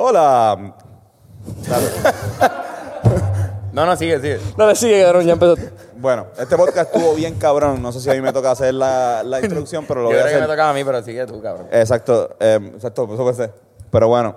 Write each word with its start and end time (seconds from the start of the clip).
Hola. 0.00 0.74
No, 3.70 3.84
no, 3.86 3.96
sigue, 3.96 4.18
sigue. 4.18 4.40
Dale, 4.56 4.74
sigue, 4.74 5.02
cabrón, 5.04 5.24
ya 5.24 5.34
empezó. 5.34 5.54
Bueno, 5.98 6.26
este 6.36 6.56
podcast 6.56 6.92
estuvo 6.92 7.14
bien 7.14 7.34
cabrón. 7.38 7.80
No 7.80 7.92
sé 7.92 8.00
si 8.00 8.10
a 8.10 8.14
mí 8.14 8.20
me 8.20 8.32
toca 8.32 8.50
hacer 8.50 8.74
la, 8.74 9.22
la 9.24 9.40
introducción, 9.40 9.84
pero 9.86 10.02
lo 10.02 10.10
Yo 10.10 10.16
voy 10.16 10.18
a 10.18 10.22
creo 10.22 10.32
que 10.32 10.38
me 10.38 10.44
hacer. 10.44 10.56
tocaba 10.56 10.70
a 10.70 10.72
mí, 10.72 10.82
pero 10.84 11.02
sigue 11.02 11.26
tú, 11.26 11.40
cabrón. 11.40 11.68
Exacto, 11.70 12.30
eh, 12.40 12.72
exacto, 12.74 13.04
eso 13.04 13.22
puede 13.22 13.34
ser. 13.36 13.52
Pero 13.90 14.08
bueno, 14.08 14.34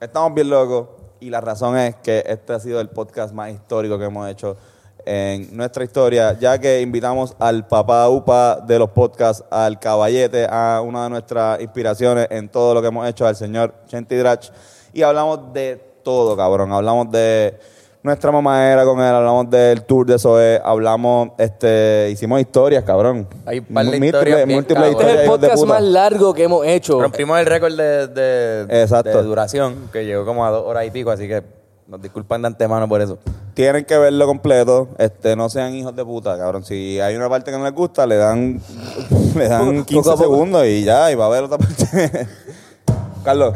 estamos 0.00 0.32
bien 0.34 0.50
locos 0.50 0.88
y 1.18 1.30
la 1.30 1.40
razón 1.40 1.76
es 1.76 1.96
que 1.96 2.22
este 2.26 2.52
ha 2.52 2.60
sido 2.60 2.80
el 2.80 2.88
podcast 2.90 3.34
más 3.34 3.50
histórico 3.50 3.98
que 3.98 4.04
hemos 4.04 4.28
hecho 4.28 4.56
en 5.04 5.56
nuestra 5.56 5.82
historia, 5.82 6.38
ya 6.38 6.58
que 6.58 6.80
invitamos 6.80 7.34
al 7.40 7.66
papá 7.66 8.08
upa 8.10 8.56
de 8.60 8.78
los 8.78 8.90
podcasts, 8.90 9.42
al 9.50 9.80
caballete, 9.80 10.46
a 10.48 10.82
una 10.84 11.04
de 11.04 11.10
nuestras 11.10 11.60
inspiraciones 11.62 12.28
en 12.30 12.48
todo 12.48 12.74
lo 12.74 12.82
que 12.82 12.88
hemos 12.88 13.08
hecho, 13.08 13.26
al 13.26 13.34
señor 13.34 13.74
Chenti 13.86 14.14
Drach, 14.14 14.50
y 14.92 15.02
hablamos 15.02 15.52
de 15.52 15.80
todo, 16.02 16.36
cabrón. 16.36 16.72
Hablamos 16.72 17.10
de 17.10 17.58
nuestra 18.02 18.30
mamadera 18.32 18.84
con 18.84 18.98
él, 19.00 19.06
hablamos 19.14 19.50
del 19.50 19.82
tour 19.82 20.06
de 20.06 20.18
Zoe, 20.18 20.60
hablamos, 20.64 21.30
este, 21.36 22.08
hicimos 22.12 22.40
historias, 22.40 22.84
cabrón. 22.84 23.26
Hay 23.44 23.60
par 23.60 23.84
de 23.86 23.98
Múltiples- 23.98 24.06
historias 24.06 24.46
bien 24.46 24.58
múltiples 24.58 24.84
cabronas. 24.94 25.00
Este 25.10 25.14
es 25.14 25.20
el 25.24 25.28
podcast 25.28 25.64
más 25.66 25.82
largo 25.82 26.32
que 26.34 26.44
hemos 26.44 26.66
hecho. 26.66 27.00
Rompimos 27.00 27.38
el 27.38 27.46
récord 27.46 27.76
de, 27.76 28.06
de, 28.06 28.82
Exacto. 28.82 29.16
de 29.18 29.22
duración, 29.24 29.90
que 29.92 30.04
llegó 30.06 30.24
como 30.24 30.46
a 30.46 30.50
dos 30.50 30.64
horas 30.66 30.86
y 30.86 30.90
pico, 30.90 31.10
así 31.10 31.26
que 31.28 31.42
nos 31.88 32.00
disculpan 32.00 32.40
de 32.42 32.48
antemano 32.48 32.88
por 32.88 33.00
eso. 33.02 33.18
Tienen 33.54 33.84
que 33.84 33.98
verlo 33.98 34.26
completo, 34.26 34.88
este, 34.98 35.34
no 35.34 35.48
sean 35.50 35.74
hijos 35.74 35.94
de 35.96 36.04
puta, 36.04 36.38
cabrón. 36.38 36.64
Si 36.64 37.00
hay 37.00 37.16
una 37.16 37.28
parte 37.28 37.50
que 37.50 37.58
no 37.58 37.64
les 37.64 37.74
gusta, 37.74 38.06
le 38.06 38.16
dan, 38.16 38.60
le 39.34 39.48
dan 39.48 39.84
15 39.84 39.94
Poco 39.94 40.10
a 40.10 40.12
poco. 40.16 40.22
segundos 40.34 40.64
y 40.66 40.84
ya, 40.84 41.10
y 41.10 41.14
va 41.16 41.26
a 41.26 41.28
ver 41.30 41.44
otra 41.44 41.58
parte. 41.58 42.26
Carlos, 43.24 43.54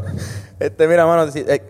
Este, 0.66 0.86
mira, 0.88 1.06
mano, 1.06 1.30
si- 1.30 1.44
eh, 1.46 1.62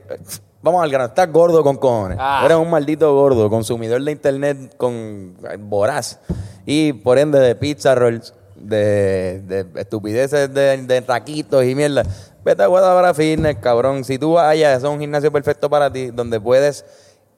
vamos 0.62 0.82
al 0.82 0.90
grano. 0.90 1.06
Estás 1.06 1.30
gordo 1.32 1.62
con 1.62 1.76
cojones. 1.76 2.18
Ah. 2.20 2.42
Eres 2.44 2.56
un 2.56 2.70
maldito 2.70 3.12
gordo, 3.14 3.48
consumidor 3.50 4.02
de 4.02 4.12
internet 4.12 4.76
con 4.76 5.34
eh, 5.50 5.56
voraz. 5.58 6.18
Y 6.66 6.92
por 6.92 7.18
ende 7.18 7.38
de 7.40 7.54
pizza 7.54 7.94
rolls, 7.94 8.34
de, 8.56 9.40
de 9.46 9.66
estupideces 9.80 10.52
de, 10.54 10.76
de 10.82 11.02
taquitos 11.02 11.64
y 11.64 11.74
mierda. 11.74 12.04
Vete 12.44 12.62
a 12.62 12.66
Guadalajara 12.66 13.14
Fitness, 13.14 13.56
cabrón. 13.58 14.04
Si 14.04 14.18
tú 14.18 14.32
vas 14.34 14.46
allá, 14.46 14.74
eso 14.74 14.86
es 14.88 14.92
un 14.92 15.00
gimnasio 15.00 15.32
perfecto 15.32 15.68
para 15.70 15.92
ti, 15.92 16.10
donde 16.10 16.40
puedes 16.40 16.84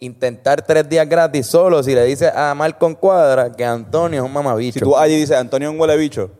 intentar 0.00 0.60
tres 0.60 0.86
días 0.88 1.08
gratis 1.08 1.46
solo 1.46 1.82
si 1.82 1.94
le 1.94 2.04
dices 2.04 2.30
a 2.34 2.54
Malcolm 2.54 2.94
Cuadra 2.94 3.52
que 3.52 3.64
Antonio 3.64 4.20
es 4.20 4.26
un 4.26 4.32
mamabicho. 4.32 4.80
si 4.80 4.84
tú 4.84 4.96
allí 4.96 5.16
dices 5.16 5.36
Antonio 5.36 5.68
es 5.68 5.74
un 5.74 5.80
huele 5.80 5.96
bicho. 5.96 6.30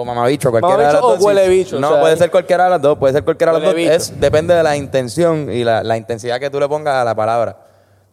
O 0.00 0.04
mamabicho, 0.04 0.50
cualquiera 0.50 0.76
de 0.76 0.82
¿Mamabicho 0.84 1.06
las 1.08 1.12
o 1.12 1.16
dos. 1.16 1.24
huele 1.24 1.44
sí. 1.44 1.50
bicho? 1.50 1.80
No, 1.80 1.88
O 1.88 1.92
sea, 1.92 2.00
puede 2.00 2.16
ser 2.16 2.30
cualquiera 2.30 2.64
de 2.64 2.70
las 2.70 2.82
dos, 2.82 2.98
puede 2.98 3.12
ser 3.14 3.24
cualquiera 3.24 3.52
de 3.52 3.58
las 3.58 3.64
dos. 3.66 3.74
Huele 3.74 3.90
bicho. 3.90 3.96
Es, 3.96 4.20
depende 4.20 4.54
de 4.54 4.62
la 4.62 4.76
intención 4.76 5.50
y 5.50 5.64
la, 5.64 5.82
la 5.82 5.96
intensidad 5.96 6.38
que 6.38 6.50
tú 6.50 6.60
le 6.60 6.68
pongas 6.68 6.94
a 6.94 7.04
la 7.04 7.14
palabra. 7.14 7.56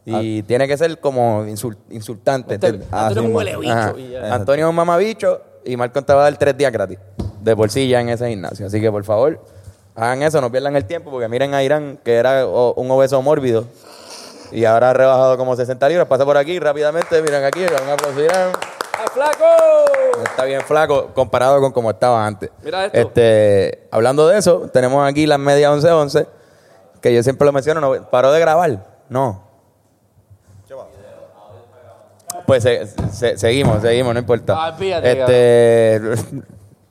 Y 0.05 0.43
tiene 0.43 0.67
que 0.67 0.77
ser 0.77 0.99
como 0.99 1.43
insul- 1.45 1.77
insultante. 1.89 2.55
¿entiendes? 2.55 2.87
Ah, 2.91 3.07
Antonio 3.07 3.23
es 3.23 3.29
un 3.29 3.35
huele 3.35 3.51
Ajá. 3.71 3.91
bicho. 3.93 4.07
y 4.07 4.11
ya. 4.11 4.33
Antonio 4.35 4.65
es 4.65 4.69
un 4.69 4.75
mamabicho 4.75 5.41
y 5.63 5.75
Marco 5.77 6.01
te 6.03 6.13
va 6.13 6.21
a 6.21 6.23
dar 6.25 6.37
tres 6.37 6.55
días 6.57 6.71
gratis 6.71 6.97
de 7.41 7.55
por 7.55 7.69
sí 7.71 7.87
ya 7.87 8.01
en 8.01 8.09
ese 8.09 8.27
gimnasio. 8.29 8.67
Así 8.67 8.79
que 8.81 8.91
por 8.91 9.03
favor, 9.03 9.39
hagan 9.95 10.21
eso, 10.23 10.41
no 10.41 10.51
pierdan 10.51 10.75
el 10.75 10.85
tiempo 10.85 11.09
porque 11.11 11.27
miren 11.27 11.53
a 11.53 11.63
Irán, 11.63 11.99
que 12.03 12.15
era 12.15 12.45
o- 12.47 12.73
un 12.75 12.89
obeso 12.91 13.21
mórbido 13.21 13.65
y 14.51 14.65
ahora 14.65 14.91
ha 14.91 14.93
rebajado 14.93 15.37
como 15.37 15.55
60 15.55 15.89
libras. 15.89 16.07
Pasa 16.07 16.23
por 16.25 16.37
aquí 16.37 16.59
rápidamente, 16.59 17.21
miren 17.21 17.43
aquí, 17.43 17.61
un 17.61 17.89
aplauso 17.89 18.19
a 18.19 18.23
Irán. 18.23 18.51
¡Ah, 18.97 19.05
flaco! 19.11 19.45
Está 20.23 20.43
bien 20.45 20.61
flaco 20.61 21.11
comparado 21.13 21.59
con 21.61 21.71
como 21.71 21.89
estaba 21.91 22.25
antes. 22.25 22.49
Mira 22.63 22.85
esto. 22.85 22.97
Este, 22.97 23.87
hablando 23.91 24.27
de 24.27 24.37
eso, 24.37 24.69
tenemos 24.71 25.07
aquí 25.07 25.25
las 25.27 25.39
medias 25.39 25.71
11-11, 25.71 26.27
que 27.01 27.13
yo 27.13 27.21
siempre 27.23 27.45
lo 27.45 27.51
menciono, 27.51 27.81
no, 27.81 28.09
paró 28.09 28.31
de 28.31 28.39
grabar. 28.39 28.85
No. 29.09 29.43
Pues 32.45 32.61
se- 32.63 32.85
se- 33.11 33.37
seguimos, 33.37 33.81
seguimos, 33.81 34.13
no 34.13 34.19
importa. 34.19 34.53
Ah, 34.67 34.73
fíjate, 34.73 35.11
este, 35.19 36.01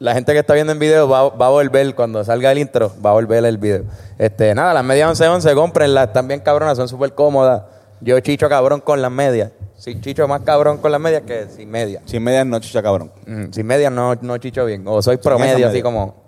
la 0.00 0.12
gente 0.14 0.32
que 0.32 0.38
está 0.40 0.54
viendo 0.54 0.72
en 0.72 0.78
video 0.80 1.08
va, 1.08 1.28
va 1.28 1.46
a 1.46 1.50
volver, 1.50 1.94
cuando 1.94 2.24
salga 2.24 2.50
el 2.50 2.58
intro, 2.58 2.90
va 3.04 3.10
a 3.10 3.12
volver 3.12 3.44
el 3.44 3.58
video. 3.58 3.84
Este, 4.18 4.52
nada, 4.54 4.74
las 4.74 4.82
medias 4.84 5.08
11-11, 5.20 5.54
cómprenlas, 5.54 6.08
están 6.08 6.26
bien 6.26 6.40
cabronas, 6.40 6.76
son 6.76 6.88
súper 6.88 7.14
cómodas. 7.14 7.62
Yo 8.00 8.18
chicho 8.20 8.48
cabrón 8.48 8.80
con 8.80 9.00
las 9.00 9.10
medias. 9.12 9.52
Sí, 9.84 10.00
chicho 10.00 10.26
más 10.26 10.40
cabrón 10.40 10.78
con 10.78 10.90
las 10.90 10.98
medias 10.98 11.24
que 11.26 11.46
sin 11.54 11.70
medias. 11.70 12.02
sin 12.06 12.22
medias 12.22 12.46
no 12.46 12.58
chicha 12.58 12.82
cabrón. 12.82 13.12
Mm, 13.26 13.52
sin 13.52 13.66
medias 13.66 13.92
no, 13.92 14.14
no 14.14 14.38
chicho 14.38 14.64
bien. 14.64 14.82
O 14.86 15.02
soy 15.02 15.18
promedio, 15.18 15.68
así 15.68 15.82
como 15.82 16.24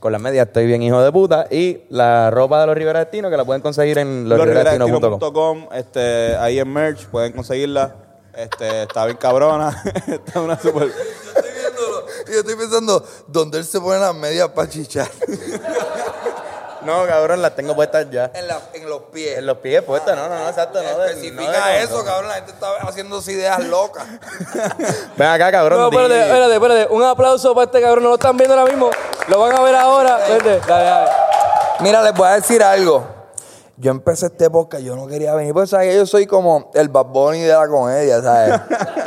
con 0.00 0.12
las 0.12 0.20
medias 0.20 0.46
estoy 0.46 0.64
bien 0.64 0.82
hijo 0.82 1.02
de 1.02 1.12
puta. 1.12 1.46
Y 1.50 1.82
la 1.90 2.30
ropa 2.30 2.58
de 2.58 2.68
los 2.68 2.74
Rivera 2.74 3.00
Destino, 3.00 3.28
que 3.28 3.36
la 3.36 3.44
pueden 3.44 3.60
conseguir 3.60 3.98
en. 3.98 4.26
Losriveradestino.com, 4.26 5.66
este, 5.74 6.36
ahí 6.36 6.58
en 6.58 6.72
merch, 6.72 7.04
pueden 7.08 7.32
conseguirla. 7.32 7.96
Este, 8.34 8.84
está 8.84 9.04
bien 9.04 9.18
cabrona. 9.18 9.82
está 10.06 10.40
una 10.40 10.58
super. 10.58 10.88
Yo 10.88 10.94
estoy 11.34 11.52
viéndolo 11.52 12.06
y 12.26 12.32
yo 12.32 12.38
estoy 12.38 12.56
pensando, 12.56 13.04
¿dónde 13.26 13.58
él 13.58 13.64
se 13.66 13.78
pone 13.78 14.00
las 14.00 14.14
medias 14.14 14.48
para 14.48 14.70
chichar? 14.70 15.10
No, 16.86 17.06
cabrón, 17.06 17.42
las 17.42 17.54
tengo 17.54 17.74
puestas 17.74 18.06
ya. 18.10 18.30
en, 18.34 18.46
la- 18.48 18.60
en 18.72 18.88
los 18.88 19.02
pies. 19.12 19.38
En 19.38 19.46
los 19.46 19.58
pies 19.58 19.82
puestas, 19.82 20.16
no, 20.16 20.28
no, 20.28 20.38
no, 20.38 20.48
exacto. 20.48 20.82
No, 20.82 20.98
de- 20.98 21.08
Especifica 21.10 21.60
no 21.60 21.66
eso, 21.72 22.04
cabrón. 22.04 22.28
La 22.28 22.34
gente 22.36 22.52
está 22.52 22.68
haciéndose 22.80 23.32
ideas 23.32 23.64
locas. 23.66 24.04
Ven 25.16 25.28
acá, 25.28 25.50
cabrón. 25.50 25.80
No, 25.80 25.88
espérate, 25.88 26.20
espérate, 26.22 26.54
espérate. 26.54 26.94
Un 26.94 27.02
aplauso 27.02 27.54
para 27.54 27.64
este 27.66 27.80
cabrón. 27.80 28.04
No 28.04 28.10
lo 28.10 28.14
están 28.14 28.36
viendo 28.36 28.56
ahora 28.58 28.70
mismo. 28.70 28.90
Lo 29.28 29.38
van 29.40 29.54
a 29.56 29.60
ver 29.62 29.74
ahora. 29.74 30.18
Vete, 30.28 30.60
dale, 30.66 30.84
dale. 30.84 31.10
Mira, 31.80 32.02
les 32.02 32.14
voy 32.14 32.28
a 32.28 32.34
decir 32.34 32.62
algo. 32.62 33.04
Yo 33.78 33.90
empecé 33.90 34.26
este 34.26 34.48
podcast, 34.48 34.82
yo 34.82 34.96
no 34.96 35.06
quería 35.06 35.34
venir, 35.34 35.52
porque 35.52 35.66
sabes 35.66 35.94
yo 35.94 36.06
soy 36.06 36.26
como 36.26 36.70
el 36.72 36.88
Bad 36.88 37.04
Bunny 37.08 37.40
de 37.42 37.52
la 37.52 37.68
comedia, 37.68 38.22
¿sabes? 38.22 38.58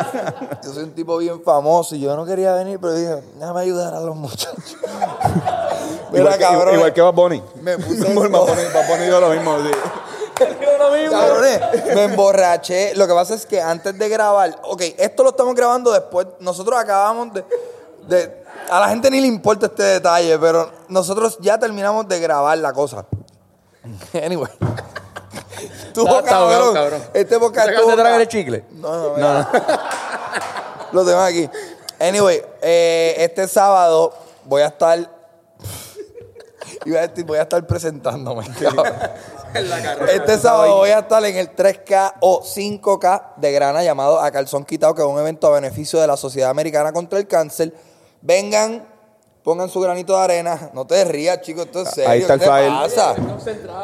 yo 0.63 0.71
soy 0.73 0.83
un 0.83 0.93
tipo 0.93 1.17
bien 1.17 1.41
famoso 1.41 1.95
y 1.95 2.01
yo 2.01 2.15
no 2.15 2.23
quería 2.23 2.53
venir, 2.53 2.77
pero 2.79 2.93
dije, 2.93 3.15
déjame 3.39 3.61
ayudar 3.61 3.95
a 3.95 3.99
los 3.99 4.15
muchachos. 4.15 4.77
Mira, 6.11 6.21
igual, 6.23 6.37
que, 6.37 6.43
cabrón. 6.43 6.75
igual 6.75 6.93
que 6.93 7.01
Bad 7.01 7.13
Bunny. 7.13 7.43
Me 7.61 7.77
puse 7.79 8.13
Bad 8.13 8.29
Bunny, 8.29 8.63
Bad 8.73 8.87
Bunny 8.87 9.05
dijo 9.05 9.19
lo 9.19 9.29
mismo. 9.29 9.57
sí. 9.59 9.71
Lo 10.79 10.91
mismo. 10.91 11.11
Cabrones, 11.11 11.59
me 11.95 12.03
emborraché. 12.05 12.95
Lo 12.95 13.05
que 13.07 13.13
pasa 13.13 13.33
es 13.33 13.45
que 13.45 13.61
antes 13.61 13.99
de 13.99 14.07
grabar, 14.07 14.57
ok, 14.63 14.81
esto 14.97 15.21
lo 15.23 15.31
estamos 15.31 15.53
grabando 15.53 15.91
después. 15.91 16.27
Nosotros 16.39 16.79
acabamos 16.79 17.33
de, 17.33 17.43
de- 18.07 18.43
A 18.69 18.79
la 18.79 18.87
gente 18.87 19.11
ni 19.11 19.19
le 19.19 19.27
importa 19.27 19.65
este 19.65 19.83
detalle, 19.83 20.39
pero 20.39 20.71
nosotros 20.87 21.37
ya 21.41 21.57
terminamos 21.59 22.07
de 22.07 22.21
grabar 22.21 22.57
la 22.57 22.71
cosa. 22.71 23.05
Anyway. 24.13 24.49
Tú, 25.93 26.05
Está- 26.07 26.19
está 26.19 26.35
ahogado, 26.37 26.73
cabrón. 26.73 27.03
Este 27.13 27.37
podcast 27.37 27.67
¿Te 27.67 27.71
acabas 27.73 27.87
de 27.87 27.91
estuvo 27.91 27.95
tragar 28.01 28.21
el 28.21 28.27
chicle? 28.29 28.63
No, 28.71 28.95
no, 29.09 29.13
mira. 29.15 29.49
Lo 30.93 31.05
tengo 31.05 31.19
aquí. 31.19 31.49
Anyway, 31.99 32.41
eh, 32.61 33.15
este 33.17 33.45
sábado 33.49 34.13
voy 34.45 34.61
a 34.61 34.67
estar. 34.67 35.18
A 36.85 37.07
decir, 37.07 37.25
voy 37.25 37.37
a 37.37 37.43
estar 37.43 37.65
presentándome. 37.67 38.45
cabrón. 38.59 38.85
Este 40.13 40.37
sábado 40.37 40.75
voy 40.77 40.91
a 40.91 40.99
estar 40.99 41.23
en 41.25 41.35
el 41.35 41.55
3K 41.55 42.13
o 42.19 42.41
5K 42.43 43.35
de 43.37 43.51
Grana 43.51 43.83
llamado 43.83 44.19
A 44.21 44.29
Calzón 44.29 44.63
Quitado, 44.63 44.93
que 44.93 45.01
es 45.01 45.07
un 45.07 45.17
evento 45.19 45.47
a 45.47 45.51
beneficio 45.51 45.99
de 45.99 46.05
la 46.05 46.15
Sociedad 46.17 46.51
Americana 46.51 46.93
contra 46.93 47.17
el 47.17 47.25
Cáncer. 47.27 47.73
Vengan, 48.21 48.85
pongan 49.43 49.67
su 49.69 49.79
granito 49.79 50.15
de 50.15 50.23
arena. 50.23 50.69
No 50.73 50.85
te 50.85 51.03
rías, 51.03 51.41
chicos, 51.41 51.65
esto 51.65 51.81
es 51.81 51.89
serio. 51.89 52.09
Ahí 52.11 52.21
está 52.21 52.37
¿Qué 52.37 52.45
el 52.45 52.49
flyer. 52.51 52.69
pasa? 52.69 53.15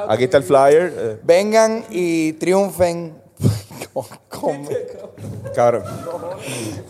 Aquí 0.08 0.24
está 0.26 0.38
el 0.38 0.44
flyer. 0.44 0.94
eh, 0.96 1.20
Vengan 1.24 1.84
y 1.90 2.34
triunfen. 2.34 3.20
con- 3.94 4.06
con- 4.30 4.70
cabrón. 5.56 5.84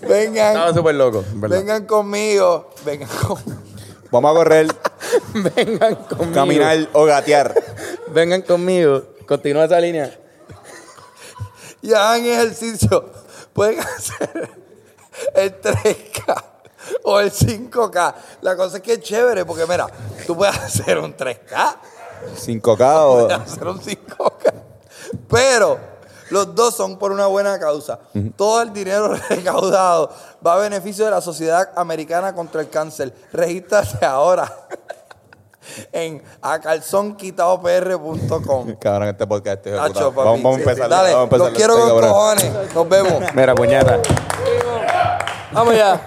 vengan. 0.02 0.48
Estaba 0.48 0.74
súper 0.74 0.96
loco. 0.96 1.24
Vengan 1.36 1.86
conmigo. 1.86 2.70
Vengan 2.84 3.08
conmigo. 3.26 3.62
Vamos 4.12 4.32
a 4.32 4.34
correr, 4.36 4.68
Vengan 5.34 5.96
conmigo. 5.96 6.34
caminar 6.34 6.88
o 6.94 7.06
gatear. 7.06 7.54
Vengan 8.08 8.42
conmigo. 8.42 9.04
Continúa 9.28 9.66
esa 9.66 9.80
línea. 9.80 10.18
Y 11.82 11.94
hagan 11.94 12.26
ejercicio. 12.26 13.10
Pueden 13.54 13.80
hacer 13.80 14.50
el 15.34 15.62
3K 15.62 16.44
o 17.04 17.20
el 17.20 17.32
5K. 17.32 18.16
La 18.42 18.56
cosa 18.56 18.78
es 18.78 18.84
que 18.84 18.94
es 18.94 19.00
chévere 19.02 19.46
porque, 19.46 19.66
mira, 19.68 19.88
tú 20.28 20.36
puedes 20.36 20.58
hacer 20.58 20.98
un 21.00 21.16
3K, 21.16 21.76
5K 22.36 22.96
o. 23.04 23.28
puedes 23.28 23.40
hacer 23.40 23.68
un 23.68 23.80
5K. 23.80 24.54
Pero 25.30 25.80
los 26.36 26.54
dos 26.54 26.76
son 26.76 26.98
por 26.98 27.14
una 27.14 27.28
buena 27.28 27.58
causa. 27.58 27.98
Todo 28.36 28.62
el 28.62 28.74
dinero 28.74 29.16
recaudado 29.30 30.10
va 30.46 30.56
a 30.56 30.58
beneficio 30.58 31.06
de 31.06 31.12
la 31.12 31.22
Sociedad 31.22 31.70
Americana 31.78 32.36
contra 32.36 32.60
el 32.60 32.70
Cáncer. 32.70 33.14
Regístrate 33.32 34.06
ahora 34.06 34.52
en 35.94 36.22
acalzonquitadopr.com. 36.42 38.76
Cabrón, 38.76 39.08
este 39.08 39.26
podcast 39.26 39.66
este. 39.66 39.72
Nacho, 39.72 40.12
papi. 40.12 40.28
Vamos, 40.28 40.44
vamos 40.44 40.58
a 40.58 40.60
empezar. 40.60 40.90
Dale, 40.90 41.14
vamos 41.14 41.22
a 41.22 41.24
empezar. 41.24 41.48
los 41.48 41.58
quiero 41.58 41.78
con 41.78 41.88
cabrón. 41.88 42.10
cojones. 42.10 42.52
Nos 42.76 42.90
vemos. 42.90 43.24
Mira, 43.34 43.56
puñeta. 43.56 44.02
Vamos 45.54 45.74
ya. 45.74 46.02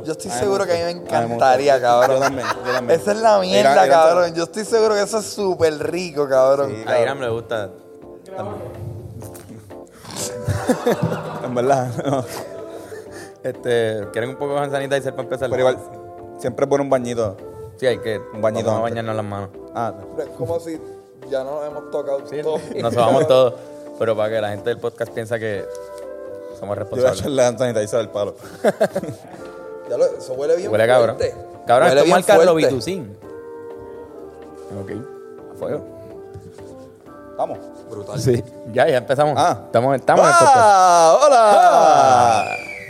Me. 0.00 0.06
Yo 0.06 0.12
estoy 0.12 0.30
seguro 0.30 0.64
que 0.66 0.72
a 0.72 0.76
mí 0.76 0.82
me 0.94 1.02
encantaría, 1.02 1.80
cabrón. 1.80 2.16
Yo 2.16 2.22
también, 2.22 2.46
yo 2.66 2.72
también. 2.72 3.00
Esa 3.00 3.12
es 3.12 3.18
la 3.18 3.38
mierda, 3.40 3.72
Irán- 3.86 3.88
cabrón. 3.88 4.34
Yo 4.34 4.44
estoy 4.44 4.64
seguro 4.64 4.94
que 4.94 5.02
eso 5.02 5.18
es 5.18 5.26
súper 5.26 5.78
rico, 5.90 6.28
cabrón. 6.28 6.70
Sí. 6.70 6.84
A 6.88 7.00
Irán 7.00 7.20
le 7.20 7.28
gusta. 7.28 7.70
En 11.44 11.54
verdad, 11.54 11.88
no. 12.04 12.24
Este, 13.42 14.08
¿Quieren 14.12 14.30
un 14.30 14.36
poco 14.36 14.54
de 14.54 14.60
hand 14.60 14.72
sanitizer 14.72 15.12
para 15.12 15.22
empezar? 15.24 15.50
Pero 15.50 15.60
igual, 15.60 15.78
siempre 16.38 16.66
pone 16.66 16.82
un 16.82 16.90
bañito. 16.90 17.36
Sí, 17.78 17.86
hay 17.86 17.98
que. 17.98 18.18
Un 18.32 18.40
bañito 18.40 18.66
Vamos 18.66 18.80
a 18.80 18.82
bañarnos 18.82 19.16
las 19.16 19.24
manos. 19.24 19.50
Ah, 19.74 19.92
Es 20.18 20.28
como 20.38 20.58
si 20.60 20.80
ya 21.28 21.44
no 21.44 21.56
nos 21.60 21.66
hemos 21.66 21.90
tocado 21.90 22.18
todo. 22.20 22.58
Nos 22.80 22.94
vamos 22.94 23.26
todos. 23.28 23.54
Pero 23.98 24.16
para 24.16 24.28
que 24.30 24.40
la 24.40 24.48
gente 24.50 24.70
del 24.70 24.78
podcast 24.78 25.12
piensa 25.12 25.38
que 25.38 25.64
somos 26.58 26.76
yo 26.78 26.84
voy 26.90 27.00
a 27.04 27.10
responsables. 27.10 27.20
echarle 27.20 27.58
sanitizer 27.58 28.00
al 28.00 28.10
palo. 28.10 28.34
Ya 29.88 29.96
lo, 29.98 30.06
eso 30.06 30.32
huele 30.34 30.56
bien 30.56 30.70
Huele 30.70 30.86
cabrón. 30.86 31.16
fuerte. 31.16 31.34
Cabrón, 31.66 31.88
Huele 31.88 31.88
esto 31.88 31.98
es 32.00 32.04
bien 32.04 32.14
marca 32.16 32.34
fuerte. 32.34 32.50
Robitussin. 32.52 33.16
Ok. 34.82 34.90
A 35.54 35.58
fuego. 35.58 35.84
Vamos. 37.36 37.58
Brutal. 37.90 38.20
Sí. 38.20 38.42
Ya, 38.72 38.88
ya 38.88 38.96
empezamos. 38.98 39.34
Ah. 39.36 39.62
Estamos, 39.66 39.94
estamos 39.96 40.24
en 40.24 40.30
el 40.30 40.34
podcast. 40.38 40.56
¡Ah! 40.56 41.18
¡Hola! 41.22 42.46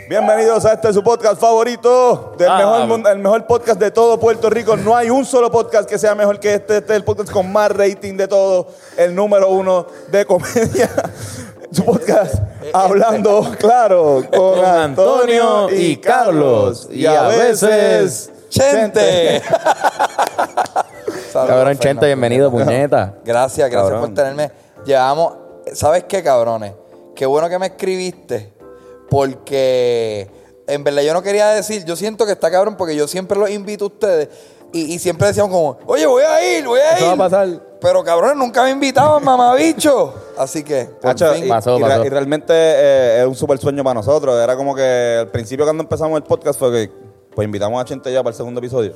Bienvenidos 0.07 0.63
a 0.65 0.73
este 0.73 0.93
su 0.93 1.03
podcast 1.03 1.41
favorito, 1.41 2.35
del 2.37 2.47
Ah. 2.47 2.57
mejor, 2.59 2.85
mun- 2.87 3.07
el 3.07 3.17
mejor 3.17 3.47
podcast 3.47 3.79
de 3.79 3.89
todo 3.89 4.19
Puerto 4.19 4.51
Rico. 4.51 4.77
No 4.77 4.95
hay 4.95 5.09
un 5.09 5.25
solo 5.25 5.49
podcast 5.51 5.89
que 5.89 5.97
sea 5.97 6.13
mejor 6.13 6.39
que 6.39 6.53
este. 6.53 6.77
Este 6.77 6.93
es 6.93 6.97
el 6.97 7.03
podcast 7.03 7.31
con 7.31 7.51
más 7.51 7.71
rating 7.71 8.15
de 8.15 8.27
todo, 8.27 8.67
el 8.97 9.15
número 9.15 9.49
uno 9.49 9.87
de 10.11 10.23
comedia. 10.25 10.89
Su 11.71 11.83
podcast 11.83 12.35
hablando 12.73 13.51
claro 13.57 14.23
con, 14.31 14.55
Con 14.55 14.65
Antonio 14.65 15.69
y 15.71 15.97
Carlos. 15.97 16.87
Y 16.91 17.05
a 17.05 17.23
veces 17.27 18.31
¡Chente! 18.49 19.41
Cabrón, 21.33 21.77
Chente, 21.77 22.05
bienvenido, 22.05 22.49
puñeta. 22.49 23.15
Gracias, 23.25 23.69
gracias 23.69 23.91
Cabrón. 23.91 23.99
por 23.99 24.13
tenerme. 24.13 24.51
Llevamos, 24.85 25.33
¿sabes 25.73 26.05
qué, 26.05 26.23
cabrones? 26.23 26.73
Qué 27.15 27.25
bueno 27.25 27.49
que 27.49 27.59
me 27.59 27.65
escribiste, 27.65 28.53
porque 29.09 30.29
en 30.67 30.83
verdad 30.83 31.01
yo 31.01 31.13
no 31.13 31.21
quería 31.21 31.49
decir, 31.49 31.83
yo 31.83 31.95
siento 31.95 32.25
que 32.25 32.31
está 32.31 32.49
cabrón 32.49 32.77
porque 32.77 32.95
yo 32.95 33.07
siempre 33.07 33.37
los 33.37 33.49
invito 33.49 33.85
a 33.85 33.87
ustedes 33.87 34.29
y, 34.71 34.93
y 34.93 34.99
siempre 34.99 35.27
decíamos 35.27 35.51
como, 35.51 35.77
oye, 35.85 36.05
voy 36.05 36.23
a 36.23 36.57
ir, 36.57 36.65
voy 36.65 36.79
a 36.79 36.91
ir. 36.93 36.97
Eso 36.97 37.07
va 37.07 37.13
a 37.13 37.17
pasar. 37.17 37.47
Pero 37.85 38.03
cabrones, 38.03 38.35
nunca 38.37 38.63
me 38.63 38.71
invitaban, 38.71 39.23
mamabicho. 39.23 40.13
Así 40.37 40.63
que, 40.63 40.85
por 40.85 41.11
Hacho, 41.11 41.33
fin. 41.33 41.45
y, 41.45 41.49
Pasó, 41.49 41.77
y 41.77 41.83
re- 41.83 41.87
pasó. 41.89 42.05
y 42.05 42.09
realmente 42.09 42.53
eh, 42.55 43.21
es 43.21 43.27
un 43.27 43.35
super 43.35 43.57
sueño 43.59 43.83
para 43.83 43.93
nosotros. 43.93 44.41
Era 44.43 44.55
como 44.57 44.73
que 44.75 45.17
al 45.19 45.27
principio 45.29 45.65
cuando 45.65 45.83
empezamos 45.83 46.17
el 46.17 46.23
podcast 46.23 46.57
fue 46.59 46.71
que 46.71 46.91
pues 47.35 47.45
invitamos 47.45 47.79
a 47.81 47.85
Chente 47.85 48.11
ya 48.11 48.23
para 48.23 48.29
el 48.31 48.35
segundo 48.35 48.59
episodio. 48.59 48.93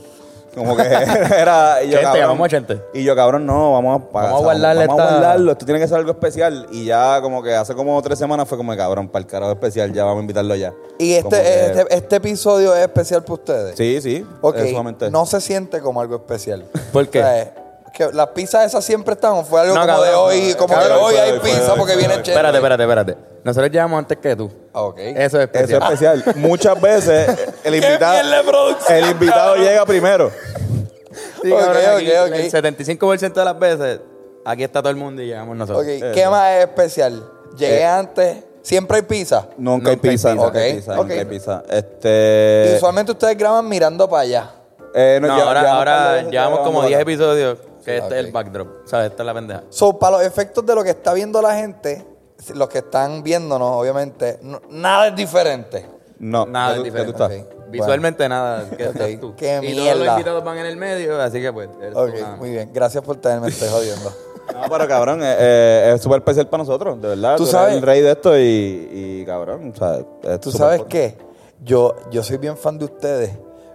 Como 0.55 0.75
que 0.75 0.81
era... 1.37 1.83
y 1.83 1.87
yo, 1.89 1.91
Chente, 1.91 2.01
cabrón, 2.03 2.21
llamamos 2.21 2.45
a 2.45 2.49
Chente. 2.49 2.81
Y 2.93 3.03
yo, 3.03 3.15
cabrón, 3.15 3.45
no, 3.45 3.73
vamos 3.73 4.01
a, 4.01 4.11
Vamos 4.11 4.39
a 4.41 4.43
guardarle 4.43 4.87
vamos 4.87 4.99
a 4.99 5.03
esta- 5.05 5.15
guardarlo. 5.19 5.51
Esto 5.51 5.65
tiene 5.65 5.79
que 5.79 5.87
ser 5.87 5.97
algo 5.97 6.11
especial. 6.11 6.65
Y 6.71 6.85
ya 6.85 7.21
como 7.21 7.43
que 7.43 7.53
hace 7.53 7.75
como 7.75 8.01
tres 8.01 8.17
semanas 8.17 8.47
fue 8.47 8.57
como, 8.57 8.75
cabrón, 8.75 9.07
para 9.09 9.21
el 9.21 9.27
carajo 9.27 9.51
especial, 9.51 9.93
ya 9.93 10.03
vamos 10.05 10.17
a 10.19 10.21
invitarlo 10.21 10.55
ya. 10.55 10.73
y 10.97 11.21
Como 11.21 11.35
este, 11.35 11.43
que- 11.49 11.65
este, 11.81 11.95
este 11.95 12.15
episodio 12.15 12.75
es 12.75 12.81
especial 12.81 13.21
para 13.21 13.33
ustedes. 13.35 13.77
Sí, 13.77 13.99
sí. 14.01 14.25
Ok, 14.41 14.55
es 14.57 14.69
sumamente- 14.71 15.11
no 15.11 15.25
se 15.27 15.39
siente 15.39 15.79
como 15.81 16.01
algo 16.01 16.15
especial. 16.15 16.65
¿Por 16.91 17.07
qué? 17.09 17.19
O 17.19 17.21
sea, 17.21 17.41
es 17.41 17.49
que 18.07 18.13
las 18.13 18.27
pizzas 18.29 18.65
esas 18.65 18.83
siempre 18.83 19.13
están, 19.13 19.33
o 19.33 19.43
fue 19.43 19.59
algo 19.61 19.75
No, 19.75 19.81
como 19.81 19.93
cabrón, 19.93 20.09
de 20.09 20.15
hoy, 20.15 20.51
no, 20.51 20.57
como 20.57 20.73
cabrón, 20.73 20.97
que 20.97 21.03
hoy 21.03 21.15
hay 21.15 21.31
hoy, 21.31 21.39
fue 21.39 21.49
pizza 21.51 21.75
porque 21.75 21.95
viene. 21.97 22.13
Chente. 22.15 22.31
Espérate, 22.31 22.57
espérate, 22.57 22.83
espérate. 22.83 23.17
Nosotros 23.43 23.71
llegamos 23.71 23.99
antes 23.99 24.17
que 24.17 24.35
tú. 24.35 24.51
Ah, 24.73 24.81
ok. 24.83 24.97
Eso 24.99 25.11
es 25.17 25.17
Eso 25.19 25.37
es 25.37 25.43
especial. 25.43 25.83
especial. 25.83 26.23
Muchas 26.37 26.79
veces 26.81 27.29
el 27.63 27.75
invitado, 27.75 28.13
mierda 28.23 28.37
de 28.37 28.43
producción, 28.43 28.97
el 28.97 29.09
invitado 29.11 29.55
llega 29.57 29.85
primero. 29.85 30.31
Sí, 31.41 31.51
Ok, 31.51 31.59
cabrón, 31.59 31.83
aquí 31.97 32.11
ok, 32.11 32.27
ok. 32.27 32.33
El 32.35 32.51
75% 32.51 33.33
de 33.33 33.45
las 33.45 33.59
veces, 33.59 33.99
aquí 34.45 34.63
está 34.63 34.81
todo 34.81 34.89
el 34.91 34.95
mundo 34.97 35.21
y 35.21 35.27
llegamos 35.27 35.55
nosotros. 35.57 35.83
Ok, 35.85 36.13
¿qué 36.13 36.27
más 36.29 36.51
es 36.53 36.63
especial? 36.65 37.23
Llegué 37.57 37.79
Eh. 37.81 37.85
antes, 37.85 38.37
siempre 38.61 38.97
hay 38.97 39.03
pizza. 39.03 39.47
Nunca 39.57 39.89
hay 39.89 39.95
Nunca 39.95 40.07
hay 40.07 40.11
pizza, 40.11 40.29
pizza. 40.31 40.45
nunca 40.45 40.59
hay 40.59 40.69
Ok, 40.71 40.75
pizza, 40.77 40.91
ok. 40.91 40.97
nunca 40.97 41.13
hay 41.15 41.25
pizza. 41.25 41.63
Este... 41.69 42.73
Usualmente 42.77 43.11
ustedes 43.11 43.37
graban 43.37 43.67
mirando 43.67 44.09
para 44.09 44.21
allá. 44.23 44.51
eh, 44.93 45.19
No, 45.21 45.27
ya- 45.27 45.43
ahora, 45.43 45.61
llevamos 45.61 45.77
ahora 45.77 46.21
llevamos 46.29 46.59
como 46.59 46.81
grabando 46.81 46.87
10 46.87 46.97
acá. 46.99 47.01
episodios 47.11 47.57
que 47.89 47.97
este 47.97 48.19
es 48.19 48.25
el 48.25 48.31
backdrop. 48.31 48.67
¿Sabes? 48.87 49.11
Esta 49.11 49.23
es 49.23 49.25
la 49.27 49.33
pendeja. 49.33 49.63
So, 49.69 49.97
para 49.99 50.17
los 50.17 50.25
efectos 50.25 50.65
de 50.65 50.75
lo 50.75 50.83
que 50.83 50.91
está 50.91 51.13
viendo 51.13 51.41
la 51.41 51.55
gente, 51.55 52.05
los 52.53 52.69
que 52.69 52.79
están 52.79 53.21
viéndonos, 53.23 53.75
obviamente, 53.75 54.39
no- 54.41 54.61
nada 54.69 55.07
es 55.07 55.15
diferente. 55.15 55.85
No, 56.19 56.45
Nada 56.45 56.73
¿qué 56.73 56.73
es 56.73 56.77
tú 56.79 56.83
diferente. 56.83 57.11
estás? 57.11 57.69
Visualmente 57.69 58.27
nada. 58.27 58.69
¿Qué 58.77 58.87
Ok, 58.87 58.95
estás 58.95 59.19
tú? 59.21 59.35
qué 59.37 59.59
y 59.63 59.73
todos 59.73 59.83
mierda. 59.83 59.95
los 60.03 60.07
invitados 60.09 60.43
van 60.43 60.57
en 60.57 60.65
el 60.65 60.75
medio, 60.75 61.21
así 61.21 61.39
que 61.41 61.53
pues. 61.53 61.69
Ok, 61.93 62.13
muy 62.37 62.49
bien. 62.49 62.71
Gracias 62.73 63.01
por 63.03 63.15
tenerme, 63.17 63.47
estoy 63.47 63.69
jodiendo. 63.71 64.11
No, 64.53 64.61
pero 64.69 64.87
cabrón, 64.87 65.21
eh, 65.23 65.35
eh, 65.39 65.91
es 65.95 66.01
súper 66.01 66.17
especial 66.19 66.47
para 66.49 66.63
nosotros, 66.63 66.99
de 67.01 67.07
verdad. 67.07 67.37
Tú 67.37 67.45
sabes- 67.45 67.75
el 67.75 67.81
rey 67.83 68.01
de 68.01 68.11
esto 68.11 68.37
y, 68.37 68.41
y 69.21 69.23
cabrón, 69.25 69.71
o 69.73 69.77
sea, 69.77 69.99
es 70.23 70.39
¿Tú 70.41 70.51
sabes 70.51 70.81
qué? 70.89 71.15
Yo, 71.63 71.95
yo 72.11 72.21
soy 72.23 72.37
bien 72.37 72.57
fan 72.57 72.77
de 72.79 72.85
ustedes 72.85 73.31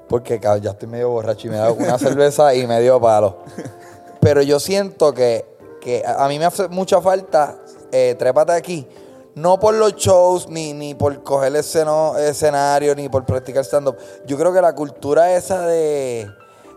porque 0.09 0.39
cabrón, 0.41 0.63
ya 0.65 0.71
estoy 0.73 0.89
medio 0.89 1.11
borracho 1.11 1.47
y 1.47 1.51
me 1.51 1.57
he 1.57 1.61
dado 1.61 1.75
una 1.75 1.97
cerveza 1.99 2.55
y 2.55 2.67
me 2.67 2.81
dio 2.83 3.01
palo. 3.01 3.39
Pero 4.25 4.43
yo 4.43 4.59
siento 4.59 5.13
que, 5.15 5.45
que 5.81 6.03
a 6.05 6.27
mí 6.29 6.39
me 6.39 6.47
hace 6.47 6.67
mucha 6.69 7.01
falta 7.01 7.59
eh, 7.93 8.17
Trépate 8.19 8.53
aquí. 8.53 8.87
No 9.37 9.61
por 9.61 9.75
los 9.75 9.95
shows, 9.97 10.49
ni, 10.49 10.73
ni 10.73 10.95
por 10.95 11.23
coger 11.23 11.53
esceno- 11.55 12.17
escenario, 12.19 12.95
ni 12.95 13.09
por 13.09 13.25
practicar 13.27 13.65
stand-up. 13.65 13.97
Yo 14.27 14.37
creo 14.39 14.53
que 14.53 14.61
la 14.63 14.75
cultura 14.75 15.35
esa 15.37 15.67
de 15.67 16.27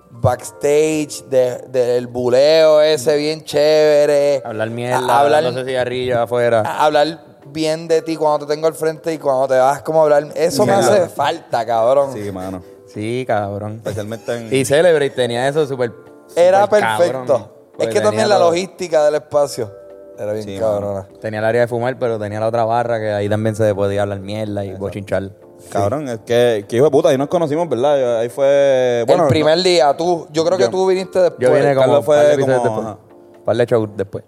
backstage, 0.10 1.24
de- 1.30 1.60
del 1.70 2.08
buleo 2.08 2.82
ese 2.82 3.16
bien 3.16 3.44
chévere. 3.44 4.42
Hablar 4.44 4.70
mierda, 4.72 4.98
hablar, 5.20 5.46
hablar 5.46 5.66
cigarrillos 5.66 6.18
afuera. 6.18 6.62
a- 6.66 6.86
hablar 6.86 7.24
bien 7.46 7.88
de 7.88 8.02
ti 8.02 8.16
cuando 8.16 8.46
te 8.46 8.54
tengo 8.54 8.68
al 8.68 8.74
frente 8.74 9.14
y 9.14 9.18
cuando 9.20 9.48
te 9.48 9.58
vas 9.58 9.82
como 9.84 10.02
a 10.02 10.04
hablar. 10.04 10.28
Eso 10.36 10.66
me 10.66 10.74
hace 10.74 11.08
falta, 11.10 11.66
cabrón. 11.66 12.12
Sí, 12.14 12.32
mano. 12.32 12.62
Sí, 12.94 13.24
cabrón. 13.28 13.76
Especialmente 13.78 14.36
en... 14.36 14.54
Y 14.54 14.66
Celebrate 14.66 15.12
tenía 15.12 15.48
eso 15.48 15.66
súper. 15.68 16.07
Era 16.38 16.68
perfecto. 16.68 17.26
cabrón. 17.26 17.48
es 17.80 17.88
que 17.90 18.02
también 18.02 18.30
la 18.30 18.38
todo. 18.38 18.50
logística 18.50 19.04
del 19.06 19.16
espacio 19.16 19.72
era 20.18 20.32
bien 20.34 20.46
Sí, 20.46 20.58
cabrona. 20.58 21.08
Tenía 21.22 21.40
el 21.40 21.46
área 21.46 21.62
de 21.62 21.68
fumar, 21.68 21.98
pero 22.00 22.18
tenía 22.18 22.40
la 22.40 22.48
otra 22.48 22.64
barra 22.66 23.00
que 23.00 23.12
ahí 23.12 23.30
también 23.30 23.56
se 23.56 23.74
podía 23.76 24.02
hablar 24.04 24.20
mierda 24.20 24.64
y 24.66 24.74
bochinchar. 24.74 25.30
Cabrón, 25.72 26.08
es 26.08 26.20
que, 26.26 26.66
que 26.68 26.76
hijo 26.78 26.86
de 26.86 26.92
puta, 26.92 27.10
ahí 27.10 27.18
nos 27.18 27.28
conocimos, 27.28 27.68
¿verdad? 27.68 28.20
Ahí 28.20 28.30
fue... 28.30 29.04
Bueno, 29.08 29.24
el 29.24 29.30
primer 29.30 29.58
día, 29.64 29.96
tú, 29.98 30.28
yo 30.32 30.46
creo 30.46 30.58
que 30.58 30.68
tú 30.70 30.86
viniste 30.88 31.20
después. 31.20 31.40
Yo 31.50 31.54
vine 31.54 31.74
como 31.74 31.86
Carlos 31.88 32.06
fue 32.06 32.16
par 32.18 32.40
como- 32.40 32.54
después. 32.54 32.98
par 33.46 33.58
de 33.58 33.66
shows 33.66 33.90
después. 33.96 34.24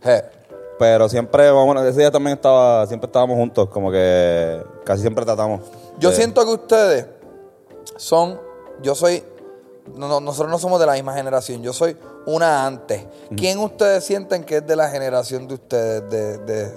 Pero 0.80 1.10
siempre, 1.10 1.52
vamos, 1.52 1.84
ese 1.86 2.00
día 2.00 2.10
también 2.12 2.36
estaba, 2.38 2.88
siempre 2.88 3.08
estábamos 3.08 3.36
juntos, 3.38 3.68
como 3.70 3.92
que 3.92 4.62
casi 4.86 5.02
siempre 5.02 5.26
tratamos. 5.26 5.62
Yo 6.00 6.10
de- 6.10 6.16
siento 6.16 6.44
que 6.46 6.52
ustedes 6.52 7.06
son, 7.98 8.40
yo 8.82 8.96
soy, 8.96 9.24
no, 9.96 10.08
no, 10.08 10.20
nosotros 10.20 10.52
no 10.52 10.58
somos 10.60 10.80
de 10.80 10.86
la 10.86 10.94
misma 10.94 11.14
generación, 11.14 11.62
yo 11.62 11.74
soy 11.74 11.96
una 12.26 12.66
antes. 12.66 13.06
¿Quién 13.36 13.60
ustedes 13.60 14.04
sienten 14.04 14.44
que 14.44 14.58
es 14.58 14.68
de 14.68 14.76
la 14.76 14.90
generación 14.90 15.48
de 15.48 15.54
ustedes 15.56 16.10
de, 16.10 16.38
de, 16.40 16.72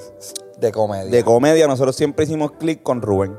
de 0.59 0.73
comedia? 0.73 1.11
De 1.11 1.25
comedia, 1.25 1.67
nosotros 1.67 1.95
siempre 1.97 2.25
hicimos 2.25 2.53
click 2.53 2.83
con 2.83 3.03
Rubén. 3.03 3.37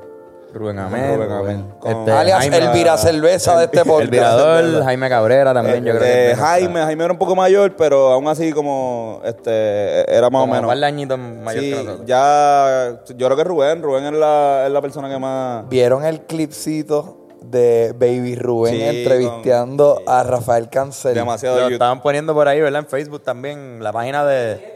Rubén 0.54 0.78
Amel. 0.78 1.16
Rubén 1.16 1.32
Amel. 1.32 1.40
Rubén- 1.58 1.74
Con- 1.80 1.92
este, 1.92 2.12
Alias 2.12 2.38
Jaime- 2.42 2.58
el 2.58 2.70
vira 2.74 2.96
cerveza 2.96 3.58
de 3.58 3.66
este 3.66 3.80
podcast. 3.84 4.02
El 4.04 4.10
virador, 4.12 4.84
Jaime 4.84 5.10
Cabrera 5.10 5.52
también, 5.52 5.84
yo 5.84 5.94
Eh, 5.94 5.98
creo 5.98 6.02
que. 6.04 6.32
eh, 6.32 6.36
Jaime, 6.36 6.82
Jaime 6.84 7.04
era 7.06 7.14
un 7.14 7.18
poco 7.18 7.36
mayor, 7.36 7.76
pero 7.76 8.12
aún 8.12 8.28
así 8.28 8.52
como 8.54 9.20
este 9.26 10.02
era 10.16 10.30
más 10.30 10.42
como 10.42 10.44
o 10.44 10.56
menos. 10.56 10.62
Un 10.62 10.68
par 10.68 10.78
de 10.78 10.86
añitos 10.86 11.18
mayor 11.18 11.64
Sí, 11.64 11.70
que 11.72 11.76
nosotros. 11.84 12.06
ya 12.06 13.00
yo 13.18 13.26
creo 13.26 13.36
que 13.36 13.44
Rubén, 13.46 13.82
Rubén 13.82 14.06
es 14.06 14.14
la, 14.14 14.66
es 14.68 14.72
la 14.72 14.82
persona 14.82 15.10
que 15.10 15.18
más 15.18 15.68
¿Vieron 15.70 16.06
el 16.06 16.22
clipcito 16.22 17.23
de 17.54 17.94
Baby 17.94 18.36
Rubén 18.36 18.74
Sí, 18.76 18.82
entrevistando 18.84 19.96
con- 20.04 20.14
a 20.14 20.24
Rafael 20.24 20.70
Cancel? 20.70 21.14
demasiado 21.14 21.56
Lo 21.56 21.62
YouTube. 21.62 21.74
estaban 21.76 22.02
poniendo 22.02 22.34
por 22.34 22.48
ahí, 22.50 22.60
¿verdad? 22.60 22.82
En 22.82 22.88
Facebook 22.88 23.22
también, 23.24 23.82
la 23.82 23.94
página 23.94 24.26
de. 24.26 24.74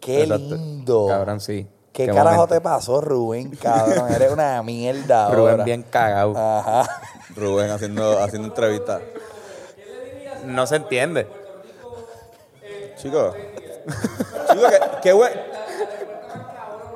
Qué 0.00 0.26
lindo. 0.26 1.06
Cabrón, 1.08 1.40
sí. 1.40 1.66
¿Qué, 1.92 2.06
Qué 2.06 2.12
carajo 2.12 2.36
momento. 2.36 2.54
te 2.54 2.60
pasó, 2.60 3.00
Rubén, 3.00 3.50
cabrón? 3.56 4.12
Eres 4.12 4.30
una 4.30 4.62
mierda 4.62 5.24
ahora. 5.26 5.36
Rubén 5.54 5.64
bien 5.64 5.82
cagado. 5.82 6.34
Ajá. 6.36 7.00
Rubén 7.34 7.70
haciendo 7.70 8.18
haciendo 8.20 8.48
entrevistas. 8.48 9.00
No 10.44 10.66
se 10.66 10.76
entiende. 10.76 11.26
Chicos. 12.98 13.34
Chicos, 14.52 14.70
qué, 14.70 14.78
qué 15.02 15.12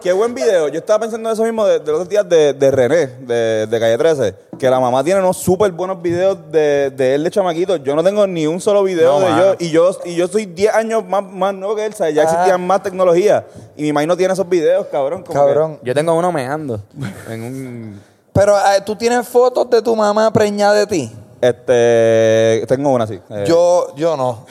Qué 0.03 0.13
buen 0.13 0.35
video. 0.35 0.69
Yo 0.69 0.79
estaba 0.79 1.01
pensando 1.01 1.31
eso 1.31 1.43
mismo 1.45 1.67
de, 1.67 1.79
de 1.79 1.85
los 1.93 1.97
otros 2.01 2.09
días 2.09 2.27
de, 2.27 2.55
de 2.55 2.71
René, 2.71 3.07
de, 3.21 3.67
de 3.67 3.81
Calle 3.81 3.99
13, 3.99 4.35
que 4.59 4.71
la 4.71 4.81
mamá 4.81 5.05
tiene 5.05 5.21
unos 5.21 5.37
súper 5.37 5.71
buenos 5.73 6.01
videos 6.01 6.39
de, 6.51 6.91
de 6.91 7.15
él 7.15 7.25
de 7.25 7.31
chamaquito. 7.31 7.77
Yo 7.77 7.95
no 7.95 8.03
tengo 8.03 8.27
ni 8.27 8.47
un 8.47 8.61
solo 8.63 8.83
video 8.83 9.19
No, 9.19 9.27
de 9.27 9.31
mano. 9.31 9.45
yo. 9.53 9.57
Y 9.59 9.71
yo 9.71 9.91
y 10.07 10.15
yo 10.15 10.27
soy 10.27 10.47
10 10.47 10.75
años 10.75 11.05
más, 11.07 11.23
más 11.23 11.53
nuevo 11.55 11.77
que 11.77 11.85
él, 11.85 11.93
¿sabes? 11.93 12.15
Ya 12.15 12.23
Ajá. 12.23 12.33
existían 12.33 12.67
más 12.67 12.83
tecnología. 12.83 13.45
Y 13.77 13.83
mi 13.83 13.93
mamá 13.93 14.07
no 14.07 14.17
tiene 14.17 14.33
esos 14.33 14.49
videos, 14.49 14.87
cabrón. 14.91 15.23
como 15.23 15.39
Cabrón. 15.39 15.79
Yo 15.83 15.95
tengo 15.95 16.15
uno 16.15 16.33
meando 16.33 16.81
en 17.29 17.43
un... 17.43 18.01
Pero 18.33 18.57
eh, 18.57 18.81
tú 18.87 18.97
tienes 18.97 19.29
fotos 19.29 19.69
de 19.69 19.83
tu 19.83 19.95
mamá 19.95 20.33
preñada 20.33 20.73
de 20.75 20.87
ti. 20.87 21.13
este, 21.43 22.65
tengo 22.67 22.91
una 22.91 23.05
así. 23.05 23.21
eh, 23.29 23.45
Yo, 23.47 23.93
yo 23.97 24.17
no. 24.17 24.47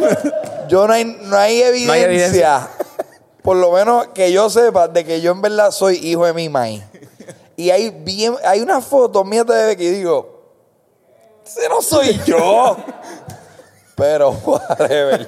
yo 0.68 0.86
no 0.88 0.92
hay, 0.92 1.04
no 1.04 1.36
hay 1.36 1.62
evidencia, 1.62 1.92
hay 1.94 2.02
evidencia. 2.02 2.68
Por 3.42 3.56
lo 3.56 3.72
menos 3.72 4.08
que 4.08 4.32
yo 4.32 4.50
sepa, 4.50 4.88
de 4.88 5.04
que 5.04 5.20
yo 5.20 5.32
en 5.32 5.42
verdad 5.42 5.70
soy 5.70 5.96
hijo 5.96 6.26
de 6.26 6.32
mi 6.32 6.48
maíz. 6.48 6.82
Y 7.56 7.70
hay 7.70 7.90
bien, 7.90 8.36
hay 8.44 8.60
una 8.60 8.80
foto 8.80 9.22
mía 9.24 9.44
de 9.44 9.76
que 9.76 9.90
digo, 9.90 10.40
ese 11.44 11.68
no 11.68 11.82
soy 11.82 12.18
yo. 12.26 12.76
Pero, 14.00 14.30
whatever. 14.44 15.26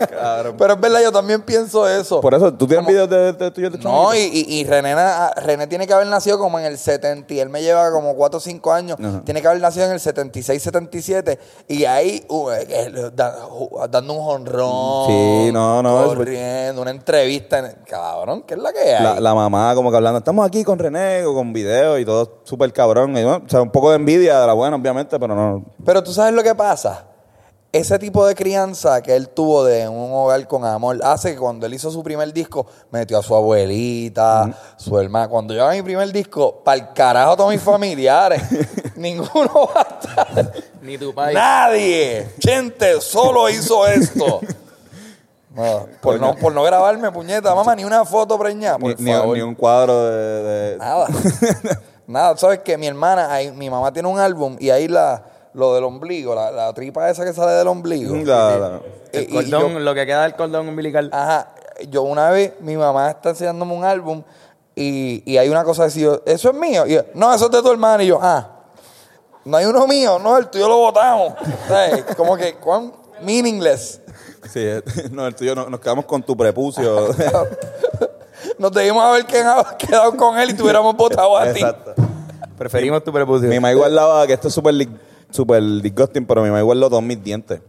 Pero 0.58 0.74
es 0.74 0.80
verdad, 0.80 1.00
yo 1.02 1.12
también 1.12 1.42
pienso 1.42 1.86
eso. 1.88 2.20
Por 2.20 2.34
eso, 2.34 2.52
¿tú 2.52 2.66
tienes 2.66 2.84
Como- 2.86 2.88
videos 3.06 3.08
de, 3.10 3.32
de 3.44 3.50
tuyos 3.50 3.72
de 3.72 3.78
No, 3.78 4.14
y, 4.14 4.18
y, 4.18 4.60
y 4.60 4.64
René, 4.64 4.94
René 5.36 5.66
tiene 5.66 5.86
que 5.86 5.92
haber 5.92 6.06
nacido 6.06 6.38
como 6.38 6.58
en 6.58 6.64
el 6.64 6.78
70 6.78 7.32
y 7.34 7.40
él 7.40 7.48
me 7.48 7.62
lleva 7.62 7.90
como 7.92 8.14
4 8.16 8.38
o 8.38 8.40
5 8.40 8.72
años. 8.72 8.96
Tiene 9.24 9.40
que 9.42 9.46
haber 9.48 9.60
nacido 9.60 9.86
en 9.86 9.92
el 9.92 10.00
76, 10.00 10.62
77 10.62 11.38
y 11.68 11.84
ahí 11.84 12.24
uh, 12.28 12.48
ju- 12.48 13.88
dando 13.88 14.14
un 14.14 14.20
jonrón. 14.24 15.06
Sí, 15.06 15.50
no, 15.52 15.82
no, 15.82 16.06
Corriendo, 16.14 16.82
una 16.82 16.90
entrevista. 16.90 17.58
en- 17.58 17.76
cabrón, 17.86 18.42
¿qué 18.46 18.54
es 18.54 18.60
la 18.60 18.72
que 18.72 18.80
hay? 18.94 19.02
La, 19.02 19.20
la 19.20 19.34
mamá 19.34 19.74
como 19.74 19.90
que 19.90 19.96
hablando, 19.96 20.18
estamos 20.18 20.46
aquí 20.46 20.64
con 20.64 20.78
René 20.78 21.22
con 21.24 21.52
videos 21.52 22.00
y 22.00 22.04
todo 22.04 22.40
súper 22.44 22.72
cabrón. 22.72 23.10
Y, 23.16 23.22
bueno, 23.24 23.42
o 23.44 23.48
sea, 23.48 23.62
un 23.62 23.70
poco 23.70 23.90
de 23.90 23.96
envidia 23.96 24.40
de 24.40 24.46
la 24.46 24.52
buena, 24.52 24.76
obviamente, 24.76 25.18
pero 25.18 25.34
no. 25.34 25.64
Pero 25.84 26.02
tú 26.02 26.12
sabes 26.12 26.32
lo 26.34 26.42
que 26.42 26.54
pasa. 26.54 27.06
Ese 27.72 27.98
tipo 27.98 28.26
de 28.26 28.34
crianza 28.34 29.02
que 29.02 29.16
él 29.16 29.30
tuvo 29.30 29.64
de 29.64 29.88
un 29.88 30.12
hogar 30.12 30.46
con 30.46 30.62
amor 30.66 31.00
hace 31.02 31.32
que 31.32 31.38
cuando 31.38 31.64
él 31.64 31.72
hizo 31.72 31.90
su 31.90 32.02
primer 32.02 32.30
disco, 32.30 32.66
metió 32.90 33.18
a 33.18 33.22
su 33.22 33.34
abuelita, 33.34 34.50
su 34.76 34.98
hermana. 34.98 35.26
Cuando 35.28 35.54
yo 35.54 35.62
haga 35.64 35.72
mi 35.72 35.80
primer 35.82 36.12
disco, 36.12 36.60
para 36.62 36.76
el 36.76 36.92
carajo 36.92 37.34
todos 37.34 37.50
mis 37.50 37.62
familiares. 37.62 38.42
Ninguno 38.96 39.70
va 39.74 39.80
a 39.80 39.98
estar. 39.98 40.52
Ni 40.82 40.98
tu 40.98 41.14
país. 41.14 41.34
Nadie. 41.34 42.28
Gente, 42.40 43.00
solo 43.00 43.48
hizo 43.48 43.86
esto. 43.86 44.40
No, 45.54 45.86
por, 46.02 46.20
no, 46.20 46.34
por 46.36 46.52
no 46.54 46.62
grabarme, 46.64 47.10
puñeta, 47.10 47.54
mamá, 47.54 47.74
ni 47.74 47.84
una 47.84 48.04
foto 48.04 48.38
preñada, 48.38 48.78
por 48.78 48.98
Ni, 49.00 49.04
ni- 49.06 49.12
favor. 49.12 49.36
ni 49.36 49.42
un 49.42 49.54
cuadro 49.54 50.04
de. 50.10 50.42
de- 50.42 50.76
Nada. 50.76 51.06
Nada, 52.06 52.36
sabes 52.36 52.58
que 52.60 52.76
mi 52.76 52.86
hermana, 52.86 53.32
ahí, 53.32 53.50
mi 53.52 53.70
mamá 53.70 53.90
tiene 53.92 54.08
un 54.10 54.18
álbum 54.18 54.56
y 54.60 54.68
ahí 54.70 54.88
la, 54.88 55.22
lo 55.54 55.74
del 55.74 55.84
ombligo, 55.84 56.34
la, 56.34 56.50
la 56.50 56.72
tripa 56.72 57.08
esa 57.10 57.24
que 57.24 57.32
sale 57.32 57.52
del 57.52 57.68
ombligo. 57.68 58.14
la- 58.16 58.58
la- 58.58 58.80
El 59.12 59.22
Y- 59.24 59.26
y 59.26 59.32
cordón, 59.50 59.72
yo- 59.74 59.78
lo 59.80 59.94
que 59.94 60.06
queda 60.06 60.22
del 60.22 60.34
cordón 60.34 60.68
umbilical. 60.68 61.10
Ajá, 61.12 61.48
yo 61.90 62.02
una 62.02 62.30
vez, 62.30 62.54
mi 62.60 62.76
mamá 62.76 63.10
está 63.10 63.30
enseñándome 63.30 63.74
un 63.74 63.84
álbum 63.84 64.22
y, 64.74 65.22
y 65.30 65.36
hay 65.36 65.48
una 65.50 65.64
cosa 65.64 65.84
así, 65.84 66.00
yo, 66.00 66.22
eso 66.24 66.50
es 66.50 66.56
mío. 66.56 66.86
Y 66.86 66.94
yo, 66.94 67.02
no, 67.14 67.32
eso 67.34 67.46
es 67.46 67.50
de 67.50 67.60
tu 67.62 67.70
hermana. 67.70 68.02
Y 68.02 68.06
yo, 68.06 68.18
ah, 68.22 68.48
no 69.44 69.56
hay 69.56 69.66
uno 69.66 69.86
mío, 69.86 70.18
no, 70.18 70.38
el 70.38 70.46
tuyo 70.48 70.68
lo 70.68 70.78
botamos. 70.78 71.34
¿Sabes? 71.68 72.04
Como 72.16 72.36
que, 72.36 72.54
cuán 72.54 72.92
meaningless. 73.22 74.00
sí, 74.50 74.60
eh, 74.60 74.82
no, 75.10 75.26
el 75.26 75.34
tuyo 75.34 75.54
no- 75.54 75.68
nos 75.68 75.80
quedamos 75.80 76.04
con 76.06 76.22
tu 76.22 76.36
prepucio. 76.36 77.08
Nos 78.58 78.72
debimos 78.72 79.02
haber 79.04 79.24
quedado, 79.24 79.64
quedado 79.78 80.16
con 80.16 80.38
él 80.38 80.50
y 80.50 80.54
tuviéramos 80.54 80.96
votado 80.96 81.36
a 81.36 81.44
ti. 81.52 81.60
Exacto. 81.60 81.94
Preferimos 82.58 83.02
tu 83.04 83.12
prepucio. 83.12 83.48
Mi 83.48 83.56
mamá 83.56 83.72
guardaba, 83.72 84.26
que 84.26 84.32
esto 84.32 84.48
es 84.48 84.54
súper 84.54 84.74
súper 85.32 85.62
disgusting, 85.62 86.26
pero 86.26 86.42
mi 86.42 86.48
mamá 86.48 86.62
guardó 86.62 86.88
todos 86.88 87.02
mis 87.02 87.22
dientes. 87.22 87.60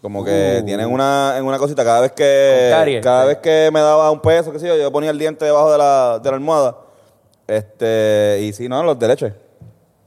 Como 0.00 0.24
que 0.24 0.62
tienen 0.64 0.86
una, 0.86 1.34
en 1.36 1.44
una 1.44 1.58
cosita, 1.58 1.84
cada 1.84 2.00
vez 2.02 2.12
que 2.12 2.68
Con 2.70 2.78
caries. 2.78 3.02
cada 3.02 3.24
vez 3.24 3.38
que 3.38 3.68
me 3.72 3.80
daba 3.80 4.10
un 4.12 4.20
peso, 4.20 4.52
qué 4.52 4.60
sé 4.60 4.68
yo, 4.68 4.76
yo 4.76 4.92
ponía 4.92 5.10
el 5.10 5.18
diente 5.18 5.44
debajo 5.44 5.72
de 5.72 5.78
la, 5.78 6.20
de 6.22 6.30
la 6.30 6.36
almohada. 6.36 6.76
Este, 7.48 8.38
y 8.42 8.52
sí, 8.52 8.68
no, 8.68 8.82
los 8.84 8.98
de 8.98 9.08
leche. 9.08 9.34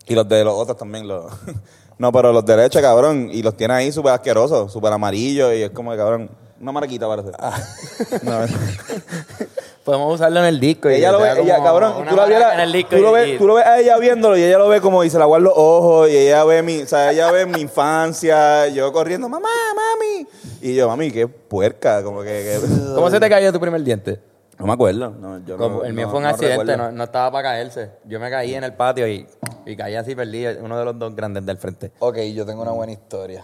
Y 0.08 0.16
los 0.16 0.28
de 0.30 0.44
los 0.46 0.54
otros 0.54 0.78
también. 0.78 1.08
Los, 1.08 1.26
no, 1.98 2.12
pero 2.12 2.32
los 2.32 2.46
de 2.46 2.56
leche, 2.56 2.82
cabrón. 2.82 3.30
Y 3.32 3.42
los 3.44 3.58
tiene 3.58 3.74
ahí 3.74 3.92
súper 3.92 4.14
asquerosos, 4.14 4.72
súper 4.72 4.94
amarillos. 4.94 5.54
Y 5.54 5.64
es 5.64 5.72
como 5.72 5.92
que, 5.92 5.98
cabrón, 5.98 6.30
una 6.62 6.72
mariquita 6.72 7.08
parece. 7.08 7.32
No, 8.24 8.40
Podemos 9.84 10.14
usarlo 10.16 10.40
en 10.40 10.46
el 10.46 10.60
disco. 10.60 10.90
y 10.92 10.96
ella 10.96 11.12
lo 11.12 11.20
ve, 11.20 11.32
ella, 11.42 11.64
cabrón, 11.64 11.94
tú 11.94 12.00
la 12.04 12.12
maraca 12.12 12.28
vieras, 12.28 12.54
en 12.54 12.60
el 12.60 12.72
disco 12.72 12.96
tú 12.96 13.02
lo 13.02 13.12
ves, 13.12 13.38
tú 13.40 13.48
lo 13.48 13.54
ves 13.56 13.66
a 13.66 13.80
ella 13.80 13.98
viéndolo 13.98 14.38
y 14.38 14.44
ella 14.44 14.58
lo 14.60 14.68
ve 14.68 14.80
como 14.80 15.04
y 15.04 15.10
se 15.10 15.18
la 15.18 15.26
guarda 15.26 15.46
los 15.46 15.54
ojos 15.58 16.10
y 16.10 16.18
ella 16.18 16.44
ve 16.44 16.62
mi, 16.62 16.82
o 16.84 16.88
sea, 16.88 17.12
ella 17.12 17.32
ve 17.32 17.46
mi 17.48 17.62
infancia, 17.62 18.68
yo 18.68 18.92
corriendo, 18.94 19.28
mamá, 19.28 19.50
mami, 19.76 20.28
y 20.62 20.76
yo, 20.76 20.88
mami, 20.88 21.10
qué 21.12 21.28
puerca, 21.28 22.04
como 22.04 22.22
que, 22.22 22.28
que- 22.28 22.60
¿Cómo 22.96 23.10
se 23.10 23.20
te 23.20 23.28
cayó 23.28 23.52
tu 23.52 23.60
primer 23.60 23.82
diente? 23.84 24.20
no 24.60 24.68
me 24.68 24.74
acuerdo, 24.74 25.10
no, 25.10 25.40
yo 25.44 25.58
no- 25.58 25.64
Como 25.64 25.84
el 25.84 25.94
mío 25.94 26.06
no- 26.06 26.12
fue 26.12 26.20
un 26.20 26.26
accidente, 26.28 26.78
no 26.78 27.04
estaba 27.04 27.32
para 27.32 27.50
caerse. 27.50 27.90
Yo 28.06 28.20
me 28.20 28.30
caí 28.30 28.54
en 28.54 28.64
el 28.64 28.74
patio 28.76 29.08
y, 29.08 29.26
y 29.66 29.76
caí 29.76 29.96
así, 29.96 30.14
perdí 30.14 30.46
uno 30.62 30.78
de 30.78 30.86
los 30.86 31.00
dos 31.00 31.16
grandes 31.16 31.44
del 31.44 31.58
frente. 31.58 31.92
Ok, 31.98 32.18
yo 32.36 32.46
tengo 32.46 32.62
una 32.62 32.72
buena 32.72 32.92
historia. 32.92 33.44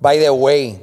By 0.00 0.18
the 0.18 0.30
way, 0.30 0.80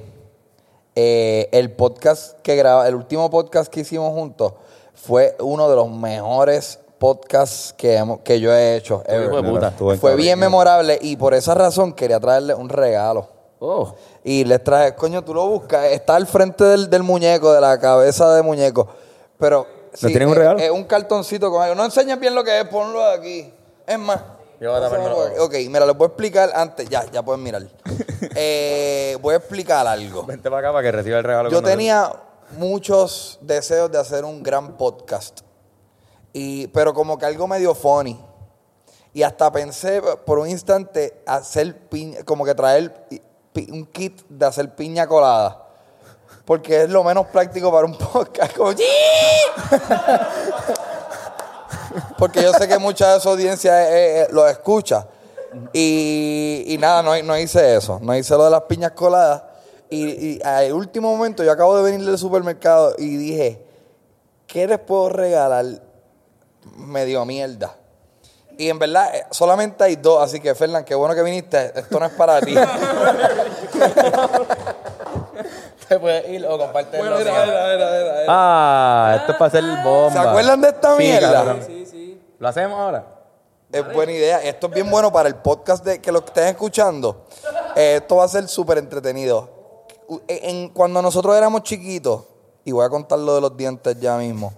eh, 0.95 1.49
el 1.51 1.71
podcast 1.71 2.39
que 2.41 2.55
graba, 2.55 2.87
el 2.87 2.95
último 2.95 3.29
podcast 3.29 3.69
que 3.71 3.81
hicimos 3.81 4.13
juntos 4.13 4.53
fue 5.01 5.35
uno 5.39 5.69
de 5.69 5.75
los 5.75 5.89
mejores 5.89 6.79
podcasts 6.99 7.73
que, 7.77 7.95
hemos- 7.95 8.19
que 8.19 8.39
yo 8.39 8.53
he 8.53 8.75
hecho. 8.75 9.03
ever. 9.07 9.27
hijo 9.27 9.41
de 9.41 9.49
puta. 9.49 9.67
estuvo 9.69 9.93
en 9.93 9.99
Fue 9.99 10.11
cabrón. 10.11 10.23
bien 10.25 10.39
memorable 10.39 10.99
y 11.01 11.15
por 11.15 11.33
esa 11.33 11.53
razón 11.55 11.93
quería 11.93 12.19
traerle 12.19 12.53
un 12.53 12.69
regalo. 12.69 13.27
Oh. 13.59 13.93
Y 14.23 14.43
les 14.45 14.63
traje, 14.63 14.95
coño, 14.95 15.23
tú 15.23 15.33
lo 15.33 15.47
buscas, 15.47 15.85
está 15.85 16.15
al 16.15 16.27
frente 16.27 16.63
del, 16.63 16.89
del 16.89 17.03
muñeco, 17.03 17.51
de 17.53 17.61
la 17.61 17.79
cabeza 17.79 18.33
de 18.35 18.41
muñeco. 18.41 18.87
Pero. 19.37 19.65
¿Le 20.01 20.09
tienen 20.09 20.27
un 20.27 20.33
es- 20.33 20.37
regalo? 20.39 20.59
Es, 20.59 20.69
un 20.71 20.83
cartoncito 20.83 21.49
con 21.49 21.61
algo. 21.61 21.75
No 21.75 21.83
enseñes 21.85 22.19
bien 22.19 22.35
lo 22.35 22.43
que 22.43 22.59
es, 22.59 22.65
ponlo 22.67 23.03
aquí. 23.03 23.51
Es 23.87 23.97
más. 23.99 24.19
Yo 24.61 24.71
voy 24.71 24.83
a 24.85 24.89
por 24.89 24.99
aquí. 25.31 25.39
Ok, 25.39 25.53
mira, 25.69 25.85
les 25.85 25.95
voy 25.95 26.05
a 26.05 26.07
explicar 26.09 26.51
antes. 26.53 26.87
Ya, 26.89 27.05
ya 27.11 27.23
pueden 27.23 27.41
mirar. 27.43 27.63
Eh, 28.35 29.17
voy 29.21 29.33
a 29.33 29.37
explicar 29.37 29.87
algo. 29.87 30.25
Vente 30.25 30.49
para 30.49 30.59
acá 30.67 30.73
para 30.73 30.83
que 30.83 30.91
reciba 30.91 31.17
el 31.17 31.23
regalo. 31.23 31.49
Yo 31.49 31.61
tenía 31.61 32.11
muchos 32.51 33.37
deseos 33.41 33.91
de 33.91 33.97
hacer 33.97 34.25
un 34.25 34.43
gran 34.43 34.77
podcast. 34.77 35.41
Y, 36.33 36.67
pero 36.67 36.93
como 36.93 37.17
que 37.17 37.25
algo 37.25 37.47
medio 37.47 37.73
funny. 37.73 38.19
Y 39.13 39.23
hasta 39.23 39.51
pensé 39.51 40.01
por 40.25 40.39
un 40.39 40.47
instante 40.49 41.21
hacer 41.25 41.89
piña, 41.89 42.23
como 42.23 42.45
que 42.45 42.53
traer 42.53 43.07
un 43.71 43.85
kit 43.87 44.21
de 44.29 44.45
hacer 44.45 44.75
piña 44.75 45.07
colada. 45.07 45.65
Porque 46.45 46.83
es 46.83 46.89
lo 46.89 47.03
menos 47.03 47.27
práctico 47.27 47.71
para 47.71 47.85
un 47.85 47.97
podcast. 47.97 48.55
Porque 52.17 52.41
yo 52.41 52.53
sé 52.53 52.67
que 52.67 52.77
mucha 52.77 53.13
de 53.13 53.19
su 53.19 53.29
audiencia 53.29 53.89
eh, 53.89 54.21
eh, 54.21 54.27
lo 54.31 54.47
escucha. 54.47 55.07
Y, 55.73 56.63
y 56.67 56.77
nada, 56.77 57.01
no, 57.01 57.21
no 57.23 57.37
hice 57.37 57.75
eso. 57.75 57.99
No 58.01 58.15
hice 58.15 58.35
lo 58.35 58.45
de 58.45 58.51
las 58.51 58.61
piñas 58.63 58.91
coladas. 58.91 59.48
Y, 59.89 60.05
y 60.05 60.41
al 60.43 60.71
último 60.73 61.15
momento 61.15 61.43
yo 61.43 61.51
acabo 61.51 61.75
de 61.77 61.83
venir 61.83 62.05
del 62.05 62.17
supermercado 62.17 62.95
y 62.97 63.17
dije, 63.17 63.65
¿qué 64.47 64.67
les 64.67 64.79
puedo 64.79 65.09
regalar? 65.09 65.65
Medio 66.75 67.25
mierda. 67.25 67.75
Y 68.59 68.69
en 68.69 68.77
verdad, 68.77 69.15
eh, 69.15 69.25
solamente 69.31 69.83
hay 69.85 69.95
dos, 69.95 70.21
así 70.21 70.41
que 70.41 70.53
Fernán, 70.53 70.83
qué 70.83 70.93
bueno 70.93 71.15
que 71.15 71.23
viniste. 71.23 71.71
Esto 71.79 71.97
no 71.97 72.05
es 72.05 72.11
para 72.11 72.41
ti. 72.41 72.53
Te 75.87 75.97
puedes 75.97 76.29
ir 76.29 76.45
o 76.45 76.57
comparte 76.57 76.99
el 76.99 77.07
Ah, 78.27 79.15
esto 79.19 79.31
es 79.31 79.37
para 79.37 79.47
hacer 79.47 79.63
bomba. 79.81 80.11
¿Se 80.11 80.19
acuerdan 80.19 80.59
de 80.59 80.67
esta 80.67 80.95
mierda? 80.95 81.61
Sí, 81.65 81.85
sí. 81.85 82.21
¿Lo 82.37 82.49
hacemos 82.49 82.77
ahora? 82.77 83.05
Es 83.71 83.93
buena 83.93 84.11
idea. 84.11 84.43
Esto 84.43 84.67
es 84.67 84.73
bien 84.73 84.89
bueno 84.91 85.09
para 85.09 85.29
el 85.29 85.35
podcast 85.35 85.85
de, 85.85 86.01
que 86.01 86.11
lo 86.11 86.19
estén 86.19 86.47
escuchando. 86.47 87.25
Eh, 87.77 87.95
esto 88.01 88.17
va 88.17 88.25
a 88.25 88.27
ser 88.27 88.45
súper 88.49 88.77
entretenido. 88.77 89.58
En, 90.27 90.69
cuando 90.69 91.01
nosotros 91.01 91.35
éramos 91.35 91.63
chiquitos, 91.63 92.23
y 92.65 92.71
voy 92.71 92.85
a 92.85 92.89
contar 92.89 93.19
lo 93.19 93.35
de 93.35 93.41
los 93.41 93.55
dientes 93.55 93.99
ya 93.99 94.17
mismo, 94.17 94.53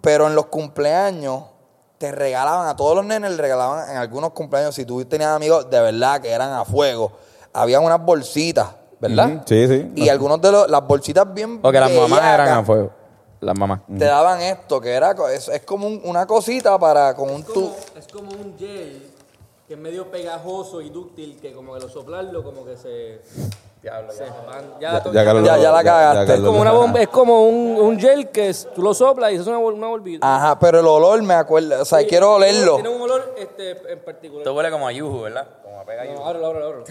pero 0.00 0.26
en 0.26 0.34
los 0.34 0.46
cumpleaños 0.46 1.42
te 1.98 2.12
regalaban, 2.12 2.68
a 2.68 2.76
todos 2.76 2.94
los 2.96 3.04
nenes 3.04 3.30
les 3.30 3.40
regalaban 3.40 3.90
en 3.90 3.96
algunos 3.96 4.30
cumpleaños, 4.30 4.74
si 4.74 4.84
tú 4.84 5.04
tenías 5.04 5.30
amigos 5.30 5.68
de 5.70 5.80
verdad 5.80 6.20
que 6.20 6.30
eran 6.30 6.52
a 6.52 6.64
fuego, 6.64 7.12
habían 7.52 7.82
unas 7.82 8.00
bolsitas, 8.04 8.68
¿verdad? 9.00 9.42
Sí, 9.46 9.66
sí. 9.66 9.92
Y 9.96 10.08
algunos 10.08 10.40
de 10.40 10.52
los, 10.52 10.70
las 10.70 10.86
bolsitas 10.86 11.32
bien 11.32 11.60
Porque 11.60 11.80
las 11.80 11.90
mamás 11.90 12.20
eran 12.22 12.48
a 12.48 12.64
fuego. 12.64 12.90
Las 13.40 13.58
mamás. 13.58 13.80
Te 13.86 14.04
daban 14.04 14.40
esto, 14.40 14.80
que 14.80 14.90
era, 14.92 15.14
es, 15.32 15.48
es 15.48 15.60
como 15.62 15.86
un- 15.86 16.00
una 16.04 16.26
cosita 16.26 16.78
para, 16.78 17.14
con 17.14 17.30
un 17.30 17.40
Es 17.42 17.46
como, 17.46 17.74
es 17.98 18.06
como 18.08 18.30
un 18.32 18.56
gel 18.58 19.10
que 19.68 19.74
es 19.74 19.80
medio 19.80 20.10
pegajoso 20.10 20.80
y 20.80 20.90
dúctil, 20.90 21.38
que 21.40 21.52
como 21.52 21.74
que 21.74 21.80
lo 21.80 21.88
soplarlo, 21.88 22.42
como 22.44 22.64
que 22.64 22.76
se. 22.76 23.20
Diablo. 23.86 24.12
Ya, 24.80 24.92
Ya, 24.92 25.02
to- 25.02 25.12
ya, 25.12 25.24
Carlos, 25.24 25.44
Ya- 25.46 25.56
ya 25.58 25.70
la 25.70 25.84
cagaste. 25.84 26.34
es 26.34 26.40
como 26.40 26.60
una 26.60 26.72
bomba, 26.72 27.00
es 27.00 27.08
como 27.08 27.46
un, 27.48 27.76
un 27.80 28.00
gel 28.00 28.30
que 28.30 28.48
es- 28.48 28.66
tú 28.74 28.82
lo 28.82 28.92
soplas 28.94 29.30
y 29.30 29.34
eso 29.34 29.42
es 29.42 29.48
una, 29.48 29.58
bol- 29.58 29.74
una 29.74 29.86
bolvita. 29.86 30.26
Ajá, 30.36 30.58
pero 30.58 30.80
el 30.80 30.86
olor 30.88 31.22
me 31.22 31.34
acuerda. 31.34 31.82
O 31.82 31.84
sea, 31.84 32.00
Sí, 32.00 32.06
quiero 32.06 32.34
olerlo. 32.34 32.74
Tiene 32.74 32.88
un 32.88 33.00
olor 33.02 33.34
este, 33.38 33.92
en 33.92 34.00
particular. 34.00 34.40
Esto 34.42 34.54
huele 34.54 34.70
como 34.72 34.88
a 34.88 34.92
yuju, 34.92 35.20
¿verdad? 35.22 35.46
Como 35.62 35.78
a 35.80 35.84
pega 35.84 36.04
No, 36.04 36.12
yuju. 36.14 36.24
ábrelo, 36.24 36.46
ábrelo, 36.46 36.66
ábrelo. 36.66 36.84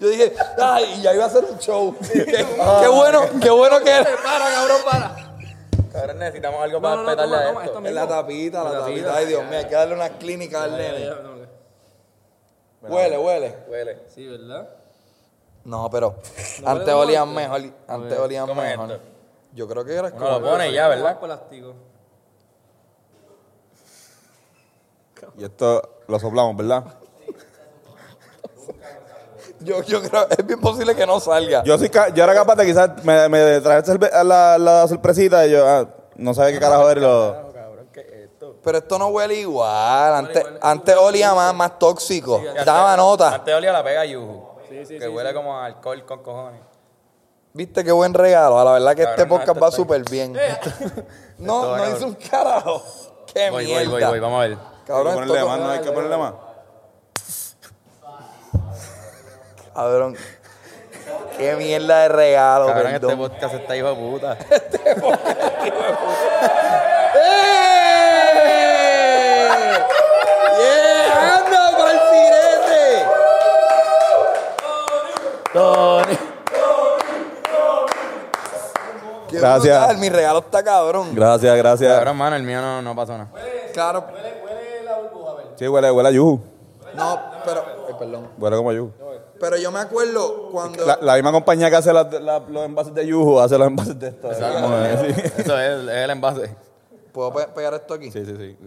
Yo 0.00 0.08
dije, 0.08 0.34
ay, 0.60 1.00
ya 1.02 1.14
iba 1.14 1.24
a 1.24 1.26
hacer 1.28 1.44
un 1.44 1.58
show. 1.58 1.94
qué, 2.12 2.24
qué 2.24 2.88
bueno, 2.88 3.20
qué 3.40 3.50
bueno 3.50 3.78
que 3.78 4.04
Para, 4.24 4.50
cabrón, 4.52 4.76
para. 4.84 5.16
Ahora 6.00 6.14
necesitamos 6.14 6.62
algo 6.62 6.78
No, 6.78 6.82
para 6.82 6.96
no, 6.96 7.02
no, 7.02 7.08
petarle 7.10 7.36
toma, 7.36 7.44
a 7.44 7.48
toma, 7.52 7.64
esto. 7.64 7.76
esto 7.78 7.88
Es 7.88 7.94
la 7.94 8.08
tapita, 8.08 8.64
la, 8.64 8.70
La 8.70 8.78
tapita. 8.80 8.96
tapita. 9.06 9.16
Ay, 9.16 9.26
Dios 9.26 9.44
mío, 9.44 9.58
hay 9.58 9.64
que 9.66 9.74
darle 9.74 9.94
una 9.94 10.08
clínica 10.10 10.64
al 10.64 10.76
nene. 10.76 11.10
no, 12.82 12.90
Huele, 12.94 13.18
huele. 13.18 13.54
Huele. 13.68 13.98
Sí, 14.14 14.26
¿verdad? 14.26 14.68
No, 15.70 15.88
pero 15.88 16.16
No 16.62 16.68
antes 16.70 16.86
huele 16.86 16.92
como 16.92 17.00
olían 17.02 17.22
antes. 17.28 17.36
mejor. 17.36 17.60
Antes 17.88 18.18
olían 18.18 18.46
¿Cómo 18.48 18.62
es 18.62 18.70
mejor. 18.70 18.90
esto? 18.92 19.04
Yo 19.52 19.68
creo 19.68 19.84
que 19.84 19.92
era 19.94 20.08
Uno 20.08 20.16
como. 20.18 20.30
lo 20.30 20.42
pone 20.42 20.68
y 20.70 20.72
ya, 20.74 20.88
¿verdad? 20.88 21.20
Plástico. 21.20 21.74
Y 25.38 25.44
esto 25.44 25.98
lo 26.08 26.18
soplamos, 26.18 26.56
¿verdad? 26.56 26.84
Yo, 29.60 29.82
yo 29.82 30.00
creo, 30.02 30.26
es 30.30 30.46
bien 30.46 30.58
posible 30.60 30.94
que 30.96 31.06
no 31.06 31.20
salga. 31.20 31.62
Yo, 31.64 31.76
soy 31.76 31.90
ca- 31.90 32.08
yo 32.08 32.24
era 32.24 32.32
capaz 32.34 32.54
de 32.56 32.64
quizás 32.64 33.04
me, 33.04 33.28
me 33.28 33.60
traer 33.60 33.84
cerve- 33.84 34.10
la, 34.24 34.56
la 34.56 34.88
sorpresita 34.88 35.46
y 35.46 35.50
yo 35.50 35.66
ah, 35.68 35.86
no 36.16 36.32
sabía 36.32 36.52
qué 36.54 36.60
carajo 36.60 36.88
era 36.90 36.98
y 36.98 37.02
lo... 37.04 37.50
Pero 38.64 38.78
esto 38.78 38.98
no 38.98 39.08
huele 39.08 39.34
igual. 39.34 40.14
Antes, 40.14 40.44
antes 40.62 40.96
olía 40.96 41.34
más, 41.34 41.54
más 41.54 41.78
tóxico. 41.78 42.42
Daba 42.64 42.96
nota. 42.96 43.34
Antes 43.34 43.54
olía 43.54 43.72
la 43.72 43.84
pega 43.84 44.04
yuju. 44.06 44.49
Sí, 44.80 44.94
sí, 44.94 44.98
que 44.98 45.06
sí, 45.06 45.08
huele 45.08 45.34
como 45.34 45.58
a 45.58 45.66
alcohol 45.66 46.04
con 46.04 46.22
cojones. 46.22 46.60
Viste 47.52 47.84
qué 47.84 47.92
buen 47.92 48.14
regalo. 48.14 48.58
A 48.58 48.64
la 48.64 48.72
verdad 48.72 48.94
que 48.94 49.02
este 49.02 49.16
Cabrón, 49.16 49.28
no, 49.28 49.34
podcast 49.34 49.56
esto 49.56 49.64
va 49.64 49.70
súper 49.72 50.02
bien. 50.10 50.32
No, 51.38 51.62
no 51.62 51.76
cabrón. 51.76 51.96
hizo 51.96 52.06
un 52.06 52.14
carajo. 52.14 52.82
Qué 53.32 53.50
Voy, 53.50 53.64
voy, 53.66 53.74
mierda. 53.74 53.90
voy, 53.90 54.04
voy, 54.04 54.20
vamos 54.20 54.38
a 54.38 54.48
ver. 54.48 54.52
Hay 54.52 54.58
que 54.58 54.92
Cabrón, 54.92 55.14
ponerle 55.14 55.44
más, 55.44 55.60
no 55.60 55.70
hay 55.70 55.80
que 55.80 55.92
ponerle 55.92 56.16
más. 56.16 56.34
Cabrón. 59.74 60.16
Qué 61.36 61.56
mierda 61.56 62.02
de 62.02 62.08
regalo, 62.08 62.66
Cabrón, 62.66 62.86
este 62.94 63.06
perdón. 63.06 63.28
podcast 63.30 63.54
está 63.54 63.76
hijo 63.76 63.88
de 63.88 63.94
puta. 63.96 64.38
¡Eh! 64.50 65.29
Tony. 75.60 76.18
Qué 79.28 79.38
Gracias. 79.38 79.78
brutal, 79.78 79.98
Mi 79.98 80.08
regalo 80.08 80.38
está 80.40 80.62
cabrón. 80.64 81.14
Gracias, 81.14 81.56
gracias. 81.56 81.92
Cabrón, 81.94 82.16
mano, 82.16 82.36
el 82.36 82.42
mío 82.42 82.60
no, 82.60 82.80
no 82.82 82.96
pasó 82.96 83.12
nada. 83.12 83.30
Claro. 83.72 84.04
Sí, 85.56 85.68
huele, 85.68 85.90
huele 85.90 86.08
a 86.08 86.12
yuju. 86.12 86.40
No, 86.94 87.20
pero. 87.44 87.62
ay, 87.88 87.94
perdón. 87.98 88.28
Huele 88.38 88.56
como 88.56 88.70
a 88.70 88.72
yuju. 88.74 88.92
Pero 89.38 89.56
yo 89.58 89.70
me 89.70 89.78
acuerdo 89.80 90.48
cuando. 90.50 90.84
La, 90.86 90.98
la 91.00 91.14
misma 91.14 91.32
compañía 91.32 91.70
que 91.70 91.76
hace 91.76 91.92
las- 91.92 92.10
la- 92.20 92.40
los 92.40 92.64
envases 92.64 92.94
de 92.94 93.06
yuju 93.06 93.38
hace 93.40 93.56
los 93.58 93.66
envases 93.68 93.98
de 93.98 94.08
esto. 94.08 94.28
Sí. 94.34 94.40
Eso 95.38 95.58
es, 95.58 95.70
el- 95.70 95.88
es 95.88 95.96
el 96.04 96.10
envase. 96.10 96.56
¿Puedo 97.12 97.32
pe- 97.32 97.48
pegar 97.54 97.74
esto 97.74 97.94
aquí? 97.94 98.10
Sí, 98.10 98.24
sí, 98.24 98.34
sí. 98.36 98.58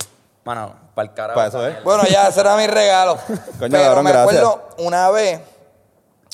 Mano, 0.46 0.74
para 0.96 1.08
el 1.10 1.14
carajo. 1.14 1.36
Para 1.36 1.48
eso 1.50 1.68
es. 1.68 1.84
Bueno, 1.84 2.04
ya, 2.10 2.28
ese 2.28 2.40
era 2.42 2.56
mi 2.56 2.68
regalo. 2.68 3.18
Coño, 3.28 3.40
pero 3.60 3.84
cabrón, 3.84 4.04
me 4.06 4.12
gracias. 4.12 4.38
acuerdo 4.44 4.68
una 4.78 5.10
vez 5.12 5.40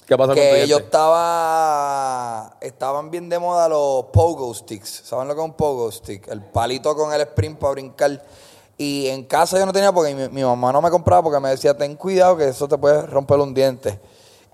¿Qué 0.09 0.17
pasó 0.17 0.29
con 0.29 0.37
tu 0.37 0.41
que 0.41 0.67
yo 0.67 0.77
estaba. 0.77 2.57
Estaban 2.61 3.11
bien 3.11 3.29
de 3.29 3.37
moda 3.37 3.69
los 3.69 4.05
pogo 4.05 4.51
sticks. 4.55 5.03
¿Saben 5.05 5.27
lo 5.27 5.35
que 5.35 5.41
es 5.41 5.45
un 5.45 5.53
pogo 5.53 5.91
stick? 5.91 6.27
El 6.29 6.41
palito 6.41 6.95
con 6.95 7.13
el 7.13 7.21
sprint 7.21 7.59
para 7.59 7.73
brincar. 7.73 8.25
Y 8.75 9.05
en 9.05 9.25
casa 9.25 9.59
yo 9.59 9.67
no 9.67 9.71
tenía 9.71 9.91
porque 9.91 10.15
mi, 10.15 10.27
mi 10.29 10.43
mamá 10.43 10.73
no 10.73 10.81
me 10.81 10.89
compraba 10.89 11.21
porque 11.21 11.39
me 11.39 11.49
decía, 11.49 11.77
ten 11.77 11.95
cuidado 11.95 12.37
que 12.37 12.47
eso 12.47 12.67
te 12.67 12.75
puede 12.79 13.03
romper 13.03 13.37
un 13.37 13.53
diente. 13.53 13.99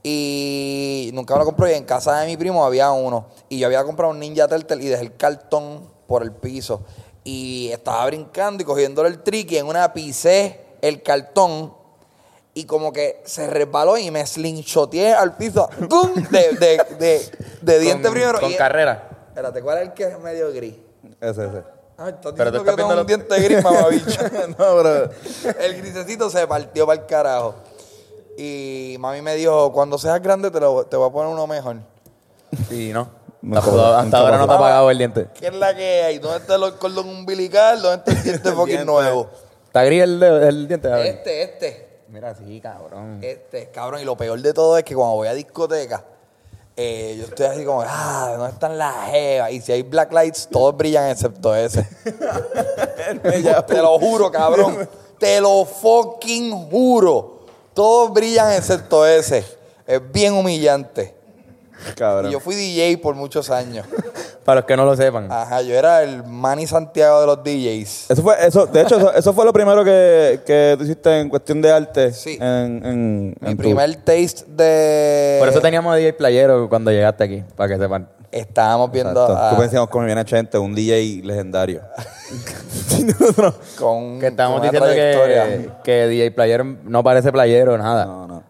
Y 0.03 1.09
nunca 1.13 1.35
me 1.35 1.39
lo 1.39 1.45
compré. 1.45 1.71
Y 1.71 1.75
en 1.75 1.85
casa 1.85 2.19
de 2.19 2.25
mi 2.25 2.35
primo 2.35 2.65
había 2.65 2.91
uno. 2.91 3.27
Y 3.47 3.59
yo 3.59 3.67
había 3.67 3.81
comprado 3.85 4.11
un 4.11 4.19
Ninja 4.19 4.49
Turtle 4.49 4.83
y 4.83 4.89
dejé 4.89 5.03
el 5.03 5.15
cartón 5.15 5.89
por 6.05 6.21
el 6.21 6.33
piso. 6.33 6.81
Y 7.23 7.69
estaba 7.71 8.05
brincando 8.07 8.61
y 8.61 8.65
cogiéndole 8.65 9.07
el 9.07 9.23
triqui. 9.23 9.55
En 9.55 9.67
una 9.67 9.93
pisé 9.93 10.59
el 10.81 11.01
cartón 11.01 11.84
y 12.55 12.63
como 12.65 12.91
que 12.91 13.21
se 13.25 13.47
resbaló 13.47 13.97
y 13.97 14.09
me 14.09 14.25
slingshoteé 14.25 15.13
al 15.13 15.35
piso. 15.37 15.69
¡Tum! 15.89 16.13
De, 16.31 16.49
de, 16.53 16.81
de, 16.97 17.29
de 17.61 17.79
diente 17.79 18.03
Con- 18.07 18.13
primero. 18.13 18.39
Con 18.39 18.51
y- 18.51 18.55
carrera. 18.55 19.09
Espérate, 19.29 19.61
¿cuál 19.61 19.77
es 19.79 19.83
el 19.89 19.93
que 19.93 20.03
es 20.05 20.19
medio 20.19 20.51
gris? 20.53 20.75
Ese, 21.21 21.45
ese. 21.45 21.63
Ay, 21.97 22.09
estás 22.13 22.33
Pero 22.35 22.51
diciendo 22.51 22.57
tú 22.59 22.63
que 22.63 22.69
estás 22.71 22.75
tengo 22.77 22.89
un 22.89 22.95
los- 22.95 23.07
diente 23.07 23.39
gris, 23.41 23.63
mamabicho. 23.63 24.21
no, 24.57 24.75
bro. 24.77 25.09
el 25.59 25.77
grisecito 25.77 26.29
se 26.29 26.47
partió 26.47 26.87
para 26.87 27.01
el 27.01 27.05
carajo. 27.05 27.55
Y 28.37 28.95
mami 28.99 29.21
me 29.21 29.35
dijo, 29.35 29.71
cuando 29.71 29.97
seas 29.97 30.21
grande 30.21 30.49
te, 30.51 30.59
lo, 30.59 30.85
te 30.85 30.95
voy 30.97 31.09
a 31.09 31.11
poner 31.11 31.31
uno 31.33 31.47
mejor. 31.47 31.77
Sí, 32.69 32.91
no. 32.93 33.09
Hasta 33.53 34.17
ahora 34.17 34.37
no 34.37 34.47
te 34.47 34.53
ha 34.53 34.57
pagado 34.57 34.89
el 34.89 34.97
diente. 34.97 35.27
¿Qué 35.39 35.47
es 35.47 35.53
la 35.53 35.75
que 35.75 36.03
hay? 36.03 36.17
¿Dónde 36.19 36.37
está 36.39 36.55
el 36.55 36.73
cordón 36.77 37.07
umbilical? 37.07 37.81
¿Dónde 37.81 37.97
está 37.97 38.11
el 38.11 38.23
diente 38.23 38.51
fucking 38.53 38.85
nuevo? 38.85 39.29
¿Está 39.67 39.83
gris 39.83 40.01
el, 40.03 40.23
el 40.23 40.67
diente? 40.67 40.87
A 40.91 40.95
ver. 40.95 41.05
Este, 41.07 41.41
este. 41.43 41.84
Mira, 42.15 42.34
sí, 42.34 42.62
cabrón. 42.62 43.19
Este, 43.21 43.67
cabrón, 43.71 43.99
y 43.99 44.06
lo 44.06 44.15
peor 44.15 44.41
de 44.41 44.54
todo 44.54 44.78
es 44.78 44.86
que 44.86 44.95
cuando 44.95 45.15
voy 45.15 45.28
a 45.28 45.34
discoteca, 45.34 46.01
eh, 46.78 47.17
yo 47.19 47.25
estoy 47.25 47.45
así 47.45 47.65
como, 47.65 47.84
ah, 47.86 48.36
¿dónde 48.38 48.54
están 48.54 48.78
las 48.78 49.10
jevas? 49.12 49.51
Y 49.51 49.60
si 49.60 49.73
hay 49.73 49.82
black 49.82 50.13
lights, 50.13 50.47
todos 50.49 50.78
brillan 50.78 51.10
excepto 51.10 51.54
ese. 51.54 51.86
Te 53.67 53.82
lo 53.82 53.99
juro, 53.99 54.32
cabrón. 54.32 54.88
Te 55.19 55.41
lo 55.41 55.65
fucking 55.65 56.69
juro. 56.69 57.39
Todos 57.73 58.13
brillan 58.13 58.54
excepto 58.54 59.06
ese. 59.06 59.43
Es 59.86 59.99
bien 60.13 60.36
humillante. 60.36 61.13
Cabrón. 61.97 62.30
Y 62.30 62.32
yo 62.32 62.39
fui 62.39 62.56
DJ 62.56 62.97
por 62.97 63.15
muchos 63.15 63.49
años. 63.49 63.86
Para 64.45 64.62
los 64.62 64.65
que 64.65 64.77
no 64.77 64.86
lo 64.86 64.95
sepan. 64.95 65.29
Ajá, 65.31 65.62
yo 65.63 65.73
era 65.73 66.03
el 66.03 66.23
Manny 66.23 66.67
Santiago 66.67 67.19
de 67.21 67.25
los 67.25 67.43
DJs. 67.43 68.12
Eso 68.12 68.21
fue, 68.21 68.36
eso, 68.45 68.67
de 68.67 68.81
hecho, 68.81 68.97
eso, 68.97 69.12
eso 69.13 69.34
fue 69.34 69.43
lo 69.43 69.51
primero 69.51 69.84
que, 69.84 70.39
que 70.45 70.75
tú 70.77 70.84
hiciste 70.84 71.19
en 71.19 71.29
cuestión 71.29 71.62
de 71.63 71.71
arte. 71.71 72.13
Sí. 72.13 72.38
En, 72.39 72.86
en, 72.86 73.25
Mi 73.41 73.49
en 73.49 73.58
tu- 73.58 73.63
primer 73.63 73.95
taste 73.95 74.43
de... 74.47 75.38
Por 75.39 75.49
eso 75.49 75.60
teníamos 75.62 75.95
DJ 75.97 76.13
Playero 76.13 76.69
cuando 76.69 76.91
llegaste 76.91 77.23
aquí, 77.23 77.43
para 77.55 77.73
que 77.73 77.79
sepan. 77.81 78.08
Estábamos 78.31 78.91
viendo 78.91 79.19
Exacto. 79.19 79.36
a- 79.36 79.49
Tú 79.49 79.58
pensamos 79.58 79.89
como 79.89 80.05
bien 80.05 80.23
gente, 80.27 80.58
un 80.60 80.75
DJ 80.75 81.21
legendario. 81.23 81.81
con 83.79 84.19
Que 84.19 84.27
estábamos 84.27 84.60
con 84.60 84.69
una 84.69 84.71
diciendo 84.71 84.88
trayectoria. 84.93 85.45
que, 85.47 85.71
que 85.84 86.08
DJ 86.08 86.31
Playero 86.31 86.63
no 86.84 87.03
parece 87.03 87.31
playero, 87.31 87.77
nada. 87.77 88.05
No, 88.05 88.27
no. 88.27 88.43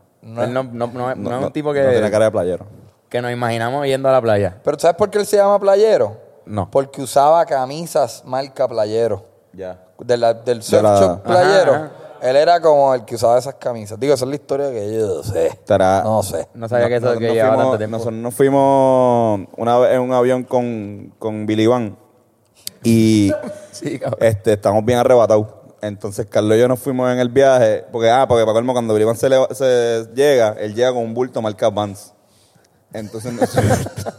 Él 0.43 0.51
no, 0.53 0.63
no, 0.63 0.87
no, 0.87 1.11
es- 1.11 1.17
no 1.17 1.29
No, 1.29 1.35
es 1.35 1.41
no, 1.41 1.47
un 1.47 1.53
tipo 1.53 1.69
No 1.73 1.79
tiene 1.79 2.01
que, 2.01 2.11
cara 2.11 2.25
de 2.25 2.31
playero. 2.31 2.65
Que 3.09 3.21
nos 3.21 3.31
imaginamos 3.31 3.85
yendo 3.85 4.09
a 4.09 4.11
la 4.11 4.21
playa. 4.21 4.57
Pero 4.63 4.79
¿sabes 4.79 4.97
por 4.97 5.09
qué 5.09 5.19
él 5.19 5.25
se 5.25 5.37
llama 5.37 5.59
playero? 5.59 6.17
No. 6.45 6.69
Porque 6.69 7.01
usaba 7.01 7.45
camisas 7.45 8.23
marca 8.25 8.67
playero. 8.67 9.25
Ya. 9.53 9.79
De 9.99 10.17
la- 10.17 10.33
del 10.33 10.61
surf 10.61 10.83
la- 10.83 10.99
shop 10.99 11.23
playero. 11.23 11.73
Ajá, 11.73 11.91
Él 12.21 12.35
era 12.37 12.59
como 12.59 12.93
el 12.95 13.05
que 13.05 13.15
usaba 13.15 13.37
esas 13.37 13.55
camisas. 13.55 13.99
Digo, 13.99 14.13
esa 14.13 14.25
es 14.25 14.29
la 14.29 14.35
historia 14.35 14.71
que 14.71 14.95
yo 14.97 15.21
sé. 15.23 15.47
Estará- 15.47 16.01
No 16.03 16.23
sé. 16.23 16.47
No 16.55 16.67
sabía 16.67 16.87
que 16.87 16.95
eso 16.95 17.13
que 17.17 17.31
llevaba 17.33 17.53
fuimos- 17.55 17.63
tanto 17.65 17.77
tiempo. 17.77 17.97
Nosotros 17.97 18.19
nos 18.19 18.33
fuimos 18.33 19.41
una 19.57 19.77
vez 19.77 19.93
en 19.93 20.01
un 20.01 20.11
avión 20.13 20.43
con, 20.43 21.13
con 21.19 21.45
Billy 21.45 21.67
Van 21.67 21.95
y 22.83 23.31
Sí, 23.71 23.99
cabrón. 23.99 24.19
este, 24.21 24.53
estamos 24.53 24.83
bien 24.85 24.99
arrebatados. 24.99 25.47
Entonces 25.81 26.25
Carlos 26.25 26.57
y 26.57 26.61
yo 26.61 26.67
nos 26.67 26.79
fuimos 26.79 27.11
en 27.11 27.19
el 27.19 27.29
viaje, 27.29 27.85
porque 27.91 28.09
ah, 28.09 28.25
porque 28.27 28.43
para 28.43 28.53
colmo 28.53 28.73
cuando 28.73 28.93
Billy 28.93 29.05
Van 29.05 29.15
se, 29.17 29.29
le- 29.29 29.53
se 29.53 30.07
llega, 30.15 30.55
él 30.59 30.73
llega 30.73 30.89
con 30.93 31.03
un 31.03 31.13
bulto 31.13 31.41
marca 31.43 31.69
Vans. 31.69 32.13
Entonces 32.97 33.33
nosotros, 33.33 34.13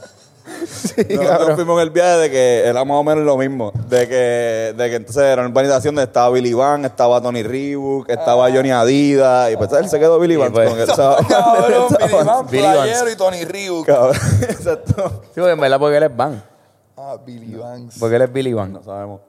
nosotros 1.08 1.54
fuimos 1.54 1.76
en 1.76 1.82
el 1.82 1.90
viaje 1.90 2.16
de 2.18 2.30
que 2.30 2.62
era 2.66 2.84
más 2.84 2.96
o 2.96 3.04
menos 3.04 3.24
lo 3.24 3.36
mismo, 3.36 3.72
de 3.88 4.08
que, 4.08 4.74
de 4.76 4.90
que 4.90 4.96
entonces 4.96 5.22
era 5.22 5.42
una 5.42 5.50
urbanización 5.50 5.94
donde 5.94 6.06
estaba 6.06 6.30
Billy 6.30 6.52
Van, 6.52 6.84
estaba 6.84 7.20
Tony 7.20 7.42
Reebok, 7.42 8.08
estaba 8.08 8.50
Johnny 8.50 8.70
Adidas, 8.70 9.52
y 9.52 9.56
pues 9.56 9.72
él 9.72 9.88
se 9.88 9.98
quedó 9.98 10.18
Billy 10.18 10.36
Van. 10.36 10.52
pues. 10.52 10.70
con 10.70 10.80
el 10.80 10.86
sábado. 10.94 11.24
Cabrón, 11.28 12.46
Billy 12.50 12.62
Van, 12.62 12.74
playero 12.74 13.10
y 13.10 13.16
Tony 13.16 13.44
Reebok. 13.44 13.86
Cabrón, 13.86 14.16
exacto. 14.42 15.22
Sí, 15.24 15.40
porque 15.40 15.52
en 15.52 15.60
verdad 15.60 15.78
porque 15.78 15.96
él 15.96 16.02
es 16.02 16.16
Van. 16.16 16.42
Ah, 16.96 17.16
Billy 17.24 17.54
Vance. 17.54 18.00
Porque 18.00 18.16
él 18.16 18.22
es 18.22 18.32
Billy 18.32 18.52
Van. 18.52 18.72
No 18.72 18.82
sabemos. 18.82 19.20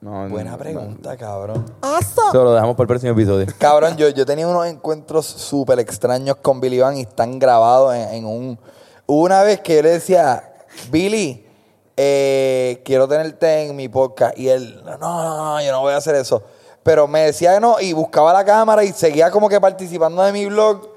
No, 0.00 0.28
Buena 0.28 0.52
no, 0.52 0.58
pregunta, 0.58 1.16
cabrón. 1.16 1.64
Eso 2.00 2.44
lo 2.44 2.52
dejamos 2.54 2.76
para 2.76 2.84
el 2.84 2.88
próximo 2.88 3.12
episodio. 3.12 3.46
Cabrón, 3.58 3.96
yo, 3.96 4.08
yo 4.10 4.24
tenía 4.24 4.46
unos 4.46 4.66
encuentros 4.66 5.26
súper 5.26 5.80
extraños 5.80 6.36
con 6.36 6.60
Billy 6.60 6.78
Van 6.78 6.96
y 6.96 7.00
están 7.00 7.38
grabados 7.38 7.94
en, 7.94 8.08
en 8.10 8.24
un... 8.24 8.58
Hubo 9.10 9.22
una 9.24 9.42
vez 9.42 9.60
que 9.60 9.76
yo 9.76 9.82
le 9.82 9.90
decía, 9.90 10.52
Billy, 10.90 11.46
eh, 11.96 12.82
quiero 12.84 13.08
tenerte 13.08 13.62
en 13.64 13.74
mi 13.74 13.88
podcast. 13.88 14.38
Y 14.38 14.48
él, 14.50 14.82
no, 14.84 14.98
no, 14.98 15.36
no, 15.54 15.62
yo 15.62 15.72
no 15.72 15.80
voy 15.80 15.94
a 15.94 15.96
hacer 15.96 16.14
eso. 16.14 16.42
pero 16.82 17.08
me 17.08 17.22
decía 17.22 17.54
que 17.54 17.60
no 17.60 17.80
y 17.80 17.92
buscaba 17.94 18.32
la 18.34 18.44
cámara 18.44 18.84
y 18.84 18.92
seguía 18.92 19.30
como 19.30 19.48
que 19.48 19.60
participando 19.60 20.22
de 20.22 20.32
mi 20.32 20.46
blog 20.46 20.88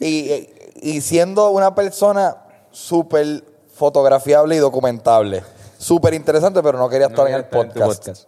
y, 0.00 0.48
y 0.82 1.00
siendo 1.00 1.50
una 1.50 1.74
persona 1.74 2.36
súper 2.72 3.44
fotografiable 3.74 4.56
y 4.56 4.58
documentable. 4.58 5.42
Súper 5.78 6.12
interesante, 6.14 6.62
pero 6.62 6.76
no 6.76 6.88
quería 6.88 7.06
estar 7.06 7.26
en 7.28 7.34
el 7.34 7.44
podcast. 7.46 8.26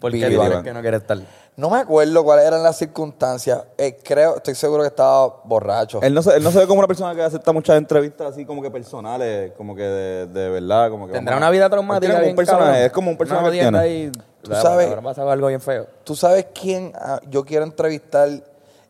¿Por 0.00 0.12
qué 0.12 0.18
Vivi, 0.18 0.28
tú 0.30 0.34
Iván. 0.34 0.48
crees 0.48 0.64
que 0.64 0.72
no 0.72 0.80
quiere 0.80 0.96
estar? 0.98 1.18
No 1.56 1.70
me 1.70 1.78
acuerdo 1.78 2.22
cuáles 2.22 2.46
eran 2.46 2.62
las 2.62 2.76
circunstancias. 2.76 3.64
Eh, 3.76 3.98
creo, 4.04 4.36
estoy 4.36 4.54
seguro 4.54 4.82
que 4.84 4.88
estaba 4.88 5.40
borracho. 5.44 6.00
Él 6.02 6.14
no, 6.14 6.22
se, 6.22 6.36
él 6.36 6.42
no 6.44 6.52
se 6.52 6.60
ve 6.60 6.66
como 6.68 6.78
una 6.78 6.86
persona 6.86 7.14
que 7.16 7.22
acepta 7.22 7.52
muchas 7.52 7.76
entrevistas 7.78 8.28
así 8.32 8.44
como 8.44 8.62
que 8.62 8.70
personales, 8.70 9.52
como 9.56 9.74
que 9.74 9.82
de, 9.82 10.26
de 10.26 10.50
verdad, 10.50 10.88
como 10.88 11.08
que... 11.08 11.14
Tendrá 11.14 11.34
vamos 11.34 11.48
una 11.48 11.50
vida 11.50 11.68
traumática. 11.68 12.00
tiene 12.00 12.14
como 12.14 12.22
bien 12.22 12.32
un 12.32 12.36
personaje, 12.36 12.64
cabrón. 12.66 12.86
es 12.86 12.92
como 12.92 13.10
un 13.10 13.16
personaje 13.16 13.46
que 13.46 13.52
tiene. 13.58 13.78
ahí. 13.78 14.12
Tú 14.42 14.52
sabes- 14.52 14.86
habrá 14.86 15.02
pasado 15.02 15.30
algo 15.32 15.48
bien 15.48 15.60
feo. 15.60 15.86
¿Tú 16.04 16.14
sabes 16.14 16.46
quién 16.54 16.92
ah, 16.94 17.20
yo 17.28 17.44
quiero 17.44 17.64
entrevistar? 17.64 18.28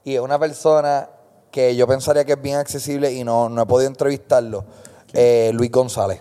Y 0.04 0.14
es 0.14 0.20
una 0.20 0.38
persona 0.38 1.08
que 1.50 1.74
yo 1.74 1.86
pensaría 1.86 2.24
que 2.26 2.32
es 2.32 2.42
bien 2.42 2.56
accesible 2.56 3.10
y 3.10 3.24
no, 3.24 3.48
no 3.48 3.62
he 3.62 3.66
podido 3.66 3.88
entrevistarlo. 3.88 4.64
Eh, 5.14 5.50
Luis 5.54 5.70
González. 5.70 6.20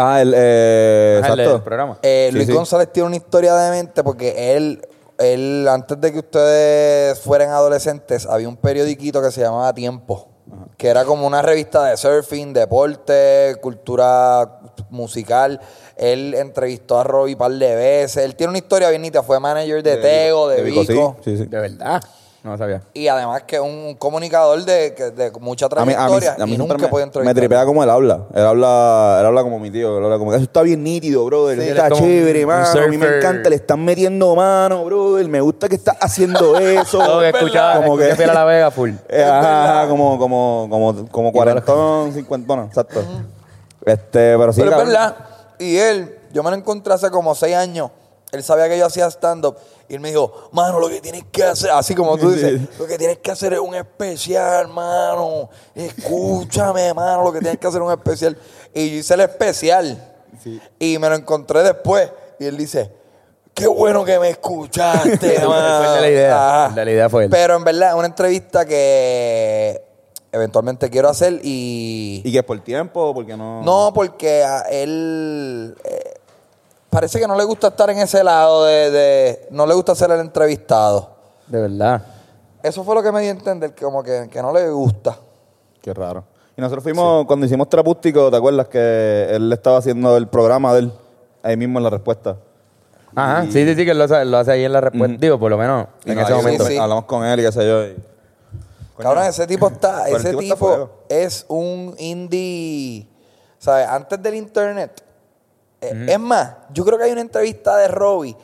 Ah, 0.00 0.22
el, 0.22 0.32
eh, 0.36 1.14
el 1.18 1.24
exacto. 1.24 1.52
del 1.54 1.62
programa. 1.62 1.98
Eh, 2.02 2.28
Sí, 2.30 2.36
Luis 2.36 2.46
sí. 2.46 2.52
González 2.52 2.92
tiene 2.92 3.08
una 3.08 3.16
historia 3.16 3.54
de 3.56 3.70
mente 3.70 4.04
porque 4.04 4.56
él, 4.56 4.80
él, 5.18 5.66
antes 5.68 6.00
de 6.00 6.12
que 6.12 6.20
ustedes 6.20 7.18
fueran 7.18 7.50
adolescentes, 7.50 8.24
había 8.24 8.48
un 8.48 8.56
periodiquito 8.56 9.20
que 9.20 9.32
se 9.32 9.40
llamaba 9.40 9.74
Tiempo, 9.74 10.28
que 10.76 10.86
era 10.88 11.04
como 11.04 11.26
una 11.26 11.42
revista 11.42 11.84
de 11.84 11.96
surfing, 11.96 12.52
deporte, 12.52 13.56
cultura 13.60 14.60
musical. 14.90 15.60
Él 15.96 16.32
entrevistó 16.34 17.00
a 17.00 17.04
Robbie 17.04 17.34
un 17.34 17.38
par 17.38 17.50
de 17.50 17.74
veces. 17.74 18.24
Él 18.24 18.36
tiene 18.36 18.50
una 18.50 18.58
historia 18.58 18.88
bien 18.90 19.02
nítida. 19.02 19.24
Fue 19.24 19.40
manager 19.40 19.82
de, 19.82 19.96
Tego, 19.96 20.48
de, 20.48 20.62
Vico, 20.62 20.84
sí, 20.84 20.92
Vico. 20.92 21.16
Sí, 21.24 21.36
sí. 21.36 21.46
De 21.46 21.58
verdad. 21.58 22.00
No 22.44 22.52
lo 22.52 22.58
sabía. 22.58 22.80
Y 22.94 23.08
además 23.08 23.42
que 23.42 23.56
es 23.56 23.62
un 23.62 23.96
comunicador 23.98 24.64
de, 24.64 24.94
que- 24.94 25.10
de 25.10 25.32
mucha 25.40 25.66
A 25.66 25.68
mí, 25.68 25.74
a 25.76 25.84
mí, 25.84 25.92
trayectoria 26.18 26.32
a 26.34 26.46
mí 26.46 26.52
y 26.52 26.54
siempre 26.54 26.74
nunca 26.76 26.76
me, 26.86 26.88
puede 26.88 27.04
me 27.04 27.08
entrevistar. 27.08 27.34
tripea 27.34 27.64
como 27.66 27.82
él 27.82 27.90
habla. 27.90 28.26
Él 28.32 28.46
habla, 28.46 29.16
él 29.20 29.26
habla 29.26 29.42
como 29.42 29.58
mi 29.58 29.70
tío. 29.72 29.98
Él 29.98 30.04
habla 30.04 30.18
como, 30.18 30.32
eso 30.32 30.44
está 30.44 30.62
bien 30.62 30.84
nítido, 30.84 31.24
brother. 31.24 31.56
Sí, 31.58 31.62
eso 31.64 31.72
él 31.72 31.76
está 31.76 31.90
como 31.90 32.06
chévere, 32.06 32.44
un 32.44 32.48
mano. 32.48 32.66
A 32.68 32.86
mí 32.86 32.96
me 32.96 33.06
surfer. 33.06 33.18
encanta. 33.24 33.50
Le 33.50 33.56
están 33.56 33.84
metiendo 33.84 34.36
mano, 34.36 34.84
brother. 34.84 35.28
Me 35.28 35.40
gusta 35.40 35.68
que 35.68 35.74
estás 35.74 35.96
haciendo 36.00 36.56
eso. 36.60 36.98
Todo 36.98 37.20
que 37.20 37.28
escuchaba, 37.30 37.76
como 37.82 37.96
que... 37.98 38.14
Fiel 38.14 38.30
a 38.30 38.34
la 38.34 38.44
Vega 38.44 38.70
full. 38.70 38.90
Eh, 39.08 39.24
ajá, 39.24 39.80
ajá, 39.80 39.88
como, 39.88 40.16
como, 40.18 40.68
como, 40.70 41.08
como 41.10 41.32
cuarentón, 41.32 42.12
cincuentón, 42.12 42.66
exacto. 42.66 43.00
Este, 43.84 44.36
pero 44.38 44.52
sí, 44.52 44.60
Pero 44.60 44.70
es 44.70 44.76
cabrón. 44.76 44.92
verdad. 44.92 45.16
Y 45.58 45.76
él, 45.76 46.18
yo 46.32 46.42
me 46.42 46.50
lo 46.50 46.56
encontré 46.56 46.94
hace 46.94 47.10
como 47.10 47.34
seis 47.34 47.56
años. 47.56 47.90
Él 48.30 48.42
sabía 48.42 48.68
que 48.68 48.78
yo 48.78 48.86
hacía 48.86 49.06
stand-up. 49.10 49.56
Y 49.88 49.94
él 49.94 50.00
me 50.00 50.10
dijo, 50.10 50.50
mano, 50.52 50.78
lo 50.80 50.88
que 50.88 51.00
tienes 51.00 51.24
que 51.32 51.44
hacer, 51.44 51.70
así 51.70 51.94
como 51.94 52.18
tú 52.18 52.30
dices, 52.30 52.60
lo 52.78 52.86
que 52.86 52.98
tienes 52.98 53.18
que 53.18 53.30
hacer 53.30 53.54
es 53.54 53.58
un 53.58 53.74
especial, 53.74 54.68
mano. 54.68 55.48
Escúchame, 55.74 56.92
mano, 56.92 57.24
lo 57.24 57.32
que 57.32 57.40
tienes 57.40 57.58
que 57.58 57.66
hacer 57.66 57.80
es 57.80 57.86
un 57.86 57.92
especial. 57.92 58.36
Y 58.74 58.90
yo 58.90 58.96
hice 58.98 59.14
el 59.14 59.20
especial. 59.20 60.14
Y 60.78 60.98
me 60.98 61.08
lo 61.08 61.14
encontré 61.14 61.62
después. 61.62 62.10
Y 62.38 62.44
él 62.44 62.56
dice, 62.56 62.92
qué 63.54 63.66
bueno 63.66 64.04
que 64.04 64.18
me 64.18 64.28
escuchaste, 64.30 65.16
Fue 65.40 65.48
mano. 65.48 65.92
de 65.94 66.00
la 66.02 66.08
idea. 66.10 66.72
La 66.74 66.90
idea 66.90 67.08
fue 67.08 67.24
él. 67.24 67.30
Pero 67.30 67.56
en 67.56 67.64
verdad, 67.64 67.88
es 67.90 67.94
una 67.94 68.06
entrevista 68.06 68.64
que 68.66 69.82
eventualmente 70.30 70.90
quiero 70.90 71.08
hacer 71.08 71.40
y... 71.42 72.20
¿Y 72.24 72.30
que 72.30 72.38
es 72.38 72.44
por 72.44 72.60
tiempo? 72.60 73.14
Porque 73.14 73.36
no. 73.36 73.62
No, 73.62 73.92
porque 73.94 74.44
a 74.44 74.60
él 74.70 75.74
eh, 75.82 76.07
parece 76.98 77.20
que 77.20 77.28
no 77.28 77.36
le 77.36 77.44
gusta 77.44 77.68
estar 77.68 77.88
en 77.90 77.98
ese 77.98 78.24
lado 78.24 78.64
de, 78.64 78.90
de- 78.90 79.48
no 79.50 79.66
le 79.66 79.74
gusta 79.74 79.94
ser 79.94 80.10
el 80.10 80.20
entrevistado. 80.20 81.10
De 81.46 81.60
verdad. 81.60 82.02
Eso 82.62 82.82
fue 82.82 82.94
lo 82.96 83.02
que 83.02 83.12
me 83.12 83.20
dio 83.20 83.30
a 83.30 83.34
entender, 83.34 83.72
que 83.72 83.84
como 83.84 84.02
que, 84.02 84.28
que 84.30 84.42
no 84.42 84.52
le 84.52 84.68
gusta. 84.70 85.16
Qué 85.80 85.94
raro. 85.94 86.24
Y 86.56 86.60
nosotros 86.60 86.82
fuimos, 86.82 87.24
cuando 87.26 87.46
hicimos 87.46 87.68
Trapústico, 87.68 88.30
¿te 88.32 88.36
acuerdas 88.36 88.66
que 88.66 89.28
él 89.30 89.52
estaba 89.52 89.78
haciendo 89.78 90.16
el 90.16 90.26
programa 90.26 90.72
de 90.74 90.80
él? 90.80 90.92
Ahí 91.42 91.56
mismo 91.56 91.78
en 91.78 91.84
la 91.84 91.90
respuesta. 91.90 92.36
Ajá, 93.14 93.44
Y- 93.44 93.52
sí, 93.52 93.64
sí, 93.64 93.74
sí, 93.76 93.84
que 93.84 93.92
él 93.92 93.98
lo 93.98 94.04
hace, 94.04 94.24
lo 94.24 94.36
hace 94.38 94.50
ahí 94.52 94.64
en 94.64 94.72
la 94.72 94.80
respuesta. 94.80 95.16
Digo, 95.20 95.38
por 95.38 95.50
lo 95.50 95.56
menos 95.56 95.86
Y 96.04 96.10
en 96.10 96.16
no, 96.16 96.22
ese 96.22 96.34
momento. 96.34 96.64
sí. 96.66 96.76
Hablamos 96.76 97.04
con 97.04 97.24
él 97.24 97.38
y 97.38 97.44
qué 97.44 97.52
sé 97.52 97.64
yo. 97.66 97.84
y-. 97.86 97.96
Cabrón, 98.98 99.24
ese 99.24 99.46
tipo 99.46 99.68
está, 99.68 100.08
ese 100.08 100.34
tipo 100.34 100.90
es 101.08 101.46
un 101.48 101.94
indie, 101.98 103.06
¿sabes? 103.58 103.86
Antes 103.86 104.20
del 104.20 104.34
internet. 104.34 105.04
Eh, 105.80 106.06
Es 106.08 106.20
más, 106.20 106.56
yo 106.72 106.84
creo 106.84 106.98
que 106.98 107.04
hay 107.04 107.12
una 107.12 107.20
entrevista 107.20 107.76
de 107.76 107.88
Robbie 107.88 108.36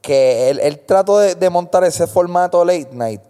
que 0.00 0.50
él, 0.50 0.60
él 0.60 0.80
trató 0.80 1.18
de, 1.18 1.34
de 1.34 1.50
montar 1.50 1.84
ese 1.84 2.06
formato 2.06 2.64
late 2.64 2.88
night 2.92 3.22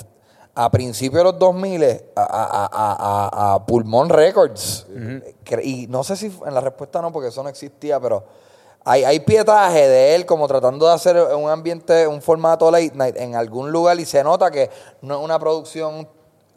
a 0.55 0.71
principios 0.71 1.21
de 1.21 1.25
los 1.25 1.39
2000 1.39 1.85
a, 2.17 2.23
a, 2.23 3.55
a, 3.55 3.67
Pulmón 3.67 4.09
Records. 4.09 4.87
Y 5.63 5.87
no 5.89 6.05
sé 6.05 6.17
si 6.17 6.27
en 6.47 6.55
la 6.55 6.61
respuesta 6.61 7.01
no, 7.01 7.13
porque 7.13 7.29
eso 7.29 7.43
no 7.43 7.49
existía, 7.49 7.99
pero 8.01 8.25
hay, 8.85 9.05
hay 9.05 9.21
pietaje 9.21 9.89
de 9.89 10.15
él 10.15 10.27
como 10.27 10.47
tratando 10.49 10.87
de 10.87 10.93
hacer 10.93 11.17
un 11.35 11.49
ambiente, 11.49 12.07
un 12.07 12.21
formato 12.21 12.71
late 12.71 12.93
night 12.95 13.17
en 13.17 13.37
algún 13.37 13.71
lugar 13.71 13.99
y 14.01 14.05
se 14.05 14.23
nota 14.25 14.51
que 14.51 14.71
no 15.03 15.19
es 15.19 15.25
una 15.25 15.39
producción 15.39 16.09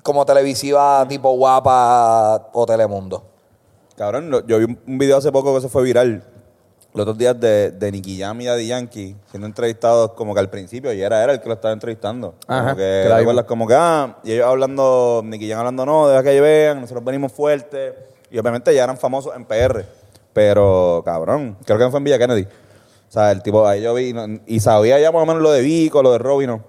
como 0.01 0.25
televisiva 0.25 1.05
tipo 1.07 1.31
guapa 1.31 2.49
o 2.51 2.65
Telemundo. 2.65 3.23
Cabrón, 3.95 4.31
yo 4.47 4.57
vi 4.57 4.65
un 4.65 4.97
video 4.97 5.17
hace 5.17 5.31
poco 5.31 5.53
que 5.55 5.61
se 5.61 5.69
fue 5.69 5.83
viral. 5.83 6.32
Los 6.93 7.01
otros 7.03 7.17
días 7.17 7.39
de, 7.39 7.71
de 7.71 7.91
Nicky 7.91 8.19
Jam 8.19 8.39
y 8.41 8.45
Daddy 8.45 8.67
Yankee 8.67 9.15
siendo 9.31 9.47
entrevistados 9.47 10.11
como 10.11 10.33
que 10.33 10.39
al 10.39 10.49
principio 10.49 10.93
y 10.93 11.01
era, 11.01 11.23
era 11.23 11.33
el 11.33 11.41
que 11.41 11.47
lo 11.49 11.55
estaba 11.55 11.73
entrevistando. 11.73 12.35
Ajá, 12.47 12.63
como 12.65 12.75
que, 12.75 12.81
que 12.81 13.09
la 13.09 13.15
¿te 13.15 13.21
vimos. 13.21 13.21
acuerdas? 13.21 13.45
Como 13.45 13.67
que, 13.67 13.73
ah, 13.75 14.17
y 14.23 14.31
ellos 14.33 14.45
hablando, 14.45 15.21
Nicky 15.25 15.49
Jam 15.49 15.59
hablando, 15.59 15.85
no, 15.87 16.07
deja 16.07 16.21
que 16.23 16.39
vean, 16.39 16.81
nosotros 16.81 17.03
venimos 17.03 17.31
fuertes. 17.31 17.93
Y 18.29 18.37
obviamente 18.37 18.73
ya 18.75 18.83
eran 18.83 18.97
famosos 18.97 19.35
en 19.35 19.45
PR. 19.45 19.85
Pero, 20.33 21.01
cabrón, 21.05 21.57
creo 21.65 21.77
que 21.77 21.89
fue 21.89 21.97
en 21.99 22.03
Villa 22.03 22.17
Kennedy. 22.19 22.43
O 22.43 23.11
sea, 23.13 23.31
el 23.31 23.43
tipo, 23.43 23.67
ahí 23.67 23.81
yo 23.81 23.93
vi, 23.93 24.13
no- 24.13 24.39
y 24.47 24.59
sabía 24.59 24.99
ya 24.99 25.11
más 25.11 25.21
o 25.21 25.25
menos 25.25 25.41
lo 25.43 25.51
de 25.51 25.61
Vico, 25.61 26.01
lo 26.01 26.11
de 26.11 26.17
Robin, 26.17 26.47
no. 26.47 26.63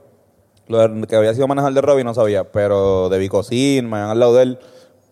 Lo 0.69 0.87
de- 0.89 1.07
que 1.07 1.17
había 1.17 1.33
sido 1.35 1.49
manejar 1.49 1.73
de 1.73 1.81
Robin 1.81 2.05
no 2.05 2.13
sabía, 2.15 2.45
pero 2.45 3.09
de 3.09 3.19
Vico 3.19 3.43
sí, 3.43 3.81
me 3.83 3.97
habían 3.97 4.11
hablado 4.11 4.35
de 4.35 4.43
él. 4.43 4.59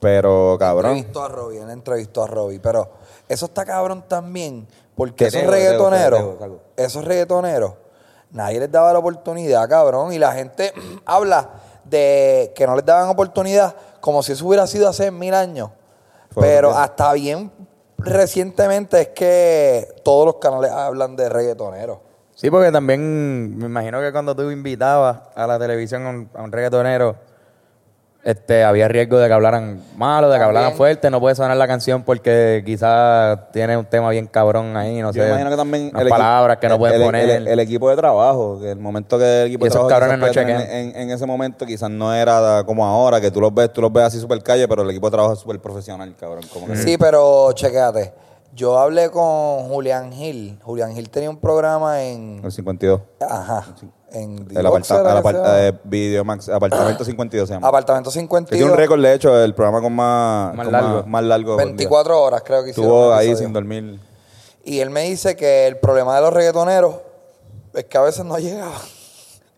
Pero, 0.00 0.56
cabrón. 0.58 0.92
Entrevistó 0.96 1.22
a 1.22 1.28
Robbie, 1.28 1.58
él 1.58 1.70
entrevistó 1.70 2.24
a 2.24 2.26
Robbie. 2.26 2.58
Pero 2.60 2.90
eso 3.28 3.46
está 3.46 3.64
cabrón 3.64 4.04
también, 4.08 4.66
porque 4.94 5.24
Que 5.24 5.26
esos 5.26 5.46
reggaetoneros, 5.46 6.36
esos 6.76 7.04
reggaetoneros, 7.04 7.74
nadie 8.30 8.60
les 8.60 8.70
daba 8.70 8.92
la 8.92 8.98
oportunidad, 8.98 9.68
cabrón. 9.68 10.12
Y 10.12 10.18
la 10.18 10.32
gente 10.32 10.72
habla 11.04 11.50
de 11.84 12.52
que 12.54 12.66
no 12.66 12.76
les 12.76 12.84
daban 12.84 13.08
oportunidad 13.08 13.74
como 14.00 14.22
si 14.22 14.32
eso 14.32 14.46
hubiera 14.46 14.66
sido 14.66 14.88
hace 14.88 15.10
mil 15.10 15.34
años. 15.34 15.70
Pero 16.34 16.70
hasta 16.70 17.12
bien 17.12 17.52
recientemente 17.98 19.00
es 19.00 19.08
que 19.08 19.88
todos 20.02 20.26
los 20.26 20.36
canales 20.36 20.70
hablan 20.70 21.14
de 21.14 21.28
reggaetoneros. 21.28 21.98
Sí, 22.34 22.50
porque 22.50 22.72
también 22.72 23.56
me 23.58 23.66
imagino 23.66 24.00
que 24.00 24.10
cuando 24.10 24.34
tú 24.34 24.50
invitabas 24.50 25.18
a 25.34 25.46
la 25.46 25.58
televisión 25.58 26.06
a 26.06 26.10
un, 26.10 26.30
a 26.34 26.42
un 26.42 26.50
reggaetonero, 26.50 27.16
este, 28.24 28.62
había 28.62 28.86
riesgo 28.86 29.18
de 29.18 29.26
que 29.26 29.34
hablaran 29.34 29.82
malo, 29.96 30.30
de 30.30 30.38
que 30.38 30.44
hablaran 30.44 30.74
fuerte, 30.74 31.10
no 31.10 31.18
puede 31.20 31.34
sonar 31.34 31.56
la 31.56 31.66
canción 31.66 32.04
porque 32.04 32.62
quizás 32.64 33.50
tiene 33.52 33.76
un 33.76 33.84
tema 33.84 34.10
bien 34.10 34.28
cabrón 34.28 34.76
ahí, 34.76 35.00
no 35.00 35.12
sé. 35.12 35.26
Imagino 35.26 35.50
que 35.50 35.56
también 35.56 35.92
el 35.96 36.08
palabras 36.08 36.58
que 36.58 36.68
no 36.68 36.78
pueden 36.78 37.02
poner. 37.02 37.48
El, 37.48 37.58
equipo 37.58 37.90
de 37.90 37.96
trabajo, 37.96 38.60
que 38.60 38.70
el 38.70 38.78
momento 38.78 39.18
que 39.18 39.42
el 39.42 39.48
equipo 39.48 39.64
de 39.64 39.70
trabajo 39.70 39.88
cabrones 39.88 40.18
no 40.18 40.40
en, 40.40 40.48
en, 40.48 40.96
en, 40.96 41.10
ese 41.10 41.26
momento 41.26 41.66
quizás 41.66 41.90
no 41.90 42.14
era 42.14 42.62
como 42.64 42.86
ahora, 42.86 43.20
que 43.20 43.30
tú 43.30 43.40
los 43.40 43.52
ves, 43.52 43.72
tú 43.72 43.80
los 43.80 43.92
ves 43.92 44.04
así 44.04 44.20
súper 44.20 44.42
calle, 44.42 44.68
pero 44.68 44.82
el 44.82 44.90
equipo 44.90 45.08
de 45.08 45.12
trabajo 45.12 45.34
es 45.34 45.40
súper 45.40 45.60
profesional, 45.60 46.14
cabrón. 46.18 46.44
Sí, 46.74 46.96
pero 46.98 47.52
chequéate. 47.52 48.12
Yo 48.54 48.78
hablé 48.78 49.10
con 49.10 49.68
Julián 49.68 50.12
Gil. 50.12 50.58
Julián 50.62 50.94
Gil 50.94 51.08
tenía 51.08 51.30
un 51.30 51.38
programa 51.38 52.02
en... 52.02 52.40
El 52.44 52.52
52. 52.52 53.00
Ajá. 53.20 53.64
El 53.66 53.78
52 53.78 54.01
en 54.12 54.46
el 54.54 54.66
aparta, 54.66 55.68
eh, 55.68 56.22
apartamento 56.52 57.02
ah, 57.02 57.06
52. 57.06 57.50
Apartamento 57.62 58.10
52. 58.10 58.58
Tiene 58.58 58.70
un 58.70 58.76
récord, 58.76 59.00
de 59.00 59.14
hecho, 59.14 59.42
el 59.42 59.54
programa 59.54 59.80
con 59.80 59.92
más, 59.94 60.54
más, 60.54 60.66
largo. 60.66 61.04
Más, 61.06 61.24
largo. 61.24 61.56
24 61.56 62.22
horas 62.22 62.42
creo 62.44 62.62
que 62.62 62.70
hicieron. 62.70 62.92
Estuvo 62.92 63.12
ahí 63.14 63.34
sin 63.36 63.52
dormir. 63.52 63.98
Y 64.64 64.80
él 64.80 64.90
me 64.90 65.02
dice 65.02 65.36
que 65.36 65.66
el 65.66 65.78
problema 65.78 66.14
de 66.16 66.22
los 66.22 66.32
reggaetoneros 66.32 66.96
es 67.74 67.84
que 67.84 67.98
a 67.98 68.02
veces 68.02 68.24
no 68.24 68.38
llegaban. 68.38 68.72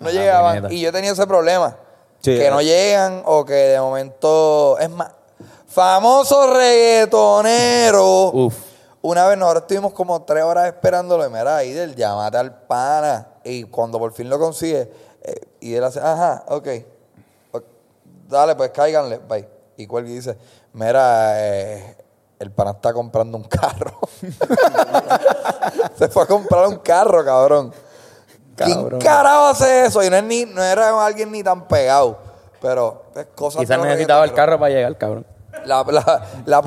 No 0.01 0.11
llegaban. 0.11 0.71
Y 0.71 0.81
yo 0.81 0.93
tenía 0.93 1.12
ese 1.12 1.27
problema. 1.27 1.77
Que 2.21 2.51
no 2.51 2.61
eh. 2.61 2.64
llegan 2.64 3.23
o 3.25 3.45
que 3.45 3.55
de 3.55 3.81
momento. 3.81 4.77
Es 4.79 4.90
más, 4.90 5.12
famoso 5.69 6.53
reggaetonero. 6.53 8.51
Una 9.01 9.27
vez 9.27 9.38
nosotros 9.38 9.62
estuvimos 9.62 9.93
como 9.93 10.23
tres 10.23 10.43
horas 10.43 10.67
esperándolo. 10.67 11.25
Y 11.25 11.31
mira, 11.31 11.57
ahí 11.57 11.73
del 11.73 11.95
llamate 11.95 12.37
al 12.37 12.55
pana. 12.67 13.34
Y 13.44 13.64
cuando 13.64 13.98
por 13.98 14.12
fin 14.12 14.28
lo 14.28 14.38
consigue, 14.38 14.90
eh, 15.22 15.40
Idel 15.61 15.85
hace, 15.85 16.00
ajá, 16.00 16.44
ok. 16.48 16.68
Dale, 18.28 18.54
pues 18.57 18.70
cáiganle, 18.70 19.18
bye. 19.18 19.46
Y 19.76 19.87
cuelga 19.87 20.11
y 20.11 20.14
dice, 20.14 20.37
mira, 20.72 21.35
eh, 21.37 21.96
el 22.38 22.50
pana 22.50 22.72
está 22.72 22.92
comprando 22.92 23.37
un 23.37 23.44
carro. 23.44 23.98
Se 25.98 26.09
fue 26.09 26.22
a 26.22 26.26
comprar 26.26 26.66
un 26.68 26.76
carro, 26.76 27.24
cabrón. 27.24 27.72
¿Quién 28.57 28.74
Cabrón. 28.83 29.00
carajo 29.00 29.46
hace 29.46 29.87
eso? 29.87 30.02
Y 30.02 30.11
no, 30.11 30.16
es 30.16 30.24
ni, 30.24 30.44
no 30.46 30.62
era 30.62 31.04
alguien 31.04 31.30
ni 31.33 31.42
tan 31.42 31.66
pegado. 31.66 32.18
Pero 32.61 33.02
es 33.14 33.26
cosa 33.35 33.59
Quizás 33.59 33.78
necesitaba 33.80 34.24
el 34.24 34.33
carro 34.33 34.59
para 34.59 34.72
llegar, 34.72 34.96
cabrón. 34.96 35.26
La, 35.66 35.85
la, 36.46 36.62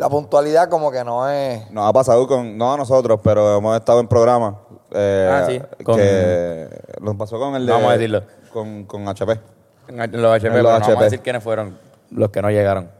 la 0.00 0.08
puntualidad 0.08 0.70
como 0.70 0.90
que 0.90 1.04
no 1.04 1.28
es... 1.28 1.70
Nos 1.70 1.86
ha 1.86 1.92
pasado 1.92 2.26
con, 2.26 2.56
no 2.56 2.72
a 2.72 2.76
nosotros, 2.78 3.20
pero 3.22 3.58
hemos 3.58 3.76
estado 3.76 4.00
en 4.00 4.08
programas. 4.08 4.54
Eh, 4.92 5.28
Ah, 5.32 5.44
sí, 5.48 5.60
con- 5.84 5.96
Que 5.96 6.68
nos 7.00 7.16
pasó 7.16 7.38
con 7.38 7.54
el 7.56 7.66
de. 7.66 7.72
No 7.72 7.78
vamos 7.78 7.90
a 7.90 7.94
decirlo. 7.94 8.22
Con, 8.52 8.84
con 8.84 9.06
HP. 9.08 9.38
En 9.88 10.22
los 10.22 10.32
HP, 10.32 10.46
En 10.48 10.52
pero 10.52 10.62
no 10.62 10.68
vamos 10.70 10.88
HP. 10.88 11.00
a 11.00 11.04
decir 11.04 11.20
quiénes 11.20 11.42
fueron 11.42 11.78
los 12.10 12.30
que 12.30 12.42
no 12.42 12.50
llegaron. 12.50 12.90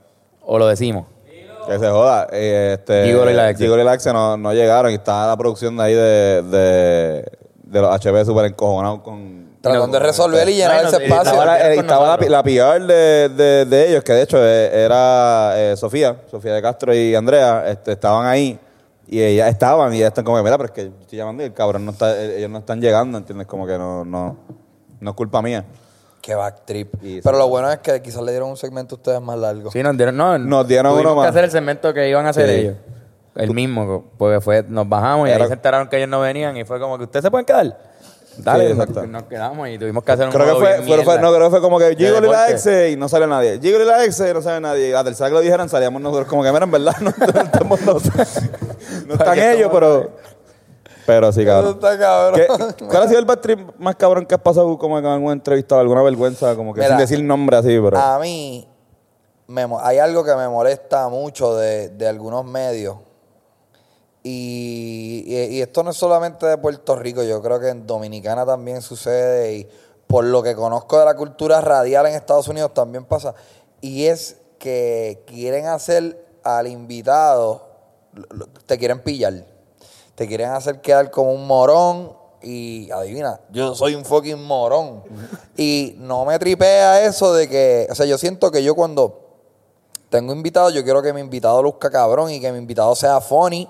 O 0.43 0.59
lo 0.59 0.67
decimos. 0.67 1.07
Que 1.67 1.79
se 1.79 1.89
joda. 1.89 2.27
eh, 2.33 2.77
este, 2.79 3.05
Gigolo 3.05 3.31
y 3.31 3.35
la 3.35 3.51
Exe. 3.51 3.63
Gigolo 3.65 3.83
y 3.83 3.85
la 3.85 3.95
Exe 3.95 4.13
no, 4.13 4.37
no 4.37 4.53
llegaron 4.53 4.91
y 4.91 4.95
estaba 4.95 5.27
la 5.27 5.37
producción 5.37 5.77
de 5.77 5.83
ahí 5.85 5.95
de, 5.95 6.43
de, 6.43 7.33
de 7.65 7.81
los 7.81 7.95
HP 7.95 8.25
súper 8.25 8.47
encojonados 8.47 9.01
con. 9.03 9.41
Tratando 9.61 9.99
de 9.99 10.07
resolver 10.07 10.49
y 10.49 10.55
llenar 10.55 10.83
Bueno, 10.85 10.89
ese 10.89 11.05
espacio. 11.05 11.33
Estaba, 11.33 11.45
la, 11.45 11.63
Con 11.63 11.73
estaba 11.85 12.01
la, 12.07 12.17
nosotros. 12.17 12.31
la 12.31 12.43
PR 12.43 12.87
de, 12.87 13.29
de, 13.29 13.65
de 13.67 13.89
ellos, 13.91 14.03
que 14.03 14.13
de 14.15 14.23
hecho 14.23 14.39
eh, 14.41 14.85
era 14.85 15.53
eh, 15.57 15.77
Sofía, 15.77 16.17
Sofía 16.31 16.55
de 16.55 16.63
Castro 16.63 16.95
y 16.95 17.15
Andrea, 17.15 17.65
este, 17.69 17.93
estaban 17.93 18.27
ahí 18.27 18.59
y 19.13 19.21
ellas 19.23 19.49
estaban 19.51 19.93
y 19.93 19.97
ellas 19.97 20.09
están 20.09 20.25
como 20.25 20.37
que, 20.37 20.43
mira, 20.45 20.57
pero 20.57 20.67
es 20.67 20.71
que 20.73 20.85
yo 20.85 20.93
estoy 21.01 21.19
llamando 21.19 21.43
y 21.43 21.47
el 21.47 21.53
cabrón 21.53 21.85
no 21.85 21.91
está, 21.91 22.17
eh, 22.17 22.39
ellos 22.39 22.49
no 22.51 22.59
están 22.59 22.81
llegando, 22.81 23.19
¿entiendes? 23.19 23.47
Como 23.49 23.67
que 23.67 23.77
no, 23.77 24.05
no, 24.05 24.37
no 25.01 25.11
es 25.11 25.17
culpa 25.17 25.43
mía. 25.43 25.65
Qué 26.23 26.35
backtrip. 26.35 26.95
Y 27.03 27.21
Pero 27.23 27.37
sí. 27.37 27.43
lo 27.43 27.49
bueno 27.49 27.71
es 27.73 27.79
que 27.79 28.01
quizás 28.03 28.23
le 28.23 28.31
dieron 28.31 28.51
un 28.51 28.57
segmento 28.57 28.95
a 28.95 28.99
ustedes 28.99 29.21
más 29.21 29.37
largo. 29.39 29.71
Sí, 29.73 29.83
nos 29.83 29.97
dieron, 29.97 30.17
no, 30.17 30.39
Nos 30.39 30.69
dieron 30.69 30.93
tuvimos 30.93 31.13
uno 31.13 31.21
que 31.23 31.27
más. 31.27 31.31
hacer 31.31 31.45
el 31.45 31.51
segmento 31.51 31.93
que 31.93 32.09
iban 32.09 32.25
a 32.27 32.29
hacer 32.29 32.47
Sí. 32.49 32.55
ellos. 32.55 32.77
El 33.35 33.55
mismo, 33.55 34.05
porque 34.19 34.41
fue, 34.41 34.65
nos 34.69 34.89
bajamos 34.89 35.29
y 35.29 35.33
Era- 35.33 35.43
ahí 35.45 35.49
se 35.49 35.55
enteraron 35.55 35.89
que 35.89 35.97
ellos 35.97 36.09
no 36.09 36.21
venían 36.21 36.57
y 36.57 36.65
fue 36.65 36.79
como 36.79 36.99
que 36.99 37.05
ustedes 37.05 37.25
se 37.25 37.31
pueden 37.31 37.47
quedar. 37.47 37.90
Dale, 38.39 38.67
Sí, 38.67 38.73
exacto. 38.73 39.07
nos 39.07 39.25
quedamos 39.25 39.69
y 39.69 39.79
tuvimos 39.79 40.03
que 40.05 40.13
hacer 40.13 40.27
un 40.27 40.33
Creo 40.33 40.47
que 40.47 40.53
fue, 40.55 40.81
bien 40.81 41.21
no, 41.21 41.33
creo 41.35 41.45
que 41.47 41.51
fue 41.51 41.61
como 41.61 41.79
que 41.79 41.95
Gigolo 41.97 42.27
y 42.27 42.31
la 42.31 42.45
deporte. 42.45 42.53
Exe 42.53 42.91
y 42.91 42.97
no 42.97 43.09
salió 43.09 43.27
nadie. 43.27 43.59
Gigolo 43.61 43.85
y 43.85 43.87
la 43.87 44.05
Exe 44.05 44.31
y 44.31 44.33
no 44.35 44.41
sale 44.43 44.61
nadie. 44.61 44.93
La 44.93 45.05
tercera 45.05 45.29
que 45.29 45.35
lo 45.35 45.41
dijeran 45.41 45.69
salíamos 45.69 46.01
nosotros 46.01 46.29
como 46.29 46.43
que, 46.43 46.51
mira, 46.53 46.65
en 46.65 46.71
verdad, 46.71 46.95
no, 47.01 47.11
estamos 47.11 47.81
no, 47.83 47.95
no 47.95 49.15
están 49.15 49.39
ellos, 49.39 49.71
pero... 49.73 50.11
Pero 51.07 51.33
sí, 51.33 51.45
cabrón. 51.45 51.75
está 51.75 51.99
cabrón. 51.99 52.41
¿Qué- 52.79 52.85
¿Cuál 52.87 53.03
ha 53.03 53.09
sido 53.09 53.19
el 53.19 53.25
bad 53.25 53.39
trip 53.39 53.59
más 53.79 53.97
cabrón 53.97 54.27
que 54.27 54.35
has 54.35 54.41
pasado 54.41 54.79
como 54.79 54.99
en 54.99 55.05
alguna 55.07 55.33
entrevista 55.33 55.77
o 55.77 55.81
alguna 55.81 56.03
vergüenza? 56.03 56.55
Como 56.55 56.73
que 56.73 56.81
Mira, 56.83 56.91
sin 56.91 56.99
decir 56.99 57.25
nombre 57.25 57.57
así, 57.57 57.79
pero... 57.83 57.99
A 57.99 58.19
mí 58.21 58.69
me 59.49 59.67
hay 59.83 59.99
algo 59.99 60.23
que 60.23 60.35
me 60.37 60.49
molesta 60.49 61.09
mucho 61.09 61.57
de, 61.57 61.89
de 61.89 62.07
algunos 62.07 62.45
medios. 62.45 62.97
Y, 64.23 65.61
esto 65.61 65.83
no 65.83 65.91
es 65.91 65.97
solamente 65.97 66.47
de 66.47 66.59
Puerto 66.59 66.97
Rico, 66.97 67.23
yo 67.23 67.41
creo 67.41 67.59
que 67.59 67.69
en 67.69 67.87
Dominicana 67.87 68.45
también 68.45 68.83
sucede 68.83 69.55
y 69.55 69.69
por 70.07 70.25
lo 70.25 70.43
que 70.43 70.55
conozco 70.55 70.99
de 70.99 71.05
la 71.05 71.15
cultura 71.15 71.61
radial 71.61 72.07
en 72.07 72.15
Estados 72.15 72.49
Unidos 72.49 72.75
también 72.75 73.05
pasa. 73.05 73.35
Y 73.81 74.07
es 74.07 74.37
que 74.59 75.23
quieren 75.27 75.67
hacer 75.67 76.27
al 76.43 76.67
invitado, 76.67 77.67
te 78.67 78.77
quieren 78.79 79.03
pillar, 79.03 79.47
te 80.15 80.27
quieren 80.27 80.51
hacer 80.51 80.81
quedar 80.81 81.11
como 81.11 81.33
un 81.33 81.47
morón 81.47 82.13
y 82.43 82.91
adivina, 82.91 83.41
yo 83.51 83.75
soy 83.75 83.95
un 83.95 84.05
fucking 84.05 84.43
morón. 84.43 85.03
Y 85.57 85.95
no 85.99 86.25
me 86.25 86.39
tripea 86.39 87.05
eso 87.05 87.33
de 87.33 87.49
que, 87.49 87.87
o 87.91 87.95
sea, 87.95 88.07
yo 88.07 88.19
siento 88.19 88.51
que 88.51 88.63
yo 88.63 88.75
cuando 88.75 89.21
tengo 90.09 90.33
invitado, 90.33 90.71
yo 90.71 90.83
quiero 90.83 91.03
que 91.03 91.13
mi 91.13 91.21
invitado 91.21 91.63
luzca 91.63 91.91
cabrón 91.91 92.31
y 92.31 92.41
que 92.41 92.51
mi 92.51 92.59
invitado 92.59 92.95
sea 92.97 93.21
funny, 93.21 93.69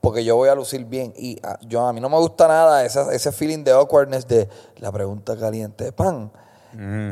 porque 0.00 0.24
yo 0.24 0.36
voy 0.36 0.48
a 0.48 0.54
lucir 0.54 0.84
bien. 0.84 1.12
Y 1.16 1.38
ah, 1.42 1.58
yo 1.62 1.86
a 1.86 1.92
mí 1.92 2.00
no 2.00 2.08
me 2.08 2.18
gusta 2.18 2.46
nada 2.48 2.84
ese, 2.84 3.02
ese 3.12 3.32
feeling 3.32 3.64
de 3.64 3.72
awkwardness 3.72 4.26
de 4.26 4.48
la 4.78 4.92
pregunta 4.92 5.36
caliente, 5.36 5.92
pan. 5.92 6.30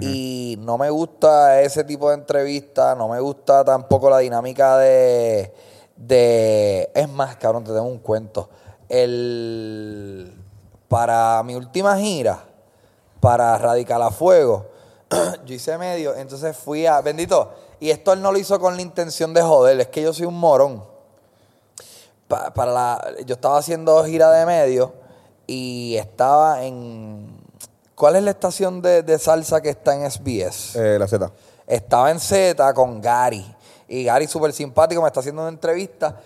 Y 0.02 0.56
no 0.60 0.76
me 0.76 0.90
gusta 0.90 1.62
ese 1.62 1.84
tipo 1.84 2.10
de 2.10 2.16
entrevista, 2.16 2.94
no 2.94 3.08
me 3.08 3.18
gusta 3.18 3.64
tampoco 3.64 4.10
la 4.10 4.18
dinámica 4.18 4.76
de, 4.76 5.54
de... 5.96 6.90
Es 6.94 7.08
más, 7.08 7.36
cabrón, 7.36 7.64
te 7.64 7.72
tengo 7.72 7.86
un 7.86 7.98
cuento. 7.98 8.50
El, 8.90 10.36
para 10.86 11.42
mi 11.44 11.54
última 11.54 11.96
gira, 11.96 12.44
para 13.20 13.56
Radical 13.56 14.02
a 14.02 14.10
Fuego, 14.10 14.66
yo 15.46 15.54
hice 15.54 15.78
medio, 15.78 16.14
entonces 16.14 16.54
fui 16.54 16.84
a... 16.84 17.00
Bendito, 17.00 17.50
y 17.80 17.88
esto 17.88 18.12
él 18.12 18.20
no 18.20 18.32
lo 18.32 18.38
hizo 18.38 18.60
con 18.60 18.76
la 18.76 18.82
intención 18.82 19.32
de 19.32 19.40
joder, 19.40 19.80
es 19.80 19.88
que 19.88 20.02
yo 20.02 20.12
soy 20.12 20.26
un 20.26 20.38
morón. 20.38 20.84
Pa- 22.28 22.52
para 22.54 22.72
la, 22.72 23.04
yo 23.26 23.34
estaba 23.34 23.58
haciendo 23.58 24.02
gira 24.04 24.30
de 24.30 24.46
medio 24.46 24.94
y 25.46 25.96
estaba 25.96 26.64
en... 26.64 27.42
¿Cuál 27.94 28.16
es 28.16 28.22
la 28.24 28.30
estación 28.32 28.82
de, 28.82 29.02
de 29.02 29.18
salsa 29.18 29.60
que 29.60 29.70
está 29.70 29.94
en 29.94 30.10
SBS? 30.10 30.76
Eh, 30.76 30.98
la 30.98 31.06
Z. 31.06 31.30
Estaba 31.66 32.10
en 32.10 32.18
Z 32.18 32.74
con 32.74 33.00
Gary. 33.00 33.44
Y 33.88 34.04
Gary, 34.04 34.26
súper 34.26 34.52
simpático, 34.52 35.00
me 35.00 35.06
está 35.08 35.20
haciendo 35.20 35.42
una 35.42 35.50
entrevista. 35.50 36.18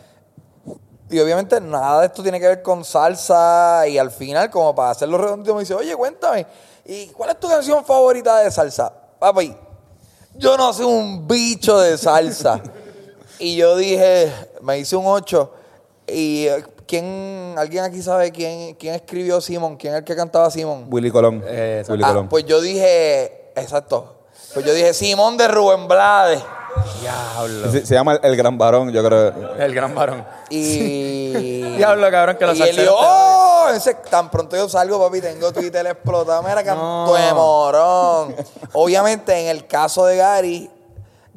Y 1.10 1.18
obviamente 1.20 1.60
nada 1.60 2.00
de 2.00 2.06
esto 2.06 2.22
tiene 2.22 2.38
que 2.40 2.46
ver 2.46 2.62
con 2.62 2.84
salsa. 2.84 3.86
Y 3.86 3.98
al 3.98 4.10
final, 4.10 4.50
como 4.50 4.74
para 4.74 4.90
hacerlo 4.90 5.18
redondito, 5.18 5.54
me 5.54 5.60
dice, 5.60 5.74
oye, 5.74 5.94
cuéntame, 5.96 6.46
¿y 6.86 7.08
cuál 7.08 7.30
es 7.30 7.40
tu 7.40 7.48
canción 7.48 7.84
favorita 7.84 8.38
de 8.38 8.50
salsa? 8.50 8.90
Papi, 9.18 9.54
yo 10.36 10.56
no 10.56 10.72
soy 10.72 10.86
un 10.86 11.26
bicho 11.28 11.78
de 11.78 11.98
salsa. 11.98 12.60
y 13.38 13.56
yo 13.56 13.76
dije, 13.76 14.32
me 14.62 14.78
hice 14.78 14.96
un 14.96 15.06
8. 15.06 15.52
Y 16.10 16.46
eh, 16.46 16.64
¿quién, 16.86 17.54
alguien 17.58 17.84
aquí 17.84 18.02
sabe 18.02 18.30
quién, 18.32 18.74
quién 18.74 18.94
escribió 18.94 19.40
Simón? 19.40 19.76
¿Quién 19.76 19.94
es 19.94 19.98
el 20.00 20.04
que 20.04 20.16
cantaba 20.16 20.50
Simón? 20.50 20.86
Willy 20.90 21.10
Colón. 21.10 21.42
Eh, 21.46 21.84
Willy 21.88 22.02
Ah, 22.04 22.08
Colón. 22.08 22.28
pues 22.28 22.44
yo 22.46 22.60
dije, 22.60 23.50
exacto. 23.56 24.14
Pues 24.54 24.64
yo 24.64 24.72
dije 24.72 24.94
Simón 24.94 25.36
de 25.36 25.48
Rubén 25.48 25.86
Blades. 25.88 26.42
Diablo. 27.00 27.72
Se, 27.72 27.84
se 27.84 27.94
llama 27.94 28.14
el, 28.14 28.20
el 28.22 28.36
Gran 28.36 28.56
Varón, 28.56 28.90
yo 28.92 29.04
creo. 29.04 29.54
El 29.58 29.74
gran 29.74 29.94
varón. 29.94 30.24
Y. 30.50 31.32
Diablo, 31.76 32.10
cabrón, 32.10 32.36
que 32.38 32.46
los 32.46 32.56
Y 32.56 32.62
él 32.62 32.76
dijo, 32.76 32.94
¡oh! 32.96 33.68
Ese- 33.74 33.94
tan 33.94 34.30
pronto 34.30 34.56
yo 34.56 34.68
salgo, 34.68 34.98
papi, 34.98 35.20
tengo 35.20 35.52
Twitter 35.52 35.86
explotado. 35.86 36.42
Mira, 36.42 36.62
canto 36.64 37.14
de 37.14 37.32
morón. 37.34 38.34
Obviamente, 38.72 39.38
en 39.38 39.48
el 39.48 39.66
caso 39.66 40.06
de 40.06 40.16
Gary, 40.16 40.70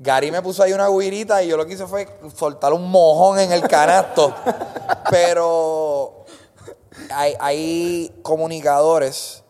Gary 0.04 0.32
me 0.32 0.42
puso 0.42 0.64
ahí 0.64 0.74
una 0.74 0.88
guirita 0.90 1.44
y 1.44 1.48
yo 1.50 1.58
lo 1.58 1.66
que 1.66 1.74
hice 1.74 1.86
fue 1.86 2.08
soltar 2.36 2.74
un 2.74 2.90
mojón 2.90 3.38
en 3.40 3.52
el 3.52 3.62
canasto. 3.68 4.34
Pero 5.12 6.26
hay, 7.14 7.34
hay 7.40 8.12
comunicadores 8.24 9.44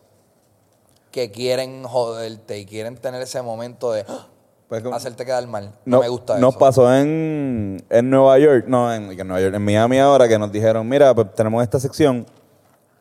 que 1.10 1.30
quieren 1.30 1.84
joderte 1.84 2.58
y 2.58 2.66
quieren 2.66 2.96
tener 2.96 3.22
ese 3.22 3.40
momento 3.42 3.92
de 3.92 4.04
¡ah! 4.08 4.26
Pues 4.68 4.82
hacerte 4.92 5.26
quedar 5.26 5.46
mal. 5.46 5.74
No, 5.84 5.96
No- 5.98 6.02
me 6.02 6.08
gusta 6.08 6.38
Nos 6.38 6.50
eso. 6.54 6.58
pasó 6.58 6.94
en, 6.96 7.82
en 7.90 8.10
Nueva 8.10 8.38
York, 8.38 8.64
no, 8.66 8.92
en, 8.92 9.10
en 9.18 9.26
Nueva 9.28 9.42
York, 9.42 9.54
en 9.54 9.62
Miami 9.64 9.98
ahora, 9.98 10.26
que 10.28 10.38
nos 10.38 10.50
dijeron, 10.50 10.88
mira, 10.88 11.14
pues 11.14 11.34
tenemos 11.34 11.62
esta 11.62 11.78
sección, 11.78 12.24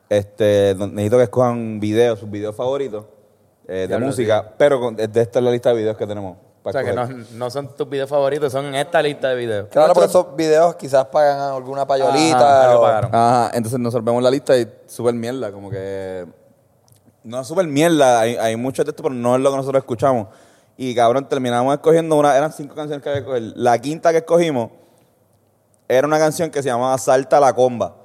este, 0.09 0.73
donde 0.73 0.95
necesito 0.97 1.17
que 1.17 1.23
escojan 1.23 1.79
videos, 1.79 2.19
sus 2.19 2.29
videos 2.29 2.55
favoritos 2.57 3.05
eh, 3.69 3.87
de 3.89 3.97
música, 3.97 4.53
pero 4.57 4.81
con, 4.81 4.95
de 4.97 5.03
esta 5.21 5.39
es 5.39 5.45
la 5.45 5.51
lista 5.51 5.69
de 5.69 5.75
videos 5.75 5.95
que 5.95 6.05
tenemos. 6.05 6.35
O 6.63 6.71
sea, 6.71 6.83
que 6.83 6.93
no, 6.93 7.07
no 7.33 7.49
son 7.49 7.75
tus 7.75 7.89
videos 7.89 8.07
favoritos, 8.09 8.51
son 8.51 8.75
esta 8.75 9.01
lista 9.01 9.29
de 9.29 9.35
videos. 9.35 9.67
Claro, 9.69 9.93
por 9.93 10.03
esos 10.03 10.35
videos 10.35 10.75
quizás 10.75 11.05
pagan 11.07 11.39
alguna 11.39 11.87
payolita. 11.87 12.65
Ajá, 12.65 12.77
o- 12.77 12.81
pagaron. 12.81 13.15
Ajá, 13.15 13.51
entonces 13.55 13.79
nosotros 13.79 14.05
vemos 14.05 14.21
la 14.21 14.29
lista 14.29 14.55
y 14.57 14.71
súper 14.85 15.15
mierda, 15.15 15.51
como 15.51 15.69
que... 15.71 16.25
No 17.23 17.41
es 17.41 17.47
súper 17.47 17.65
mierda, 17.67 18.19
hay, 18.19 18.35
hay 18.35 18.55
muchos 18.55 18.85
de 18.85 18.91
esto, 18.91 19.01
pero 19.03 19.15
no 19.15 19.35
es 19.35 19.41
lo 19.41 19.49
que 19.51 19.57
nosotros 19.57 19.81
escuchamos. 19.81 20.27
Y 20.77 20.93
cabrón, 20.95 21.27
terminamos 21.27 21.73
escogiendo 21.73 22.15
una, 22.15 22.35
eran 22.37 22.51
cinco 22.51 22.73
canciones 22.75 23.03
que 23.03 23.09
había 23.09 23.21
que 23.23 23.27
escoger. 23.27 23.53
La 23.57 23.77
quinta 23.79 24.11
que 24.11 24.17
escogimos 24.19 24.69
era 25.87 26.07
una 26.07 26.17
canción 26.17 26.49
que 26.49 26.61
se 26.63 26.69
llamaba 26.69 26.97
Salta 26.97 27.39
la 27.39 27.53
Comba. 27.53 27.95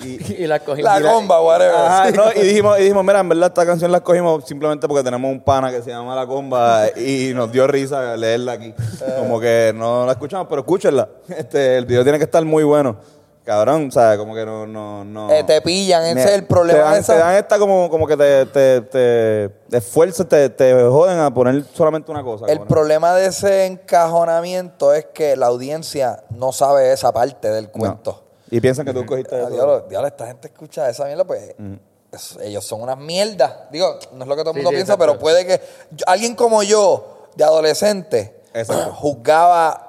Y, 0.38 0.46
la 0.46 0.60
cogí. 0.60 0.82
La 0.82 1.00
comba, 1.00 1.40
whatever. 1.42 1.74
Ajá, 1.74 2.10
no, 2.12 2.32
y 2.32 2.40
dijimos, 2.46 2.78
y 2.78 2.82
dijimos, 2.82 3.04
mira, 3.04 3.20
en 3.20 3.28
verdad 3.28 3.48
esta 3.48 3.66
canción 3.66 3.90
la 3.90 3.98
escogimos 3.98 4.44
simplemente 4.46 4.86
porque 4.86 5.02
tenemos 5.02 5.30
un 5.30 5.40
pana 5.40 5.70
que 5.70 5.82
se 5.82 5.90
llama 5.90 6.14
La 6.14 6.26
Comba 6.26 6.86
y 6.96 7.32
nos 7.34 7.50
dio 7.50 7.66
risa 7.66 8.16
leerla 8.16 8.52
aquí. 8.52 8.74
Como 9.18 9.40
que 9.40 9.72
no 9.74 10.06
la 10.06 10.12
escuchamos, 10.12 10.46
pero 10.48 10.60
escúchenla. 10.60 11.08
Este, 11.28 11.76
el 11.78 11.86
video 11.86 12.02
tiene 12.02 12.18
que 12.18 12.24
estar 12.24 12.44
muy 12.44 12.64
bueno. 12.64 12.96
Cabrón, 13.44 13.88
o 13.88 13.90
sea, 13.90 14.18
como 14.18 14.34
que 14.34 14.44
no, 14.44 14.66
no, 14.66 15.06
no. 15.06 15.30
Eh, 15.32 15.42
te 15.42 15.62
pillan, 15.62 16.04
ese 16.04 16.28
es 16.28 16.34
el 16.34 16.44
problema 16.44 16.80
Te 16.80 16.84
dan, 16.84 16.94
esa- 16.96 17.14
te 17.14 17.18
dan 17.18 17.34
esta 17.36 17.58
como, 17.58 17.88
como 17.88 18.06
que 18.06 18.14
te, 18.14 18.44
te, 18.44 18.80
te, 18.82 19.48
te 19.70 19.76
esfuerzan, 19.78 20.28
te, 20.28 20.50
te 20.50 20.74
joden 20.82 21.18
a 21.18 21.32
poner 21.32 21.64
solamente 21.72 22.10
una 22.10 22.22
cosa. 22.22 22.44
El 22.44 22.58
cabrón. 22.58 22.68
problema 22.68 23.14
de 23.14 23.24
ese 23.24 23.64
encajonamiento 23.64 24.92
es 24.92 25.06
que 25.14 25.34
la 25.34 25.46
audiencia 25.46 26.24
no 26.28 26.52
sabe 26.52 26.92
esa 26.92 27.10
parte 27.10 27.48
del 27.50 27.70
No. 27.74 28.27
Y 28.50 28.60
piensan 28.60 28.86
que 28.86 28.92
tú 28.94 29.04
cogiste 29.06 29.34
Ah, 29.36 29.40
eso. 29.40 29.50
diablo, 29.50 29.80
diablo, 29.88 30.08
esta 30.08 30.26
gente 30.26 30.48
escucha 30.48 30.88
esa 30.88 31.04
mierda, 31.04 31.24
pues 31.24 31.54
es- 32.12 32.38
ellos 32.42 32.64
son 32.64 32.80
unas 32.82 32.96
mierdas. 32.98 33.70
Digo, 33.70 33.98
no 34.14 34.24
es 34.24 34.28
lo 34.28 34.36
que 34.36 34.42
todo 34.42 34.50
el 34.52 34.56
Sí, 34.56 34.58
mundo 34.58 34.70
sí, 34.70 34.76
piensa, 34.76 34.94
exacto. 34.94 35.12
pero 35.12 35.18
puede 35.18 35.46
que 35.46 35.60
yo- 35.90 36.04
alguien 36.08 36.34
como 36.34 36.62
yo, 36.62 37.26
de 37.36 37.44
adolescente, 37.44 38.42
Exacto. 38.54 38.92
juzgaba 38.94 39.84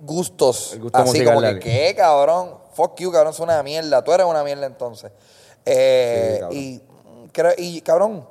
gustos 0.00 0.72
El 0.74 0.80
gusto 0.82 0.98
así 0.98 1.08
musical 1.08 1.34
como 1.34 1.40
de 1.46 1.58
que, 1.60 1.70
alguien. 1.70 1.86
¿qué, 1.88 1.94
cabrón? 1.94 2.58
Fuck 2.74 2.96
you, 3.00 3.12
cabrón, 3.12 3.32
es 3.32 3.40
una 3.40 3.62
mierda. 3.62 4.02
Tú 4.02 4.12
eres 4.12 4.26
una 4.26 4.42
mierda 4.42 4.66
entonces. 4.66 5.12
Eh, 5.66 6.32
Sí, 6.34 6.40
cabrón. 6.40 6.58
y 6.58 6.82
creo- 7.32 7.54
y 7.58 7.80
cabrón, 7.82 8.26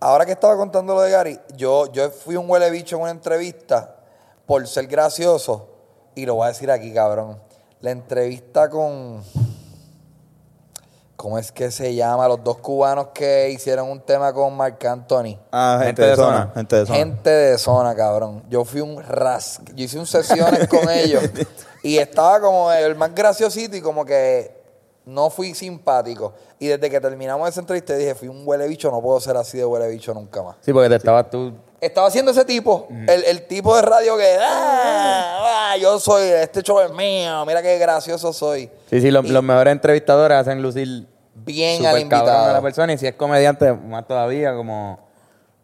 ahora 0.00 0.26
que 0.26 0.32
estaba 0.32 0.56
contando 0.56 0.94
lo 0.94 1.00
de 1.00 1.10
Gary, 1.10 1.40
yo, 1.56 1.90
yo 1.92 2.10
fui 2.10 2.36
un 2.36 2.48
huele 2.50 2.70
bicho 2.70 2.96
en 2.96 3.02
una 3.02 3.10
entrevista 3.10 3.96
por 4.46 4.66
ser 4.68 4.86
gracioso. 4.86 5.68
Y 6.14 6.26
lo 6.26 6.34
voy 6.34 6.44
a 6.46 6.48
decir 6.48 6.70
aquí, 6.70 6.92
cabrón. 6.92 7.40
La 7.80 7.90
entrevista 7.92 8.68
con. 8.68 9.22
¿Cómo 11.16 11.38
es 11.38 11.50
que 11.50 11.70
se 11.70 11.94
llama? 11.94 12.28
Los 12.28 12.42
dos 12.44 12.58
cubanos 12.58 13.08
que 13.08 13.50
hicieron 13.50 13.88
un 13.90 14.00
tema 14.00 14.32
con 14.32 14.56
Marc 14.56 14.84
Anthony. 14.84 15.36
Ah, 15.50 15.80
gente, 15.82 16.02
de 16.02 16.16
zona. 16.16 16.52
Gente 16.54 16.76
de 16.76 16.86
zona. 16.86 16.98
Gente 16.98 17.30
de 17.30 17.58
zona, 17.58 17.94
cabrón. 17.96 18.44
Yo 18.48 18.64
fui 18.64 18.80
un 18.80 19.02
ras. 19.02 19.60
Yo 19.74 19.84
hice 19.84 19.98
un 19.98 20.06
sesiones 20.06 20.68
con 20.68 20.88
ellos. 20.90 21.22
Y 21.80 21.96
estaba 21.98 22.40
como 22.40 22.72
el 22.72 22.96
más 22.96 23.14
graciosito 23.14 23.76
y 23.76 23.80
como 23.80 24.04
que 24.04 24.52
no 25.06 25.30
fui 25.30 25.54
simpático. 25.54 26.34
Y 26.58 26.66
desde 26.66 26.90
que 26.90 27.00
terminamos 27.00 27.48
esa 27.48 27.60
entrevista 27.60 27.94
dije, 27.94 28.16
fui 28.16 28.26
un 28.26 28.42
huele 28.44 28.66
bicho, 28.66 28.90
no 28.90 29.00
puedo 29.00 29.20
ser 29.20 29.36
así 29.36 29.58
de 29.58 29.64
huele 29.64 29.88
bicho 29.88 30.12
nunca 30.12 30.42
más. 30.42 30.56
Sí, 30.60 30.72
porque 30.72 30.88
te 30.88 30.96
estabas 30.96 31.30
tú. 31.30 31.52
Estaba 31.80 32.08
haciendo 32.08 32.32
ese 32.32 32.44
tipo, 32.44 32.88
el, 32.90 33.24
el 33.24 33.46
tipo 33.46 33.76
de 33.76 33.82
radio 33.82 34.16
que, 34.16 34.36
ah, 34.40 34.97
yo 35.92 36.00
soy, 36.00 36.24
este 36.28 36.62
show 36.62 36.80
es 36.80 36.92
mío, 36.92 37.44
mira 37.46 37.62
qué 37.62 37.78
gracioso 37.78 38.32
soy. 38.32 38.70
Sí, 38.90 39.00
sí, 39.00 39.10
los, 39.10 39.24
Y 39.24 39.28
los 39.28 39.42
mejores 39.42 39.72
entrevistadores 39.72 40.38
hacen 40.38 40.62
lucir 40.62 41.06
bien 41.34 41.84
al 41.86 42.08
cabrón 42.08 42.28
a 42.28 42.32
la 42.32 42.38
invitado. 42.48 42.62
persona. 42.62 42.92
Y 42.92 42.98
si 42.98 43.06
es 43.06 43.14
comediante, 43.14 43.72
más 43.72 44.06
todavía, 44.06 44.54
como 44.54 44.98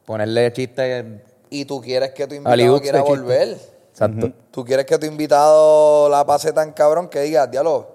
ponerle 0.04 0.52
chistes. 0.52 1.04
Y 1.50 1.64
tú 1.64 1.80
quieres 1.80 2.10
que 2.12 2.26
tu 2.26 2.34
invitado 2.34 2.80
quiera 2.80 2.98
chiste. 3.00 3.10
volver. 3.10 3.58
Exacto. 3.90 4.32
Tú 4.50 4.64
quieres 4.64 4.86
que 4.86 4.98
tu 4.98 5.06
invitado 5.06 6.08
la 6.08 6.26
pase 6.26 6.52
tan 6.52 6.72
cabrón 6.72 7.08
que 7.08 7.20
diga, 7.20 7.46
diablo, 7.46 7.88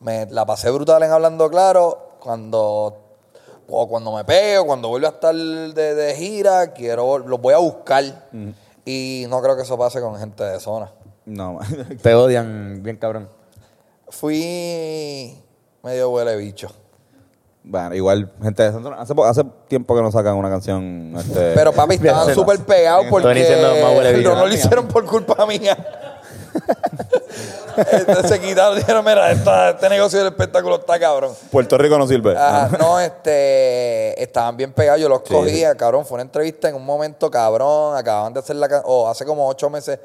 me 0.00 0.26
la 0.26 0.44
pasé 0.44 0.70
brutal 0.70 1.02
en 1.02 1.10
hablando 1.10 1.48
claro. 1.50 2.16
Cuando, 2.20 2.96
o 3.68 3.88
cuando 3.88 4.12
me 4.12 4.24
pego, 4.24 4.66
cuando 4.66 4.88
vuelvo 4.88 5.06
a 5.06 5.10
estar 5.10 5.34
de, 5.34 5.94
de 5.94 6.14
gira, 6.14 6.72
quiero, 6.72 7.18
los 7.18 7.40
voy 7.40 7.54
a 7.54 7.58
buscar. 7.58 8.04
Y 8.84 9.24
no 9.30 9.40
creo 9.40 9.56
que 9.56 9.62
eso 9.62 9.78
pase 9.78 10.00
con 10.00 10.18
gente 10.18 10.44
de 10.44 10.60
zona. 10.60 10.90
No, 11.26 11.58
Te 12.02 12.14
odian 12.14 12.82
bien 12.82 12.96
cabrón. 12.96 13.28
Fui 14.08 15.36
medio 15.82 16.10
huele 16.10 16.36
bicho. 16.36 16.68
bueno, 17.62 17.94
igual, 17.94 18.30
gente. 18.42 18.62
Hace, 18.64 19.14
hace 19.24 19.44
tiempo 19.68 19.94
que 19.96 20.02
no 20.02 20.12
sacan 20.12 20.34
una 20.36 20.50
canción. 20.50 21.14
Este, 21.18 21.52
Pero 21.54 21.72
papi, 21.72 21.94
estaban 21.96 22.34
súper 22.34 22.58
pegados 22.60 23.06
porque 23.10 24.22
no, 24.22 24.34
no 24.36 24.46
lo 24.46 24.52
hicieron 24.54 24.86
por 24.88 25.04
culpa 25.06 25.44
mía. 25.46 25.76
Este, 27.76 28.28
se 28.28 28.40
quitaron, 28.40 28.76
dijeron, 28.78 29.04
mira, 29.04 29.30
esta- 29.32 29.70
este 29.70 29.88
negocio 29.88 30.18
del 30.20 30.28
espectáculo 30.28 30.76
está 30.76 30.98
cabrón. 31.00 31.32
Puerto 31.50 31.76
Rico 31.76 31.98
no 31.98 32.06
sirve. 32.06 32.36
Ajá, 32.36 32.76
no, 32.78 33.00
este, 33.00 34.22
estaban 34.22 34.56
bien 34.56 34.72
pegados, 34.72 35.00
yo 35.00 35.08
los 35.08 35.22
Sí, 35.26 35.34
cogía, 35.34 35.74
cabrón, 35.74 36.06
fue 36.06 36.14
una 36.16 36.22
entrevista 36.22 36.68
en 36.68 36.76
un 36.76 36.84
momento 36.84 37.28
cabrón, 37.30 37.96
acababan 37.96 38.32
de 38.32 38.38
hacer 38.40 38.54
la, 38.56 38.68
ca- 38.68 38.82
o 38.84 39.08
hace 39.08 39.24
como 39.24 39.48
ocho 39.48 39.68
meses, 39.70 39.98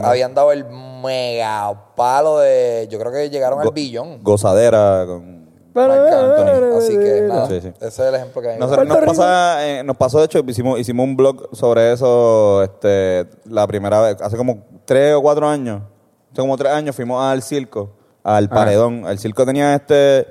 habían 0.00 0.34
dado 0.34 0.52
el 0.52 0.64
mega 0.64 1.94
palo 1.94 2.38
de, 2.38 2.88
yo 2.90 2.98
creo 2.98 3.12
que 3.12 3.28
llegaron 3.30 3.60
al 3.60 3.70
billón. 3.72 4.22
Gozadera 4.22 5.04
con 5.06 5.42
Marc 5.74 5.92
Anthony. 6.12 6.78
Así 6.78 6.98
que 6.98 7.20
nada, 7.28 7.48
Sí, 7.48 7.60
sí. 7.60 7.68
ese 7.76 7.86
es 7.86 7.98
el 7.98 8.14
ejemplo 8.14 8.42
que 8.42 8.48
hay. 8.50 8.58
Nos, 8.58 8.70
pasa, 9.04 9.68
eh, 9.68 9.82
nos 9.84 9.96
pasó, 9.96 10.18
de 10.18 10.26
hecho, 10.26 10.40
hicimos, 10.46 10.78
hicimos 10.78 11.04
un 11.04 11.16
blog 11.16 11.48
sobre 11.54 11.92
eso 11.92 12.62
este, 12.62 13.26
la 13.44 13.66
primera 13.66 14.00
vez, 14.00 14.20
hace 14.20 14.36
como 14.36 14.64
tres 14.84 15.14
o 15.14 15.22
cuatro 15.22 15.48
años. 15.48 15.82
Hace 16.32 16.40
como 16.40 16.56
tres 16.56 16.72
años 16.72 16.96
fuimos 16.96 17.22
al 17.22 17.42
circo, 17.42 17.90
al 18.22 18.48
paredón. 18.48 19.04
El 19.06 19.18
circo 19.18 19.44
tenía 19.44 19.74
este 19.74 20.26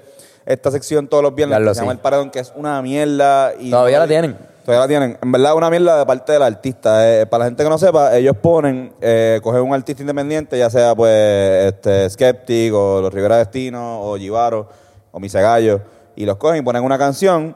esta 0.45 0.71
sección 0.71 1.07
todos 1.07 1.23
los 1.23 1.35
viernes 1.35 1.57
que 1.59 1.63
se 1.75 1.81
llama 1.81 1.91
sí. 1.91 1.97
el 1.97 2.01
paredón, 2.01 2.31
que 2.31 2.39
es 2.39 2.51
una 2.55 2.81
mierda. 2.81 3.53
Y 3.59 3.69
Todavía 3.69 3.99
la 3.99 4.07
tienen. 4.07 4.50
Todavía 4.63 4.81
la 4.81 4.87
tienen. 4.87 5.17
En 5.21 5.31
verdad, 5.31 5.55
una 5.55 5.69
mierda 5.69 5.97
de 5.99 6.05
parte 6.05 6.33
del 6.33 6.43
artista. 6.43 7.07
Eh, 7.21 7.25
para 7.25 7.43
la 7.43 7.49
gente 7.49 7.63
que 7.63 7.69
no 7.69 7.77
sepa, 7.77 8.15
ellos 8.15 8.35
ponen, 8.41 8.93
eh, 9.01 9.39
cogen 9.43 9.61
un 9.61 9.73
artista 9.73 10.01
independiente, 10.03 10.57
ya 10.57 10.69
sea 10.69 10.93
pues 10.95 11.73
este 11.73 12.09
Skeptic, 12.09 12.73
o 12.73 13.01
los 13.01 13.13
Rivera 13.13 13.37
Destino, 13.37 14.01
o 14.01 14.17
Givaro, 14.17 14.67
o 15.11 15.19
Misegallo, 15.19 15.81
y 16.15 16.25
los 16.25 16.37
cogen 16.37 16.57
y 16.57 16.61
ponen 16.61 16.83
una 16.83 16.97
canción, 16.97 17.55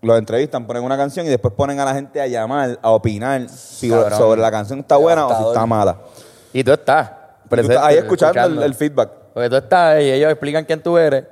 los 0.00 0.18
entrevistan, 0.18 0.66
ponen 0.66 0.82
una 0.82 0.96
canción 0.96 1.24
y 1.26 1.28
después 1.28 1.54
ponen 1.54 1.78
a 1.78 1.84
la 1.84 1.94
gente 1.94 2.20
a 2.20 2.26
llamar, 2.26 2.76
a 2.82 2.90
opinar 2.90 3.48
si 3.48 3.88
Cabrón. 3.90 4.18
sobre 4.18 4.40
la 4.40 4.50
canción 4.50 4.80
está 4.80 4.96
buena 4.96 5.26
o 5.28 5.36
si 5.42 5.48
está 5.48 5.64
mala. 5.64 5.98
Y 6.52 6.64
tú 6.64 6.72
estás. 6.72 7.06
Y 7.06 7.10
tú 7.10 7.14
estás 7.14 7.48
presente, 7.48 7.78
ahí 7.78 7.96
escuchando, 7.98 8.40
El, 8.60 8.62
el 8.64 8.74
feedback. 8.74 9.10
Porque 9.32 9.48
tú 9.48 9.56
estás 9.56 10.02
y 10.02 10.10
ellos 10.10 10.30
explican 10.30 10.64
quién 10.64 10.82
tú 10.82 10.98
eres. 10.98 11.24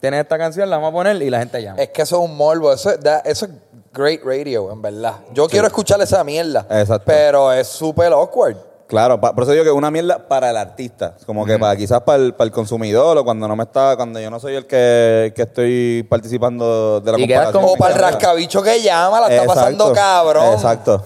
Tienes 0.00 0.20
esta 0.20 0.36
canción, 0.36 0.68
la 0.68 0.76
vamos 0.76 0.90
a 0.90 0.92
poner 0.92 1.22
y 1.22 1.30
la 1.30 1.38
gente 1.38 1.62
llama. 1.62 1.80
Es 1.80 1.88
que 1.88 2.02
eso 2.02 2.22
es 2.22 2.28
un 2.30 2.36
morbo, 2.36 2.70
eso, 2.72 2.90
es- 2.90 3.00
da- 3.00 3.20
eso 3.20 3.46
es 3.46 3.52
great 3.96 4.22
radio, 4.22 4.70
en 4.70 4.82
verdad. 4.82 5.16
Yo 5.32 5.48
quiero 5.48 5.66
escuchar 5.66 6.00
esa 6.00 6.22
mierda, 6.22 6.66
Exacto. 6.70 7.04
pero 7.06 7.52
es 7.52 7.66
súper 7.66 8.12
awkward. 8.12 8.56
Claro, 8.86 9.20
por 9.20 9.42
eso 9.42 9.50
digo 9.50 9.64
que 9.64 9.70
es 9.70 9.76
una 9.76 9.90
mierda 9.90 10.28
para 10.28 10.50
el 10.50 10.56
artista. 10.56 11.16
Como 11.26 11.44
que 11.44 11.58
para 11.58 11.76
quizás 11.76 12.02
para 12.02 12.22
el, 12.22 12.34
para 12.34 12.46
el 12.46 12.52
consumidor 12.52 13.18
o 13.18 13.24
cuando 13.24 13.48
no 13.48 13.56
me 13.56 13.64
está, 13.64 13.96
cuando 13.96 14.20
yo 14.20 14.30
no 14.30 14.38
soy 14.38 14.54
el 14.54 14.66
que, 14.66 15.32
que 15.34 15.42
estoy 15.42 16.06
participando 16.08 17.00
de 17.00 17.10
la 17.10 17.18
Y 17.18 17.22
comparación. 17.22 17.64
O 17.64 17.74
para 17.76 17.94
el 17.94 18.00
rascabicho 18.00 18.62
que 18.62 18.80
llama, 18.80 19.20
la 19.22 19.28
está 19.28 19.46
pasando 19.46 19.92
cabrón. 19.92 20.52
Exacto. 20.52 21.02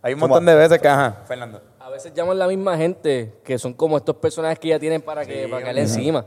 Hay 0.00 0.14
un 0.14 0.20
montón 0.20 0.46
de 0.46 0.54
veces 0.54 0.78
que, 0.78 0.88
ajá, 0.88 1.24
Fernando. 1.26 1.60
A 1.78 1.90
veces 1.90 2.12
llaman 2.14 2.38
la 2.38 2.46
misma 2.46 2.76
gente 2.76 3.34
que 3.44 3.58
son 3.58 3.74
como 3.74 3.98
estos 3.98 4.16
personajes 4.16 4.58
que 4.58 4.68
ya 4.68 4.78
tienen 4.78 5.02
para 5.02 5.26
que 5.26 5.48
para 5.48 5.62
caerle 5.62 5.82
encima. 5.82 6.24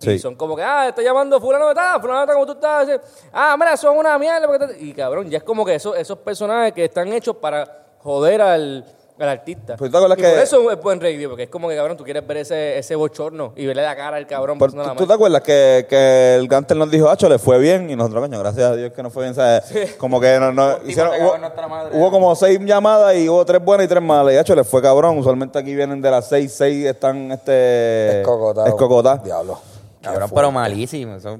Sí. 0.00 0.12
Y 0.12 0.18
son 0.18 0.34
como 0.34 0.56
que, 0.56 0.62
ah, 0.62 0.88
está 0.88 1.02
llamando 1.02 1.38
fulano 1.40 1.68
de 1.68 1.74
tal, 1.74 2.00
fulano 2.00 2.20
de 2.22 2.26
tal, 2.26 2.34
como 2.34 2.46
tú 2.46 2.52
estás. 2.52 2.88
Ah, 3.32 3.54
mira, 3.58 3.76
son 3.76 3.96
una 3.98 4.18
mierda. 4.18 4.46
porque 4.46 4.66
te-". 4.68 4.80
Y 4.82 4.92
cabrón, 4.94 5.28
ya 5.28 5.38
es 5.38 5.44
como 5.44 5.64
que 5.64 5.74
esos, 5.74 5.94
esos 5.96 6.18
personajes 6.18 6.72
que 6.72 6.86
están 6.86 7.12
hechos 7.12 7.36
para 7.36 7.84
joder 8.02 8.40
al, 8.40 8.82
al 9.18 9.28
artista. 9.28 9.76
Pues, 9.76 9.90
¿tú 9.90 9.92
te 9.92 9.98
acuerdas 9.98 10.18
y 10.18 10.22
que- 10.22 10.28
por 10.30 10.38
eso 10.38 10.70
es 10.70 10.80
buen 10.82 10.98
radio, 11.02 11.28
porque 11.28 11.42
es 11.42 11.50
como 11.50 11.68
que, 11.68 11.76
cabrón, 11.76 11.98
tú 11.98 12.04
quieres 12.04 12.26
ver 12.26 12.38
ese, 12.38 12.78
ese 12.78 12.94
bochorno 12.94 13.52
y 13.56 13.66
verle 13.66 13.82
la 13.82 13.94
cara 13.94 14.16
al 14.16 14.26
cabrón. 14.26 14.58
La 14.58 14.94
¿tú, 14.94 15.00
tú 15.00 15.06
te 15.06 15.12
acuerdas 15.12 15.42
que, 15.42 15.84
que 15.86 16.36
el 16.36 16.48
Gantel 16.48 16.78
nos 16.78 16.90
dijo, 16.90 17.10
Hacho, 17.10 17.28
le 17.28 17.38
fue 17.38 17.58
bien? 17.58 17.90
Y 17.90 17.94
nosotros, 17.96 18.22
coño, 18.22 18.38
gracias 18.38 18.70
a 18.70 18.76
Dios 18.76 18.92
que 18.94 19.02
no 19.02 19.10
fue 19.10 19.24
bien. 19.24 19.34
¿sabes? 19.34 19.96
Como 19.98 20.18
que 20.18 20.38
no, 20.40 20.50
no- 20.50 20.78
hicieron, 20.86 21.12
hubo, 21.20 21.68
madre. 21.68 21.90
como 22.10 22.34
seis 22.34 22.58
llamadas 22.64 23.14
y 23.16 23.28
hubo 23.28 23.44
tres 23.44 23.62
buenas 23.62 23.84
y 23.84 23.88
tres 23.90 24.02
malas. 24.02 24.32
Y 24.32 24.38
Hacho, 24.38 24.54
le 24.54 24.64
fue 24.64 24.80
cabrón. 24.80 25.18
Usualmente 25.18 25.58
aquí 25.58 25.74
vienen 25.74 26.00
de 26.00 26.10
las 26.10 26.26
seis, 26.26 26.54
seis 26.54 26.86
están 26.86 27.30
este, 27.32 28.20
Escocotado. 28.22 28.66
escocotadas. 28.66 29.22
Diablo. 29.24 29.60
Cabrón, 30.02 30.30
pero 30.34 30.50
malísimo. 30.52 31.16
Eso. 31.16 31.38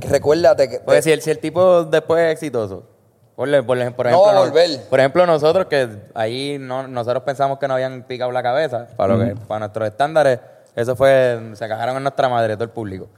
Que 0.00 0.08
Recuérdate 0.08 0.68
que. 0.68 0.80
Porque 0.80 1.02
si 1.02 1.12
el, 1.12 1.20
si 1.22 1.30
el 1.30 1.38
tipo 1.38 1.84
después 1.84 2.22
es 2.26 2.32
exitoso, 2.32 2.84
por, 3.36 3.48
por 3.66 3.76
No 3.76 3.82
ejemplo, 3.82 4.14
a 4.28 4.38
volver. 4.40 4.80
por 4.88 4.98
ejemplo, 5.00 5.26
nosotros 5.26 5.66
que 5.66 5.88
ahí 6.14 6.56
no, 6.60 6.86
nosotros 6.88 7.22
pensamos 7.22 7.58
que 7.58 7.68
nos 7.68 7.76
habían 7.76 8.02
picado 8.02 8.30
la 8.32 8.42
cabeza, 8.42 8.86
para, 8.96 9.14
lo 9.16 9.24
que, 9.24 9.34
para 9.46 9.60
nuestros 9.60 9.88
estándares, 9.88 10.40
eso 10.74 10.94
fue, 10.96 11.38
se 11.54 11.68
cagaron 11.68 11.96
en 11.96 12.02
nuestra 12.04 12.28
madre 12.28 12.54
todo 12.54 12.64
el 12.64 12.70
público. 12.70 13.08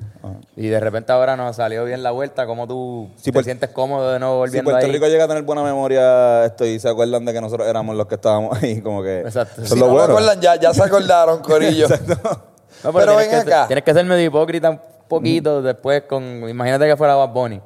Y 0.57 0.69
de 0.69 0.81
repente 0.81 1.12
ahora 1.12 1.37
nos 1.37 1.57
salió 1.57 1.85
bien 1.85 2.03
la 2.03 2.11
vuelta, 2.11 2.47
como 2.47 2.66
tú 2.66 3.11
Sí, 3.16 3.31
te 3.33 3.38
Puer- 3.38 3.45
sientes 3.45 3.71
cómodo 3.71 4.12
de 4.12 4.19
nuevo 4.19 4.35
Si 4.35 4.38
volviendo 4.40 4.71
Puerto 4.71 4.87
ahí. 4.87 4.93
Rico 4.93 5.07
llega 5.07 5.25
a 5.25 5.29
tener 5.29 5.43
buena 5.43 5.62
memoria 5.62 6.45
esto 6.45 6.64
y 6.66 6.79
se 6.79 6.88
acuerdan 6.88 7.25
de 7.25 7.33
que 7.33 7.40
nosotros 7.40 7.66
éramos 7.69 7.97
los 7.97 8.07
que 8.07 8.14
estábamos 8.16 8.62
ahí, 8.62 8.81
como 8.81 9.03
que... 9.03 9.21
Exacto. 9.21 9.64
Si 9.64 9.79
no 9.79 9.88
bueno. 9.88 10.05
acuerdan, 10.12 10.40
ya, 10.40 10.57
ya 10.57 10.73
se 10.75 10.83
acordaron, 10.83 11.38
Corillo. 11.43 11.87
No, 11.88 12.50
Pero 12.83 12.93
tienes 12.93 13.16
ven 13.16 13.31
que 13.31 13.37
ser- 13.45 13.53
acá. 13.55 13.66
tienes 13.66 13.85
que 13.85 13.95
ser 13.95 14.05
medio 14.05 14.25
hipócrita 14.27 14.71
un 14.71 14.81
poquito 15.09 15.61
después 15.62 16.03
con... 16.09 16.49
Imagínate 16.49 16.87
que 16.87 16.97
fuera 16.97 17.14
Bad 17.16 17.31
Bunny. 17.31 17.61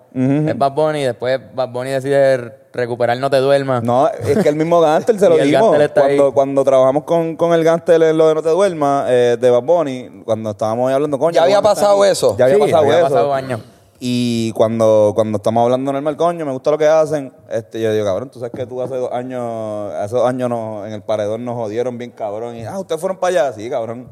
Es 0.48 0.56
Bad 0.58 0.72
Bunny 0.72 1.00
y 1.00 1.04
después 1.04 1.38
Bad 1.54 1.68
Bunny 1.68 1.90
decide 1.90 2.52
recuperar 2.72 3.18
No 3.18 3.28
Te 3.30 3.36
Duermas. 3.36 3.82
No, 3.82 4.08
es 4.08 4.38
que 4.38 4.48
el 4.48 4.56
mismo 4.56 4.80
Gantel 4.80 5.18
se 5.20 5.28
lo 5.28 5.36
dimos. 5.36 5.78
Está 5.78 6.04
Cuando, 6.32 6.64
trabajamos 6.64 7.04
con, 7.04 7.36
con 7.36 7.52
el 7.52 7.62
Gantel 7.62 8.02
en 8.02 8.16
lo 8.18 8.28
de 8.28 8.34
No 8.34 8.42
Te 8.42 8.48
Duermas, 8.48 9.06
eh, 9.10 9.36
de 9.38 9.50
Bad 9.50 9.62
Bunny, 9.62 10.22
cuando 10.24 10.50
estábamos 10.50 10.88
ahí 10.88 10.94
hablando, 10.94 11.18
coño. 11.18 11.34
¿Ya 11.34 11.42
había 11.42 11.60
pasado 11.60 12.04
eso? 12.04 12.34
Ya 12.38 12.46
había 12.46 12.56
Sí, 12.56 12.62
pasado 12.62 12.82
había 12.84 12.96
eso. 12.98 13.08
pasado 13.08 13.34
años. 13.34 13.60
Y 14.00 14.52
cuando, 14.52 15.12
cuando 15.14 15.36
estamos 15.36 15.62
hablando 15.64 15.92
normal, 15.92 16.16
coño, 16.16 16.44
me 16.44 16.52
gusta 16.52 16.70
lo 16.72 16.78
que 16.78 16.86
hacen. 16.86 17.32
Este, 17.48 17.80
yo 17.80 17.92
digo, 17.92 18.04
cabrón, 18.04 18.28
tú 18.28 18.38
sabes 18.40 18.52
que 18.54 18.66
tú 18.66 18.82
hace 18.82 18.96
dos 18.96 19.10
años, 19.12 19.92
hace 19.94 20.16
dos 20.16 20.26
años 20.28 20.50
nos- 20.50 20.86
en 20.86 20.92
el 20.94 21.02
paredón 21.02 21.44
nos 21.44 21.54
jodieron 21.54 21.96
bien 21.96 22.10
cabrón. 22.10 22.56
Y, 22.56 22.64
ah, 22.64 22.78
ustedes 22.78 23.00
fueron 23.00 23.18
para 23.18 23.42
allá, 23.44 23.52
sí, 23.52 23.70
cabrón. 23.70 24.08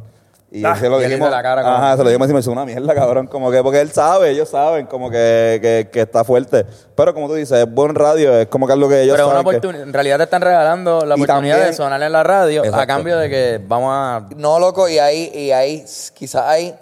Y 0.54 0.62
Ah, 0.66 0.76
se 0.76 0.86
lo 0.86 0.98
dijimos. 0.98 1.20
hizo 1.28 1.30
la 1.30 1.42
cara 1.42 1.62
como- 1.62 1.74
ajá, 1.74 1.96
se 1.96 2.04
lo 2.04 2.10
dijimos 2.10 2.28
y 2.28 2.32
me 2.34 2.40
hizo 2.40 2.52
una 2.52 2.66
mierda, 2.66 2.94
cabrón. 2.94 3.26
Como 3.26 3.50
que, 3.50 3.62
porque 3.62 3.80
él 3.80 3.90
sabe, 3.90 4.28
ellos 4.30 4.50
saben, 4.50 4.84
como 4.84 5.10
que, 5.10 5.58
que, 5.62 5.88
que 5.90 6.00
está 6.02 6.24
fuerte. 6.24 6.66
Pero 6.94 7.14
como 7.14 7.26
tú 7.26 7.34
dices, 7.34 7.58
es 7.58 7.72
buen 7.72 7.94
radio, 7.94 8.36
es 8.36 8.48
como 8.48 8.66
que 8.66 8.74
algo 8.74 8.86
que 8.86 9.00
ellos 9.00 9.14
Pero 9.16 9.28
una 9.28 9.36
saben. 9.38 9.44
que- 9.50 9.56
oportunidad, 9.56 9.86
en 9.88 9.92
realidad 9.94 10.16
te 10.18 10.24
están 10.24 10.42
regalando 10.42 11.06
la 11.06 11.16
Y 11.16 11.22
oportunidad 11.22 11.54
también- 11.56 11.70
de 11.70 11.72
sonar 11.72 12.02
en 12.02 12.12
la 12.12 12.22
radio 12.22 12.62
a 12.74 12.86
cambio 12.86 13.16
de 13.18 13.30
que 13.30 13.60
vamos 13.66 13.90
a... 13.94 14.26
No, 14.36 14.58
loco, 14.58 14.88
y 14.90 14.98
ahí, 14.98 15.30
y 15.34 15.52
ahí 15.52 15.86
quizás 16.12 16.42
hay 16.46 16.74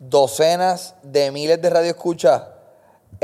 docenas 0.00 0.96
de 1.04 1.30
miles 1.30 1.62
de 1.62 1.70
radioescuchas 1.70 2.42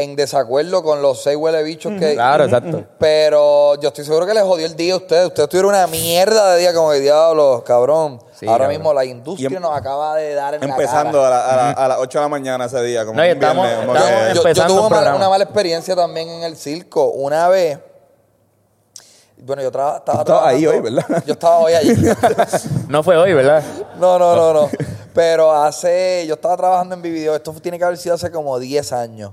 en 0.01 0.15
desacuerdo 0.17 0.83
con 0.83 1.03
los 1.03 1.23
seis 1.23 1.37
huele 1.37 1.63
bichos 1.65 1.93
que. 1.99 2.15
Claro, 2.15 2.45
exacto. 2.45 2.85
Pero 2.99 3.75
yo 3.81 3.89
estoy 3.89 4.05
seguro 4.05 4.27
que 4.27 4.33
les 4.35 4.45
jodió 4.45 4.65
el 4.67 4.77
día 4.77 4.95
a 4.95 4.97
ustedes. 4.99 5.27
Ustedes 5.27 5.49
tuvieron 5.49 5.71
una 5.75 5.87
mierda 5.89 6.53
de 6.55 6.61
día 6.61 6.73
como 6.73 6.93
el 6.93 7.03
diablo, 7.03 7.63
cabrón. 7.67 8.23
Sí, 8.39 8.47
Ahora 8.47 8.65
cabrón. 8.67 8.79
mismo 8.79 8.95
la 8.95 9.05
industria 9.05 9.49
em- 9.57 9.61
nos 9.63 9.77
acaba 9.77 10.15
de 10.15 10.35
dar 10.35 10.55
en 10.55 10.63
Empezando 10.63 11.21
la 11.21 11.27
a, 11.27 11.31
cara. 11.31 11.57
la- 11.57 11.71
a 11.71 11.73
la- 11.75 11.85
a 11.85 11.89
las 11.89 11.99
8 11.99 12.19
de 12.19 12.23
la 12.25 12.29
mañana 12.29 12.65
ese 12.67 12.81
día. 12.83 13.05
Como 13.05 13.17
No, 13.19 13.27
y 13.27 13.31
un 13.31 13.35
estamos- 13.35 13.67
viernes, 13.67 13.87
como 13.87 13.99
estamos 13.99 14.21
que- 14.21 14.35
Yo, 14.35 14.53
yo 14.53 14.67
tuve 14.67 14.87
una, 15.17 15.29
mala 15.29 15.45
experiencia 15.45 15.97
también 15.97 16.29
en 16.29 16.43
el 16.45 16.57
circo. 16.57 17.07
Una 17.11 17.49
vez. 17.49 17.79
Bueno, 19.41 19.63
yo 19.63 19.71
traba- 19.71 19.99
estaba 19.99 20.49
ahí 20.49 20.67
hoy, 20.67 20.81
¿verdad? 20.81 21.05
Yo 21.27 21.33
estaba 21.35 21.59
hoy 21.59 21.73
allí. 21.73 21.95
No 22.89 23.03
fue 23.03 23.17
hoy, 23.17 23.33
¿verdad? 23.35 23.63
No, 23.99 24.19
no, 24.19 24.35
no, 24.35 24.53
no. 24.53 24.71
Pero 25.15 25.53
hace, 25.53 26.25
yo 26.27 26.35
estaba 26.35 26.57
trabajando 26.57 26.95
en 26.95 27.03
Vivideo, 27.03 27.35
esto 27.35 27.53
tiene 27.55 27.79
que 27.79 27.85
haber 27.85 27.99
sido 27.99 28.15
hace 28.15 28.31
como 28.31 28.59
10 28.59 28.93
años. 28.93 29.33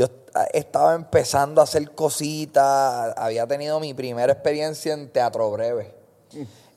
Yo 0.00 0.06
est- 0.06 0.54
estaba 0.54 0.94
empezando 0.94 1.60
a 1.60 1.64
hacer 1.64 1.90
cositas, 1.90 3.12
había 3.18 3.46
tenido 3.46 3.78
mi 3.80 3.92
primera 3.92 4.32
experiencia 4.32 4.94
en 4.94 5.10
teatro 5.10 5.50
breve. 5.50 5.94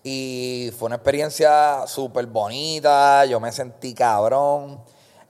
Y 0.03 0.73
fue 0.77 0.87
una 0.87 0.95
experiencia 0.95 1.87
súper 1.87 2.25
bonita, 2.25 3.23
yo 3.23 3.39
me 3.39 3.53
sentí 3.53 3.93
cabrón. 3.93 4.81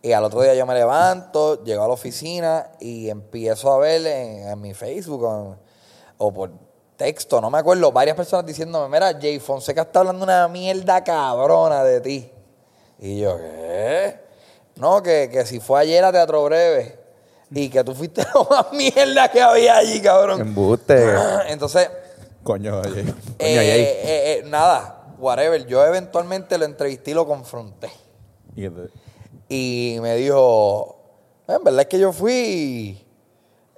Y 0.01 0.11
al 0.11 0.23
otro 0.23 0.41
día 0.41 0.55
yo 0.55 0.65
me 0.65 0.73
levanto, 0.73 1.63
llego 1.63 1.83
a 1.83 1.87
la 1.87 1.93
oficina 1.93 2.71
y 2.79 3.09
empiezo 3.09 3.71
a 3.71 3.77
ver 3.77 4.07
en, 4.07 4.59
mi 4.59 4.73
Facebook 4.73 5.21
o, 5.23 5.55
o 6.17 6.33
por 6.33 6.49
texto, 6.97 7.39
no 7.39 7.51
me 7.51 7.59
acuerdo, 7.59 7.91
varias 7.91 8.15
personas 8.15 8.43
diciéndome, 8.47 8.89
mira, 8.89 9.13
Jay 9.21 9.39
Fonseca 9.39 9.83
está 9.83 9.99
hablando 9.99 10.23
una 10.23 10.47
mierda 10.47 11.03
cabrona 11.03 11.83
de 11.83 12.01
ti. 12.01 12.31
Y 12.97 13.19
yo, 13.19 13.37
¿qué? 13.37 14.19
No, 14.77 15.03
que, 15.03 15.29
que 15.31 15.45
si 15.45 15.59
fue 15.59 15.81
ayer 15.81 16.03
a 16.03 16.11
Teatro 16.11 16.43
Breve 16.45 17.02
y 17.53 17.69
que 17.69 17.83
tú 17.83 17.93
fuiste 17.93 18.23
lo 18.33 18.45
más 18.45 18.71
mierda 18.73 19.29
que 19.29 19.41
había 19.41 19.77
allí, 19.77 20.01
cabrón. 20.01 20.41
Embuste. 20.41 21.13
Entonces, 21.47 21.89
Coño, 22.43 22.79
oye. 22.81 23.01
eh, 23.39 23.55
Jay. 23.55 23.81
eh, 23.81 23.99
eh, 24.03 24.43
nada, 24.47 25.05
whatever. 25.17 25.65
Yo 25.67 25.85
eventualmente 25.85 26.57
lo 26.57 26.65
entrevisté 26.65 27.11
y 27.11 27.13
lo 27.13 27.25
confronté. 27.25 27.89
Y 28.55 28.67
Y 29.49 29.97
me 30.01 30.15
dijo, 30.15 30.97
"Eh, 31.47 31.53
en 31.57 31.63
verdad 31.63 31.81
es 31.81 31.87
que 31.87 31.99
yo 31.99 32.11
fui 32.11 33.02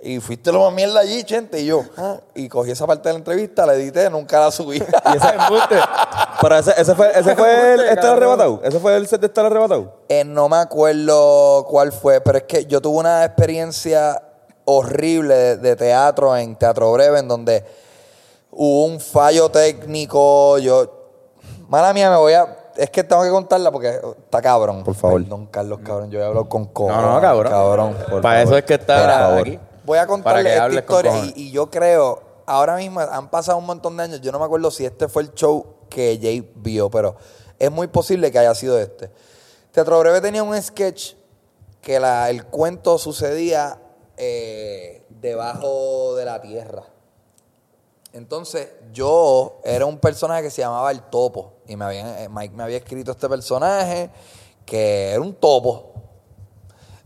y 0.02 0.20
fuiste 0.20 0.52
lo 0.52 0.60
más 0.62 0.74
mierda 0.74 1.00
allí, 1.00 1.24
gente. 1.28 1.60
Y 1.62 1.66
yo, 1.68 1.84
"Ah". 1.98 2.18
y 2.36 2.48
cogí 2.48 2.72
esa 2.72 2.86
parte 2.86 3.10
de 3.10 3.14
la 3.14 3.20
entrevista, 3.20 3.66
la 3.66 3.74
edité, 3.74 4.10
nunca 4.10 4.40
la 4.40 4.52
subí. 4.52 4.78
Y 5.14 5.18
ese 5.18 5.30
embuste. 5.30 5.76
Pero 6.42 6.58
ese, 6.58 6.74
ese 6.80 6.94
fue, 6.96 7.12
ese 7.18 7.36
fue 7.36 7.74
el 7.74 7.80
estar 7.82 8.18
arrebatado. 8.18 8.62
Ese 8.64 8.80
fue 8.80 8.96
el 8.96 9.08
set 9.08 9.22
de 9.22 9.28
estar 9.28 9.46
arrebatado. 9.46 9.94
Eh, 10.10 10.24
no 10.24 10.48
me 10.50 10.58
acuerdo 10.58 11.66
cuál 11.70 11.92
fue, 11.92 12.22
pero 12.22 12.38
es 12.38 12.44
que 12.44 12.66
yo 12.66 12.82
tuve 12.82 13.00
una 13.00 13.24
experiencia 13.26 14.22
horrible 14.66 15.34
de, 15.36 15.58
de 15.58 15.76
teatro 15.76 16.36
en 16.38 16.56
Teatro 16.56 16.92
Breve, 16.92 17.20
en 17.20 17.28
donde 17.28 17.64
hubo 18.52 18.86
un 18.86 19.00
fallo 19.00 19.50
técnico. 19.50 20.58
Yo, 20.60 20.92
mala 21.68 21.94
mía, 21.94 22.10
me 22.12 22.18
voy 22.18 22.34
a. 22.34 22.58
Es 22.76 22.90
que 22.90 23.04
tengo 23.06 23.24
que 23.24 23.30
contarla 23.30 23.72
porque 23.72 23.90
está 24.20 24.42
cabrón. 24.42 24.84
Por 24.84 24.96
favor. 24.96 25.22
Perdón, 25.22 25.48
Carlos, 25.48 25.80
cabrón. 25.84 26.12
Yo 26.12 26.20
voy 26.20 26.26
a 26.26 26.30
hablar 26.30 26.48
con 26.50 26.64
No, 26.64 26.74
cojones, 26.74 27.02
no, 27.02 27.22
cabrón. 27.22 27.52
cabrón. 27.52 27.94
Por 28.10 28.22
Para 28.22 28.40
favor. 28.40 28.48
eso 28.54 28.58
es 28.58 28.66
que 28.66 28.74
está 28.74 28.98
Mira, 29.00 29.38
aquí. 29.38 29.60
Voy 29.86 29.98
a 29.98 30.08
contarle 30.08 30.42
esta 30.54 30.66
historia 30.80 31.12
y, 31.36 31.52
yo 31.52 31.70
creo, 31.70 32.22
ahora 32.46 32.76
mismo 32.78 33.00
han 33.00 33.30
pasado 33.30 33.58
un 33.58 33.66
montón 33.66 33.96
de 33.98 34.04
años, 34.04 34.22
yo 34.22 34.32
no 34.32 34.40
me 34.40 34.46
acuerdo 34.46 34.72
si 34.72 34.86
este 34.86 35.08
fue 35.08 35.24
el 35.24 35.34
show 35.34 35.66
que 35.90 36.18
Jay 36.22 36.52
vio, 36.56 36.90
pero 36.90 37.16
es 37.60 37.72
muy 37.72 37.88
posible 37.88 38.32
que 38.32 38.40
haya 38.40 38.54
sido 38.56 38.80
este. 38.80 39.10
Teatro 39.72 40.00
Breve 40.00 40.22
tenía 40.22 40.42
un 40.44 40.60
sketch 40.62 41.14
que 41.82 42.00
la- 42.00 42.30
el 42.30 42.46
cuento 42.46 42.98
sucedía 42.98 43.80
eh, 44.18 45.06
debajo 45.10 46.16
de 46.16 46.24
la 46.26 46.42
tierra. 46.42 46.84
Entonces, 48.14 48.70
yo 48.94 49.60
era 49.66 49.86
un 49.86 50.00
personaje 50.00 50.44
que 50.44 50.50
se 50.50 50.62
llamaba 50.62 50.90
el 50.92 51.02
Topo. 51.02 51.54
Y 51.68 51.76
me 51.76 51.84
habían- 51.86 52.08
eh, 52.20 52.30
Mike 52.30 52.56
me 52.56 52.64
había 52.64 52.78
escrito 52.78 53.12
este 53.12 53.28
personaje 53.28 54.10
que 54.66 55.10
era 55.12 55.20
un 55.22 55.34
topo. 55.34 55.92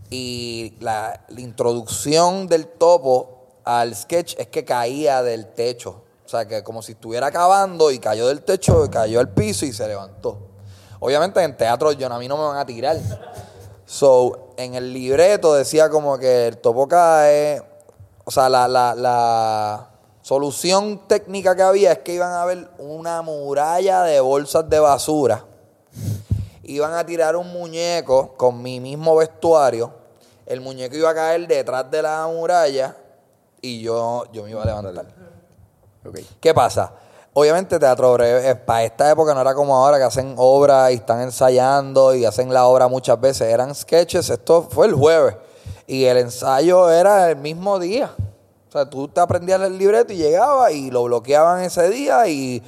Y 0.10 0.76
la, 0.80 1.26
introducción 1.38 2.48
del 2.48 2.68
topo 2.68 3.48
al 3.64 3.96
sketch 3.96 4.36
es 4.38 4.48
que 4.48 4.66
caía 4.66 5.22
del 5.22 5.54
techo. 5.54 6.04
O 6.26 6.30
sea, 6.30 6.48
que 6.48 6.64
como 6.64 6.82
si 6.82 6.94
estuviera 6.94 7.28
acabando 7.28 7.92
y 7.92 8.00
cayó 8.00 8.28
del 8.28 8.44
techo, 8.44 8.90
cayó 8.92 9.20
al 9.20 9.30
piso 9.30 9.66
y 9.66 9.74
se 9.74 9.88
levantó. 9.88 10.38
Obviamente 11.00 11.42
en 11.42 11.56
teatro 11.56 11.92
yo, 11.92 12.12
a 12.12 12.20
mí 12.20 12.28
no 12.28 12.38
me 12.38 12.44
van 12.44 12.58
a 12.58 12.66
tirar. 12.66 12.98
So, 13.86 14.54
en 14.58 14.76
el 14.76 14.94
libreto 14.94 15.54
decía 15.54 15.90
como 15.90 16.18
que 16.18 16.48
el 16.48 16.58
topo 16.58 16.88
cae. 16.88 17.62
O 18.26 18.32
sea, 18.32 18.50
la, 18.50 18.68
la, 18.68 18.94
la 18.94 19.90
solución 20.22 21.08
técnica 21.08 21.56
que 21.56 21.64
había 21.64 21.92
es 21.94 22.00
que 22.00 22.14
iban 22.14 22.34
a 22.34 22.46
ver 22.46 22.70
una 22.78 23.22
muralla 23.24 24.04
de 24.04 24.20
bolsas 24.20 24.70
de 24.70 24.80
basura. 24.80 25.46
Iban 26.64 26.94
a 26.94 27.04
tirar 27.04 27.36
un 27.36 27.52
muñeco 27.52 28.36
con 28.38 28.62
mi 28.62 28.80
mismo 28.80 29.16
vestuario. 29.16 29.99
El 30.50 30.62
muñeco 30.62 30.96
iba 30.96 31.12
a 31.12 31.14
caer 31.14 31.48
detrás 31.48 31.92
de 31.92 32.02
la 32.02 32.26
muralla 32.26 32.96
y 33.62 33.82
yo, 33.82 34.26
yo 34.34 34.44
me 34.44 34.50
iba 34.50 34.64
a 34.64 34.66
levantar. 34.66 35.06
¿Qué 36.42 36.54
pasa? 36.56 36.92
Obviamente 37.34 37.78
Teatro 37.78 38.14
Breve, 38.14 38.50
eh, 38.50 38.56
para 38.56 38.84
esta 38.84 39.12
época 39.12 39.36
no 39.36 39.42
era 39.42 39.54
como 39.54 39.76
ahora 39.76 40.00
que 40.00 40.06
hacen 40.06 40.34
obras 40.38 40.90
y 40.90 40.96
están 40.96 41.22
ensayando 41.22 42.16
y 42.16 42.26
hacen 42.26 42.52
la 42.52 42.66
obra 42.66 42.88
muchas 42.88 43.22
veces. 43.22 43.42
Eran 43.54 43.76
sketches, 43.76 44.28
esto 44.32 44.68
fue 44.72 44.88
el 44.88 44.96
jueves. 44.96 45.36
Y 45.86 46.06
el 46.06 46.18
ensayo 46.18 46.90
era 46.90 47.30
el 47.30 47.38
mismo 47.38 47.78
día. 47.78 48.10
O 48.68 48.72
sea, 48.72 48.90
tú 48.90 49.08
te 49.08 49.20
aprendías 49.22 49.62
el 49.62 49.78
libreto 49.78 50.14
y 50.14 50.18
llegabas 50.18 50.72
y 50.72 50.90
lo 50.90 51.04
bloqueaban 51.04 51.62
ese 51.62 51.90
día 51.90 52.28
y 52.28 52.64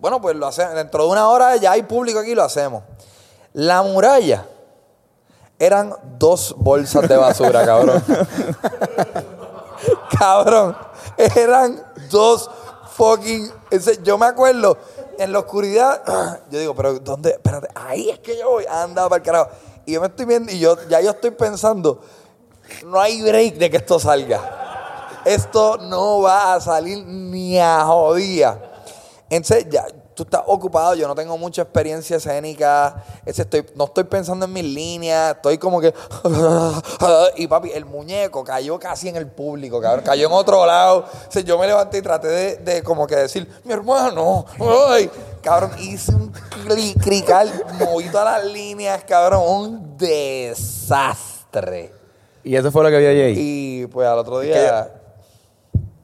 bueno, 0.00 0.18
pues 0.18 0.34
lo 0.34 0.46
hacemos. 0.46 0.76
Dentro 0.76 1.04
de 1.04 1.10
una 1.10 1.28
hora 1.28 1.56
ya 1.56 1.72
hay 1.72 1.82
público 1.82 2.20
aquí 2.20 2.30
y 2.30 2.34
lo 2.34 2.44
hacemos. 2.44 2.84
La 3.52 3.82
muralla 3.82 4.46
eran 5.58 5.94
dos 6.18 6.54
bolsas 6.56 7.08
de 7.08 7.16
basura, 7.16 7.64
cabrón. 7.64 8.02
cabrón, 10.18 10.76
eran 11.16 11.82
dos 12.10 12.50
fucking. 12.94 13.50
yo 14.02 14.18
me 14.18 14.26
acuerdo 14.26 14.78
en 15.18 15.32
la 15.32 15.40
oscuridad. 15.40 16.40
Yo 16.50 16.60
digo, 16.60 16.74
pero 16.74 16.98
¿dónde? 17.00 17.30
Espérate, 17.30 17.68
ahí 17.74 18.10
es 18.10 18.20
que 18.20 18.38
yo 18.38 18.50
voy. 18.50 18.64
Anda 18.68 19.08
para 19.08 19.16
el 19.16 19.22
carajo. 19.22 19.50
Y 19.84 19.92
yo 19.92 20.00
me 20.00 20.08
estoy 20.08 20.26
viendo 20.26 20.52
y 20.52 20.58
yo 20.58 20.76
ya 20.88 21.00
yo 21.00 21.10
estoy 21.10 21.30
pensando, 21.30 22.02
no 22.84 23.00
hay 23.00 23.22
break 23.22 23.54
de 23.54 23.70
que 23.70 23.78
esto 23.78 23.98
salga. 23.98 25.20
Esto 25.24 25.78
no 25.78 26.20
va 26.20 26.54
a 26.54 26.60
salir 26.60 27.04
ni 27.06 27.58
a 27.58 27.84
jodía. 27.84 28.60
Entonces, 29.30 29.66
ya, 29.70 29.86
tú 30.18 30.24
estás 30.24 30.42
ocupado, 30.46 30.94
yo 30.94 31.06
no 31.06 31.14
tengo 31.14 31.38
mucha 31.38 31.62
experiencia 31.62 32.16
escénica, 32.16 33.04
ese 33.24 33.42
estoy, 33.42 33.64
no 33.76 33.84
estoy 33.84 34.04
pensando 34.04 34.46
en 34.46 34.52
mis 34.52 34.64
líneas, 34.64 35.36
estoy 35.36 35.58
como 35.58 35.80
que... 35.80 35.94
y 37.36 37.46
papi, 37.46 37.70
el 37.72 37.84
muñeco 37.84 38.42
cayó 38.42 38.78
casi 38.78 39.08
en 39.08 39.16
el 39.16 39.28
público, 39.28 39.80
cabrón, 39.80 40.04
cayó 40.04 40.26
en 40.26 40.32
otro 40.32 40.66
lado. 40.66 41.06
O 41.28 41.32
sea, 41.32 41.42
yo 41.42 41.56
me 41.58 41.66
levanté 41.66 41.98
y 41.98 42.02
traté 42.02 42.28
de, 42.28 42.56
de 42.56 42.82
como 42.82 43.06
que 43.06 43.14
decir, 43.16 43.48
mi 43.64 43.72
hermano, 43.72 44.44
ay, 44.88 45.08
cabrón, 45.42 45.70
hice 45.78 46.12
un 46.14 46.32
cli- 46.66 47.00
crical, 47.02 47.50
moví 47.78 48.08
todas 48.10 48.42
las 48.42 48.52
líneas, 48.52 49.04
cabrón, 49.04 49.42
un 49.46 49.96
desastre. 49.98 51.92
Y 52.42 52.56
eso 52.56 52.72
fue 52.72 52.82
lo 52.82 52.90
que 52.90 52.98
vio 52.98 53.08
Jay. 53.08 53.34
Y 53.36 53.86
pues 53.86 54.08
al 54.08 54.18
otro 54.18 54.40
día... 54.40 54.92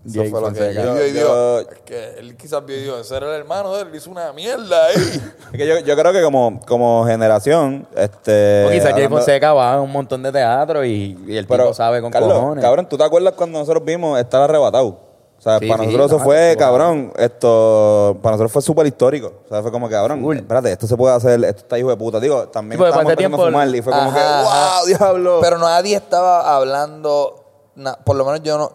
Eso 0.07 0.21
Jay 0.21 0.31
fue 0.31 0.41
lo 0.41 0.53
que 0.53 0.55
Fonseca. 0.61 0.83
él 0.83 0.91
vio 0.93 1.07
y 1.07 1.13
Yo- 1.15 1.59
dijo. 1.61 1.71
Es 1.73 1.81
que 1.81 2.15
él 2.19 2.37
quizás 2.37 2.67
vio 2.67 2.77
y 2.77 2.83
dijo, 2.83 2.97
ese 2.99 3.17
era 3.17 3.27
el 3.35 3.41
hermano 3.41 3.75
de 3.75 3.83
él, 3.83 3.95
hizo 3.95 4.11
una 4.11 4.33
mierda 4.33 4.87
ahí. 4.87 4.95
Es 5.53 5.59
que 5.59 5.67
yo, 5.67 5.79
yo 5.79 5.97
creo 5.97 6.13
que 6.13 6.23
como, 6.23 6.61
como 6.67 7.05
generación, 7.07 7.87
este. 7.97 8.65
O 8.67 8.71
quizás 8.71 8.85
Jay 8.85 8.93
hablando- 9.05 9.17
Fonseca 9.17 9.53
va 9.55 9.75
a 9.75 9.81
un 9.81 9.91
montón 9.93 10.23
de 10.23 10.31
teatro 10.33 10.85
y, 10.85 11.19
y 11.27 11.37
el 11.37 11.47
Pero, 11.47 11.65
tipo 11.65 11.75
sabe 11.75 12.01
con 12.03 12.11
Carlos, 12.11 12.33
cojones. 12.35 12.63
Cabrón, 12.63 12.89
¿tú 12.89 12.99
te 12.99 13.05
acuerdas 13.05 13.35
cuando 13.35 13.59
nosotros 13.59 13.85
vimos 13.85 14.19
estar 14.21 14.43
arrebatado? 14.43 15.01
O 15.37 15.41
sea, 15.45 15.59
Sí, 15.59 15.67
para 15.69 15.81
sí, 15.83 15.87
nosotros 15.89 16.13
eso 16.13 16.21
fue, 16.25 16.55
cabrón, 16.59 17.13
esto, 17.17 18.17
para 18.23 18.33
nosotros 18.37 18.53
fue 18.53 18.63
súper 18.63 18.87
histórico. 18.87 19.33
O 19.45 19.49
sea, 19.49 19.61
fue 19.63 19.71
como 19.71 19.89
que, 19.89 19.95
cabrón, 19.95 20.23
Cool. 20.23 20.37
espérate, 20.39 20.73
esto 20.73 20.87
se 20.87 20.97
puede 20.97 21.15
hacer, 21.15 21.43
esto 21.45 21.63
está 21.63 21.79
hijo 21.79 21.91
de 21.91 21.97
puta. 21.97 22.19
Digo, 22.21 22.49
también 22.49 22.73
Sí, 22.73 22.79
porque 22.79 22.89
estábamos 22.91 23.13
empezando 23.13 23.37
a 23.37 23.39
tiempo- 23.39 23.59
fumar 23.63 23.75
y 23.77 23.83
fue 23.83 23.93
como 23.93 24.15
que, 24.15 24.21
ajá. 24.21 24.43
wow, 24.79 24.87
diablo. 24.87 25.39
Pero 25.43 25.59
nadie 25.59 25.97
estaba 25.97 26.57
hablando, 26.57 27.45
na- 27.75 27.97
por 27.97 28.17
lo 28.17 28.25
menos 28.25 28.43
yo 28.43 28.57
no, 28.59 28.73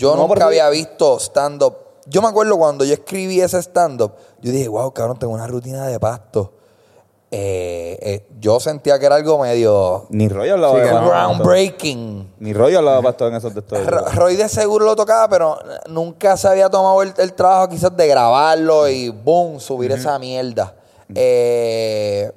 yo 0.00 0.16
No, 0.16 0.26
nunca 0.26 0.46
había 0.46 0.68
visto 0.70 1.18
stand-up. 1.20 1.76
Yo 2.06 2.22
me 2.22 2.28
acuerdo 2.28 2.56
cuando 2.56 2.84
yo 2.84 2.94
escribí 2.94 3.40
ese 3.40 3.58
stand-up, 3.62 4.12
yo 4.40 4.50
dije, 4.50 4.66
wow, 4.68 4.92
cabrón, 4.92 5.18
tengo 5.18 5.32
una 5.34 5.46
rutina 5.46 5.86
de 5.86 6.00
pasto. 6.00 6.52
Eh, 7.32 7.96
eh, 8.02 8.26
yo 8.40 8.58
sentía 8.58 8.98
que 8.98 9.06
era 9.06 9.14
algo 9.14 9.38
medio 9.38 10.06
Ni 10.10 10.28
rollo 10.28 10.54
hablaba 10.54 10.74
Sí, 10.74 10.80
de 10.80 10.90
pasto. 10.90 11.08
groundbreaking. 11.10 12.34
Ni 12.40 12.52
rollo 12.52 12.78
hablaba 12.78 13.02
pasto 13.02 13.28
en 13.28 13.34
esos 13.36 13.54
de. 13.54 13.60
Ro- 13.84 14.04
Roy 14.14 14.34
de 14.34 14.48
seguro 14.48 14.84
lo 14.84 14.96
tocaba, 14.96 15.28
pero 15.28 15.56
nunca 15.88 16.36
se 16.36 16.48
había 16.48 16.68
tomado 16.68 17.02
el, 17.02 17.14
el 17.18 17.32
trabajo 17.34 17.68
quizás 17.68 17.96
de 17.96 18.08
grabarlo 18.08 18.88
y 18.88 19.10
boom, 19.10 19.60
subir 19.60 19.92
esa 19.92 20.18
mierda. 20.18 20.74
Eh, 21.14 22.32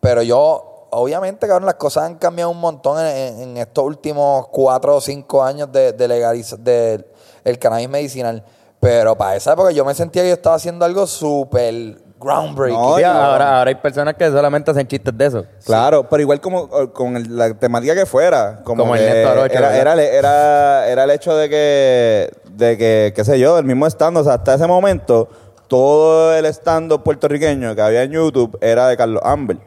pero 0.00 0.22
yo 0.22 0.71
obviamente, 0.92 1.46
cabrón, 1.48 1.66
las 1.66 1.74
cosas 1.76 2.04
han 2.04 2.14
cambiado 2.16 2.50
un 2.50 2.60
montón 2.60 2.98
en, 3.00 3.06
en- 3.06 3.40
en 3.40 3.56
estos 3.56 3.84
últimos 3.84 4.46
cuatro 4.48 4.96
o 4.96 5.00
cinco 5.00 5.42
años 5.42 5.70
de, 5.72 5.92
de 5.92 6.08
legaliza- 6.08 6.56
de 6.56 7.04
el 7.44 7.58
cannabis 7.58 7.88
medicinal. 7.88 8.44
Pero 8.78 9.16
para 9.16 9.36
esa 9.36 9.52
época 9.52 9.70
yo 9.70 9.84
me 9.84 9.94
sentía 9.94 10.22
que 10.22 10.28
yo 10.28 10.34
estaba 10.34 10.56
haciendo 10.56 10.84
algo 10.84 11.06
súper 11.06 11.98
groundbreaking. 12.20 12.80
No, 12.80 12.96
Sí, 12.96 13.04
ahora, 13.04 13.58
ahora 13.58 13.68
hay 13.68 13.74
personas 13.76 14.14
que 14.14 14.28
solamente 14.30 14.70
hacen 14.70 14.86
chistes 14.86 15.16
de 15.16 15.26
eso. 15.26 15.44
Claro, 15.64 16.08
pero 16.08 16.20
igual 16.22 16.40
como 16.40 16.68
eh, 16.80 16.90
con 16.92 17.16
el- 17.16 17.36
la 17.36 17.54
temática 17.54 17.94
que 17.94 18.06
fuera. 18.06 18.60
Como, 18.64 18.84
Arocho, 18.94 19.54
era, 19.54 19.68
¿verdad? 19.70 19.98
era, 19.98 20.02
era, 20.18 20.88
era 20.88 21.04
el 21.04 21.10
hecho 21.10 21.34
de 21.36 21.48
que, 21.48 22.30
de 22.50 22.76
que, 22.78 23.12
qué 23.14 23.24
sé 23.24 23.38
yo, 23.38 23.56
el 23.58 23.64
mismo 23.64 23.86
stand, 23.86 24.16
o 24.18 24.24
sea, 24.24 24.34
hasta 24.34 24.54
ese 24.54 24.66
momento, 24.66 25.28
todo 25.68 26.34
el 26.34 26.44
stand 26.46 26.92
puertorriqueño 27.02 27.74
que 27.74 27.82
había 27.82 28.02
en 28.02 28.12
YouTube 28.12 28.58
era 28.60 28.88
de 28.88 28.96
Carlos 28.96 29.22
Amber. 29.24 29.58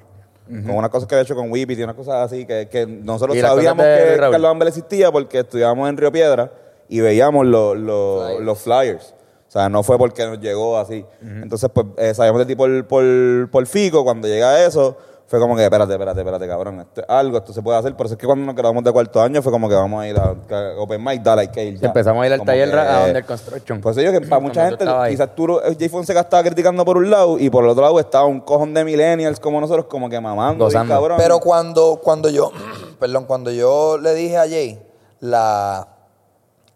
Con 0.47 0.75
unas 0.75 0.89
cosas 0.91 1.07
que 1.07 1.15
había 1.15 1.23
hecho 1.23 1.35
con 1.35 1.51
Whippy 1.51 1.73
y 1.73 1.83
unas 1.83 1.95
cosas 1.95 2.15
así 2.31 2.45
que, 2.45 2.67
que 2.69 2.85
nosotros 2.85 3.35
sabíamos 3.55 3.83
que 3.83 4.17
Raúl. 4.17 4.31
Carlos 4.33 4.51
Amber 4.51 4.67
existía 4.67 5.11
porque 5.11 5.39
estudiábamos 5.39 5.89
en 5.89 5.97
Río 5.97 6.11
Piedra 6.11 6.51
y 6.87 6.99
veíamos 6.99 7.45
los- 7.47 7.75
los- 7.77 8.39
los 8.41 8.59
flyers. 8.59 9.13
O 9.47 9.51
sea, 9.51 9.69
no 9.69 9.83
fue 9.83 9.97
porque 9.97 10.25
nos 10.25 10.39
llegó 10.39 10.77
así. 10.77 11.05
Entonces, 11.21 11.69
pues, 11.73 11.87
eh, 11.97 12.13
sabíamos 12.13 12.39
de 12.39 12.45
ti 12.45 12.55
por, 12.55 12.85
por, 12.87 13.49
por 13.49 13.65
Fico. 13.67 14.03
Cuando 14.03 14.27
llega 14.27 14.63
eso, 14.65 14.97
fue 15.27 15.39
como 15.39 15.55
que, 15.55 15.63
espérate, 15.63 15.91
espérate, 15.91 16.19
espérate, 16.19 16.47
cabrón. 16.47 16.81
Esto 16.81 17.01
es 17.01 17.09
algo, 17.09 17.37
esto 17.39 17.51
se 17.51 17.63
puede 17.63 17.79
hacer. 17.79 17.95
Por 17.95 18.05
eso 18.05 18.13
es 18.13 18.19
que 18.19 18.27
cuando 18.27 18.45
nos 18.45 18.53
quedamos 18.53 18.83
de 18.83 18.91
cuarto 18.91 19.19
año 19.19 19.41
fue 19.41 19.51
como 19.51 19.67
que 19.67 19.73
vamos 19.73 20.03
a 20.03 20.07
ir 20.07 20.15
a, 20.19 20.23
a 20.25 20.79
Open 20.79 21.03
Mic, 21.03 21.23
dale, 21.23 21.41
hay 21.41 21.47
que 21.47 21.65
ir 21.65 21.79
ya. 21.79 21.87
Empezamos 21.87 22.23
a 22.23 22.27
ir 22.27 22.33
al 22.33 22.39
Como 22.39 22.51
taller 22.51 22.69
que, 22.69 22.77
a 22.77 23.03
Under 23.07 23.25
Construction. 23.25 23.81
Pues 23.81 23.95
yo 23.95 24.11
que 24.11 24.21
para 24.21 24.39
mucha 24.39 24.67
gente, 24.67 24.85
quizás 25.09 25.35
tú, 25.35 25.59
eh, 25.59 25.75
Jay 25.79 25.89
Fonseca 25.89 26.19
estaba 26.19 26.43
criticando 26.43 26.85
por 26.85 26.97
un 26.97 27.09
lado 27.09 27.39
y 27.39 27.49
por 27.49 27.63
el 27.63 27.71
otro 27.71 27.81
lado 27.81 27.99
estaba 27.99 28.25
un 28.25 28.39
cojón 28.39 28.75
de 28.75 28.85
millennials 28.85 29.39
como 29.39 29.59
nosotros, 29.59 29.87
como 29.87 30.09
que 30.09 30.21
mamando, 30.21 30.69
cabrón. 30.69 31.17
Pero 31.17 31.39
cuando, 31.39 31.99
cuando 32.03 32.29
yo, 32.29 32.51
perdón, 32.99 33.25
cuando 33.25 33.49
yo 33.49 33.97
le 33.97 34.13
dije 34.13 34.37
a 34.37 34.47
Jay 34.47 34.79
la, 35.21 35.87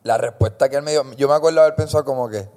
la 0.02 0.18
respuesta 0.18 0.70
que 0.70 0.78
él 0.78 0.82
me 0.82 0.92
dio, 0.92 1.04
yo 1.18 1.28
me 1.28 1.36
acuerdo 1.36 1.62
haber 1.62 1.76
pensado 1.76 2.04
como 2.04 2.28
que 2.28 2.50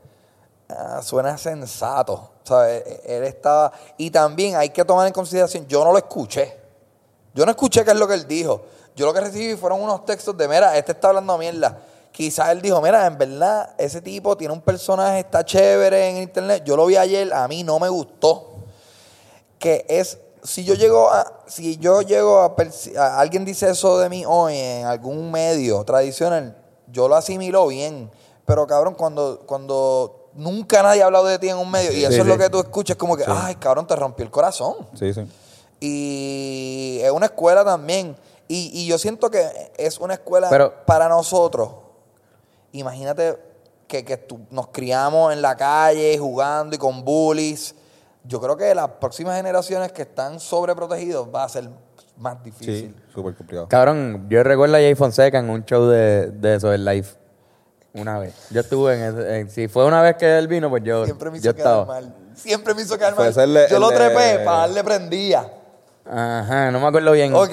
ah, 0.70 1.00
suena 1.02 1.36
sensato. 1.36 2.31
¿Sabes? 2.44 2.82
Él 3.04 3.24
estaba. 3.24 3.72
Y 3.96 4.10
también 4.10 4.56
hay 4.56 4.70
que 4.70 4.84
tomar 4.84 5.06
en 5.06 5.12
consideración, 5.12 5.66
yo 5.66 5.84
no 5.84 5.92
lo 5.92 5.98
escuché. 5.98 6.56
Yo 7.34 7.44
no 7.44 7.50
escuché 7.50 7.84
qué 7.84 7.90
es 7.92 7.96
lo 7.96 8.06
que 8.08 8.14
él 8.14 8.26
dijo. 8.26 8.62
Yo 8.94 9.06
lo 9.06 9.14
que 9.14 9.20
recibí 9.20 9.56
fueron 9.56 9.80
unos 9.80 10.04
textos 10.04 10.36
de, 10.36 10.46
mira, 10.48 10.76
este 10.76 10.92
está 10.92 11.08
hablando 11.08 11.38
mierda. 11.38 11.78
Quizás 12.12 12.50
él 12.50 12.60
dijo, 12.60 12.80
mira, 12.82 13.06
en 13.06 13.16
verdad, 13.16 13.74
ese 13.78 14.02
tipo 14.02 14.36
tiene 14.36 14.52
un 14.52 14.60
personaje, 14.60 15.20
está 15.20 15.42
chévere 15.44 16.10
en 16.10 16.18
internet. 16.18 16.62
Yo 16.64 16.76
lo 16.76 16.84
vi 16.84 16.96
ayer, 16.96 17.32
a 17.32 17.48
mí 17.48 17.64
no 17.64 17.78
me 17.78 17.88
gustó 17.88 18.48
que 19.58 19.86
es 19.88 20.18
si 20.42 20.64
yo 20.64 20.74
llego 20.74 21.08
a 21.08 21.44
si 21.46 21.76
yo 21.78 22.02
llego 22.02 22.40
a, 22.40 22.54
a- 22.98 23.20
alguien 23.20 23.44
dice 23.44 23.70
eso 23.70 23.98
de 24.00 24.08
mí 24.08 24.24
hoy 24.26 24.56
en 24.56 24.86
algún 24.86 25.30
medio 25.30 25.84
tradicional 25.84 26.56
yo 26.88 27.06
lo 27.06 27.14
asimilo 27.14 27.68
bien 27.68 28.10
pero 28.44 28.66
cabrón 28.66 28.94
cuando 28.96 29.38
cuando 29.46 30.21
nunca 30.34 30.82
nadie 30.82 31.02
ha 31.02 31.06
hablado 31.06 31.26
de 31.26 31.38
ti 31.38 31.48
en 31.48 31.56
un 31.58 31.70
medio 31.70 31.92
y 31.92 32.02
eso 32.04 32.12
Sí, 32.12 32.20
es 32.20 32.26
lo 32.26 32.38
que 32.38 32.48
tú 32.50 32.58
escuchas 32.60 32.96
como 32.96 33.16
que 33.16 33.24
ay 33.26 33.54
cabrón 33.56 33.86
te 33.86 33.94
rompió 33.96 34.24
el 34.24 34.30
corazón 34.30 34.76
Sí, 34.94 35.12
sí. 35.12 35.26
y 35.80 37.00
es 37.02 37.10
una 37.10 37.26
escuela 37.26 37.64
también 37.64 38.16
y, 38.48 38.70
y 38.72 38.86
yo 38.86 38.98
siento 38.98 39.30
que 39.30 39.46
es 39.76 39.98
una 39.98 40.14
escuela 40.14 40.48
Pero- 40.50 40.72
para 40.86 41.08
nosotros 41.08 41.70
imagínate 42.72 43.38
que, 43.86 44.04
que 44.04 44.16
tú- 44.16 44.40
nos 44.50 44.68
criamos 44.68 45.32
en 45.32 45.42
la 45.42 45.56
calle 45.56 46.16
jugando 46.18 46.74
y 46.74 46.78
con 46.78 47.04
bullies. 47.04 47.74
Yo 48.24 48.40
creo 48.40 48.56
que 48.56 48.74
las 48.74 48.88
próximas 48.88 49.36
generaciones 49.36 49.92
que 49.92 50.02
están 50.02 50.40
sobreprotegidos 50.40 51.28
va 51.34 51.44
a 51.44 51.48
ser 51.50 51.68
más 52.16 52.42
difícil. 52.42 52.94
Sí, 52.96 53.12
súper 53.12 53.34
complicado. 53.34 53.68
Cabrón, 53.68 54.26
yo 54.30 54.42
recuerdo 54.42 54.76
a 54.76 54.78
Jay 54.78 54.94
Fonseca 54.94 55.38
en 55.40 55.50
un 55.50 55.64
show 55.66 55.84
de, 55.88 56.28
de 56.30 56.54
eso, 56.54 56.70
del 56.70 56.84
live. 56.86 57.06
Una 57.94 58.18
vez. 58.18 58.34
Yo 58.50 58.60
estuve 58.60 58.94
en 58.94 59.02
ese. 59.02 59.38
en- 59.40 59.50
si 59.50 59.68
fue 59.68 59.84
una 59.84 60.00
vez 60.00 60.16
que 60.16 60.38
él 60.38 60.48
vino, 60.48 60.70
pues 60.70 60.82
yo, 60.82 61.04
Siempre 61.04 61.30
me 61.30 61.38
yo 61.38 61.50
hizo 61.50 61.54
quedar 61.56 61.68
estaba. 61.80 61.84
mal. 61.84 62.14
Siempre 62.34 62.74
me 62.74 62.82
hizo 62.82 62.96
quedar 62.96 63.14
mal. 63.16 63.26
el- 63.38 63.68
Yo 63.68 63.78
lo 63.78 63.90
el 63.90 63.96
trepé 63.96 64.38
para 64.44 64.58
darle 64.58 64.82
prendía. 64.84 65.50
Ajá, 66.06 66.70
no 66.70 66.80
me 66.80 66.86
acuerdo 66.86 67.12
bien. 67.12 67.34
Ok. 67.34 67.52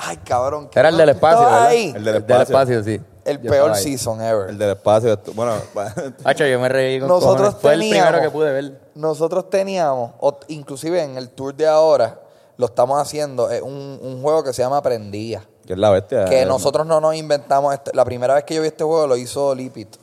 Ay, 0.00 0.16
cabrón. 0.24 0.70
Era 0.74 0.88
el 0.88 0.96
del 0.96 1.06
¿tú 1.10 1.12
espacio, 1.16 1.44
¿verdad? 1.44 1.66
ahí? 1.66 1.92
El 1.94 2.04
del 2.04 2.16
espacio. 2.42 2.82
sí. 2.84 3.00
El 3.24 3.42
Yo 3.42 3.50
peor 3.50 3.74
season 3.76 4.22
ever. 4.22 4.48
El 4.48 4.56
del 4.56 4.70
espacio, 4.70 5.18
bueno, 5.34 5.52
Hacho, 6.24 6.46
yo 6.46 6.58
me 6.58 6.70
reí 6.70 6.98
con 6.98 7.08
Nosotros. 7.08 7.56
Fue 7.60 7.74
el 7.74 7.80
teníamos- 7.80 8.06
primero 8.08 8.22
que 8.22 8.30
pude 8.30 8.52
ver. 8.52 8.80
Nosotros 8.94 9.50
teníamos, 9.50 10.12
o- 10.20 10.38
inclusive 10.48 11.02
en 11.02 11.18
el 11.18 11.28
tour 11.28 11.54
de 11.54 11.66
ahora, 11.66 12.18
lo 12.56 12.64
estamos 12.64 12.98
haciendo, 12.98 13.50
es 13.50 13.60
un, 13.60 13.98
un 14.00 14.22
juego 14.22 14.42
que 14.42 14.54
se 14.54 14.62
llama 14.62 14.80
Prendía. 14.80 15.42
Que 15.68 15.74
es 15.74 15.78
la 15.78 15.90
bestia. 15.90 16.24
Que 16.24 16.40
eh, 16.40 16.46
nosotros 16.46 16.86
no 16.86 16.98
nos 16.98 17.14
inventamos. 17.14 17.74
Este, 17.74 17.90
la 17.94 18.02
primera 18.02 18.32
vez 18.32 18.44
que 18.44 18.54
yo 18.54 18.62
vi 18.62 18.68
este 18.68 18.84
juego 18.84 19.06
lo 19.06 19.18
hizo 19.18 19.54
Lipit. 19.54 19.96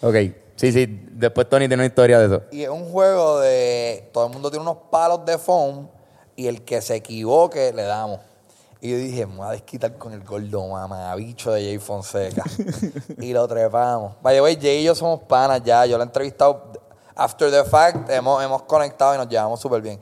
Ok, 0.00 0.14
sí, 0.56 0.72
sí. 0.72 0.86
Después 1.12 1.46
Tony 1.46 1.68
tiene 1.68 1.82
una 1.82 1.84
historia 1.84 2.18
de 2.18 2.24
eso. 2.24 2.42
Y 2.50 2.62
es 2.62 2.70
un 2.70 2.90
juego 2.90 3.40
de. 3.40 4.08
Todo 4.14 4.28
el 4.28 4.32
mundo 4.32 4.50
tiene 4.50 4.62
unos 4.62 4.78
palos 4.90 5.26
de 5.26 5.36
foam 5.36 5.88
y 6.36 6.46
el 6.46 6.64
que 6.64 6.80
se 6.80 6.94
equivoque 6.94 7.70
le 7.74 7.82
damos. 7.82 8.20
Y 8.80 8.92
yo 8.92 8.96
dije, 8.96 9.26
me 9.26 9.36
voy 9.36 9.46
a 9.48 9.50
desquitar 9.50 9.92
con 9.98 10.14
el 10.14 10.24
gordo 10.24 10.68
mamabicho 10.68 11.52
de 11.52 11.60
Jay 11.60 11.78
Fonseca. 11.78 12.42
y 13.20 13.34
lo 13.34 13.46
trepamos. 13.46 14.14
Vaya, 14.22 14.40
güey, 14.40 14.56
Jay 14.58 14.78
y 14.78 14.84
yo 14.84 14.94
somos 14.94 15.20
panas 15.24 15.60
ya. 15.62 15.84
Yo 15.84 15.98
lo 15.98 16.04
he 16.04 16.06
entrevistado 16.06 16.72
after 17.14 17.50
the 17.50 17.64
fact. 17.64 18.08
Hemos, 18.08 18.42
hemos 18.42 18.62
conectado 18.62 19.14
y 19.14 19.18
nos 19.18 19.28
llevamos 19.28 19.60
súper 19.60 19.82
bien. 19.82 20.00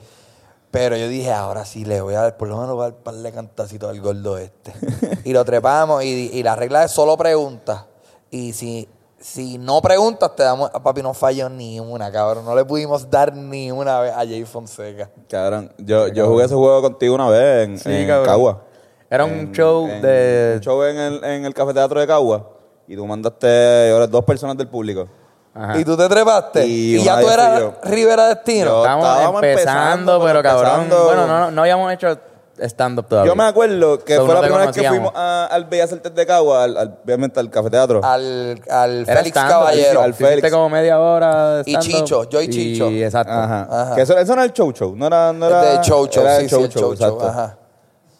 Pero 0.73 0.97
yo 0.97 1.07
dije, 1.07 1.31
ahora 1.31 1.65
sí 1.65 1.85
le 1.85 2.01
voy 2.01 2.15
a 2.15 2.23
dar, 2.23 2.37
por 2.39 2.49
lo 2.49 2.55
menos 2.57 2.71
le 2.71 2.75
voy 2.75 2.83
a 2.83 2.89
dar 2.89 2.97
un 2.97 3.03
par 3.05 3.15
de 3.15 3.31
cantacitos 3.33 3.89
al 3.91 4.01
gordo 4.01 4.39
este. 4.39 4.73
y 5.25 5.33
lo 5.33 5.45
trepamos 5.45 6.03
y, 6.03 6.31
y 6.33 6.43
la 6.43 6.57
regla 6.57 6.83
es 6.85 6.91
solo 6.91 7.17
preguntas. 7.17 7.85
Y 8.31 8.55
si, 8.55 8.89
si 9.21 9.59
no 9.59 9.83
preguntas, 9.83 10.35
te 10.35 10.43
damos, 10.43 10.71
papi, 10.71 11.03
no 11.03 11.13
falló 11.13 11.51
ni 11.51 11.79
una, 11.79 12.11
cabrón. 12.11 12.45
No 12.47 12.57
le 12.57 12.65
pudimos 12.65 13.09
dar 13.11 13.37
ni 13.37 13.71
una 13.71 14.01
vez 14.01 14.13
a 14.13 14.21
Jay 14.21 14.45
Fonseca. 14.47 15.11
Cabrón, 15.29 15.71
yo, 15.77 16.09
yo 16.09 16.27
jugué 16.27 16.47
ese 16.47 16.55
juego 16.55 16.81
contigo 16.81 17.15
una 17.15 17.29
vez 17.29 17.69
en, 17.69 17.79
Sí, 17.79 17.91
en. 17.93 18.07
Cagua. 18.09 18.65
Era 19.11 19.27
un 19.27 19.31
En- 19.33 19.53
show 19.53 19.87
en- 19.87 20.01
de. 20.01 20.53
Un 20.57 20.61
show 20.63 20.83
en 20.85 20.97
el, 20.99 21.23
en 21.25 21.45
el 21.45 21.53
Café 21.53 21.75
Teatro 21.75 22.01
de 22.01 22.07
Cagua. 22.07 22.49
Y 22.89 22.97
tú 22.97 23.07
mandaste 23.07 23.91
ahora 23.93 24.07
dos 24.07 24.25
personas 24.25 24.57
del 24.57 24.69
público. 24.69 25.07
Ajá. 25.55 25.79
Y 25.79 25.85
tú 25.85 25.97
te 25.97 26.09
trepaste. 26.09 26.67
Y 26.67 26.97
Y, 26.97 27.05
ya 27.05 27.21
tú 27.21 27.29
eras. 27.29 27.63
Rivera 27.85 28.29
Destino. 28.29 28.67
Yo- 28.67 28.79
Estábamos 28.83 29.09
estábamos 29.09 29.43
empezando, 29.43 29.73
empezando, 30.15 30.25
pero 30.25 30.43
cabrón. 30.43 30.71
empezando. 30.83 31.05
Bueno, 31.05 31.27
no, 31.27 31.51
no 31.51 31.61
habíamos 31.63 31.93
hecho 31.93 32.19
stand-up 32.59 33.07
todavía. 33.07 33.31
Yo 33.33 33.37
me 33.37 33.45
acuerdo 33.45 33.99
que 34.05 34.17
So, 34.17 34.25
fue 34.25 34.35
la 34.35 34.41
primera 34.41 34.67
vez 34.67 34.75
que 34.77 34.89
fuimos 34.89 35.13
a- 35.15 35.47
al 35.51 35.65
Bellas 35.67 35.93
Artes 35.93 36.15
de 36.15 36.27
Cagua, 36.27 36.65
al, 36.65 36.77
al- 36.77 36.99
obviamente 37.05 37.41
al 37.41 37.51
Café 37.51 37.69
Teatro. 37.71 38.01
al, 38.05 38.63
al 38.71 39.03
Era 39.03 39.17
Félix 39.19 39.35
Caballero. 39.35 40.01
al 40.03 40.11
Hiciste 40.11 40.27
Félix. 40.29 40.51
como 40.51 40.69
media 40.69 40.99
hora 41.01 41.57
de 41.63 41.71
Y. 41.71 41.77
Chicho, 41.79 42.29
yo 42.31 42.41
y 42.41 42.49
Chicho. 42.49 42.89
exacto. 42.91 43.33
Ajá. 43.33 43.69
Ajá. 43.71 43.95
Que 43.95 44.03
eso, 44.03 44.17
eso 44.17 44.35
no 44.35 44.43
era 44.43 44.45
el 44.45 44.53
show 44.53 44.71
show, 44.73 44.95
no 44.97 45.07
era... 45.07 45.33
No 45.33 45.47
era 45.49 45.63
de 45.63 45.81
Chow 45.81 46.07
Chow, 46.07 46.23
era 46.23 46.37
sí, 46.39 46.45
el 46.45 46.51
sí, 46.51 46.57
el 46.57 46.93
exacto. 46.93 47.27
Ajá. 47.29 47.57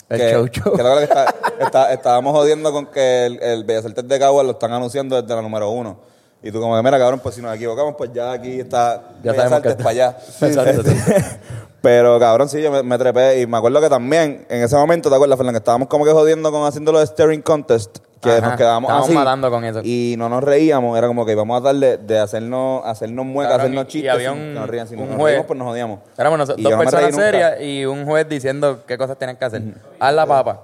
El 0.09 0.19
que, 0.19 0.31
show 0.33 0.47
show. 0.49 0.73
que 0.77 0.83
que 0.83 1.03
está- 1.05 1.35
está- 1.61 1.93
estábamos 1.93 2.33
jodiendo 2.37 2.73
con 2.73 2.87
que 2.87 3.27
el, 3.27 3.43
el 3.43 3.65
Bellas 3.65 3.87
Artes 3.87 4.07
de 4.07 4.19
Cagua 4.19 4.43
lo 4.43 4.51
están 4.53 4.73
anunciando 4.73 5.21
desde 5.21 5.35
la 5.35 5.41
número 5.41 5.71
uno. 5.71 6.12
Y 6.43 6.51
tú 6.51 6.61
como 6.61 6.77
que, 6.77 6.83
mira, 6.83 6.99
cabrón, 6.99 7.21
pues 7.21 7.35
si 7.37 7.41
nos 7.43 7.55
equivocamos, 7.55 7.95
pues 7.97 8.11
ya 8.13 8.33
aquí 8.33 8.61
está 8.61 9.01
Ya 9.23 9.35
sabemos 9.35 9.61
que 9.61 9.69
está- 9.69 9.85
para 9.85 9.91
allá. 9.91 10.17
Exacto, 10.41 10.83
sí. 10.83 10.97
Pero, 11.83 12.19
cabrón, 12.21 12.49
sí, 12.49 12.63
yo 12.63 12.71
me, 12.71 12.83
me 12.85 12.97
trepé 12.97 13.41
y 13.41 13.47
me 13.47 13.57
acuerdo 13.57 13.81
que 13.81 13.89
también, 13.89 14.47
en 14.49 14.63
ese 14.63 14.77
momento, 14.77 15.09
¿te 15.09 15.17
acuerdas, 15.17 15.37
Fernando? 15.37 15.59
Que 15.59 15.63
estábamos 15.63 15.89
como 15.89 16.05
que 16.05 16.13
jodiendo 16.13 16.53
con 16.53 16.65
haciendo 16.65 16.93
los 16.93 17.03
Staring 17.11 17.43
Contest, 17.43 17.99
que 18.21 18.31
Ajá, 18.31 18.41
nos 18.51 18.57
quedábamos 18.57 18.89
estábamos 18.89 19.09
así. 19.09 19.15
matando 19.17 19.51
con 19.51 19.65
eso. 19.65 19.81
Y 19.83 20.15
no 20.17 20.29
nos 20.29 20.45
reíamos, 20.45 20.97
era 20.97 21.09
como 21.09 21.27
que 21.27 21.33
íbamos 21.33 21.57
a 21.61 21.61
darle 21.61 21.97
de 21.99 22.21
hacernos, 22.21 22.83
hacernos 22.87 23.27
muecas, 23.27 23.55
Cabrón, 23.57 23.67
hacernos 23.79 23.85
y- 23.87 23.89
y 23.89 23.91
chistes. 24.03 24.13
había 24.13 24.31
un- 24.31 24.55
nos 24.55 24.69
rían. 24.69 24.87
Si 24.87 24.95
un 24.95 25.09
nos 25.09 25.17
juez. 25.17 25.33
reímos, 25.33 25.47
pues 25.49 25.59
nos 25.59 25.69
jodíamos. 25.69 25.99
Éramos 26.17 26.49
dos 26.49 26.57
personas 26.77 27.15
serias 27.17 27.61
y 27.61 27.85
un 27.85 28.05
juez 28.07 28.29
diciendo 28.29 28.83
qué 28.87 28.97
cosas 28.97 29.19
tienen 29.19 29.37
que 29.37 29.45
hacer. 29.45 29.63
Haz 29.99 30.15
la 30.15 30.25
papa. 30.27 30.61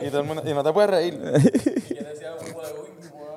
Y, 0.00 0.10
todo 0.10 0.20
el 0.20 0.26
mundo, 0.28 0.42
y 0.46 0.54
no 0.54 0.62
te 0.62 0.72
puedes 0.72 0.90
reír. 0.90 1.20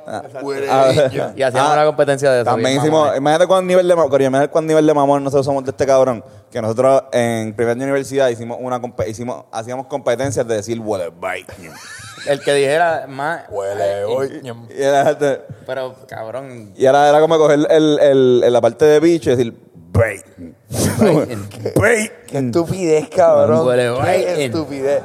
Ah, 0.08 0.92
Y 1.36 1.42
hacíamos 1.44 1.72
Ah, 1.72 1.74
una 1.74 1.86
competencia 1.86 2.32
de 2.32 2.38
eso. 2.42 2.46
También 2.46 2.78
hicimos, 2.78 3.16
imagínate 3.18 3.46
cuán 3.48 3.68
nivel 3.68 3.88
de 3.88 3.94
imagínate 3.94 4.50
cuán 4.50 4.66
nivel 4.66 4.88
de 4.88 4.94
mamón 4.94 5.24
nosotros 5.24 5.46
somos 5.46 5.64
de 5.66 5.72
este 5.72 5.86
cabrón, 5.86 6.24
que 6.50 6.62
nosotros 6.62 7.04
en 7.12 7.54
primer 7.54 7.72
año 7.72 7.80
de 7.80 7.86
universidad 7.92 8.30
hicimos 8.30 8.58
una 8.62 8.80
hicimos, 9.08 9.46
hacíamos 9.52 9.88
competencias 9.88 10.48
de 10.48 10.56
decir 10.56 10.80
huele 10.80 11.12
bike. 11.20 11.54
El 12.26 12.42
que 12.42 12.54
dijera 12.54 13.06
más. 13.08 13.44
Huele, 13.50 14.04
hoy. 14.06 14.42
y 14.70 14.82
era, 14.82 15.12
este, 15.12 15.42
Pero, 15.66 15.96
cabrón. 16.08 16.74
y 16.76 16.86
era, 16.86 17.08
era 17.08 17.20
como 17.22 17.38
coger 17.38 17.60
el, 17.60 18.00
el, 18.00 18.00
el- 18.44 18.54
la 18.54 18.60
parte 18.60 18.84
de 18.86 19.00
bicho 19.00 19.30
y 19.32 19.36
decir 19.36 19.54
break. 19.92 20.26
break. 21.76 22.26
Qué 22.28 22.38
estupidez, 22.40 23.10
cabrón. 23.10 23.66
Huele 23.68 23.94
Qué 24.04 24.46
estupidez. 24.46 25.02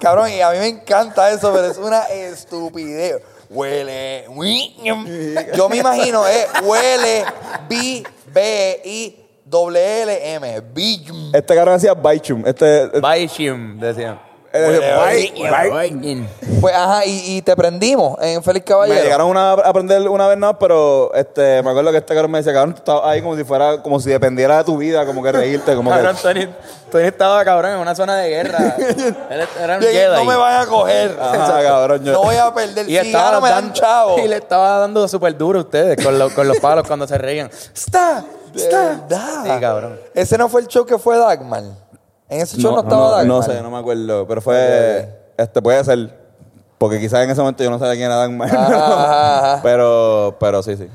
Cabrón, 0.00 0.30
y 0.30 0.40
a 0.40 0.50
mí 0.50 0.58
me 0.58 0.68
encanta 0.68 1.30
eso, 1.30 1.52
pero 1.52 1.66
es 1.66 1.78
una 1.78 2.02
estupidez. 2.04 3.20
Huele. 3.50 4.26
Yo 5.54 5.68
me 5.68 5.76
imagino, 5.78 6.26
eh, 6.26 6.46
huele, 6.62 7.24
B, 7.68 8.02
B, 8.32 8.80
I, 8.84 9.16
doble 9.44 10.02
L 10.02 10.34
M. 10.34 10.62
Este 11.32 11.54
cabrón 11.54 11.74
decía 11.76 11.94
Baichum. 11.94 12.44
Este, 12.46 12.84
este- 12.84 13.00
Baishim, 13.00 13.78
decían. 13.78 14.25
Bai- 15.70 16.20
Pues 16.60 16.74
ajá, 16.74 17.04
y, 17.06 17.36
y 17.36 17.42
te 17.42 17.54
prendimos 17.56 18.18
en 18.20 18.42
Félix 18.42 18.66
Caballero. 18.66 18.96
Me 18.98 19.02
llegaron 19.04 19.28
una, 19.28 19.50
a 19.50 19.68
aprender 19.68 20.00
una 20.08 20.26
vez 20.28 20.38
nada, 20.38 20.58
pero 20.58 21.12
este, 21.14 21.62
me 21.62 21.70
acuerdo 21.70 21.90
que 21.92 21.98
este 21.98 22.14
cabrón 22.14 22.30
me 22.30 22.38
decía, 22.38 22.52
cabrón, 22.52 22.74
tú 22.74 22.78
estabas 22.78 23.04
ahí 23.06 23.20
como 23.22 23.36
si 23.36 23.44
fuera, 23.44 23.82
como 23.82 24.00
si 24.00 24.10
dependiera 24.10 24.58
de 24.58 24.64
tu 24.64 24.76
vida, 24.78 25.04
como 25.06 25.22
que 25.22 25.32
reírte, 25.32 25.74
como 25.76 25.90
que. 25.90 25.96
Cabrón, 25.96 26.16
Tony, 26.22 26.48
Tony 26.90 27.04
estaba 27.04 27.44
cabrón 27.44 27.72
en 27.72 27.78
una 27.78 27.94
zona 27.94 28.16
de 28.16 28.28
guerra. 28.28 28.76
Él 29.30 29.46
era 29.62 29.76
un 29.76 29.82
Jedi. 29.82 30.16
no 30.16 30.24
me 30.24 30.36
vayan 30.36 30.60
a 30.62 30.66
coger. 30.66 31.16
Ajá, 31.20 31.62
cabrón, 31.62 32.04
yo- 32.04 32.12
No 32.12 32.22
voy 32.22 32.36
a 32.36 32.52
perder. 32.54 32.88
Y 32.88 32.96
estaba 32.96 33.24
gano, 33.30 33.40
me 33.40 33.50
dan 33.50 33.72
chavo. 33.72 34.18
Y 34.24 34.28
le 34.28 34.36
estaba 34.36 34.78
dando 34.78 35.06
súper 35.08 35.36
duro 35.36 35.58
a 35.58 35.62
ustedes 35.62 36.02
con, 36.04 36.18
los- 36.18 36.32
con 36.32 36.46
los 36.48 36.58
palos 36.58 36.86
cuando 36.86 37.06
se 37.06 37.16
reían. 37.18 37.50
¡Está! 37.74 38.24
¡Está! 38.54 39.42
Sí, 39.44 39.50
cabrón. 39.60 40.00
Ese 40.14 40.38
no 40.38 40.48
fue 40.48 40.62
el 40.62 40.66
show 40.68 40.86
que 40.86 40.96
fue 40.98 41.18
Dagmar. 41.18 41.62
En 42.28 42.40
ese 42.40 42.56
show 42.58 42.72
no, 42.72 42.80
estaba 42.80 43.02
no, 43.02 43.10
Dagmar. 43.10 43.26
no 43.26 43.42
sé, 43.42 43.62
no 43.62 43.70
me 43.70 43.78
acuerdo, 43.78 44.26
pero 44.26 44.40
fue, 44.40 45.08
este, 45.36 45.62
puede 45.62 45.84
ser, 45.84 46.10
porque 46.78 46.98
quizás 47.00 47.22
en 47.24 47.30
ese 47.30 47.40
momento 47.40 47.62
yo 47.62 47.70
no 47.70 47.78
sabía 47.78 47.92
quién 47.94 48.06
era 48.06 48.16
Dagmar, 48.16 48.48
Ajá, 48.54 49.38
ajá. 49.54 49.60
pero, 49.62 50.36
pero 50.40 50.62
sí, 50.62 50.76
sí. 50.76 50.88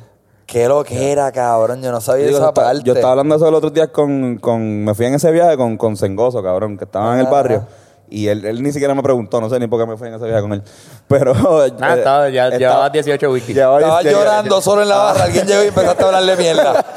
Qué 0.45 0.67
lo 0.67 0.84
que 0.84 1.13
era, 1.13 1.32
cabrón. 1.32 1.82
Yo 1.82 1.93
no 1.93 2.01
sabía 2.01 2.25
Digo, 2.25 2.39
esa 2.39 2.49
estaba, 2.49 2.67
parte. 2.67 2.84
yo 2.84 2.91
estaba 2.93 3.11
hablando 3.11 3.36
de 3.36 3.38
eso 3.41 3.49
los 3.49 3.59
otros 3.59 3.73
días 3.73 3.88
con, 3.88 4.38
con, 4.39 4.84
me 4.84 4.93
fui 4.93 5.05
en 5.05 5.13
ese 5.13 5.32
viaje 5.32 5.55
con, 5.55 5.77
con 5.77 5.95
Sengoso, 5.95 6.43
cabrón, 6.43 6.77
que 6.77 6.84
estaba 6.84 7.13
en 7.13 7.21
el 7.21 7.27
barrio. 7.27 7.65
Y 8.09 8.27
él, 8.27 8.43
él 8.43 8.61
ni 8.61 8.73
siquiera 8.73 8.93
me 8.93 9.01
preguntó, 9.01 9.39
no 9.39 9.49
sé 9.49 9.57
ni 9.57 9.67
por 9.67 9.79
qué 9.79 9.86
me 9.89 9.95
fui 9.95 10.09
en 10.09 10.15
ese 10.15 10.25
viaje 10.25 10.41
con 10.41 10.51
él. 10.51 10.61
Pero. 11.07 11.32
Ah, 11.34 11.93
eh, 11.95 11.97
estaba, 11.99 12.29
ya 12.29 12.47
estaba- 12.49 12.57
llevabas 12.59 12.91
18 12.91 13.32
wikis. 13.32 13.55
llevaba 13.55 13.79
Estaba 13.79 14.01
18 14.01 14.19
llorando 14.19 14.59
solo 14.61 14.82
en 14.82 14.89
la 14.89 14.97
barra. 14.97 15.23
Alguien 15.23 15.47
llegó 15.47 15.63
y 15.63 15.67
empezaste 15.67 16.03
a 16.03 16.05
hablarle 16.07 16.36
mierda. 16.36 16.86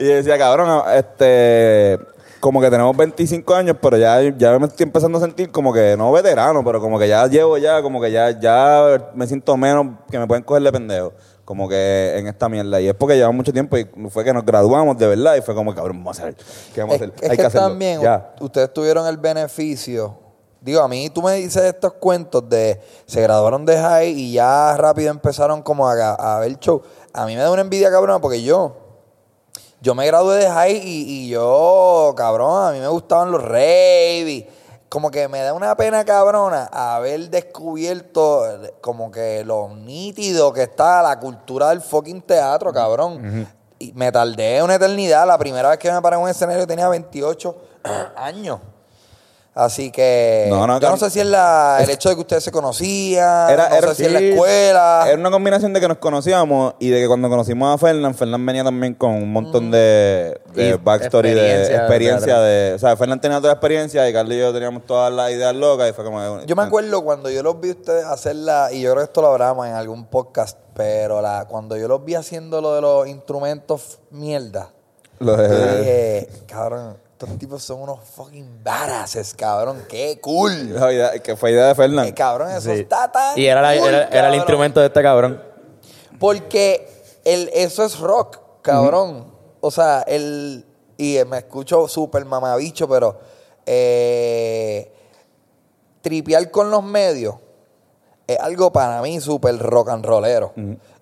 Y 0.00 0.04
decía, 0.04 0.38
cabrón, 0.38 0.82
este. 0.94 1.98
Como 2.40 2.60
que 2.60 2.70
tenemos 2.70 2.96
25 2.96 3.54
años, 3.54 3.76
pero 3.80 3.96
ya, 3.96 4.20
ya 4.36 4.58
me 4.58 4.66
estoy 4.66 4.84
empezando 4.84 5.18
a 5.18 5.20
sentir 5.20 5.50
como 5.50 5.72
que 5.72 5.96
no 5.96 6.12
veterano, 6.12 6.64
pero 6.64 6.80
como 6.80 6.98
que 6.98 7.08
ya 7.08 7.26
llevo 7.26 7.58
ya, 7.58 7.82
como 7.82 8.00
que 8.00 8.12
ya, 8.12 8.30
ya 8.38 9.10
me 9.14 9.26
siento 9.26 9.56
menos 9.56 9.96
que 10.10 10.18
me 10.18 10.26
pueden 10.26 10.44
coger 10.44 10.62
de 10.62 10.72
pendejo. 10.72 11.12
Como 11.44 11.66
que 11.68 12.18
en 12.18 12.26
esta 12.26 12.48
mierda. 12.48 12.78
Y 12.80 12.88
es 12.88 12.94
porque 12.94 13.16
llevamos 13.16 13.36
mucho 13.36 13.52
tiempo 13.54 13.76
y 13.78 13.88
fue 14.10 14.22
que 14.22 14.32
nos 14.34 14.44
graduamos 14.44 14.98
de 14.98 15.06
verdad 15.06 15.34
y 15.36 15.40
fue 15.40 15.54
como, 15.54 15.74
cabrón, 15.74 15.96
vamos 15.98 16.20
a 16.20 16.24
hacer. 16.24 16.36
¿Qué 16.74 16.80
vamos 16.80 16.92
a 16.92 16.96
hacer? 16.96 17.12
es 17.16 17.22
Hay 17.22 17.30
que, 17.30 17.36
que 17.38 17.46
hacerlo. 17.46 17.68
también 17.68 18.00
Ya. 18.02 18.34
ustedes 18.40 18.72
tuvieron 18.72 19.06
el 19.06 19.16
beneficio. 19.16 20.14
Digo, 20.60 20.80
a 20.82 20.88
mí 20.88 21.08
tú 21.08 21.22
me 21.22 21.34
dices 21.34 21.62
estos 21.62 21.94
cuentos 21.94 22.48
de 22.48 22.80
se 23.06 23.22
graduaron 23.22 23.64
de 23.64 23.78
high 23.80 24.10
y 24.10 24.32
ya 24.34 24.76
rápido 24.76 25.10
empezaron 25.10 25.62
como 25.62 25.88
a, 25.88 26.14
a 26.14 26.38
ver 26.40 26.58
show. 26.58 26.82
A 27.14 27.24
mí 27.26 27.34
me 27.34 27.40
da 27.40 27.50
una 27.50 27.62
envidia 27.62 27.90
cabrona 27.90 28.20
porque 28.20 28.42
yo, 28.42 28.76
yo 29.80 29.94
me 29.94 30.06
gradué 30.06 30.36
de 30.36 30.50
high 30.50 30.76
y, 30.76 31.24
y 31.24 31.28
yo, 31.28 32.14
cabrón, 32.16 32.68
a 32.68 32.72
mí 32.72 32.80
me 32.80 32.88
gustaban 32.88 33.30
los 33.30 33.42
raves 33.42 34.44
como 34.88 35.10
que 35.10 35.28
me 35.28 35.40
da 35.42 35.52
una 35.52 35.76
pena 35.76 36.04
cabrona 36.04 36.68
haber 36.72 37.28
descubierto 37.28 38.44
como 38.80 39.10
que 39.10 39.44
lo 39.44 39.68
nítido 39.68 40.52
que 40.52 40.62
está 40.62 41.02
la 41.02 41.18
cultura 41.20 41.68
del 41.70 41.82
fucking 41.82 42.22
teatro, 42.22 42.72
cabrón. 42.72 43.46
Y 43.78 43.92
me 43.92 44.10
tardé 44.10 44.62
una 44.62 44.74
eternidad. 44.74 45.26
La 45.26 45.38
primera 45.38 45.68
vez 45.68 45.78
que 45.78 45.92
me 45.92 46.00
paré 46.00 46.16
en 46.16 46.22
un 46.22 46.28
escenario 46.28 46.66
tenía 46.66 46.88
28 46.88 47.54
años. 48.16 48.60
Así 49.60 49.90
que 49.90 50.46
No, 50.48 50.68
no, 50.68 50.78
yo 50.78 50.88
no 50.88 50.96
sé 50.96 51.10
si 51.10 51.18
es 51.18 51.26
la, 51.26 51.78
el 51.80 51.90
hecho 51.90 52.08
de 52.10 52.14
que 52.14 52.20
ustedes 52.20 52.44
se 52.44 52.52
conocían, 52.52 53.50
Era, 53.50 53.68
no 53.68 53.74
era- 53.74 53.88
sé 53.88 53.94
si 53.96 54.04
es 54.04 54.12
la 54.12 54.20
escuela. 54.20 55.04
Era 55.08 55.18
una 55.18 55.32
combinación 55.32 55.72
de 55.72 55.80
que 55.80 55.88
nos 55.88 55.98
conocíamos 55.98 56.74
y 56.78 56.90
de 56.90 57.00
que 57.00 57.08
cuando 57.08 57.28
conocimos 57.28 57.74
a 57.74 57.76
Fernán, 57.76 58.14
Fernán 58.14 58.46
venía 58.46 58.62
también 58.62 58.94
con 58.94 59.10
un 59.10 59.32
montón 59.32 59.72
de, 59.72 60.40
de 60.54 60.76
backstory, 60.76 61.30
de 61.34 61.40
experiencia, 61.64 61.76
experiencia. 61.76 62.38
de 62.40 62.74
o 62.74 62.78
sea, 62.78 62.96
Fernán 62.96 63.20
tenía 63.20 63.38
toda 63.38 63.48
la 63.48 63.54
experiencia 63.54 64.08
y 64.08 64.12
Carlos 64.12 64.32
y 64.36 64.38
yo 64.38 64.52
teníamos 64.52 64.86
todas 64.86 65.12
las 65.12 65.32
ideas 65.32 65.56
locas 65.56 65.90
y 65.90 65.92
fue 65.92 66.04
como... 66.04 66.40
Yo 66.44 66.54
me 66.54 66.62
acuerdo 66.62 67.02
cuando 67.02 67.28
yo 67.28 67.42
los 67.42 67.60
vi 67.60 67.70
ustedes 67.70 68.04
hacerla, 68.04 68.68
y 68.70 68.80
yo 68.82 68.92
creo 68.92 69.02
que 69.02 69.08
esto 69.08 69.22
lo 69.22 69.32
hablamos 69.32 69.66
en 69.66 69.72
algún 69.74 70.06
podcast, 70.06 70.56
pero 70.74 71.20
la, 71.20 71.46
cuando 71.48 71.76
yo 71.76 71.88
los 71.88 72.04
vi 72.04 72.14
haciendo 72.14 72.60
lo 72.60 72.76
de 72.76 72.80
los 72.80 73.08
instrumentos 73.08 73.98
mierda, 74.12 74.70
Lo 75.18 75.34
yo 75.36 75.42
de, 75.42 75.78
dije, 75.78 76.28
cabrón, 76.46 76.96
estos 77.20 77.36
tipos 77.38 77.64
son 77.64 77.82
unos 77.82 77.98
fucking 78.14 78.62
badasses, 78.62 79.34
cabrón, 79.34 79.84
qué 79.88 80.20
cool. 80.20 80.74
que 81.24 81.36
fue 81.36 81.50
idea 81.50 81.66
de 81.66 81.74
Fernán. 81.74 82.06
Eh, 82.06 82.14
cabrón, 82.14 82.48
eso 82.50 82.72
Sí. 82.72 82.80
está 82.80 83.10
tan 83.10 83.36
Y 83.36 83.46
era, 83.46 83.60
la- 83.60 83.76
cool, 83.76 83.88
era, 83.88 84.08
era 84.08 84.28
el 84.28 84.36
instrumento 84.36 84.78
de 84.78 84.86
este 84.86 85.02
cabrón. 85.02 85.42
Porque 86.20 86.88
el, 87.24 87.50
eso 87.52 87.84
es 87.84 87.98
rock, 87.98 88.38
cabrón. 88.62 89.32
O 89.60 89.70
sea, 89.72 90.02
el. 90.02 90.64
Y 90.96 91.18
me 91.26 91.38
escucho 91.38 91.88
súper 91.88 92.24
mamabicho, 92.24 92.88
pero. 92.88 93.18
Eh, 93.66 94.92
tripear 96.00 96.50
con 96.50 96.70
los 96.70 96.82
medios 96.84 97.34
es 98.26 98.38
algo 98.38 98.72
para 98.72 99.02
mí 99.02 99.20
súper 99.20 99.58
rock 99.58 99.88
and 99.90 100.04
rollero. 100.06 100.52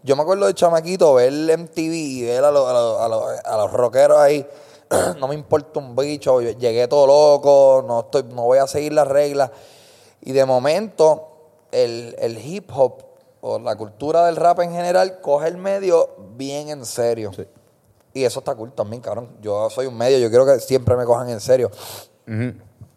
Yo 0.03 0.17
me 0.17 0.23
acuerdo 0.23 0.47
de 0.47 0.55
chamaquito 0.55 1.15
ver 1.15 1.33
MTV 1.33 1.93
y 1.95 2.23
ver 2.25 2.43
a, 2.45 2.51
los- 2.51 2.69
a 2.69 2.73
los- 2.73 3.01
a 3.01 3.09
los- 3.09 3.39
a 3.45 3.57
los 3.59 3.73
rockeros 3.73 4.19
ahí. 4.19 4.47
no 5.19 5.29
me 5.29 5.35
importa 5.35 5.79
un 5.81 5.95
bicho, 5.97 6.41
llegué 6.41 6.87
todo 6.89 7.07
loco, 7.07 7.85
no, 7.87 8.01
estoy, 8.01 8.25
no 8.25 8.43
voy 8.43 8.59
a 8.59 8.67
seguir 8.67 8.93
las 8.93 9.07
reglas. 9.09 9.51
Y 10.23 10.33
de 10.33 10.45
momento, 10.45 11.29
el, 11.73 12.15
el 12.19 12.39
hip 12.39 12.71
hop 12.75 13.03
o 13.41 13.59
la 13.59 13.77
cultura 13.77 14.27
del 14.27 14.37
rap 14.37 14.61
en 14.61 14.73
general 14.73 15.21
coge 15.21 15.49
el 15.49 15.57
medio 15.57 16.11
bien 16.37 16.69
en 16.69 16.85
serio. 16.85 17.31
Y 18.13 18.25
eso 18.25 18.39
está 18.41 18.55
cool 18.55 18.73
también, 18.73 19.03
cabrón. 19.03 19.29
Yo 19.43 19.69
soy 19.71 19.87
un 19.87 19.97
medio, 19.97 20.19
yo 20.19 20.29
quiero 20.31 20.47
que 20.47 20.59
siempre 20.59 20.97
me 20.97 21.05
cojan 21.05 21.29
en 21.29 21.41
serio. 21.41 21.71
Sí, 22.27 22.33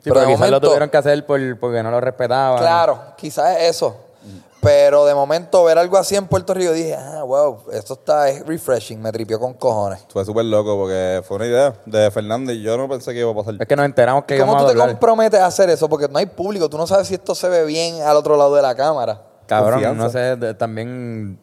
Pero 0.04 0.16
quizás 0.22 0.28
momento- 0.40 0.50
lo 0.52 0.62
tuvieron 0.62 0.90
que 0.90 0.98
hacer 0.98 1.26
por, 1.26 1.60
porque 1.60 1.84
no 1.84 1.92
lo 1.92 2.00
respetaban. 2.00 2.58
Claro, 2.60 3.00
quizás 3.18 3.58
es 3.58 3.70
eso. 3.76 3.96
Pero 4.62 5.06
de 5.06 5.16
momento 5.16 5.64
ver 5.64 5.78
algo 5.78 5.98
así 5.98 6.16
en 6.18 6.28
Puerto 6.28 6.54
Rico 6.54 6.74
dije, 6.74 6.94
ah, 6.96 7.24
wow, 7.24 7.60
esto 7.72 7.94
está 7.94 8.30
es 8.30 8.46
refreshing, 8.46 9.02
me 9.02 9.12
tripió 9.12 9.40
con 9.40 9.54
cojones. 9.54 10.06
Fue 10.10 10.26
súper 10.26 10.46
loco 10.46 10.76
porque 10.78 11.22
fue 11.26 11.38
una 11.38 11.46
idea 11.48 11.74
de 11.86 12.12
Fernando 12.12 12.52
y 12.52 12.62
yo 12.62 12.78
no 12.78 12.90
pensé 12.90 13.14
que 13.14 13.20
iba 13.22 13.32
a 13.32 13.36
pasar. 13.36 13.56
Es 13.58 13.66
que 13.68 13.76
nos 13.78 13.86
enteramos 13.86 14.26
que 14.26 14.38
¿Cómo 14.38 14.58
tú 14.58 14.66
a 14.66 14.72
te 14.74 14.76
comprometes 14.78 15.40
a 15.40 15.46
hacer 15.46 15.70
eso? 15.70 15.88
Porque 15.88 16.10
no 16.10 16.20
hay 16.20 16.26
público, 16.26 16.70
tú 16.70 16.78
no 16.78 16.86
sabes 16.88 17.08
si 17.08 17.14
esto 17.14 17.34
se 17.36 17.48
ve 17.48 17.64
bien 17.64 18.02
al 18.02 18.18
otro 18.18 18.36
lado 18.36 18.54
de 18.56 18.62
la 18.62 18.76
cámara. 18.76 19.22
Cabrón, 19.46 19.82
Confianza. 19.82 20.04
no 20.04 20.10
sé, 20.10 20.36
de- 20.36 20.54
también 20.54 21.40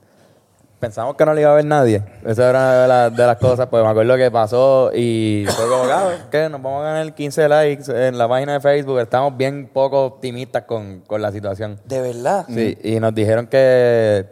pensamos 0.87 1.17
que 1.17 1.25
no 1.27 1.35
le 1.35 1.41
iba 1.41 1.51
a 1.51 1.55
ver 1.55 1.65
nadie. 1.65 2.03
Esa 2.25 2.49
era 2.51 2.59
una 2.59 2.83
de, 2.83 2.89
las- 2.89 3.17
de 3.17 3.27
las 3.27 3.37
cosas, 3.39 3.67
pues 3.69 3.83
me 3.83 3.91
acuerdo 3.91 4.17
que 4.17 4.31
pasó 4.31 4.91
y 4.95 5.45
fue 5.49 5.69
como, 5.69 5.89
cabrón, 5.89 6.15
que 6.31 6.49
nos 6.49 6.63
vamos 6.63 6.83
a 6.83 6.85
ganar 6.93 7.13
15 7.15 7.49
likes 7.49 8.07
en 8.09 8.17
la 8.17 8.29
página 8.29 8.53
de 8.55 8.61
Facebook. 8.61 9.01
Estamos 9.01 9.37
bien 9.37 9.69
poco 9.73 10.05
optimistas 10.05 10.63
con, 10.63 11.01
con 11.07 11.21
la 11.21 11.33
situación. 11.33 11.81
De 11.85 12.01
verdad. 12.01 12.47
Sí, 12.49 12.79
y 12.85 13.01
nos 13.01 13.13
dijeron 13.15 13.49
que, 13.49 14.27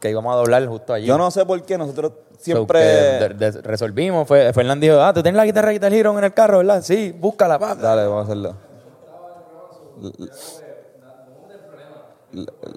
que 0.00 0.10
íbamos 0.10 0.32
a 0.32 0.36
doblar 0.38 0.66
justo 0.66 0.94
allí. 0.94 1.06
Yo 1.06 1.18
no 1.18 1.30
sé 1.30 1.44
por 1.44 1.62
qué 1.62 1.76
nosotros 1.76 2.12
So, 2.38 2.44
siempre... 2.44 2.78
que 2.80 2.86
de- 3.34 3.50
de- 3.50 3.60
resolvimos. 3.62 4.26
Fue, 4.26 4.52
Fernán 4.52 4.78
dijo, 4.80 5.00
ah, 5.00 5.12
tú 5.12 5.22
tienes 5.22 5.36
la 5.36 5.44
guitarra 5.44 5.72
Guitar 5.72 5.92
Hero 5.92 6.16
en 6.16 6.24
el 6.24 6.32
carro, 6.32 6.58
¿verdad? 6.58 6.82
Sí, 6.82 7.12
búscala, 7.18 7.58
papá. 7.58 7.74
Dale, 7.74 8.02
vamos 8.06 8.20
a 8.20 8.24
hacerlo. 8.24 8.54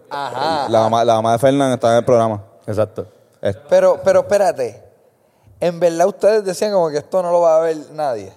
Ajá. 0.10 0.70
La 0.70 0.80
mamá, 0.82 1.04
la 1.06 1.14
mamá 1.16 1.34
de 1.34 1.40
Fernán 1.40 1.72
está 1.74 1.92
en 1.92 1.98
el 1.98 2.06
programa. 2.06 2.42
Exacto. 2.66 3.06
Es- 3.42 3.58
Pero, 3.70 4.00
pero 4.04 4.22
espérate. 4.22 4.84
En 5.60 5.80
verdad 5.80 6.08
ustedes 6.08 6.44
decían 6.44 6.72
como 6.72 6.90
que 6.90 6.98
esto 6.98 7.22
no 7.22 7.32
lo 7.32 7.42
va 7.42 7.58
a 7.58 7.60
ver 7.62 7.78
nadie. 7.94 8.32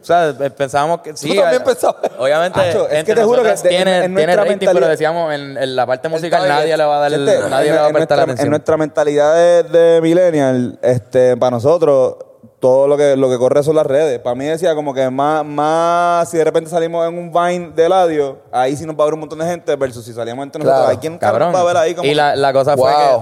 O 0.00 0.04
sea, 0.04 0.28
eh, 0.28 0.50
pensábamos 0.50 1.00
que 1.00 1.16
sí. 1.16 1.34
también 1.36 1.60
eh, 1.60 1.64
pensabas. 1.64 1.96
Obviamente, 2.18 2.60
Acho, 2.60 2.88
es 2.88 3.02
que 3.04 3.14
te 3.16 3.24
juro 3.24 3.42
que 3.42 3.52
tiene, 3.54 4.04
en 4.04 4.14
tiene 4.14 4.26
nuestra 4.36 4.44
rating, 4.44 4.66
pero 4.72 4.86
decíamos 4.88 5.34
en, 5.34 5.56
en 5.58 5.76
la 5.76 5.86
parte 5.86 6.08
musical 6.08 6.46
nadie 6.46 6.76
le 6.76 6.84
va 6.84 6.98
a 6.98 7.00
dar, 7.00 7.10
Gente, 7.10 7.38
nadie 7.50 7.68
en, 7.68 7.74
le 7.74 7.80
va 7.80 7.86
a 7.86 7.88
en 7.88 7.94
prestar 7.94 8.16
nuestra, 8.18 8.22
atención. 8.22 8.46
en 8.46 8.50
nuestra 8.50 8.76
mentalidad 8.76 9.34
de, 9.34 9.62
de 9.64 10.00
millennial, 10.00 10.78
este, 10.82 11.36
para 11.36 11.50
nosotros, 11.50 12.16
todo 12.60 12.86
lo 12.86 12.96
que, 12.96 13.16
lo 13.16 13.28
que 13.28 13.38
corre 13.38 13.64
son 13.64 13.74
las 13.74 13.86
redes. 13.86 14.20
Para 14.20 14.36
mí 14.36 14.44
decía 14.46 14.72
como 14.76 14.94
que 14.94 15.10
más, 15.10 15.44
más, 15.44 16.30
si 16.30 16.36
de 16.38 16.44
repente 16.44 16.70
salimos 16.70 17.06
en 17.08 17.18
un 17.18 17.32
Vine 17.32 17.72
de 17.74 17.88
Ladio, 17.88 18.38
ahí 18.52 18.76
sí 18.76 18.86
nos 18.86 18.96
va 18.96 19.02
a 19.02 19.06
ver 19.06 19.14
un 19.14 19.20
montón 19.20 19.40
de 19.40 19.46
gente, 19.46 19.74
versus 19.74 20.04
si 20.04 20.12
salimos 20.12 20.44
entre 20.44 20.62
Claro. 20.62 20.76
nosotros, 20.78 20.96
¿a 20.96 21.00
quién 21.00 21.18
va 21.20 21.60
a 21.60 21.64
ver 21.64 21.76
ahí? 21.76 21.94
Como 21.96 22.08
y 22.08 22.14
la, 22.14 22.36
la 22.36 22.52
cosa 22.52 22.76
fue 22.76 22.92
que... 22.92 23.18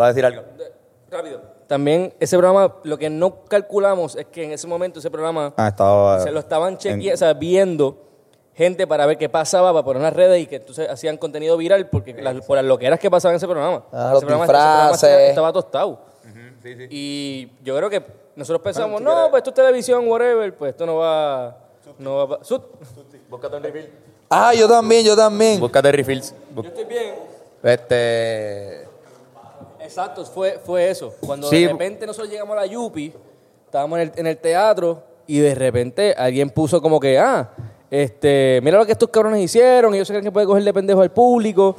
Va 0.00 0.06
a 0.06 0.08
decir 0.08 0.24
algo. 0.24 0.42
Rápido. 1.12 1.40
También 1.66 2.12
ese 2.18 2.36
programa, 2.38 2.74
lo 2.84 2.96
que 2.98 3.08
no 3.10 3.44
calculamos 3.44 4.16
es 4.16 4.26
que 4.26 4.44
en 4.44 4.52
ese 4.52 4.66
momento 4.66 4.98
ese 4.98 5.10
programa 5.10 5.52
Ah, 5.56 5.68
estaba... 5.68 6.20
se 6.20 6.30
lo 6.30 6.40
estaban 6.40 6.76
chequeando, 6.78 7.06
en- 7.08 7.14
o 7.14 7.16
sea, 7.16 7.34
viendo 7.34 7.96
gente 8.54 8.86
para 8.86 9.06
ver 9.06 9.16
qué 9.18 9.28
pasaba, 9.28 9.72
para 9.72 9.84
poner 9.84 10.02
las 10.02 10.12
redes 10.12 10.42
y 10.42 10.46
que 10.46 10.56
entonces 10.56 10.88
hacían 10.88 11.16
contenido 11.16 11.56
viral 11.56 11.88
porque 11.88 12.12
las, 12.14 12.44
por 12.46 12.56
las 12.56 12.64
loqueras 12.64 12.98
que 12.98 13.10
pasaban 13.10 13.34
en 13.34 13.36
ese 13.36 13.46
programa. 13.46 13.84
Ah, 13.92 14.04
ese 14.06 14.12
los 14.14 14.20
programa, 14.24 14.44
ese 14.44 14.52
programa 14.52 14.88
disfraces. 14.92 15.28
estaba, 15.30 15.52
tostado. 15.52 16.00
Y 16.90 17.50
yo 17.62 17.76
creo 17.76 17.90
que 17.90 18.02
nosotros 18.36 18.62
pensamos, 18.62 19.00
no, 19.00 19.28
pues 19.30 19.40
esto 19.40 19.50
es 19.50 19.54
televisión, 19.56 20.06
whatever, 20.08 20.54
pues 20.56 20.70
esto 20.70 20.86
no 20.86 20.96
va... 20.96 21.56
No 21.98 22.26
va 22.28 22.38
Sut. 22.44 22.62
Búscate 23.28 23.56
un 23.56 23.62
refill. 23.62 23.90
Ah, 24.30 24.54
yo 24.54 24.66
también, 24.68 25.04
yo 25.04 25.14
también. 25.16 25.58
Búscate 25.60 25.92
refills. 25.92 26.34
Bú- 26.54 26.62
Yo 26.62 26.68
estoy 26.68 26.84
bien. 26.84 27.14
Este... 27.62 28.88
Exacto, 29.82 30.24
fue, 30.24 30.58
fue 30.64 30.88
eso. 30.90 31.14
Cuando 31.24 31.48
Sí. 31.48 31.62
de 31.62 31.68
repente 31.68 32.06
nosotros 32.06 32.30
llegamos 32.30 32.56
a 32.56 32.60
la 32.60 32.66
Yupi, 32.66 33.12
estábamos 33.66 33.98
en 33.98 34.08
el, 34.08 34.18
en 34.20 34.26
el 34.26 34.36
teatro 34.38 35.02
y 35.26 35.38
de 35.38 35.54
repente 35.54 36.14
alguien 36.16 36.50
puso 36.50 36.80
como 36.80 37.00
que, 37.00 37.18
ah, 37.18 37.50
este, 37.90 38.60
mira 38.62 38.78
lo 38.78 38.86
que 38.86 38.92
estos 38.92 39.08
cabrones 39.10 39.40
hicieron, 39.42 39.94
ellos 39.94 40.06
se 40.06 40.12
creen 40.14 40.24
que 40.24 40.32
puede 40.32 40.46
coger 40.46 40.62
de 40.64 40.72
pendejo 40.72 41.00
al 41.02 41.10
público. 41.10 41.76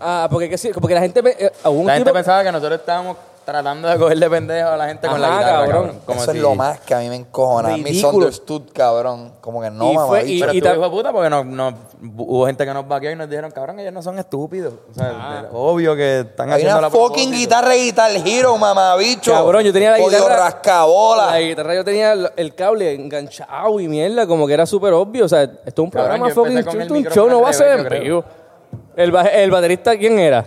Ah, 0.00 0.28
porque, 0.30 0.48
que 0.50 0.58
sí- 0.58 0.70
porque 0.78 0.94
la 0.94 1.00
gente... 1.00 1.20
eh, 1.38 1.50
hubo 1.64 1.70
un 1.80 1.86
La 1.86 1.94
gente 1.94 2.10
tipo- 2.10 2.14
pensaba 2.14 2.42
que 2.42 2.52
nosotros 2.52 2.80
estábamos 2.80 3.16
tratando 3.44 3.88
de 3.88 3.98
cogerle 3.98 4.30
pendejo 4.30 4.68
a 4.70 4.76
la 4.76 4.86
gente 4.88 5.06
con 5.06 5.20
la 5.20 5.28
guitarra, 5.28 5.50
cabrón. 5.58 5.72
cabrón. 5.72 6.00
Como 6.06 6.22
Eso 6.22 6.30
si- 6.32 6.36
es 6.38 6.42
lo 6.42 6.54
más 6.54 6.80
que 6.80 6.94
a 6.94 6.98
mí 7.00 7.08
me 7.08 7.16
encojona. 7.16 7.68
Ridículo. 7.70 7.92
Misunderstood, 7.92 8.62
cabrón. 8.72 9.32
Como 9.40 9.60
que 9.60 9.70
no, 9.70 9.90
Y 9.92 9.94
mamá. 9.94 10.06
fue- 10.08 10.20
Pero 10.20 10.32
Y 10.32 10.40
estuvo 10.40 10.62
ta- 10.62 10.72
hijo 10.74 10.82
de 10.84 10.90
puta 10.90 11.12
porque 11.12 11.30
no, 11.30 11.44
no- 11.44 11.74
hubo 12.16 12.46
gente 12.46 12.64
que 12.64 12.72
nos 12.74 12.88
vaqueó 12.88 13.10
y 13.12 13.16
nos 13.16 13.28
dijeron, 13.28 13.50
cabrón, 13.50 13.78
ellos 13.80 13.92
no 13.92 14.02
son 14.02 14.18
estúpidos. 14.18 14.74
O 14.90 14.94
sea, 14.94 15.08
era 15.08 15.48
obvio 15.52 15.94
que 15.94 16.20
están 16.20 16.48
Hay 16.48 16.54
haciendo 16.56 16.78
una 16.78 16.88
la 16.88 16.90
fucking 16.90 17.32
guitarra 17.32 17.68
de 17.70 17.76
Guitar 17.78 18.10
Hero, 18.24 18.56
mamabicho. 18.56 19.32
Cabrón, 19.32 19.62
yo 19.64 19.72
tenía 19.72 19.90
la 19.92 19.98
Jodido 20.02 20.22
guitarra. 20.22 20.44
rascabola. 20.44 21.26
La 21.32 21.40
guitarra 21.40 21.74
yo 21.74 21.84
tenía 21.84 22.12
el, 22.12 22.30
el 22.36 22.54
cable 22.54 22.94
enganchado 22.94 23.78
y 23.80 23.88
mierda, 23.88 24.26
como 24.26 24.46
que 24.46 24.54
era 24.54 24.66
súper 24.66 24.92
obvio. 24.94 25.24
O 25.26 25.28
sea, 25.28 25.42
esto 25.42 25.58
es 25.64 25.78
un 25.78 25.90
Cabrón, 25.90 26.08
programa 26.20 26.30
fucking 26.34 26.58
esto 26.58 26.70
es 26.80 26.90
un 26.90 27.04
show, 27.12 27.28
no 27.28 27.40
va 27.40 27.50
a 27.50 27.52
ser 27.52 27.80
en 27.80 28.02
vivo. 28.02 28.24
El 28.96 29.10
baterista, 29.50 29.96
¿quién 29.96 30.18
era? 30.18 30.44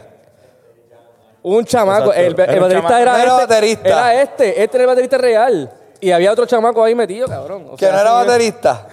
Un 1.48 1.66
chamaco. 1.66 2.12
El, 2.14 2.26
el 2.40 2.60
baterista 2.60 3.02
era, 3.02 3.18
este. 3.18 3.32
baterista. 3.32 3.88
Era 3.90 4.22
este. 4.22 4.64
Este 4.64 4.78
era 4.78 4.84
el 4.84 4.88
baterista 4.88 5.18
real. 5.18 5.72
Y 6.00 6.12
había 6.12 6.32
otro 6.32 6.46
chamaco 6.46 6.84
ahí 6.84 6.94
metido, 6.94 7.28
cabrón. 7.28 7.68
O 7.72 7.76
Que 7.76 7.86
sea, 7.86 7.94
no 7.96 8.02
era 8.02 8.12
baterista. 8.12 8.88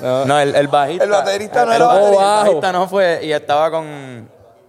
No, 0.00 0.38
el, 0.40 0.54
el 0.54 0.68
bajista. 0.68 1.04
El 1.04 1.10
baterista 1.10 1.64
no 1.66 1.70
el 1.72 1.76
era 1.76 1.86
ba- 1.86 1.94
baterista. 1.94 2.22
El 2.22 2.44
bajista 2.46 2.72
no 2.72 2.88
fue 2.88 3.20
y 3.24 3.32
estaba 3.32 3.70
con... 3.70 4.28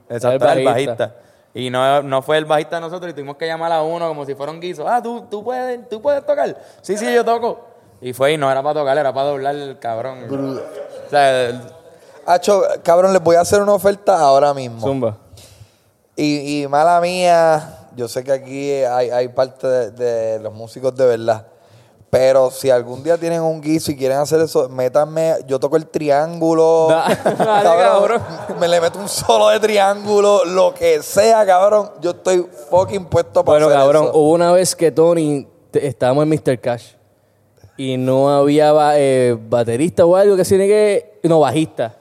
Exacto, 0.10 0.50
El 0.50 0.60
el 0.60 0.66
bajista. 0.66 1.16
Y 1.54 1.70
no, 1.70 2.02
no 2.02 2.22
fue 2.22 2.38
el 2.40 2.46
bajista 2.46 2.78
de 2.78 2.82
nosotros 2.82 3.12
y 3.12 3.14
tuvimos 3.14 3.38
que 3.38 3.46
llamar 3.48 3.72
a 3.72 3.82
uno 3.84 4.08
como 4.08 4.26
si 4.26 4.34
fuera 4.36 4.52
un 4.52 4.60
guiso. 4.60 4.88
Ah, 4.88 5.02
¿tú, 5.02 5.26
tú, 5.30 5.44
puedes, 5.44 5.88
tú 5.88 6.02
puedes 6.02 6.26
tocar. 6.26 6.58
Sí, 6.82 6.98
sí, 6.98 7.14
yo 7.14 7.24
toco. 7.24 7.68
Y 8.02 8.12
fue 8.12 8.34
y 8.34 8.38
no 8.38 8.52
era 8.52 8.62
para 8.62 8.80
tocar, 8.82 8.98
era 8.98 9.14
para 9.14 9.28
doblar 9.30 9.56
el 9.56 9.80
cabrón. 9.80 10.60
O 11.06 11.10
sea, 11.10 11.42
el- 11.50 11.62
Hacho, 12.26 12.64
cabrón, 12.84 13.14
les 13.14 13.22
voy 13.22 13.36
a 13.36 13.42
hacer 13.42 13.62
una 13.62 13.74
oferta 13.74 14.18
ahora 14.20 14.54
mismo. 14.54 14.80
Zumba. 14.82 15.18
Y, 16.16 16.64
y 16.64 16.68
mala 16.68 17.02
mía, 17.02 17.88
yo 17.96 18.08
sé 18.08 18.24
que 18.24 18.32
aquí 18.32 18.72
hay, 18.84 19.10
hay 19.10 19.28
parte 19.30 19.68
de, 19.68 19.92
de 19.92 20.40
los 20.40 20.54
músicos 20.54 20.96
de 20.96 21.06
verdad. 21.06 21.48
Pero 22.10 22.52
si 22.52 22.70
algún 22.70 23.02
día 23.04 23.18
tienen 23.18 23.42
un 23.42 23.60
guiso 23.60 23.92
y 23.92 23.98
quieren 23.98 24.20
hacer 24.20 24.40
eso, 24.42 24.70
métanme, 24.70 25.34
yo 25.48 25.60
toco 25.60 25.76
el 25.78 25.88
triángulo. 25.88 26.86
Da- 26.88 27.08
dale, 27.40 27.82
cabrón. 27.82 28.22
Me 28.60 28.68
le 28.68 28.80
meto 28.80 29.00
un 29.00 29.10
solo 29.10 29.50
de 29.50 29.60
triángulo, 29.60 30.46
lo 30.46 30.76
que 30.76 31.02
sea, 31.02 31.44
cabrón. 31.44 31.90
Yo 32.02 32.12
estoy 32.12 32.48
fucking 32.70 33.06
puesto 33.06 33.44
para 33.44 33.58
Bueno, 33.58 33.66
hacer 33.68 33.80
cabrón, 33.80 34.04
eso. 34.06 34.14
hubo 34.20 34.32
una 34.34 34.52
vez 34.52 34.76
que 34.76 34.92
Tony, 34.92 35.48
estábamos 35.74 36.24
en 36.26 36.30
Mr. 36.30 36.60
Cash 36.60 36.92
y 37.78 37.98
no 37.98 38.30
había 38.30 38.72
eh, 39.00 39.36
baterista 39.50 40.06
o 40.06 40.16
algo 40.16 40.36
que 40.36 40.44
tiene 40.44 40.68
que. 40.68 41.20
No, 41.24 41.40
bajista. 41.40 41.96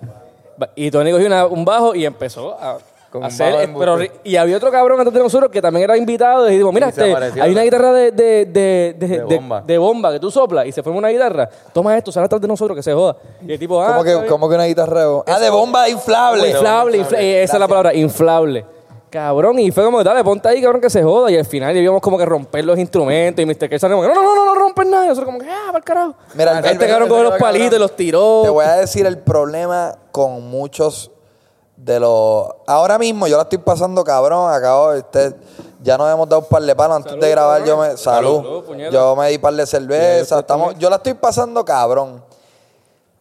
Ba- 0.59 0.69
Y 0.77 0.91
Tony 0.91 1.11
cogió 1.11 1.27
una- 1.27 1.47
un 1.47 1.65
bajo 1.65 1.95
y 1.95 2.05
empezó 2.05 2.53
a. 2.61 2.77
Con 3.13 3.23
un 3.23 3.29
bajo 3.39 3.61
eh, 3.61 3.75
pero, 3.79 3.99
y 4.25 4.37
había 4.37 4.57
otro 4.57 4.71
cabrón 4.71 4.99
antes 4.99 5.13
de 5.13 5.21
nosotros 5.21 5.51
que 5.51 5.61
también 5.61 5.85
era 5.85 5.99
invitado 5.99 6.49
y 6.49 6.53
dijimos, 6.53 6.73
mira, 6.73 6.89
este, 6.89 7.15
hay 7.39 7.53
una 7.53 7.63
guitarra 7.63 7.93
de, 7.93 8.11
de, 8.11 8.47
de, 8.47 8.95
de, 8.99 9.23
bomba. 9.23 9.61
de 9.61 9.77
bomba 9.77 10.13
que 10.13 10.19
tú 10.19 10.31
soplas 10.31 10.67
y 10.67 10.73
se 10.73 10.83
forma 10.83 10.99
una 10.99 11.09
guitarra. 11.09 11.47
Toma 11.75 11.95
esto, 11.99 12.11
sale 12.11 12.25
atrás 12.25 12.41
de 12.41 12.49
nosotros 12.49 12.75
que 12.75 12.83
se 12.83 12.95
joda. 12.95 13.17
Y 13.47 13.53
el 13.53 13.59
tipo, 13.59 13.83
ah, 13.83 13.89
¿Cómo, 13.89 14.03
que. 14.03 14.27
¿Cómo 14.27 14.49
que 14.49 14.55
una 14.55 14.65
guitarra 14.65 15.01
de 15.01 15.07
bomba? 15.07 15.25
Ah, 15.29 15.39
de 15.39 15.51
bomba 15.51 15.89
inflable. 15.91 16.49
Inflable, 16.49 16.99
infla- 16.99 17.19
eh, 17.21 17.43
esa 17.43 17.57
es 17.57 17.61
la 17.61 17.69
palabra, 17.69 17.93
inflable. 17.93 18.65
Cabrón, 19.11 19.59
y 19.59 19.71
fue 19.71 19.85
como, 19.85 20.03
dale, 20.03 20.25
ponte 20.25 20.49
ahí, 20.49 20.63
cabrón, 20.63 20.81
que 20.81 20.89
se 20.89 21.03
joda. 21.03 21.31
Y 21.31 21.37
al 21.37 21.45
final 21.45 21.77
íbamos 21.77 22.01
como 22.01 22.17
que 22.17 22.25
romper 22.25 22.65
los 22.65 22.79
instrumentos. 22.79 23.43
Y 23.43 23.45
Mr. 23.47 23.69
K 23.69 23.79
salió 23.79 23.99
como, 23.99 24.09
no, 24.09 24.15
no, 24.15 24.23
no, 24.23 24.35
no, 24.35 24.45
no 24.47 24.55
rompen 24.55 24.91
nada. 24.91 25.05
Y 25.05 25.09
nosotros 25.09 25.27
como 25.35 25.39
que, 25.39 25.51
ah, 25.51 25.67
para 25.67 25.79
el 25.79 25.85
carajo. 25.85 26.15
Mira, 26.33 26.61
este 26.61 26.89
cabrón 26.89 27.11
cogió 27.11 27.25
los 27.25 27.37
palitos 27.37 27.77
y 27.77 27.79
los 27.79 27.95
tiró. 27.95 28.41
Te 28.43 28.49
voy 28.49 28.65
a 28.65 28.77
decir 28.77 29.05
el 29.05 29.19
problema 29.19 29.99
con 30.13 30.49
muchos 30.49 31.11
de 31.85 31.99
los. 31.99 32.47
Ahora 32.67 32.99
mismo 32.99 33.27
yo 33.27 33.37
la 33.37 33.43
estoy 33.43 33.59
pasando 33.59 34.05
cabrón. 34.05 34.53
Acabo 34.53 34.93
de. 34.93 35.01
Usted, 35.01 35.37
ya 35.83 35.99
nos 35.99 36.13
hemos 36.13 36.29
dado 36.29 36.43
un 36.43 36.49
par 36.49 36.63
de 36.63 36.77
palos 36.77 36.97
antes 36.99 37.19
de 37.19 37.31
grabar. 37.31 37.65
Yo 37.65 37.77
me, 37.77 37.97
salud. 37.97 38.65
Yo 38.91 39.17
me 39.17 39.31
di 39.31 39.39
par 39.39 39.55
de 39.55 39.67
cerveza. 39.67 40.37
yo 40.37 40.41
Estamos, 40.41 40.79
yo 40.79 40.89
la 40.89 40.97
estoy 40.97 41.15
pasando 41.15 41.65
cabrón. 41.65 42.23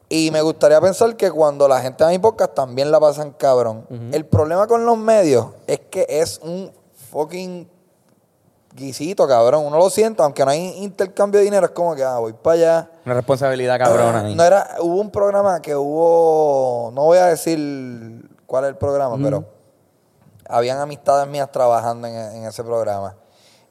Y 0.09 0.29
me 0.29 0.41
gustaría 0.41 0.79
pensar 0.81 1.15
que 1.15 1.31
cuando 1.31 1.67
la 1.67 1.79
gente 1.79 2.03
ve 2.03 2.11
mi 2.11 2.19
podcast 2.19 2.53
también 2.53 2.91
la 2.91 2.99
pasan 2.99 3.31
cabrón. 3.31 3.85
El 4.11 4.25
problema 4.25 4.67
con 4.67 4.85
los 4.85 4.97
medios 4.97 5.47
es 5.67 5.79
que 5.89 6.05
es 6.07 6.39
un 6.43 6.69
fucking 7.11 7.67
guisito, 8.75 9.25
cabrón. 9.25 9.65
Uno 9.65 9.77
lo 9.77 9.89
siente, 9.89 10.21
aunque 10.21 10.43
no 10.43 10.51
hay 10.51 10.83
intercambio 10.83 11.39
de 11.39 11.45
dinero, 11.45 11.65
es 11.65 11.71
como 11.71 11.95
que 11.95 12.03
ah, 12.03 12.19
voy 12.19 12.33
para 12.33 12.53
allá. 12.55 12.89
una 13.05 13.15
responsabilidad 13.15 13.79
cabrona. 13.79 14.25
ahí. 14.25 14.35
No 14.35 14.43
era, 14.43 14.75
hubo 14.81 14.95
un 14.95 15.11
programa 15.11 15.61
que 15.61 15.75
hubo, 15.77 16.91
no 16.93 17.05
voy 17.05 17.17
a 17.17 17.27
decir 17.27 17.57
cuál 18.51 18.65
es 18.65 18.69
el 18.71 18.75
programa, 18.75 19.15
pero 19.23 19.45
habían 20.49 20.77
amistades 20.79 21.25
mías 21.25 21.49
trabajando 21.53 22.05
en, 22.05 22.13
en 22.15 22.45
ese 22.45 22.61
programa. 22.65 23.15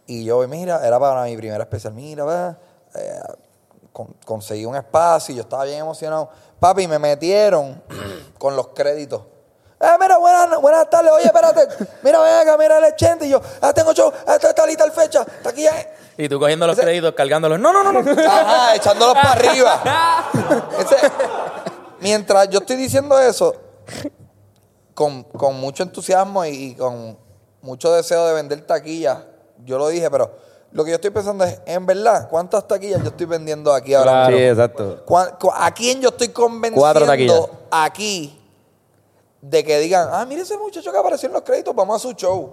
Y 0.07 0.25
yo, 0.25 0.39
mira, 0.49 0.81
era 0.87 0.99
para 0.99 1.25
mi 1.25 1.37
primera 1.37 1.63
especial, 1.65 1.93
mira, 1.93 2.25
va, 2.25 2.57
eh, 2.95 3.21
con- 3.93 4.15
conseguí 4.25 4.65
un 4.65 4.75
espacio 4.77 5.35
y 5.35 5.37
yo 5.37 5.43
estaba 5.43 5.65
bien 5.65 5.81
emocionado. 5.81 6.31
Papi, 6.59 6.89
me 6.89 6.99
metieron 6.99 7.83
con 8.39 8.57
los 8.57 8.69
créditos. 8.69 9.21
Eh, 9.79 9.87
mira, 10.01 10.17
buenas, 10.17 10.59
buenas 10.63 10.89
tardes. 10.89 11.13
Oye, 11.13 11.27
espérate. 11.27 11.69
Mira, 12.03 12.21
ven 12.21 12.35
acá, 12.39 12.57
mira 12.59 12.79
el 12.79 12.85
80. 12.85 13.25
Y 13.27 13.29
yo, 13.31 13.41
ah, 13.61 13.73
tengo 13.75 13.93
show. 13.95 14.11
Ah, 14.27 14.35
está, 14.37 14.49
está 14.51 14.67
lista 14.67 14.85
el 14.85 14.93
fecha. 14.93 15.23
Está 15.23 15.51
aquí 15.51 15.63
ya. 15.63 15.73
Y 16.19 16.27
tú 16.29 16.39
cogiendo 16.39 16.67
los 16.67 16.79
créditos, 16.79 17.13
cargándolos. 17.15 17.59
No, 17.61 17.73
no, 17.73 17.83
no, 17.85 17.93
no. 18.03 18.23
Ajá, 18.31 18.75
echándolos 18.77 19.15
para 19.15 19.33
arriba. 19.33 19.83
Ese- 20.81 21.11
mientras 22.01 22.49
yo 22.51 22.59
estoy 22.61 22.77
diciendo 22.77 23.19
eso, 23.21 23.55
con, 25.01 25.23
con 25.23 25.59
mucho 25.59 25.83
entusiasmo 25.83 26.45
y, 26.45 26.51
y 26.51 26.75
con 26.75 27.17
mucho 27.63 27.91
deseo 27.91 28.27
de 28.27 28.35
vender 28.35 28.61
taquillas, 28.67 29.17
yo 29.65 29.79
lo 29.79 29.89
dije, 29.89 30.11
pero 30.11 30.31
lo 30.73 30.85
que 30.85 30.91
yo 30.91 30.97
estoy 30.97 31.09
pensando 31.09 31.43
es, 31.45 31.59
en 31.65 31.87
verdad, 31.87 32.29
¿cuántas 32.29 32.69
taquillas 32.69 33.03
yo 33.03 33.09
estoy 33.09 33.25
vendiendo 33.25 33.73
aquí 33.73 33.95
ahora? 33.95 34.11
Claro. 34.11 34.37
Sí, 34.37 34.43
exacto. 34.43 35.03
¿Cuán- 35.07 35.37
cu- 35.41 35.51
¿A 35.55 35.73
quién 35.73 36.03
yo 36.03 36.11
estoy 36.11 36.29
convenciendo 36.29 36.81
aquí 37.71 38.39
de 39.41 39.65
que 39.65 39.79
digan, 39.79 40.07
ah, 40.13 40.27
mire 40.27 40.43
ese 40.43 40.59
muchacho 40.59 40.93
que 40.93 40.99
apareció 40.99 41.29
en 41.29 41.33
los 41.33 41.43
créditos, 41.45 41.75
vamos 41.75 41.97
a 41.97 41.99
su 41.99 42.13
show? 42.13 42.51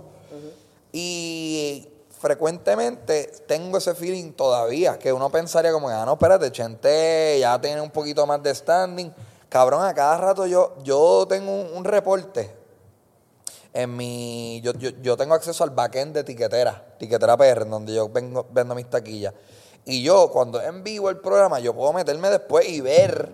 Y 0.93 1.85
frecuentemente 2.17 3.29
tengo 3.45 3.77
ese 3.77 3.93
feeling 3.93 4.31
todavía, 4.31 4.97
que 4.97 5.11
uno 5.11 5.29
pensaría 5.29 5.73
como, 5.73 5.89
ah, 5.89 6.05
no, 6.05 6.13
espérate, 6.13 6.49
Chente 6.49 7.37
ya 7.41 7.59
tiene 7.59 7.81
un 7.81 7.89
poquito 7.91 8.25
más 8.25 8.41
de 8.41 8.55
standing. 8.55 9.11
Cabrón, 9.49 9.83
a 9.85 9.93
cada 9.93 10.17
rato 10.17 10.45
yo, 10.45 10.75
yo 10.83 11.25
tengo 11.27 11.51
un, 11.51 11.77
un 11.77 11.83
reporte. 11.83 12.53
En 13.73 13.95
mi, 13.95 14.59
yo, 14.61 14.73
yo, 14.73 14.89
yo 15.01 15.15
tengo 15.15 15.35
acceso 15.35 15.63
al 15.63 15.69
backend 15.69 16.13
de 16.15 16.23
Tiquetera, 16.23 16.95
Tiquetera 16.97 17.37
PR, 17.37 17.61
en 17.61 17.69
donde 17.69 17.93
yo 17.93 18.09
vengo, 18.09 18.45
vendo 18.51 18.73
mis 18.73 18.89
taquillas. 18.89 19.33
Y 19.85 20.01
yo, 20.03 20.29
cuando 20.31 20.59
es 20.59 20.67
en 20.67 20.83
vivo 20.83 21.09
el 21.09 21.17
programa, 21.19 21.59
yo 21.59 21.73
puedo 21.73 21.93
meterme 21.93 22.29
después 22.29 22.67
y 22.67 22.81
ver 22.81 23.31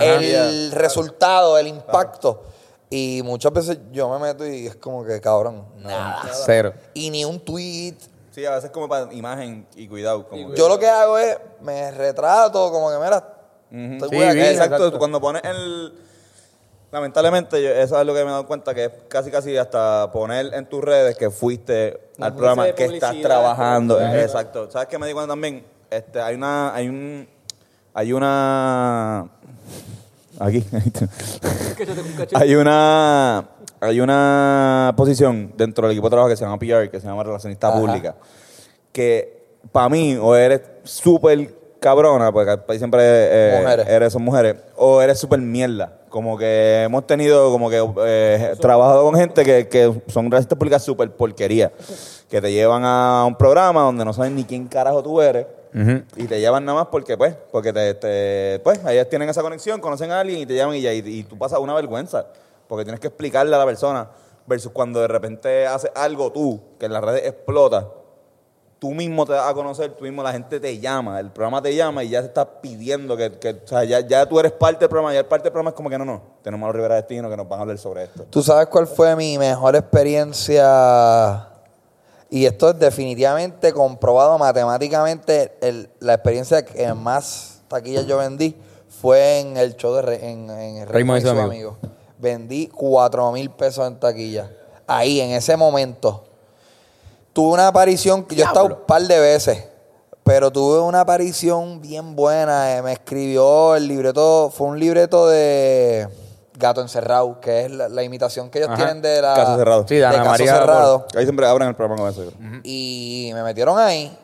el 0.00 0.72
resultado, 0.72 1.58
el 1.58 1.66
impacto. 1.66 2.42
Y 2.88 3.22
muchas 3.24 3.52
veces 3.52 3.78
yo 3.90 4.08
me 4.08 4.18
meto 4.20 4.46
y 4.46 4.68
es 4.68 4.76
como 4.76 5.04
que, 5.04 5.20
cabrón, 5.20 5.66
nada. 5.78 6.22
Cero. 6.46 6.72
Y 6.94 7.10
ni 7.10 7.24
un 7.24 7.40
tweet. 7.40 7.96
Sí, 8.30 8.44
a 8.46 8.52
veces 8.54 8.70
como 8.70 8.88
para 8.88 9.12
imagen 9.12 9.66
y 9.74 9.88
cuidado. 9.88 10.28
Como 10.28 10.50
que- 10.50 10.56
Yo 10.56 10.68
lo 10.68 10.78
que 10.78 10.88
hago 10.88 11.18
es, 11.18 11.36
me 11.60 11.90
retrato, 11.90 12.70
como 12.70 12.90
que, 12.90 12.98
mira, 12.98 13.33
Estoy 13.74 14.08
Sí, 14.10 14.16
bien, 14.16 14.38
Exacto, 14.38 14.76
exacto. 14.76 14.98
cuando 14.98 15.20
pones 15.20 15.42
el... 15.44 15.92
Lamentablemente, 16.92 17.60
yo- 17.62 17.70
eso 17.70 18.00
es 18.00 18.06
lo 18.06 18.14
que 18.14 18.20
me 18.20 18.28
he 18.28 18.30
dado 18.30 18.46
cuenta, 18.46 18.72
que 18.72 18.84
es 18.84 18.90
casi 19.08 19.30
casi 19.30 19.56
hasta 19.56 20.12
poner 20.12 20.54
en 20.54 20.66
tus 20.66 20.82
redes 20.82 21.16
que 21.16 21.28
fuiste 21.30 21.98
al 22.20 22.34
programa, 22.34 22.70
que 22.72 22.84
estás 22.84 23.20
trabajando. 23.20 23.96
claro. 23.98 24.20
Exacto. 24.20 24.70
¿Sabes 24.70 24.86
qué 24.88 24.98
me 24.98 25.06
di 25.08 25.12
cuenta 25.12 25.32
también? 25.32 25.64
Este, 25.90 26.20
hay 26.20 26.36
una... 26.36 26.72
Hay 26.74 26.88
un... 26.88 27.28
Hay 27.94 28.12
una... 28.12 29.28
Aquí. 30.38 30.64
hay 32.34 32.54
una... 32.54 33.48
Hay 33.80 34.00
una 34.00 34.94
posición 34.96 35.52
dentro 35.56 35.86
del 35.86 35.92
equipo 35.96 36.06
de 36.06 36.10
trabajo 36.12 36.30
que 36.30 36.36
se 36.36 36.44
llama 36.44 36.58
PR, 36.58 36.90
que 36.90 37.00
se 37.00 37.06
llama 37.06 37.22
Relacionista 37.24 37.68
Ajá. 37.68 37.78
Pública 37.78 38.14
que 38.92 39.42
para 39.72 39.88
mí 39.88 40.16
o 40.16 40.36
eres 40.36 40.60
súper 40.84 41.52
cabrona, 41.84 42.32
porque 42.32 42.78
siempre 42.78 43.02
eh, 43.04 43.60
Mujeres. 43.62 43.86
eres 43.88 44.12
son 44.12 44.22
mujeres, 44.22 44.56
o 44.76 45.02
eres 45.02 45.18
súper 45.18 45.38
mierda. 45.40 45.92
Como 46.08 46.38
que 46.38 46.84
hemos 46.84 47.06
tenido, 47.06 47.50
como 47.50 47.68
que 47.68 47.84
eh, 48.06 48.54
trabajado 48.60 49.02
con 49.04 49.14
gente 49.16 49.44
que, 49.44 49.68
que 49.68 49.92
son 50.08 50.30
relaciones 50.30 50.56
públicas 50.58 50.82
súper 50.82 51.10
porquería, 51.10 51.72
que 52.30 52.40
te 52.40 52.52
llevan 52.52 52.82
a 52.84 53.24
un 53.26 53.34
programa 53.36 53.82
donde 53.82 54.04
no 54.04 54.12
saben 54.12 54.34
ni 54.34 54.44
quién 54.44 54.66
carajo 54.66 55.02
tú 55.02 55.20
eres. 55.20 55.46
Y 56.16 56.24
te 56.28 56.38
llevan 56.38 56.64
nada 56.64 56.78
más 56.78 56.88
porque, 56.90 57.16
pues, 57.18 57.34
porque 57.50 57.72
te, 57.72 57.94
te- 57.94 58.60
pues, 58.62 58.78
ellas 58.86 59.08
tienen 59.08 59.28
esa 59.28 59.42
conexión, 59.42 59.80
conocen 59.80 60.12
a 60.12 60.20
alguien 60.20 60.38
y 60.38 60.46
te 60.46 60.54
llaman 60.54 60.76
y 60.76 60.80
ya, 60.82 60.92
y, 60.92 60.98
y 61.00 61.22
tú 61.24 61.36
pasas 61.36 61.58
una 61.58 61.74
vergüenza, 61.74 62.26
porque 62.68 62.84
tienes 62.84 63.00
que 63.00 63.08
explicarle 63.08 63.56
a 63.56 63.58
la 63.58 63.66
persona, 63.66 64.08
versus 64.46 64.70
cuando 64.70 65.00
de 65.00 65.08
repente 65.08 65.66
haces 65.66 65.90
algo 65.96 66.30
tú, 66.30 66.60
que 66.78 66.86
en 66.86 66.92
las 66.92 67.02
redes 67.02 67.26
explota, 67.26 67.88
tú 68.84 68.90
mismo 68.90 69.24
te 69.24 69.32
das 69.32 69.50
a 69.50 69.54
conocer, 69.54 69.92
tú 69.92 70.04
mismo 70.04 70.22
la 70.22 70.30
gente 70.30 70.60
te 70.60 70.78
llama, 70.78 71.18
el 71.18 71.30
programa 71.30 71.62
te 71.62 71.74
llama 71.74 72.04
y 72.04 72.10
ya 72.10 72.20
te 72.20 72.26
está 72.26 72.60
pidiendo 72.60 73.16
que, 73.16 73.32
que 73.38 73.50
o 73.64 73.66
sea, 73.66 73.82
ya, 73.82 74.00
ya 74.00 74.26
tú 74.28 74.38
eres 74.38 74.52
parte 74.52 74.80
del 74.80 74.90
programa, 74.90 75.14
ya 75.14 75.20
el 75.20 75.24
parte 75.26 75.44
del 75.44 75.52
programa 75.52 75.70
es 75.70 75.74
como 75.74 75.88
que 75.88 75.96
no, 75.96 76.04
no, 76.04 76.20
tenemos 76.42 76.64
a 76.64 76.68
los 76.68 76.76
Rivera 76.76 76.96
Destino 76.96 77.30
que 77.30 77.36
nos 77.38 77.48
van 77.48 77.60
a 77.60 77.62
hablar 77.62 77.78
sobre 77.78 78.04
esto. 78.04 78.24
¿Tú 78.28 78.42
sabes 78.42 78.66
cuál 78.66 78.86
fue 78.86 79.16
mi 79.16 79.38
mejor 79.38 79.74
experiencia? 79.74 81.48
Y 82.28 82.44
esto 82.46 82.70
es 82.70 82.78
definitivamente 82.78 83.72
comprobado 83.72 84.36
matemáticamente. 84.38 85.56
el- 85.62 85.88
la 86.00 86.14
experiencia 86.14 86.62
que 86.64 86.92
más 86.92 87.62
taquillas 87.68 88.06
yo 88.06 88.18
vendí 88.18 88.54
fue 89.00 89.40
en 89.40 89.56
el 89.56 89.76
show 89.76 89.94
de 89.94 90.02
Re- 90.02 90.30
en, 90.30 90.50
en 90.50 90.76
el 90.78 90.88
Raymond 90.88 91.18
y 91.20 91.22
su 91.22 91.28
amigo. 91.30 91.44
amigos. 91.44 91.76
Vendí 92.18 92.66
cuatro 92.68 93.30
mil 93.32 93.50
pesos 93.50 93.86
en 93.86 93.98
taquilla. 93.98 94.50
Ahí, 94.86 95.20
en 95.20 95.30
ese 95.30 95.56
momento. 95.56 96.24
Tuve 97.34 97.52
una 97.52 97.66
aparición, 97.68 98.24
que 98.24 98.34
yo 98.36 98.44
he 98.44 98.46
estado 98.46 98.64
un 98.66 98.76
par 98.86 99.02
de 99.02 99.18
veces, 99.20 99.64
pero 100.22 100.50
tuve 100.50 100.80
una 100.80 101.00
aparición 101.00 101.80
bien 101.82 102.14
buena. 102.16 102.76
eh, 102.78 102.82
Me 102.82 102.92
escribió 102.92 103.74
el 103.76 103.86
libreto, 103.88 104.50
fue 104.56 104.68
un 104.68 104.78
libreto 104.80 105.26
de 105.28 106.08
Gato 106.56 106.80
Encerrado, 106.80 107.40
que 107.40 107.64
es 107.66 107.70
la, 107.72 107.88
la 107.88 108.02
imitación 108.04 108.48
que 108.50 108.58
ellos 108.58 108.70
Ajá. 108.70 108.76
tienen 108.76 109.02
de 109.02 109.20
la... 109.20 109.34
Caso 109.34 109.56
Cerrado. 109.56 109.84
Sí, 109.88 109.96
de 109.96 110.06
Ana 110.06 110.18
Caso 110.18 110.30
María 110.30 110.54
Cerrado. 110.56 111.06
Ahí 111.16 111.24
siempre 111.24 111.46
abren 111.46 111.68
el 111.68 111.74
programa 111.74 112.00
con 112.00 112.10
eso. 112.10 112.22
yo 112.24 112.30
creo. 112.30 112.60
Y 112.62 113.32
me 113.34 113.42
metieron 113.42 113.78
ahí. 113.78 114.16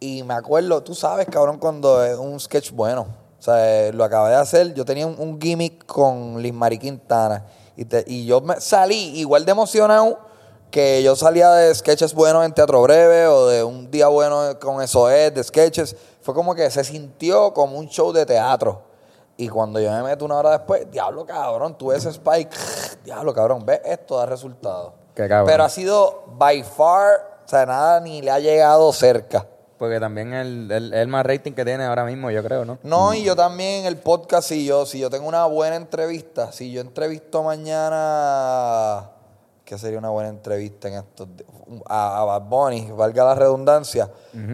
Y 0.00 0.22
me 0.22 0.34
acuerdo, 0.34 0.82
tú 0.82 0.94
sabes, 0.94 1.26
cabrón, 1.30 1.58
cuando 1.58 2.02
es 2.04 2.16
un 2.16 2.40
sketch 2.40 2.72
bueno. 2.72 3.06
O 3.38 3.42
sea, 3.42 3.86
eh, 3.88 3.92
lo 3.92 4.04
acabé 4.04 4.30
de 4.30 4.36
hacer. 4.36 4.72
Yo 4.74 4.84
tenía 4.86 5.06
un, 5.06 5.16
un 5.18 5.38
gimmick 5.40 5.84
con 5.86 6.40
Liz 6.42 6.52
Mari 6.54 6.78
Quintana. 6.78 7.44
Y, 7.76 7.84
te- 7.84 8.04
y 8.06 8.24
yo 8.24 8.40
me 8.40 8.58
salí 8.60 9.18
igual 9.18 9.44
de 9.44 9.52
emocionado 9.52 10.18
que 10.74 11.04
yo 11.04 11.14
salía 11.14 11.52
de 11.52 11.72
sketches 11.72 12.12
buenos 12.12 12.44
en 12.44 12.52
Teatro 12.52 12.82
Breve 12.82 13.28
o 13.28 13.46
de 13.46 13.62
un 13.62 13.88
día 13.92 14.08
bueno 14.08 14.58
con 14.58 14.82
eso 14.82 15.08
es, 15.08 15.32
de 15.32 15.44
sketches. 15.44 15.94
Fue 16.20 16.34
como 16.34 16.52
que 16.52 16.68
se 16.68 16.82
sintió 16.82 17.54
como 17.54 17.78
un 17.78 17.86
show 17.86 18.12
de 18.12 18.26
teatro. 18.26 18.82
Y 19.36 19.48
cuando 19.48 19.78
yo 19.78 19.92
me 19.92 20.02
meto 20.02 20.24
una 20.24 20.34
hora 20.34 20.50
después, 20.50 20.90
diablo 20.90 21.24
cabrón, 21.24 21.78
tú 21.78 21.92
ese 21.92 22.08
spike, 22.08 22.50
diablo 23.04 23.32
cabrón, 23.32 23.64
ves 23.64 23.82
esto 23.84 24.16
da 24.16 24.26
resultado. 24.26 24.94
Qué 25.14 25.28
cabrón. 25.28 25.46
Pero 25.46 25.62
ha 25.62 25.68
sido 25.68 26.24
by 26.38 26.64
far, 26.64 27.42
o 27.46 27.48
sea, 27.48 27.66
nada 27.66 28.00
ni 28.00 28.20
le 28.20 28.32
ha 28.32 28.40
llegado 28.40 28.92
cerca. 28.92 29.46
Porque 29.78 30.00
también 30.00 30.32
el, 30.32 30.68
el, 30.72 30.92
el 30.92 31.06
más 31.06 31.24
rating 31.24 31.52
que 31.52 31.64
tiene 31.64 31.84
ahora 31.84 32.04
mismo, 32.04 32.32
yo 32.32 32.42
creo, 32.42 32.64
¿no? 32.64 32.80
No, 32.82 33.14
y 33.14 33.22
yo 33.22 33.36
también 33.36 33.82
en 33.82 33.86
el 33.86 33.98
podcast, 33.98 34.48
si 34.48 34.66
yo, 34.66 34.86
si 34.86 34.98
yo 34.98 35.08
tengo 35.08 35.28
una 35.28 35.46
buena 35.46 35.76
entrevista, 35.76 36.50
si 36.50 36.72
yo 36.72 36.80
entrevisto 36.80 37.44
mañana, 37.44 39.13
¿qué 39.64 39.78
sería 39.78 39.98
una 39.98 40.10
buena 40.10 40.28
entrevista 40.28 40.88
en 40.88 40.94
estos 40.94 41.28
a, 41.86 42.20
a 42.20 42.24
Bad 42.24 42.42
Bunny, 42.42 42.90
valga 42.92 43.24
la 43.24 43.34
redundancia, 43.34 44.10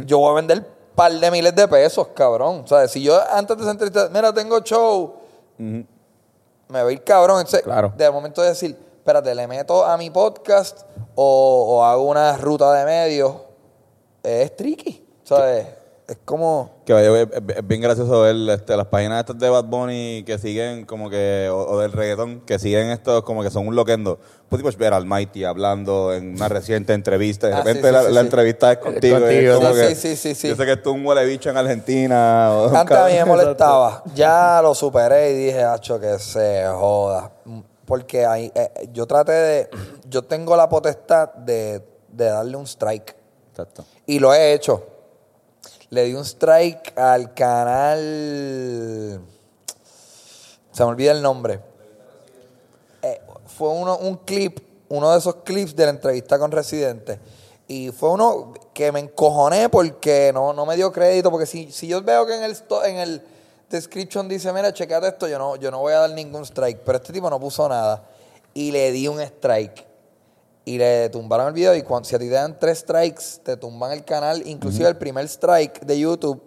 yo 0.06 0.18
voy 0.18 0.30
a 0.32 0.34
vender 0.34 0.58
un 0.58 0.94
par 0.94 1.12
de 1.12 1.30
miles 1.30 1.54
de 1.54 1.66
pesos, 1.68 2.08
cabrón. 2.14 2.62
O 2.64 2.66
sea, 2.66 2.86
si 2.88 3.02
yo 3.02 3.18
antes 3.32 3.56
de 3.56 3.62
esa 3.62 3.72
entrevista, 3.72 4.08
mira, 4.12 4.32
tengo 4.32 4.61
show, 4.61 5.14
me 5.58 5.84
va 6.82 6.88
a 6.88 6.92
ir 6.92 7.02
cabrón. 7.02 7.38
Entonces, 7.38 7.62
Claro. 7.62 7.92
de 7.96 8.11
momento 8.11 8.42
de 8.42 8.48
decir, 8.48 8.76
espérate, 8.98 9.34
le 9.34 9.46
meto 9.46 9.84
a 9.84 9.96
mi 9.96 10.11
podcast 10.11 10.82
o, 11.14 11.76
o 11.78 11.84
hago 11.84 12.02
una 12.04 12.36
ruta 12.36 12.72
de 12.74 12.84
medios, 12.84 13.34
es 14.22 14.54
tricky. 14.56 15.06
¿Sabes? 15.24 15.66
Es 16.11 16.18
como. 16.24 16.82
Que 16.84 16.92
vaya, 16.92 17.20
es, 17.22 17.28
bien 17.68 17.80
gracioso 17.80 18.22
ver 18.22 18.34
este, 18.50 18.76
las 18.76 18.86
páginas 18.88 19.20
estas 19.20 19.38
de 19.38 19.48
Bad 19.48 19.66
Bunny 19.66 20.24
que 20.26 20.38
siguen 20.38 20.84
como 20.84 21.08
que, 21.08 21.48
o, 21.48 21.56
o 21.56 21.78
del 21.78 21.92
reggaetón, 21.92 22.40
que 22.40 22.58
siguen 22.58 22.88
estos 22.90 23.22
como 23.22 23.44
que 23.44 23.50
son 23.50 23.68
un 23.68 23.76
loquendo. 23.76 24.18
Tipo 24.50 24.68
ver 24.76 24.92
al 24.92 25.06
Mighty 25.06 25.44
hablando 25.44 26.12
en 26.12 26.34
una 26.34 26.48
reciente 26.48 26.94
entrevista, 26.94 27.46
de 27.46 27.52
Ah, 27.54 27.58
repente 27.58 27.82
sí, 27.82 27.86
sí, 27.86 27.92
la, 27.92 28.02
sí, 28.02 28.12
la 28.12 28.20
sí. 28.22 28.26
entrevista 28.26 28.72
es 28.72 28.78
contigo. 28.78 29.18
y 29.18 29.22
es 29.22 29.22
contigo, 29.22 29.54
como 29.61 29.74
sí, 29.74 29.80
que, 29.80 29.94
sí, 29.94 30.16
sí, 30.16 30.34
sí. 30.34 30.48
Yo 30.48 30.56
sé 30.56 30.66
que 30.66 30.76
tú 30.78 30.90
un 30.90 31.06
huele 31.06 31.24
bicho 31.26 31.48
en 31.48 31.56
Argentina. 31.56 32.50
o- 32.54 32.76
Antes 32.76 32.96
a 32.96 33.06
mí 33.06 33.12
me 33.12 33.24
molestaba. 33.24 34.02
Ya 34.16 34.61
lo 34.61 34.74
superé 34.74 35.30
y 35.30 35.34
dije, 35.46 35.62
hacho, 35.62 36.00
que 36.00 36.18
se 36.18 36.64
joda. 36.74 37.30
Porque 37.84 38.26
ahí, 38.26 38.50
eh, 38.52 38.88
yo 38.92 39.06
traté 39.06 39.30
de. 39.32 39.70
Yo 40.08 40.22
tengo 40.22 40.56
la 40.56 40.68
potestad 40.68 41.32
de, 41.34 41.80
de 42.08 42.24
darle 42.24 42.56
un 42.56 42.66
strike. 42.66 43.14
Exacto. 43.52 43.84
Y 44.06 44.18
lo 44.18 44.34
he 44.34 44.54
hecho. 44.54 44.84
Le 45.91 46.05
di 46.05 46.14
un 46.14 46.24
strike 46.24 46.97
al 46.97 47.34
canal. 47.34 49.20
Se 50.70 50.84
me 50.84 50.88
olvida 50.88 51.11
el 51.11 51.20
nombre. 51.20 51.61
Eh, 53.03 53.20
fue 53.47 53.70
uno, 53.70 53.99
un 53.99 54.18
clip, 54.18 54.61
uno 54.88 55.11
de 55.11 55.18
esos 55.18 55.36
clips 55.45 55.74
de 55.74 55.84
la 55.86 55.91
entrevista 55.91 56.38
con 56.38 56.53
Residente. 56.53 57.18
Y 57.66 57.91
fue 57.91 58.11
uno 58.11 58.55
que 58.72 58.93
me 58.93 59.01
encojoné 59.01 59.68
porque 59.68 60.30
no, 60.32 60.53
no 60.53 60.64
me 60.64 60.76
dio 60.76 60.93
crédito. 60.93 61.28
Porque 61.28 61.47
si, 61.47 61.72
si 61.72 61.88
yo 61.88 62.01
veo 62.03 62.24
que 62.24 62.36
en 62.36 62.45
el, 62.45 62.57
en 62.84 62.97
el 62.97 63.22
description 63.68 64.28
dice, 64.28 64.53
mira, 64.53 64.72
checate 64.72 65.09
esto, 65.09 65.26
yo 65.26 65.41
no, 65.41 65.57
yo 65.57 65.72
no 65.72 65.80
voy 65.80 65.93
a 65.93 66.01
dar 66.01 66.11
ningún 66.11 66.43
strike. 66.45 66.82
Pero 66.84 66.99
este 66.99 67.12
tipo 67.12 67.28
no 67.28 67.41
puso 67.41 67.68
nada. 67.68 68.05
Y 68.55 68.70
le 68.70 68.93
di 68.93 69.09
un 69.09 69.20
strike 69.20 69.89
y 70.64 70.78
le 70.78 71.08
tumbaron 71.11 71.48
el 71.48 71.52
video 71.52 71.74
y 71.74 71.82
cuando, 71.82 72.08
si 72.08 72.14
a 72.14 72.18
ti 72.18 72.26
te 72.26 72.34
dan 72.34 72.58
tres 72.58 72.78
strikes, 72.78 73.40
te 73.42 73.56
tumban 73.56 73.92
el 73.92 74.04
canal, 74.04 74.46
inclusive 74.46 74.88
el 74.88 74.96
primer 74.96 75.24
strike 75.26 75.80
de 75.80 75.98
YouTube, 75.98 76.42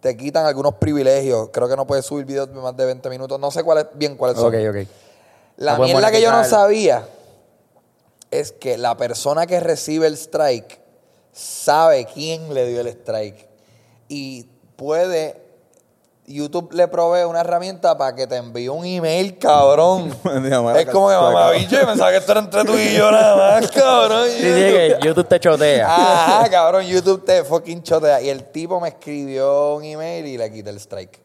te 0.00 0.16
quitan 0.16 0.46
algunos 0.46 0.74
privilegios. 0.74 1.50
Creo 1.52 1.68
que 1.68 1.76
no 1.76 1.86
puedes 1.86 2.04
subir 2.04 2.24
videos 2.24 2.48
de 2.48 2.60
más 2.60 2.76
de 2.76 2.84
20 2.84 3.08
minutos. 3.10 3.38
No 3.38 3.50
sé 3.50 3.62
cuál 3.64 3.78
es, 3.78 3.86
bien 3.94 4.16
cuáles 4.16 4.38
son. 4.38 4.54
Ok, 4.54 4.60
ok. 4.70 4.88
La 5.56 5.76
No 5.76 5.84
mierda 5.84 6.10
que 6.10 6.20
yo 6.20 6.30
no 6.30 6.44
sabía 6.44 7.06
es 8.30 8.52
que 8.52 8.78
la 8.78 8.96
persona 8.96 9.46
que 9.46 9.58
recibe 9.60 10.06
el 10.06 10.14
strike 10.14 10.78
sabe 11.32 12.06
quién 12.12 12.54
le 12.54 12.66
dio 12.66 12.80
el 12.80 12.88
strike 12.88 13.48
y 14.08 14.46
puede 14.76 15.47
YouTube 16.32 16.72
le 16.72 16.86
provee 16.88 17.24
una 17.24 17.40
herramienta 17.40 17.96
para 17.96 18.14
que 18.14 18.26
te 18.26 18.36
envíe 18.36 18.68
un 18.68 18.84
email, 18.84 19.38
cabrón. 19.38 20.08
Es 20.76 20.86
como 20.86 21.08
que 21.08 21.14
mamá, 21.14 21.50
bicho, 21.52 21.78
yo 21.80 21.86
pensaba 21.86 22.10
que 22.10 22.18
esto 22.18 22.32
era 22.32 22.40
entre 22.42 22.64
tú 22.64 22.76
y 22.76 22.94
yo 22.94 23.10
nada 23.10 23.36
más, 23.60 23.70
cabrón. 23.72 24.26
Sí, 24.30 24.40
sí, 24.42 24.48
que 24.48 24.96
YouTube 25.02 25.26
te 25.26 25.40
chotea. 25.40 25.86
Ajá, 25.86 26.48
cabrón, 26.50 26.84
YouTube 26.84 27.24
te 27.24 27.44
fucking 27.44 27.82
chotea. 27.82 28.20
Y 28.20 28.28
el 28.28 28.44
tipo 28.44 28.80
me 28.80 28.88
escribió 28.88 29.74
un 29.74 29.84
email 29.84 30.26
y 30.26 30.36
le 30.38 30.52
quité 30.52 30.70
el 30.70 30.76
strike. 30.76 31.20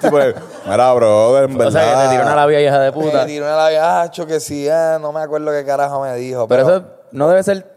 tipo, 0.00 0.16
de, 0.18 0.34
mira, 0.66 0.92
brother, 0.94 1.50
en 1.50 1.54
o 1.56 1.58
verdad. 1.58 1.72
sea, 1.72 1.94
que 1.94 2.02
te 2.04 2.08
tiró 2.12 2.22
una 2.22 2.36
labia 2.36 2.60
hija 2.62 2.78
de 2.80 2.90
Me 2.90 2.92
puta. 2.92 3.26
tiró 3.26 3.44
una 3.44 3.56
labiacho 3.56 4.26
que 4.26 4.40
sí, 4.40 4.68
ah, 4.70 4.98
no 5.00 5.12
me 5.12 5.20
acuerdo 5.20 5.50
qué 5.50 5.64
carajo 5.66 6.00
me 6.00 6.14
dijo. 6.14 6.48
Pero 6.48 6.62
eso 6.62 6.84
no 7.12 7.28
debe 7.28 7.42
ser 7.42 7.73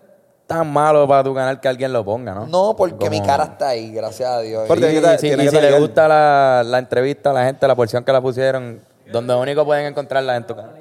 tan 0.48 0.72
malo 0.72 1.08
para 1.08 1.24
tu 1.24 1.36
canal 1.36 1.60
que 1.60 1.68
alguien 1.68 1.92
lo 1.94 2.04
ponga, 2.06 2.34
¿no? 2.34 2.48
No, 2.48 2.76
porque 2.76 3.10
mi 3.10 3.22
cara 3.22 3.44
está 3.44 3.68
ahí, 3.70 3.92
gracias 3.92 4.30
a 4.30 4.40
Dios. 4.40 4.64
Porque 4.68 4.92
Y- 4.92 5.18
si, 5.20 5.30
que 5.30 5.62
le 5.62 5.80
gusta 5.80 6.08
la, 6.08 6.64
la 6.66 6.80
entrevista 6.80 7.32
a 7.32 7.34
la 7.34 7.46
gente, 7.46 7.68
la 7.68 7.76
porción 7.76 8.04
que 8.04 8.12
la 8.14 8.22
pusieron, 8.22 8.82
donde 9.12 9.36
único 9.36 9.66
pueden 9.66 9.86
encontrarla 9.88 10.36
en 10.38 10.48
tu 10.48 10.56
canal. 10.56 10.72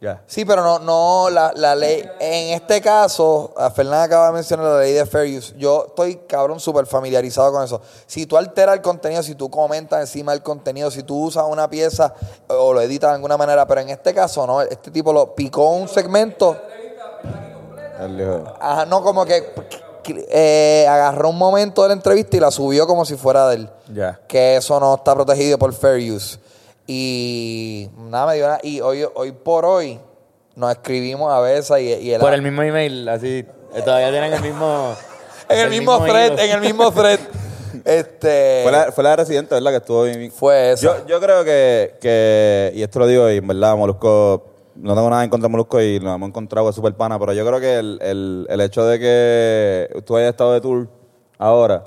Ya. 0.00 0.22
Sí, 0.28 0.44
pero 0.44 0.62
no, 0.62 0.78
no, 0.78 1.28
la, 1.28 1.50
la 1.56 1.74
ley, 1.74 2.08
en 2.20 2.54
este 2.54 2.80
caso, 2.80 3.52
Fernanda 3.74 4.04
acaba 4.04 4.26
de 4.28 4.32
mencionar 4.34 4.66
la 4.66 4.78
ley 4.78 4.92
de 4.92 5.04
Fair 5.04 5.36
Use. 5.36 5.54
Yo 5.58 5.86
estoy, 5.88 6.14
cabrón, 6.28 6.60
súper 6.60 6.86
familiarizado 6.86 7.50
con 7.50 7.64
eso. 7.64 7.80
Si 8.06 8.24
tú 8.24 8.36
alteras 8.36 8.76
el 8.76 8.80
contenido, 8.82 9.24
si 9.24 9.34
tú 9.34 9.50
comentas 9.50 10.00
encima 10.00 10.30
del 10.30 10.42
contenido, 10.44 10.88
si 10.92 11.02
tú 11.02 11.24
usas 11.24 11.44
una 11.48 11.68
pieza 11.68 12.14
o 12.46 12.72
lo 12.72 12.80
editas 12.80 13.10
de 13.10 13.16
alguna 13.16 13.36
manera, 13.36 13.66
pero 13.66 13.80
en 13.80 13.88
este 13.88 14.14
caso 14.14 14.46
no, 14.46 14.60
este 14.62 14.92
tipo 14.92 15.12
lo 15.12 15.34
picó 15.34 15.70
un 15.70 15.88
segmento. 15.88 16.56
Ajá, 18.60 18.86
no, 18.86 19.02
como 19.02 19.24
que 19.24 19.52
eh, 20.30 20.86
agarró 20.88 21.30
un 21.30 21.38
momento 21.38 21.82
de 21.82 21.88
la 21.88 21.94
entrevista 21.94 22.36
y 22.36 22.40
la 22.40 22.50
subió 22.50 22.86
como 22.86 23.04
si 23.04 23.16
fuera 23.16 23.48
de 23.48 23.56
él. 23.56 23.70
Ya. 23.92 24.20
Que 24.26 24.56
eso 24.56 24.78
no 24.80 24.94
está 24.94 25.14
protegido 25.14 25.58
por 25.58 25.72
Fair 25.72 26.12
Use. 26.12 26.38
Y 26.86 27.90
nada, 27.96 28.26
me 28.28 28.34
dio 28.36 28.46
nada. 28.46 28.60
Y 28.62 28.80
hoy, 28.80 29.06
hoy 29.14 29.32
por 29.32 29.64
hoy 29.66 30.00
nos 30.56 30.70
escribimos 30.72 31.32
a 31.32 31.40
veces 31.40 31.78
y, 31.80 31.84
y 32.06 32.12
él- 32.12 32.20
Por 32.20 32.32
el 32.32 32.42
mismo 32.42 32.62
email, 32.62 33.08
así. 33.08 33.44
Todavía 33.84 34.10
tienen 34.10 34.32
el 34.32 34.40
mismo. 34.42 34.94
en 35.48 35.58
el, 35.58 35.70
mismo, 35.70 35.98
thread, 36.04 36.32
hilo. 36.32 36.42
en 36.42 36.50
el 36.50 36.60
mismo 36.60 36.90
thread. 36.90 37.20
este 37.84 38.60
Fue 38.62 38.72
la, 38.72 38.92
fue 38.92 39.04
la 39.04 39.10
de 39.10 39.16
Residente, 39.16 39.54
¿verdad? 39.54 39.70
Que 39.70 39.76
estuvo 39.76 40.04
bien. 40.04 40.32
fue 40.32 40.72
eso. 40.72 40.82
Yo, 40.82 41.06
yo 41.06 41.20
creo 41.20 41.44
que, 41.44 41.96
que, 42.00 42.72
y 42.74 42.82
esto 42.82 42.98
lo 43.00 43.06
digo, 43.06 43.30
y 43.30 43.36
en 43.36 43.46
verdad, 43.46 43.76
Molusco, 43.76 44.42
no 44.80 44.94
tengo 44.94 45.10
nada 45.10 45.24
en 45.24 45.30
contra 45.30 45.48
de 45.48 45.52
Molusco 45.52 45.80
y 45.80 45.98
lo 46.00 46.12
hemos 46.14 46.28
encontrado, 46.28 46.68
es 46.68 46.74
súper 46.74 46.94
pana, 46.94 47.18
pero 47.18 47.32
yo 47.32 47.46
creo 47.46 47.60
que 47.60 47.78
el, 47.78 47.98
el, 48.02 48.46
el 48.48 48.60
hecho 48.60 48.84
de 48.86 48.98
que 48.98 50.02
tú 50.04 50.16
hayas 50.16 50.30
estado 50.30 50.52
de 50.52 50.60
tour 50.60 50.88
ahora 51.38 51.84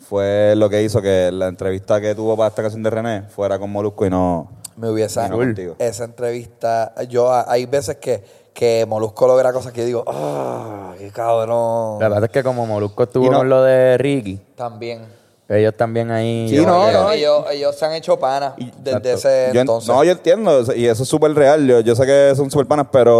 fue 0.00 0.54
lo 0.56 0.68
que 0.70 0.82
hizo 0.82 1.02
que 1.02 1.30
la 1.32 1.48
entrevista 1.48 2.00
que 2.00 2.14
tuvo 2.14 2.36
para 2.36 2.48
esta 2.48 2.62
canción 2.62 2.82
de 2.82 2.90
René 2.90 3.22
fuera 3.28 3.58
con 3.58 3.70
Molusco 3.70 4.06
y 4.06 4.10
no. 4.10 4.48
me 4.76 4.88
hubiese 4.88 5.20
y 5.26 5.28
no 5.28 5.36
contigo. 5.36 5.74
esa 5.78 6.04
entrevista. 6.04 6.94
Yo 7.08 7.30
hay 7.32 7.66
veces 7.66 7.96
que, 7.96 8.22
que 8.54 8.86
Molusco 8.86 9.26
logra 9.26 9.52
cosas 9.52 9.72
que 9.72 9.80
yo 9.80 9.86
digo, 9.86 10.04
ah, 10.06 10.94
qué 10.98 11.10
cabrón. 11.10 11.98
La 12.00 12.08
verdad 12.08 12.24
es 12.24 12.30
que 12.30 12.42
como 12.44 12.64
Molusco 12.66 13.02
estuvo 13.02 13.30
no- 13.30 13.38
con 13.38 13.48
lo 13.48 13.62
de 13.64 13.98
Ricky, 13.98 14.40
También. 14.54 15.17
Ellos 15.50 15.74
también 15.78 16.10
ahí. 16.10 16.46
Sí, 16.50 16.56
no, 16.66 16.92
no, 16.92 17.10
ellos, 17.10 17.46
ellos 17.50 17.74
se 17.74 17.84
han 17.86 17.94
hecho 17.94 18.18
panas 18.18 18.52
desde 18.82 19.12
ese 19.14 19.28
Yo 19.46 19.52
en- 19.52 19.56
entonces. 19.60 19.88
No, 19.88 20.04
yo 20.04 20.12
entiendo, 20.12 20.62
y 20.76 20.84
eso 20.86 21.02
es 21.04 21.08
súper 21.08 21.32
real. 21.34 21.66
Yo, 21.66 21.80
yo 21.80 21.94
sé 21.96 22.04
que 22.04 22.34
son 22.36 22.50
súper 22.50 22.66
panas, 22.66 22.88
pero 22.92 23.16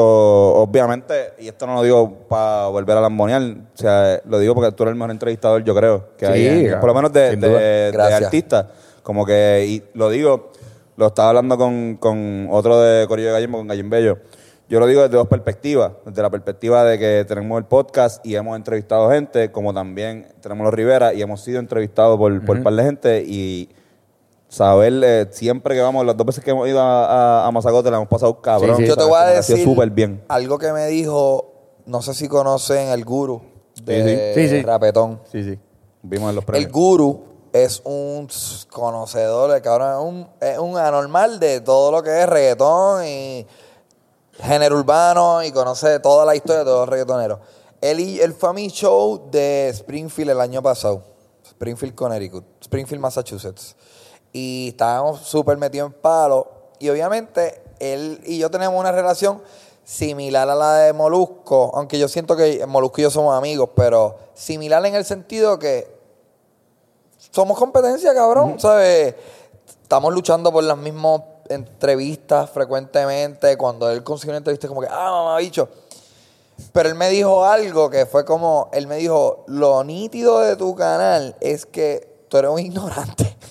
obviamente, 0.57 1.33
y 1.39 1.49
esto 1.49 1.66
no 1.66 1.76
lo 1.76 1.83
digo 1.83 2.12
para 2.29 2.66
volver 2.66 2.99
a 2.99 3.01
lambonear, 3.01 3.41
o 3.43 3.76
sea, 3.79 4.20
lo 4.26 4.39
digo 4.39 4.55
porque 4.55 4.72
tú 4.72 4.83
eres 4.83 4.93
el 4.93 4.99
mejor 4.99 5.11
entrevistador, 5.12 5.64
yo 5.64 5.74
creo, 5.74 6.09
que 6.18 6.26
Sí, 6.26 6.33
hay, 6.33 6.47
en- 6.47 6.64
claro, 6.66 6.81
por 6.81 6.89
lo 6.91 6.95
menos 6.97 7.12
de, 7.14 7.31
sin 7.31 7.41
de, 7.41 7.49
duda. 7.49 7.59
de 7.61 7.91
Gracias. 7.93 8.22
artistas. 8.24 8.66
Como 9.03 9.24
que, 9.24 9.64
y 9.66 9.83
lo 9.95 10.11
digo, 10.11 10.51
lo 10.99 11.07
estaba 11.07 11.31
hablando 11.31 11.57
con, 11.57 11.97
con 11.97 12.49
otro 12.51 12.79
de 12.79 13.07
Corillo 13.07 13.29
de 13.29 13.33
Gallimbo, 13.35 13.57
con 13.57 13.68
Gallin 13.68 13.89
Bello. 13.89 14.18
Yo 14.69 14.81
lo 14.81 14.87
digo 14.87 15.03
desde 15.03 15.16
dos 15.16 15.29
perspectivas. 15.29 15.93
Desde 16.05 16.21
la 16.23 16.31
perspectiva 16.31 16.85
de 16.85 16.99
que 16.99 17.25
tenemos 17.27 17.59
el 17.59 17.64
podcast 17.64 18.25
y 18.25 18.35
hemos 18.37 18.57
entrevistado 18.57 19.11
gente, 19.11 19.51
como 19.51 19.73
también 19.73 20.29
tenemos 20.41 20.64
los 20.64 20.75
Rivera 20.75 21.14
y 21.14 21.23
hemos 21.23 21.41
sido 21.41 21.59
entrevistados 21.59 22.19
por, 22.19 22.45
por 22.45 22.59
un 22.59 22.62
par 22.62 22.75
de 22.75 22.83
gente. 22.85 23.25
Y 23.27 23.71
saber, 24.49 24.93
eh, 25.05 25.27
siempre 25.31 25.75
que 25.75 25.81
vamos, 25.81 26.05
las 26.05 26.16
dos 26.16 26.27
veces 26.27 26.45
que 26.45 26.51
hemos 26.51 26.69
ido 26.69 26.81
a, 26.81 27.43
a, 27.45 27.47
a 27.47 27.51
Mazacote, 27.51 27.91
la 27.91 27.97
hemos 27.97 28.09
pasado 28.09 28.41
cabrón. 28.43 28.77
Sí, 28.77 28.83
sí. 28.83 28.89
Yo 28.89 28.97
te 28.97 29.05
voy 29.05 29.19
a 29.19 29.27
decir 29.27 29.62
súper 29.64 29.91
bien. 29.91 30.23
algo 30.29 30.59
que 30.59 30.73
me 30.73 30.87
dijo, 30.87 31.53
no 31.87 32.03
sé 32.03 32.12
si 32.14 32.29
conocen 32.29 32.89
el 32.89 33.05
guru 33.05 33.41
de 33.85 34.33
Sí, 34.35 34.49
sí. 34.49 34.62
Rapetón. 34.62 35.21
Sí, 35.31 35.45
sí. 35.45 35.59
Vimos 36.03 36.29
en 36.31 36.37
los 36.37 36.43
El 36.43 36.47
premios. 36.47 36.73
guru 36.73 37.25
es 37.53 37.81
un 37.85 38.29
conocedor, 38.71 39.55
el 39.57 39.62
cabrón, 39.62 39.91
es 39.93 39.99
un, 39.99 40.49
es 40.49 40.59
un 40.59 40.77
anormal 40.77 41.41
de 41.41 41.61
todo 41.62 41.91
lo 41.91 42.03
que 42.03 42.21
es 42.21 42.29
reggaetón 42.29 43.05
y 43.07 43.47
género 44.39 44.76
urbano 44.76 45.43
y 45.43 45.53
conoce 45.53 45.99
toda 46.01 46.24
la 46.24 46.34
historia 46.34 46.61
de 46.61 46.64
todos 46.64 46.80
los 46.80 46.89
reggaetoneros. 46.89 47.39
Él, 47.80 48.01
y- 48.01 48.20
a 48.20 48.53
mi 48.53 48.68
show 48.68 49.28
de 49.30 49.68
Springfield 49.68 50.30
el 50.30 50.41
año 50.41 50.62
pasado. 50.62 51.03
Springfield, 51.45 51.95
Connecticut. 51.95 52.45
Springfield, 52.61 53.01
Massachusetts. 53.01 53.76
Y 54.32 54.68
estábamos 54.70 55.20
súper 55.20 55.57
metidos 55.59 55.91
en 55.93 56.01
palo. 56.01 56.49
Y 56.78 56.89
obviamente 56.89 57.62
él 57.80 58.20
y 58.24 58.39
yo 58.39 58.51
tenemos 58.51 58.78
una 58.78 58.93
relación 58.93 59.43
similar 59.84 60.49
a 60.49 60.55
la 60.55 60.74
de 60.76 60.93
Molusco. 60.93 61.70
Aunque 61.74 61.99
yo 61.99 62.09
siento 62.09 62.36
que 62.36 62.64
Molusco 62.66 63.01
y 63.01 63.05
yo 63.05 63.11
somos 63.11 63.36
amigos, 63.36 63.70
pero 63.74 64.16
similar 64.34 64.84
en 64.86 64.95
el 64.95 65.05
sentido 65.05 65.59
que 65.59 65.97
somos 67.32 67.59
competencia, 67.59 68.14
cabrón, 68.14 68.59
¿sabes? 68.61 69.14
Estamos 69.82 70.12
luchando 70.12 70.53
por 70.53 70.62
las 70.64 70.76
mismas 70.76 71.22
entrevistas 71.49 72.51
frecuentemente. 72.51 73.57
Cuando 73.57 73.90
él 73.90 74.03
consigue 74.03 74.30
una 74.30 74.38
entrevista, 74.38 74.66
es 74.66 74.68
como 74.68 74.80
que, 74.80 74.88
ah, 74.90 75.11
mamá, 75.11 75.36
bicho. 75.38 75.68
Pero 76.72 76.88
él 76.88 76.94
me 76.96 77.09
dijo 77.11 77.44
algo 77.44 77.88
que 77.88 78.05
fue 78.07 78.24
como, 78.24 78.68
él 78.72 78.86
me 78.86 78.96
dijo, 78.96 79.44
lo 79.46 79.84
nítido 79.84 80.40
de 80.40 80.57
tu 80.57 80.74
canal 80.74 81.36
es 81.40 81.64
que 81.66 82.24
tú 82.28 82.36
eres 82.38 82.51
un 82.51 82.59
ignorante. 82.59 83.36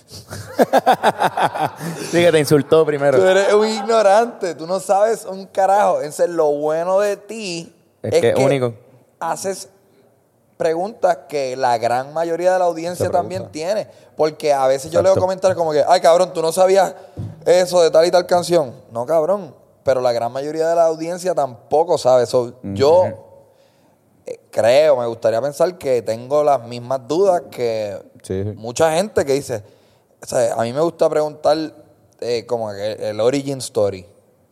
Sí, 2.12 2.22
que 2.22 2.32
te 2.32 2.40
insultó 2.40 2.86
primero. 2.86 3.18
Tú 3.18 3.26
eres 3.26 3.54
un 3.54 3.68
ignorante, 3.68 4.56
tú 4.56 4.66
no 4.66 4.80
sabes 4.80 5.26
un 5.26 5.46
carajo. 5.46 5.98
Entonces, 5.98 6.30
lo 6.30 6.52
bueno 6.52 7.00
de 7.00 7.18
ti 7.18 7.74
Es 8.02 8.22
que 8.22 8.30
es 8.30 8.36
único. 8.38 8.74
haces 9.20 9.70
preguntas 10.58 11.20
que 11.30 11.56
la 11.56 11.78
gran 11.78 12.14
mayoría 12.14 12.54
de 12.54 12.60
la 12.60 12.66
audiencia 12.66 13.10
también 13.10 13.50
tiene. 13.52 13.88
Porque 14.16 14.52
a 14.52 14.66
veces 14.68 14.92
yo 14.92 15.02
leo 15.02 15.12
Exacto. 15.12 15.22
comentarios 15.22 15.58
como 15.58 15.72
que, 15.72 15.84
ay, 15.88 16.02
cabrón, 16.02 16.34
tú 16.34 16.42
no 16.42 16.52
sabías 16.52 16.94
eso 17.46 17.82
de 17.82 17.92
tal 17.92 18.06
y 18.06 18.12
tal 18.12 18.26
canción. 18.26 18.74
No, 18.92 19.06
cabrón. 19.06 19.56
Pero 19.84 20.02
la 20.02 20.12
gran 20.12 20.32
mayoría 20.32 20.68
de 20.68 20.76
la 20.76 20.86
audiencia 20.86 21.34
tampoco 21.34 21.98
sabe 21.98 22.24
eso. 22.24 22.54
Yo 22.64 23.06
eh, 24.26 24.40
creo, 24.52 24.98
me 24.98 25.06
gustaría 25.06 25.42
pensar 25.42 25.78
que 25.78 26.02
tengo 26.02 26.44
las 26.44 26.62
mismas 26.64 27.08
dudas 27.08 27.44
que 27.50 27.98
Sí, 28.24 28.44
mucha 28.58 28.92
gente 28.92 29.24
que 29.24 29.34
dice, 29.34 29.64
o 30.22 30.26
sea, 30.26 30.54
a 30.56 30.64
mí 30.64 30.74
me 30.74 30.82
gusta 30.82 31.10
preguntar 31.10 31.56
eh, 32.20 32.46
como 32.46 32.70
que 32.74 32.94
el 33.10 33.20
origin 33.22 33.60
story. 33.60 34.06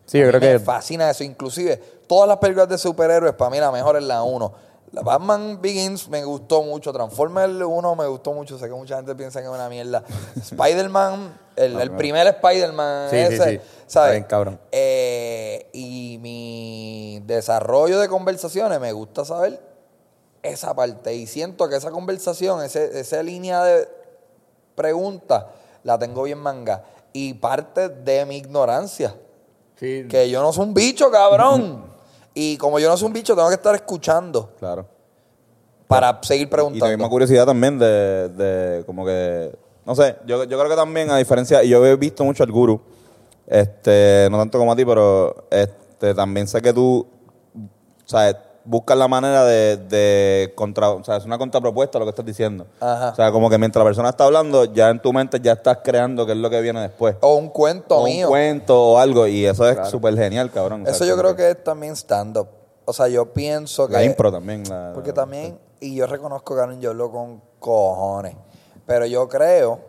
Sí, 0.05 0.19
yo 0.19 0.27
creo 0.29 0.39
me 0.39 0.47
que- 0.53 0.59
fascina 0.59 1.09
eso. 1.09 1.23
Inclusive, 1.25 1.75
todas 2.07 2.29
las 2.29 2.37
películas 2.37 2.69
de 2.69 2.77
superhéroes, 2.77 3.33
para 3.33 3.49
mí 3.49 3.59
la 3.59 3.71
mejor 3.71 3.97
es 3.97 4.03
la 4.03 4.23
1. 4.23 4.53
La 4.95 5.01
Batman 5.01 5.59
Begins 5.61 6.07
me 6.07 6.23
gustó 6.23 6.63
mucho. 6.63 6.93
Transformers 6.93 7.51
1 7.51 7.95
me 7.97 8.07
gustó 8.07 8.31
mucho. 8.31 8.57
Sé 8.57 8.69
que 8.69 8.73
mucha 8.73 8.95
gente 8.95 9.13
piensa 9.13 9.41
que 9.41 9.47
es 9.47 9.51
una 9.51 9.67
mierda. 9.67 10.05
Spider-Man, 10.41 11.37
el, 11.57 11.81
el 11.81 11.91
primer 11.91 12.25
Spider-Man 12.27 13.09
Sí, 13.09 13.17
sí, 13.17 13.33
ese, 13.33 13.43
sí. 13.43 13.55
Está 13.55 13.61
¿sabes? 13.87 14.11
bien, 14.11 14.23
cabrón. 14.23 14.59
Eh, 14.71 15.69
y 15.73 16.17
mi 16.21 17.21
desarrollo 17.25 17.99
de 17.99 18.07
conversaciones 18.07 18.79
me 18.79 18.93
gusta 18.93 19.25
saber 19.25 19.61
esa 20.41 20.73
parte. 20.73 21.13
Y 21.13 21.27
siento 21.27 21.67
que 21.67 21.75
esa 21.75 21.91
conversación, 21.91 22.63
ese, 22.63 22.97
esa 22.97 23.21
línea 23.21 23.65
de 23.65 23.89
preguntas, 24.75 25.43
la 25.83 25.99
tengo 25.99 26.23
bien 26.23 26.37
manga. 26.37 26.85
Y 27.11 27.33
parte 27.33 27.89
de 27.89 28.25
mi 28.25 28.37
ignorancia. 28.37 29.13
Sí. 29.77 30.05
Que 30.09 30.29
yo 30.29 30.41
no 30.41 30.53
soy 30.53 30.67
un 30.67 30.73
bicho, 30.73 31.11
cabrón. 31.11 31.83
y 32.35 32.57
como 32.57 32.77
yo 32.77 32.87
no 32.89 32.95
soy 32.97 33.07
un 33.07 33.13
bicho, 33.13 33.35
tengo 33.35 33.47
que 33.49 33.55
estar 33.55 33.73
escuchando 33.73 34.51
Claro. 34.59 34.85
para 35.87 36.19
seguir 36.21 36.47
Y 36.47 36.51
la 36.51 36.57
misma 36.57 36.77
preguntando. 36.77 37.09
curiosidad 37.09 37.45
también 37.47 37.79
de, 37.79 38.29
de 38.29 38.83
como 38.85 39.03
que, 39.05 39.57
no 39.85 39.95
sé, 39.95 40.17
yo, 40.27 40.43
yo 40.43 40.57
creo 40.59 40.69
que 40.69 40.75
también 40.75 41.09
a 41.09 41.17
diferencia, 41.17 41.63
y 41.63 41.69
yo 41.69 41.83
he 41.85 41.95
visto 41.95 42.23
mucho 42.23 42.43
al 42.43 42.51
guru, 42.51 42.79
este, 43.47 44.27
no 44.29 44.37
tanto 44.37 44.57
como 44.59 44.71
a 44.71 44.75
ti, 44.75 44.83
pero 44.85 45.47
este, 45.49 46.13
también 46.13 46.47
sé 46.47 46.61
que 46.61 46.73
tú, 46.73 47.07
sabes, 48.05 48.35
buscas 48.65 48.97
la 48.97 49.07
manera 49.07 49.45
de, 49.45 49.77
de 49.77 50.51
contra, 50.55 50.89
o 50.89 51.03
sea, 51.03 51.17
es 51.17 51.25
una 51.25 51.37
contrapropuesta 51.37 51.97
a 51.97 51.99
lo 51.99 52.05
que 52.05 52.09
estás 52.09 52.25
diciendo. 52.25 52.65
Ajá. 52.79 53.09
O 53.09 53.15
sea, 53.15 53.31
como 53.31 53.49
que 53.49 53.57
mientras 53.57 53.81
la 53.83 53.87
persona 53.89 54.09
está 54.09 54.25
hablando, 54.25 54.65
ya 54.65 54.89
en 54.89 54.99
tu 54.99 55.13
mente 55.13 55.39
ya 55.39 55.53
estás 55.53 55.79
creando 55.83 56.25
qué 56.25 56.31
es 56.31 56.37
lo 56.37 56.49
que 56.49 56.59
viene 56.61 56.81
después. 56.81 57.15
O 57.21 57.35
un 57.35 57.49
cuento 57.49 57.97
O 57.97 58.05
mío. 58.05 58.27
un 58.27 58.31
cuento 58.31 58.81
o 58.93 58.97
algo, 58.97 59.27
y 59.27 59.45
eso 59.45 59.69
es 59.69 59.87
súper 59.89 60.15
genial, 60.17 60.51
cabrón. 60.51 60.85
Eso 60.87 61.05
yo 61.05 61.15
creo 61.17 61.35
que 61.35 61.51
es 61.51 61.63
también 61.63 61.95
stand-up. 61.95 62.47
O 62.85 62.93
sea, 62.93 63.07
yo 63.07 63.31
pienso 63.33 63.87
que... 63.87 63.93
La 63.93 64.03
impro 64.03 64.31
también. 64.31 64.63
la- 64.69 64.91
Porque 64.93 65.13
también, 65.13 65.59
y 65.79 65.95
yo 65.95 66.05
reconozco, 66.07 66.55
Karen, 66.55 66.79
yo 66.81 66.89
hablo 66.91 67.11
con 67.11 67.41
cojones. 67.59 68.35
Pero 68.85 69.05
yo 69.07 69.27
creo 69.27 69.79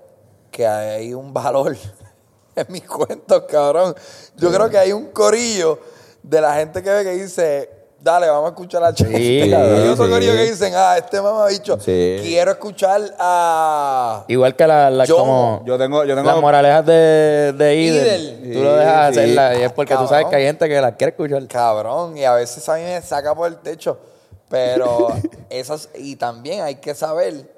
que 0.51 0.67
hay 0.67 1.13
un 1.13 1.33
valor 1.35 1.77
en 2.57 2.67
mis 2.71 2.87
cuentos, 2.87 3.43
cabrón. 3.49 3.95
Yo 4.37 4.51
creo 4.51 4.71
que 4.71 4.79
hay 4.79 4.93
un 4.93 5.07
corillo 5.13 5.79
de 6.23 6.41
la 6.41 6.55
gente 6.55 6.83
que 6.83 6.91
ve 6.91 7.05
que 7.05 7.11
dice, 7.13 7.71
dale, 8.01 8.29
vamos 8.29 8.47
a 8.47 8.49
escuchar 8.51 8.85
a 8.85 8.95
Chente. 8.95 9.17
Sí, 9.19 9.41
Hay 9.53 9.89
otro 9.89 10.07
sí. 10.07 10.21
que 10.27 10.43
dicen, 10.45 10.73
ah, 10.77 10.97
este 10.99 11.21
mamabicho, 11.21 11.79
Sí. 11.81 12.19
quiero 12.23 12.53
escuchar 12.53 13.01
a... 13.19 14.25
Igual 14.29 14.55
que 14.55 14.67
la, 14.67 14.91
la 14.91 15.05
Yo- 15.05 15.17
como 15.19 15.63
Yo 15.67 15.77
tengo, 15.79 16.05
yo 16.05 16.15
tengo 16.15 16.31
las 16.31 16.41
moralejas 16.41 16.87
de, 16.87 17.53
de 17.57 17.75
Idel. 17.77 18.23
Idel. 18.43 18.53
Tú 18.55 18.63
lo 18.63 18.77
dejas 18.77 19.15
Sí, 19.15 19.21
hacerla 19.21 19.59
y 19.59 19.63
es 19.63 19.73
porque 19.73 19.97
tú 19.97 20.07
sabes 20.07 20.27
que 20.27 20.37
hay 20.37 20.45
gente 20.45 20.69
que 20.69 20.81
las 20.81 20.93
quiere 20.93 21.11
escuchar. 21.11 21.47
Cabrón, 21.49 22.17
y 22.17 22.25
a 22.25 22.33
veces 22.35 22.69
a 22.69 22.77
mí 22.77 22.83
me 22.83 23.01
saca 23.03 23.35
por 23.35 23.49
el 23.49 23.57
techo. 23.59 23.99
Pero 24.49 25.09
esas, 25.51 25.89
y 25.97 26.17
también 26.17 26.63
hay 26.63 26.77
que 26.77 26.95
saber 26.95 27.51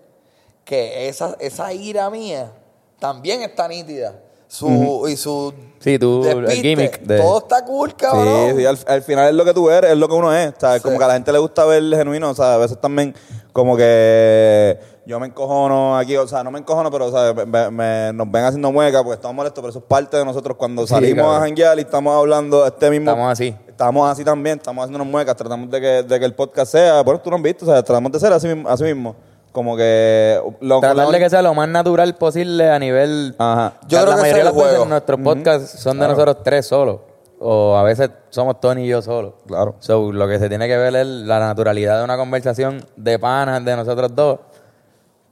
que 0.64 1.08
esa, 1.08 1.36
esa 1.40 1.72
ira 1.72 2.08
mía 2.10 2.50
también 2.98 3.42
está 3.42 3.68
nítida. 3.68 4.14
Su, 4.48 5.06
Y 5.08 5.16
su 5.16 5.52
Sí, 5.78 5.96
tú, 5.98 6.24
el 6.26 6.50
gimmick 6.50 7.00
de- 7.02 7.18
Todo 7.18 7.38
está 7.38 7.64
cool, 7.64 7.94
cabrón. 7.94 8.50
Sí, 8.50 8.56
sí, 8.56 8.66
al, 8.66 8.76
al 8.88 9.02
final 9.02 9.28
es 9.28 9.34
lo 9.34 9.44
que 9.44 9.54
tú 9.54 9.70
eres, 9.70 9.92
es 9.92 9.96
lo 9.96 10.08
que 10.08 10.14
uno 10.14 10.34
es. 10.34 10.52
¿sabes? 10.58 10.82
Sí. 10.82 10.86
Como 10.88 10.98
que 10.98 11.04
a 11.04 11.08
la 11.08 11.14
gente 11.14 11.30
le 11.32 11.38
gusta 11.38 11.64
ver 11.66 11.82
genuino, 11.94 12.30
o 12.30 12.34
sea, 12.34 12.54
a 12.54 12.56
veces 12.56 12.80
también 12.80 13.14
como 13.52 13.76
que 13.76 14.78
yo 15.06 15.20
me 15.20 15.26
encojono 15.28 15.96
aquí, 15.96 16.16
o 16.16 16.26
sea, 16.26 16.42
no 16.42 16.50
me 16.50 16.58
encojono, 16.58 16.90
pero 16.90 17.06
o 17.06 17.10
sea, 17.12 17.32
me- 17.46 17.70
me- 17.70 18.12
nos 18.12 18.30
ven 18.30 18.44
haciendo 18.44 18.72
muecas 18.72 19.02
porque 19.02 19.14
estamos 19.16 19.36
molestos, 19.36 19.62
pero 19.62 19.70
eso 19.70 19.78
es 19.78 19.84
parte 19.84 20.16
de 20.16 20.24
nosotros 20.24 20.56
cuando 20.56 20.82
Sí, 20.82 20.88
salimos 20.88 21.24
cabrón. 21.24 21.36
a 21.36 21.40
janguear 21.46 21.78
y 21.78 21.82
estamos 21.82 22.14
hablando 22.16 22.66
este 22.66 22.90
mismo... 22.90 23.10
Estamos 23.12 23.32
así. 23.32 23.56
Estamos 23.68 24.10
así 24.10 24.24
también, 24.24 24.58
estamos 24.58 24.82
haciendo 24.82 25.02
unas 25.02 25.12
muecas, 25.12 25.36
tratamos 25.36 25.70
de 25.70 25.80
que, 25.80 26.02
de 26.02 26.18
que 26.18 26.24
el 26.24 26.34
podcast 26.34 26.72
sea, 26.72 27.02
bueno, 27.02 27.20
tú 27.20 27.30
no 27.30 27.36
has 27.36 27.42
visto, 27.42 27.64
o 27.64 27.68
sea, 27.68 27.82
tratamos 27.82 28.10
de 28.10 28.18
ser 28.18 28.32
así, 28.32 28.48
mismo- 28.48 28.68
así 28.68 28.82
mismo. 28.82 29.14
Como 29.52 29.76
que... 29.76 30.40
Lo, 30.60 30.80
Tratar 30.80 31.06
lo- 31.06 31.12
de 31.12 31.18
que 31.18 31.30
sea 31.30 31.42
lo 31.42 31.54
más 31.54 31.68
natural 31.68 32.14
posible 32.16 32.70
a 32.70 32.78
nivel... 32.78 33.34
Ajá. 33.38 33.74
Yo 33.88 33.98
la 33.98 34.04
creo 34.04 34.14
que 34.14 34.20
ese 34.20 34.20
mayoría 34.22 34.38
de 34.38 34.44
las 34.44 34.54
veces 34.54 34.70
juego. 34.70 34.84
nuestros 34.86 35.20
podcasts 35.20 35.70
son 35.80 35.98
de 35.98 36.08
nosotros 36.08 36.36
tres 36.44 36.66
solos. 36.66 37.00
O 37.40 37.76
a 37.76 37.84
veces 37.84 38.10
somos 38.30 38.60
Tony 38.60 38.82
y 38.84 38.88
yo 38.88 39.00
solos. 39.00 39.34
Claro. 39.46 39.76
So, 39.78 40.10
lo 40.12 40.26
que 40.26 40.38
se 40.40 40.48
tiene 40.48 40.66
que 40.66 40.76
ver 40.76 40.94
es 40.96 41.06
la 41.06 41.38
naturalidad 41.38 41.98
de 41.98 42.04
una 42.04 42.16
conversación 42.16 42.84
de 42.96 43.18
panas 43.18 43.64
de 43.64 43.76
nosotros 43.76 44.10
dos, 44.14 44.40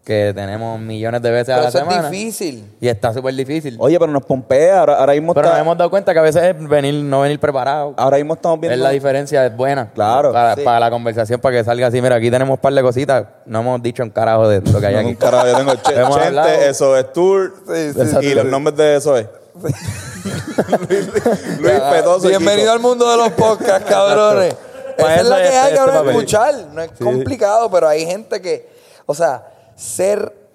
que 0.06 0.30
tenemos 0.36 0.78
millones 0.78 1.20
de 1.20 1.32
veces 1.32 1.52
a 1.52 1.62
la 1.62 1.68
eso 1.68 1.78
semana. 1.78 2.04
es 2.04 2.10
difícil. 2.12 2.64
Y 2.80 2.86
está 2.86 3.12
súper 3.12 3.34
difícil. 3.34 3.76
Oye, 3.80 3.98
pero 3.98 4.12
nos 4.12 4.22
pompea, 4.24 4.78
ahora, 4.78 4.98
ahora 5.00 5.14
mismo 5.14 5.34
Pero 5.34 5.46
está- 5.48 5.58
nos 5.58 5.62
hemos 5.66 5.76
dado 5.76 5.90
cuenta 5.90 6.12
que 6.12 6.20
a 6.20 6.22
veces 6.22 6.44
es 6.44 6.68
venir, 6.68 6.94
no 7.02 7.22
venir 7.22 7.40
preparado. 7.40 7.92
ahora 7.96 8.16
mismo 8.18 8.34
estamos 8.34 8.60
viendo... 8.60 8.76
Es 8.76 8.80
la 8.80 8.90
diferencia, 8.90 9.44
es 9.44 9.56
buena. 9.56 9.90
Claro, 9.92 10.32
Para, 10.32 10.54
sí. 10.54 10.60
para 10.62 10.78
la 10.78 10.90
conversación, 10.90 11.40
para 11.40 11.56
que 11.56 11.64
salga 11.64 11.88
así. 11.88 12.00
Mira, 12.00 12.14
aquí 12.14 12.30
tenemos 12.30 12.54
un 12.54 12.60
par 12.60 12.72
de 12.72 12.82
cositas. 12.82 13.24
No 13.46 13.58
hemos 13.62 13.82
dicho 13.82 14.04
un 14.04 14.10
carajo 14.10 14.48
de 14.48 14.60
lo 14.60 14.78
que 14.78 14.86
hay 14.86 14.94
No, 14.94 15.00
aquí. 15.00 15.08
un 15.08 15.14
carajo, 15.16 15.46
yo 15.48 15.56
tengo 15.56 15.72
Che- 15.82 16.00
Hemos 16.00 16.16
hablado. 16.16 16.48
Chente, 16.50 16.68
eso 16.68 16.96
es 16.96 17.12
Tour 17.12 17.54
Sí, 17.66 17.92
sí, 17.92 18.16
y 18.20 18.28
sí. 18.28 18.34
los 18.34 18.44
nombres 18.44 18.76
de 18.76 18.94
eso 18.96 19.16
es. 19.16 19.26
Luis, 19.56 19.74
Luis 21.60 21.80
Petoso. 21.90 22.26
y 22.26 22.30
Bienvenido 22.30 22.62
Kiko. 22.66 22.72
al 22.74 22.80
mundo 22.80 23.10
de 23.10 23.16
los 23.16 23.30
podcasts, 23.32 23.90
cabrones. 23.90 24.54
Esa 24.98 25.14
es 25.16 25.20
eso 25.22 25.30
la 25.30 25.36
que 25.38 25.48
es 25.48 25.54
hay, 25.54 25.64
este 25.64 25.76
cabrón, 25.76 25.94
papel. 25.96 26.10
escuchar. 26.10 26.54
No 26.72 26.82
es 26.82 26.90
complicado, 27.02 27.70
pero 27.70 27.88
hay 27.88 28.06
gente 28.06 28.40
que, 28.40 28.68
o 29.04 29.14
sea, 29.14 29.44
ser 29.76 30.46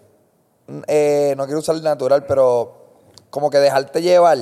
eh, 0.87 1.33
no 1.37 1.45
quiero 1.45 1.59
usar 1.59 1.81
natural, 1.81 2.25
pero 2.25 2.73
como 3.29 3.49
que 3.49 3.57
dejarte 3.59 4.01
llevar 4.01 4.37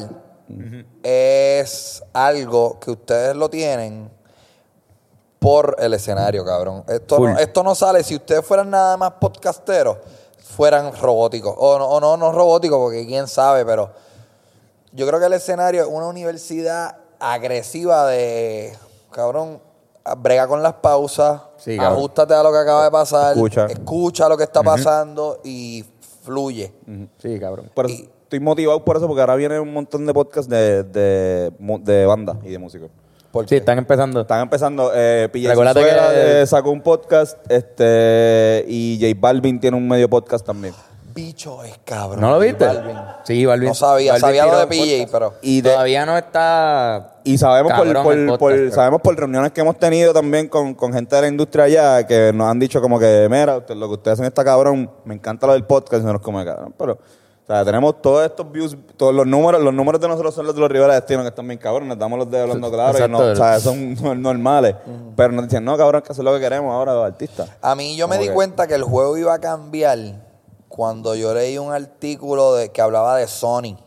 es 1.03 2.03
algo 2.11 2.79
que 2.79 2.91
ustedes 2.91 3.35
lo 3.35 3.49
tienen 3.49 4.09
por 5.37 5.75
el 5.79 5.93
escenario, 5.93 6.43
cabrón. 6.43 6.83
Esto 6.87 7.19
no, 7.19 7.37
esto 7.37 7.63
no 7.63 7.75
sale, 7.75 8.03
si 8.03 8.15
ustedes 8.15 8.45
fueran 8.45 8.69
nada 8.69 8.97
más 8.97 9.13
podcasteros, 9.13 9.97
fueran 10.37 10.91
robóticos. 10.95 11.53
O 11.57 11.77
no, 11.77 11.87
o 11.87 11.99
no, 11.99 12.17
no 12.17 12.31
robóticos, 12.31 12.77
porque 12.79 13.05
quién 13.05 13.27
sabe, 13.27 13.63
pero 13.63 13.91
yo 14.91 15.07
creo 15.07 15.19
que 15.19 15.27
el 15.27 15.33
escenario 15.33 15.83
es 15.83 15.87
una 15.87 16.07
universidad 16.07 16.97
agresiva 17.19 18.07
de, 18.07 18.75
cabrón, 19.11 19.61
brega 20.15 20.47
con 20.47 20.61
las 20.63 20.73
pausas, 20.75 21.41
Sí, 21.57 21.77
ajustate 21.77 22.33
a 22.33 22.41
lo 22.43 22.51
que 22.51 22.57
acaba 22.57 22.85
de 22.85 22.91
pasar, 22.91 23.33
Escucha. 23.35 23.65
escucha 23.67 24.29
lo 24.29 24.37
que 24.37 24.43
está 24.43 24.61
pasando 24.63 25.39
y 25.43 25.83
fluye. 26.23 26.71
Sí, 27.17 27.39
cabrón. 27.39 27.69
Estoy 28.23 28.39
motivado 28.39 28.85
por 28.85 28.95
eso, 28.97 29.07
porque 29.07 29.21
ahora 29.21 29.35
viene 29.35 29.59
un 29.59 29.73
montón 29.73 30.05
de 30.05 30.13
podcasts 30.13 30.49
de, 30.49 30.83
de, 30.83 31.51
de 31.81 32.05
banda 32.05 32.37
y 32.43 32.49
de 32.51 32.59
músicos. 32.59 32.89
Sí, 33.47 33.55
están 33.57 33.77
empezando. 33.77 34.21
Están 34.21 34.41
empezando. 34.41 34.91
Eh, 34.93 35.29
PJ 35.31 35.49
Recuérdate 35.49 35.83
Cizuela, 35.83 36.09
que- 36.11 36.41
eh, 36.41 36.47
sacó 36.47 36.71
un 36.71 36.81
podcast 36.81 37.37
este 37.51 38.65
y 38.67 38.97
J 38.99 39.15
Balvin 39.19 39.59
tiene 39.59 39.77
un 39.77 39.87
medio 39.87 40.09
podcast 40.09 40.45
también. 40.45 40.73
Bicho 41.25 41.63
es 41.63 41.77
cabrón. 41.83 42.21
¿No 42.21 42.29
lo 42.31 42.39
viste? 42.39 42.65
Balvin. 42.65 42.97
Sí, 43.23 43.45
Balvin. 43.45 43.69
No 43.69 43.75
sabía, 43.75 44.13
Balvin 44.13 44.21
sabía 44.21 44.45
lo 44.45 44.59
de 44.59 44.67
PJ, 44.67 45.07
pero 45.11 45.33
Y, 45.41 45.61
de- 45.61 45.71
Todavía 45.71 46.05
no 46.05 46.17
está. 46.17 47.19
y 47.23 47.37
sabemos, 47.37 47.73
por, 47.73 47.93
por- 48.03 48.37
podcast, 48.39 48.75
sabemos 48.75 49.01
por 49.01 49.15
reuniones 49.17 49.51
que 49.51 49.61
hemos 49.61 49.77
tenido 49.77 50.13
también 50.13 50.47
con, 50.47 50.73
con 50.73 50.93
gente 50.93 51.15
de 51.15 51.21
la 51.23 51.27
industria 51.27 51.65
allá 51.65 52.07
que 52.07 52.31
nos 52.33 52.47
han 52.49 52.59
dicho 52.59 52.81
como 52.81 52.97
que, 52.99 53.27
mira, 53.29 53.57
usted- 53.57 53.75
lo 53.75 53.87
que 53.87 53.93
ustedes 53.95 54.13
hacen 54.15 54.25
está 54.25 54.43
cabrón, 54.43 54.89
me 55.05 55.15
encanta 55.15 55.45
lo 55.47 55.53
del 55.53 55.65
podcast, 55.65 56.01
y 56.01 56.05
nosotros 56.05 56.21
como 56.23 56.43
cabrón, 56.43 56.73
pero... 56.77 56.97
O 57.49 57.51
sea, 57.51 57.65
tenemos 57.65 57.99
todos 57.99 58.23
estos 58.23 58.51
views, 58.51 58.77
todos 58.95 59.11
los 59.11 59.25
números, 59.25 59.59
los 59.63 59.73
números 59.73 59.99
de 59.99 60.07
nosotros 60.07 60.35
son 60.35 60.45
los 60.45 60.53
de 60.53 60.61
los 60.61 60.69
Rivera 60.69 60.93
Destino, 60.93 61.23
que 61.23 61.29
están 61.29 61.47
bien 61.47 61.57
cabrones, 61.57 61.97
damos 61.97 62.19
los 62.19 62.29
de 62.29 62.41
hablando 62.41 62.69
claro, 62.71 63.03
y 63.03 63.09
no, 63.09 63.17
o 63.17 63.35
sea, 63.35 63.59
son 63.59 63.95
normales. 64.21 64.75
Pero 65.15 65.31
nos 65.33 65.45
dicen, 65.45 65.65
no, 65.65 65.75
cabrón, 65.75 66.03
que 66.03 66.13
eso 66.13 66.21
es 66.21 66.25
lo 66.25 66.31
que 66.35 66.41
queremos 66.41 66.71
ahora 66.71 66.93
los 66.93 67.03
artistas. 67.07 67.49
A 67.59 67.73
mí 67.73 67.95
yo 67.97 68.07
me 68.07 68.19
di 68.19 68.27
que- 68.27 68.33
cuenta 68.35 68.67
que 68.67 68.75
el 68.75 68.83
juego 68.83 69.17
iba 69.17 69.33
a 69.33 69.39
cambiar 69.39 69.97
cuando 70.69 71.15
yo 71.15 71.33
leí 71.33 71.57
un 71.57 71.73
artículo 71.73 72.53
de, 72.53 72.69
que 72.69 72.81
hablaba 72.81 73.17
de 73.17 73.27
Sony. 73.27 73.77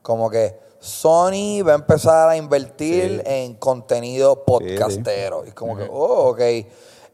Como 0.00 0.30
que 0.30 0.58
Sony 0.78 1.62
va 1.66 1.72
a 1.72 1.74
empezar 1.74 2.28
a 2.28 2.36
invertir 2.36 3.22
en 3.26 3.54
contenido 3.54 4.44
podcastero. 4.44 5.44
Y 5.46 5.50
como 5.50 5.76
que, 5.76 5.86
oh, 5.90 6.30
ok. 6.30 6.40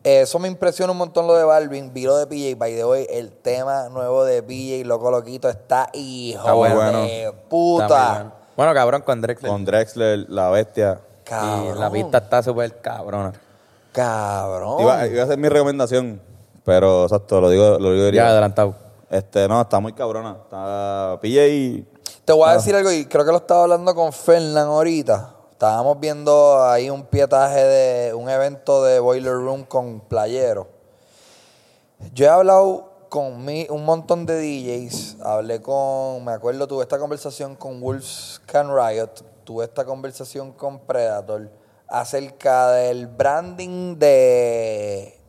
Eso 0.04 0.38
me 0.38 0.48
impresiona 0.48 0.92
un 0.92 0.98
montón 0.98 1.26
lo 1.26 1.34
de 1.34 1.44
Balvin. 1.44 1.92
Vi 1.94 2.04
lo 2.04 2.18
de 2.18 2.26
PJ. 2.26 2.56
By 2.58 2.76
the 2.76 2.84
way, 2.84 3.06
el 3.08 3.32
tema 3.32 3.88
nuevo 3.88 4.24
de 4.24 4.42
PJ, 4.42 4.86
Loco 4.86 5.10
Loquito, 5.10 5.48
está 5.48 5.88
hijo 5.94 6.40
Está 6.40 6.52
bueno. 6.52 7.02
de 7.02 7.32
puta. 7.48 8.12
bueno. 8.12 8.32
Bueno, 8.56 8.74
cabrón, 8.74 9.02
con 9.02 9.20
Drexler. 9.20 9.50
Con 9.50 9.64
Drexler, 9.64 10.26
La 10.28 10.50
Bestia. 10.50 11.00
Cabrón. 11.24 11.76
Y 11.76 11.80
la 11.80 11.90
pista 11.90 12.18
está 12.18 12.42
súper 12.42 12.80
cabrona. 12.80 13.32
Cabrón. 13.92 14.82
Iba, 14.82 15.06
iba 15.06 15.22
a 15.22 15.26
ser 15.26 15.38
mi 15.38 15.48
recomendación, 15.48 16.20
pero 16.64 17.04
exacto, 17.04 17.40
lo 17.40 17.50
digo, 17.50 17.78
lo 17.78 17.92
digo 17.92 18.08
Ya 18.10 18.28
adelantado. 18.28 18.74
Este, 19.10 19.46
no, 19.48 19.60
está 19.60 19.78
muy 19.80 19.92
cabrona. 19.92 20.38
Está 20.44 21.18
PJ 21.22 21.84
Te 22.24 22.32
voy 22.32 22.48
a 22.48 22.52
Ah. 22.52 22.54
decir 22.56 22.74
algo 22.74 22.90
y 22.90 23.04
creo 23.06 23.24
que 23.24 23.30
lo 23.30 23.36
estaba 23.38 23.62
hablando 23.62 23.94
con 23.94 24.12
Fernán 24.12 24.66
ahorita. 24.66 25.30
Estábamos 25.52 26.00
viendo 26.00 26.62
ahí 26.64 26.90
un 26.90 27.04
pietaje 27.04 27.62
de 27.62 28.14
un 28.14 28.28
evento 28.28 28.82
de 28.82 28.98
Boiler 28.98 29.34
Room 29.34 29.64
con 29.64 30.00
Playero. 30.00 30.66
Yo 32.12 32.26
he 32.26 32.28
hablado 32.28 32.90
con 33.08 33.44
mi, 33.44 33.66
un 33.70 33.84
montón 33.84 34.26
de 34.26 34.40
DJs. 34.40 35.18
Hablé 35.22 35.62
con, 35.62 36.24
me 36.24 36.32
acuerdo, 36.32 36.66
tuve 36.66 36.82
esta 36.82 36.98
conversación 36.98 37.54
con 37.54 37.80
Wolves 37.80 38.40
Can 38.46 38.74
Riot. 38.74 39.10
Tuve 39.44 39.64
esta 39.66 39.84
conversación 39.84 40.52
con 40.52 40.80
Predator 40.80 41.48
acerca 41.86 42.72
del 42.72 43.06
branding 43.06 43.96
de 43.98 45.20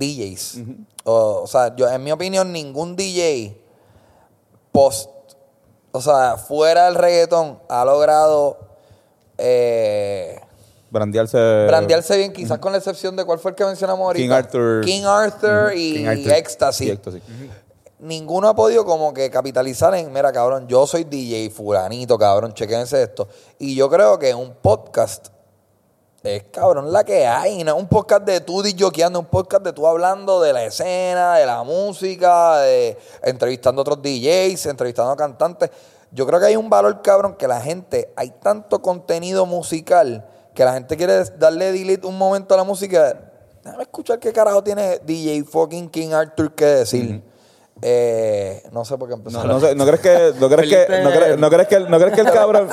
DJs. 0.00 0.58
o, 1.04 1.42
o 1.42 1.46
sea, 1.46 1.76
yo, 1.76 1.88
en 1.88 2.02
mi 2.02 2.10
opinión, 2.10 2.52
ningún 2.52 2.96
DJ 2.96 3.56
post, 4.72 5.10
o 5.92 6.00
sea, 6.00 6.36
fuera 6.36 6.86
del 6.86 6.94
reggaetón, 6.94 7.60
ha 7.68 7.84
logrado 7.84 8.58
eh, 9.38 10.40
brandearse. 10.90 11.38
brandearse 11.66 12.16
bien, 12.16 12.32
quizás 12.32 12.58
con 12.58 12.72
la 12.72 12.78
excepción 12.78 13.14
de 13.16 13.24
cuál 13.24 13.38
fue 13.38 13.52
el 13.52 13.56
que 13.56 13.64
mencionamos 13.64 14.04
ahorita. 14.04 14.22
King 14.22 14.32
Arthur. 14.32 14.84
King 14.84 15.04
Arthur 15.04 15.72
y 15.74 15.94
King 15.94 16.06
Arthur. 16.06 16.32
Ecstasy. 16.32 16.86
Y 16.86 16.90
Ecstasy. 16.90 17.22
Ninguno 17.98 18.48
ha 18.48 18.56
podido 18.56 18.86
como 18.86 19.12
que 19.12 19.30
capitalizar 19.30 19.94
en, 19.94 20.10
mira, 20.10 20.32
cabrón, 20.32 20.66
yo 20.66 20.86
soy 20.86 21.04
DJ 21.04 21.50
fulanito, 21.50 22.16
cabrón, 22.18 22.54
chequense 22.54 23.02
esto. 23.02 23.28
Y 23.58 23.74
yo 23.74 23.90
creo 23.90 24.18
que 24.18 24.34
un 24.34 24.54
podcast 24.54 25.28
es, 26.22 26.42
cabrón, 26.52 26.92
la 26.92 27.04
que 27.04 27.26
hay. 27.26 27.64
No 27.64 27.76
un 27.76 27.88
podcast 27.88 28.24
de 28.24 28.40
tú 28.40 28.62
disjoqueando, 28.62 29.18
es 29.18 29.24
un 29.24 29.30
podcast 29.30 29.64
de 29.64 29.72
tú 29.72 29.86
hablando 29.86 30.40
de 30.40 30.52
la 30.52 30.64
escena, 30.64 31.36
de 31.36 31.46
la 31.46 31.62
música, 31.62 32.58
de 32.58 32.98
entrevistando 33.22 33.80
a 33.80 33.82
otros 33.82 34.02
DJs, 34.02 34.66
entrevistando 34.66 35.12
a 35.12 35.16
cantantes. 35.16 35.70
Yo 36.12 36.26
creo 36.26 36.40
que 36.40 36.46
hay 36.46 36.56
un 36.56 36.68
valor, 36.68 37.00
cabrón, 37.02 37.36
que 37.36 37.48
la 37.48 37.60
gente, 37.60 38.12
hay 38.16 38.30
tanto 38.30 38.82
contenido 38.82 39.46
musical 39.46 40.26
que 40.54 40.64
la 40.64 40.74
gente 40.74 40.96
quiere 40.96 41.24
darle 41.38 41.72
delete 41.72 42.06
un 42.06 42.18
momento 42.18 42.52
a 42.54 42.58
la 42.58 42.64
música. 42.64 43.30
Déjame 43.62 43.84
escuchar 43.84 44.18
qué 44.18 44.32
carajo 44.32 44.62
tiene 44.62 44.98
DJ 44.98 45.44
fucking 45.44 45.88
King 45.88 46.10
Arthur 46.12 46.54
que 46.54 46.64
decir. 46.64 47.22
Eh, 47.82 48.62
no 48.72 48.84
sé 48.84 48.98
por 48.98 49.08
qué 49.08 49.14
empezó. 49.14 49.38
No, 49.42 49.54
no, 49.54 49.60
sé, 49.60 49.74
¿no 49.74 49.86
crees 49.86 50.00
que, 50.00 50.32
no 50.38 50.48
crees 50.50 50.68
que, 50.68 51.02
no 51.02 51.10
crees, 51.10 51.38
no 51.38 51.48
crees 51.50 51.68
que, 51.68 51.80
no 51.80 51.98
crees 51.98 52.14
que 52.14 52.20
el 52.20 52.30
cabrón, 52.30 52.68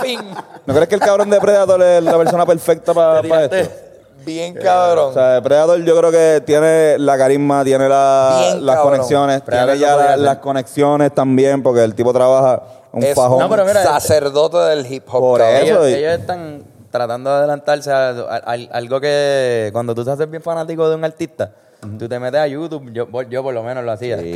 no 0.66 0.74
crees 0.74 0.90
que 0.90 0.96
el 0.96 1.02
cabrón 1.02 1.30
de 1.30 1.40
Predator 1.40 1.82
es 1.82 2.04
la 2.04 2.18
persona 2.18 2.46
perfecta 2.46 2.94
para 2.94 3.22
esto? 3.46 3.72
Bien 4.26 4.54
cabrón. 4.56 5.12
O 5.12 5.14
sea, 5.14 5.42
Predator 5.42 5.82
yo 5.86 5.98
creo 5.98 6.12
que 6.12 6.44
tiene 6.46 6.98
la 7.00 7.18
carisma, 7.18 7.64
tiene 7.64 7.88
la- 7.88 8.38
Bien 8.42 8.66
las 8.66 8.76
cabrón. 8.76 8.94
conexiones, 8.96 9.42
Predator 9.42 9.76
tiene 9.78 9.82
ya 9.90 9.96
la- 9.96 10.18
las 10.18 10.38
conexiones 10.40 11.16
también, 11.16 11.64
porque 11.64 11.84
el 11.86 11.96
tipo 11.96 12.12
trabaja 12.12 12.62
un 12.92 13.04
es 13.04 13.16
fajón. 13.16 13.40
No, 13.40 13.50
pero 13.50 13.64
mira, 13.64 13.82
sacerdote 13.84 14.58
del 14.58 14.86
hip 14.92 15.06
hop. 15.08 15.20
Por 15.22 15.40
cabrón. 15.40 15.62
eso. 15.62 15.86
Ellos, 15.86 15.90
y- 15.90 15.94
ellos 16.04 16.20
están 16.20 16.64
tratando 16.92 17.30
de 17.30 17.38
adelantarse 17.38 17.90
a, 17.92 18.10
a- 18.10 18.14
a- 18.46 18.78
algo 18.78 19.00
que 19.00 19.70
cuando 19.72 19.96
tú 19.96 20.04
te 20.04 20.12
haces 20.12 20.30
bien 20.30 20.44
fanático 20.44 20.90
de 20.90 20.96
un 20.96 21.06
artista, 21.06 21.52
tú 21.98 22.10
te 22.10 22.20
metes 22.20 22.40
a 22.40 22.48
YouTube, 22.48 22.92
yo, 22.92 23.08
yo 23.30 23.44
por 23.44 23.54
lo 23.54 23.64
menos 23.64 23.84
lo 23.84 23.92
hacía. 23.92 24.18
Sí. 24.20 24.28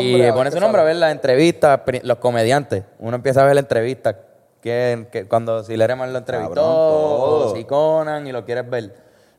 Y 0.00 0.20
ver 0.20 0.34
pones 0.34 0.54
su 0.54 0.60
nombre 0.60 0.80
a 0.80 0.84
ver 0.84 0.96
las 0.96 1.12
entrevistas, 1.12 1.80
los 2.02 2.18
comediantes. 2.18 2.84
Uno 2.98 3.16
empieza 3.16 3.42
a 3.42 3.44
ver 3.46 3.54
la 3.54 3.60
entrevista. 3.60 4.16
Que, 4.62 5.06
que 5.10 5.26
cuando 5.26 5.64
si 5.64 5.74
Lereman 5.74 6.12
lo 6.12 6.18
entrevistó, 6.18 6.54
Cabrón, 6.54 6.64
todo. 6.66 7.50
o 7.52 7.56
si 7.56 7.64
Conan 7.64 8.26
y 8.26 8.32
lo 8.32 8.44
quieres 8.44 8.68
ver. 8.68 8.94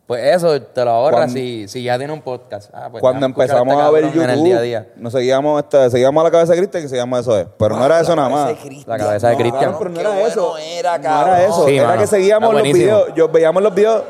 Pues 0.07 0.35
eso 0.35 0.59
te 0.61 0.83
lo 0.83 0.91
ahorras 0.91 1.19
Cuando- 1.21 1.33
si, 1.35 1.67
si 1.67 1.83
ya 1.83 1.97
tiene 1.97 2.11
un 2.11 2.21
podcast. 2.21 2.71
Ah, 2.73 2.87
pues 2.89 2.99
Cuando 3.01 3.25
empezamos 3.27 3.71
este 3.71 3.81
a 3.85 3.89
ver 3.91 4.05
YouTube, 4.05 4.23
en 4.23 4.29
el 4.31 4.43
día 4.43 4.57
a 4.57 4.61
día. 4.61 4.87
nos 4.95 5.13
seguíamos, 5.13 5.61
este, 5.61 5.89
seguíamos 5.91 6.19
a 6.21 6.23
la 6.25 6.31
cabeza 6.31 6.53
de 6.53 6.57
Cristian 6.57 6.83
y 6.83 6.87
seguíamos 6.89 7.19
eso 7.19 7.37
es. 7.37 7.47
Pero 7.57 7.77
no 7.77 7.85
era 7.85 7.99
eso 8.01 8.15
nada 8.15 8.29
más. 8.29 8.55
La 8.87 8.97
cabeza 8.97 9.29
de 9.29 9.35
Cristian. 9.37 9.75
pero 9.77 9.89
no 9.91 9.99
era 9.99 10.09
bueno 10.09 10.27
eso. 10.27 10.57
era, 10.57 10.97
no 10.97 11.21
era 11.27 11.43
eso. 11.45 11.65
Sí, 11.67 11.77
era 11.77 11.87
mano. 11.89 12.01
que 12.01 12.07
seguíamos 12.07 12.53
los 12.53 12.63
videos. 12.63 13.13
Yo 13.15 13.29
veíamos 13.29 13.61
los 13.61 13.75
videos 13.75 14.03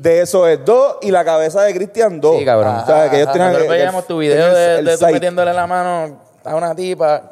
de 0.00 0.22
eso 0.22 0.46
es 0.46 0.64
dos 0.64 0.96
y 1.02 1.10
la 1.10 1.24
cabeza 1.24 1.62
de 1.62 1.74
Cristian 1.74 2.20
dos. 2.20 2.38
Sí, 2.38 2.44
cabrón. 2.44 2.76
O 2.76 2.86
sea, 2.86 3.10
que 3.10 3.16
ellos 3.20 3.32
tenían 3.32 3.48
Nosotros 3.52 3.70
que- 3.72 3.78
veíamos 3.78 4.06
tu 4.06 4.18
video 4.18 4.54
de, 4.54 4.78
el 4.78 4.84
de 4.86 4.92
tú 4.92 4.98
site. 4.98 5.12
metiéndole 5.12 5.52
la 5.52 5.66
mano 5.66 6.20
a 6.44 6.54
una 6.56 6.74
tipa 6.74 7.22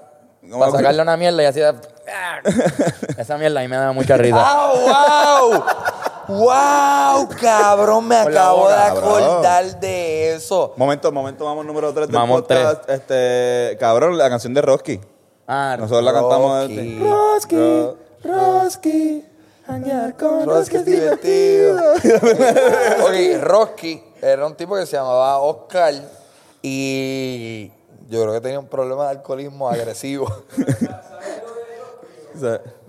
No, 0.43 0.59
para 0.59 0.71
no. 0.73 0.77
sacarle 0.77 1.03
una 1.03 1.17
mierda 1.17 1.43
y 1.43 1.47
así 1.47 1.61
de- 1.61 1.75
Esa 3.19 3.37
mierda 3.39 3.61
ahí 3.61 3.69
me 3.69 3.77
da 3.77 3.93
mucha 3.93 4.17
risa. 4.17 4.37
¡Ah, 4.41 5.43
wow! 6.29 6.37
¡Wow! 6.39 7.29
Cabrón, 7.41 8.07
me 8.07 8.23
Por 8.23 8.33
la 8.33 8.41
acabo 8.41 8.59
boca, 8.63 8.73
de 8.73 8.89
cabrón. 8.91 9.23
acordar 9.23 9.81
de 9.81 10.35
eso. 10.35 10.75
Momento, 10.77 11.11
momento, 11.13 11.45
vamos 11.45 11.65
número 11.67 11.93
3 11.93 12.07
del 12.07 12.17
Vamos, 12.17 12.43
podcast. 12.43 12.89
Este, 12.89 13.77
cabrón, 13.81 14.17
la 14.19 14.29
canción 14.29 14.53
de 14.55 14.61
Rocky. 14.63 15.01
Ah, 15.47 15.77
Nosotros 15.79 16.05
la 16.05 16.13
cantamos. 16.13 16.63
Rocky. 16.63 16.99
Rocky. 16.99 17.97
Roski, 18.25 19.25
hangar 19.69 20.17
con 20.17 20.47
Rocky 20.47 20.77
es 20.77 20.85
divertido. 20.85 21.93
ok, 23.03 23.43
Rocky 23.43 24.03
era 24.21 24.47
un 24.47 24.55
tipo 24.55 24.75
que 24.77 24.87
se 24.87 24.97
llamaba 24.97 25.39
Oscar 25.39 25.95
y 26.63 27.71
yo 28.09 28.23
creo 28.23 28.33
que 28.33 28.41
tenía 28.41 28.59
un 28.59 28.67
problema 28.67 29.05
de 29.05 29.11
alcoholismo 29.11 29.69
agresivo. 29.69 30.27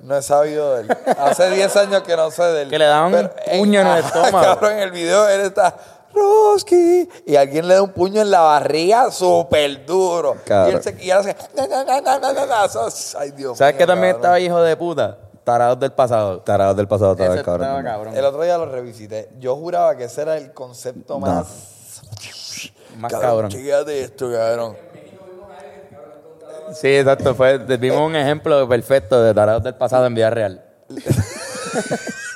No 0.03 0.15
he 0.15 0.21
sabido 0.21 0.75
de 0.75 0.81
él. 0.83 0.97
Hace 1.17 1.49
10 1.49 1.75
años 1.77 2.03
que 2.03 2.15
no 2.15 2.29
sé 2.29 2.43
de 2.43 2.61
él. 2.63 2.69
Que 2.69 2.77
le 2.77 2.85
daban 2.85 3.15
un 3.15 3.31
puño 3.57 3.81
en 3.81 3.87
el 3.87 3.97
estómago. 4.05 4.41
Cabrón, 4.41 4.73
en 4.73 4.79
el 4.79 4.91
video 4.91 5.27
él 5.27 5.41
está. 5.41 5.75
Roski. 6.13 7.09
Y 7.25 7.35
alguien 7.35 7.67
le 7.67 7.73
da 7.75 7.81
un 7.81 7.91
puño 7.91 8.21
en 8.21 8.29
la 8.29 8.41
barriga 8.41 9.11
súper 9.11 9.85
duro. 9.85 10.37
Y 10.47 10.69
él 10.71 10.83
se 10.83 10.95
y 11.01 11.09
él 11.09 11.17
hace. 11.17 11.35
Ay, 13.17 13.31
Dios 13.31 13.57
¿Sabes 13.57 13.73
mío, 13.73 13.77
que 13.79 13.87
también 13.87 14.13
cabrón. 14.13 14.15
estaba 14.15 14.39
hijo 14.39 14.61
de 14.61 14.77
puta? 14.77 15.17
Tarados 15.49 15.79
del 15.79 15.91
pasado. 15.93 16.41
Tarados 16.41 16.77
del 16.77 16.87
pasado, 16.87 17.13
Ese 17.13 17.23
estaba 17.23 17.55
estaba 17.57 17.83
cabrón. 17.83 18.15
El 18.15 18.23
otro 18.23 18.43
día 18.43 18.55
lo 18.55 18.67
revisité. 18.67 19.29
Yo 19.39 19.55
juraba 19.55 19.97
que 19.97 20.03
ese 20.03 20.21
era 20.21 20.37
el 20.37 20.53
concepto 20.53 21.19
más. 21.19 22.01
Más 22.99 23.11
cabrón. 23.11 23.49
Chequéate 23.49 23.99
esto, 24.03 24.31
cabrón. 24.31 24.77
Sí, 26.73 26.89
exacto. 26.89 27.33
Fue, 27.33 27.57
vimos 27.57 27.99
un 27.99 28.15
ejemplo 28.15 28.69
perfecto 28.69 29.23
de 29.23 29.33
tarados 29.33 29.63
del 29.63 29.73
pasado 29.73 30.05
en 30.05 30.13
vida 30.13 30.29
real. 30.29 30.63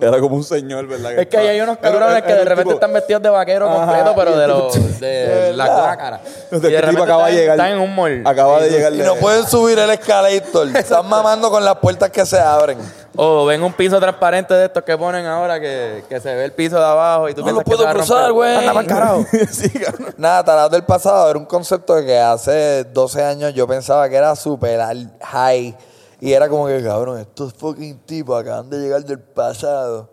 Era 0.00 0.20
como 0.20 0.36
un 0.36 0.44
señor, 0.44 0.86
¿verdad? 0.86 1.12
Es 1.18 1.26
que 1.26 1.36
ahí 1.38 1.48
hay 1.48 1.60
unos 1.60 1.76
cabrones 1.78 2.22
que 2.22 2.32
de 2.32 2.44
repente 2.44 2.74
están 2.74 2.92
vestidos 2.92 3.20
de 3.20 3.30
vaquero 3.30 3.68
Ajá, 3.68 3.78
completo, 3.78 4.12
pero 4.16 4.36
de 4.36 4.46
los 4.46 5.00
de 5.00 5.52
la 5.56 5.66
guácara. 5.66 6.20
Y 6.52 6.54
El 6.54 6.60
de 6.62 6.80
repente 6.80 7.02
acaba 7.02 7.24
de 7.26 7.30
están, 7.32 7.40
llegar. 7.40 7.56
están 7.56 7.72
en 7.72 7.78
un 7.80 7.94
mall. 7.96 8.22
Acaba 8.24 8.60
de 8.60 8.70
llegar. 8.70 8.94
Y 8.94 8.98
no 8.98 9.16
pueden 9.16 9.44
subir 9.46 9.76
el 9.78 9.90
escalator. 9.90 10.68
Están 10.76 11.08
mamando 11.08 11.50
con 11.50 11.64
las 11.64 11.76
puertas 11.78 12.10
que 12.10 12.24
se 12.24 12.38
abren. 12.38 12.78
O 13.16 13.44
ven 13.46 13.60
un 13.64 13.72
piso 13.72 13.98
transparente 13.98 14.54
de 14.54 14.66
estos 14.66 14.84
que 14.84 14.96
ponen 14.96 15.26
ahora 15.26 15.58
que, 15.58 16.04
que 16.08 16.20
se 16.20 16.32
ve 16.32 16.44
el 16.44 16.52
piso 16.52 16.76
de 16.78 16.84
abajo 16.84 17.28
y 17.28 17.34
tú 17.34 17.40
No 17.40 17.50
lo 17.50 17.64
piensas 17.64 17.86
puedo 17.86 17.92
cruzar, 17.98 18.30
güey. 18.30 18.54
Anda 18.68 18.84
carajo. 18.86 19.24
sí. 19.50 19.72
Nada, 20.16 20.44
Tarados 20.44 20.70
del 20.70 20.84
pasado 20.84 21.28
era 21.28 21.36
un 21.40 21.44
concepto 21.46 21.96
que 22.04 22.16
hace 22.16 22.84
12 22.84 23.24
años 23.24 23.52
yo 23.54 23.66
pensaba 23.66 24.08
que 24.08 24.14
era 24.14 24.36
súper 24.36 24.80
al- 24.80 25.10
high. 25.22 25.76
Y 26.20 26.32
era 26.32 26.48
como 26.48 26.66
que, 26.66 26.82
cabrón, 26.82 27.18
estos 27.18 27.54
fucking 27.54 27.98
tipos 28.00 28.40
acaban 28.40 28.68
de 28.70 28.78
llegar 28.78 29.04
del 29.04 29.20
pasado 29.20 30.10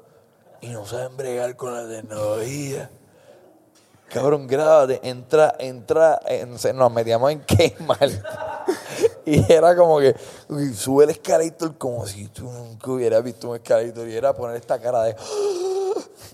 y 0.61 0.69
no 0.69 0.85
saben 0.85 1.15
bregar 1.15 1.55
con 1.55 1.73
la 1.73 1.87
tecnología. 1.87 2.89
Cabrón, 4.09 4.47
grábate, 4.47 4.99
entra, 5.03 5.55
entra, 5.59 6.19
nos 6.73 6.91
metíamos 6.91 7.31
en 7.31 7.39
Kmart. 7.41 8.13
y 9.25 9.51
era 9.51 9.75
como 9.75 9.99
que 9.99 10.15
sube 10.73 11.03
el 11.03 11.09
escalator 11.11 11.77
como 11.77 12.05
si 12.07 12.27
tú 12.29 12.43
nunca 12.43 12.91
hubieras 12.91 13.23
visto 13.23 13.49
un 13.49 13.55
escalator 13.57 14.07
y 14.07 14.15
era 14.15 14.33
poner 14.33 14.55
esta 14.55 14.79
cara 14.79 15.03
de... 15.03 15.15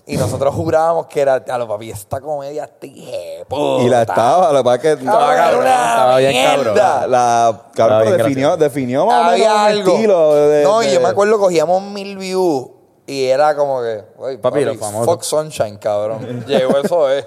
Y 0.04 0.16
nosotros 0.16 0.52
jurábamos 0.54 1.06
que 1.06 1.20
era, 1.20 1.36
a 1.48 1.58
lo 1.58 1.68
papi, 1.68 1.90
esta 1.92 2.20
comedia 2.20 2.64
está 2.64 2.86
Y 2.88 3.88
la 3.88 4.02
estaba, 4.02 4.52
lo 4.52 4.58
que 4.58 4.64
pasa 4.64 4.74
es 4.92 4.98
que. 4.98 5.04
Cabrón, 5.04 5.32
era 5.32 5.58
una 5.58 5.88
estaba 5.90 6.18
bien 6.18 6.32
mierda. 6.32 6.74
cabrón. 6.74 7.10
La, 7.12 7.62
cabrón, 7.74 7.98
Estaba 7.98 8.02
bien 8.02 8.16
definió, 8.16 8.48
gracioso. 8.48 8.56
definió 8.56 9.06
más 9.06 9.14
o 9.14 9.18
menos 9.18 9.32
Había 9.32 9.70
el 9.70 9.78
algo. 9.78 9.92
estilo 9.94 10.34
de- 10.34 10.64
no, 10.64 10.82
y 10.82 10.86
de- 10.86 10.92
yo 10.94 11.00
me 11.00 11.08
acuerdo 11.08 11.38
cogíamos 11.38 11.82
mil 11.84 12.18
views 12.18 12.66
y 13.06 13.24
era 13.26 13.54
como 13.56 13.80
que, 13.80 14.02
"Güey, 14.16 14.38
Papi, 14.38 14.64
los 14.64 14.76
famosos. 14.76 15.06
fuck 15.06 15.22
sunshine, 15.22 15.76
cabrón. 15.78 16.44
Llegó 16.46 16.78
eso, 16.78 17.10
eh. 17.12 17.24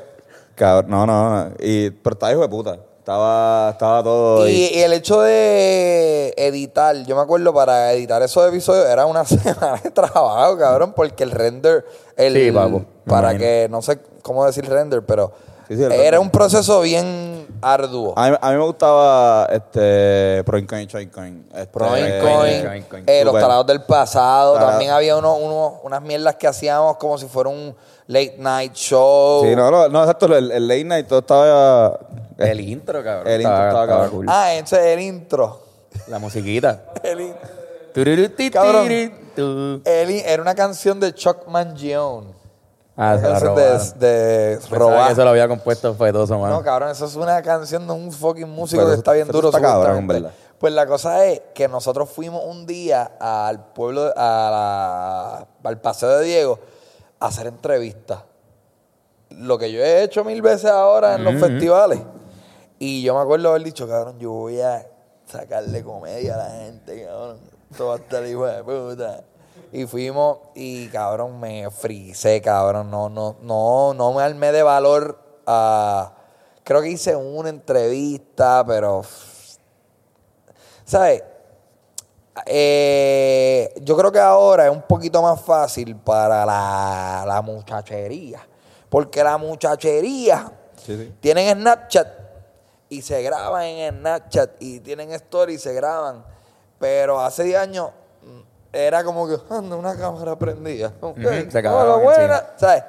Cabrón, 0.56 0.92
no, 0.92 1.06
no. 1.06 1.52
Y, 1.60 1.92
pero 1.92 2.14
estaba 2.14 2.32
hijo 2.34 2.42
de 2.42 2.50
puta. 2.50 2.78
Estaba, 3.06 3.70
estaba 3.70 4.02
todo. 4.02 4.50
Y, 4.50 4.54
y 4.74 4.80
el 4.82 4.92
hecho 4.94 5.22
de 5.22 6.34
editar, 6.38 6.96
yo 7.06 7.16
me 7.16 7.22
acuerdo 7.22 7.54
para 7.54 7.94
editar 7.94 8.20
esos 8.24 8.50
episodios 8.50 8.88
era 8.88 9.06
una 9.06 9.24
semana 9.26 9.80
de 9.84 9.92
trabajo, 9.92 10.58
cabrón, 10.58 10.92
porque 10.96 11.24
el 11.24 11.30
render, 11.30 11.86
el, 12.18 12.34
Sí, 12.34 12.52
papo, 12.52 12.82
para 13.06 13.34
imagino. 13.34 13.40
que, 13.40 13.68
no 13.70 13.82
sé 13.84 14.00
cómo 14.24 14.44
decir 14.44 14.68
render, 14.68 15.04
pero 15.06 15.32
Sí, 15.68 15.76
sí, 15.76 15.84
el 15.84 15.92
era 15.92 16.02
render. 16.02 16.20
un 16.20 16.30
proceso 16.32 16.82
bien 16.82 17.46
arduo. 17.62 18.16
A 18.18 18.32
mí, 18.32 18.38
a 18.42 18.50
mí 18.52 18.58
me 18.58 18.64
gustaba 18.66 19.50
este 19.52 20.44
Proincoin 20.44 20.82
y 20.82 20.88
Choincoin. 20.88 21.46
Este, 21.54 21.68
Proincoin, 21.68 22.66
Coin, 22.66 22.84
Coin. 22.90 23.04
eh, 23.06 23.24
los 23.24 23.36
talados 23.36 23.68
del 23.68 23.84
pasado, 23.84 24.56
también 24.56 24.90
había 24.90 25.16
uno, 25.16 25.36
uno- 25.36 25.80
unas 25.84 26.02
mierdas 26.02 26.38
que 26.38 26.48
hacíamos 26.48 26.98
como 26.98 27.20
si 27.20 27.28
fuera 27.28 27.52
un 27.52 27.76
late 28.08 28.36
night 28.40 28.74
show. 28.74 29.44
Sí, 29.44 29.56
no, 29.56 29.70
no, 29.70 29.90
no, 29.90 30.00
exacto. 30.00 30.26
El, 30.36 30.50
el 30.52 30.68
late 30.68 30.84
night 30.86 31.08
todo 31.08 31.20
estaba. 31.20 32.00
El 32.38 32.60
intro, 32.62 33.04
cabrón. 33.04 33.28
El 33.32 33.42
intro 33.42 33.68
estaba 33.68 33.88
cabrón. 33.88 34.10
cool. 34.10 34.26
Ah, 34.30 34.54
ese 34.54 34.76
es 34.78 34.86
el 34.98 35.00
intro. 35.02 35.62
La 36.08 36.20
musiquita. 36.20 36.84
El, 37.04 37.22
in- 37.22 37.36
Tururuti, 37.94 38.52
Cabrón. 38.52 38.88
el 38.88 40.10
in- 40.12 40.24
era 40.26 40.42
una 40.42 40.54
canción 40.56 41.00
de 41.00 41.14
Chuck 41.14 41.48
Mangione. 41.48 42.34
Ah, 42.98 43.18
se 43.20 43.28
la 43.28 43.40
robaron. 43.40 44.00
de, 44.00 44.60
robar. 44.72 45.08
que 45.08 45.14
eso 45.14 45.24
lo 45.24 45.30
había 45.30 45.48
compuesto 45.48 45.94
Fetoso, 45.96 46.38
mano. 46.40 46.56
No, 46.58 46.64
cabrón, 46.64 46.90
eso 46.92 47.06
es 47.06 47.16
una 47.16 47.42
canción 47.42 47.86
de 47.88 47.94
un 47.94 48.12
fucking 48.12 48.50
músico 48.50 48.80
Pero 48.82 48.88
que 48.88 48.94
eso- 48.94 49.00
está 49.00 49.14
bien 49.14 49.28
duro. 49.30 49.50
está 49.50 49.62
cabrón. 49.62 50.08
¿verdad? 50.08 50.32
Pues 50.60 50.74
la 50.74 50.86
cosa 50.86 51.26
es 51.26 51.42
que 51.54 51.68
nosotros 51.68 52.10
fuimos 52.10 52.42
un 52.46 52.66
día 52.66 53.12
al 53.20 53.66
pueblo, 53.74 54.14
a 54.16 54.50
la- 55.64 55.70
al 55.70 55.82
paseo 55.82 56.20
de 56.20 56.26
Diego, 56.26 56.60
a 57.20 57.28
hacer 57.28 57.48
entrevistas. 57.48 58.20
Lo 59.30 59.58
que 59.58 59.72
yo 59.72 59.80
he 59.84 60.04
hecho 60.04 60.24
mil 60.24 60.42
veces 60.42 60.70
ahora 60.72 61.16
en 61.16 61.24
los 61.24 61.36
festivales. 61.36 62.00
Y 62.80 63.02
yo 63.04 63.16
me 63.16 63.22
acuerdo 63.22 63.50
haber 63.50 63.64
dicho, 63.64 63.88
cabrón, 63.88 64.20
yo 64.20 64.32
voy 64.32 64.60
a 64.62 64.86
sacarle 65.26 65.84
comedia 65.84 66.36
a 66.36 66.38
la 66.38 66.50
gente, 66.60 67.06
cabrón. 67.06 67.40
Esto 67.72 67.88
va 67.88 67.94
a 67.96 67.98
estar 67.98 68.26
hijo 68.26 68.46
de 68.46 68.64
puta. 68.64 69.24
Y 69.72 69.86
fuimos 69.86 70.40
y, 70.54 70.88
cabrón, 70.90 71.40
me 71.40 71.70
frisé, 71.72 72.42
cabrón. 72.42 72.92
No, 72.92 73.10
no, 73.10 73.36
no, 73.42 73.94
no 73.94 74.14
me 74.14 74.24
armé 74.24 74.52
de 74.52 74.64
valor 74.64 75.20
a... 75.46 76.14
Creo 76.64 76.82
que 76.82 76.90
hice 76.90 77.16
una 77.16 77.50
entrevista, 77.50 78.64
pero... 78.66 79.04
¿Sabes? 80.84 81.24
Eh, 82.46 83.74
yo 83.82 83.96
creo 83.96 84.12
que 84.12 84.20
ahora 84.20 84.66
es 84.66 84.72
un 84.72 84.82
poquito 84.82 85.22
más 85.22 85.42
fácil 85.42 85.96
para 85.96 86.46
la, 86.46 87.24
la 87.26 87.42
muchachería. 87.42 88.46
Porque 88.90 89.24
la 89.24 89.38
muchachería 89.38 90.52
Sí, 90.76 90.96
sí. 90.98 91.14
tienen 91.20 91.58
Snapchat 91.60 92.08
y 92.90 93.02
se 93.02 93.22
graban 93.22 93.64
en 93.64 93.96
Snapchat 94.00 94.52
y 94.60 94.80
tienen 94.80 95.12
stories 95.12 95.62
y 95.62 95.64
se 95.64 95.74
graban. 95.74 96.24
Pero 96.80 97.20
hace 97.20 97.44
10 97.44 97.58
años 97.58 97.90
mm, 98.22 98.40
era 98.74 99.04
como 99.04 99.28
que 99.28 99.38
anda 99.50 99.76
una 99.76 99.98
cámara 99.98 100.38
prendida. 100.38 100.94
Se 101.50 101.64
cagaban 101.64 102.04
buena. 102.04 102.46
¿Sabes? 102.58 102.84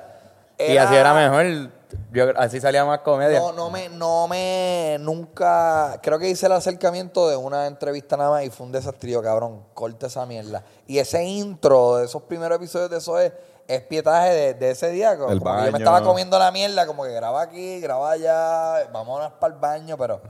Y 0.58 0.76
así 0.76 0.94
era 0.94 1.14
mejor. 1.14 1.70
Yo, 2.12 2.26
así 2.36 2.60
salía 2.60 2.84
más 2.84 3.00
comedia. 3.00 3.38
No, 3.38 3.52
no 3.52 3.70
me, 3.70 3.88
no 3.88 4.26
me, 4.26 4.96
nunca, 5.00 6.00
creo 6.02 6.18
que 6.18 6.28
hice 6.28 6.46
el 6.46 6.52
acercamiento 6.52 7.28
de 7.28 7.36
una 7.36 7.66
entrevista 7.66 8.16
nada 8.16 8.30
más 8.30 8.44
y 8.44 8.50
fue 8.50 8.66
un 8.66 8.72
desastrío, 8.72 9.22
cabrón, 9.22 9.64
corta 9.74 10.06
esa 10.06 10.24
mierda. 10.26 10.64
Y 10.86 10.98
ese 10.98 11.22
intro 11.24 11.96
de 11.96 12.06
esos 12.06 12.22
primeros 12.22 12.56
episodios 12.56 12.90
de 12.90 12.98
eso 12.98 13.18
es, 13.20 13.32
es 13.68 13.80
pietaje 13.82 14.30
de, 14.30 14.54
de 14.54 14.70
ese 14.70 14.90
día, 14.90 15.16
como, 15.16 15.30
El 15.30 15.40
yo 15.40 15.72
me 15.72 15.78
estaba 15.78 16.02
comiendo 16.02 16.38
la 16.38 16.50
mierda, 16.50 16.86
como 16.86 17.04
que 17.04 17.12
graba 17.12 17.42
aquí, 17.42 17.80
graba 17.80 18.12
allá, 18.12 18.88
vámonos 18.92 19.32
para 19.32 19.54
el 19.54 19.60
baño, 19.60 19.96
pero 19.98 20.20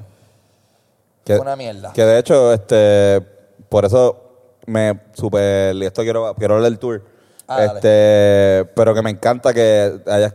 Que, 1.24 1.34
fue 1.34 1.42
una 1.42 1.56
mierda. 1.56 1.92
Que 1.92 2.04
de 2.04 2.18
hecho, 2.18 2.52
este, 2.52 3.20
por 3.68 3.84
eso 3.84 4.22
me 4.66 5.00
super, 5.12 5.74
y 5.76 5.84
esto 5.84 6.02
quiero, 6.02 6.34
quiero 6.34 6.54
hablar 6.54 6.70
del 6.70 6.78
tour. 6.78 7.02
Ah, 7.48 7.60
dale. 7.60 7.74
este, 7.74 8.72
pero 8.74 8.94
que 8.94 9.02
me 9.02 9.10
encanta 9.10 9.54
que 9.54 10.00
hayas 10.06 10.34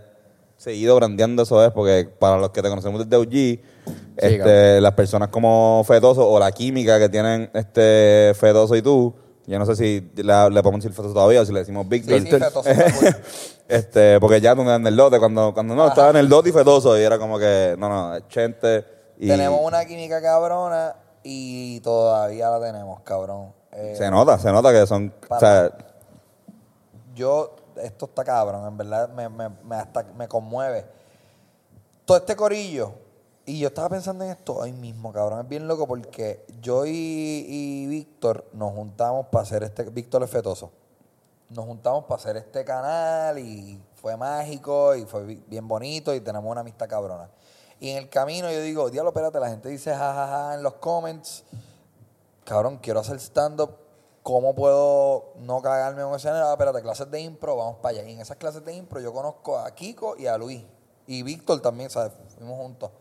seguido 0.61 0.95
brandeando 0.95 1.43
eso 1.43 1.65
es, 1.65 1.71
porque 1.71 2.07
para 2.19 2.37
los 2.37 2.51
que 2.51 2.61
te 2.61 2.69
conocemos 2.69 3.03
desde 3.03 3.17
OG, 3.17 3.59
este, 4.15 4.79
las 4.79 4.93
personas 4.93 5.29
como 5.29 5.83
Fedoso 5.87 6.29
o 6.29 6.39
la 6.39 6.51
química 6.51 6.99
que 6.99 7.09
tienen 7.09 7.49
este 7.53 8.33
Fedoso 8.35 8.75
y 8.75 8.81
tú, 8.83 9.13
yo 9.47 9.59
no 9.59 9.65
sé 9.65 9.75
si 9.75 10.11
la- 10.17 10.49
le 10.49 10.61
podemos 10.61 10.83
decir 10.83 10.95
Fedoso 10.95 11.13
todavía 11.13 11.41
o 11.41 11.45
si 11.45 11.51
le 11.53 11.59
decimos 11.59 11.87
Víctor. 11.87 12.19
Sí, 12.19 12.25
sí, 12.25 12.31
Fetoso 12.31 12.63
está 12.69 12.91
cool. 12.99 13.15
este, 13.67 14.19
porque 14.19 14.39
ya 14.41 14.55
tú 14.55 14.61
en 14.61 14.85
el 14.87 14.95
lote, 14.95 15.19
cuando, 15.19 15.53
cuando 15.53 15.75
no, 15.75 15.87
estaba 15.87 16.09
en 16.11 16.17
el 16.17 16.27
lote 16.27 16.49
y 16.49 16.51
Fedoso, 16.51 16.97
y 16.99 17.01
era 17.03 17.17
como 17.19 17.37
que, 17.39 17.75
no, 17.77 17.89
no, 17.89 18.19
Chente. 18.27 18.85
Y 19.17 19.27
Tenemos 19.27 19.59
una 19.63 19.85
química 19.85 20.21
cabrona 20.21 20.95
y 21.23 21.79
todavía 21.81 22.49
la 22.49 22.59
tenemos, 22.59 23.01
cabrón. 23.01 23.53
Eh, 23.71 23.93
Se 23.97 24.09
nota, 24.09 24.37
se 24.39 24.51
nota 24.51 24.71
que 24.71 24.85
son. 24.87 25.13
O 25.29 25.39
sea, 25.39 25.71
yo, 27.15 27.55
esto 27.81 28.05
está 28.05 28.23
cabrón, 28.23 28.67
en 28.67 28.77
verdad 28.77 29.09
me, 29.09 29.29
me, 29.29 29.49
me 29.63 29.75
hasta 29.75 30.03
me 30.17 30.27
conmueve. 30.27 30.85
Todo 32.05 32.17
este 32.17 32.35
corillo, 32.35 32.93
y 33.45 33.59
yo 33.59 33.67
estaba 33.69 33.89
pensando 33.89 34.23
en 34.23 34.31
esto 34.31 34.55
hoy 34.55 34.71
mismo, 34.71 35.11
cabrón, 35.11 35.41
es 35.41 35.47
bien 35.47 35.67
loco 35.67 35.87
porque 35.87 36.45
yo 36.61 36.85
y, 36.85 36.91
y 36.91 37.87
Víctor 37.87 38.45
nos 38.53 38.73
juntamos 38.73 39.27
para 39.27 39.43
hacer 39.43 39.63
este, 39.63 39.83
Víctor 39.83 40.23
es 40.23 40.29
fetoso, 40.29 40.71
nos 41.49 41.65
juntamos 41.65 42.05
para 42.05 42.21
hacer 42.21 42.37
este 42.37 42.63
canal 42.63 43.37
y 43.39 43.81
fue 43.95 44.15
mágico 44.15 44.95
y 44.95 45.05
fue 45.05 45.23
bi- 45.25 45.43
bien 45.47 45.67
bonito 45.67 46.13
y 46.13 46.21
tenemos 46.21 46.49
una 46.49 46.61
amistad 46.61 46.87
cabrona. 46.87 47.29
Y 47.79 47.89
en 47.89 47.97
el 47.97 48.09
camino 48.09 48.51
yo 48.51 48.61
digo, 48.61 48.89
diablo, 48.89 49.09
espérate, 49.09 49.39
la 49.39 49.49
gente 49.49 49.69
dice 49.69 49.91
jajaja 49.91 50.53
en 50.53 50.63
los 50.63 50.75
comments, 50.75 51.43
cabrón, 52.45 52.77
quiero 52.77 52.99
hacer 52.99 53.19
stand-up. 53.19 53.71
¿Cómo 54.23 54.53
puedo 54.53 55.33
no 55.39 55.63
cagarme 55.63 56.01
en 56.01 56.07
un 56.09 56.15
escenario? 56.15 56.45
Ah, 56.45 56.51
espérate, 56.51 56.83
clases 56.83 57.09
de 57.09 57.19
impro, 57.21 57.55
vamos 57.55 57.77
para 57.77 57.97
allá. 57.97 58.07
Y 58.07 58.13
en 58.13 58.21
esas 58.21 58.37
clases 58.37 58.63
de 58.63 58.71
impro 58.75 58.99
yo 58.99 59.11
conozco 59.11 59.57
a 59.57 59.71
Kiko 59.73 60.15
y 60.15 60.27
a 60.27 60.37
Luis. 60.37 60.63
Y 61.07 61.23
Víctor 61.23 61.59
también, 61.59 61.89
¿sabes? 61.89 62.13
Fuimos 62.37 62.55
juntos. 62.59 62.91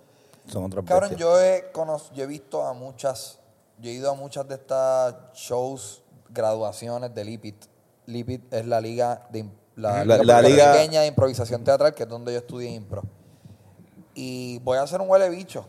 Son 0.50 0.70
Cabrón, 0.70 1.10
bestias. 1.10 1.20
yo 1.20 1.40
he, 1.40 1.70
cono- 1.72 2.00
yo 2.12 2.24
he 2.24 2.26
visto 2.26 2.66
a 2.66 2.72
muchas, 2.72 3.38
yo 3.78 3.90
he 3.90 3.94
ido 3.94 4.10
a 4.10 4.14
muchas 4.14 4.46
de 4.48 4.54
estas 4.56 5.14
shows, 5.34 6.02
graduaciones 6.28 7.14
de 7.14 7.24
Lipit. 7.24 7.64
Lipit 8.06 8.52
es 8.52 8.66
la 8.66 8.80
liga 8.80 9.26
de 9.30 9.44
im- 9.44 9.52
la, 9.76 10.04
La- 10.04 10.16
liga 10.16 10.24
la 10.24 10.42
liga- 10.42 10.64
puertorriqueña 10.64 11.00
de 11.02 11.06
improvisación 11.06 11.64
teatral, 11.64 11.94
que 11.94 12.02
es 12.04 12.08
donde 12.08 12.32
yo 12.32 12.38
estudié 12.38 12.70
impro. 12.70 13.02
Y 14.14 14.58
voy 14.60 14.78
a 14.78 14.82
hacer 14.82 15.00
un 15.00 15.08
huele 15.08 15.28
bicho, 15.28 15.64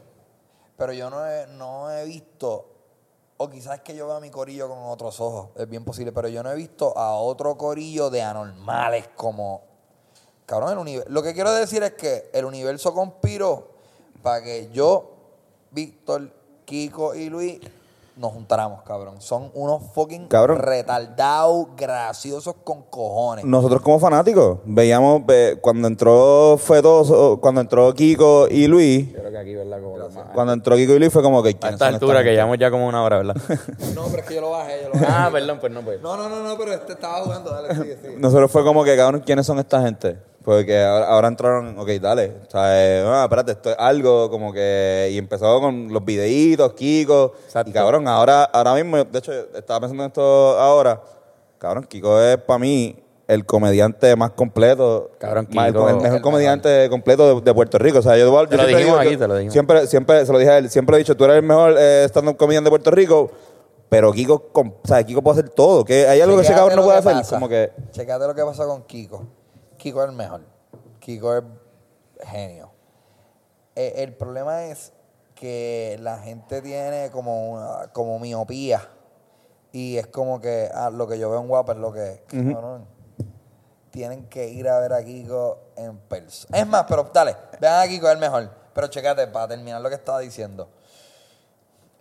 pero 0.78 0.94
yo 0.94 1.10
no 1.10 1.26
he, 1.28 1.48
no 1.48 1.92
he 1.92 2.06
visto, 2.06 2.68
o 3.38 3.50
quizás 3.50 3.76
es 3.76 3.82
que 3.82 3.96
yo 3.96 4.08
veo 4.08 4.16
a 4.16 4.20
mi 4.20 4.30
corillo 4.32 4.68
con 4.68 4.80
otros 4.86 5.20
ojos, 5.22 5.50
es 5.56 5.70
bien 5.70 5.86
posible, 5.86 6.12
pero 6.12 6.28
yo 6.28 6.42
no 6.44 6.52
he 6.52 6.56
visto 6.56 6.98
a 6.98 7.16
otro 7.16 7.58
corillo 7.58 8.10
de 8.10 8.22
anormales 8.24 9.10
como 9.16 9.70
Cabrón, 10.46 10.72
el 10.74 10.78
universo. 10.80 11.10
Lo 11.12 11.24
que 11.24 11.34
quiero 11.34 11.54
decir 11.54 11.82
es 11.84 11.94
que 11.94 12.30
el 12.34 12.44
universo 12.44 12.94
conspiró 12.94 13.71
para 14.22 14.42
que 14.44 14.70
yo, 14.74 15.12
Víctor, 15.72 16.30
Kiko 16.66 17.16
y 17.16 17.30
Luis 17.30 17.60
nos 18.18 18.34
juntáramos, 18.34 18.84
cabrón. 18.84 19.20
Son 19.22 19.50
unos 19.56 19.82
fucking 19.96 20.28
Cabrón. 20.28 20.60
retardados, 20.60 21.68
graciosos 21.76 22.54
con 22.64 22.84
cojones. 22.84 23.46
Nosotros 23.46 23.82
como 23.82 24.00
fanáticos 24.00 24.60
veíamos 24.66 25.26
ve- 25.26 25.58
cuando 25.62 25.88
entró 25.88 26.58
Fetoso, 26.58 27.40
cuando 27.42 27.62
entró 27.62 27.92
Kiko 27.94 28.48
y 28.50 28.68
Luis, 28.68 29.12
Yo 29.12 29.20
creo 29.20 29.32
que 29.32 29.38
aquí, 29.38 29.56
¿verdad? 29.56 29.82
Como 29.82 29.98
más- 29.98 30.12
cuando 30.36 30.54
entró 30.54 30.76
Kiko 30.76 30.94
y 30.94 31.00
Luis 31.00 31.12
fue 31.12 31.24
como 31.24 31.42
que 31.42 31.50
a 31.50 31.54
¿quiénes 31.54 31.74
esta 31.74 31.86
son 31.86 31.94
altura, 31.96 32.18
que 32.20 32.24
gente? 32.26 32.34
llevamos 32.36 32.58
ya 32.60 32.70
como 32.70 32.88
una 32.88 33.02
hora, 33.04 33.18
¿verdad? 33.18 33.36
No, 33.96 34.04
pero 34.12 34.22
es 34.22 34.28
que 34.28 34.36
yo 34.36 34.42
lo 34.42 34.52
bajé, 34.52 34.82
yo 34.84 34.90
lo 34.90 34.94
bajé. 34.94 35.06
ah, 35.10 35.30
perdón, 35.32 35.58
pues 35.60 35.72
no, 35.74 35.82
pues. 35.82 36.02
No, 36.02 36.16
no, 36.18 36.30
no, 36.30 36.44
no, 36.44 36.58
pero 36.58 36.74
este 36.74 36.94
estaba 36.94 37.22
jugando, 37.22 37.50
dale, 37.50 37.74
sigue, 37.76 37.98
sigue. 37.98 38.18
Nosotros 38.18 38.52
fue 38.52 38.64
como 38.64 38.84
que, 38.84 38.96
cabrón, 38.96 39.24
¿quiénes 39.26 39.46
son 39.48 39.58
esta 39.58 39.82
gente? 39.82 40.18
Porque 40.44 40.82
ahora, 40.84 41.06
ahora 41.08 41.28
entraron, 41.28 41.78
ok, 41.78 41.88
dale. 42.02 42.34
O 42.48 42.50
sea, 42.50 42.64
eh, 42.84 43.04
ah, 43.06 43.24
espérate, 43.26 43.52
esto 43.52 43.70
es 43.70 43.76
algo 43.78 44.30
como 44.32 44.52
que. 44.52 45.10
Y 45.12 45.18
empezó 45.18 45.60
con 45.62 45.94
los 45.94 46.04
videitos, 46.04 46.74
Kiko. 46.74 47.34
Exacto. 47.46 47.70
Y 47.70 47.74
cabrón, 47.74 48.08
ahora, 48.08 48.46
ahora 48.46 48.74
mismo, 48.74 49.04
de 49.04 49.20
hecho, 49.20 49.32
estaba 49.56 49.82
pensando 49.82 50.04
en 50.04 50.08
esto 50.08 50.22
ahora. 50.60 51.00
Cabrón, 51.60 51.84
Kiko 51.84 52.20
es 52.20 52.38
para 52.38 52.58
mí 52.58 52.98
el 53.28 53.46
comediante 53.46 54.16
más 54.16 54.32
completo. 54.32 55.12
Cabrón, 55.20 55.48
más- 55.54 55.68
el, 55.68 55.74
Kiko- 55.76 55.90
el 55.90 55.96
mejor 56.02 56.22
comediante 56.22 56.90
completo 56.90 57.36
de, 57.36 57.42
de 57.42 57.54
Puerto 57.54 57.78
Rico. 57.78 58.00
O 58.00 58.02
sea, 58.02 58.18
yo, 58.18 58.26
yo 58.26 58.48
Te 58.48 58.58
lo 58.58 58.64
siempre 58.64 58.78
dijimos 58.80 59.00
digo 59.00 59.10
aquí, 59.12 59.18
te 59.18 59.28
lo 59.28 59.36
dijimos. 59.36 59.54
Siempre, 59.54 59.88
siempre 59.88 60.26
se 60.26 60.34
lo 60.34 60.40
dije 60.40 60.52
a 60.52 60.58
él. 60.58 60.70
Siempre 60.72 60.96
he 60.96 61.00
dicho, 61.00 61.16
tú 61.16 61.24
eres 61.26 61.38
el 61.38 61.44
mejor 61.44 61.76
eh, 61.78 62.04
stand-up 62.10 62.36
comedian 62.36 62.64
de 62.64 62.72
Puerto 62.72 62.90
Rico. 62.90 63.30
Pero 63.90 64.12
Kiko, 64.12 64.48
com- 64.52 64.74
o 64.84 64.88
sea, 64.88 65.04
Kiko 65.04 65.22
puede 65.22 65.40
hacer 65.40 65.50
todo. 65.52 65.86
que 65.86 66.08
¿Hay 66.08 66.20
algo 66.20 66.36
que 66.38 66.42
ese 66.44 66.54
cabrón 66.54 66.78
no 66.78 66.84
puede 66.84 66.98
hacer? 66.98 67.14
pasa. 67.14 67.36
Como 67.36 67.48
que. 67.48 67.72
Checate 67.92 68.26
lo 68.26 68.34
que 68.34 68.44
pasa 68.44 68.66
con 68.66 68.82
Kiko. 68.84 69.24
Kiko 69.82 70.04
es 70.04 70.10
el 70.10 70.16
mejor. 70.16 70.42
Kiko 71.00 71.36
es 71.38 71.44
genio. 72.24 72.70
Eh, 73.76 73.94
el 73.98 74.14
problema 74.14 74.66
es 74.66 74.94
que 75.34 75.98
la 76.02 76.20
gente 76.20 76.62
tiene 76.62 77.10
como, 77.12 77.52
una- 77.54 77.88
como 77.92 78.20
miopía. 78.20 78.88
Y 79.72 79.98
es 79.98 80.06
como 80.08 80.40
que 80.40 80.70
ah, 80.72 80.92
lo 80.92 81.08
que 81.08 81.18
yo 81.18 81.32
veo 81.32 81.40
en 81.42 81.48
guapa 81.48 81.72
es 81.74 81.80
lo 81.80 81.92
que 81.92 82.12
es. 82.12 82.22
Cabrón, 82.54 82.86
Tienen 83.90 84.28
que 84.30 84.48
ir 84.50 84.70
a 84.70 84.80
ver 84.80 84.94
a 84.94 85.04
Kiko 85.04 85.60
en 85.76 85.98
persona. 85.98 86.58
Es 86.58 86.68
más, 86.68 86.86
pero 86.88 87.10
dale, 87.12 87.36
vean 87.60 87.82
a 87.82 87.88
Kiko 87.88 88.06
es 88.08 88.14
el 88.14 88.20
mejor. 88.20 88.50
Pero 88.74 88.88
checate, 88.88 89.26
para 89.28 89.48
terminar 89.48 89.82
lo 89.82 89.90
que 89.90 89.96
estaba 89.96 90.20
diciendo. 90.20 90.70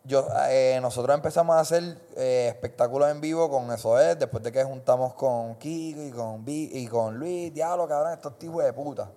Yo, 0.05 0.27
eh, 0.48 0.78
nosotros 0.81 1.14
empezamos 1.14 1.56
a 1.56 1.60
hacer 1.60 1.82
eh, 2.16 2.47
espectáculos 2.48 3.10
en 3.10 3.20
vivo 3.20 3.51
con 3.51 3.70
eso 3.70 4.01
es, 4.01 4.18
después 4.18 4.43
de 4.43 4.51
que 4.51 4.64
juntamos 4.64 5.12
con 5.14 5.56
Kiko 5.56 6.01
y 6.02 6.10
con, 6.10 6.44
Vi- 6.44 6.70
y 6.72 6.86
con 6.86 7.16
Luis, 7.18 7.52
diablo, 7.52 7.86
cabrón, 7.86 8.12
estos 8.14 8.39
tipos 8.39 8.64
de 8.64 8.72
puta. 8.72 9.10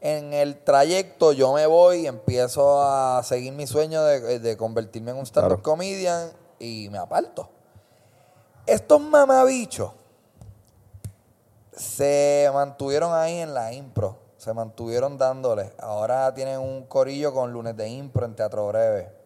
En 0.00 0.32
el 0.32 0.64
trayecto 0.64 1.32
yo 1.32 1.52
me 1.52 1.66
voy 1.66 2.00
y 2.00 2.06
empiezo 2.08 2.82
a 2.82 3.22
seguir 3.22 3.52
mi 3.52 3.66
sueño 3.66 4.02
de, 4.02 4.40
de 4.40 4.56
convertirme 4.56 5.12
en 5.12 5.18
un 5.18 5.26
stand-up 5.26 5.48
Claro. 5.50 5.62
comedian 5.62 6.30
y 6.58 6.88
me 6.90 6.98
aparto. 6.98 7.48
Estos 8.66 9.00
mamabichos 9.00 9.92
se 11.76 12.50
mantuvieron 12.52 13.12
ahí 13.14 13.38
en 13.38 13.54
la 13.54 13.72
impro, 13.72 14.18
se 14.36 14.52
mantuvieron 14.52 15.16
dándole. 15.16 15.72
Ahora 15.78 16.32
tienen 16.34 16.58
un 16.58 16.84
corillo 16.86 17.32
con 17.32 17.52
lunes 17.52 17.76
de 17.76 17.88
impro 17.88 18.26
en 18.26 18.34
Teatro 18.34 18.66
Breve. 18.68 19.19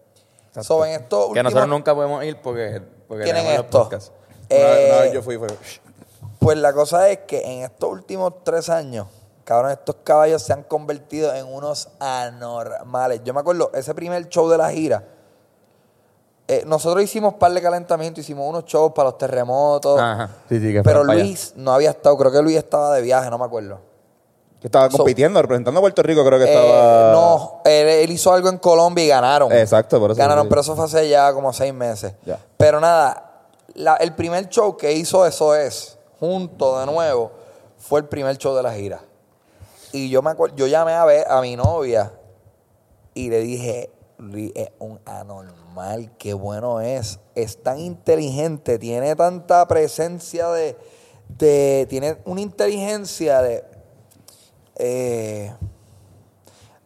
So, 0.63 0.85
en 0.85 0.93
estos 0.93 1.19
Que 1.25 1.27
últimos- 1.31 1.45
nosotros 1.45 1.69
nunca 1.69 1.95
podemos 1.95 2.25
ir 2.25 2.41
porque, 2.41 2.81
porque 3.09 3.25
tienen 3.25 3.43
tenemos 3.45 3.59
los 3.59 3.65
esto. 3.67 3.79
podcasts. 3.81 4.13
Una 4.51 4.59
vez- 4.59 4.91
una 4.91 4.99
Eh, 4.99 5.03
vez 5.03 5.13
yo 5.13 5.23
fui, 5.23 5.37
fue. 5.39 5.49
pues 6.39 6.59
la 6.59 6.73
cosa 6.73 7.09
es 7.09 7.19
que 7.27 7.41
en 7.43 7.63
estos 7.65 7.91
últimos 7.91 8.45
tres 8.45 8.69
años, 8.69 9.07
cabrón, 9.45 9.73
estos 9.73 9.97
caballos 10.05 10.43
se 10.43 10.53
han 10.53 10.63
convertido 10.63 11.35
en 11.35 11.47
unos 11.47 11.89
anormales. 11.99 13.21
Yo 13.25 13.35
me 13.35 13.41
acuerdo, 13.41 13.71
ese 13.75 13.95
primer 13.95 14.29
show 14.29 14.49
de 14.49 14.59
la 14.59 14.71
gira, 14.71 15.03
eh, 16.47 16.63
nosotros 16.67 17.03
hicimos 17.03 17.35
par 17.35 17.53
de 17.53 17.63
calentamiento, 17.63 18.21
hicimos 18.21 18.47
unos 18.49 18.65
shows 18.67 18.93
para 18.93 19.09
los 19.09 19.19
terremotos. 19.19 19.99
Ajá. 19.99 20.29
Sí, 20.49 20.61
sí, 20.61 20.73
que 20.73 20.83
pero. 20.83 21.03
Luis 21.03 21.55
no 21.57 21.73
había 21.73 21.91
estado, 21.91 22.17
creo 22.19 22.31
que 22.31 22.43
Luis 22.43 22.57
estaba 22.59 22.95
de 22.95 23.01
viaje, 23.03 23.31
no 23.31 23.39
me 23.39 23.45
acuerdo. 23.47 23.81
Que 24.65 24.69
estaba 24.69 24.91
So- 24.91 24.97
compitiendo, 24.97 25.43
representando 25.43 25.79
a 25.79 25.83
Puerto 25.83 26.03
Rico, 26.03 26.25
creo 26.25 26.39
que 26.39 26.47
Eh, 26.47 26.49
estaba. 26.55 27.13
no, 27.13 27.61
él, 27.67 27.87
él 27.87 28.11
hizo 28.11 28.33
algo 28.33 28.49
en 28.49 28.57
Colombia 28.57 29.05
y 29.05 29.09
ganaron. 29.09 29.53
Exacto, 29.53 30.01
por 30.01 30.11
eso. 30.13 30.19
Ganaron, 30.19 30.49
pero 30.49 30.63
eso 30.63 30.75
fue 30.75 30.87
hace 30.87 31.07
ya 31.07 31.35
como 31.35 31.53
seis 31.53 31.75
meses. 31.75 32.15
Ya. 32.25 32.39
Pero 32.57 32.81
nada, 32.81 33.43
la- 33.75 33.97
el 33.97 34.15
primer 34.15 34.49
show 34.49 34.75
que 34.75 34.91
hizo 34.95 35.27
eso 35.27 35.55
es, 35.55 35.99
junto 36.19 36.81
de 36.81 36.87
nuevo, 36.87 37.31
fue 37.77 38.01
el 38.01 38.07
primer 38.07 38.39
show 38.39 38.55
de 38.57 38.63
la 38.63 38.73
gira. 38.73 39.03
Y 39.93 40.09
yo 40.09 40.23
me 40.23 40.31
acuerdo, 40.31 40.57
yo 40.57 40.67
llamé 40.67 40.95
a 40.95 41.05
ver 41.05 41.27
a 41.29 41.43
mi 41.43 41.57
novia 41.57 42.13
y 43.13 43.29
le 43.29 43.41
dije, 43.41 43.91
Luis 44.17 44.51
es 44.55 44.71
un 44.79 44.99
anormal, 45.05 46.11
qué 46.17 46.33
bueno 46.33 46.81
es. 46.81 47.19
Es 47.35 47.63
tan 47.63 47.79
inteligente, 47.81 48.79
tiene 48.79 49.15
tanta 49.15 49.69
presencia 49.69 50.49
de, 50.49 50.75
de 51.29 51.87
tiene 51.91 52.17
una 52.25 52.41
inteligencia 52.41 53.43
de 53.43 53.74
eh, 54.77 55.53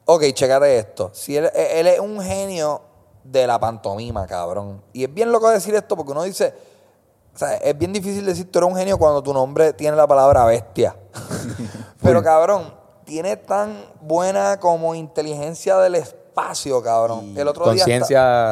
ok, 0.05 0.25
checate 0.33 0.79
esto. 0.79 1.11
Si 1.13 1.37
él, 1.37 1.51
él 1.55 1.87
es 1.87 2.01
un 2.01 2.21
genio 2.21 2.83
de 3.25 3.47
la 3.47 3.59
pantomima, 3.59 4.27
cabrón. 4.27 4.83
Y 4.93 5.05
es 5.05 5.13
bien 5.13 5.31
loco 5.31 5.51
decir 5.51 5.75
esto 5.75 5.97
porque 5.97 6.13
uno 6.13 6.23
dice, 6.23 6.55
o 7.35 7.39
sea, 7.39 7.57
es 7.57 7.77
bien 7.77 7.93
difícil 7.93 8.25
decir 8.25 8.51
tú 8.51 8.59
eres 8.59 8.71
un 8.71 8.77
genio 8.77 8.99
cuando 8.99 9.23
tu 9.23 9.33
nombre 9.33 9.73
tiene 9.73 9.97
la 9.97 10.07
palabra 10.07 10.45
bestia. 10.45 10.97
Pero 12.03 12.23
cabrón, 12.23 12.75
tiene 13.05 13.37
tan 13.37 13.85
buena 14.01 14.59
como 14.59 14.95
inteligencia 14.95 15.77
del 15.79 15.97
espacio, 15.97 16.83
cabrón. 16.83 17.35
El 17.37 17.49
otro 17.49 17.71
día 17.73 17.85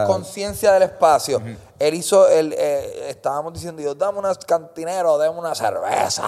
Conciencia- 0.06 0.72
del 0.72 0.82
espacio. 0.82 1.40
Él 1.78 1.94
hizo, 1.94 2.28
el, 2.28 2.54
eh, 2.56 3.08
estábamos 3.10 3.52
diciendo, 3.52 3.82
yo 3.82 3.94
dame 3.94 4.18
unas 4.18 4.38
cantineros, 4.38 5.18
dame 5.18 5.38
una 5.38 5.54
cerveza. 5.54 6.24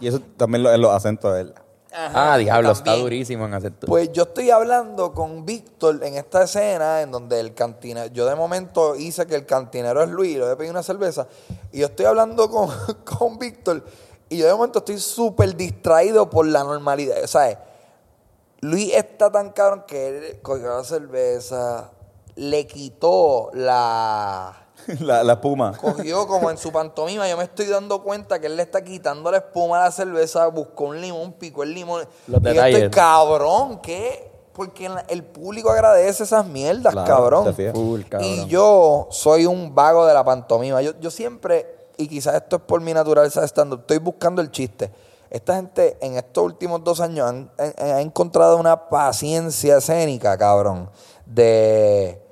Y 0.00 0.08
eso 0.08 0.20
también 0.36 0.62
lo, 0.62 0.72
en 0.72 0.80
los 0.80 0.90
acentos 0.92 1.34
de 1.34 1.40
él. 1.42 1.54
Ah, 1.96 2.36
diablo, 2.36 2.72
está 2.72 2.94
durísimo 2.94 3.46
en 3.46 3.54
hacer 3.54 3.72
todo. 3.72 3.88
Pues 3.88 4.12
yo 4.12 4.24
estoy 4.24 4.50
hablando 4.50 5.12
con 5.12 5.46
Víctor 5.46 6.02
en 6.04 6.14
esta 6.14 6.42
escena 6.42 7.00
en 7.00 7.10
donde 7.10 7.40
el 7.40 7.54
cantinero, 7.54 8.12
yo 8.12 8.26
de 8.26 8.34
momento 8.34 8.96
hice 8.96 9.26
que 9.26 9.34
el 9.34 9.46
cantinero 9.46 10.02
es 10.02 10.10
Luis, 10.10 10.36
le 10.36 10.52
he 10.52 10.56
pedido 10.56 10.72
una 10.72 10.82
cerveza, 10.82 11.26
y 11.72 11.80
yo 11.80 11.86
estoy 11.86 12.04
hablando 12.04 12.50
con, 12.50 12.68
con 13.04 13.38
Víctor, 13.38 13.82
y 14.28 14.38
yo 14.38 14.46
de 14.46 14.52
momento 14.52 14.80
estoy 14.80 14.98
súper 14.98 15.56
distraído 15.56 16.28
por 16.28 16.46
la 16.46 16.64
normalidad, 16.64 17.16
¿sabes? 17.26 17.56
Luis 18.60 18.92
está 18.94 19.30
tan 19.30 19.50
cabrón 19.50 19.84
que 19.86 20.08
él 20.08 20.40
cogió 20.42 20.68
la 20.68 20.84
cerveza, 20.84 21.90
le 22.34 22.66
quitó 22.66 23.50
la... 23.54 24.65
la, 25.00 25.22
la 25.22 25.34
espuma. 25.34 25.72
Cogió 25.76 26.26
como 26.26 26.50
en 26.50 26.58
su 26.58 26.72
pantomima, 26.72 27.28
yo 27.28 27.36
me 27.36 27.44
estoy 27.44 27.66
dando 27.66 28.02
cuenta 28.02 28.38
que 28.38 28.46
él 28.46 28.56
le 28.56 28.62
está 28.62 28.82
quitando 28.82 29.30
la 29.30 29.38
espuma 29.38 29.78
a 29.80 29.84
la 29.84 29.90
cerveza, 29.90 30.46
buscó 30.48 30.84
un 30.84 31.00
limón, 31.00 31.32
picó 31.32 31.62
el 31.62 31.74
limón. 31.74 32.06
Los 32.26 32.40
y 32.40 32.54
yo 32.54 32.64
estoy 32.64 32.90
cabrón, 32.90 33.80
¿qué? 33.80 34.30
Porque 34.52 34.88
el 35.08 35.22
público 35.22 35.70
agradece 35.70 36.22
esas 36.24 36.46
mierdas, 36.46 36.92
Claro, 36.92 37.06
cabrón. 37.06 37.54
Full. 37.74 38.02
Y 38.20 38.46
yo 38.46 39.06
soy 39.10 39.44
un 39.44 39.74
vago 39.74 40.06
de 40.06 40.14
la 40.14 40.24
pantomima. 40.24 40.80
Yo, 40.80 40.98
yo 40.98 41.10
siempre, 41.10 41.88
y 41.98 42.08
quizás 42.08 42.36
esto 42.36 42.56
es 42.56 42.62
por 42.62 42.80
mi 42.80 42.94
naturaleza 42.94 43.42
de 43.42 43.48
stand-up, 43.48 43.80
estoy 43.80 43.98
buscando 43.98 44.40
el 44.40 44.50
chiste. 44.50 44.90
Esta 45.28 45.56
gente 45.56 45.98
en 46.00 46.16
estos 46.16 46.44
últimos 46.44 46.82
dos 46.82 47.00
años 47.00 47.28
han 47.28 47.98
encontrado 47.98 48.56
una 48.56 48.88
paciencia 48.88 49.78
escénica, 49.78 50.38
cabrón, 50.38 50.88
de 51.26 52.25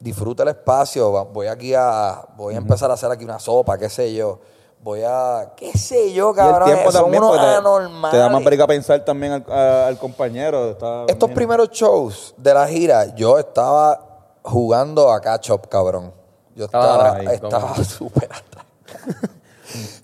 disfruta 0.00 0.42
el 0.42 0.48
espacio, 0.50 1.10
voy 1.26 1.46
aquí 1.46 1.74
a, 1.74 2.22
voy 2.36 2.54
a 2.54 2.58
empezar 2.58 2.90
a 2.90 2.94
hacer 2.94 3.10
aquí 3.10 3.22
una 3.24 3.38
sopa, 3.38 3.78
qué 3.78 3.88
sé 3.88 4.12
yo. 4.14 4.40
Voy 4.82 5.02
a, 5.06 5.52
qué 5.56 5.76
sé 5.76 6.10
yo, 6.14 6.28
Y 6.28 6.30
el 6.30 6.36
cabrón. 6.36 6.68
tiempo 6.70 6.90
son 6.90 7.02
también 7.02 7.22
unos 7.22 7.38
te- 7.38 7.46
anormales. 7.46 8.10
te 8.12 8.16
da 8.16 8.30
más 8.30 8.42
briga 8.42 8.66
pensar 8.66 9.04
también 9.04 9.32
al, 9.32 9.44
a- 9.52 9.86
al 9.88 9.98
compañero. 9.98 10.70
está- 10.70 11.04
Estos 11.06 11.30
primeros 11.32 11.68
shows 11.70 12.34
de 12.38 12.54
la 12.54 12.66
gira, 12.66 13.14
yo 13.14 13.38
estaba 13.38 14.00
jugando 14.42 15.12
a 15.12 15.20
catch 15.20 15.50
up, 15.50 15.68
cabrón. 15.68 16.14
Yo 16.54 16.64
Estaba 16.64 16.84
estaba, 16.92 17.08
atrás 17.10 17.26
ahí, 17.28 17.34
estaba 17.34 17.72
¿cómo? 17.72 17.84
súper 17.84 18.24
atrás. 18.32 18.64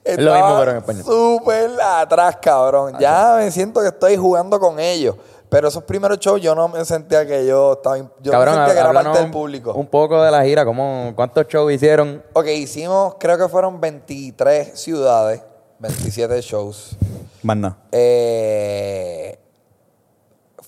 Es 0.04 0.18
lo 0.18 0.32
mismo, 0.32 0.56
pero 0.60 0.70
en 0.70 0.76
español. 0.76 1.04
Súper 1.04 1.70
atrás, 1.82 2.36
cabrón. 2.40 2.94
Ya 3.00 3.34
me 3.38 3.50
siento 3.50 3.80
que 3.80 3.88
estoy 3.88 4.16
jugando 4.16 4.60
con 4.60 4.78
ellos. 4.78 5.16
Pero 5.48 5.68
esos 5.68 5.84
primeros 5.84 6.18
shows 6.18 6.40
yo 6.42 6.54
no 6.54 6.66
me 6.68 6.84
sentía 6.84 7.24
que 7.26 7.46
yo 7.46 7.74
estaba. 7.74 7.96
Yo 7.98 8.32
Cabrón, 8.32 8.54
me 8.54 8.66
sentía 8.66 8.74
que 8.74 8.80
era 8.80 8.92
parte 8.92 9.18
del 9.18 9.26
un- 9.26 9.30
público. 9.32 9.72
Un 9.74 9.86
poco 9.86 10.20
de 10.22 10.30
la 10.30 10.44
gira, 10.44 10.64
¿cómo, 10.64 11.12
¿cuántos 11.14 11.46
shows 11.46 11.72
hicieron? 11.72 12.22
Ok, 12.32 12.46
hicimos, 12.48 13.14
creo 13.18 13.38
que 13.38 13.48
fueron 13.48 13.80
23 13.80 14.78
ciudades, 14.78 15.42
27 15.78 16.40
shows. 16.40 16.96
Más 17.42 17.56
nada. 17.56 17.78
Eh, 17.92 19.38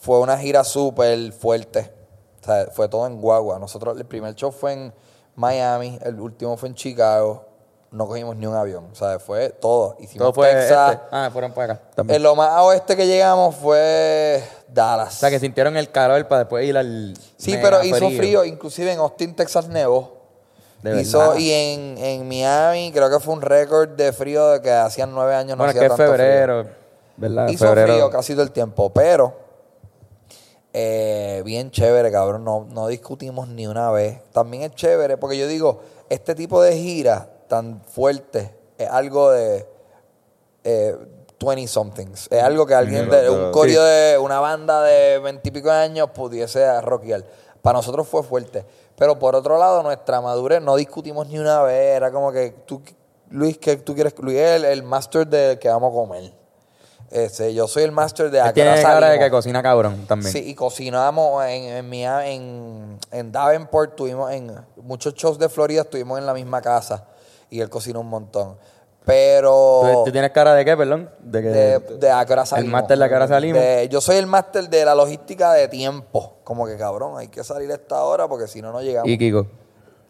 fue 0.01 0.21
una 0.21 0.39
gira 0.39 0.63
súper 0.65 1.33
fuerte. 1.33 1.93
O 2.41 2.45
sea, 2.45 2.69
fue 2.73 2.89
todo 2.89 3.07
en 3.07 3.21
guagua. 3.21 3.59
Nosotros, 3.59 3.99
el 3.99 4.07
primer 4.07 4.35
show 4.37 4.53
fue 4.53 4.73
en 4.75 4.95
Miami, 5.35 5.99
el 6.03 6.21
último 6.21 6.57
fue 6.57 6.69
en 6.69 6.75
Chicago. 6.77 7.45
No 7.91 8.07
cogimos 8.07 8.37
ni 8.37 8.47
un 8.47 8.55
avión. 8.55 8.89
O 8.93 8.95
sea, 8.95 9.19
fue 9.19 9.51
todo. 9.51 9.97
Hicimos 9.99 10.19
Todo 10.27 10.33
fue 10.35 10.53
Texas. 10.53 10.93
este. 10.95 11.05
Ah, 11.11 11.31
fueron 11.33 11.53
para 11.53 11.73
acá. 11.75 11.83
En 11.91 11.95
También. 11.97 12.23
lo 12.23 12.35
más 12.37 12.53
oeste 12.61 12.97
que 12.97 13.07
llegamos 13.07 13.55
fue 13.57 14.43
Dallas. 14.69 15.17
O 15.17 15.19
sea, 15.21 15.31
que 15.31 15.41
sintieron 15.41 15.77
el 15.77 15.91
calor 15.91 16.27
para 16.29 16.41
después 16.41 16.67
ir 16.67 16.77
al. 16.77 17.15
Sí, 17.37 17.57
pero 17.63 17.83
hizo 17.83 18.11
frío. 18.11 18.45
Inclusive 18.45 18.93
en 18.93 18.99
Austin, 18.99 19.35
Texas 19.35 19.69
nevó. 19.69 20.17
De 20.83 21.01
Hizo, 21.01 21.37
y 21.37 21.51
en, 21.51 21.99
en 21.99 22.29
Miami 22.29 22.93
creo 22.93 23.11
que 23.11 23.19
fue 23.19 23.35
un 23.35 23.43
récord 23.43 23.89
de 23.97 24.13
frío 24.13 24.49
de 24.51 24.63
que 24.63 24.71
hacían 24.71 25.13
nueve 25.13 25.35
años 25.35 25.57
no 25.59 25.65
Bueno, 25.65 25.73
es 25.73 25.77
hacía 25.77 25.89
que 25.89 25.93
es 25.93 25.97
tanto 25.99 26.13
frío. 26.15 26.25
febrero, 26.29 26.69
¿verdad? 27.17 27.49
Hizo 27.49 27.67
febrero. 27.67 27.93
frío 27.95 28.11
casi 28.11 28.35
todo 28.35 28.45
el 28.45 28.53
tiempo, 28.53 28.89
pero 28.91 29.35
eh, 30.73 31.43
bien 31.45 31.71
chévere, 31.73 32.13
cabrón. 32.13 32.45
No, 32.45 32.67
no 32.71 32.87
discutimos 32.87 33.49
ni 33.49 33.67
una 33.67 33.91
vez. 33.91 34.21
También 34.33 34.63
es 34.63 34.75
chévere 34.77 35.17
porque 35.17 35.37
yo 35.37 35.49
digo, 35.49 35.81
este 36.09 36.37
tipo 36.37 36.63
de 36.63 36.77
gira 36.77 37.29
tan 37.49 37.83
fuerte 37.83 38.55
es 38.77 38.89
algo 38.89 39.31
de 39.33 39.67
eh, 40.65 40.97
20 41.41 41.67
somethings. 41.69 42.29
Es 42.31 42.43
algo 42.43 42.67
que 42.67 42.75
alguien 42.75 43.09
de 43.11 43.31
un 43.31 43.53
corio 43.53 43.83
de 43.83 44.19
una 44.19 44.41
banda 44.41 44.83
de 44.83 45.19
20 45.19 45.49
y 45.49 45.53
pico 45.53 45.69
de 45.71 45.77
años 45.77 46.11
pudiese 46.15 46.81
rockear. 46.81 47.25
Para 47.63 47.79
nosotros 47.79 48.07
fue 48.09 48.23
fuerte. 48.23 48.65
Pero 48.97 49.19
por 49.19 49.35
otro 49.37 49.59
lado, 49.59 49.83
nuestra 49.83 50.21
madurez 50.21 50.61
no 50.61 50.75
discutimos 50.77 51.29
ni 51.29 51.39
una 51.39 51.63
vez. 51.63 51.97
Era 51.97 52.11
como 52.11 52.33
que 52.33 52.51
tú, 52.67 52.83
Luis, 53.31 53.59
que 53.59 53.77
tú 53.77 53.95
quieres? 53.95 54.15
Luis 54.19 54.37
es 54.39 54.57
el, 54.57 54.65
el 54.65 54.83
master 54.83 55.27
de 55.27 55.59
que 55.61 55.69
vamos 55.69 55.93
a 55.93 55.95
comer. 55.95 56.33
Ese, 57.11 57.55
yo 57.55 57.67
soy 57.69 57.85
el 57.85 57.93
master 57.93 58.31
de 58.31 58.39
tiene 58.53 58.71
cara 58.83 59.09
de 59.11 59.19
que 59.19 59.31
cocina 59.31 59.63
cabrón 59.63 60.05
también. 60.07 60.31
Sí, 60.31 60.41
y 60.51 60.55
cocinamos 60.55 61.43
en, 61.47 61.63
en, 61.65 61.89
Miami- 61.89 62.31
en, 62.35 62.99
en 63.11 63.33
Davenport, 63.33 63.97
tuvimos 63.97 64.31
en 64.33 64.55
muchos 64.77 65.15
shows 65.15 65.39
de 65.39 65.49
Florida, 65.49 65.83
estuvimos 65.83 66.19
en 66.19 66.27
la 66.27 66.35
misma 66.35 66.61
casa 66.61 67.07
y 67.51 67.61
él 67.61 67.69
cocinó 67.71 68.01
un 68.01 68.09
montón. 68.09 68.57
Pero 69.05 70.03
¿Tú, 70.05 70.13
tienes 70.13 70.31
cara 70.33 70.53
de 70.55 70.65
qué, 70.67 70.77
perdón? 70.77 71.09
De 71.21 71.41
que. 71.41 71.49
de, 71.49 71.79
de 71.99 72.11
a 72.11 72.27
qué 72.27 72.33
hora 72.35 72.45
salimos. 72.45 72.73
máster 72.73 72.99
de 72.99 73.05
a 73.05 73.09
qué 73.09 73.15
hora 73.15 73.27
salimos. 73.29 73.59
De- 73.63 73.89
yo 73.89 74.01
soy 74.03 74.17
el 74.17 74.27
máster 74.27 74.69
de 74.69 74.85
la 74.85 74.95
logística 74.95 75.53
de 75.55 75.67
tiempo. 75.69 76.35
Como 76.45 76.67
que 76.67 76.77
cabrón, 76.77 77.17
hay 77.17 77.29
que 77.29 77.43
salir 77.43 77.71
a 77.71 77.75
esta 77.75 78.03
hora 78.05 78.29
porque 78.29 78.47
si 78.47 78.61
no, 78.61 78.71
no 78.71 78.83
llegamos. 78.83 79.09
y 79.09 79.17
Kiko. 79.17 79.47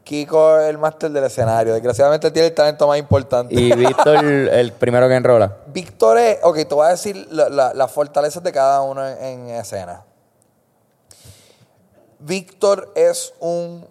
Kiko 0.03 0.59
es 0.59 0.71
el 0.71 0.79
máster 0.79 1.11
del 1.13 1.23
escenario. 1.23 1.75
Desgraciadamente 1.75 2.27
él 2.27 2.33
tiene 2.33 2.49
el 2.49 2.55
talento 2.55 2.89
más 2.89 2.99
importante. 2.99 3.55
Y 3.55 3.73
Víctor, 3.75 4.25
el 4.25 4.73
primero 4.73 5.07
que 5.07 5.15
enrola. 5.15 5.59
Víctor 5.67 6.19
es, 6.19 6.39
ok, 6.43 6.57
te 6.67 6.75
voy 6.75 6.87
a 6.87 6.91
decir 6.91 7.29
la- 7.31 7.49
la- 7.51 7.75
las 7.75 7.93
fortalezas 7.93 8.43
de 8.43 8.51
cada 8.51 8.81
uno 8.83 9.07
en, 9.07 9.23
en 9.23 9.49
escena. 9.51 10.03
Víctor 12.19 12.91
es 12.97 13.33
un, 13.39 13.87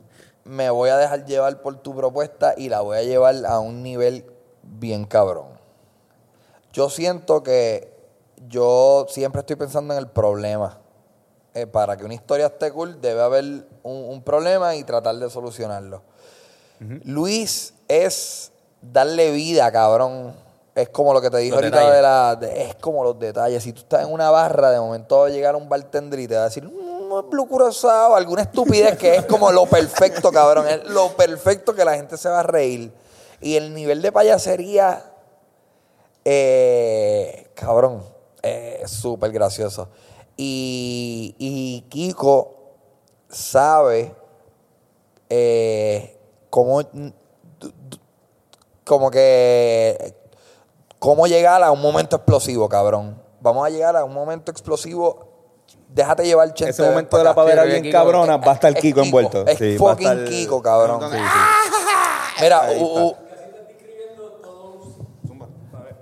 me 0.48 0.70
voy 0.70 0.90
a 0.90 0.98
dejar 0.98 1.26
llevar 1.26 1.62
por 1.62 1.76
tu 1.78 1.96
propuesta 1.96 2.54
y 2.58 2.70
la 2.70 2.82
voy 2.82 2.98
a 2.98 3.04
llevar 3.04 3.36
a 3.46 3.60
un 3.60 3.84
nivel 3.84 4.26
bien 4.64 5.06
cabrón. 5.06 5.48
Yo 6.74 6.90
siento 6.90 7.44
que 7.44 7.94
yo 8.48 9.06
siempre 9.10 9.40
estoy 9.42 9.56
pensando 9.56 9.94
en 9.94 10.00
el 10.00 10.08
problema. 10.08 10.80
Eh, 11.54 11.66
para 11.66 11.98
que 11.98 12.06
una 12.06 12.14
historia 12.14 12.46
esté 12.48 12.72
cool 12.72 13.02
debe 13.02 13.22
haber 13.22 13.44
un, 13.44 13.66
un 14.10 14.22
problema 14.22 14.76
y 14.76 14.84
tratar 14.84 15.16
de 15.16 15.28
solucionarlo. 15.30 16.04
Luis 17.04 17.74
es 17.88 18.52
darle 18.82 19.32
vida, 19.32 19.72
cabrón. 19.72 20.36
Es 20.76 20.90
como 20.90 21.12
lo 21.14 21.22
que 21.22 21.32
te 21.32 21.38
dije 21.38 21.50
Los 21.50 21.58
ahorita 21.64 21.78
detalles. 21.78 21.96
de 21.96 22.02
la. 22.04 22.36
de- 22.36 22.62
es 22.70 22.76
como 22.76 23.04
los 23.04 23.18
detalles. 23.18 23.64
Si 23.64 23.74
tú 23.74 23.80
estás 23.82 24.06
en 24.06 24.14
una 24.14 24.30
barra, 24.30 24.70
de 24.70 24.80
momento 24.80 25.18
va 25.18 25.26
a 25.26 25.30
llegar 25.30 25.56
un 25.56 25.68
bartender 25.68 26.20
y 26.20 26.28
te 26.28 26.36
va 26.36 26.42
a 26.42 26.46
decir, 26.46 26.70
no 27.08 27.20
es 27.22 27.30
Blue 27.30 27.48
Curazao", 27.48 28.16
alguna 28.16 28.44
estupidez 28.44 28.98
que 28.98 29.16
es 29.16 29.26
como 29.26 29.52
lo 29.52 29.66
perfecto, 29.66 30.32
cabrón. 30.32 30.68
Es 30.68 30.84
lo 30.86 31.10
perfecto 31.16 31.74
que 31.74 31.86
la 31.86 31.96
gente 31.96 32.18
se 32.18 32.30
va 32.30 32.42
a 32.42 32.44
reír. 32.44 32.92
Y 33.42 33.56
el 33.56 33.74
nivel 33.74 34.02
de 34.02 34.12
payasería, 34.12 35.04
eh, 36.26 37.50
cabrón, 37.56 38.04
es 38.42 38.92
súper 38.92 39.32
gracioso. 39.32 39.90
Y, 40.36 41.36
y 41.38 41.82
Kiko 41.90 42.56
sabe 43.30 44.16
eh, 45.30 46.18
cómo, 46.50 46.82
como 48.86 49.12
que, 49.12 50.16
cómo 51.00 51.28
llegar 51.28 51.64
a 51.64 51.72
un 51.72 51.82
momento 51.82 52.16
explosivo, 52.16 52.70
cabrón. 52.70 53.22
Vamos 53.42 53.66
a 53.66 53.70
llegar 53.70 53.96
a 53.96 54.04
un 54.04 54.14
momento 54.14 54.52
explosivo. 54.52 55.37
Déjate 55.98 56.24
llevar, 56.26 56.54
Chente. 56.54 56.70
Ese 56.72 56.84
momento 56.84 57.18
de 57.18 57.24
la 57.24 57.34
pavera 57.34 57.64
bien 57.64 57.84
Kiko- 57.84 57.92
cabrona, 57.92 58.38
va 58.38 58.52
a 58.52 58.56
estar 58.56 58.72
Es 58.76 58.80
Kiko 58.82 59.02
envuelto. 59.02 59.44
Es 59.48 59.58
Sí, 59.58 59.78
va 59.78 59.88
a 59.92 59.94
fucking 59.96 60.08
estar- 60.08 60.30
Kiko, 60.30 60.62
cabrón. 60.62 61.02
Sí, 61.12 61.18
sí. 61.18 62.44
Mira, 62.44 62.62
Ahí 62.62 62.78
u- 62.80 63.16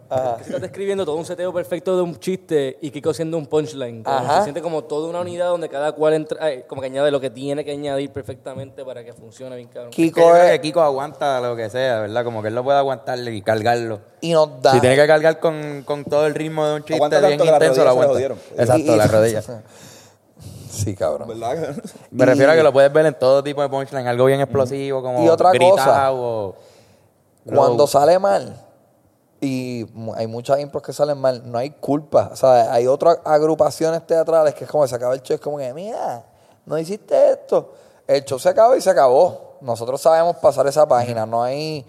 u- 0.09 0.37
Que 0.37 0.43
se 0.43 0.49
está 0.51 0.59
describiendo 0.59 1.05
todo 1.05 1.15
un 1.15 1.25
seteo 1.25 1.51
perfecto 1.53 1.95
de 1.95 2.01
un 2.03 2.19
chiste 2.19 2.77
y 2.81 2.91
Kiko 2.91 3.13
siendo 3.13 3.37
un 3.37 3.45
punchline. 3.47 4.03
Ajá. 4.05 4.37
Se 4.39 4.43
siente 4.43 4.61
como 4.61 4.83
toda 4.83 5.09
una 5.09 5.21
unidad 5.21 5.47
donde 5.49 5.67
cada 5.69 5.91
cual 5.93 6.13
entra, 6.13 6.37
ay, 6.43 6.63
como 6.67 6.81
que 6.81 6.87
añade 6.87 7.11
lo 7.11 7.19
que 7.19 7.29
tiene 7.29 7.63
que 7.65 7.71
añadir 7.71 8.11
perfectamente 8.11 8.83
para 8.85 9.03
que 9.03 9.13
funcione 9.13 9.55
bien 9.55 9.67
cabrón. 9.67 9.91
Kiko 9.91 10.35
es- 10.35 10.51
que 10.51 10.61
Kiko 10.61 10.81
aguanta 10.81 11.39
lo 11.41 11.55
que 11.55 11.69
sea, 11.69 12.01
¿verdad? 12.01 12.23
Como 12.23 12.41
que 12.41 12.47
él 12.49 12.55
lo 12.55 12.63
puede 12.63 12.77
aguantar 12.77 13.17
y 13.19 13.41
cargarlo. 13.41 13.99
y 14.21 14.33
nos 14.33 14.61
da. 14.61 14.71
Si 14.73 14.79
tiene 14.79 14.95
que 14.95 15.05
cargar 15.05 15.39
con, 15.39 15.83
con 15.85 16.03
todo 16.05 16.25
el 16.25 16.33
ritmo 16.33 16.65
de 16.65 16.73
un 16.75 16.79
chiste 16.81 16.95
Aguanta 16.95 17.19
bien 17.27 17.39
intenso, 17.39 17.83
lo 17.83 17.89
aguanta. 17.91 18.13
jodieron. 18.13 18.39
Exacto, 18.57 18.95
las 18.95 19.11
rodillas. 19.11 19.51
Sí, 20.69 20.93
cabrón. 20.95 21.27
¿Verdad? 21.29 21.75
Me 22.11 22.25
refiero 22.25 22.51
a 22.51 22.55
que 22.55 22.63
lo 22.63 22.73
puedes 22.73 22.91
ver 22.91 23.05
en 23.05 23.13
todo 23.17 23.41
tipo 23.43 23.61
de 23.61 23.69
punchline, 23.69 24.07
algo 24.07 24.25
bien 24.25 24.41
explosivo, 24.41 25.01
como 25.01 25.23
Y 25.23 25.29
otra 25.29 25.51
gritado 25.51 25.75
cosa, 25.77 26.11
o- 26.11 26.55
Cuando 27.45 27.87
sale 27.87 28.19
mal, 28.19 28.64
y 29.41 29.85
hay 30.15 30.27
muchas 30.27 30.59
impros 30.59 30.81
que 30.83 30.93
salen 30.93 31.17
mal, 31.17 31.41
no 31.49 31.57
hay 31.57 31.71
culpa. 31.71 32.29
O 32.31 32.35
sea, 32.35 32.71
hay 32.73 32.87
otras 32.87 33.19
agrupaciones 33.23 34.05
teatrales 34.07 34.53
que 34.53 34.63
es 34.63 34.69
como 34.69 34.83
que 34.83 34.89
se 34.89 34.95
acaba 34.95 35.13
el 35.13 35.21
show, 35.21 35.35
es 35.35 35.41
como 35.41 35.57
que, 35.57 35.73
mira, 35.73 36.23
no 36.65 36.77
hiciste 36.77 37.31
esto. 37.31 37.73
El 38.07 38.23
show 38.23 38.39
se 38.39 38.49
acabó 38.49 38.75
y 38.75 38.81
se 38.81 38.89
acabó. 38.89 39.57
Nosotros 39.61 40.01
sabemos 40.01 40.37
pasar 40.37 40.67
esa 40.67 40.87
página, 40.87 41.25
no 41.25 41.43
hay. 41.43 41.85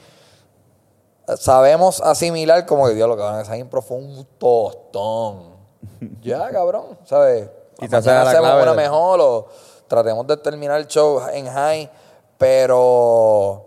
Sabemos 1.38 2.00
asimilar 2.00 2.64
como 2.66 2.86
que, 2.86 2.94
Dios, 2.94 3.08
lo 3.08 3.16
cabrón, 3.16 3.40
esa 3.40 3.56
impro 3.56 3.82
fue 3.82 3.96
un 3.98 4.26
tostón. 4.38 5.56
ya, 6.22 6.50
cabrón, 6.50 6.98
¿sabes? 7.04 7.48
Quizás 7.78 8.06
hacemos 8.06 8.62
una 8.62 8.70
de- 8.70 8.76
mejor 8.76 9.20
o 9.20 9.46
tratemos 9.88 10.26
de 10.26 10.36
terminar 10.36 10.80
el 10.80 10.86
show 10.86 11.20
en 11.32 11.46
high, 11.48 11.90
pero. 12.38 13.62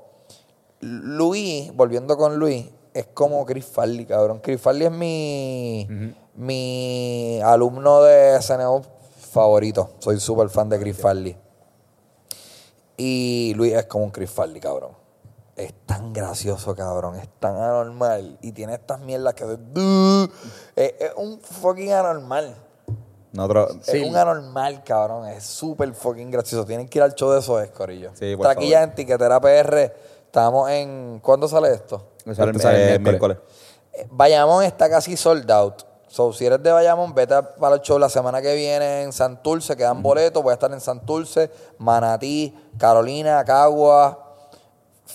Luis, 0.82 1.76
volviendo 1.76 2.16
con 2.18 2.38
Luis, 2.38 2.66
es 2.94 3.06
como 3.14 3.46
Chris 3.46 3.66
Farley, 3.66 4.06
cabrón. 4.06 4.40
Chris 4.40 4.60
Farley 4.62 4.88
es 4.88 4.92
mi, 4.92 5.88
mi 6.36 7.40
alumno 7.44 8.02
de 8.04 8.42
SNO 8.42 8.82
favorito. 9.32 9.92
Soy 10.00 10.20
súper 10.20 10.50
fan 10.50 10.70
de 10.70 10.80
Chris 10.80 10.98
Farley. 10.98 11.38
Y 12.98 13.54
Luis 13.56 13.74
es 13.74 13.86
como 13.86 14.06
un 14.06 14.12
Chris 14.12 14.30
Farley, 14.30 14.60
cabrón. 14.60 14.92
Es 15.56 15.74
tan 15.86 16.14
gracioso, 16.14 16.76
cabrón. 16.76 17.16
Es 17.16 17.28
tan 17.40 17.56
anormal. 17.56 18.38
Y 18.42 18.52
tiene 18.52 18.74
estas 18.76 19.00
mierdas 19.02 19.34
que... 19.34 19.44
Es, 20.76 20.94
es 21.00 21.12
un 21.16 21.40
fucking 21.40 21.92
anormal. 21.92 22.56
Nosotros, 23.32 23.88
Es 23.88 24.08
un 24.08 24.16
anormal, 24.16 24.84
cabrón. 24.84 25.28
Es 25.28 25.44
súper 25.44 25.94
fucking 25.94 26.32
gracioso. 26.32 26.66
Tienen 26.66 26.88
que 26.88 26.98
ir 27.00 27.04
al 27.04 27.14
show 27.14 27.30
de 27.32 27.40
esos 27.40 27.68
Corillo. 27.70 28.12
Sí, 28.16 28.36
por 28.36 28.48
Taquilla 28.48 28.78
favor. 28.80 28.90
en 28.90 28.96
Tiquetera 28.96 29.40
PR. 29.40 29.94
Estamos 30.26 30.70
en... 30.72 31.20
¿Cuándo 31.22 31.48
sale 31.48 31.74
esto? 31.74 32.04
Sale, 32.36 32.60
sale 32.60 32.90
el 32.90 32.96
eh, 32.96 33.00
miércoles. 33.00 33.38
Eh, 33.94 34.08
Bayamón 34.12 34.64
está 34.64 34.90
casi 34.90 35.16
sold 35.18 35.50
out. 35.52 35.84
So, 36.08 36.34
si 36.34 36.46
eres 36.46 36.64
de 36.64 36.72
Bayamón, 36.72 37.14
vete 37.14 37.36
a- 37.36 37.56
para 37.56 37.76
el 37.76 37.82
show 37.82 38.00
la 38.00 38.10
semana 38.10 38.42
que 38.42 38.56
viene 38.56 39.04
en 39.04 39.14
Santurce. 39.14 39.78
Quedan 39.78 40.02
boletos. 40.02 40.42
Voy 40.42 40.50
a 40.52 40.54
estar 40.56 40.72
en 40.72 40.82
Santurce, 40.82 41.52
Manatí, 41.78 42.56
Carolina, 42.80 43.44
Cagua, 43.46 44.26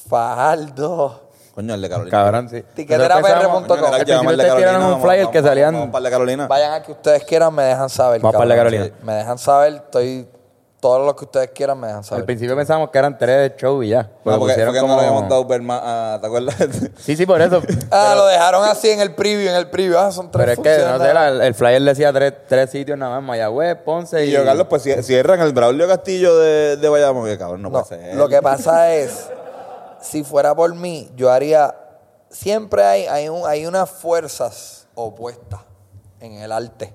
Fajardo. 0.08 1.20
Coño, 1.54 1.74
el 1.74 1.82
de 1.82 1.88
Carolina. 1.88 2.10
Cabrón, 2.10 2.48
sí. 2.48 2.62
Tiqueterapr.com. 2.74 3.64
Al 3.84 4.04
principio 4.04 4.30
ustedes 4.30 4.56
tiraron 4.56 4.82
un 4.84 5.00
flyer 5.00 5.18
vamos- 5.24 5.32
que 5.32 5.42
salían... 5.42 5.74
Vamos 5.74 5.88
para 5.90 5.98
el 5.98 6.04
de 6.04 6.10
Carolina. 6.10 6.46
Vayan 6.48 6.72
a 6.74 6.82
que 6.82 6.92
ustedes 6.92 7.24
quieran, 7.24 7.54
me 7.54 7.62
dejan 7.62 7.88
saber. 7.88 8.20
Vamos 8.20 8.34
para 8.34 8.44
la. 8.46 8.56
Carolina. 8.56 8.84
Sí, 8.86 8.92
Me 9.02 9.12
dejan 9.14 9.38
saber. 9.38 9.74
Estoy... 9.74 10.28
Todo 10.84 11.06
lo 11.06 11.16
que 11.16 11.24
ustedes 11.24 11.48
quieran 11.54 11.80
me 11.80 11.86
dejan 11.86 12.04
saber. 12.04 12.20
Al 12.20 12.26
principio 12.26 12.54
pensamos 12.54 12.90
que 12.90 12.98
eran 12.98 13.16
tres 13.16 13.50
de 13.52 13.56
show 13.56 13.82
y 13.82 13.88
ya. 13.88 14.02
No, 14.22 14.38
porque, 14.38 14.52
porque 14.52 14.80
no 14.80 14.80
como- 14.82 14.96
le 14.96 15.00
habíamos 15.06 15.30
dado 15.30 15.42
ver 15.46 15.62
más 15.62 15.80
a- 15.82 16.18
¿te 16.20 16.26
acuerdas? 16.26 16.54
Sí, 16.98 17.16
sí, 17.16 17.24
por 17.24 17.40
eso. 17.40 17.62
Ah, 17.90 18.12
lo 18.14 18.26
dejaron 18.26 18.62
así 18.66 18.90
en 18.90 19.00
el 19.00 19.14
preview, 19.14 19.48
en 19.48 19.56
el 19.56 19.70
preview. 19.70 19.96
Ah, 19.96 20.12
son 20.12 20.30
tres 20.30 20.44
Pero 20.44 20.52
es 20.52 20.58
que, 20.58 20.84
no 20.86 20.98
sé, 21.02 21.14
la- 21.14 21.46
el 21.46 21.54
flyer 21.54 21.80
decía 21.80 22.12
tres, 22.12 22.34
tres 22.46 22.68
sitios 22.68 22.98
nada 22.98 23.14
más, 23.14 23.22
Mayagüez, 23.22 23.76
Ponce 23.76 24.26
y... 24.26 24.28
y 24.28 24.32
yo, 24.32 24.44
Carlos, 24.44 24.66
pues 24.68 24.82
si- 24.82 25.02
cierran 25.02 25.40
el 25.40 25.54
Braulio 25.54 25.88
Castillo 25.88 26.36
de, 26.36 26.76
de 26.76 26.88
Bayamón, 26.90 27.24
que 27.30 27.38
cabrón, 27.38 27.62
no, 27.62 27.70
No, 27.70 27.82
puede 27.82 28.02
ser. 28.02 28.16
lo 28.16 28.28
que 28.28 28.42
pasa 28.42 28.92
es, 28.92 29.30
si 30.02 30.22
fuera 30.22 30.54
por 30.54 30.74
mí, 30.74 31.10
yo 31.16 31.32
haría. 31.32 31.74
Siempre 32.28 32.82
hay, 32.84 33.06
hay, 33.06 33.30
un- 33.30 33.46
hay 33.48 33.64
unas 33.64 33.88
fuerzas 33.88 34.86
opuestas 34.94 35.60
en 36.20 36.34
el 36.34 36.52
arte. 36.52 36.94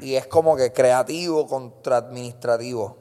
Y 0.00 0.14
es 0.14 0.26
como 0.26 0.56
que 0.56 0.72
creativo 0.72 1.46
contra 1.46 1.98
administrativo. 1.98 2.96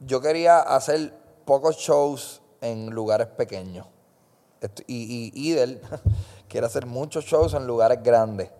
Yo 0.00 0.20
quería 0.20 0.60
hacer 0.60 1.14
pocos 1.44 1.76
shows 1.76 2.42
en 2.60 2.90
lugares 2.90 3.28
pequeños. 3.28 3.86
y, 4.86 5.32
y 5.34 5.50
Idel 5.50 5.80
quiere 6.48 6.66
hacer 6.66 6.86
muchos 6.86 7.24
shows 7.24 7.54
en 7.54 7.66
lugares 7.66 8.02
grandes. 8.02 8.50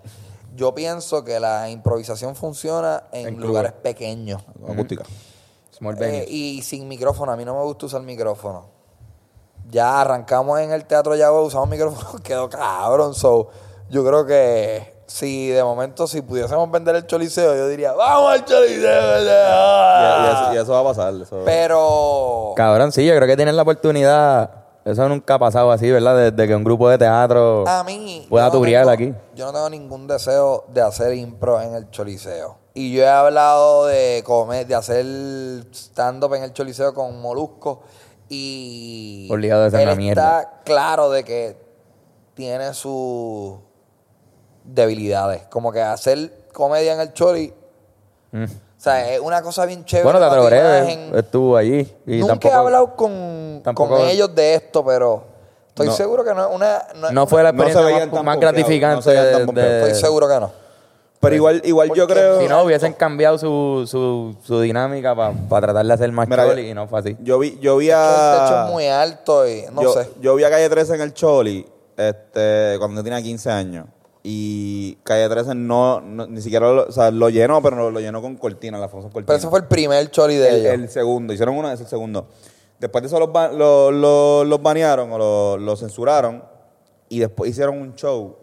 Yo 0.55 0.75
pienso 0.75 1.25
que 1.25 1.39
la 1.39 1.71
improvisación 1.71 2.35
funciona 2.35 3.05
en, 3.13 3.39
lugares 3.39 3.73
pequeños. 3.73 4.43
Acústica. 4.69 5.05
Small 5.71 5.97
Eh, 6.03 6.27
y 6.29 6.63
sin 6.63 6.89
micrófono, 6.89 7.31
a 7.31 7.37
mí 7.37 7.45
no 7.45 7.55
me 7.55 7.63
gusta 7.63 7.87
usar 7.87 8.03
micrófono. 8.03 8.67
Ya 9.71 10.01
arrancamos 10.01 10.59
en 10.61 10.73
el 10.73 10.85
teatro 10.87 11.15
ya 11.15 11.31
usamos 11.31 11.69
micrófono, 11.69 12.19
quedó 12.25 12.49
cabrón. 12.49 13.15
So, 13.15 13.51
yo 13.89 14.05
creo 14.05 14.27
que 14.27 14.98
si 15.09 15.49
de 15.49 15.65
momento, 15.65 16.07
si 16.07 16.21
pudiésemos 16.23 16.71
vender 16.71 16.95
el 16.95 17.07
choliseo, 17.07 17.57
yo 17.57 17.67
diría, 17.67 17.93
¡vamos 17.95 18.31
al 18.31 18.45
choliseo! 18.45 19.21
Y, 19.23 19.25
y 19.25 19.29
¡Ah! 19.31 20.43
eso, 20.45 20.55
y 20.55 20.57
eso 20.59 20.73
va 20.75 20.81
a 20.81 20.85
pasar. 20.85 21.15
eso- 21.21 21.43
Pero 21.45 22.53
Cabrón, 22.55 22.93
sí, 22.93 23.05
yo 23.05 23.17
creo 23.17 23.27
que 23.27 23.35
tienen 23.37 23.57
la 23.57 23.63
oportunidad. 23.63 24.51
Eso 24.85 25.07
nunca 25.09 25.35
ha 25.35 25.39
pasado 25.39 25.71
así, 25.73 25.91
¿verdad? 25.91 26.31
Desde 26.31 26.47
que 26.49 26.55
un 26.55 26.65
grupo 26.65 26.89
de 26.89 26.97
teatro 26.99 27.67
a 27.69 27.83
mí. 27.85 28.27
pueda 28.31 28.47
no 28.47 28.53
tengo- 28.53 28.65
aquí. 28.93 29.15
Yo 29.35 29.47
no 29.47 29.53
tengo 29.53 29.69
ningún 29.71 30.07
deseo 30.07 30.65
de 30.69 30.81
hacer 30.83 31.13
impro 31.15 31.61
en 31.61 31.75
el 31.75 31.91
choliseo. 31.91 32.57
Y 32.75 32.93
yo 32.95 33.03
he 33.03 33.09
hablado 33.09 33.87
de 33.87 34.23
comer, 34.25 34.67
de 34.67 34.75
hacer 34.75 35.05
stand-up 35.73 36.33
en 36.35 36.45
el 36.45 36.53
choliseo 36.53 36.95
con 36.95 37.21
Molusco. 37.21 37.81
Y. 38.31 39.29
Obligado 39.33 39.67
él 39.67 39.89
una 39.89 39.95
mierda. 39.97 40.41
Está 40.43 40.61
claro 40.65 41.11
de 41.11 41.25
que 41.25 41.57
tiene 42.35 42.73
sus 42.73 43.55
debilidades. 44.75 45.43
Como 45.51 45.73
que 45.73 45.81
hacer 45.83 46.31
comedia 46.53 46.95
en 46.95 47.01
el 47.01 47.13
choli. 47.13 47.53
Mm. 48.33 48.45
O 48.45 48.81
sea, 48.81 49.13
es 49.13 49.21
una 49.21 49.43
cosa 49.43 49.67
bien 49.67 49.85
chévere. 49.85 50.05
Bueno, 50.19 50.45
Breve 50.45 51.11
estuvo 51.19 51.57
allí. 51.57 51.81
Y 52.07 52.19
Nunca 52.19 52.35
tampoco, 52.35 52.55
he 52.55 52.57
hablado 52.59 52.97
con, 52.97 53.61
tampoco- 53.65 53.97
con 53.97 54.07
ellos 54.09 54.33
de 54.35 54.55
esto, 54.55 54.85
pero 54.85 55.25
estoy 55.69 55.89
No. 55.89 55.93
seguro 55.95 56.23
que 56.25 56.33
no 56.35 56.49
es 56.49 56.55
una. 56.55 56.83
no- 56.95 57.11
No 57.11 57.27
fue 57.27 57.43
la 57.43 57.49
experiencia 57.49 58.23
más, 58.23 58.39
gratificante. 58.39 59.11
de- 59.11 59.47
de- 59.47 59.79
Estoy 59.89 60.01
seguro 60.01 60.29
que 60.29 60.39
no. 60.39 60.53
Pero 61.21 61.35
igual, 61.35 61.61
igual 61.65 61.91
yo 61.95 62.07
creo. 62.07 62.41
si 62.41 62.47
no, 62.47 62.63
hubiesen 62.63 62.93
cambiado 62.93 63.37
su, 63.39 63.85
su, 63.89 64.37
su 64.45 64.61
dinámica 64.61 65.17
para 65.17 65.67
tratar 65.67 65.85
de 65.85 65.93
hacer 65.93 66.13
más 66.13 66.29
Mira, 66.29 66.47
choli 66.47 66.71
y 66.71 66.75
no 66.75 66.87
fue 66.87 67.01
así. 67.01 67.17
Yo 67.21 67.41
vi, 67.41 67.59
yo 67.61 67.77
vi 67.79 67.87
que 67.87 67.93
el 67.93 67.99
techo 67.99 68.57
a. 68.57 68.65
es 68.67 68.71
muy 68.73 68.87
alto 68.87 69.49
y 69.49 69.65
no 69.73 69.83
yo, 69.83 69.93
sé. 69.95 70.09
yo 70.21 70.37
vi 70.37 70.45
a 70.45 70.51
Calle 70.51 70.69
13 70.69 70.95
en 70.95 71.01
el 71.01 71.13
Choli 71.15 71.67
este, 71.97 72.77
cuando 72.79 73.03
tenía 73.03 73.21
15 73.21 73.51
años. 73.51 73.87
Y 74.31 74.99
Calle 75.05 75.27
13 75.27 75.55
no, 75.55 76.03
no- 76.03 76.27
ni 76.27 76.43
siquiera 76.43 76.71
lo, 76.71 76.83
o 76.87 76.93
sea, 76.93 77.11
lo 77.11 77.31
llenó, 77.31 77.63
pero 77.63 77.77
lo, 77.77 77.91
lo 77.91 77.99
llenó 77.99 78.21
con 78.21 78.37
cortinas, 78.37 78.79
las 78.79 78.91
famosas 78.91 79.11
cortinas. 79.11 79.27
Pero 79.27 79.39
ese 79.39 79.49
fue 79.49 79.61
el 79.61 79.65
primer 79.67 80.11
choli 80.11 80.35
de 80.37 80.49
el, 80.51 80.57
ellos. 80.57 80.73
el 80.75 80.89
segundo, 80.91 81.33
hicieron 81.33 81.57
uno, 81.57 81.71
es 81.71 81.81
el 81.81 81.87
segundo. 81.87 82.27
Después 82.79 83.01
de 83.03 83.07
eso 83.07 83.19
los, 83.19 83.33
ba- 83.33 83.51
los, 83.51 83.91
los, 83.95 84.47
los 84.47 84.63
banearon 84.63 85.09
o 85.13 85.57
los 85.57 85.81
censuraron 85.81 86.45
y 87.09 87.21
después 87.21 87.51
hicieron 87.51 87.81
un 87.81 87.95
show 87.95 88.37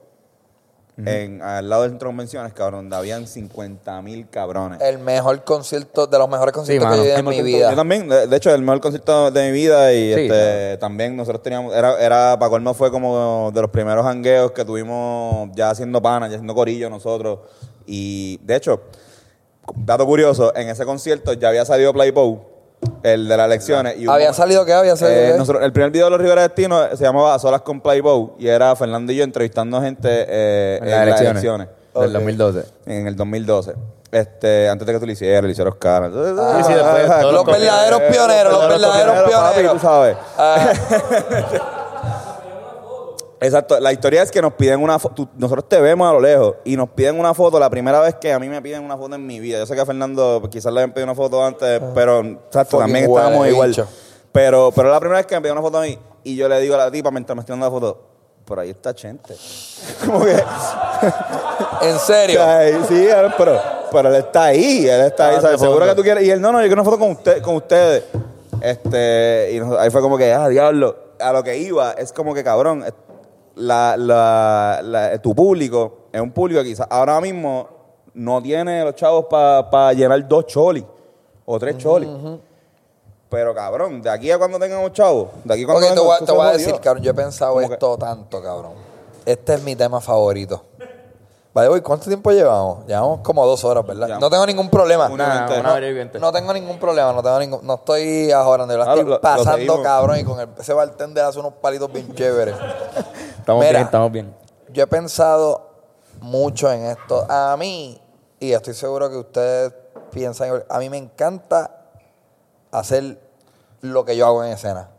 en, 0.97 1.41
al 1.41 1.69
lado 1.69 1.81
del 1.81 1.91
centro 1.91 2.07
de 2.07 2.11
convenciones, 2.11 2.53
cabrón, 2.53 2.85
donde 2.85 2.95
habían 2.95 3.27
50 3.27 4.01
mil 4.01 4.29
cabrones. 4.29 4.79
El 4.81 4.99
mejor 4.99 5.43
concierto, 5.43 6.07
de 6.07 6.17
los 6.17 6.29
mejores 6.29 6.53
conciertos 6.53 6.89
mano. 6.89 7.01
que 7.01 7.09
yo 7.09 7.15
he 7.15 7.19
ido 7.19 7.31
en 7.31 7.37
mi 7.37 7.41
vida. 7.43 7.69
Yo 7.71 7.75
también, 7.75 8.07
de, 8.07 8.27
de 8.27 8.37
hecho, 8.37 8.53
el 8.53 8.61
mejor 8.61 8.79
concierto 8.79 9.29
de 9.29 9.45
mi 9.47 9.51
vida 9.51 9.93
y 9.93 10.13
Sí, 10.13 10.21
este, 10.21 10.77
también 10.77 11.17
nosotros 11.17 11.43
teníamos, 11.43 11.75
era, 11.75 11.99
era 11.99 12.39
para 12.39 12.49
colmo 12.49 12.73
fue 12.73 12.91
como 12.91 13.51
de 13.53 13.61
los 13.61 13.71
primeros 13.71 14.05
hangueos 14.05 14.51
que 14.51 14.63
tuvimos 14.63 15.49
ya 15.53 15.69
haciendo 15.69 16.01
panas, 16.01 16.29
ya 16.29 16.35
haciendo 16.35 16.55
corillo 16.55 16.89
nosotros. 16.89 17.39
Y 17.85 18.39
de 18.43 18.55
hecho, 18.55 18.81
dato 19.75 20.05
curioso, 20.05 20.55
en 20.55 20.69
ese 20.69 20.85
concierto 20.85 21.33
ya 21.33 21.49
había 21.49 21.65
salido 21.65 21.91
Playboy, 21.93 22.39
el 23.13 23.27
de 23.27 23.37
las 23.37 23.45
elecciones. 23.45 23.95
y 23.97 24.09
¿Había 24.09 24.33
salido 24.33 24.65
qué? 24.65 24.73
¿Había 24.73 24.95
salido 24.95 25.19
eh, 25.21 25.31
qué? 25.33 25.37
nosotros- 25.37 25.63
el 25.63 25.71
primer 25.71 25.91
video 25.91 26.05
de 26.05 26.11
los 26.11 26.19
Rivera 26.21 26.41
Destino 26.41 26.81
se 26.95 27.03
llamaba 27.03 27.35
A 27.35 27.39
Solas 27.39 27.61
con 27.61 27.79
Playboy 27.81 28.31
y 28.39 28.47
era 28.47 28.75
Fernando 28.75 29.11
y 29.11 29.17
yo 29.17 29.23
entrevistando 29.23 29.79
gente 29.81 30.09
eh, 30.27 30.79
En 30.81 30.89
las 30.89 31.21
elecciones, 31.21 31.43
del 31.43 31.67
Ok. 31.93 32.07
2012. 32.11 32.63
en 32.87 33.07
el 33.07 33.15
2012. 33.15 33.73
Este, 34.11 34.69
antes 34.69 34.87
de 34.87 34.93
que 34.93 34.99
tú 34.99 35.05
lo 35.05 35.11
hicieras, 35.11 35.43
lo 35.43 35.49
hicieron 35.49 35.73
Oscar. 35.73 36.09
sí, 36.11 36.73
después, 36.73 37.21
todos 37.21 37.33
los 37.33 37.45
verdaderos 37.45 38.01
pioneros, 38.01 38.53
los 38.53 38.69
verdaderos 38.69 39.15
papi, 39.23 39.29
pioneros. 39.55 39.73
tú 39.73 39.79
sabes. 39.79 40.17
Ah, 40.37 40.73
Exacto, 43.45 43.79
la 43.79 43.91
historia 43.91 44.21
es 44.21 44.31
que 44.31 44.41
nos 44.41 44.53
piden 44.53 44.81
una 44.81 44.99
foto, 44.99 45.29
nosotros 45.37 45.69
te 45.69 45.79
vemos 45.79 46.09
a 46.09 46.13
lo 46.13 46.19
lejos 46.19 46.55
y 46.63 46.75
nos 46.75 46.89
piden 46.89 47.19
una 47.19 47.33
foto, 47.33 47.59
la 47.59 47.69
primera 47.69 47.99
vez 48.01 48.15
que 48.15 48.33
a 48.33 48.39
mí 48.39 48.49
me 48.49 48.61
piden 48.61 48.83
una 48.83 48.97
foto 48.97 49.15
en 49.15 49.25
mi 49.25 49.39
vida. 49.39 49.59
Yo 49.59 49.65
sé 49.65 49.75
que 49.75 49.81
a 49.81 49.85
Fernando 49.85 50.41
quizás 50.49 50.73
le 50.73 50.81
habían 50.81 50.93
pedido 50.93 51.05
una 51.11 51.15
foto 51.15 51.43
antes, 51.43 51.81
pero 51.93 52.19
exacto, 52.21 52.77
también 52.79 53.05
estábamos 53.05 53.47
igual. 53.47 53.69
bicho. 53.69 53.87
Pero, 54.31 54.71
pero 54.75 54.89
la 54.91 54.99
primera 54.99 55.19
vez 55.19 55.25
que 55.27 55.35
me 55.35 55.41
pidieron 55.41 55.59
una 55.59 55.67
foto 55.67 55.77
a 55.77 55.83
mí 55.83 55.97
y 56.23 56.35
yo 56.35 56.49
le 56.49 56.59
digo 56.59 56.75
a 56.75 56.77
la 56.79 56.91
tipa 56.91 57.11
mientras 57.11 57.35
me 57.35 57.41
estoy 57.41 57.53
dando 57.53 57.67
la 57.67 57.71
foto, 57.71 58.01
por 58.45 58.59
ahí 58.59 58.69
está 58.69 58.93
Chente. 58.93 59.35
Como 60.05 60.25
que, 60.25 60.31
en 61.81 61.99
serio. 61.99 62.41
Sí, 62.87 63.07
pero, 63.37 63.61
pero 63.91 64.09
él 64.09 64.15
está 64.15 64.45
ahí, 64.45 64.87
él 64.87 65.01
está 65.01 65.29
ahí, 65.29 65.35
Ah, 65.37 65.41
¿sabes? 65.41 65.59
Seguro 65.61 65.85
que 65.85 65.95
tú 65.95 66.03
quieres. 66.03 66.23
Y 66.23 66.31
él, 66.31 66.41
no, 66.41 66.51
no, 66.51 66.59
yo 66.61 66.67
quiero 66.67 66.81
una 66.81 66.89
foto 66.89 66.99
con, 66.99 67.11
usted, 67.11 67.41
con 67.41 67.55
ustedes. 67.55 68.03
Este, 68.61 69.51
y 69.53 69.59
ahí 69.79 69.89
fue 69.89 70.01
como 70.01 70.17
que, 70.17 70.31
ah, 70.33 70.47
diablo. 70.49 70.97
A 71.19 71.31
lo 71.31 71.43
que 71.43 71.57
iba, 71.57 71.93
es 71.93 72.11
como 72.11 72.33
que, 72.33 72.43
cabrón, 72.43 72.83
la, 73.55 73.95
la, 73.97 74.81
la- 74.83 75.17
tu 75.21 75.33
público 75.35 76.07
es 76.11 76.21
un 76.21 76.31
público 76.31 76.61
que 76.61 76.69
quizás 76.69 76.87
ahora 76.89 77.19
mismo 77.21 77.67
no 78.13 78.41
tiene 78.41 78.83
los 78.83 78.95
chavos 78.95 79.25
para 79.29 79.93
llenar 79.93 80.25
dos 80.27 80.45
cholis 80.47 80.83
o 81.45 81.59
tres 81.59 81.77
cholis. 81.77 82.09
Pero, 83.29 83.53
cabrón, 83.53 84.01
de 84.01 84.09
aquí 84.09 84.31
a 84.31 84.37
cuando 84.37 84.59
tengamos 84.59 84.93
chavos, 84.93 85.29
de 85.43 85.53
aquí 85.53 85.63
a 85.63 85.65
cuando 85.65 85.87
Ok, 85.87 85.93
te 85.93 85.99
voy, 85.99 86.17
te 86.25 86.31
voy 86.31 86.47
a 86.47 86.51
decir, 86.51 86.79
cabrón, 86.79 87.03
yo 87.03 87.11
he 87.11 87.13
pensado 87.13 87.57
que- 87.57 87.65
esto 87.65 87.97
tanto, 87.97 88.41
cabrón. 88.41 88.73
Este 89.25 89.55
es 89.55 89.63
mi 89.63 89.75
tema 89.75 89.99
favorito. 89.99 90.63
Vale, 91.53 91.69
voy, 91.69 91.81
¿cuánto 91.81 92.05
tiempo 92.07 92.31
llevamos? 92.31 92.85
Llevamos 92.85 93.21
como 93.21 93.45
dos 93.45 93.63
horas, 93.63 93.85
¿verdad? 93.87 94.19
No 94.19 94.29
tengo 94.29 94.45
ningún 94.45 94.69
problema. 94.69 95.05
una 95.07 95.13
Una, 95.25 95.39
mente. 95.45 95.59
una 95.61 95.73
hora 95.73 95.87
y 95.87 95.93
veinte. 95.93 96.19
No 96.19 96.31
tengo 96.31 96.53
ningún 96.53 96.77
problema, 96.77 97.13
no 97.13 97.23
tengo 97.23 97.39
ningún, 97.39 97.65
no 97.65 97.75
estoy 97.75 98.29
ahorrando, 98.31 98.73
yo 98.73 98.77
la 98.79 98.85
Ah, 98.85 98.93
estoy 98.95 99.09
lo- 99.09 99.21
pasando 99.21 99.81
cabrón 99.81 100.19
y 100.19 100.23
con 100.25 100.39
el, 100.39 100.49
ese 100.59 100.73
bartender 100.73 101.23
hace 101.23 101.39
unos 101.39 101.53
palitos 101.53 101.91
bien 101.91 102.13
chéveres. 102.13 102.55
Estamos 103.45 103.63
Mira. 103.63 103.73
bien, 103.77 103.85
estamos 103.85 104.11
bien. 104.11 104.35
Yo 104.69 104.83
he 104.83 104.87
pensado 104.87 105.69
mucho 106.19 106.71
en 106.71 106.85
esto. 106.87 107.27
A 107.29 107.55
mí, 107.57 108.01
y 108.39 108.53
estoy 108.53 108.73
seguro 108.73 109.07
que 109.07 109.17
ustedes 109.17 109.71
piensan, 110.11 110.63
a 110.67 110.79
mí 110.79 110.89
me 110.89 110.97
encanta 110.97 111.91
hacer 112.71 113.19
lo 113.81 114.03
que 114.03 114.17
yo 114.17 114.25
hago 114.25 114.43
en 114.43 114.51
escena. 114.53 114.89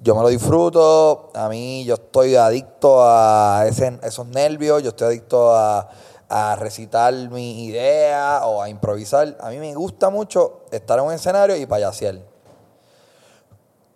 Yo 0.00 0.14
me 0.14 0.22
lo 0.22 0.28
disfruto, 0.28 1.30
a 1.34 1.48
mí 1.48 1.84
yo 1.84 1.94
estoy 1.94 2.36
adicto 2.36 3.02
a 3.02 3.64
ese- 3.66 3.98
esos 4.04 4.28
nervios, 4.28 4.80
yo 4.84 4.90
estoy 4.90 5.08
adicto 5.08 5.52
a, 5.52 5.88
a 6.28 6.54
recitar 6.54 7.12
mi 7.30 7.64
idea 7.64 8.42
o 8.46 8.62
a 8.62 8.68
improvisar. 8.68 9.36
A 9.40 9.50
mí 9.50 9.58
me 9.58 9.74
gusta 9.74 10.08
mucho 10.08 10.60
estar 10.70 11.00
en 11.00 11.06
un 11.06 11.12
escenario 11.12 11.56
y 11.56 11.66
payasear. 11.66 12.20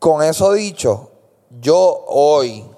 Con 0.00 0.24
eso 0.24 0.52
dicho, 0.54 1.12
yo 1.60 2.04
hoy 2.08 2.68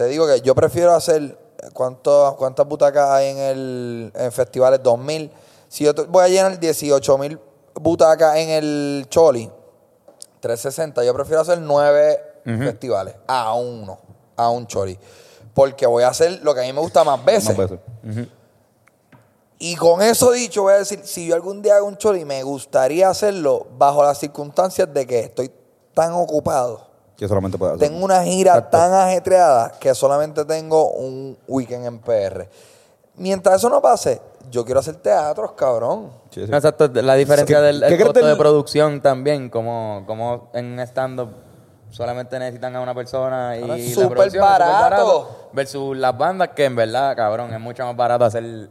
te 0.00 0.06
digo 0.06 0.26
que 0.26 0.40
yo 0.40 0.54
prefiero 0.54 0.94
hacer 0.94 1.36
¿cuánto- 1.74 2.34
cuántas 2.38 2.66
butacas 2.66 3.10
hay 3.10 3.26
en 3.28 3.36
el 3.36 4.12
en 4.14 4.32
festivales 4.32 4.82
2000. 4.82 5.30
Si 5.68 5.84
yo 5.84 5.92
voy 6.08 6.24
a 6.24 6.28
llenar 6.28 6.58
18 6.58 7.18
mil 7.18 7.38
butacas 7.74 8.36
en 8.36 8.48
el 8.48 9.04
Choli 9.10 9.50
360, 10.40 11.04
yo 11.04 11.12
prefiero 11.12 11.42
hacer 11.42 11.58
nueve 11.58 12.18
festivales 12.46 13.14
a 13.26 13.52
uno, 13.52 13.98
a 14.36 14.48
un 14.48 14.66
Choli, 14.66 14.98
porque 15.52 15.84
voy 15.86 16.02
a 16.02 16.08
hacer 16.08 16.40
lo 16.42 16.54
que 16.54 16.60
a 16.60 16.62
mí 16.62 16.72
me 16.72 16.80
gusta 16.80 17.04
más 17.04 17.22
veces. 17.22 17.58
Más 17.58 17.68
veces. 17.68 18.28
Y 19.58 19.76
con 19.76 20.00
eso 20.00 20.30
dicho, 20.32 20.62
voy 20.62 20.72
a 20.72 20.78
decir, 20.78 21.02
si 21.04 21.26
yo 21.26 21.34
algún 21.34 21.60
día 21.60 21.76
hago 21.76 21.86
un 21.86 21.98
choli, 21.98 22.24
me 22.24 22.42
gustaría 22.42 23.10
hacerlo 23.10 23.66
bajo 23.76 24.02
las 24.02 24.16
circunstancias 24.16 24.88
de 24.94 25.06
que 25.06 25.20
estoy 25.20 25.52
tan 25.92 26.12
ocupado. 26.12 26.88
Que 27.20 27.28
solamente 27.28 27.58
puede 27.58 27.74
hacer. 27.74 27.86
Tengo 27.86 28.02
una 28.02 28.22
gira 28.24 28.70
tan 28.70 28.94
ajetreada 28.94 29.72
que 29.78 29.94
solamente 29.94 30.42
tengo 30.46 30.90
un 30.92 31.36
weekend 31.46 31.84
en 31.84 31.98
PR. 31.98 32.48
Mientras 33.16 33.56
eso 33.56 33.68
no 33.68 33.82
pase, 33.82 34.22
yo 34.50 34.64
quiero 34.64 34.80
hacer 34.80 34.96
teatros, 34.96 35.52
cabrón. 35.52 36.10
Sí, 36.30 36.46
sí. 36.46 36.50
No, 36.50 36.56
exacto, 36.56 36.88
la 36.94 37.14
diferencia 37.16 37.58
¿Qué- 37.58 37.62
del 37.62 37.80
qué 37.86 37.94
el 37.96 38.02
costo 38.04 38.24
de 38.24 38.36
producción 38.36 39.02
también, 39.02 39.50
como, 39.50 40.04
como 40.06 40.48
en 40.54 40.64
un 40.72 40.80
stand-up 40.80 41.28
solamente 41.90 42.38
necesitan 42.38 42.74
a 42.76 42.80
una 42.80 42.94
persona 42.94 43.54
y 43.58 43.62
Ahora 43.62 43.76
la 43.76 43.82
súper 43.84 44.08
producción 44.08 44.42
es 44.44 44.50
súper 44.50 44.72
barato. 44.72 45.48
versus 45.52 45.96
las 45.98 46.16
bandas 46.16 46.48
que 46.56 46.64
en 46.64 46.74
verdad, 46.76 47.14
cabrón, 47.14 47.52
es 47.52 47.60
mucho 47.60 47.84
más 47.84 47.94
barato 47.96 48.24
hacer... 48.24 48.70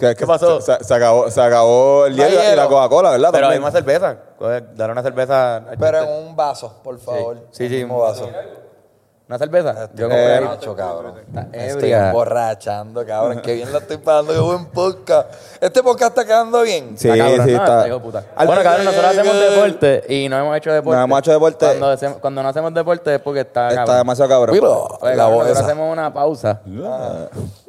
¿Qué, 0.00 0.14
¿Qué 0.14 0.26
pasó? 0.26 0.60
Se, 0.60 0.82
se 0.82 0.94
acabó, 0.94 1.30
se 1.30 1.40
acabó 1.40 2.06
el 2.06 2.14
hielo 2.16 2.40
y 2.52 2.56
la. 2.56 2.66
Coca-Cola, 2.68 3.10
¿verdad? 3.10 3.28
Pero 3.32 3.46
hay 3.46 3.58
También. 3.58 3.62
más 3.62 3.72
cerveza. 3.72 4.16
Dar 4.74 4.90
una 4.90 5.02
cerveza... 5.02 5.56
al 5.56 5.76
Pero 5.78 5.98
chiste. 6.00 6.14
en 6.20 6.26
un 6.28 6.36
vaso, 6.36 6.80
por 6.82 6.98
favor. 6.98 7.38
Sí, 7.50 7.68
sí, 7.68 7.82
un 7.82 7.98
vaso. 7.98 8.30
¿Una 9.26 9.38
cerveza? 9.38 9.88
Yo 9.94 10.06
compré 10.06 10.38
cabrón. 10.76 11.14
Estoy 11.50 11.84
ebria. 11.84 12.08
emborrachando, 12.08 13.06
cabrón. 13.06 13.40
Qué 13.42 13.54
bien 13.54 13.72
la 13.72 13.78
estoy 13.78 13.96
pasando. 13.96 14.34
Qué 14.34 14.38
buen 14.38 14.66
podcast. 14.66 15.32
Este 15.62 15.82
podcast 15.82 16.10
está 16.10 16.26
quedando 16.26 16.60
bien. 16.60 16.98
Sí, 16.98 17.08
Está 17.08 17.24
cabrón, 17.24 17.46
sí, 17.46 17.52
¿no? 17.54 17.62
está. 17.64 17.88
Hijo 17.88 18.00
puta. 18.02 18.24
Bueno, 18.44 18.62
cabrón, 18.62 18.84
nosotros 18.84 19.10
hacemos 19.10 19.40
deporte 19.40 20.04
y 20.14 20.28
no 20.28 20.38
hemos 20.38 20.54
hecho 20.58 20.72
deporte. 20.74 20.98
No 20.98 21.04
hemos 21.04 21.18
hecho 21.20 21.30
deporte. 21.32 21.64
Cuando, 21.64 21.88
hacemos- 21.88 22.18
cuando 22.18 22.42
no 22.42 22.48
hacemos 22.50 22.74
deporte 22.74 23.14
es 23.14 23.20
porque 23.22 23.40
está, 23.40 23.68
Está 23.70 23.96
demasiado 23.96 24.28
cabrón. 24.28 24.54
Mira, 24.56 24.68
Pues, 25.00 25.16
la 25.16 25.22
cabrón, 25.22 25.38
voz 25.38 25.48
nosotros 25.48 25.56
esa. 25.56 25.66
hacemos 25.66 25.92
una 25.94 26.12
pausa 26.12 26.60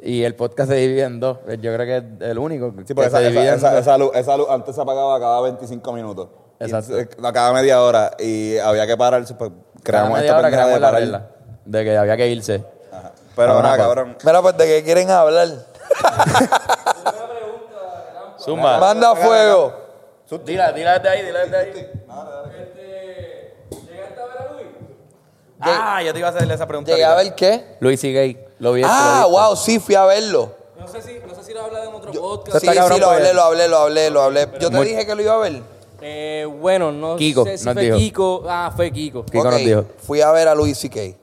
y 0.03 0.23
el 0.23 0.35
podcast 0.35 0.69
se 0.69 0.75
divide 0.75 1.03
en 1.03 1.21
dos. 1.21 1.37
Yo 1.61 1.73
creo 1.73 1.85
que 1.85 1.97
es 1.97 2.03
el 2.31 2.37
único 2.37 2.73
Sí, 2.79 2.83
que 2.83 2.95
porque 2.95 3.09
se 3.09 3.15
esa, 3.17 3.29
divide 3.29 3.43
esa, 3.53 3.53
en 3.53 3.55
esa, 3.55 3.69
dos. 3.71 3.79
esa 3.79 3.97
luz, 3.97 4.11
esa 4.13 4.35
luz 4.37 4.47
antes 4.49 4.75
se 4.75 4.81
apagaba 4.81 5.17
cada 5.21 5.39
25 5.39 5.93
minutos. 5.93 6.27
Y 6.59 6.65
Exacto. 6.65 6.95
no, 7.21 7.31
cada 7.31 7.53
media 7.53 7.81
hora. 7.81 8.11
Y 8.19 8.57
había 8.57 8.85
que 8.85 8.97
parar. 8.97 9.21
Pues, 9.23 9.37
Cada 9.39 9.53
creamos 9.83 10.17
media 10.17 10.25
esta 10.31 10.39
hora 10.39 10.49
creamos 10.49 10.73
de 10.73 10.79
la 10.81 10.91
regla 10.91 11.27
de 11.65 11.83
que 11.83 11.97
había 11.97 12.15
que 12.17 12.27
irse. 12.29 12.63
Ajá. 12.91 13.11
Pero 13.35 13.51
Ahora, 13.53 13.69
pues. 13.69 13.81
cabrón. 13.81 14.17
Mira, 14.23 14.41
pues, 14.41 14.57
¿de 14.57 14.65
qué 14.65 14.83
quieren 14.83 15.09
hablar? 15.11 15.49
Zumba. 18.39 18.77
Manda 18.79 19.15
fuego. 19.15 19.73
Dila, 20.45 20.71
dila 20.71 20.93
desde 20.99 21.09
ahí, 21.09 21.25
dila 21.25 21.39
desde 21.41 21.57
ahí. 21.57 21.71
¿Llegaste 23.71 24.21
a 24.21 24.25
ver 24.25 24.37
a 24.37 24.53
Luis? 24.53 24.67
Ah, 25.59 26.01
yo 26.03 26.13
te 26.13 26.19
iba 26.19 26.27
a 26.27 26.31
hacerle 26.31 26.53
esa 26.53 26.67
pregunta. 26.67 26.91
¿Llegué 26.91 27.05
a 27.05 27.15
ver 27.15 27.35
qué? 27.35 27.77
Luis 27.79 28.03
y 28.03 28.13
Gay. 28.13 28.45
Lo 28.59 28.73
vi. 28.73 28.81
Ah, 28.85 29.21
lo 29.23 29.29
wow, 29.31 29.55
sí, 29.55 29.79
fui 29.79 29.95
a 29.95 30.05
verlo. 30.05 30.53
No 30.79 30.87
sé 30.87 31.01
si, 31.01 31.19
no 31.27 31.33
sé 31.35 31.43
si 31.43 31.53
lo 31.53 31.61
hablado 31.63 31.89
en 31.89 31.95
otro 31.95 32.11
podcast. 32.11 32.59
Sí, 32.59 32.67
sí, 32.67 32.75
lo 32.75 32.81
porque- 32.87 33.03
hablé, 33.03 33.33
lo 33.33 33.41
hablé, 33.43 33.67
lo 33.67 33.77
hablé, 33.77 34.09
lo 34.09 34.21
hablé. 34.21 34.47
Yo 34.59 34.69
te 34.69 34.81
dije 34.81 35.05
que 35.05 35.15
lo 35.15 35.21
iba 35.21 35.33
a 35.33 35.37
ver. 35.37 35.61
Eh, 36.01 36.45
bueno, 36.59 36.91
no 36.91 37.15
Kiko, 37.15 37.45
sé 37.45 37.57
si 37.57 37.63
fue 37.71 37.81
dijo. 37.81 37.97
Kiko. 37.97 38.43
Ah, 38.47 38.71
fue 38.75 38.91
Kiko. 38.91 39.25
Kiko 39.25 39.39
Ok, 39.39 39.45
nos 39.45 39.57
dijo. 39.59 39.85
Fui 40.05 40.21
a 40.21 40.31
ver 40.31 40.47
a 40.47 40.53
Luis 40.55 40.77
C.K. 40.77 41.17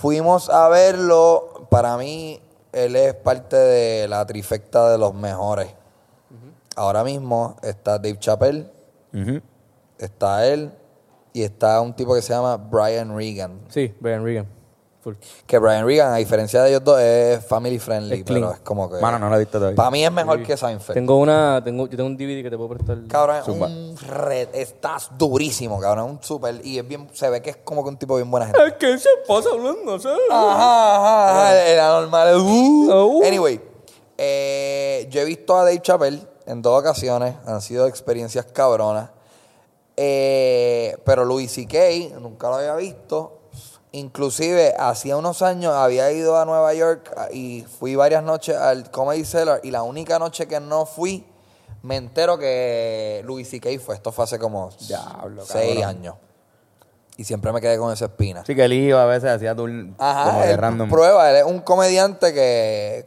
Fuimos 0.00 0.48
a 0.48 0.66
verlo. 0.70 1.66
Para 1.68 1.98
mí, 1.98 2.40
él 2.72 2.96
es 2.96 3.14
parte 3.14 3.56
de 3.56 4.08
la 4.08 4.24
trifecta 4.24 4.90
de 4.90 4.96
los 4.96 5.12
mejores. 5.14 5.74
Ahora 6.74 7.04
mismo 7.04 7.56
está 7.62 7.98
Dave 7.98 8.18
Chappelle, 8.18 8.70
está 9.98 10.46
él 10.46 10.72
y 11.34 11.42
está 11.42 11.78
un 11.82 11.94
tipo 11.94 12.14
que 12.14 12.22
se 12.22 12.32
llama 12.32 12.56
Brian 12.56 13.14
Regan. 13.14 13.60
Sí, 13.68 13.94
Brian 14.00 14.24
Regan. 14.24 14.46
Full. 15.02 15.14
Que 15.46 15.58
Brian 15.58 15.86
Regan, 15.86 16.12
a 16.12 16.16
diferencia 16.16 16.62
de 16.62 16.68
ellos 16.70 16.84
dos, 16.84 17.00
es 17.00 17.42
family 17.46 17.78
friendly, 17.78 18.18
Es 18.18 18.24
clean. 18.24 18.42
pero 18.42 18.52
es 18.52 18.60
como 18.60 18.90
que. 18.90 18.98
Mano, 19.00 19.18
no 19.18 19.30
lo 19.30 19.36
he 19.36 19.38
visto 19.38 19.58
todavía. 19.58 19.76
Para 19.76 19.90
mí 19.90 20.04
es 20.04 20.12
mejor 20.12 20.42
que 20.42 20.56
Seinfeld. 20.56 20.92
Tengo 20.94 21.16
una, 21.16 21.62
tengo, 21.64 21.86
yo 21.86 21.96
tengo 21.96 22.06
un 22.06 22.16
DVD 22.18 22.42
que 22.42 22.50
te 22.50 22.56
puedo 22.56 22.68
prestar. 22.68 22.98
Cabrón, 23.08 23.36
es 23.36 23.44
Zumba. 23.46 23.66
un 23.68 23.96
red, 23.96 24.48
estás 24.52 25.10
durísimo, 25.16 25.80
cabrón, 25.80 26.04
es 26.06 26.10
un 26.12 26.22
super 26.22 26.60
y 26.64 26.78
es 26.78 26.86
bien, 26.86 27.08
se 27.14 27.30
ve 27.30 27.40
que 27.40 27.50
es 27.50 27.56
como 27.64 27.82
que 27.82 27.88
un 27.88 27.96
tipo 27.96 28.14
bien 28.16 28.30
buena 28.30 28.46
gente. 28.46 28.60
¿Qué 28.78 28.98
se 28.98 29.08
pasa 29.26 29.48
hablando? 29.52 29.98
¿sabes? 29.98 30.18
Ajá, 30.30 30.96
ajá, 30.96 31.30
ajá, 31.46 31.64
era 31.66 31.88
normal. 32.00 32.36
uh. 32.36 32.92
Uh. 33.20 33.24
Anyway, 33.24 33.58
eh, 34.18 35.06
yo 35.10 35.22
he 35.22 35.24
visto 35.24 35.56
a 35.56 35.64
Dave 35.64 35.80
Chappelle 35.80 36.20
en 36.44 36.60
dos 36.60 36.78
ocasiones, 36.78 37.36
han 37.46 37.62
sido 37.62 37.86
experiencias 37.86 38.44
cabronas. 38.46 39.08
Eh, 39.96 40.96
pero 41.04 41.24
Louis 41.24 41.50
C.K. 41.52 42.18
nunca 42.20 42.48
lo 42.48 42.54
había 42.56 42.74
visto. 42.76 43.39
Inclusive, 43.92 44.74
hacía 44.78 45.16
unos 45.16 45.42
años 45.42 45.74
había 45.74 46.12
ido 46.12 46.38
a 46.38 46.44
Nueva 46.44 46.72
York 46.74 47.12
ah, 47.16 47.26
y 47.32 47.62
fui 47.78 47.96
varias 47.96 48.22
noches 48.22 48.56
al 48.56 48.90
Comedy 48.90 49.24
Cellar 49.24 49.60
y 49.64 49.72
la 49.72 49.82
única 49.82 50.18
noche 50.20 50.46
que 50.46 50.60
no 50.60 50.86
fui, 50.86 51.26
me 51.82 51.96
entero 51.96 52.38
que 52.38 53.22
Louis 53.24 53.48
C.K. 53.48 53.68
fue. 53.84 53.96
Esto 53.96 54.12
fue 54.12 54.24
hace 54.24 54.38
como 54.38 54.70
Diablo, 54.86 55.44
seis 55.44 55.80
cabrón. 55.80 55.96
años. 55.96 56.14
Y 57.16 57.24
siempre 57.24 57.52
me 57.52 57.60
quedé 57.60 57.78
con 57.78 57.92
esa 57.92 58.04
espina. 58.06 58.44
Sí, 58.46 58.54
que 58.54 58.64
él 58.64 58.72
iba 58.74 59.02
a 59.02 59.06
veces 59.06 59.28
hacía 59.30 59.54
tour 59.56 59.70
Ajá, 59.98 60.24
como 60.30 60.40
de 60.42 60.52
él 60.52 60.58
random. 60.58 60.88
prueba, 60.88 61.30
él 61.30 61.36
es 61.36 61.44
un 61.44 61.60
comediante 61.60 62.32
que 62.32 63.06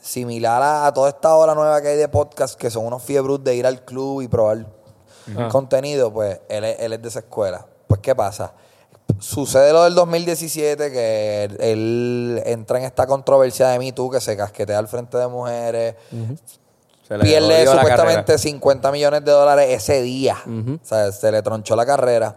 similar 0.00 0.62
a, 0.62 0.86
a 0.86 0.92
toda 0.94 1.08
esta 1.08 1.34
ola 1.36 1.54
nueva 1.54 1.80
que 1.80 1.88
hay 1.88 1.96
de 1.96 2.08
podcast, 2.08 2.56
que 2.60 2.70
son 2.70 2.84
unos 2.86 3.02
fiebros 3.02 3.42
de 3.42 3.54
ir 3.56 3.66
al 3.66 3.84
club 3.84 4.20
y 4.22 4.28
probar 4.28 4.66
contenido, 5.50 6.12
pues 6.12 6.38
él 6.48 6.64
es, 6.64 6.78
él 6.80 6.92
es 6.92 7.02
de 7.02 7.08
esa 7.08 7.18
escuela. 7.20 7.66
Pues, 7.88 8.00
¿qué 8.00 8.14
pasa? 8.14 8.52
Sucede 9.18 9.72
lo 9.72 9.84
del 9.84 9.94
2017, 9.94 10.90
que 10.92 11.44
él, 11.44 11.56
él 11.60 12.42
entra 12.44 12.78
en 12.78 12.84
esta 12.84 13.06
controversia 13.06 13.68
de 13.68 13.78
Me 13.78 13.92
Too, 13.92 14.10
que 14.10 14.20
se 14.20 14.36
casquetea 14.36 14.78
al 14.78 14.88
frente 14.88 15.16
de 15.16 15.26
mujeres, 15.26 15.94
Se 17.08 17.16
le 17.16 17.24
pierde 17.24 17.66
supuestamente 17.66 18.22
carrera. 18.24 18.38
50 18.38 18.92
millones 18.92 19.24
de 19.24 19.30
dólares 19.32 19.66
ese 19.70 20.02
día. 20.02 20.36
O 20.46 20.84
sea, 20.86 21.12
se 21.12 21.30
le 21.32 21.40
tronchó 21.42 21.76
la 21.76 21.86
carrera. 21.86 22.36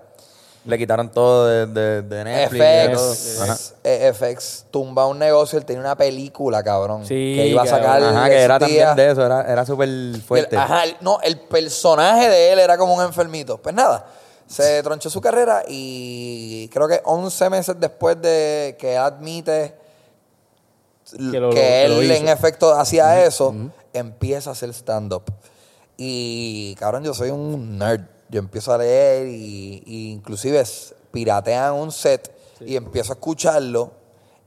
Le 0.65 0.77
quitaron 0.77 1.09
todo 1.09 1.47
de, 1.47 1.65
de, 1.67 2.01
de 2.03 2.23
Netflix. 2.23 3.39
FX, 3.39 3.73
eh, 3.83 4.13
FX 4.13 4.65
tumba 4.69 5.07
un 5.07 5.17
negocio, 5.17 5.57
él 5.57 5.65
tenía 5.65 5.81
una 5.81 5.95
película, 5.97 6.61
cabrón. 6.61 7.03
Sí, 7.05 7.33
que 7.35 7.47
iba 7.47 7.63
a 7.63 7.65
sacar. 7.65 8.03
Ajá, 8.03 8.29
que 8.29 8.41
era 8.41 8.59
también 8.59 8.95
de 8.95 9.11
eso, 9.11 9.25
era, 9.25 9.41
era 9.51 9.65
súper 9.65 9.87
el- 9.87 10.21
fuerte. 10.25 10.55
ajá, 10.57 10.83
no, 11.01 11.19
el 11.21 11.39
personaje 11.39 12.29
de 12.29 12.51
él 12.53 12.59
era 12.59 12.77
como 12.77 12.93
un 12.93 13.01
enfermito. 13.03 13.57
Pues 13.57 13.73
nada, 13.73 14.05
se 14.49 14.81
tronchó 14.83 15.09
su 15.09 15.21
carrera 15.21 15.63
y 15.67 16.67
creo 16.73 16.87
que 16.87 17.01
11 17.05 17.49
meses 17.51 17.75
después 17.79 18.19
de 18.21 18.75
que 18.79 18.97
admite 18.97 19.75
Que 21.11 21.39
lo- 21.39 21.49
que 21.51 21.85
lo 21.87 22.01
él 22.01 22.11
en 22.11 22.27
efecto 22.29 22.71
hacía 22.73 23.23
eso, 23.25 23.53
empieza 23.93 24.49
a 24.49 24.53
hacer 24.53 24.69
stand-up. 24.73 25.23
Y 25.97 26.75
cabrón, 26.75 27.03
yo 27.03 27.13
soy 27.13 27.29
un 27.29 27.77
nerd. 27.77 28.01
Yo 28.29 28.39
empiezo 28.39 28.71
a 28.73 28.77
leer 28.77 29.27
y, 29.27 29.81
y 29.85 30.11
inclusive 30.11 30.63
piratean 31.11 31.73
un 31.73 31.91
set 31.91 32.31
y 32.59 32.75
empiezo 32.75 33.13
a 33.13 33.15
escucharlo 33.15 33.91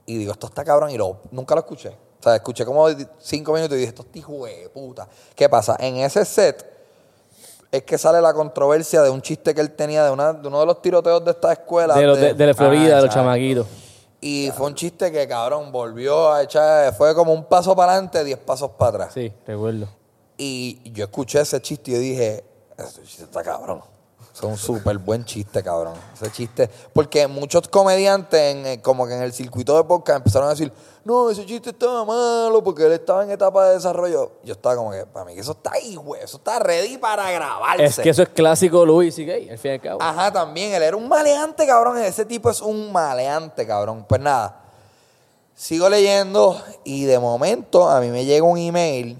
y 0.06 0.18
digo, 0.18 0.32
esto 0.32 0.46
está 0.46 0.64
cabrón 0.64 0.90
y 0.90 0.96
lo, 0.98 1.20
nunca 1.32 1.54
lo 1.54 1.60
escuché. 1.62 1.88
O 1.88 2.22
sea, 2.22 2.36
escuché 2.36 2.64
como 2.64 2.86
cinco 3.20 3.52
minutos 3.52 3.76
y 3.76 3.80
dije, 3.80 3.88
esto 3.90 4.06
hijo 4.14 4.46
de 4.46 4.68
puta. 4.72 5.08
¿Qué 5.34 5.48
pasa? 5.48 5.76
En 5.80 5.96
ese 5.96 6.24
set 6.24 6.64
es 7.72 7.82
que 7.84 7.96
sale 7.98 8.20
la 8.20 8.32
controversia 8.34 9.02
de 9.02 9.10
un 9.10 9.22
chiste 9.22 9.54
que 9.54 9.60
él 9.62 9.72
tenía 9.72 10.04
de, 10.04 10.10
una, 10.10 10.34
de 10.34 10.46
uno 10.46 10.60
de 10.60 10.66
los 10.66 10.80
tiroteos 10.82 11.24
de 11.24 11.30
esta 11.32 11.52
escuela. 11.52 11.94
De, 11.94 12.06
los 12.06 12.20
de, 12.20 12.34
de 12.34 12.46
la 12.46 12.54
Florida, 12.54 12.82
Ah, 12.82 12.86
de 12.86 12.90
los 12.96 13.04
exacto. 13.06 13.14
chamaquitos. 13.24 13.66
Y 14.20 14.50
fue 14.54 14.66
un 14.68 14.74
chiste 14.74 15.10
que, 15.10 15.26
cabrón, 15.26 15.72
volvió 15.72 16.30
a 16.32 16.42
echar, 16.42 16.94
fue 16.94 17.12
como 17.14 17.32
un 17.32 17.44
paso 17.44 17.74
para 17.74 17.92
adelante, 17.92 18.22
diez 18.22 18.38
pasos 18.38 18.70
para 18.78 18.90
atrás. 18.90 19.14
Sí, 19.14 19.32
recuerdo. 19.46 19.88
Y 20.36 20.92
yo 20.92 21.04
escuché 21.06 21.40
ese 21.40 21.60
chiste 21.60 21.90
y 21.90 21.94
yo 21.94 22.00
dije, 22.00 22.44
ese 22.78 23.02
chiste 23.02 23.24
está 23.24 23.42
cabrón. 23.42 23.80
Es 24.34 24.42
un 24.42 24.56
súper 24.56 24.96
buen 24.96 25.24
chiste, 25.26 25.62
cabrón. 25.62 25.94
Ese 26.14 26.30
chiste. 26.32 26.70
Porque 26.94 27.26
muchos 27.26 27.68
comediantes, 27.68 28.40
en, 28.40 28.66
eh, 28.66 28.80
como 28.80 29.06
que 29.06 29.14
en 29.14 29.22
el 29.22 29.32
circuito 29.32 29.76
de 29.76 29.84
podcast, 29.84 30.18
empezaron 30.18 30.48
a 30.48 30.52
decir, 30.52 30.72
no, 31.04 31.28
ese 31.28 31.44
chiste 31.44 31.70
estaba 31.70 32.04
malo 32.04 32.64
porque 32.64 32.86
él 32.86 32.92
estaba 32.92 33.24
en 33.24 33.30
etapa 33.30 33.68
de 33.68 33.74
desarrollo. 33.74 34.32
Yo 34.42 34.54
estaba 34.54 34.76
como 34.76 34.90
que, 34.90 35.04
para 35.04 35.26
mí, 35.26 35.34
que 35.34 35.40
eso 35.40 35.52
está 35.52 35.72
ahí, 35.72 35.96
güey. 35.96 36.22
Eso 36.22 36.38
está 36.38 36.58
ready 36.58 36.96
para 36.96 37.30
grabarse. 37.30 37.84
Es 37.84 38.00
que 38.00 38.08
eso 38.08 38.22
es 38.22 38.30
clásico 38.30 38.86
Luis 38.86 39.18
y 39.18 39.26
Gay, 39.26 39.50
al 39.50 39.58
fin 39.58 39.72
y 39.72 39.74
al 39.74 39.80
cabo. 39.80 40.02
Ajá, 40.02 40.32
también. 40.32 40.72
Él 40.72 40.82
era 40.82 40.96
un 40.96 41.08
maleante, 41.08 41.66
cabrón. 41.66 41.98
Ese 41.98 42.24
tipo 42.24 42.48
es 42.48 42.62
un 42.62 42.90
maleante, 42.90 43.66
cabrón. 43.66 44.06
Pues 44.08 44.20
nada. 44.20 44.62
Sigo 45.54 45.90
leyendo 45.90 46.60
y 46.84 47.04
de 47.04 47.18
momento 47.18 47.88
a 47.88 48.00
mí 48.00 48.08
me 48.08 48.24
llega 48.24 48.44
un 48.44 48.56
email 48.56 49.18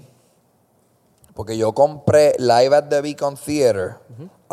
porque 1.33 1.57
yo 1.57 1.73
compré 1.73 2.35
Live 2.37 2.75
at 2.75 2.85
the 2.89 3.01
Beacon 3.01 3.35
Theater 3.35 3.97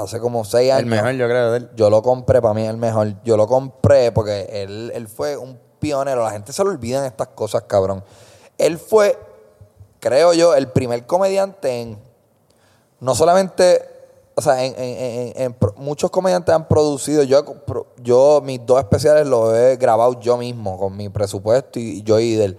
hace 0.04 0.20
como 0.20 0.44
seis 0.44 0.70
años. 0.72 0.84
el 0.84 0.86
mejor, 0.90 1.12
yo 1.12 1.26
creo, 1.28 1.50
de 1.52 1.58
él. 1.58 1.70
Yo 1.76 1.90
lo 1.90 2.02
compré, 2.02 2.40
para 2.42 2.54
mí 2.54 2.62
es 2.62 2.70
el 2.70 2.76
mejor. 2.76 3.14
Yo 3.24 3.36
lo 3.36 3.46
compré 3.46 4.12
porque 4.12 4.48
él, 4.62 4.90
él 4.94 5.08
fue 5.08 5.36
un 5.36 5.58
pionero. 5.78 6.22
La 6.24 6.30
gente 6.30 6.52
se 6.52 6.62
le 6.64 6.70
olvidan 6.70 7.04
estas 7.04 7.28
cosas, 7.28 7.62
cabrón. 7.66 8.02
Él 8.58 8.78
fue, 8.78 9.18
creo 9.98 10.32
yo, 10.34 10.54
el 10.54 10.68
primer 10.68 11.06
comediante 11.06 11.80
en. 11.80 11.98
No 13.00 13.14
solamente. 13.14 13.82
O 14.36 14.42
sea, 14.42 14.64
en, 14.64 14.74
en- 14.78 15.32
en- 15.42 15.56
muchos 15.76 16.10
comediantes 16.10 16.54
han 16.54 16.66
producido. 16.66 17.22
Yo, 17.24 17.44
yo, 18.02 18.40
mis 18.42 18.64
dos 18.64 18.78
especiales 18.78 19.26
los 19.26 19.52
he 19.54 19.76
grabado 19.76 20.18
yo 20.20 20.36
mismo, 20.38 20.78
con 20.78 20.96
mi 20.96 21.08
presupuesto 21.10 21.78
y 21.78 22.02
yo 22.02 22.18
y 22.20 22.40
él. 22.40 22.58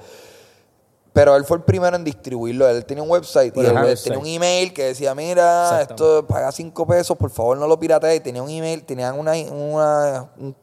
Pero 1.13 1.35
él 1.35 1.43
fue 1.43 1.57
el 1.57 1.63
primero 1.63 1.95
en 1.95 2.03
distribuirlo. 2.05 2.69
Él 2.69 2.85
tenía 2.85 3.03
un 3.03 3.09
website 3.09 3.55
y 3.57 3.59
él, 3.59 3.73
website. 3.73 4.03
tenía 4.03 4.19
un 4.19 4.25
email 4.25 4.73
que 4.73 4.85
decía, 4.85 5.13
mira, 5.13 5.81
esto 5.81 6.25
paga 6.25 6.51
cinco 6.53 6.87
pesos, 6.87 7.17
por 7.17 7.29
favor 7.29 7.57
no 7.57 7.67
lo 7.67 7.77
piratees. 7.77 8.23
Tenía 8.23 8.41
un 8.41 8.49
email, 8.49 8.83
tenían 8.83 9.19
una, 9.19 9.33
una 9.51 10.29
un- 10.37 10.55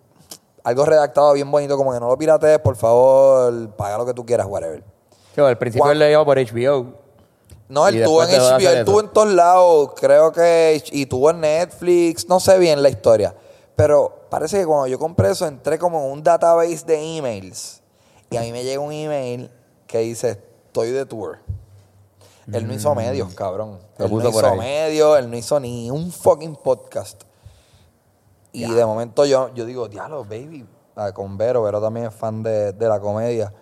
algo 0.65 0.85
redactado 0.87 1.33
bien 1.35 1.51
bonito, 1.51 1.77
como 1.77 1.93
que 1.93 2.01
no 2.01 2.09
lo 2.09 2.17
piratees, 2.17 2.59
por 2.61 2.77
favor, 2.77 3.71
paga 3.77 3.99
lo 3.99 4.07
que 4.07 4.15
tú 4.15 4.25
quieras, 4.25 4.47
whatever. 4.49 4.83
Que 5.35 5.41
al 5.43 5.59
principio 5.59 5.91
él 5.91 5.99
le 5.99 6.11
iba 6.11 6.25
por 6.25 6.39
HBO. 6.39 6.95
No, 7.69 7.87
él 7.87 8.03
tuvo 8.03 8.23
en 8.23 8.31
HBO, 8.31 8.59
él 8.71 8.85
tuvo 8.87 9.01
en 9.01 9.09
todos 9.13 9.29
lados, 9.35 9.91
creo 9.97 10.33
que, 10.33 10.83
y 10.93 11.05
tuvo 11.05 11.31
en 11.31 11.41
Netflix, 11.41 12.27
no 12.27 12.41
sé 12.41 12.59
bien 12.59 12.83
la 12.83 12.89
historia. 12.89 13.35
Pero 13.77 14.23
parece 14.31 14.59
que 14.61 14.67
cuando 14.67 14.87
yo 14.87 14.99
compré 14.99 15.31
eso, 15.31 15.47
entré 15.47 15.79
como 15.79 16.03
en 16.07 16.13
un 16.13 16.23
database 16.23 16.85
de 16.87 17.19
emails. 17.19 17.83
Y 18.31 18.37
a 18.39 18.41
mí 18.41 18.51
me 18.53 18.65
llega 18.65 18.81
un 18.81 18.93
email 18.93 19.51
que 19.89 19.99
dice, 19.99 20.41
estoy 20.67 20.91
de 20.91 21.05
tour. 21.05 21.39
Él 22.53 22.67
no 22.67 22.73
hizo 22.73 22.95
medios, 22.95 23.35
cabrón. 23.35 23.79
Lo 23.99 24.07
Él 24.07 24.13
no 24.13 24.29
hizo 24.29 24.55
medios, 24.55 25.19
él 25.19 25.31
no 25.31 25.37
hizo 25.37 25.59
ni 25.59 25.91
un 25.91 26.13
fucking 26.13 26.55
podcast. 26.57 27.25
Y 28.53 28.71
de 28.71 28.87
momento 28.87 29.27
yo, 29.27 29.53
yo 29.55 29.67
digo, 29.67 29.89
diablo, 29.89 30.25
baby. 30.25 30.65
ah, 30.97 31.13
con 31.13 31.37
Vero. 31.37 31.63
Vero 31.63 31.81
también 31.81 32.07
es 32.07 32.15
fan 32.15 32.43
de, 32.43 32.73
de 32.73 32.89
la 32.89 33.01
comedia. 33.01 33.53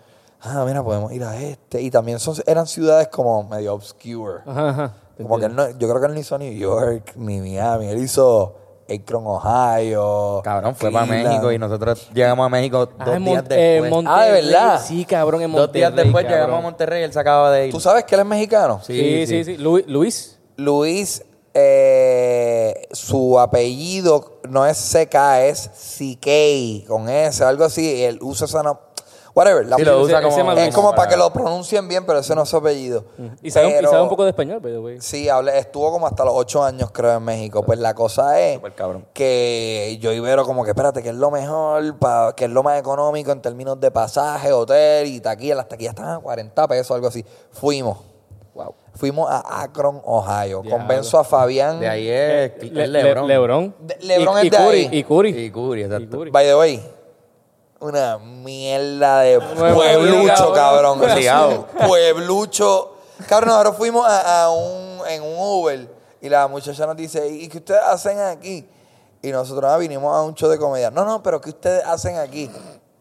Ah, 0.41 0.63
mira, 0.65 0.83
podemos 0.83 1.11
ir 1.11 1.23
a 1.23 1.35
este. 1.41 1.81
Y 1.81 1.89
también 1.91 2.19
son, 2.19 2.35
eran 2.45 2.67
ciudades 2.67 3.07
como 3.09 3.43
medio 3.43 3.73
obscure. 3.73 4.41
Ajá, 4.45 4.69
ajá. 4.69 4.93
Como 5.17 5.39
que 5.39 5.45
él 5.45 5.55
no, 5.55 5.67
yo 5.71 5.87
creo 5.89 5.99
que 5.99 6.05
él 6.05 6.13
no 6.13 6.19
hizo 6.19 6.37
New 6.37 6.53
York 6.53 7.13
ni 7.15 7.41
Miami. 7.41 7.87
Él 7.87 7.97
hizo 7.97 8.55
Akron, 8.89 9.23
Ohio. 9.27 10.41
Cabrón, 10.43 10.75
fue 10.75 10.91
para. 10.91 11.05
México 11.05 11.51
y 11.51 11.57
nosotros 11.59 12.09
llegamos 12.13 12.45
a 12.45 12.49
México 12.49 12.85
dos 12.85 12.95
Ah, 12.99 13.15
en 13.15 13.25
días 13.25 13.43
Mon- 13.43 13.51
eh, 13.51 13.71
después. 13.81 13.91
Monterrey. 13.91 14.17
Ah, 14.19 14.25
¿de 14.25 14.31
verdad? 14.41 14.81
Sí, 14.85 15.05
cabrón, 15.05 15.41
en 15.41 15.51
dos 15.51 15.59
Monterrey. 15.61 15.81
días 15.81 15.95
después 15.95 16.23
cabrón. 16.25 16.39
llegamos 16.41 16.59
a 16.59 16.61
Monterrey 16.63 17.01
y 17.01 17.03
él 17.05 17.13
se 17.13 17.19
acaba 17.19 17.51
de 17.51 17.67
ir. 17.67 17.71
¿Tú 17.73 17.79
sabes 17.79 18.03
que 18.05 18.15
él 18.15 18.21
es 18.21 18.27
mexicano? 18.27 18.79
Sí, 18.83 19.25
sí, 19.27 19.43
sí. 19.43 19.57
Lu- 19.57 19.83
Luis. 19.87 20.39
Luis, 20.57 21.23
eh, 21.53 22.87
su 22.91 23.39
apellido 23.39 24.39
no 24.49 24.65
es 24.65 24.77
CK, 24.77 25.15
es 25.47 25.69
CK, 25.97 26.87
con 26.87 27.09
S, 27.09 27.43
algo 27.43 27.63
así. 27.65 28.03
Él 28.03 28.19
usa 28.21 28.45
esa... 28.45 28.63
Whatever. 29.37 29.67
la- 29.67 29.75
Sí, 29.77 29.83
lo 29.83 30.01
usa 30.01 30.21
como... 30.21 30.51
es 30.53 30.73
como 30.73 30.95
para 30.95 31.07
que 31.09 31.15
lo 31.15 31.31
pronuncien 31.31 31.87
bien, 31.87 32.05
pero 32.07 32.19
ese 32.19 32.33
no 32.33 32.41
es 32.41 32.49
su 32.49 32.57
apellido. 32.57 33.05
Y 33.43 33.51
sabe, 33.51 33.67
un- 33.67 33.71
y 33.73 33.75
Pero- 33.75 33.89
sabe 33.91 34.01
un 34.01 34.09
poco 34.09 34.23
de 34.23 34.31
español, 34.31 34.59
pero 34.63 34.81
güey. 34.81 34.99
Sí, 34.99 35.29
hablé, 35.29 35.59
estuvo 35.59 35.91
como 35.91 36.07
hasta 36.07 36.25
los 36.25 36.33
ocho 36.35 36.63
años, 36.63 36.89
creo, 36.91 37.13
en 37.17 37.23
México. 37.23 37.61
Pues 37.63 37.77
la 37.77 37.93
cosa 37.93 38.39
es 38.41 38.55
Súper 38.55 38.73
cabrón. 38.73 39.05
que 39.13 39.97
yo 40.01 40.11
y 40.11 40.19
Vero 40.19 40.43
como 40.43 40.63
que, 40.63 40.71
espérate, 40.71 41.03
que 41.03 41.09
es 41.09 41.15
lo 41.15 41.29
mejor, 41.29 41.99
pa- 41.99 42.33
que 42.35 42.45
es 42.45 42.51
lo 42.51 42.63
más 42.63 42.79
económico 42.79 43.31
en 43.31 43.41
términos 43.41 43.79
de 43.79 43.91
pasaje, 43.91 44.51
hotel 44.51 45.05
y 45.07 45.19
taquilla. 45.19 45.53
Las 45.53 45.67
taquillas 45.67 45.91
estaban 45.91 46.15
a 46.15 46.19
40 46.19 46.67
pesos, 46.67 46.95
algo 46.95 47.07
así. 47.07 47.23
Fuimos. 47.51 47.99
Wow. 48.55 48.73
Fuimos 48.95 49.29
a 49.29 49.61
Akron, 49.61 50.01
Ohio. 50.03 50.61
Diablo. 50.63 50.71
Convenzo 50.79 51.19
a 51.19 51.23
Fabián. 51.23 51.79
De 51.79 51.87
ahí 51.87 52.07
es, 52.09 52.53
es 52.57 52.71
Le- 52.71 52.87
Lebron. 52.87 53.27
Le- 53.27 53.33
Lebron. 53.35 53.75
De- 53.81 53.97
Lebron 54.01 54.33
y, 54.33 54.37
es 54.37 54.41
de 54.41 54.47
y 54.47 54.49
Curry. 54.49 54.77
ahí. 54.79 54.89
Y 54.91 55.03
Curry. 55.03 55.29
Y 55.45 55.51
Curry, 55.51 55.83
exacto. 55.83 56.03
Y 56.03 56.07
Curry. 56.09 56.31
By 56.31 56.45
the 56.47 56.55
way, 56.55 56.81
una 57.79 58.17
mierda 58.17 59.21
de 59.21 59.39
pueblucho, 59.39 60.53
cabrón. 60.53 60.99
Pueblucho. 61.87 62.93
Cabrón, 63.27 63.49
nosotros 63.49 63.77
fuimos 63.77 64.07
a, 64.07 64.43
a 64.43 64.51
un, 64.51 65.01
en 65.07 65.23
un 65.23 65.35
Uber 65.37 65.89
y 66.21 66.29
la 66.29 66.47
muchacha 66.47 66.85
nos 66.85 66.95
dice, 66.95 67.27
¿y 67.27 67.47
qué 67.47 67.57
ustedes 67.57 67.81
hacen 67.81 68.19
aquí? 68.19 68.67
Y 69.21 69.31
nosotros 69.31 69.69
ah, 69.71 69.77
vinimos 69.77 70.15
a 70.15 70.21
un 70.21 70.35
show 70.35 70.49
de 70.49 70.57
comedia. 70.57 70.91
No, 70.91 71.03
no, 71.03 71.23
pero 71.23 71.41
¿qué 71.41 71.49
ustedes 71.49 71.83
hacen 71.85 72.17
aquí? 72.17 72.49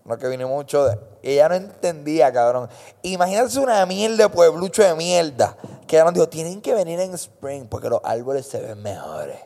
No, 0.04 0.16
que 0.16 0.28
vinimos 0.28 0.52
a 0.52 0.56
un 0.56 0.66
show 0.66 0.84
de... 0.84 0.98
Y 1.22 1.32
ella 1.32 1.48
no 1.48 1.56
entendía, 1.56 2.32
cabrón. 2.32 2.68
Imagínate 3.02 3.58
una 3.58 3.84
mierda 3.84 4.24
de 4.24 4.28
pueblucho 4.28 4.82
de 4.82 4.94
mierda. 4.94 5.56
Que 5.86 5.96
ella 5.96 6.04
nos 6.04 6.14
dijo, 6.14 6.28
tienen 6.28 6.60
que 6.60 6.74
venir 6.74 7.00
en 7.00 7.14
Spring 7.14 7.66
porque 7.68 7.88
los 7.88 8.00
árboles 8.04 8.46
se 8.46 8.60
ven 8.60 8.82
mejores. 8.82 9.38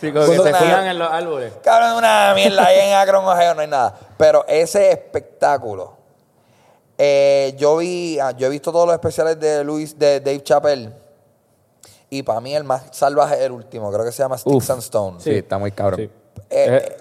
Sí, 0.00 0.12
como 0.12 0.26
que 0.26 0.32
se 0.34 0.40
Una- 0.40 0.58
fijan 0.58 0.86
en 0.86 0.98
los 0.98 1.10
árboles. 1.10 1.52
Cabrón, 1.62 1.96
una 1.96 2.32
mierda 2.34 2.66
ahí 2.66 2.78
en 2.88 2.94
Akron, 2.94 3.24
Ohio, 3.24 3.54
no 3.54 3.60
hay 3.62 3.66
nada. 3.68 3.94
Pero 4.16 4.44
ese 4.46 4.90
espectáculo, 4.90 5.94
eh, 6.96 7.54
yo 7.58 7.76
vi, 7.78 8.18
ah, 8.20 8.30
yo 8.32 8.46
he 8.46 8.50
visto 8.50 8.70
todos 8.72 8.86
los 8.86 8.94
especiales 8.94 9.38
de 9.40 9.64
Luis, 9.64 9.98
de 9.98 10.20
Dave 10.20 10.42
Chappelle. 10.42 10.90
Y 12.10 12.22
para 12.22 12.40
mí 12.40 12.54
el 12.54 12.64
más 12.64 12.84
salvaje 12.92 13.34
es 13.34 13.40
el 13.42 13.52
último, 13.52 13.92
creo 13.92 14.04
que 14.04 14.12
se 14.12 14.22
llama 14.22 14.38
Sticks 14.38 14.56
Uf. 14.56 14.70
and 14.70 14.80
Stones. 14.82 15.22
Sí, 15.24 15.30
está 15.34 15.58
muy 15.58 15.72
cabrón. 15.72 16.00
Sí. 16.00 16.10
Eh, 16.50 16.96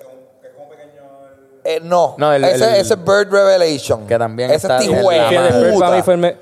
eh, 1.64 1.80
no, 1.84 2.16
No, 2.18 2.34
el- 2.34 2.44
ese, 2.44 2.66
el- 2.66 2.76
ese 2.76 2.94
es 2.94 3.04
Bird 3.06 3.30
Revelation. 3.32 4.08
Que 4.08 4.18
también 4.18 4.50
ese 4.52 4.68
está 4.68 4.78
es 4.80 4.86
en 4.86 4.92
la 4.92 4.98
Tijuana. 5.00 5.30
Que 5.30 5.36
madre. 5.36 5.54
después 5.54 5.80
para 5.80 5.92
mí 5.92 5.98
puta. 5.98 6.04
fue 6.04 6.14
el 6.14 6.20
me- 6.20 6.38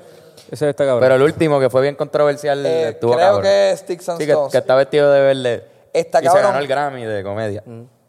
Ese 0.50 0.70
está 0.70 0.84
cabrón. 0.84 1.00
Pero 1.00 1.14
el 1.16 1.22
último, 1.22 1.58
que 1.58 1.68
fue 1.68 1.82
bien 1.82 1.96
controversial, 1.96 2.64
Eh, 2.64 2.88
estuvo 2.90 3.12
creo 3.14 3.24
cabrón. 3.26 3.42
que 3.42 3.70
es 3.72 3.80
Sticks 3.80 4.08
and 4.10 4.18
Sí, 4.20 4.26
que, 4.26 4.32
Stones. 4.32 4.52
que 4.52 4.58
está 4.58 4.74
vestido 4.76 5.10
de 5.10 5.20
verde. 5.20 5.64
Está 5.98 6.20
y 6.20 6.22
se 6.24 6.28
ganó 6.42 6.58
el 6.58 6.68
Grammy 6.68 7.04
de 7.04 7.22
comedia. 7.22 7.62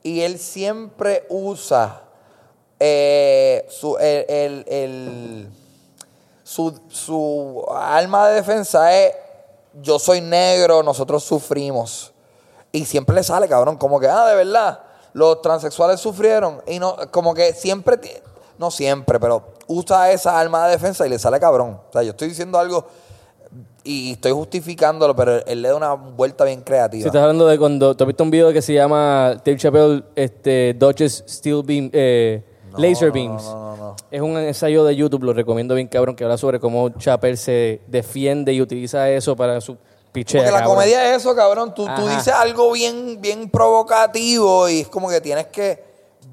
Y 0.04 0.22
él 0.22 0.38
siempre 0.40 1.26
usa 1.30 2.02
eh, 2.80 3.66
su, 3.70 3.98
el, 3.98 4.26
el- 4.30 4.66
el- 4.68 5.50
su, 6.44 6.80
su 6.90 7.66
arma 7.72 8.28
de 8.30 8.36
defensa 8.36 8.94
es 8.96 9.14
yo 9.82 10.00
soy 10.00 10.22
negro, 10.22 10.82
nosotros 10.84 11.24
sufrimos. 11.24 12.14
Y 12.72 12.86
siempre 12.86 13.16
le 13.16 13.24
sale, 13.24 13.48
cabrón, 13.48 13.78
como 13.78 14.00
que, 14.00 14.08
ah, 14.08 14.28
de 14.28 14.36
verdad, 14.36 14.80
los 15.14 15.42
transexuales 15.42 16.00
sufrieron. 16.00 16.62
Y 16.68 16.80
no, 16.80 16.96
como 17.12 17.34
que 17.34 17.54
siempre, 17.54 17.98
no 18.58 18.72
siempre, 18.72 19.20
pero 19.20 19.44
usa 19.68 20.12
esa 20.12 20.40
arma 20.40 20.66
de 20.68 20.72
defensa 20.74 21.06
y 21.06 21.10
le 21.10 21.20
sale 21.20 21.40
cabrón. 21.40 21.80
O 21.90 21.92
sea, 21.92 22.04
yo 22.04 22.12
estoy 22.12 22.30
diciendo 22.30 22.58
algo 22.60 22.88
y 23.84 24.14
estoy 24.14 24.32
justificándolo, 24.34 25.16
pero 25.16 25.46
él 25.46 25.62
le 25.62 25.70
da 25.70 25.76
una 25.76 25.94
vuelta 25.94 26.44
bien 26.44 26.62
creativa. 26.62 27.02
Si 27.02 27.08
estás 27.08 27.22
hablando 27.22 27.48
de 27.48 27.58
cuando. 27.58 27.96
¿Tú 27.96 28.04
has 28.04 28.08
visto 28.08 28.24
un 28.24 28.32
video 28.32 28.52
que 28.52 28.62
se 28.62 28.74
llama 28.74 29.42
Dave 29.46 29.58
Chappelle 29.58 30.04
este, 30.16 30.74
Dodges 30.78 31.24
Steel 31.28 31.64
Beam. 31.64 31.90
Eh, 31.94 32.44
laser 32.78 33.12
Beams. 33.12 33.44
Es 34.12 34.22
un 34.22 34.38
ensayo 34.38 34.84
de 34.84 34.96
YouTube, 34.96 35.24
lo 35.24 35.34
recomiendo 35.34 35.76
bien, 35.76 35.88
cabrón, 35.88 36.16
que 36.16 36.24
habla 36.24 36.38
sobre 36.38 36.60
cómo 36.60 36.90
Chappelle 36.90 37.38
se 37.38 37.82
defiende 37.88 38.54
y 38.54 38.62
utiliza 38.62 39.10
eso 39.10 39.36
para 39.36 39.60
su 39.62 39.78
pichea. 40.12 40.42
Porque 40.42 40.52
la 40.52 40.60
cabrón. 40.60 40.76
comedia 40.76 41.10
es 41.10 41.22
eso, 41.22 41.36
cabrón. 41.36 41.74
Tú, 41.74 41.88
tú 41.96 42.08
dices 42.08 42.34
algo 42.34 42.72
bien, 42.72 43.20
bien 43.22 43.50
provocativo 43.50 44.70
y 44.70 44.82
es 44.82 44.88
como 44.88 45.10
que 45.10 45.22
tienes 45.22 45.48
que 45.48 45.84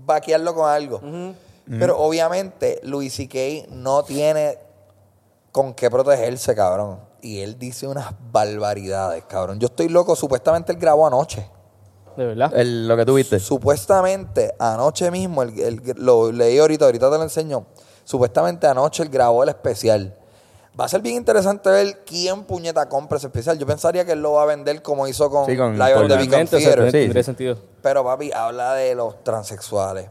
vaquearlo 0.05 0.55
con 0.55 0.68
algo. 0.68 1.01
Pero 1.66 1.98
obviamente 1.98 2.80
Luis 2.82 3.14
C.K. 3.14 3.68
no 3.70 4.02
tiene 4.02 4.59
con 5.51 5.72
qué 5.72 5.90
protegerse, 5.90 6.55
cabrón. 6.55 6.98
Y 7.24 7.40
él 7.40 7.59
dice 7.59 7.86
unas 7.88 8.12
barbaridades, 8.30 9.24
cabrón. 9.24 9.59
Yo 9.59 9.66
estoy 9.66 9.88
loco. 9.88 10.14
Supuestamente 10.14 10.72
él 10.72 10.78
grabó 10.78 11.06
anoche. 11.06 11.48
De 12.18 12.26
verdad. 12.26 12.52
El- 12.55 12.86
lo 12.86 12.96
que 12.98 13.06
tú 13.06 13.14
viste. 13.14 13.40
Supuestamente 13.40 14.55
anoche 14.59 15.10
mismo, 15.10 15.42
el- 15.42 15.59
el- 15.59 15.82
lo 15.96 16.30
leí 16.30 16.59
ahorita, 16.59 16.84
ahorita 16.84 17.10
te 17.10 17.16
lo 17.16 17.22
enseño. 17.22 17.64
Supuestamente 18.05 18.66
anoche 18.66 19.02
él 19.02 19.09
grabó 19.09 19.42
el 19.42 19.48
especial. 19.48 20.14
Va 20.78 20.84
a 20.84 20.88
ser 20.88 21.01
bien 21.01 21.16
interesante 21.16 21.70
ver 21.70 22.05
quién 22.05 22.44
puñeta 22.44 22.88
compra 22.90 23.16
ese 23.16 23.28
especial. 23.28 23.59
Yo 23.59 23.66
pensaría 23.66 24.05
que 24.05 24.12
él 24.12 24.20
lo 24.20 24.32
va 24.32 24.42
a 24.42 24.46
vender 24.46 24.82
como 24.82 25.09
hizo 25.09 25.30
con, 25.30 25.46
Sí, 25.46 25.56
con- 25.56 25.78
Live 25.78 25.94
con 25.94 26.02
on 26.02 26.09
the 26.09 26.14
Beacon 26.16 26.30
Realmente, 26.30 26.56
o 26.56 26.60
sea, 26.60 26.74
Theater. 26.74 26.92
Sí, 26.92 27.12
sí. 27.12 27.22
sentido. 27.22 27.56
Pero 27.80 28.05
papi, 28.05 28.32
habla 28.32 28.74
de 28.74 28.94
los 28.94 29.24
transexuales, 29.24 30.10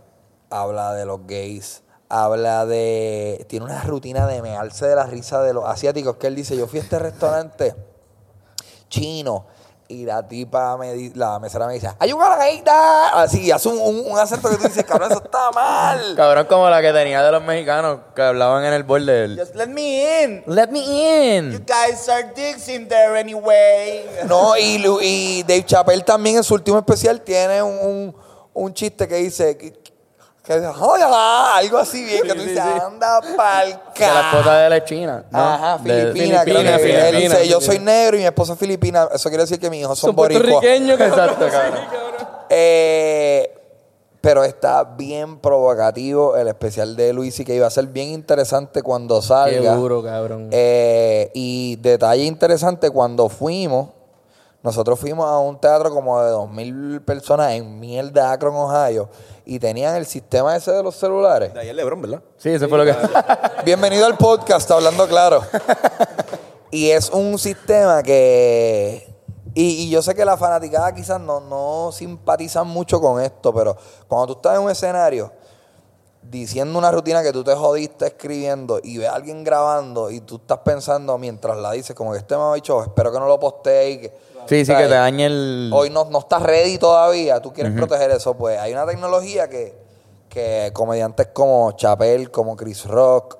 habla 0.50 0.94
de 0.96 1.06
los 1.06 1.28
gays, 1.28 1.83
habla 2.14 2.66
de... 2.66 3.46
Tiene 3.50 3.66
una 3.66 3.82
rutina 3.84 4.28
de 4.28 4.42
mearse 4.42 4.86
de 4.86 4.96
la 4.96 5.06
risa 5.06 5.42
de 5.42 5.54
los 5.54 5.66
asiáticos 5.66 6.18
que 6.18 6.28
él 6.28 6.36
dice, 6.36 6.56
yo 6.56 6.68
fui 6.68 6.80
a 6.80 6.84
este 6.84 7.00
restaurante 7.00 7.74
chino 8.90 9.46
y 9.88 10.06
la 10.06 10.28
tipa, 10.28 10.78
me 10.78 10.94
di- 10.94 11.12
la 11.14 11.40
mesera 11.40 11.68
me 11.68 11.74
dice, 11.74 11.90
¡Ayuda 12.00 12.38
a 12.72 13.22
Así, 13.24 13.52
hace 13.52 13.68
un, 13.68 13.80
un, 13.80 14.12
un 14.12 14.18
acento 14.18 14.50
que 14.50 14.56
tú 14.56 14.64
dices, 14.68 14.84
cabrón, 14.86 15.12
eso 15.12 15.22
está 15.24 15.52
mal. 15.52 16.14
Cabrón 16.16 16.48
como 16.48 16.70
la 16.70 16.82
que 16.82 16.92
tenía 16.94 17.22
de 17.22 17.32
los 17.32 17.44
mexicanos 17.44 18.00
que 18.16 18.22
hablaban 18.22 18.64
en 18.66 18.74
el 18.74 18.84
borde 18.84 19.12
del... 19.12 19.40
Just 19.40 19.56
let 19.56 19.68
me 19.68 20.24
in. 20.24 20.44
Let 20.48 20.70
me 20.70 20.80
in. 21.38 21.64
guys 21.68 22.08
are 22.10 22.32
dicks 22.36 22.68
in 22.70 22.88
there 22.88 23.20
anyway. 23.20 24.06
No, 24.28 24.56
y, 24.58 24.84
y 25.02 25.44
Dave 25.44 25.66
Chappelle 25.66 26.04
también 26.04 26.38
en 26.38 26.44
su 26.44 26.54
último 26.54 26.80
especial 26.80 27.22
tiene 27.22 27.62
un, 27.62 27.78
un, 27.78 28.16
un 28.54 28.74
chiste 28.74 29.08
que 29.08 29.16
dice 29.16 29.58
que, 30.44 30.56
dice, 30.60 30.68
"Hola", 30.80 31.56
algo 31.56 31.78
así 31.78 32.04
bien, 32.04 32.24
que 32.24 32.34
tú 32.36 32.42
dices, 32.42 32.60
anda 32.60 33.22
pa'l 33.38 33.80
Que 33.94 34.06
la 34.06 34.30
esposa 34.30 34.54
de 34.58 34.78
es 34.78 34.84
china. 34.86 35.24
¿no? 35.32 35.40
Ajá, 35.40 35.78
De- 35.78 36.12
Filipina, 36.12 36.44
creo 36.44 36.62
que 36.62 36.80
Filipina, 36.80 37.08
él 37.10 37.16
dice, 37.22 37.48
yo 37.48 37.62
soy 37.62 37.80
negro 37.80 38.18
y 38.18 38.20
mi 38.20 38.26
esposa 38.26 38.54
es 38.54 38.60
filipina. 38.60 39.08
Eso 39.14 39.30
quiere 39.30 39.44
decir 39.44 39.60
que 39.60 39.70
mis 39.70 39.82
hijos 39.82 39.98
son, 39.98 40.10
Son 40.10 40.16
boricuas. 40.16 40.44
puertorriqueños. 40.46 41.00
Exacto, 41.00 41.48
cabrón. 41.50 41.80
Eh, 42.50 43.58
pero 44.20 44.44
está 44.44 44.84
bien 44.84 45.40
provocativo 45.40 46.36
el 46.38 46.48
especial 46.48 46.96
de 46.96 47.12
Luis 47.14 47.40
y 47.40 47.46
que 47.46 47.56
iba 47.56 47.68
a 47.68 47.70
ser 47.70 47.88
bien 47.88 48.10
interesante 48.10 48.82
cuando 48.82 49.20
Qué 49.22 49.28
salga. 49.28 49.76
duro, 49.76 50.04
cabrón. 50.04 50.50
Eh, 50.52 51.30
y 51.34 51.78
detalle 51.78 52.24
interesante, 52.24 52.90
cuando 52.90 53.28
fuimos, 53.30 53.90
nosotros 54.62 54.98
fuimos 54.98 55.26
a 55.26 55.40
un 55.40 55.60
teatro 55.60 55.90
como 55.92 56.22
de 56.22 56.32
2.000 56.32 57.02
personas 57.04 57.52
en 57.52 57.80
mierda, 57.82 58.32
Akron, 58.32 58.56
Ohio, 58.56 59.10
y 59.46 59.60
tenían 59.60 59.96
el 59.96 60.06
sistema 60.06 60.56
ese 60.56 60.72
de 60.72 60.84
los 60.84 60.96
celulares. 60.96 61.54
De 61.54 61.60
ahí 61.60 61.70
el 61.70 61.76
Lebron, 61.76 62.02
¿verdad? 62.02 62.22
Sí, 62.38 62.50
eso 62.50 62.68
fue 62.70 62.78
lo 62.78 62.86
que... 62.86 62.96
Bienvenido 63.66 64.06
al 64.06 64.18
podcast, 64.18 64.70
hablando 64.72 65.08
claro. 65.08 65.42
y 66.72 66.90
es 66.90 67.10
un 67.10 67.38
sistema 67.38 68.02
que... 68.04 69.12
Y, 69.56 69.84
y 69.84 69.90
yo 69.90 70.02
sé 70.02 70.16
que 70.16 70.26
la 70.26 70.36
fanaticada 70.36 70.94
quizás 70.94 71.20
no, 71.20 71.40
no 71.40 71.92
simpatizan 71.92 72.68
mucho 72.68 73.00
con 73.00 73.22
esto, 73.22 73.54
pero 73.54 73.78
cuando 74.08 74.28
tú 74.28 74.34
estás 74.34 74.56
en 74.56 74.64
un 74.64 74.72
escenario 74.72 75.32
diciendo 76.24 76.80
una 76.80 76.92
rutina 76.92 77.22
que 77.22 77.32
tú 77.32 77.44
te 77.44 77.54
jodiste 77.54 78.08
escribiendo 78.08 78.80
y 78.84 78.98
ves 78.98 79.10
a 79.10 79.16
alguien 79.16 79.44
grabando 79.44 80.10
y 80.10 80.22
tú 80.22 80.38
estás 80.38 80.60
pensando 80.60 81.18
mientras 81.18 81.58
la 81.58 81.72
dices, 81.72 81.96
como 81.96 82.14
que 82.14 82.20
este 82.20 82.36
me 82.36 82.44
ha 82.44 82.54
dicho, 82.54 82.82
espero 82.82 83.12
que 83.12 83.20
no 83.20 83.28
lo 83.28 83.40
postee 83.40 83.92
y 83.92 83.98
que... 84.00 84.33
Sí, 84.48 84.60
sí, 84.60 84.66
¿sabes? 84.66 84.84
que 84.84 84.90
te 84.90 84.96
dañe 84.96 85.26
el... 85.26 85.72
Hoy 85.74 85.90
no, 85.90 86.06
no 86.06 86.20
estás 86.20 86.42
ready 86.42 86.78
todavía, 86.78 87.42
tú 87.42 87.54
quieres 87.54 87.74
proteger 87.74 88.12
eso, 88.12 88.36
pues 88.36 88.60
hay 88.60 88.74
una 88.74 88.86
tecnología 88.86 89.50
que, 89.50 89.76
que 90.30 90.72
comediantes 90.74 91.28
como 91.28 91.72
Chappelle, 91.74 92.28
como 92.28 92.56
Chris 92.56 92.86
Rock, 92.86 93.38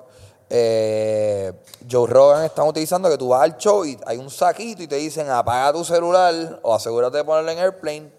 eh, 0.50 1.52
Joe 1.90 2.06
Rogan 2.06 2.44
están 2.44 2.68
utilizando 2.68 3.08
que 3.08 3.18
tú 3.18 3.28
vas 3.28 3.42
al 3.42 3.56
show 3.56 3.84
y 3.84 3.98
hay 4.06 4.18
un 4.18 4.30
saquito 4.30 4.82
y 4.82 4.86
te 4.86 4.96
dicen 4.96 5.28
apaga 5.30 5.72
tu 5.72 5.84
celular 5.84 6.60
o 6.62 6.74
asegúrate 6.74 7.16
de 7.16 7.24
ponerlo 7.24 7.50
en 7.50 7.58
airplane 7.58 8.12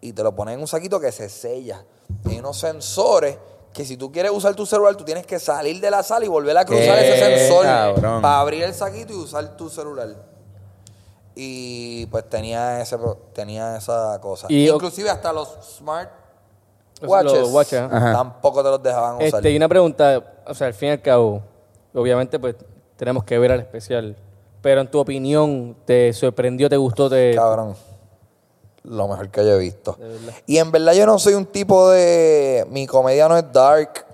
y 0.00 0.12
te 0.12 0.22
lo 0.22 0.34
ponen 0.34 0.54
en 0.54 0.60
un 0.60 0.68
saquito 0.68 1.00
que 1.00 1.10
se 1.12 1.28
sella. 1.28 1.84
Hay 2.26 2.38
unos 2.38 2.58
sensores 2.58 3.38
que 3.72 3.84
si 3.84 3.96
tú 3.96 4.10
quieres 4.10 4.32
usar 4.32 4.54
tu 4.54 4.66
celular, 4.66 4.96
tú 4.96 5.04
tienes 5.04 5.26
que 5.26 5.38
salir 5.38 5.80
de 5.80 5.90
la 5.90 6.02
sala 6.02 6.24
y 6.24 6.28
volver 6.28 6.56
a 6.58 6.64
cruzar 6.64 6.98
ese 6.98 7.18
sensor 7.18 7.64
cabrón. 7.64 8.22
para 8.22 8.40
abrir 8.40 8.62
el 8.64 8.74
saquito 8.74 9.12
y 9.12 9.16
usar 9.16 9.56
tu 9.56 9.68
celular. 9.70 10.16
Y 11.40 12.06
pues 12.06 12.28
tenía 12.28 12.80
ese 12.80 12.98
pro- 12.98 13.16
tenía 13.32 13.76
esa 13.76 14.18
cosa. 14.20 14.48
Y- 14.50 14.68
Inclusive 14.68 15.08
hasta 15.08 15.32
los 15.32 15.56
smart 15.78 16.10
watches 17.00 17.38
los 17.40 17.52
watches, 17.52 17.78
ajá. 17.80 18.12
tampoco 18.12 18.60
te 18.60 18.70
los 18.70 18.82
dejaban 18.82 19.14
usar. 19.16 19.26
Este, 19.26 19.52
y 19.52 19.56
una 19.56 19.68
pregunta, 19.68 20.20
o 20.48 20.52
sea, 20.52 20.66
al 20.66 20.74
fin 20.74 20.88
y 20.88 20.92
al 20.92 21.00
cabo, 21.00 21.40
obviamente 21.94 22.40
pues 22.40 22.56
tenemos 22.96 23.22
que 23.22 23.38
ver 23.38 23.52
al 23.52 23.60
especial, 23.60 24.16
pero 24.60 24.80
en 24.80 24.90
tu 24.90 24.98
opinión, 24.98 25.76
¿te 25.84 26.12
sorprendió, 26.12 26.68
te 26.68 26.76
gustó, 26.76 27.08
te... 27.08 27.36
Cabrón. 27.36 27.76
Lo 28.82 29.06
mejor 29.06 29.28
que 29.30 29.44
yo 29.44 29.52
he 29.52 29.58
visto. 29.58 29.96
Y 30.46 30.58
en 30.58 30.72
verdad 30.72 30.94
yo 30.94 31.06
no 31.06 31.20
soy 31.20 31.34
un 31.34 31.46
tipo 31.46 31.88
de... 31.90 32.66
Mi 32.70 32.86
comedia 32.88 33.28
no 33.28 33.36
es 33.36 33.44
dark. 33.52 34.04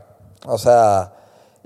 O 0.46 0.58
sea, 0.58 1.13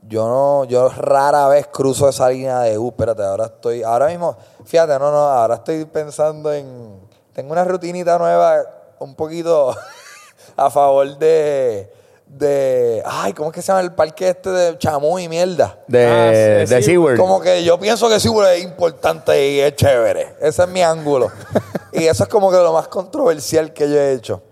yo 0.09 0.27
no... 0.27 0.65
Yo 0.65 0.89
rara 0.89 1.49
vez 1.49 1.67
cruzo 1.69 2.09
esa 2.09 2.29
línea 2.31 2.61
de... 2.61 2.79
Uh, 2.79 2.89
espérate, 2.89 3.23
ahora 3.23 3.47
estoy... 3.47 3.83
Ahora 3.83 4.07
mismo... 4.07 4.37
Fíjate, 4.65 4.99
no, 4.99 5.11
no. 5.11 5.19
Ahora 5.19 5.57
estoy 5.57 5.85
pensando 5.85 6.53
en... 6.53 6.99
Tengo 7.33 7.53
una 7.53 7.65
rutinita 7.65 8.19
nueva 8.19 8.63
un 8.99 9.15
poquito 9.15 9.77
a 10.57 10.71
favor 10.71 11.19
de... 11.19 11.93
De... 12.27 13.03
Ay, 13.07 13.33
¿cómo 13.33 13.49
es 13.51 13.55
que 13.55 13.63
se 13.63 13.69
llama 13.69 13.81
el 13.81 13.93
parque 13.93 14.29
este 14.29 14.51
de 14.51 14.77
Chamu 14.77 15.19
y 15.19 15.29
mierda? 15.29 15.79
De, 15.87 16.07
Ah, 16.07 16.67
sí, 16.67 16.75
de. 16.75 16.83
SeaWorld. 16.83 17.19
Como 17.19 17.41
que 17.41 17.65
yo 17.65 17.79
pienso 17.81 18.07
que 18.09 18.21
sí 18.21 18.29
es 18.53 18.63
importante 18.63 19.51
y 19.51 19.61
es 19.61 19.75
chévere. 19.77 20.35
Ese 20.41 20.63
es 20.63 20.69
mi 20.69 20.83
ángulo. 20.83 21.31
y 21.93 22.05
eso 22.05 22.25
es 22.25 22.29
como 22.29 22.51
que 22.51 22.59
lo 22.59 22.75
más 22.75 22.89
controversial 22.89 23.73
que 23.73 23.89
yo 23.89 23.97
he 23.97 24.13
hecho. 24.13 24.43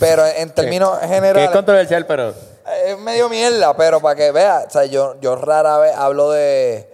Pero 0.00 0.26
en 0.26 0.50
términos 0.50 0.98
Que 0.98 1.04
es 1.04 1.10
generales, 1.10 1.50
controversial, 1.50 2.06
pero... 2.06 2.34
es 2.86 2.98
medio 2.98 3.28
mierda, 3.28 3.76
pero 3.76 4.00
para 4.00 4.14
que 4.14 4.30
veas, 4.32 4.66
o 4.66 4.70
sea, 4.70 4.84
yo, 4.86 5.20
yo 5.20 5.36
rara 5.36 5.78
vez 5.78 5.94
hablo 5.94 6.30
de, 6.30 6.92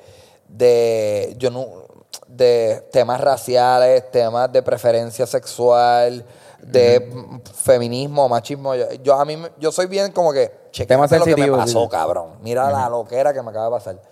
de, 0.48 1.34
yo 1.38 1.51
no, 1.51 1.86
de 2.26 2.86
temas 2.93 3.20
raciales, 3.20 4.10
temas 4.10 4.52
de 4.52 4.62
preferencia 4.62 5.26
sexual, 5.26 6.24
de 6.60 7.43
feminismo, 7.55 8.28
machismo. 8.28 8.74
Yo, 8.74 8.93
yo 9.02 9.14
a 9.14 9.24
mí, 9.24 9.38
yo 9.59 9.72
soy 9.72 9.86
bien 9.86 10.12
como 10.12 10.32
que, 10.32 10.66
Temas 10.86 11.10
lo 11.10 11.24
que 11.24 11.36
me 11.36 11.51
pasó, 11.51 11.84
sí. 11.84 11.88
cabrón. 11.90 12.32
Mira 12.43 12.70
la 12.70 12.90
loquera 12.90 13.32
que 13.32 13.40
me 13.40 13.48
acaba 13.48 13.66
de 13.66 13.70
pasar. 13.70 14.02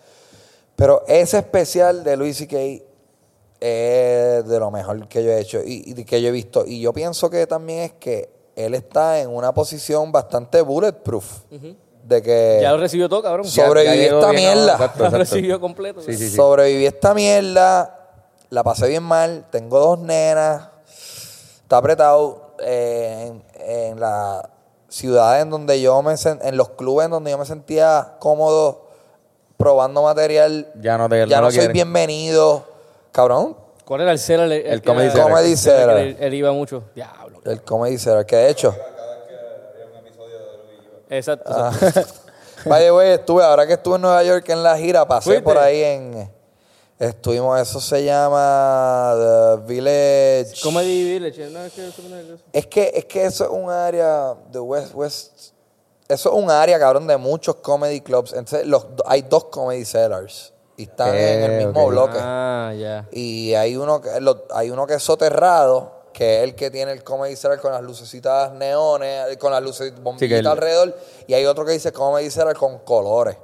Pero 0.75 1.05
ese 1.07 1.39
especial 1.39 2.03
de 2.03 2.17
Luis 2.17 2.39
C.K. 2.39 2.57
es 3.61 4.49
de 4.49 4.59
lo 4.59 4.71
mejor 4.71 5.07
que 5.07 5.23
yo 5.23 5.31
he 5.31 5.41
hecho 5.41 5.61
y, 5.63 5.93
y 5.95 6.05
que 6.05 6.23
yo 6.23 6.29
he 6.29 6.33
visto. 6.33 6.65
Y 6.67 6.81
yo 6.81 6.95
pienso 6.95 7.29
que 7.29 7.47
también 7.47 7.81
es 7.81 7.93
que 7.93 8.31
él 8.57 8.75
está 8.75 9.21
en 9.21 9.31
una 9.31 9.53
posición 9.53 10.13
bastante 10.13 10.61
bulletproof. 10.63 11.25
De 12.05 12.21
que 12.23 12.59
Ya 12.61 12.71
lo 12.73 12.79
recibió 12.79 13.09
todo, 13.09 13.23
cabrón. 13.23 13.47
So- 13.47 13.65
Sobreviví 13.65 14.05
esta 14.05 14.33
mierda. 14.33 14.73
exacto, 14.73 15.05
lo 15.05 15.11
recibió 15.19 15.61
completo. 15.61 16.01
Sí, 16.03 16.15
sí, 16.17 16.29
sí. 16.31 16.37
sobreviví 16.37 16.85
esta 16.87 17.15
mierda, 17.15 17.99
la 18.51 18.63
pasé 18.63 18.89
bien 18.89 19.03
mal, 19.03 19.47
tengo 19.51 19.79
dos 19.81 19.99
nenas, 20.01 20.69
está 21.63 21.79
apretado 21.79 22.55
eh, 22.61 23.33
en, 23.57 23.61
en 23.91 24.01
la 24.01 24.49
ciudad 24.89 25.41
en 25.41 25.49
donde 25.51 25.81
yo 25.81 26.01
me 26.03 26.15
en 26.25 26.57
los 26.57 26.69
clubes 26.71 27.07
en 27.07 27.11
donde 27.11 27.31
yo 27.31 27.39
me 27.39 27.47
sentía 27.47 28.13
cómodo 28.21 28.83
probando 29.57 30.03
material, 30.03 30.71
Ya 30.81 30.99
no 30.99 31.09
te- 31.09 31.27
ya 31.27 31.37
no 31.39 31.43
no, 31.45 31.51
soy 31.51 31.59
quieren. 31.61 31.73
bienvenido. 31.73 32.65
Cabrón, 33.13 33.57
¿Cuál 33.85 34.01
era 34.03 34.13
el 34.13 34.19
cera? 34.19 34.45
El, 34.45 34.53
El 34.53 34.83
Comedy. 34.83 35.11
Comedy 35.11 35.45
el 35.49 35.55
que 35.55 35.57
Cellar. 35.57 35.99
Él, 35.99 36.35
iba 36.35 36.53
mucho. 36.53 36.85
Diablo. 36.95 37.24
El 37.45 37.63
comedy 37.63 37.99
center, 37.99 38.25
que 38.27 38.37
de 38.37 38.51
hecho, 38.51 38.75
Exacto. 41.11 41.53
Ah. 41.55 41.71
exacto. 41.81 42.15
vaya 42.67 42.91
güey, 42.91 43.11
estuve, 43.13 43.45
ahora 43.45 43.67
que 43.67 43.75
estuve 43.75 43.97
en 43.97 44.03
Nueva 44.03 44.23
York 44.25 44.49
en 44.49 44.63
la 44.63 44.77
gira, 44.77 45.07
pasé 45.07 45.25
¿Fuiste? 45.31 45.43
por 45.43 45.59
ahí 45.59 45.83
en, 45.83 46.31
estuvimos, 46.99 47.61
eso 47.61 47.81
se 47.81 48.05
llama 48.05 49.15
The 49.17 49.63
Village. 49.67 50.61
Comedy 50.63 51.05
Village. 51.05 51.51
No, 51.51 51.63
es 51.65 51.73
que 51.73 51.89
eso 51.89 52.03
no 52.09 52.17
es 52.17 52.25
eso. 52.27 52.43
Es 52.53 52.67
que, 52.67 52.91
es 52.95 53.05
que 53.05 53.25
eso 53.27 53.45
es 53.45 53.51
un 53.51 53.71
área 53.71 54.35
de 54.51 54.59
West, 54.61 54.95
West. 54.95 55.33
Eso 56.09 56.31
es 56.31 56.35
un 56.43 56.51
área, 56.51 56.79
cabrón, 56.79 57.07
de 57.07 57.17
muchos 57.17 57.57
comedy 57.57 58.01
clubs. 58.01 58.33
Entonces, 58.33 58.67
los, 58.67 58.87
hay 59.07 59.23
dos 59.23 59.45
comedy 59.47 59.85
sellers. 59.85 60.53
Y 60.77 60.85
están 60.85 61.15
en 61.15 61.43
el 61.51 61.67
mismo 61.67 61.85
ok. 61.85 61.89
bloque. 61.91 62.19
Ah, 62.21 62.73
ya. 62.77 63.07
Y 63.13 63.55
hay 63.55 63.77
uno 63.77 64.01
que 64.01 64.21
lo- 64.21 64.45
hay 64.51 64.71
uno 64.71 64.87
que 64.87 64.95
es 64.95 65.03
soterrado, 65.03 65.94
que 66.15 66.39
es 66.39 66.45
el 66.45 66.55
que 66.55 66.71
tiene 66.71 66.93
el 66.93 67.05
comedy 67.05 67.37
cellar 67.37 67.61
con 67.61 67.73
las 67.73 67.83
lucecitas 67.83 68.53
neones, 68.53 69.37
con 69.37 69.53
las 69.53 69.63
luces 69.63 69.93
bombillitas 70.03 70.41
el- 70.41 70.47
alrededor. 70.47 70.97
Y 71.27 71.35
hay 71.35 71.45
otro 71.45 71.67
que 71.67 71.73
dice 71.73 71.93
comedy 71.93 72.31
cellar 72.31 72.57
con 72.57 72.79
colores. 72.79 73.37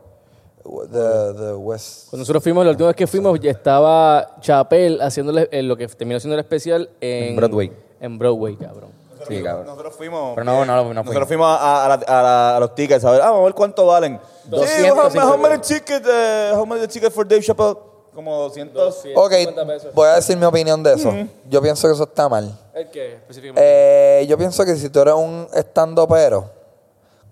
The, 0.62 1.34
the 1.36 1.52
West. 1.54 2.10
Cuando 2.10 2.22
nosotros 2.22 2.42
fuimos, 2.42 2.64
la 2.64 2.70
última 2.72 2.88
vez 2.88 2.96
que 2.96 3.06
fuimos, 3.06 3.40
ya 3.40 3.50
estaba 3.50 4.36
Chapel 4.40 5.00
haciéndole 5.00 5.48
eh, 5.50 5.62
lo 5.62 5.76
que 5.76 5.88
terminó 5.88 6.20
siendo 6.20 6.34
el 6.34 6.40
especial 6.40 6.88
en, 7.00 7.24
En 7.30 7.36
Broadway. 7.36 7.72
En 8.00 8.18
Broadway, 8.18 8.56
cabrón. 8.56 8.90
Sí, 9.26 9.42
cabrón. 9.42 9.66
Nosotros 9.66 9.94
fuimos. 9.96 10.34
Pero 10.34 10.44
no, 10.44 10.64
no, 10.64 10.76
no 10.84 10.94
Nosotros 10.94 11.26
fuimos. 11.26 11.28
fuimos 11.28 11.46
a, 11.60 11.84
a 11.84 11.88
la- 11.88 11.94
a 12.06 12.22
la- 12.22 12.56
a 12.56 12.60
los 12.60 12.74
tickets 12.74 13.04
a 13.04 13.10
ver, 13.10 13.20
ah, 13.22 13.26
vamos 13.30 13.40
a 13.40 13.44
ver 13.46 13.54
cuánto 13.54 13.86
valen. 13.86 14.20
Sí, 14.44 14.50
250 14.50 15.24
how, 15.26 15.32
how 15.32 15.38
many 15.38 15.58
tickets, 15.60 16.06
eh, 16.10 16.52
how 16.54 16.64
many 16.66 16.86
tickets 16.86 17.14
for 17.14 17.26
Dave 17.26 17.42
Chappelle? 17.42 17.76
Como 18.20 18.36
200. 18.36 19.06
Ok, 19.14 19.32
50 19.32 19.66
pesos. 19.66 19.94
voy 19.94 20.08
a 20.08 20.16
decir 20.16 20.36
mi 20.36 20.44
opinión 20.44 20.82
de 20.82 20.92
eso. 20.92 21.10
Yo 21.48 21.62
pienso 21.62 21.88
que 21.88 21.94
eso 21.94 22.02
está 22.02 22.28
mal. 22.28 22.54
¿El 22.74 22.90
qué? 22.90 23.14
Específicamente. 23.14 23.62
Eh, 23.64 24.26
yo 24.26 24.36
pienso 24.36 24.62
que 24.66 24.76
si 24.76 24.90
tú 24.90 25.00
eres 25.00 25.14
un 25.14 25.48
estando 25.54 26.06
pero, 26.06 26.50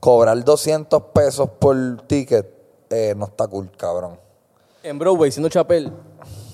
cobrar 0.00 0.42
200 0.42 1.02
pesos 1.12 1.46
por 1.58 1.76
ticket 2.06 2.46
eh, 2.88 3.12
no 3.14 3.26
está 3.26 3.46
cool, 3.46 3.70
cabrón. 3.76 4.18
en 4.82 4.98
Broadway, 4.98 5.30
siendo 5.30 5.50
Chapel, 5.50 5.92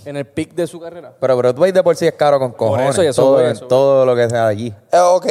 en 0.05 0.16
el 0.16 0.27
pic 0.27 0.52
de 0.52 0.66
su 0.66 0.81
carrera. 0.81 1.15
Pero 1.20 1.36
Broadway 1.36 1.70
de 1.70 1.85
por 1.85 1.94
sí 1.94 2.05
es 2.05 2.15
caro 2.15 2.40
con 2.40 2.51
cojones. 2.51 2.90
eso, 2.90 3.05
y 3.05 3.06
eso 3.06 3.23
todo, 3.23 3.35
voy, 3.35 3.44
eso 3.44 3.61
voy. 3.61 3.69
todo 3.69 4.05
lo 4.05 4.16
que 4.16 4.28
sea 4.28 4.48
allí. 4.48 4.74
Eh, 4.90 4.98
ok, 4.98 5.27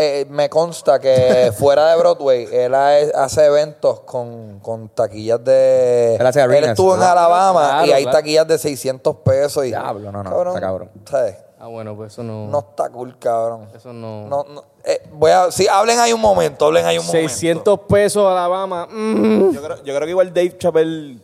eh, 0.00 0.26
me 0.30 0.48
consta 0.48 0.98
que 1.00 1.52
fuera 1.58 1.90
de 1.90 1.96
Broadway, 1.98 2.48
él 2.52 2.74
ha- 2.74 2.96
hace 3.24 3.44
eventos 3.44 4.00
con, 4.00 4.60
con 4.60 4.88
taquillas 4.90 5.42
de... 5.44 6.14
Él 6.16 6.26
hace 6.26 6.40
arenas. 6.40 6.70
estuvo 6.70 6.94
en 6.94 7.02
Ah, 7.02 7.12
Alabama 7.12 7.68
claro, 7.68 7.86
y 7.86 7.92
hay 7.92 8.02
claro. 8.04 8.18
taquillas 8.18 8.46
de 8.48 8.58
600 8.58 9.16
pesos. 9.16 9.64
Y, 9.64 9.68
Diablo, 9.68 10.10
no, 10.12 10.22
no, 10.22 10.48
está 10.48 10.60
cabrón. 10.60 10.90
¿sabes? 11.10 11.36
Ah, 11.60 11.66
bueno, 11.66 11.96
pues 11.96 12.12
eso 12.12 12.22
no. 12.22 12.46
No 12.46 12.60
está 12.60 12.88
cool, 12.88 13.18
cabrón. 13.18 13.68
Eso 13.74 13.92
no. 13.92 14.28
No, 14.28 14.44
no, 14.48 14.62
eh, 14.84 15.02
voy 15.12 15.32
a... 15.32 15.50
Sí, 15.50 15.66
hablen 15.68 15.98
ahí 15.98 16.12
un 16.12 16.20
momento, 16.20 16.66
hablen 16.66 16.86
ahí 16.86 16.96
un 16.98 17.04
momento. 17.04 17.28
600 17.28 17.80
pesos 17.88 18.24
Alabama. 18.30 18.86
mm. 18.88 19.50
Yo 19.52 19.60
creo, 19.62 19.76
yo 19.78 19.82
creo 19.94 20.00
que 20.00 20.10
igual 20.10 20.32
Dave 20.32 20.56
Chappelle 20.56 21.18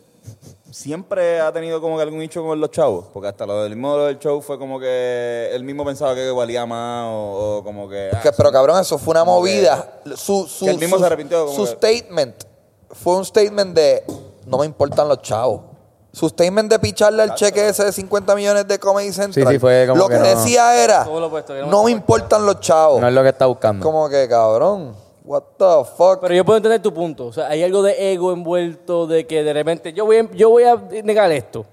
siempre 0.75 1.39
ha 1.39 1.53
tenido 1.53 1.79
como 1.79 1.95
que 1.95 2.03
algún 2.03 2.19
nicho 2.19 2.43
con 2.43 2.59
los 2.59 2.69
chavos. 2.69 3.05
Porque 3.13 3.29
hasta 3.29 3.45
lo 3.45 3.63
del 3.63 3.75
mismo 3.75 3.97
del 3.97 4.19
show 4.19 4.41
fue 4.41 4.59
como 4.59 4.77
que 4.79 5.49
él 5.53 5.63
mismo 5.63 5.85
pensaba 5.85 6.13
que 6.13 6.29
valía 6.31 6.65
más 6.65 7.05
o, 7.07 7.57
o 7.59 7.63
como 7.63 7.87
que. 7.87 8.09
ah, 8.13 8.19
Que- 8.21 8.33
pero 8.33 8.51
cabrón, 8.51 8.79
eso 8.81 8.97
fue 8.97 9.11
una 9.11 9.23
movida. 9.23 10.01
Su, 10.15 10.45
su, 10.47 10.65
que 10.65 10.71
él 10.71 10.77
mismo 10.77 10.97
su- 10.97 11.01
se 11.01 11.05
arrepintió, 11.05 11.45
como 11.45 11.55
Su 11.57 11.63
que- 11.63 11.71
statement 12.01 12.35
fue 12.91 13.15
un 13.15 13.23
statement 13.25 13.73
de 13.73 14.03
no 14.45 14.57
me 14.57 14.65
importan 14.65 15.07
los 15.07 15.21
chavos. 15.21 15.61
Su 16.11 16.29
statement 16.29 16.69
de 16.71 16.79
picharle 16.79 17.23
al 17.23 17.35
cheque 17.35 17.67
ese 17.67 17.83
de 17.83 17.91
50 17.91 18.35
millones 18.35 18.67
de 18.67 18.79
Comedy 18.79 19.11
Central. 19.11 19.47
Sí, 19.47 19.53
sí, 19.53 19.59
fue 19.59 19.85
como 19.87 19.99
lo 20.01 20.07
que, 20.07 20.13
que 20.15 20.19
no- 20.21 20.27
decía 20.27 20.81
era 20.83 21.03
que 21.05 21.65
no 21.67 21.83
me 21.83 21.91
importan 21.91 22.45
los 22.45 22.59
chavos. 22.59 22.99
No 23.01 23.07
es 23.07 23.13
lo 23.13 23.21
que 23.23 23.29
está 23.29 23.45
buscando. 23.47 23.83
Como 23.85 24.07
que 24.09 24.27
cabrón, 24.29 24.95
what 25.25 25.43
the 25.57 25.89
fuck. 25.97 26.19
Pero 26.21 26.35
yo 26.35 26.45
puedo 26.45 26.57
entender 26.57 26.81
tu 26.81 26.93
punto. 26.93 27.27
O 27.27 27.33
sea, 27.33 27.47
hay 27.47 27.63
algo 27.63 27.81
de 27.81 28.13
ego 28.13 28.31
envuelto 28.31 29.07
de 29.07 29.25
que 29.25 29.43
de 29.43 29.53
repente 29.53 29.91
yo 29.93 30.05
voy, 30.05 30.17
a- 30.17 30.29
yo 30.33 30.49
voy 30.49 30.63
a 30.63 30.75
negar 31.03 31.31
esto. 31.31 31.65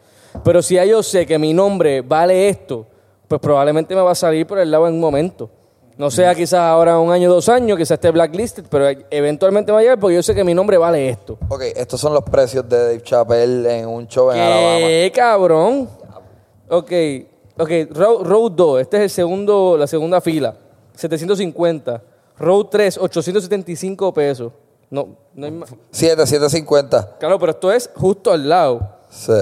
Pero 0.44 0.62
si 0.62 0.74
ya 0.76 0.84
yo 0.84 1.02
sé 1.02 1.26
que 1.26 1.38
mi 1.38 1.52
nombre 1.52 2.00
vale 2.00 2.48
esto, 2.48 2.86
pues 3.28 3.40
probablemente 3.40 3.94
me 3.94 4.00
va 4.00 4.12
a 4.12 4.14
salir 4.14 4.46
por 4.46 4.58
el 4.58 4.70
lado 4.70 4.86
en 4.88 4.94
un 4.94 5.00
momento. 5.00 5.50
No 5.98 6.10
sea 6.10 6.34
quizás 6.34 6.60
ahora 6.60 6.98
un 6.98 7.12
año, 7.12 7.30
dos 7.30 7.50
años, 7.50 7.76
quizás 7.76 7.92
esté 7.92 8.10
blacklisted, 8.10 8.64
pero 8.70 8.88
eventualmente 9.10 9.70
va 9.70 9.78
a 9.78 9.82
llegar 9.82 10.00
porque 10.00 10.16
yo 10.16 10.22
sé 10.22 10.34
que 10.34 10.42
mi 10.42 10.54
nombre 10.54 10.78
vale 10.78 11.06
esto. 11.10 11.36
ok, 11.50 11.60
estos 11.76 12.00
son 12.00 12.14
los 12.14 12.22
precios 12.24 12.66
de 12.66 12.78
Dave 12.78 13.02
Chappelle 13.02 13.78
en 13.80 13.86
un 13.88 14.06
show 14.08 14.30
en 14.32 14.40
Alabama. 14.40 14.78
¿Qué 14.86 15.12
cabrón? 15.14 15.88
Ok, 16.70 16.92
ok, 17.58 17.70
Road, 17.90 18.22
Road 18.24 18.52
2, 18.52 18.80
este 18.80 18.96
es 18.96 19.02
el 19.02 19.10
segundo, 19.10 19.76
la 19.78 19.86
segunda 19.86 20.22
fila, 20.22 20.54
750. 20.94 22.02
Road 22.38 22.66
3, 22.70 22.98
875 22.98 24.12
pesos. 24.14 24.52
No, 24.90 25.08
no 25.34 25.46
hay 25.46 25.52
más. 25.52 25.70
7, 25.90 26.26
750. 26.26 27.16
Claro, 27.18 27.38
pero 27.38 27.52
esto 27.52 27.72
es 27.72 27.88
justo 27.94 28.30
al 28.32 28.48
lado. 28.48 28.96
Sí. 29.10 29.32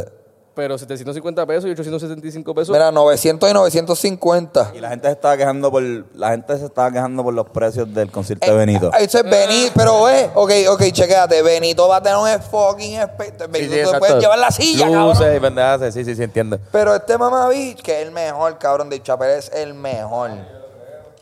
Pero 0.55 0.77
750 0.77 1.47
pesos 1.47 1.65
y 1.67 1.71
875 1.71 2.55
pesos. 2.55 2.73
Mira, 2.73 2.91
900 2.91 3.49
y 3.49 3.53
950. 3.55 4.73
Y 4.75 4.81
la 4.81 4.91
gente 4.91 5.07
se 5.07 5.12
estaba 5.12 5.37
quejando 5.37 5.71
por 5.71 5.83
la 5.83 6.31
gente 6.31 6.59
se 6.59 6.67
estaba 6.67 6.91
quejando 6.93 7.23
por 7.23 7.33
los 7.33 7.49
precios 7.49 7.93
del 7.95 8.11
concierto 8.11 8.47
Eh, 8.47 8.51
de 8.51 8.57
Benito. 8.57 8.91
Eso 8.99 9.19
es 9.19 9.25
Benito, 9.25 9.73
pero 9.75 10.05
ve, 10.05 10.29
ok, 10.35 10.51
ok, 10.71 10.83
chequéate. 10.93 11.41
Benito 11.43 11.89
va 11.89 11.97
a 11.97 12.03
tener 12.03 12.19
un 12.19 12.43
fucking. 12.43 13.01
Sí, 13.01 13.47
Benito 13.49 13.75
sí, 13.87 13.93
te 13.93 13.99
puede 13.99 14.21
llevar 14.21 14.39
la 14.39 14.51
silla, 14.51 14.87
Luces 14.89 15.19
cabrón. 15.21 15.37
y 15.37 15.41
pendejadas, 15.41 15.95
sí, 15.95 16.05
sí, 16.05 16.15
sí, 16.15 16.23
entiendo. 16.23 16.59
Pero 16.73 16.95
este 16.95 17.17
mamaví, 17.17 17.75
que 17.77 18.01
es 18.03 18.07
el 18.07 18.12
mejor, 18.12 18.59
cabrón, 18.59 18.91
de 18.91 19.01
Chapel 19.03 19.31
es 19.31 19.51
el 19.55 19.73
mejor. 19.73 20.31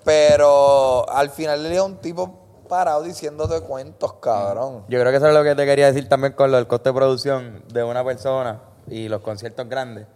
Pero 0.08 1.06
al 1.10 1.28
final 1.28 1.62
le 1.62 1.68
dio 1.68 1.84
un 1.84 1.96
tipo, 1.96 2.34
parados 2.66 3.04
diciéndote 3.04 3.60
cuentos, 3.60 4.14
cabrón. 4.14 4.84
Yo 4.88 4.98
creo 4.98 5.10
que 5.10 5.18
eso 5.18 5.28
es 5.28 5.34
lo 5.34 5.44
que 5.44 5.54
te 5.54 5.66
quería 5.66 5.86
decir 5.86 6.08
también 6.08 6.32
con 6.32 6.50
lo 6.50 6.56
del 6.56 6.66
coste 6.66 6.88
de 6.88 6.94
producción 6.94 7.62
de 7.70 7.84
una 7.84 8.02
persona 8.02 8.58
y 8.86 9.08
los 9.08 9.20
conciertos 9.20 9.68
grandes. 9.68 10.06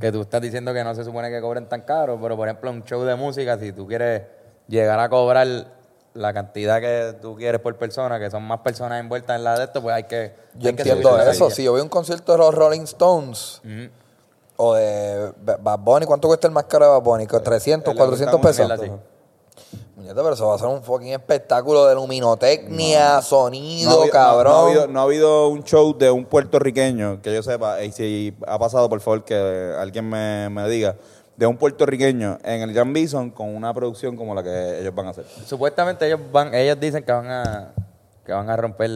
Que 0.00 0.10
tú 0.10 0.22
estás 0.22 0.42
diciendo 0.42 0.74
que 0.74 0.82
no 0.82 0.92
se 0.96 1.04
supone 1.04 1.30
que 1.30 1.40
cobren 1.40 1.68
tan 1.68 1.82
caro, 1.82 2.18
pero 2.20 2.36
por 2.36 2.48
ejemplo, 2.48 2.72
un 2.72 2.82
show 2.82 3.04
de 3.04 3.14
música, 3.14 3.56
si 3.58 3.70
tú 3.72 3.86
quieres 3.86 4.22
llegar 4.66 4.98
a 4.98 5.08
cobrar 5.08 5.46
la 6.14 6.32
cantidad 6.32 6.80
que 6.80 7.16
tú 7.22 7.36
quieres 7.36 7.60
por 7.60 7.76
persona, 7.76 8.18
que 8.18 8.28
son 8.28 8.42
más 8.42 8.58
personas 8.58 8.98
envueltas 8.98 9.36
en 9.36 9.44
la 9.44 9.56
de 9.56 9.66
esto, 9.66 9.80
pues 9.82 9.94
hay 9.94 10.04
que. 10.04 10.34
Yo 10.54 10.68
hay 10.68 10.70
entiendo 10.70 11.20
eso. 11.20 11.48
Si 11.48 11.62
yo 11.62 11.70
voy 11.70 11.80
a 11.80 11.84
un 11.84 11.88
concierto 11.88 12.32
de 12.32 12.38
los 12.38 12.52
Rolling 12.52 12.82
Stones 12.82 13.62
o 14.56 14.74
de 14.74 15.32
Bad 15.40 15.78
Bunny, 15.78 16.06
¿cuánto 16.06 16.26
cuesta 16.26 16.48
el 16.48 16.52
más 16.52 16.64
caro 16.64 16.86
de 16.86 16.90
Bad 16.90 17.02
Bunny? 17.02 17.26
¿Con 17.28 17.40
300, 17.40 17.92
el 17.92 17.96
400 17.96 18.34
Estamos 18.34 18.78
pesos? 18.78 18.98
Muñeca, 19.96 20.14
pero 20.22 20.32
eso 20.32 20.46
va 20.48 20.54
a 20.54 20.58
ser 20.58 20.68
un 20.68 20.82
fucking 20.82 21.12
espectáculo 21.12 21.86
de 21.86 21.94
luminotecnia, 21.94 23.16
No 23.16 23.22
sonido, 23.22 24.02
ha, 24.04 24.10
cabrón. 24.10 24.52
no- 24.52 24.52
no 24.52 24.58
ha 24.58 24.66
habido, 24.66 24.86
no 24.88 25.00
ha 25.00 25.02
habido 25.04 25.48
un 25.48 25.62
show 25.64 25.96
de 25.96 26.10
un 26.10 26.24
puertorriqueño 26.24 27.20
que 27.22 27.32
yo 27.34 27.42
sepa, 27.42 27.82
y 27.82 27.92
si 27.92 28.34
ha 28.46 28.58
pasado, 28.58 28.88
por 28.88 29.00
favor, 29.00 29.24
que 29.24 29.34
alguien 29.78 30.08
me, 30.08 30.48
me 30.50 30.68
diga, 30.68 30.96
de 31.36 31.46
un 31.46 31.56
puertorriqueño 31.56 32.38
en 32.44 32.62
el 32.62 32.74
Jan 32.74 32.92
Bison 32.92 33.30
con 33.30 33.54
una 33.54 33.72
producción 33.72 34.16
como 34.16 34.34
la 34.34 34.42
que 34.42 34.80
ellos 34.80 34.94
van 34.94 35.06
a 35.06 35.10
hacer. 35.10 35.24
Supuestamente 35.46 36.06
ellos 36.06 36.20
van, 36.32 36.54
ellos 36.54 36.78
dicen 36.80 37.02
que 37.04 37.12
van 37.12 37.26
a 37.30 37.72
que 38.24 38.32
van 38.32 38.48
a 38.48 38.56
romper 38.56 38.90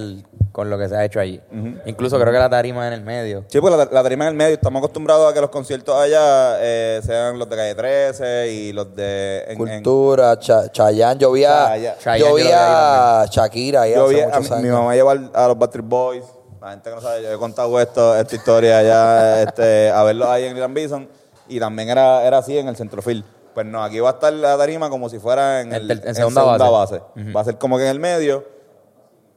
con 0.53 0.71
lo 0.71 0.79
que 0.79 0.89
se 0.89 0.97
ha 0.97 1.05
hecho 1.05 1.19
allí. 1.21 1.41
Incluso 1.85 2.19
creo 2.19 2.33
que 2.33 2.39
la 2.39 2.49
tarima 2.49 2.87
en 2.87 2.93
el 2.95 3.03
medio. 3.03 3.45
Sí, 3.49 3.61
pues 3.61 3.77
la, 3.77 3.85
la 3.91 4.03
tarima 4.03 4.25
en 4.25 4.29
el 4.31 4.35
medio, 4.37 4.55
estamos 4.55 4.79
acostumbrados 4.81 5.31
a 5.31 5.35
que 5.35 5.41
los 5.41 5.51
conciertos 5.51 5.95
allá 5.97 6.59
eh, 6.61 7.01
sean 7.05 7.39
los 7.39 7.49
de 7.49 7.57
Calle 7.57 7.75
13 7.75 8.49
y 8.53 8.73
los 8.73 8.95
de... 8.95 9.45
en- 9.49 9.51
en- 9.51 9.57
Cultura, 9.83 10.39
Cha- 10.39 10.71
Chayanne, 10.71 11.19
yo 11.21 11.33
vi 11.33 11.45
a. 11.45 11.97
Chayanne, 11.99 12.19
yo 12.21 12.35
vi 12.37 12.45
a 12.55 13.27
Shakira 13.31 13.83
ahí 13.83 13.95
yo 13.95 14.05
hace 14.07 14.15
vi 14.15 14.21
a 14.21 14.27
muchos 14.39 14.51
mi, 14.59 14.63
mi 14.63 14.69
mamá 14.71 14.95
llevar 14.95 15.19
a 15.35 15.49
los 15.49 15.59
Backstreet 15.59 15.89
Boys, 15.89 16.25
la 16.63 16.71
gente 16.71 16.89
que 16.91 16.97
no 16.97 17.03
sabe, 17.03 17.23
yo 17.23 17.33
he 17.33 17.37
contado 17.39 17.81
esto, 17.81 18.17
esta 18.17 18.35
historia 18.37 18.79
allá, 18.79 19.43
este, 19.49 19.91
a 19.91 20.03
verlos 20.05 20.29
ahí 20.29 20.45
en 20.45 20.51
el 20.53 20.57
Gran 20.57 20.73
Bison, 20.73 21.09
y 21.49 21.59
también 21.61 21.89
era, 21.91 22.25
era 22.25 22.39
así 22.39 22.57
en 22.57 22.69
el 22.69 22.77
centrofil. 22.77 23.25
Pues 23.55 23.67
no, 23.67 23.83
aquí 23.83 23.99
va 24.01 24.11
a 24.11 24.13
estar 24.13 24.33
la 24.33 24.57
tarima 24.59 24.89
como 24.91 25.09
si 25.09 25.19
fuera 25.19 25.61
en, 25.63 25.69
En 25.75 25.91
el, 25.91 26.03
en 26.05 26.15
segunda 26.15 26.43
base. 26.71 27.01
Va 27.35 27.41
a 27.41 27.45
ser 27.45 27.57
como 27.59 27.77
que 27.79 27.85
en 27.85 27.91
el 27.91 27.99
medio, 28.01 28.45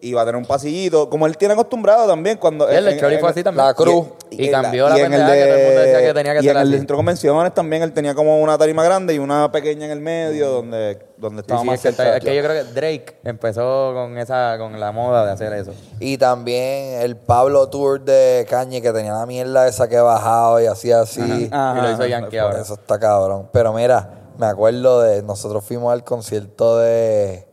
y 0.01 0.13
va 0.13 0.21
a 0.21 0.25
tener 0.25 0.37
un 0.37 0.45
pasillito, 0.45 1.09
como 1.09 1.27
él 1.27 1.35
tiene 1.37 1.53
acostumbrado 1.55 2.07
también 2.07 2.37
cuando... 2.37 2.67
Sí, 2.69 2.75
el 2.75 2.87
en- 2.87 2.99
Chori 2.99 3.15
en- 3.15 3.19
fue 3.19 3.29
así 3.29 3.43
también. 3.43 3.65
La 3.67 3.73
cruz. 3.73 4.07
Y, 4.31 4.49
cambió 4.49 4.85
y 4.87 4.89
la 4.91 4.97
en 4.97 5.13
el 5.13 5.19
que 5.19 5.25
todo 5.25 5.33
el 5.33 5.65
mundo 5.65 5.81
decía 5.81 6.01
que 6.07 6.13
tenía 6.13 6.33
que 6.33 6.39
y 6.39 6.43
ser 6.43 6.55
en 6.55 6.61
el 6.61 6.71
centro 6.71 6.95
de 6.95 6.97
convenciones 6.99 7.53
también 7.53 7.81
él 7.83 7.91
tenía 7.91 8.13
como 8.15 8.39
una 8.41 8.57
tarima 8.57 8.83
grande 8.83 9.13
y 9.15 9.19
una 9.19 9.51
pequeña 9.51 9.85
en 9.85 9.91
el 9.91 9.99
medio 9.99 10.49
donde, 10.51 10.99
donde 11.17 11.41
Sí, 11.41 11.45
estaba 11.45 11.61
sí, 11.61 11.67
más 11.67 11.75
es, 11.75 11.81
que, 11.81 11.89
está- 11.89 12.03
cerca. 12.03 12.17
es 12.19 12.23
que 12.23 12.35
yo 12.35 12.43
creo 12.43 12.63
que 12.65 12.71
Drake 12.71 13.17
empezó 13.25 13.91
con 13.93 14.17
esa 14.17 14.55
con 14.57 14.79
la 14.79 14.91
moda 14.91 15.25
de 15.25 15.31
hacer 15.33 15.51
eso. 15.53 15.73
Y 15.99 16.17
también 16.17 17.01
el 17.01 17.17
Pablo 17.17 17.67
Tour 17.69 17.99
de 18.01 18.45
Cañe 18.49 18.81
que 18.81 18.93
tenía 18.93 19.11
la 19.13 19.25
mierda 19.25 19.67
esa 19.67 19.89
que 19.89 19.97
bajaba 19.99 20.61
y 20.63 20.67
hacía 20.67 21.01
así. 21.01 21.49
Ajá. 21.51 21.77
y 21.77 21.81
lo 21.81 21.91
hizo 21.91 22.05
Yankee 22.05 22.37
Por 22.37 22.39
ahora. 22.39 22.61
Eso 22.61 22.75
está 22.75 22.97
cabrón. 22.99 23.49
Pero 23.51 23.73
mira, 23.73 24.11
me 24.37 24.45
acuerdo 24.45 25.01
de. 25.01 25.23
Nosotros 25.23 25.65
fuimos 25.65 25.91
al 25.91 26.03
concierto 26.05 26.77
de. 26.77 27.48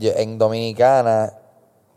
En 0.00 0.38
Dominicana. 0.38 1.32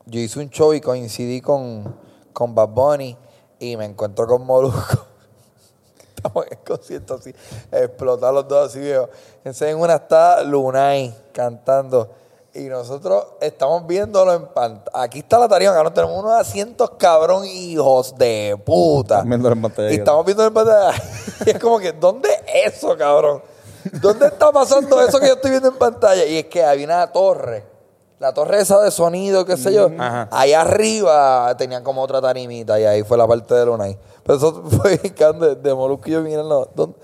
Yo 0.06 0.20
hice 0.20 0.40
un 0.40 0.50
show 0.50 0.74
y 0.74 0.82
coincidí 0.82 1.42
con, 1.42 1.96
con 2.34 2.56
Bad 2.56 2.70
Bunny. 2.70 3.18
Y 3.60 3.76
me 3.76 3.86
encuentro 3.86 4.26
con 4.26 4.46
Molusco. 4.46 5.06
Estamos 6.16 6.46
en 6.48 6.54
el 6.54 6.60
concierto 6.60 7.16
así. 7.16 7.34
Explotar 7.72 8.34
los 8.34 8.48
dos 8.48 8.70
así, 8.70 8.80
viejo. 8.80 9.10
Entonces 9.38 9.70
en 9.70 9.78
una 9.78 9.96
está 9.96 10.44
Lunay 10.44 11.14
cantando. 11.34 12.10
Y 12.54 12.62
nosotros 12.62 13.26
estamos 13.42 13.86
viéndolo 13.86 14.34
en 14.34 14.48
pantalla. 14.48 15.04
Aquí 15.04 15.20
está 15.20 15.38
la 15.38 15.48
tarima, 15.48 15.74
cabrón. 15.74 15.94
Tenemos 15.94 16.20
unos 16.20 16.34
asientos, 16.34 16.92
cabrón, 16.98 17.46
hijos 17.46 18.18
de 18.18 18.60
puta. 18.66 19.22
Viéndolo 19.22 19.54
en 19.54 19.62
pantalla. 19.62 19.92
Y 19.92 19.96
estamos 19.96 20.26
viendo 20.26 20.46
en 20.46 20.54
pantalla. 20.54 20.94
Y 21.46 21.52
es 21.52 21.60
como 21.60 21.80
que, 21.80 21.94
¿dónde 21.94 22.30
es 22.54 22.76
eso, 22.76 22.98
cabrón? 22.98 23.42
¿Dónde 24.02 24.28
está 24.28 24.52
pasando 24.52 25.02
eso 25.02 25.20
que 25.22 25.28
yo 25.28 25.34
estoy 25.36 25.52
viendo 25.52 25.70
en 25.70 25.78
pantalla? 25.78 26.26
Y 26.26 26.38
es 26.40 26.46
que 26.46 26.64
había 26.64 26.86
una 26.86 27.10
torre. 27.12 27.79
La 28.20 28.34
torre 28.34 28.60
esa 28.60 28.80
de 28.82 28.92
sonido, 28.92 29.46
qué 29.46 29.56
sé 29.56 29.74
yo. 29.74 29.90
Ajá. 29.98 30.28
Ahí 30.32 30.52
arriba 30.54 31.56
tenían 31.58 31.84
como 31.84 32.02
otra 32.02 32.22
tarimita 32.22 32.78
y 32.80 32.84
ahí 32.84 33.04
fue 33.04 33.18
la 33.18 33.26
parte 33.26 33.56
de 33.56 33.66
Luna 33.66 33.86
ahí. 33.86 33.98
Pero 34.24 34.38
eso 34.38 34.64
fue 34.82 34.98
de, 34.98 35.56
de 35.56 35.74
Molusco 35.74 36.10
y 36.10 36.12
yo 36.12 36.22
mirando. 36.22 36.70
¿Dónde, 36.76 36.98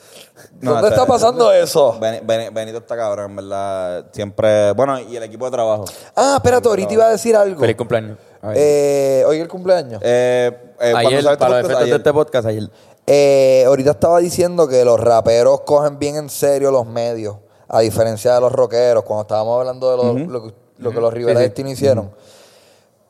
No, 0.60 0.74
¿dónde 0.74 0.90
está 0.90 1.06
pasando 1.06 1.54
eso? 1.54 1.98
Beni- 2.02 2.20
Beni- 2.22 2.54
Benito 2.54 2.80
está 2.80 2.98
cabrón, 2.98 3.30
en 3.32 3.36
verdad. 3.38 4.06
Siempre. 4.12 4.74
Bueno, 4.74 5.00
y 5.00 5.16
el 5.16 5.24
equipo 5.24 5.46
de 5.46 5.52
trabajo. 5.52 5.86
Ah, 6.16 6.34
espérate, 6.36 6.68
ahorita 6.68 6.94
iba 6.94 7.06
a 7.06 7.12
decir 7.12 7.34
algo. 7.36 7.62
Feliz 7.62 7.78
cumpleaños. 7.78 8.18
Eh, 8.54 9.24
hoy 9.26 9.40
el 9.40 9.48
cumpleaños. 9.48 10.02
Eh, 10.04 10.52
eh, 10.82 10.94
ayer, 10.96 11.20
este 11.20 11.38
para 11.38 11.62
los 11.62 11.80
de 11.80 11.96
este 11.96 12.14
podcast, 12.14 12.48
ayer. 12.48 12.70
Eh, 13.08 13.64
ahorita 13.66 13.92
estaba 13.92 14.20
diciendo 14.20 14.68
que 14.68 14.84
los 14.84 15.00
raperos 15.00 15.62
cogen 15.62 15.98
bien 15.98 16.16
en 16.18 16.30
serio 16.30 16.72
los 16.72 16.86
medios, 16.86 17.38
a 17.70 17.80
diferencia 17.80 18.34
de 18.36 18.42
los 18.42 18.52
rockeros, 18.52 19.04
cuando 19.04 19.22
estábamos 19.22 19.60
hablando 19.60 19.92
de 19.92 19.98
lo, 19.98 20.14
lo 20.32 20.44
que, 20.44 20.54
lo 20.78 20.92
que 20.92 21.00
los 21.00 21.14
Rivera 21.14 21.40
Sí, 21.40 21.44
sí. 21.44 21.50
Destiny 21.50 21.72
hicieron. 21.72 22.12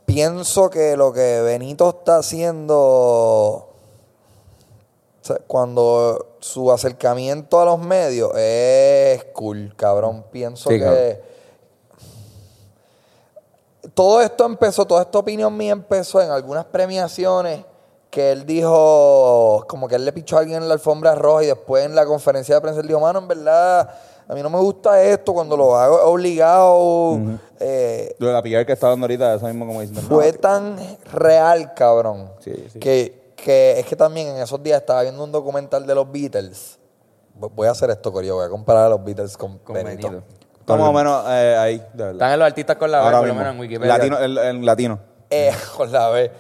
Pienso 0.06 0.70
que 0.70 0.96
lo 0.96 1.12
que 1.12 1.42
Benito 1.42 1.90
está 1.90 2.18
haciendo, 2.18 2.78
o 2.78 3.74
sea, 5.22 5.38
cuando 5.48 6.38
su 6.40 6.72
acercamiento 6.72 7.60
a 7.60 7.66
los 7.66 7.80
medios 7.80 8.32
es 8.36 9.24
cool, 9.34 9.74
cabrón. 9.76 10.24
Pienso 10.32 10.70
que 10.70 10.80
cabrón. 10.80 11.18
todo 13.96 14.22
esto 14.22 14.46
empezó, 14.46 14.86
toda 14.86 15.02
esta 15.02 15.18
opinión 15.18 15.58
mía 15.58 15.72
empezó 15.72 16.22
en 16.22 16.30
algunas 16.30 16.66
premiaciones 16.66 17.66
que 18.16 18.32
él 18.32 18.46
dijo, 18.46 19.66
como 19.68 19.90
que 19.90 19.96
él 19.96 20.06
le 20.06 20.14
pichó 20.14 20.38
a 20.38 20.40
alguien 20.40 20.62
en 20.62 20.70
la 20.70 20.76
alfombra 20.76 21.16
roja 21.16 21.44
y 21.44 21.48
después 21.48 21.84
en 21.86 21.96
la 21.96 22.06
conferencia 22.06 22.56
de 22.56 22.62
prensa 22.62 22.80
él 22.80 22.88
dijo, 22.88 23.02
mano, 23.02 23.20
en 23.20 23.28
verdad, 23.28 23.90
a 24.28 24.34
mí 24.34 24.42
no 24.42 24.50
me 24.50 24.60
gusta 24.60 25.02
esto, 25.04 25.34
cuando 25.34 25.56
lo 25.56 25.76
hago 25.78 26.02
obligado, 26.06 27.20
eh, 27.60 28.16
Lo 28.20 28.28
de 28.28 28.34
la 28.34 28.42
picar 28.42 28.66
que 28.66 28.74
está 28.74 28.90
dando 28.90 29.06
ahorita, 29.06 29.36
eso 29.36 29.46
mismo 29.48 29.66
como 29.68 29.82
diciendo. 29.82 30.02
fue 30.08 30.32
no, 30.32 30.38
tan 30.40 30.78
real, 31.12 31.74
cabrón, 31.74 32.32
Sí, 32.40 32.54
sí. 32.72 32.80
Que, 32.80 33.34
que 33.36 33.80
es 33.80 33.86
que 33.86 33.96
también 33.96 34.28
en 34.30 34.38
esos 34.38 34.62
días 34.64 34.80
estaba 34.82 35.02
viendo 35.04 35.24
un 35.24 35.32
documental 35.32 35.86
de 35.86 35.94
los 35.96 36.12
Beatles. 36.12 36.80
Voy- 37.36 37.68
a 37.68 37.72
hacer 37.72 37.90
esto, 37.90 38.12
Corio, 38.12 38.36
voy 38.36 38.46
a 38.46 38.50
comparar 38.50 38.86
a 38.86 38.90
los 38.90 39.04
Beatles 39.04 39.36
con, 39.38 39.58
Con 39.60 39.76
Benito. 39.76 40.10
Benito. 40.10 40.28
Está 40.60 40.76
más 40.78 40.90
o 40.90 40.94
menos 40.94 41.24
eh, 41.28 41.56
ahí, 41.60 41.78
de 41.78 41.86
verdad. 41.94 42.12
Están 42.14 42.32
en 42.32 42.40
los 42.40 42.46
artistas 42.48 42.76
con 42.78 42.90
la 42.92 43.00
B, 43.00 43.06
Ahora 43.06 43.18
por 43.20 43.28
lo 43.28 43.36
menos 43.36 43.54
en 43.54 43.60
Wikipedia. 43.60 43.98
Latino, 43.98 44.18
el, 44.18 44.38
el 44.40 44.66
latino. 44.66 45.00
Eh, 45.30 45.52
con 45.78 45.92
la 45.92 46.10
B. 46.10 46.32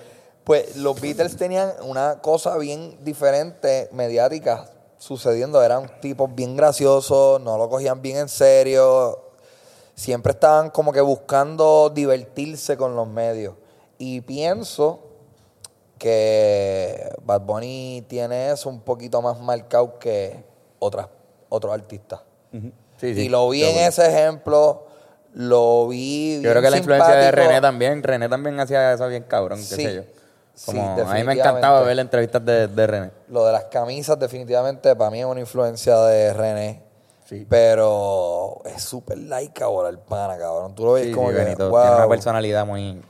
Pues 0.43 0.77
los 0.77 0.99
Beatles 0.99 1.37
tenían 1.37 1.71
una 1.83 2.21
cosa 2.21 2.57
bien 2.57 2.97
diferente, 3.03 3.89
mediática, 3.91 4.65
sucediendo. 4.97 5.61
Eran 5.63 5.99
tipos 6.01 6.33
bien 6.33 6.55
graciosos, 6.55 7.41
no 7.41 7.57
lo 7.57 7.69
cogían 7.69 8.01
bien 8.01 8.17
en 8.17 8.29
serio. 8.29 9.19
Siempre 9.93 10.33
estaban 10.33 10.69
como 10.71 10.91
que 10.91 11.01
buscando 11.01 11.89
divertirse 11.89 12.75
con 12.77 12.95
los 12.95 13.07
medios. 13.07 13.53
Y 13.97 14.21
pienso 14.21 14.99
que 15.97 17.09
Bad 17.23 17.41
Bunny 17.41 18.05
tiene 18.07 18.51
eso 18.51 18.69
un 18.69 18.81
poquito 18.81 19.21
más 19.21 19.39
marcado 19.39 19.97
que 19.99 20.43
otras, 20.79 21.07
otros 21.49 21.73
artistas. 21.73 22.21
Sí, 22.51 23.13
sí. 23.13 23.21
y 23.21 23.29
lo 23.29 23.49
vi 23.49 23.63
en 23.63 23.77
ese 23.77 24.05
ejemplo, 24.07 24.85
lo 25.33 25.87
vi. 25.87 26.41
Yo 26.41 26.49
creo 26.51 26.61
que 26.61 26.69
la 26.69 26.77
influencia 26.77 27.13
de. 27.15 27.31
René 27.31 27.59
también. 27.61 28.01
René 28.03 28.29
también 28.29 28.59
hacía 28.59 28.93
eso 28.93 29.07
bien 29.07 29.23
cabrón, 29.23 29.59
qué 29.59 29.65
Sí. 29.75 29.83
sé 29.83 29.95
yo. 29.95 30.01
Sí, 30.55 30.67
Como, 30.67 30.97
a 31.01 31.13
mí 31.13 31.23
me 31.23 31.33
encantaba 31.33 31.81
ver 31.81 31.97
las 31.97 32.03
entrevistas 32.05 32.43
de, 32.45 32.67
de 32.69 32.87
René. 32.87 33.11
Lo 33.27 33.45
de 33.45 33.51
las 33.51 33.65
camisas, 33.65 34.17
definitivamente, 34.17 34.95
para 34.95 35.11
mí 35.11 35.19
es 35.19 35.25
una 35.25 35.41
influencia 35.41 35.97
de 35.99 36.33
René. 36.33 36.81
Sí. 37.25 37.45
Pero 37.49 38.61
es 38.65 38.83
súper 38.83 39.17
like 39.17 39.61
ahora 39.63 39.89
el 39.89 39.99
pana, 39.99 40.37
cabrón. 40.37 40.73
Tú 40.75 40.85
lo 40.85 40.93
ves 40.93 41.07
Sí, 41.07 41.11
como 41.11 41.29
que, 41.29 41.33
Benito 41.35 41.69
wow. 41.69 41.81
tiene 41.81 41.95
una 41.97 42.07
personalidad 42.07 42.65
muy, 42.65 43.01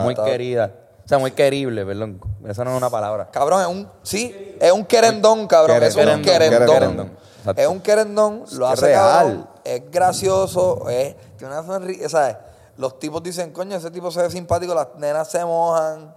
muy 0.00 0.14
querida. 0.14 0.72
O 1.04 1.08
sea, 1.08 1.18
muy 1.18 1.30
querible, 1.30 1.84
perdón. 1.86 2.20
Eso 2.46 2.64
no 2.64 2.72
es 2.72 2.76
una 2.76 2.90
palabra. 2.90 3.28
Cabrón, 3.30 3.60
es 3.62 3.66
un, 3.66 3.88
sí, 4.02 4.56
es 4.60 4.72
un 4.72 4.84
querendón, 4.84 5.46
cabrón. 5.46 5.82
es 5.82 5.94
un 5.94 6.00
Querendón, 6.00 6.22
querendón. 6.22 6.66
querendón. 6.68 7.10
Exacto. 7.38 7.60
Es 7.62 7.68
un 7.68 7.80
querendón, 7.80 8.44
lo 8.52 8.66
hace 8.66 8.86
real. 8.86 9.02
cabrón, 9.02 9.48
es 9.64 9.90
gracioso, 9.90 10.88
es, 10.88 11.14
tiene 11.36 11.52
una 11.54 11.62
sonrisa, 11.66 12.08
¿sabes? 12.08 12.36
Los 12.76 12.98
tipos 12.98 13.22
dicen, 13.22 13.52
coño, 13.52 13.76
ese 13.76 13.90
tipo 13.90 14.10
se 14.10 14.22
ve 14.22 14.30
simpático, 14.30 14.74
las 14.74 14.88
nenas 14.98 15.30
se 15.30 15.44
mojan. 15.44 16.14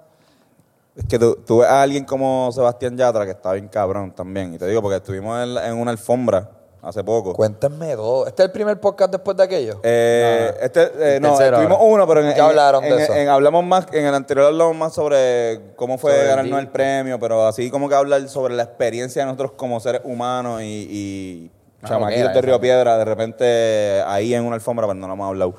Es 0.97 1.05
que 1.05 1.19
tú, 1.19 1.37
tú 1.45 1.59
ves 1.59 1.67
a 1.69 1.83
alguien 1.83 2.03
como 2.05 2.51
Sebastián 2.51 2.97
Yatra, 2.97 3.23
que 3.25 3.31
está 3.31 3.53
bien 3.53 3.67
cabrón 3.67 4.11
también. 4.11 4.55
Y 4.55 4.57
te 4.57 4.65
digo, 4.65 4.81
porque 4.81 4.97
estuvimos 4.97 5.39
en, 5.63 5.73
una 5.77 5.91
alfombra 5.91 6.49
hace 6.81 7.03
poco. 7.03 7.33
Cuéntenme 7.33 7.95
dos. 7.95 8.27
¿Este 8.27 8.41
es 8.41 8.47
el 8.47 8.51
primer 8.51 8.79
podcast 8.79 9.11
después 9.11 9.37
de 9.37 9.43
aquello? 9.43 9.79
Eh, 9.83 10.55
este, 10.59 10.89
eh, 10.99 11.19
no, 11.19 11.37
tuvimos 11.37 11.77
uno, 11.81 12.07
pero 12.07 12.21
en, 12.21 12.31
en- 12.31 12.41
hablaron 12.41 12.81
de 12.81 12.89
en- 12.89 12.99
eso. 12.99 13.13
en- 13.13 13.29
hablamos 13.29 13.63
más, 13.63 13.85
en 13.91 14.05
el 14.05 14.15
anterior 14.15 14.47
hablamos 14.47 14.75
más 14.75 14.93
sobre 14.93 15.73
cómo 15.75 15.99
fue 15.99 16.13
Sobre 16.13 16.27
ganarnos 16.29 16.59
el 16.59 16.69
premio, 16.69 17.19
pero 17.19 17.45
así 17.45 17.69
como 17.69 17.87
que 17.89 17.93
hablar 17.95 18.27
sobre 18.27 18.55
la 18.55 18.63
experiencia 18.63 19.21
de 19.21 19.27
nosotros 19.27 19.51
como 19.51 19.79
seres 19.79 20.01
humanos 20.03 20.61
y, 20.63 20.87
y 20.89 21.51
chamaquillos 21.87 22.33
de. 22.33 22.41
Río 22.41 22.59
Piedra, 22.59 22.97
de 22.97 23.05
repente 23.05 24.01
ahí 24.07 24.33
en 24.33 24.43
una 24.45 24.55
alfombra, 24.55 24.87
pero 24.87 24.95
no 24.99 25.05
lo 25.05 25.13
hemos 25.13 25.27
hablado. 25.27 25.53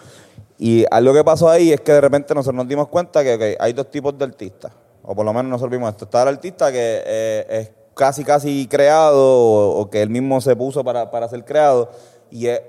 Y 0.59 0.85
algo 0.91 1.15
que 1.15 1.23
pasó 1.23 1.49
ahí 1.49 1.73
es 1.73 1.81
que 1.81 1.93
de 1.93 2.01
repente 2.01 2.35
nosotros 2.35 2.57
nos 2.57 2.67
dimos 2.67 2.89
cuenta 2.89 3.23
que 3.23 3.57
hay 3.61 3.73
dos 3.73 3.89
tipos 3.89 4.19
de 4.19 4.25
artistas. 4.25 4.73
O 5.03 5.15
por 5.15 5.25
lo 5.25 5.33
menos 5.33 5.51
nosotros 5.51 5.71
vimos 5.71 5.91
esto. 5.91 6.05
Está 6.05 6.23
el 6.23 6.29
artista 6.29 6.71
que 6.71 7.03
eh, 7.07 7.47
es 7.49 7.71
casi, 7.95 8.25
casi 8.25 8.67
creado 8.69 9.17
o, 9.19 9.81
o 9.81 9.91
que 9.91 10.03
él 10.03 10.11
mismo 10.11 10.41
se 10.41 10.55
puso 10.57 10.85
para, 10.85 11.11
para 11.11 11.29
ser 11.29 11.45
creado. 11.45 11.91
Y 12.31 12.47
es 12.49 12.61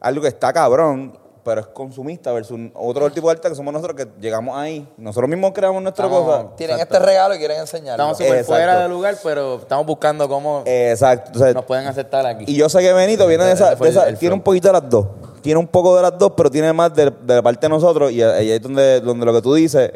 algo 0.00 0.22
que 0.22 0.28
está 0.28 0.52
cabrón, 0.52 1.18
pero 1.42 1.62
es 1.62 1.66
consumista 1.68 2.32
versus 2.32 2.58
otro 2.74 3.10
tipo 3.10 3.26
de 3.26 3.32
artista 3.32 3.48
que 3.48 3.54
somos 3.56 3.72
nosotros 3.72 3.96
que 3.96 4.08
llegamos 4.20 4.56
ahí. 4.56 4.86
Nosotros 4.98 5.28
mismos 5.28 5.52
creamos 5.52 5.82
nuestra 5.82 6.06
Estamos- 6.06 6.24
cosa. 6.26 6.56
Tienen 6.56 6.78
este 6.78 6.98
regalo 6.98 7.34
y 7.34 7.38
quieren 7.38 7.58
enseñarlo. 7.60 7.94
Estamos 8.04 8.18
súper 8.18 8.32
Exacto. 8.34 8.52
fuera 8.54 8.78
de 8.82 8.88
lugar, 8.88 9.16
pero 9.22 9.56
estamos 9.56 9.86
buscando 9.86 10.28
cómo 10.28 10.62
Exacto. 10.66 11.52
Nos 11.52 11.64
pueden 11.64 11.86
aceptar 11.86 12.24
aquí. 12.26 12.44
Y 12.46 12.54
yo 12.56 12.68
sé 12.68 12.78
que 12.80 12.92
Benito 12.92 13.26
viene 13.26 13.44
de 13.44 13.52
esa, 13.52 13.76
fue 13.76 13.88
de 13.88 13.92
esa- 13.94 14.02
el- 14.04 14.10
el 14.14 14.18
tiene 14.18 14.30
flow. 14.32 14.38
un 14.38 14.44
poquito 14.44 14.68
de 14.68 14.72
las 14.74 14.88
dos. 14.88 15.06
Tiene 15.42 15.58
un 15.58 15.66
poco 15.66 15.96
de 15.96 16.02
las 16.02 16.16
dos, 16.18 16.32
pero 16.36 16.50
tiene 16.50 16.72
más 16.72 16.94
de, 16.94 17.06
de 17.10 17.34
la 17.34 17.42
parte 17.42 17.60
de 17.66 17.70
nosotros. 17.70 18.12
Y 18.12 18.22
ahí 18.22 18.50
es 18.52 18.60
donde, 18.62 19.00
donde 19.00 19.24
lo 19.26 19.32
que 19.32 19.40
tú 19.42 19.54
dices 19.54 19.90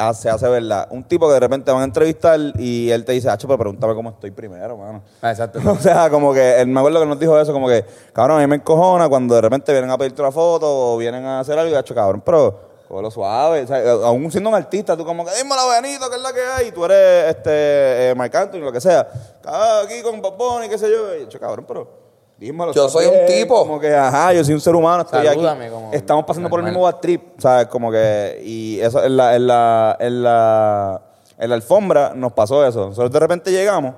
ah, 0.00 0.14
se 0.14 0.30
hace 0.30 0.48
verdad. 0.48 0.88
Un 0.90 1.04
tipo 1.04 1.28
que 1.28 1.34
de 1.34 1.40
repente 1.40 1.70
van 1.70 1.82
a 1.82 1.84
entrevistar 1.84 2.38
y 2.58 2.90
él 2.90 3.04
te 3.04 3.12
dice, 3.12 3.28
Hacho, 3.28 3.46
pero 3.46 3.58
pregúntame 3.58 3.94
cómo 3.94 4.10
estoy 4.10 4.30
primero, 4.30 4.76
mano. 4.76 5.02
Ah, 5.22 5.30
exacto. 5.30 5.60
O 5.70 5.76
sea, 5.76 6.10
como 6.10 6.32
que 6.34 6.60
él 6.60 6.68
me 6.68 6.80
acuerdo 6.80 7.00
que 7.00 7.06
nos 7.06 7.18
dijo 7.18 7.38
eso, 7.38 7.52
como 7.52 7.68
que, 7.68 7.84
cabrón, 8.12 8.38
a 8.38 8.40
mí 8.40 8.46
me 8.46 8.56
encojona 8.56 9.08
cuando 9.08 9.34
de 9.34 9.40
repente 9.40 9.72
vienen 9.72 9.90
a 9.90 9.98
pedirte 9.98 10.20
una 10.20 10.32
foto 10.32 10.94
o 10.94 10.96
vienen 10.96 11.24
a 11.24 11.40
hacer 11.40 11.58
algo 11.58 11.72
y 11.72 11.74
Hacho, 11.74 11.94
cabrón, 11.94 12.22
pero 12.24 12.70
lo 13.00 13.10
suave. 13.10 13.62
O 13.62 13.66
sea, 13.66 13.92
aún 14.04 14.30
siendo 14.30 14.50
un 14.50 14.56
artista, 14.56 14.96
tú 14.96 15.04
como 15.04 15.24
que, 15.24 15.30
dímelo, 15.36 15.68
Benito, 15.68 16.10
que 16.10 16.16
es 16.16 16.22
la 16.22 16.32
que 16.32 16.40
hay. 16.40 16.68
Y 16.68 16.72
tú 16.72 16.84
eres 16.84 17.36
este, 17.36 18.10
eh, 18.10 18.14
Marc 18.16 18.34
Anthony, 18.34 18.58
lo 18.60 18.72
que 18.72 18.80
sea. 18.80 19.06
Ah, 19.44 19.82
aquí 19.84 20.02
con 20.02 20.20
Bob 20.20 20.62
y 20.64 20.68
qué 20.68 20.78
sé 20.78 20.90
yo. 20.90 21.14
Y 21.14 21.28
yo, 21.28 21.38
cabrón, 21.38 21.64
pero 21.68 21.99
dímelo. 22.40 22.72
Yo 22.72 22.88
soy 22.88 23.06
un 23.06 23.26
tipo. 23.26 23.58
Como 23.60 23.78
que, 23.78 23.94
ajá, 23.94 24.32
yo 24.32 24.42
soy 24.42 24.54
un 24.54 24.60
ser 24.60 24.74
humano, 24.74 25.02
estoy 25.02 25.24
Salúdame 25.26 25.66
aquí. 25.66 25.74
como 25.74 25.92
Estamos 25.92 26.24
pasando 26.24 26.48
por 26.48 26.60
el 26.60 26.66
mismo 26.66 26.82
bad 26.82 26.96
trip, 26.96 27.38
¿sabes? 27.38 27.66
Como 27.66 27.92
que, 27.92 28.40
y 28.44 28.80
eso 28.80 29.04
en 29.04 29.16
la, 29.16 29.36
en 29.36 29.46
la, 29.46 29.96
en 30.00 30.22
la, 30.22 31.02
en 31.38 31.48
la 31.48 31.54
alfombra 31.54 32.12
nos 32.14 32.32
pasó 32.32 32.66
eso. 32.66 32.88
Nosotros 32.88 33.12
de 33.12 33.20
repente 33.20 33.52
llegamos 33.52 33.94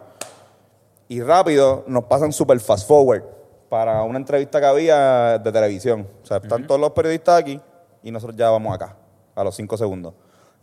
y 1.09 1.23
rápido 1.23 1.85
nos 1.87 2.05
pasan 2.05 2.33
super 2.33 2.59
fast 2.59 2.87
forward 2.87 3.23
para 3.69 4.03
una 4.03 4.19
entrevista 4.19 4.61
que 4.61 4.67
había 4.67 5.39
de 5.39 5.53
televisión. 5.53 6.07
O 6.23 6.27
sea, 6.27 6.39
están 6.39 6.67
todos 6.67 6.81
los 6.81 6.91
periodistas 6.91 7.39
aquí 7.39 7.61
y 8.03 8.11
nosotros 8.11 8.37
ya 8.37 8.51
vamos 8.51 8.75
acá, 8.75 8.97
a 9.35 9.45
los 9.45 9.55
cinco 9.55 9.77
segundos. 9.77 10.15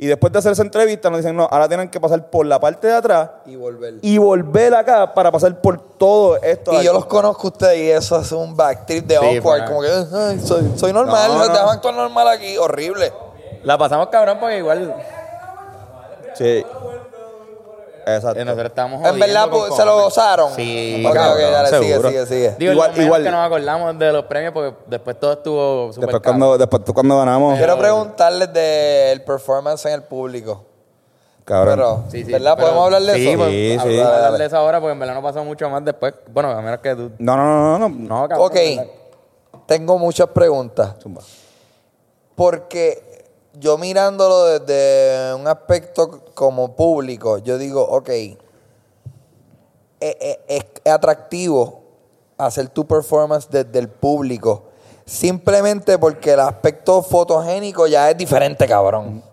Y 0.01 0.07
después 0.07 0.31
de 0.31 0.39
hacer 0.39 0.53
esa 0.53 0.61
entrevista 0.61 1.09
nos 1.09 1.19
dicen, 1.19 1.35
no, 1.35 1.43
ahora 1.51 1.67
tienen 1.67 1.89
que 1.89 1.99
pasar 1.99 2.29
por 2.29 2.45
la 2.45 2.57
parte 2.57 2.87
de 2.87 2.93
atrás 2.93 3.29
Y 3.45 3.57
volver. 3.57 3.95
y 4.01 4.17
volver 4.17 4.73
acá 4.73 5.13
para 5.13 5.29
pasar 5.29 5.59
por 5.59 5.77
todo 5.97 6.37
esto. 6.41 6.71
Y 6.73 6.85
yo 6.85 6.93
los 6.93 7.05
conozco 7.05 7.47
a 7.47 7.51
ustedes 7.51 7.77
y 7.79 7.91
eso 7.91 8.17
es 8.21 8.31
un 8.31 8.55
backtrip 8.55 9.05
de 9.05 9.17
Sí, 9.17 9.37
awkward. 9.37 9.65
Como 9.65 9.81
que, 9.81 9.89
ay, 9.89 10.39
soy, 10.39 10.71
soy 10.77 10.93
normal, 10.93 11.29
No, 11.33 11.45
no. 11.45 11.51
déjame 11.53 11.71
actuar 11.71 11.93
normal 11.95 12.27
aquí. 12.29 12.57
Horrible. 12.57 13.11
La 13.63 13.77
pasamos 13.77 14.07
cabrón 14.07 14.37
porque 14.39 14.57
igual 14.59 14.95
Sí. 16.35 16.63
Exacto. 18.15 18.45
nosotros 18.45 18.67
estamos 18.67 19.07
En 19.07 19.19
verdad, 19.19 19.49
pues, 19.49 19.75
se 19.75 19.85
lo 19.85 20.01
gozaron. 20.01 20.53
Sí, 20.55 21.03
Ok, 21.05 21.11
ok, 21.11 21.15
cabrón, 21.17 21.51
dale, 21.51 21.69
sigue, 21.69 21.87
seguro. 21.91 22.09
sigue, 22.09 22.25
sigue. 22.25 22.55
Digo, 22.57 22.71
Igual- 22.73 23.01
igual, 23.01 23.23
que 23.23 23.31
nos 23.31 23.45
acordamos 23.45 23.99
de 23.99 24.11
los 24.13 24.25
premios 24.25 24.53
porque 24.53 24.75
después 24.87 25.19
todo 25.19 25.33
estuvo 25.33 25.93
súper 25.93 26.09
Después 26.09 26.23
cuando, 26.23 26.57
después 26.57 26.83
tú 26.83 26.93
cuando 26.93 27.17
ganamos, 27.17 27.57
Quiero 27.57 27.77
preguntarles 27.77 28.51
del 28.53 29.21
performance 29.23 29.85
en 29.85 29.93
el 29.93 30.03
público. 30.03 30.65
cabrón. 31.45 31.75
Pero, 31.75 32.03
Sí, 32.11 32.23
sí, 32.25 32.31
¿verdad? 32.31 32.53
pero- 32.55 32.67
¿Podemos 32.67 32.85
hablar 32.85 33.01
de 33.01 33.13
sí, 33.15 33.27
eso? 33.29 33.37
pues, 33.39 33.49
Sí, 33.49 33.77
sí. 33.81 33.99
hablar 33.99 34.33
de 34.37 34.45
eso 34.45 34.57
ahora 34.57 34.79
porque 34.79 34.91
en 34.93 34.99
verdad 34.99 35.15
no 35.15 35.23
pasó 35.23 35.43
mucho 35.43 35.67
más 35.69 35.83
después. 35.83 36.13
Bueno, 36.31 36.51
a 36.51 36.61
menos 36.61 36.79
que 36.79 36.95
tú... 36.95 37.11
No, 37.17 37.35
no, 37.35 37.43
no, 37.45 37.79
no. 37.79 37.89
no. 37.89 37.95
No, 38.21 38.27
cabrón. 38.29 38.47
Ok, 38.47 39.65
tengo 39.65 39.97
muchas 39.97 40.27
preguntas. 40.27 40.93
Zumba. 41.01 41.21
Porque 42.35 43.08
yo 43.53 43.77
mirándolo 43.77 44.59
desde 44.59 45.33
un 45.33 45.47
aspecto 45.47 46.23
como 46.33 46.75
público, 46.75 47.37
yo 47.39 47.57
digo, 47.57 47.81
ok, 47.83 48.09
e- 48.09 48.37
e- 49.99 50.39
es, 50.47 50.65
atractivo 50.91 51.81
hacer 52.37 52.69
tu 52.69 52.85
performance 52.87 53.49
desde 53.49 53.79
el 53.79 53.89
público. 53.89 54.63
Simplemente 55.05 55.97
porque 55.97 56.33
el 56.33 56.39
aspecto 56.39 57.01
fotogénico 57.01 57.87
ya 57.87 58.09
es 58.11 58.17
diferente, 58.17 58.67
cabrón. 58.67 59.23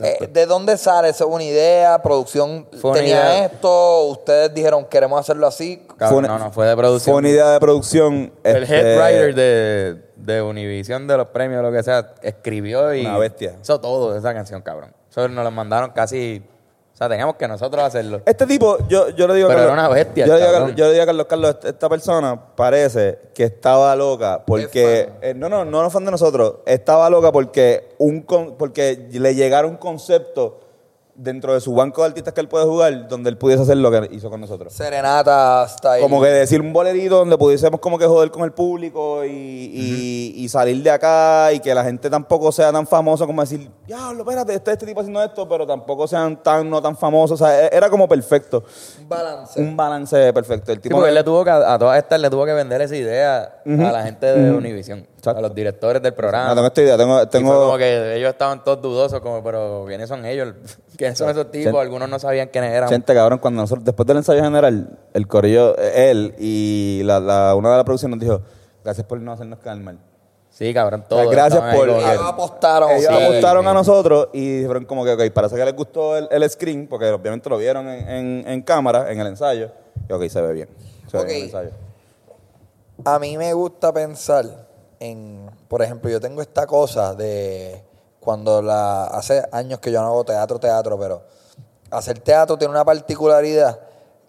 Eh, 0.00 0.28
¿De 0.30 0.46
dónde 0.46 0.76
sale? 0.76 1.08
¿Eso 1.08 1.26
es 1.28 1.34
una 1.34 1.42
idea? 1.42 2.00
¿Producción 2.02 2.66
Fue 2.80 2.92
tenía 2.92 3.34
idea. 3.34 3.44
esto? 3.46 4.04
¿Ustedes 4.08 4.52
dijeron 4.52 4.84
queremos 4.84 5.18
hacerlo 5.18 5.46
así? 5.46 5.86
Una- 6.10 6.28
no, 6.28 6.38
no, 6.38 6.52
fue 6.52 6.66
de 6.66 6.76
producción. 6.76 7.14
Fue 7.14 7.18
una 7.20 7.28
idea 7.30 7.50
de 7.50 7.60
producción. 7.60 8.32
El 8.44 8.62
este, 8.64 8.76
head 8.78 8.98
writer 8.98 9.34
de, 9.34 10.02
de 10.16 10.42
Univision, 10.42 11.06
de 11.06 11.16
los 11.16 11.28
premios, 11.28 11.62
lo 11.62 11.72
que 11.72 11.82
sea, 11.82 12.12
escribió 12.22 12.94
y... 12.94 13.06
Una 13.06 13.18
bestia. 13.18 13.56
Hizo 13.62 13.80
todo 13.80 14.16
esa 14.16 14.34
canción, 14.34 14.60
cabrón. 14.62 14.92
Eso 15.10 15.26
nos 15.28 15.44
lo 15.44 15.50
mandaron 15.50 15.90
casi... 15.90 16.42
O 17.00 17.02
sea, 17.02 17.08
teníamos 17.08 17.36
que 17.36 17.48
nosotros 17.48 17.82
hacerlo. 17.82 18.20
Este 18.26 18.46
tipo, 18.46 18.76
yo, 18.86 19.08
yo 19.08 19.26
le 19.26 19.32
digo 19.36 19.46
a 19.46 19.48
Pero 19.48 19.60
Carlos- 19.60 19.72
era 19.72 19.72
una 19.72 19.88
bestia, 19.88 20.26
Yo 20.26 20.34
le, 20.34 20.38
digo 20.38 20.50
a 20.50 20.52
cabrón. 20.52 20.68
Carlos, 20.68 20.76
yo 20.78 20.84
le 20.84 20.90
digo 20.92 21.02
a 21.02 21.06
Carlos 21.06 21.26
Carlos, 21.26 21.50
esta- 21.52 21.68
esta 21.70 21.88
persona 21.88 22.40
parece 22.54 23.18
que 23.34 23.44
estaba 23.44 23.96
loca 23.96 24.42
porque. 24.46 25.08
eh, 25.22 25.32
no, 25.34 25.48
no, 25.48 25.64
no, 25.64 25.82
no 25.82 25.88
fan 25.88 26.04
de 26.04 26.10
nosotros. 26.10 26.56
Estaba 26.66 27.08
loca 27.08 27.32
porque, 27.32 27.94
un 27.96 28.20
con- 28.20 28.58
porque 28.58 29.08
le 29.12 29.34
llegara 29.34 29.66
un 29.66 29.78
concepto 29.78 30.60
dentro 31.22 31.52
de 31.52 31.60
su 31.60 31.74
banco 31.74 32.00
de 32.00 32.08
artistas 32.08 32.32
que 32.32 32.40
él 32.40 32.48
puede 32.48 32.64
jugar 32.64 33.06
donde 33.06 33.28
él 33.28 33.36
pudiese 33.36 33.62
hacer 33.62 33.76
lo 33.76 33.90
que 33.90 34.08
hizo 34.12 34.30
con 34.30 34.40
nosotros. 34.40 34.72
Serenata 34.72 35.64
está 35.64 35.92
ahí. 35.92 36.02
Como 36.02 36.20
que 36.22 36.28
decir 36.28 36.60
un 36.62 36.72
bolerito 36.72 37.16
donde 37.18 37.36
pudiésemos 37.36 37.78
como 37.78 37.98
que 37.98 38.06
joder 38.06 38.30
con 38.30 38.42
el 38.44 38.52
público 38.52 39.22
y, 39.24 39.28
y- 39.30 40.32
y 40.36 40.48
salir 40.48 40.82
de 40.82 40.90
acá 40.90 41.52
y 41.52 41.60
que 41.60 41.74
la 41.74 41.84
gente 41.84 42.08
tampoco 42.08 42.50
sea 42.50 42.72
tan 42.72 42.86
famosa 42.86 43.26
como 43.26 43.42
decir, 43.42 43.70
diablo, 43.86 44.22
espérate, 44.22 44.54
está 44.54 44.72
este 44.72 44.86
tipo 44.86 45.00
haciendo 45.00 45.22
esto, 45.22 45.46
pero 45.48 45.66
tampoco 45.66 46.08
sean 46.08 46.42
tan, 46.42 46.68
no 46.70 46.80
tan 46.80 46.96
famosos. 46.96 47.40
O 47.40 47.44
sea, 47.44 47.66
e- 47.66 47.70
era 47.76 47.90
como 47.90 48.08
perfecto. 48.08 48.64
Un 49.00 49.08
balance. 49.08 49.60
Un 49.60 49.76
balance 49.76 50.32
perfecto. 50.32 50.72
El 50.72 50.78
Sí, 50.78 50.82
tipo 50.84 50.96
porque 50.96 51.10
él 51.10 51.14
le 51.16 51.24
tuvo 51.24 51.44
que, 51.44 51.50
a 51.50 51.78
todas 51.78 51.98
estas 51.98 52.18
le 52.20 52.30
tuvo 52.30 52.46
que 52.46 52.52
vender 52.54 52.80
esa 52.80 52.96
idea 52.96 53.60
a 53.66 53.92
la 53.92 54.02
gente 54.04 54.26
de 54.26 54.50
Univision. 54.52 55.06
A 55.26 55.40
los 55.40 55.54
directores 55.54 56.02
del 56.02 56.14
programa. 56.14 56.48
No, 56.48 56.54
tengo 56.54 56.66
esta 56.68 56.82
idea, 56.82 56.96
tengo, 56.96 57.14
Y 57.16 57.18
fue 57.18 57.26
tengo 57.28 57.60
como 57.66 57.78
que 57.78 58.16
ellos 58.16 58.30
estaban 58.30 58.62
todos 58.64 58.80
dudosos, 58.82 59.20
como, 59.20 59.42
pero 59.42 59.84
¿quiénes 59.86 60.08
son 60.08 60.24
ellos? 60.24 60.54
¿Quiénes 60.96 61.18
son 61.18 61.30
esos 61.30 61.50
tipos? 61.50 61.80
Algunos 61.80 62.08
no 62.08 62.18
sabían 62.18 62.48
quiénes 62.48 62.72
eran. 62.72 62.88
gente 62.88 63.14
cabrón 63.14 63.38
cuando 63.38 63.62
nosotros 63.62 63.84
después 63.84 64.06
del 64.06 64.18
ensayo 64.18 64.42
general, 64.42 64.98
el 65.14 65.26
corillo, 65.26 65.76
eh, 65.78 66.10
él 66.10 66.34
y 66.38 67.02
la, 67.04 67.20
la- 67.20 67.54
una 67.54 67.70
de 67.72 67.76
la 67.78 67.84
producción 67.84 68.10
nos 68.12 68.20
dijo, 68.20 68.40
gracias 68.84 69.06
por 69.06 69.20
no 69.20 69.32
hacernos 69.32 69.58
quedar 69.58 69.76
mal. 69.78 69.98
Sí, 70.50 70.74
cabrón, 70.74 71.04
O 71.06 71.08
sea, 71.08 71.08
todos. 71.22 71.30
gracias 71.30 71.74
por- 71.74 71.88
Ellos 71.88 72.20
apostaron. 72.22 72.90
Ellos 72.90 73.06
sí. 73.16 73.22
apostaron 73.24 73.62
sí. 73.64 73.68
a 73.70 73.72
nosotros 73.72 74.28
y 74.32 74.58
dijeron 74.58 74.84
como 74.84 75.04
que, 75.04 75.12
ok, 75.12 75.30
parece 75.32 75.54
que 75.56 75.64
les 75.64 75.74
gustó 75.74 76.16
el, 76.18 76.28
el 76.30 76.50
screen, 76.50 76.86
porque 76.88 77.08
obviamente 77.08 77.48
lo 77.48 77.56
vieron 77.56 77.88
en, 77.88 78.08
en- 78.08 78.44
en 78.48 78.62
cámara, 78.62 79.10
en 79.12 79.20
el 79.20 79.28
ensayo. 79.28 79.70
Y 80.08 80.12
ok, 80.12 80.26
se 80.28 80.40
ve 80.42 80.52
bien. 80.52 80.68
Se 81.06 81.16
ve 81.16 81.22
Ok. 81.22 81.28
bien 81.28 81.38
el 81.38 81.44
ensayo. 81.46 81.70
A 83.04 83.18
mí 83.18 83.38
me 83.38 83.52
gusta 83.54 83.92
pensar 83.92 84.44
en, 85.00 85.50
por 85.68 85.82
ejemplo, 85.82 86.08
yo 86.10 86.20
tengo 86.20 86.40
esta 86.42 86.66
cosa 86.66 87.14
de 87.14 87.82
cuando 88.20 88.62
la 88.62 89.04
hace 89.06 89.42
años 89.50 89.80
que 89.80 89.90
yo 89.90 90.00
no 90.02 90.08
hago 90.08 90.24
teatro, 90.24 90.60
teatro, 90.60 90.98
pero 90.98 91.22
hacer 91.90 92.20
teatro 92.20 92.56
tiene 92.56 92.70
una 92.70 92.84
particularidad 92.84 93.80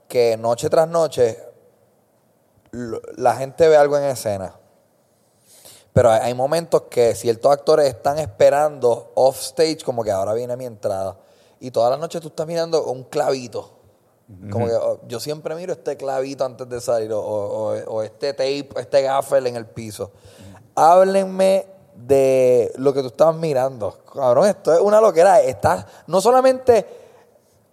que 0.07 0.35
noche 0.37 0.69
tras 0.69 0.87
noche 0.87 1.37
la 3.17 3.35
gente 3.35 3.67
ve 3.67 3.75
algo 3.77 3.97
en 3.97 4.05
escena. 4.05 4.55
Pero 5.93 6.09
hay, 6.09 6.21
hay 6.21 6.33
momentos 6.33 6.83
que 6.83 7.15
ciertos 7.15 7.51
actores 7.51 7.87
están 7.87 8.17
esperando 8.19 9.11
off 9.15 9.39
stage, 9.41 9.79
como 9.83 10.03
que 10.03 10.11
ahora 10.11 10.33
viene 10.33 10.55
mi 10.55 10.65
entrada. 10.65 11.17
Y 11.59 11.69
todas 11.71 11.91
las 11.91 11.99
noches 11.99 12.21
tú 12.21 12.29
estás 12.29 12.47
mirando 12.47 12.85
un 12.85 13.03
clavito. 13.03 13.77
Como 14.49 14.65
que 14.67 14.73
oh, 14.73 15.01
yo 15.09 15.19
siempre 15.19 15.53
miro 15.55 15.73
este 15.73 15.97
clavito 15.97 16.45
antes 16.45 16.67
de 16.69 16.79
salir, 16.79 17.11
o, 17.11 17.19
o- 17.19 17.73
o 17.95 18.01
este 18.01 18.31
tape, 18.31 18.69
este 18.77 19.01
gaffer 19.01 19.45
en 19.45 19.57
el 19.57 19.65
piso. 19.65 20.11
Háblenme 20.75 21.67
de 21.95 22.71
lo 22.77 22.93
que 22.93 23.01
tú 23.01 23.07
estabas 23.07 23.35
mirando. 23.35 23.97
Cabrón, 24.13 24.47
esto 24.47 24.73
es 24.73 24.79
una 24.79 24.99
loquera. 24.99 25.41
Estás, 25.41 25.85
no 26.07 26.21
solamente, 26.21 26.85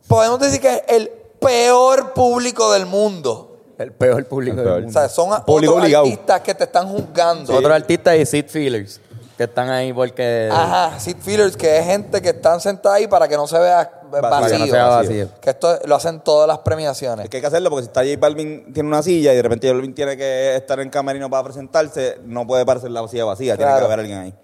podemos 0.07 0.41
decir 0.41 0.61
que 0.61 0.75
es 0.75 0.83
el 0.89 1.09
peor 1.41 2.13
público 2.13 2.73
del 2.73 2.87
mundo. 2.87 3.57
El 3.79 3.93
peor 3.93 4.25
público 4.27 4.53
El 4.53 4.57
del 4.57 4.65
peor. 4.67 4.79
O 4.79 4.83
mundo. 4.83 5.01
sea, 5.01 5.09
son 5.09 5.29
Público 5.45 5.73
otros 5.73 5.85
obligado. 5.85 6.05
artistas 6.05 6.41
que 6.41 6.55
te 6.55 6.65
están 6.65 6.89
juzgando. 6.89 7.55
Otros 7.55 7.73
artistas 7.73 8.17
y 8.17 8.27
seat 8.27 8.49
feelers 8.49 9.01
que 9.37 9.45
están 9.45 9.71
ahí 9.71 9.93
porque... 9.93 10.49
Ajá, 10.51 10.99
seat 10.99 11.19
fillers, 11.21 11.57
que 11.57 11.79
es 11.79 11.87
gente 11.87 12.21
que 12.21 12.31
están 12.31 12.61
sentada 12.61 12.97
ahí 12.97 13.07
para 13.07 13.29
que 13.29 13.37
no 13.37 13.47
se 13.47 13.57
vea 13.57 13.98
vacío. 14.11 14.31
Para 14.31 14.47
que 14.49 14.59
no 14.59 14.67
sea 14.67 14.87
vacío. 14.87 15.29
Que 15.41 15.51
esto 15.51 15.79
lo 15.85 15.95
hacen 15.95 16.21
todas 16.21 16.47
las 16.49 16.59
premiaciones. 16.59 17.25
Es 17.25 17.31
que 17.31 17.37
hay 17.39 17.41
que 17.41 17.47
hacerlo 17.47 17.71
porque 17.71 17.85
si 17.85 17.89
está 17.89 18.03
J 18.03 18.17
Balvin 18.19 18.73
tiene 18.73 18.89
una 18.89 19.03
silla 19.03 19.33
y 19.33 19.37
de 19.37 19.43
repente 19.43 19.67
J 19.69 19.75
Balvin 19.77 19.95
tiene 19.95 20.17
que 20.17 20.57
estar 20.57 20.79
en 20.81 20.91
camerino 20.91 21.29
para 21.31 21.45
presentarse, 21.45 22.19
no 22.25 22.47
puede 22.47 22.65
parecer 22.67 22.91
la 22.91 23.07
silla 23.09 23.25
vacía, 23.25 23.57
tiene 23.57 23.73
que 23.73 23.85
haber 23.85 24.01
alguien 24.01 24.19
ahí. 24.19 24.35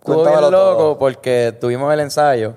Estuvo 0.00 0.24
bien 0.24 0.40
loco 0.40 0.50
todo. 0.76 0.98
porque 0.98 1.56
tuvimos 1.58 1.92
el 1.92 2.00
ensayo 2.00 2.54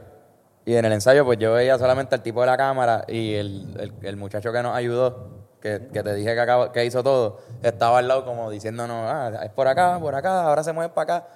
y 0.65 0.76
en 0.76 0.84
el 0.84 0.91
ensayo 0.91 1.23
pues 1.23 1.38
yo 1.39 1.53
veía 1.53 1.77
solamente 1.77 2.14
al 2.15 2.22
tipo 2.22 2.41
de 2.41 2.48
la 2.48 2.57
cámara 2.57 3.06
y 3.07 3.35
el, 3.35 3.73
el- 3.80 3.94
el 4.02 4.18
muchacho 4.18 4.52
que 4.52 4.61
nos 4.61 4.76
ayudó, 4.76 5.30
que, 5.61 5.88
que 5.94 6.03
te 6.03 6.14
dije 6.14 6.34
que, 6.35 6.41
acabo- 6.41 6.72
que 6.73 6.84
hizo 6.85 7.02
todo, 7.03 7.38
estaba 7.64 7.99
al 7.99 8.07
lado 8.10 8.26
como 8.26 8.49
diciéndonos, 8.52 9.10
ah, 9.10 9.31
es 9.45 9.52
por 9.52 9.68
acá, 9.68 9.98
por 9.99 10.14
acá, 10.14 10.44
ahora 10.44 10.61
se 10.64 10.73
mueven 10.73 10.91
para 10.94 11.18
acá. 11.19 11.27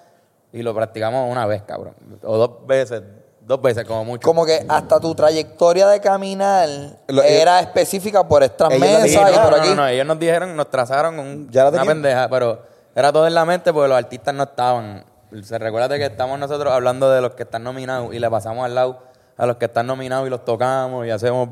Y 0.53 0.63
lo 0.63 0.75
practicamos 0.75 1.31
una 1.31 1.45
vez, 1.45 1.61
cabrón. 1.63 1.95
O 2.23 2.37
dos 2.37 2.67
veces, 2.67 3.01
dos 3.41 3.61
veces 3.61 3.85
como 3.85 4.05
mucho. 4.05 4.25
Como 4.25 4.45
que 4.45 4.65
hasta 4.67 4.99
tu 4.99 5.13
trayectoria 5.15 5.87
de 5.87 5.99
caminar 5.99 6.69
Lo- 7.07 7.21
eh, 7.23 7.41
era 7.41 7.59
específica 7.59 8.27
por 8.27 8.43
estas 8.43 8.69
ellos 8.71 8.79
mesas 8.81 9.03
Sí, 9.09 9.13
y 9.13 9.15
no, 9.35 9.41
por 9.43 9.51
no, 9.51 9.57
aquí. 9.57 9.69
no, 9.69 9.75
no, 9.75 9.87
ellos 9.87 10.05
nos 10.05 10.19
dijeron, 10.19 10.55
nos 10.55 10.69
trazaron 10.69 11.19
un- 11.19 11.49
Ya 11.49 11.63
la 11.63 11.69
una 11.69 11.79
tenían. 11.79 11.95
pendeja, 12.01 12.29
pero 12.29 12.61
era 12.95 13.11
todo 13.11 13.27
en 13.27 13.33
la 13.33 13.45
mente 13.45 13.73
porque 13.73 13.87
los 13.89 13.97
artistas 13.97 14.33
no 14.33 14.43
estaban. 14.43 15.03
Se 15.43 15.57
recuerda 15.57 15.87
de 15.87 15.97
que 15.97 16.05
estamos 16.05 16.37
nosotros 16.39 16.71
hablando 16.73 17.09
de 17.09 17.21
los 17.21 17.31
que 17.35 17.43
están 17.43 17.63
nominados 17.63 18.13
y 18.13 18.19
le 18.19 18.29
pasamos 18.29 18.65
al 18.65 18.75
lado 18.75 18.99
a 19.37 19.45
los 19.45 19.55
que 19.57 19.65
están 19.65 19.87
nominados 19.87 20.27
y 20.27 20.29
los 20.29 20.43
tocamos 20.45 21.07
y 21.07 21.09
hacemos 21.09 21.49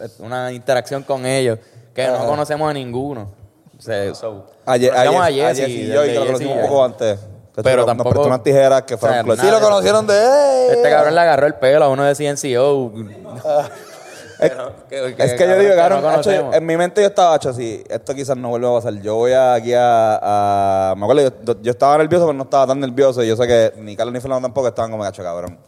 eh, 0.00 0.08
una 0.18 0.52
interacción 0.52 1.02
con 1.04 1.24
ellos 1.26 1.58
que 1.94 2.06
no 2.06 2.26
conocemos 2.26 2.68
a 2.68 2.72
ninguno. 2.74 3.30
O 3.78 3.82
sea, 3.82 4.14
so, 4.14 4.46
Ayer, 4.66 4.92
ayer, 4.94 5.16
a 5.16 5.24
ayer 5.24 5.68
y 5.70 5.86
yo, 5.88 6.04
y 6.04 6.08
desde 6.08 6.12
que 6.12 6.18
lo 6.18 6.26
Jesse 6.38 6.40
y 6.42 6.46
un 6.52 6.60
poco 6.60 6.84
antes. 6.84 7.18
Pero 7.62 7.76
Pero 7.82 7.86
tampoco- 7.86 8.08
Nos 8.10 8.14
prestó 8.14 8.28
unas 8.28 8.42
tijeras 8.42 8.82
que 8.82 8.96
fueron 8.96 9.30
O 9.30 9.34
sea. 9.36 9.44
Sí, 9.44 9.50
lo 9.50 9.60
conocieron 9.60 10.06
de... 10.06 10.14
¡Ey! 10.14 10.66
Este 10.76 10.90
cabrón 10.90 11.14
le 11.14 11.20
agarró 11.20 11.46
el 11.46 11.54
pelo 11.54 11.84
a 11.84 11.88
uno 11.88 12.04
de 12.04 12.14
CNCO. 12.14 12.92
Es, 14.40 14.52
Que- 14.88 15.14
es 15.18 15.34
que 15.34 15.46
yo 15.46 15.58
digo, 15.58 15.72
que 15.72 15.76
cabrón, 15.76 16.00
no 16.02 16.10
conocemos. 16.12 16.54
en 16.56 16.64
mi 16.64 16.74
mente 16.74 17.02
yo 17.02 17.08
estaba, 17.08 17.34
hacho, 17.34 17.52
sí, 17.52 17.84
esto 17.90 18.14
quizás 18.14 18.38
no 18.38 18.48
vuelva 18.48 18.70
a 18.70 18.74
pasar. 18.80 18.94
Yo 19.02 19.16
voy 19.16 19.32
aquí 19.34 19.74
a, 19.74 20.90
a- 20.92 20.94
Me 20.96 21.04
acuerdo, 21.04 21.30
yo, 21.44 21.60
yo 21.60 21.70
estaba 21.70 21.98
nervioso, 21.98 22.24
pero 22.24 22.32
no 22.38 22.44
estaba 22.44 22.66
tan 22.68 22.80
nervioso. 22.80 23.22
Y 23.22 23.28
yo 23.28 23.36
sé 23.36 23.46
que 23.46 23.74
ni 23.76 23.94
Carlos 23.96 24.14
ni 24.14 24.20
Fernando 24.20 24.46
tampoco 24.48 24.68
estaban 24.68 24.90
como, 24.90 25.04
hacho, 25.04 25.22
cabrón. 25.22 25.58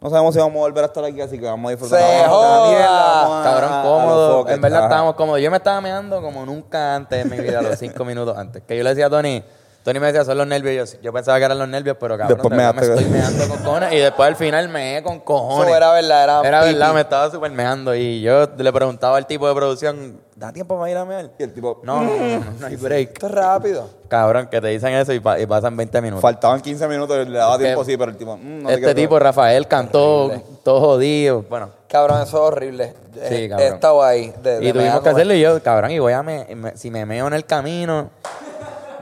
No 0.00 0.08
sabemos 0.08 0.34
si 0.34 0.38
vamos 0.40 0.54
a 0.54 0.60
volver 0.60 0.84
a 0.84 0.86
estar 0.86 1.04
aquí, 1.04 1.20
así 1.20 1.36
que 1.36 1.46
vamos 1.46 1.68
a 1.68 1.70
disfrutar. 1.72 1.98
Se 2.00 2.28
joda. 2.28 2.68
mierda, 2.68 3.42
Cabrón, 3.42 3.82
cómodo. 3.82 4.48
En 4.50 4.60
verdad 4.60 4.82
estábamos 4.84 5.14
cómodos. 5.16 5.40
Yo 5.40 5.50
me 5.50 5.56
estaba 5.56 5.80
meando 5.80 6.22
como 6.22 6.46
nunca 6.46 6.94
antes 6.94 7.24
en 7.24 7.28
mi 7.30 7.38
vida, 7.40 7.60
los 7.60 7.76
cinco 7.76 8.04
minutos 8.04 8.38
antes. 8.38 8.62
Que 8.68 8.76
yo 8.76 8.84
le 8.84 8.90
decía 8.90 9.06
a 9.06 9.10
Tony, 9.10 9.42
Tony 9.86 10.00
me 10.00 10.06
decía, 10.08 10.24
son 10.24 10.36
los 10.36 10.48
nervios. 10.48 10.94
Yo, 10.94 10.98
yo 11.00 11.12
pensaba 11.12 11.38
que 11.38 11.44
eran 11.44 11.60
los 11.60 11.68
nervios, 11.68 11.96
pero 12.00 12.18
cabrón, 12.18 12.38
Después 12.38 12.56
measte. 12.56 12.80
me 12.80 12.86
estoy 12.88 13.04
meando 13.04 13.46
con 13.48 13.58
cojones. 13.58 13.92
Y 13.92 13.98
después 13.98 14.26
al 14.28 14.34
final 14.34 14.68
me 14.68 15.00
con 15.04 15.20
cojones. 15.20 15.68
Eso 15.68 15.76
era 15.76 15.92
verdad, 15.92 16.24
era 16.24 16.40
Era 16.48 16.64
verdad, 16.64 16.92
me 16.92 17.00
estaba 17.02 17.30
súper 17.30 17.52
meando. 17.52 17.94
Y 17.94 18.20
yo 18.20 18.48
le 18.58 18.72
preguntaba 18.72 19.16
al 19.16 19.28
tipo 19.28 19.46
de 19.46 19.54
producción, 19.54 20.20
¿da 20.34 20.52
tiempo 20.52 20.76
para 20.76 20.90
ir 20.90 20.96
a 20.96 21.04
mear? 21.04 21.30
Y 21.38 21.42
el 21.44 21.52
tipo, 21.54 21.80
No, 21.84 22.02
no, 22.02 22.10
no, 22.10 22.38
no, 22.40 22.50
no 22.58 22.66
hay 22.66 22.74
break. 22.74 23.10
Esto 23.12 23.26
es 23.26 23.32
rápido. 23.32 23.88
Cabrón, 24.08 24.48
que 24.50 24.60
te 24.60 24.66
dicen 24.66 24.92
eso 24.92 25.12
y, 25.12 25.20
pa- 25.20 25.38
y 25.38 25.46
pasan 25.46 25.76
20 25.76 26.00
minutos. 26.00 26.20
faltaban 26.22 26.60
15 26.60 26.88
minutos, 26.88 27.28
le 27.28 27.38
daba 27.38 27.56
tiempo, 27.56 27.84
sí, 27.84 27.96
pero 27.96 28.10
el 28.10 28.16
tipo, 28.16 28.36
mm, 28.36 28.62
no 28.62 28.68
te 28.68 28.74
este 28.74 28.94
tipo, 28.94 29.18
Rafael, 29.20 29.68
cantó 29.68 30.32
todo 30.64 30.80
jodido. 30.80 31.44
Bueno, 31.48 31.70
Cabrón, 31.88 32.22
eso 32.22 32.36
es 32.38 32.42
horrible. 32.42 32.94
Sí, 33.14 33.20
Eh, 33.44 33.48
cabrón. 33.48 33.66
He 33.68 33.74
estado 33.74 34.02
ahí. 34.02 34.34
de- 34.42 34.58
de 34.58 34.66
Y 34.68 34.72
tuvimos 34.72 35.00
que 35.00 35.08
hacerlo 35.08 35.34
y 35.34 35.40
yo, 35.40 35.62
cabrón, 35.62 35.92
y 35.92 36.00
voy 36.00 36.12
a 36.12 36.22
me, 36.24 36.44
me- 36.56 36.76
si 36.76 36.90
me 36.90 37.06
meo 37.06 37.28
en 37.28 37.32
el 37.32 37.44
camino, 37.46 38.10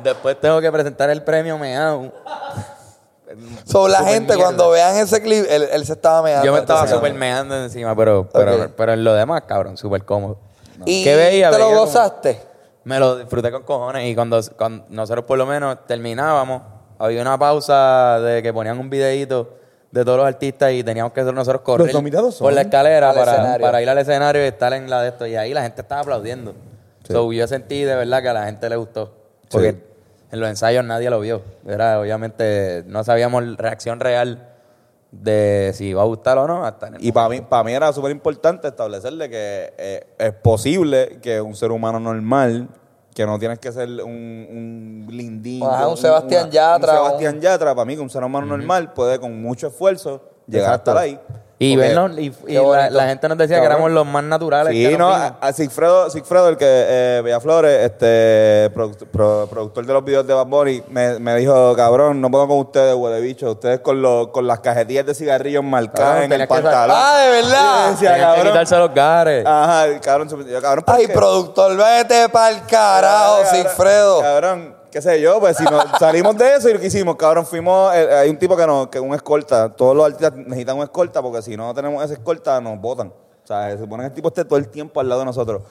después 0.04 0.40
tengo 0.40 0.60
que 0.60 0.70
presentar 0.70 1.10
el 1.10 1.22
premio 1.22 1.58
meao. 1.58 2.12
So, 3.64 3.88
la 3.88 3.98
gente, 4.04 4.34
mierda. 4.34 4.44
cuando 4.44 4.70
vean 4.70 4.96
ese 4.96 5.20
clip, 5.20 5.44
él, 5.48 5.66
él 5.72 5.84
se 5.86 5.94
estaba 5.94 6.22
meando. 6.22 6.44
Yo 6.46 6.52
me 6.52 6.60
estaba 6.60 6.86
súper 6.86 7.14
meando 7.14 7.56
encima, 7.64 7.96
pero, 7.96 8.28
pero, 8.32 8.70
pero 8.76 8.92
en 8.92 9.02
lo 9.02 9.14
demás, 9.14 9.42
cabrón, 9.46 9.76
súper 9.76 10.04
cómodo. 10.04 10.38
¿Y 10.84 11.02
¿Qué 11.02 11.16
veía? 11.16 11.50
te 11.50 11.58
lo 11.58 11.64
Veía 11.66 11.74
como- 11.76 11.86
gozaste? 11.86 12.40
Me 12.84 12.98
lo 13.00 13.16
disfruté 13.16 13.50
con 13.50 13.62
cojones 13.62 14.04
y 14.10 14.14
cuando, 14.14 14.38
cuando 14.58 14.84
nosotros 14.90 15.24
por 15.24 15.38
lo 15.38 15.46
menos 15.46 15.78
terminábamos, 15.86 16.62
había 16.98 17.22
una 17.22 17.38
pausa 17.38 18.20
de 18.20 18.42
que 18.42 18.52
ponían 18.52 18.78
un 18.78 18.90
videíto 18.90 19.54
de 19.90 20.04
todos 20.04 20.18
los 20.18 20.26
artistas 20.26 20.70
y 20.72 20.84
teníamos 20.84 21.12
que 21.14 21.22
nosotros 21.22 21.62
correr 21.62 21.90
por 22.38 22.52
la 22.52 22.60
escalera 22.60 23.10
al 23.10 23.16
para, 23.16 23.58
para 23.58 23.80
ir 23.80 23.88
al 23.88 23.96
escenario 23.98 24.44
y 24.44 24.48
estar 24.48 24.72
en 24.74 24.90
la 24.90 25.00
de 25.00 25.08
esto. 25.08 25.26
Y 25.26 25.34
ahí 25.34 25.54
la 25.54 25.62
gente 25.62 25.80
estaba 25.80 26.02
aplaudiendo. 26.02 26.54
So, 27.08 27.32
yo 27.32 27.46
sentí 27.48 27.84
de 27.84 27.94
verdad 27.96 28.20
que 28.22 28.28
a 28.28 28.32
la 28.34 28.44
gente 28.44 28.68
le 28.68 28.76
gustó. 28.76 29.12
Porque 29.50 29.72
Sí. 29.72 29.82
En 30.34 30.40
los 30.40 30.48
ensayos 30.48 30.84
nadie 30.84 31.08
lo 31.10 31.20
vio. 31.20 31.42
Era 31.64 32.00
obviamente, 32.00 32.82
no 32.88 33.04
sabíamos 33.04 33.44
la 33.44 33.56
reacción 33.56 34.00
real 34.00 34.48
de 35.12 35.70
si 35.74 35.86
iba 35.86 36.02
a 36.02 36.06
gustar 36.06 36.38
o 36.38 36.48
no. 36.48 36.64
Hasta 36.64 36.90
Y 36.98 37.12
para 37.12 37.28
mí, 37.28 37.40
para 37.40 37.62
mí 37.62 37.72
era 37.72 37.92
súper 37.92 38.10
importante 38.10 38.66
establecerle 38.66 39.30
que 39.30 39.72
eh, 39.78 40.06
es 40.18 40.32
posible 40.32 41.20
que 41.22 41.40
un 41.40 41.54
ser 41.54 41.70
humano 41.70 42.00
normal, 42.00 42.68
que 43.14 43.24
no 43.24 43.38
tienes 43.38 43.60
que 43.60 43.70
ser 43.70 43.88
un, 44.02 45.06
un 45.06 45.06
lindín. 45.08 45.62
Ajá, 45.62 45.86
un 45.86 45.96
Sebastián 45.96 46.50
Yatra, 46.50 46.94
Un 46.94 46.98
Sebastián 47.06 47.40
Yatra, 47.40 47.72
para 47.72 47.84
mí 47.84 47.94
que 47.94 48.02
un 48.02 48.10
ser 48.10 48.24
humano 48.24 48.44
normal 48.44 48.92
puede 48.92 49.20
con 49.20 49.40
mucho 49.40 49.68
esfuerzo 49.68 50.20
llegar 50.48 50.70
Exacto. 50.70 50.90
a 50.90 50.94
estar 50.94 51.04
ahí. 51.04 51.43
Y, 51.56 51.76
vernos, 51.76 52.10
y, 52.18 52.32
la, 52.90 53.06
gente 53.06 53.28
nos 53.28 53.38
decía 53.38 53.56
que 53.58 53.62
Cabrón. 53.62 53.72
éramos 53.82 53.90
los 53.92 54.06
más 54.06 54.24
naturales. 54.24 54.72
Sí, 54.72 54.96
no, 54.98 55.08
a, 55.08 55.36
a 55.40 55.52
Sigfredo, 55.52 56.10
Sigfredo, 56.10 56.48
el 56.48 56.56
que 56.56 56.66
eh, 56.66 57.20
Bellaflores, 57.22 57.84
este 57.92 58.70
product- 58.74 59.06
pro- 59.06 59.46
productor 59.48 59.86
de 59.86 59.92
los 59.92 60.04
videos 60.04 60.26
de 60.26 60.34
Bad 60.34 60.46
Bunny, 60.46 60.82
me, 60.88 61.20
me 61.20 61.36
dijo, 61.36 61.74
cabrón, 61.76 62.20
no 62.20 62.28
puedo 62.28 62.48
con 62.48 62.58
ustedes, 62.58 62.94
huele 62.96 63.20
bicho, 63.20 63.52
ustedes 63.52 63.78
con, 63.80 64.02
los 64.02 64.28
con 64.28 64.48
las 64.48 64.58
cajetillas 64.60 65.06
de 65.06 65.14
cigarrillos 65.14 65.62
marcadas 65.62 66.10
Cabrón, 66.22 66.32
en 66.32 66.40
el 66.40 66.48
pantalón. 66.48 66.96
Ah, 67.00 67.18
de 67.18 67.30
verdad. 67.30 67.90
decía, 67.92 68.10
Tenían 68.10 68.30
que 68.30 68.34
cabrón, 68.36 68.52
quitarse 68.52 68.76
los 68.76 68.94
gares. 68.94 69.46
Ajá, 69.46 69.86
el 69.86 70.00
cabrón, 70.00 70.30
se- 70.30 70.50
yo, 70.50 70.60
cabrón, 70.60 70.84
¿por 70.84 70.94
Ay, 70.96 71.06
qué? 71.06 71.12
productor, 71.12 71.76
vete 71.76 72.28
pa'l 72.30 72.66
carajo, 72.66 73.42
Cabrón, 73.44 73.54
Sigfredo. 73.62 74.20
Cabrón, 74.20 74.73
qué 74.94 75.02
sé 75.02 75.20
yo, 75.20 75.40
pues 75.40 75.56
si 75.56 75.64
nos 75.64 75.86
salimos 75.98 76.36
de 76.36 76.54
eso 76.54 76.70
y 76.70 76.72
lo 76.72 76.78
que 76.78 76.86
hicimos, 76.86 77.16
cabrón, 77.16 77.44
fuimos, 77.44 77.92
eh, 77.96 78.14
hay 78.14 78.30
un 78.30 78.38
tipo 78.38 78.56
que 78.56 78.64
nos, 78.64 78.86
que 78.86 78.98
es 78.98 79.04
un 79.04 79.12
escolta, 79.12 79.68
todos 79.74 79.96
los 79.96 80.06
artistas 80.06 80.36
necesitan 80.36 80.76
un 80.76 80.84
escolta 80.84 81.20
porque 81.20 81.42
si 81.42 81.56
no 81.56 81.74
tenemos 81.74 82.04
ese 82.04 82.14
escolta 82.14 82.60
nos 82.60 82.80
botan. 82.80 83.08
O 83.08 83.46
sea, 83.46 83.72
se 83.72 83.78
supone 83.78 84.04
que 84.04 84.06
el 84.06 84.14
tipo 84.14 84.28
esté 84.28 84.44
todo 84.44 84.56
el 84.56 84.68
tiempo 84.68 85.00
al 85.00 85.08
lado 85.08 85.22
de 85.22 85.26
nosotros. 85.26 85.62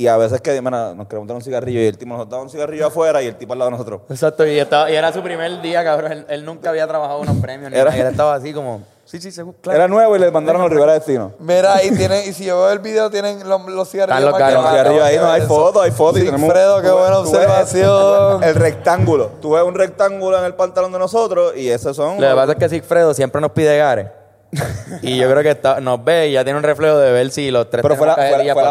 Y 0.00 0.08
a 0.08 0.16
veces 0.16 0.40
que, 0.40 0.62
mira, 0.62 0.94
nos 0.94 1.06
queremos 1.06 1.28
dar 1.28 1.36
un 1.36 1.42
cigarrillo 1.42 1.78
y 1.78 1.84
el 1.84 1.98
tipo 1.98 2.16
nos 2.16 2.26
da 2.26 2.38
un 2.38 2.48
cigarrillo 2.48 2.86
afuera 2.86 3.20
y 3.22 3.26
el 3.26 3.36
tipo 3.36 3.52
al 3.52 3.58
lado 3.58 3.70
de 3.70 3.72
nosotros. 3.72 4.00
Exacto, 4.08 4.46
y, 4.46 4.58
estaba, 4.58 4.90
y 4.90 4.96
era 4.96 5.12
su 5.12 5.22
primer 5.22 5.60
día, 5.60 5.84
cabrón. 5.84 6.12
Él, 6.12 6.26
él 6.30 6.42
nunca 6.42 6.70
había 6.70 6.86
trabajado 6.88 7.20
unos 7.20 7.36
premios. 7.36 7.70
Ni 7.70 7.76
Era- 7.76 7.90
nada, 7.90 7.98
y 7.98 8.00
él 8.00 8.06
estaba 8.06 8.34
así 8.34 8.54
como, 8.54 8.80
sí, 9.04 9.20
sí, 9.20 9.30
seguro, 9.30 9.58
claro. 9.60 9.76
Era 9.76 9.88
nuevo 9.88 10.16
y 10.16 10.18
le 10.18 10.30
mandaron 10.30 10.62
al 10.62 10.70
Rivera 10.70 10.94
Destino. 10.94 11.32
Mira, 11.38 11.84
y, 11.84 11.94
tienen, 11.94 12.26
y 12.26 12.32
si 12.32 12.46
yo 12.46 12.62
veo 12.62 12.70
el 12.70 12.78
video, 12.78 13.10
tienen 13.10 13.46
los, 13.46 13.66
los 13.66 13.90
cigarrillos 13.90 14.32
Están 14.32 14.54
los 14.54 14.64
arriba 14.64 15.04
ahí 15.04 15.18
no 15.18 15.30
hay 15.30 15.42
fotos, 15.42 15.82
hay 15.82 15.90
fotos. 15.90 16.22
Sigfredo, 16.22 16.80
qué 16.80 16.90
buena 16.90 17.18
observación. 17.18 18.42
El 18.42 18.54
rectángulo. 18.54 19.32
Tú 19.42 19.50
ves 19.50 19.62
un 19.64 19.74
rectángulo 19.74 20.38
en 20.38 20.46
el 20.46 20.54
pantalón 20.54 20.92
de 20.92 20.98
nosotros 20.98 21.54
y 21.54 21.68
esos 21.68 21.94
son. 21.94 22.18
Lo 22.18 22.26
que 22.26 22.34
pasa 22.34 22.52
es 22.52 22.58
que 22.58 22.68
Sigfredo 22.70 23.12
siempre 23.12 23.38
nos 23.38 23.50
pide 23.50 23.76
gares. 23.76 24.06
y 25.02 25.16
yo 25.16 25.30
creo 25.30 25.42
que 25.42 25.50
está- 25.50 25.80
nos 25.80 26.02
ve 26.04 26.28
y 26.28 26.32
ya 26.32 26.42
tiene 26.44 26.58
un 26.58 26.64
reflejo 26.64 26.98
de 26.98 27.12
ver 27.12 27.30
si 27.30 27.50
los 27.50 27.70
tres 27.70 27.82
Pero 27.82 27.96
fue 27.96 28.06
la, 28.06 28.14
fue, 28.14 28.24
la, 28.24 28.30
fue, 28.30 28.44
la, 28.44 28.52
fue 28.54 28.62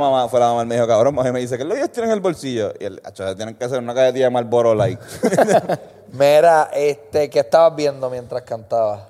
mamá, 0.00 0.28
fue 0.28 0.40
la 0.40 0.46
mamá, 0.48 0.64
me 0.64 0.74
dijo, 0.74 0.86
cabrón, 0.86 1.16
y 1.26 1.30
me 1.32 1.40
dice, 1.40 1.56
¿qué 1.56 1.62
es 1.62 1.68
lo 1.68 1.74
que 1.74 1.80
ellos 1.80 1.92
tienen 1.92 2.10
en 2.10 2.14
el 2.16 2.20
bolsillo? 2.20 2.72
Y 2.80 2.84
él, 2.86 3.00
acho, 3.04 3.36
tienen 3.36 3.54
que 3.54 3.64
hacer 3.64 3.78
una 3.78 3.94
cajetilla 3.94 4.26
de 4.26 4.30
Marlboro 4.30 4.74
Light. 4.74 4.98
Mira, 6.12 6.70
este, 6.72 7.28
¿qué 7.30 7.40
estabas 7.40 7.76
viendo 7.76 8.08
mientras 8.10 8.42
cantabas? 8.42 9.02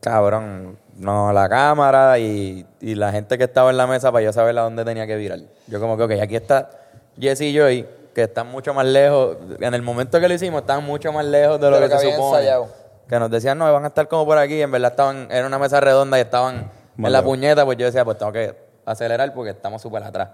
Cabrón, 0.00 0.78
no, 0.96 1.32
la 1.32 1.48
cámara 1.48 2.18
y, 2.18 2.64
y 2.80 2.94
la 2.94 3.10
gente 3.10 3.36
que 3.36 3.44
estaba 3.44 3.70
en 3.70 3.76
la 3.76 3.86
mesa 3.86 4.12
para 4.12 4.24
yo 4.24 4.32
saber 4.32 4.56
a 4.58 4.62
dónde 4.62 4.84
tenía 4.84 5.06
que 5.06 5.16
virar. 5.16 5.40
Yo 5.66 5.80
como 5.80 5.96
que, 5.96 6.04
ok, 6.04 6.12
aquí 6.22 6.36
está 6.36 6.70
Jesse 7.18 7.40
y 7.42 7.58
Joy, 7.58 7.86
que 8.14 8.22
están 8.22 8.46
mucho 8.46 8.72
más 8.72 8.86
lejos. 8.86 9.36
En 9.60 9.74
el 9.74 9.82
momento 9.82 10.20
que 10.20 10.28
lo 10.28 10.34
hicimos, 10.34 10.60
estaban 10.60 10.84
mucho 10.84 11.12
más 11.12 11.24
lejos 11.24 11.60
de 11.60 11.68
lo 11.70 11.76
De 11.76 11.82
lo 11.82 11.86
que, 11.88 11.92
que 11.94 11.98
se 11.98 12.06
había 12.06 12.16
supone. 12.16 12.38
ensayado. 12.38 12.68
Que 13.08 13.18
nos 13.18 13.30
decían, 13.30 13.58
no, 13.58 13.72
van 13.72 13.84
a 13.84 13.88
estar 13.88 14.08
como 14.08 14.24
por 14.26 14.38
aquí. 14.38 14.60
En 14.60 14.70
verdad 14.70 14.90
estaban, 14.92 15.28
era 15.30 15.46
una 15.46 15.58
mesa 15.58 15.80
redonda 15.80 16.18
y 16.18 16.22
estaban 16.22 16.70
en 16.98 17.12
la 17.12 17.22
puñeta. 17.22 17.64
Pues 17.64 17.78
yo 17.78 17.86
decía, 17.86 18.04
pues 18.04 18.18
tengo 18.18 18.32
que 18.32 18.56
acelerar 18.84 19.32
porque 19.32 19.50
estamos 19.50 19.80
súper 19.82 20.02
atrás. 20.02 20.30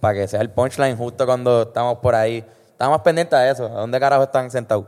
Para 0.00 0.14
que 0.14 0.28
sea 0.28 0.40
el 0.40 0.50
punchline 0.50 0.96
justo 0.96 1.26
cuando 1.26 1.62
estamos 1.62 1.98
por 1.98 2.14
ahí. 2.14 2.44
Estábamos 2.66 3.00
pendientes 3.02 3.38
de 3.38 3.50
eso. 3.50 3.66
¿A 3.66 3.80
dónde 3.80 3.98
carajo 4.00 4.22
están 4.22 4.50
sentados? 4.50 4.86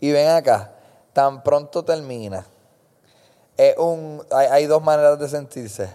Y 0.00 0.12
ven 0.12 0.28
acá, 0.28 0.72
tan 1.12 1.42
pronto 1.42 1.84
termina. 1.84 2.44
Es 3.56 3.76
un, 3.76 4.24
hay, 4.32 4.46
hay 4.48 4.66
dos 4.66 4.82
maneras 4.82 5.18
de 5.18 5.28
sentirse. 5.28 5.88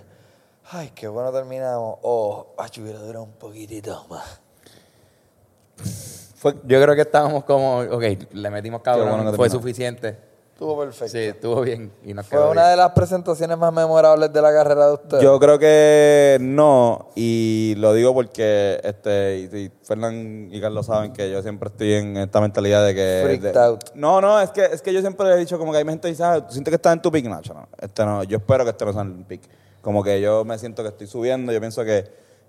Ay, 0.71 0.91
qué 0.93 1.07
bueno 1.07 1.31
terminamos. 1.31 1.97
O, 2.01 2.53
oh, 2.57 2.81
hubiera 2.81 2.99
durado 2.99 3.23
un 3.23 3.33
poquitito 3.33 4.05
más. 4.09 4.41
Fue, 6.35 6.53
yo 6.65 6.81
creo 6.81 6.95
que 6.95 7.01
estábamos 7.01 7.43
como, 7.45 7.79
ok, 7.79 8.03
le 8.33 8.49
metimos 8.49 8.81
cabrón, 8.81 9.09
bueno 9.09 9.33
fue 9.33 9.49
suficiente. 9.49 10.26
Estuvo 10.57 10.79
perfecto. 10.79 11.11
Sí, 11.11 11.19
estuvo 11.19 11.61
bien 11.61 11.91
y 12.03 12.15
nos 12.15 12.25
Fue 12.25 12.35
quedó 12.35 12.49
una 12.49 12.61
bien. 12.63 12.71
de 12.71 12.77
las 12.77 12.91
presentaciones 12.93 13.55
más 13.59 13.71
memorables 13.71 14.33
de 14.33 14.41
la 14.41 14.51
carrera 14.51 14.87
de 14.87 14.93
ustedes. 14.95 15.23
Yo 15.23 15.39
creo 15.39 15.59
que 15.59 16.39
no, 16.41 17.09
y 17.15 17.75
lo 17.77 17.93
digo 17.93 18.11
porque 18.15 18.81
este 18.83 19.37
y, 19.53 19.55
y 19.65 19.71
Fernán 19.83 20.49
y 20.51 20.59
Carlos 20.59 20.87
saben 20.87 21.13
que 21.13 21.29
yo 21.29 21.43
siempre 21.43 21.69
estoy 21.69 21.93
en 21.93 22.17
esta 22.17 22.41
mentalidad 22.41 22.83
de 22.87 22.95
que... 22.95 23.21
Freaked 23.23 23.53
de- 23.53 23.59
out. 23.59 23.83
No, 23.93 24.19
no, 24.19 24.41
es 24.41 24.49
que, 24.49 24.65
es 24.65 24.81
que 24.81 24.91
yo 24.91 25.01
siempre 25.01 25.29
he 25.31 25.37
dicho 25.37 25.59
como 25.59 25.71
que 25.71 25.77
hay 25.77 25.85
gente 25.85 26.01
que 26.01 26.09
dice, 26.09 26.23
ah, 26.23 26.43
¿tú 26.43 26.51
sientes 26.51 26.71
que 26.71 26.75
estás 26.77 26.93
en 26.93 27.03
tu 27.03 27.11
pick? 27.11 27.25
No, 27.27 27.39
este 27.79 28.03
no, 28.03 28.23
yo 28.23 28.37
espero 28.37 28.63
que 28.63 28.71
este 28.71 28.83
no 28.83 28.93
sea 28.93 29.03
en 29.03 29.15
el 29.19 29.25
pick. 29.25 29.41
Como 29.83 30.03
que 30.03 30.19
yo 30.19 30.43
me 30.43 30.57
siento 30.57 30.81
que 30.81 30.89
estoy 30.89 31.05
subiendo, 31.05 31.51
yo 31.51 31.59
pienso 31.59 31.85
que, 31.85 32.03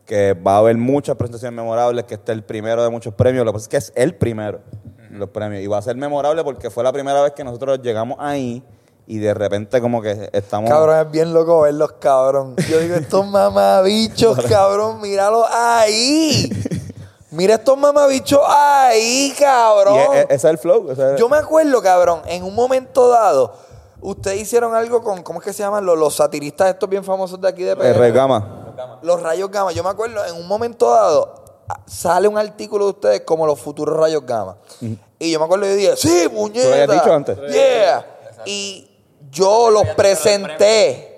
que 0.07 0.33
va 0.33 0.55
a 0.55 0.59
haber 0.61 0.79
muchas 0.79 1.15
presentaciones 1.17 1.55
memorables, 1.55 2.05
que 2.05 2.15
este 2.15 2.33
es 2.33 2.39
el 2.39 2.43
primero 2.45 2.83
de 2.83 2.89
muchos 2.89 3.13
premios, 3.13 3.45
lo 3.45 3.53
que 3.53 3.57
pasa 3.57 3.65
es 3.65 3.69
que 3.69 3.77
es 3.77 3.93
el 3.95 4.15
primero, 4.15 4.61
los 5.11 5.29
premios, 5.31 5.63
y 5.63 5.67
va 5.67 5.79
a 5.79 5.83
ser 5.83 5.97
memorable 5.97 6.43
porque 6.45 6.71
fue 6.71 6.85
la 6.85 6.93
primera 6.93 7.23
vez 7.23 7.33
que 7.33 7.45
nosotros 7.45 7.81
llegamos 7.83 8.19
ahí 8.21 8.63
y 9.07 9.19
de 9.19 9.33
repente 9.35 9.81
como 9.81 10.03
que 10.03 10.29
estamos... 10.33 10.69
Cabrón, 10.69 10.99
es 11.07 11.11
bien 11.11 11.33
loco 11.33 11.63
verlos, 11.63 11.93
cabrón. 11.99 12.55
Yo 12.69 12.79
digo, 12.79 12.95
estos 12.97 13.27
mamabichos, 13.31 14.39
cabrón, 14.47 15.01
míralo 15.01 15.47
ahí. 15.51 16.51
Mira 17.31 17.55
estos 17.55 17.77
mamabichos 17.79 18.41
ahí, 18.47 19.35
cabrón. 19.39 19.97
e- 20.15 20.19
e- 20.21 20.23
ese 20.25 20.35
es 20.35 20.45
el 20.45 20.59
flow. 20.59 20.91
ese 20.91 21.15
es- 21.15 21.21
Yo 21.21 21.29
me 21.29 21.37
acuerdo, 21.39 21.81
cabrón, 21.83 22.21
en 22.27 22.43
un 22.43 22.55
momento 22.55 23.09
dado, 23.09 23.55
ustedes 24.01 24.41
hicieron 24.43 24.75
algo 24.75 25.03
con, 25.03 25.23
¿cómo 25.23 25.39
es 25.41 25.45
que 25.45 25.53
se 25.53 25.63
llaman? 25.63 25.85
Los, 25.85 25.99
los 25.99 26.15
satiristas 26.17 26.69
estos 26.69 26.89
bien 26.89 27.05
famosos 27.05 27.41
de 27.41 27.49
aquí 27.49 27.63
de 27.65 27.77
PR. 27.77 27.97
Red 27.99 28.15
Gama. 28.15 28.65
Los 29.03 29.21
rayos 29.23 29.51
gamma. 29.51 29.73
Yo 29.73 29.83
me 29.83 29.91
acuerdo, 29.91 30.25
en 30.25 30.37
un 30.37 30.47
momento 30.47 30.89
dado, 30.91 31.35
sale 31.87 32.29
un 32.29 32.39
artículo 32.39 32.85
de 32.87 32.91
ustedes 32.93 33.21
como 33.23 33.47
los 33.47 33.61
futuros 33.61 33.97
rayos 33.97 34.25
gamma. 34.25 34.57
Y 35.19 35.31
yo 35.33 35.39
me 35.39 35.45
acuerdo 35.45 35.67
y 35.67 35.75
dije, 35.77 35.97
sí, 35.97 36.29
puñeta. 36.29 36.63
¿Tú 36.63 36.69
lo 36.69 36.75
habías 36.83 36.91
dicho 37.05 37.13
antes? 37.15 37.39
Yeah. 37.53 38.07
Y 38.47 38.91
yo 39.31 39.71
los 39.71 39.85
presenté. 39.97 41.15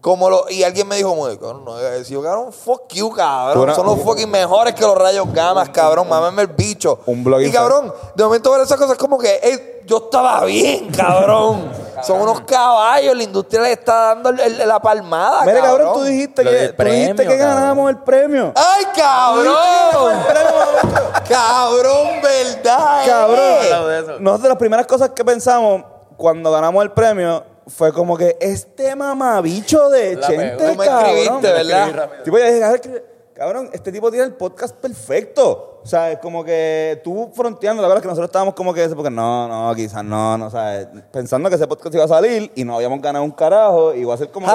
Como 0.00 0.28
lo, 0.28 0.50
y 0.50 0.64
alguien 0.64 0.88
me 0.88 0.96
dijo, 0.96 1.14
cabrón, 1.40 1.64
no 1.64 1.78
digas 1.78 1.92
eso. 1.92 2.20
Cabrón, 2.20 2.52
fuck 2.52 2.92
you, 2.92 3.10
cabrón. 3.12 3.62
una- 3.62 3.74
Son 3.76 3.86
los 3.86 4.00
fucking 4.00 4.28
mejores 4.28 4.74
que 4.74 4.80
los 4.82 4.98
rayos 4.98 5.32
gamas, 5.32 5.68
cabrón. 5.68 6.08
Mámame 6.08 6.42
el 6.42 6.48
bicho. 6.48 6.98
Un 7.06 7.22
blog 7.22 7.40
y 7.42 7.52
cabrón, 7.52 7.92
de 8.16 8.24
momento 8.24 8.50
ver 8.50 8.62
esas 8.62 8.76
cosas 8.78 8.98
como 8.98 9.16
que, 9.16 9.36
"Ey, 9.40 9.82
yo 9.86 9.98
estaba 9.98 10.44
bien, 10.44 10.90
cabrón. 10.90 11.70
Son 12.02 12.20
unos 12.20 12.40
caballos, 12.42 13.16
la 13.16 13.22
industria 13.22 13.62
le 13.62 13.72
está 13.72 14.14
dando 14.14 14.30
el- 14.30 14.40
el- 14.40 14.68
la 14.68 14.80
palmada, 14.80 15.44
Mira, 15.44 15.60
cabrón, 15.60 15.86
cabrón. 15.86 15.94
tú 15.94 16.02
dijiste 16.04 16.44
Lo 16.44 16.50
que, 16.50 16.56
del 16.56 16.74
tú 16.76 16.82
dijiste 16.84 17.14
premio, 17.14 17.32
que 17.32 17.38
cabrón. 17.38 17.54
ganábamos 17.56 17.90
el 17.90 17.96
premio. 17.98 18.52
¡Ay, 18.56 18.84
cabrón! 18.96 20.22
cabrón, 21.28 22.08
¿verdad? 22.22 23.06
Cabrón. 23.06 23.38
eh? 23.38 23.58
Hablado 23.64 23.88
de 23.88 24.00
eso. 24.00 24.20
Nosotros 24.20 24.48
las 24.48 24.58
primeras 24.58 24.86
cosas 24.86 25.10
que 25.10 25.24
pensamos 25.24 25.84
cuando 26.16 26.50
ganamos 26.50 26.82
el 26.82 26.92
premio 26.92 27.44
fue 27.68 27.92
como 27.92 28.16
que 28.16 28.36
este 28.40 28.94
mamabicho 28.96 29.88
de 29.88 30.16
La 30.16 30.26
Chente, 30.26 30.56
pegó. 30.56 30.72
Tú 30.72 30.78
me 30.78 30.86
cabrón. 30.86 31.10
escribiste, 31.16 31.52
¿verdad? 31.52 32.10
Tipo, 32.24 32.38
yo 32.38 32.44
dije, 32.44 32.60
"Cabrón, 32.60 32.80
que- 32.80 33.11
cabrón, 33.42 33.70
este 33.72 33.90
tipo 33.92 34.10
tiene 34.10 34.26
el 34.26 34.34
podcast 34.34 34.74
perfecto. 34.76 35.80
O 35.82 35.86
sea, 35.86 36.12
es 36.12 36.18
como 36.20 36.44
que 36.44 37.00
tú 37.02 37.30
fronteando, 37.34 37.82
la 37.82 37.88
verdad 37.88 37.98
es 37.98 38.02
que 38.02 38.08
nosotros 38.08 38.28
estábamos 38.28 38.54
como 38.54 38.72
que, 38.72 38.88
porque 38.90 39.10
no, 39.10 39.48
no, 39.48 39.74
quizás 39.74 40.04
no, 40.04 40.38
no, 40.38 40.46
o 40.46 40.50
sea, 40.50 40.88
pensando 41.10 41.48
que 41.48 41.56
ese 41.56 41.66
podcast 41.66 41.94
iba 41.94 42.04
a 42.04 42.08
salir 42.08 42.52
y 42.54 42.64
no 42.64 42.76
habíamos 42.76 43.00
ganado 43.02 43.24
un 43.24 43.32
carajo, 43.32 43.92
y 43.94 44.00
iba 44.02 44.14
a 44.14 44.16
ser 44.16 44.30
como 44.30 44.46
que. 44.46 44.52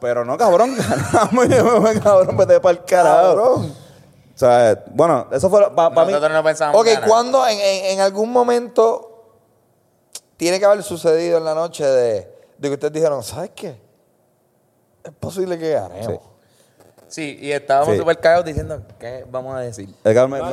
Pero 0.00 0.24
no, 0.24 0.36
cabrón, 0.36 0.76
ganamos 1.12 1.46
y 1.96 2.00
cabrón, 2.00 2.36
vete 2.36 2.60
para 2.60 2.78
el 2.78 2.84
carajo. 2.84 3.26
Cabrón. 3.36 3.72
O 4.34 4.38
sea, 4.38 4.84
bueno, 4.92 5.26
eso 5.32 5.48
fue 5.50 5.68
para 5.74 5.90
mí. 5.90 6.12
Nosotros 6.12 6.32
no 6.32 6.42
pensábamos 6.44 6.80
Ok. 6.80 6.88
¿cuándo 7.06 7.46
en, 7.46 7.58
en- 7.58 7.84
en 7.86 8.00
algún 8.00 8.30
momento 8.32 9.34
tiene 10.36 10.58
que 10.60 10.64
haber 10.64 10.82
sucedido 10.84 11.38
en 11.38 11.44
la 11.44 11.54
noche 11.54 11.84
de, 11.84 12.16
de 12.58 12.68
que 12.68 12.74
ustedes 12.74 12.92
dijeron, 12.92 13.22
¿sabes 13.24 13.50
qué? 13.56 13.80
Es 15.02 15.12
posible 15.18 15.58
que 15.58 15.70
ganemos. 15.72 16.06
Sí. 16.06 16.27
Sí, 17.08 17.38
y 17.40 17.52
estábamos 17.52 17.94
Sí. 17.94 18.00
súper 18.00 18.18
cagados 18.18 18.44
diciendo, 18.44 18.82
¿qué 19.00 19.24
vamos 19.30 19.56
a 19.56 19.60
decir? 19.60 19.88
Edgar 20.04 20.28
me- 20.28 20.42
me- 20.42 20.48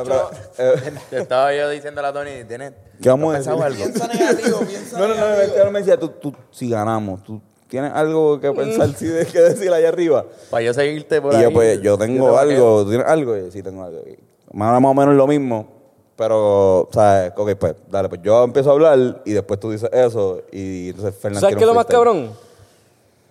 eh, 0.58 0.92
Estaba 1.12 1.54
yo 1.54 1.68
diciéndole 1.68 2.08
a 2.08 2.12
Tony, 2.12 2.44
¿tienes 2.48 2.72
¿Qué 3.02 3.08
vamos 3.10 3.34
a 3.34 3.38
¿has 3.38 3.46
pensado 3.46 3.62
decir? 3.68 3.82
algo? 3.84 3.94
Piensa 3.94 4.08
negativo, 4.14 4.58
piensa 4.60 4.98
No, 4.98 5.08
no, 5.08 5.14
no, 5.14 5.26
Edgar 5.34 5.70
me 5.70 5.78
decía, 5.80 5.98
tú, 5.98 6.08
tú, 6.08 6.34
si 6.50 6.70
ganamos, 6.70 7.22
tú 7.22 7.40
tienes 7.68 7.92
algo 7.92 8.40
que 8.40 8.50
pensar, 8.52 8.88
si 8.94 9.06
de 9.06 9.26
que 9.26 9.38
decir 9.40 9.70
allá 9.72 9.88
arriba. 9.88 10.24
Para 10.50 10.62
yo 10.62 10.72
seguirte 10.72 11.20
por 11.20 11.34
Y 11.34 11.36
ahí. 11.36 11.42
yo, 11.42 11.52
pues, 11.52 11.80
yo 11.82 11.98
te 11.98 12.06
tengo 12.06 12.38
algo, 12.38 12.84
¿tú 12.84 12.88
tienes 12.90 13.06
algo? 13.06 13.36
Y 13.36 13.40
yo, 13.44 13.50
sí, 13.50 13.62
tengo 13.62 13.84
algo. 13.84 14.00
Y 14.06 14.18
Más 14.56 14.80
más 14.80 14.90
o 14.90 14.94
menos 14.94 15.14
lo 15.14 15.26
mismo, 15.26 15.68
pero, 16.16 16.88
¿sabes? 16.92 17.32
Ok, 17.36 17.50
pues, 17.58 17.74
dale, 17.90 18.08
pues 18.08 18.22
yo 18.22 18.42
empiezo 18.44 18.70
a 18.70 18.72
hablar 18.72 19.20
y 19.26 19.32
después 19.32 19.60
tú 19.60 19.70
dices 19.72 19.90
eso 19.92 20.40
y 20.50 20.88
entonces 20.90 21.14
Fernández 21.20 21.40
¿Sabes 21.42 21.56
qué 21.56 21.64
es 21.64 21.68
lo 21.68 21.74
más 21.74 21.84
cabrón? 21.84 22.30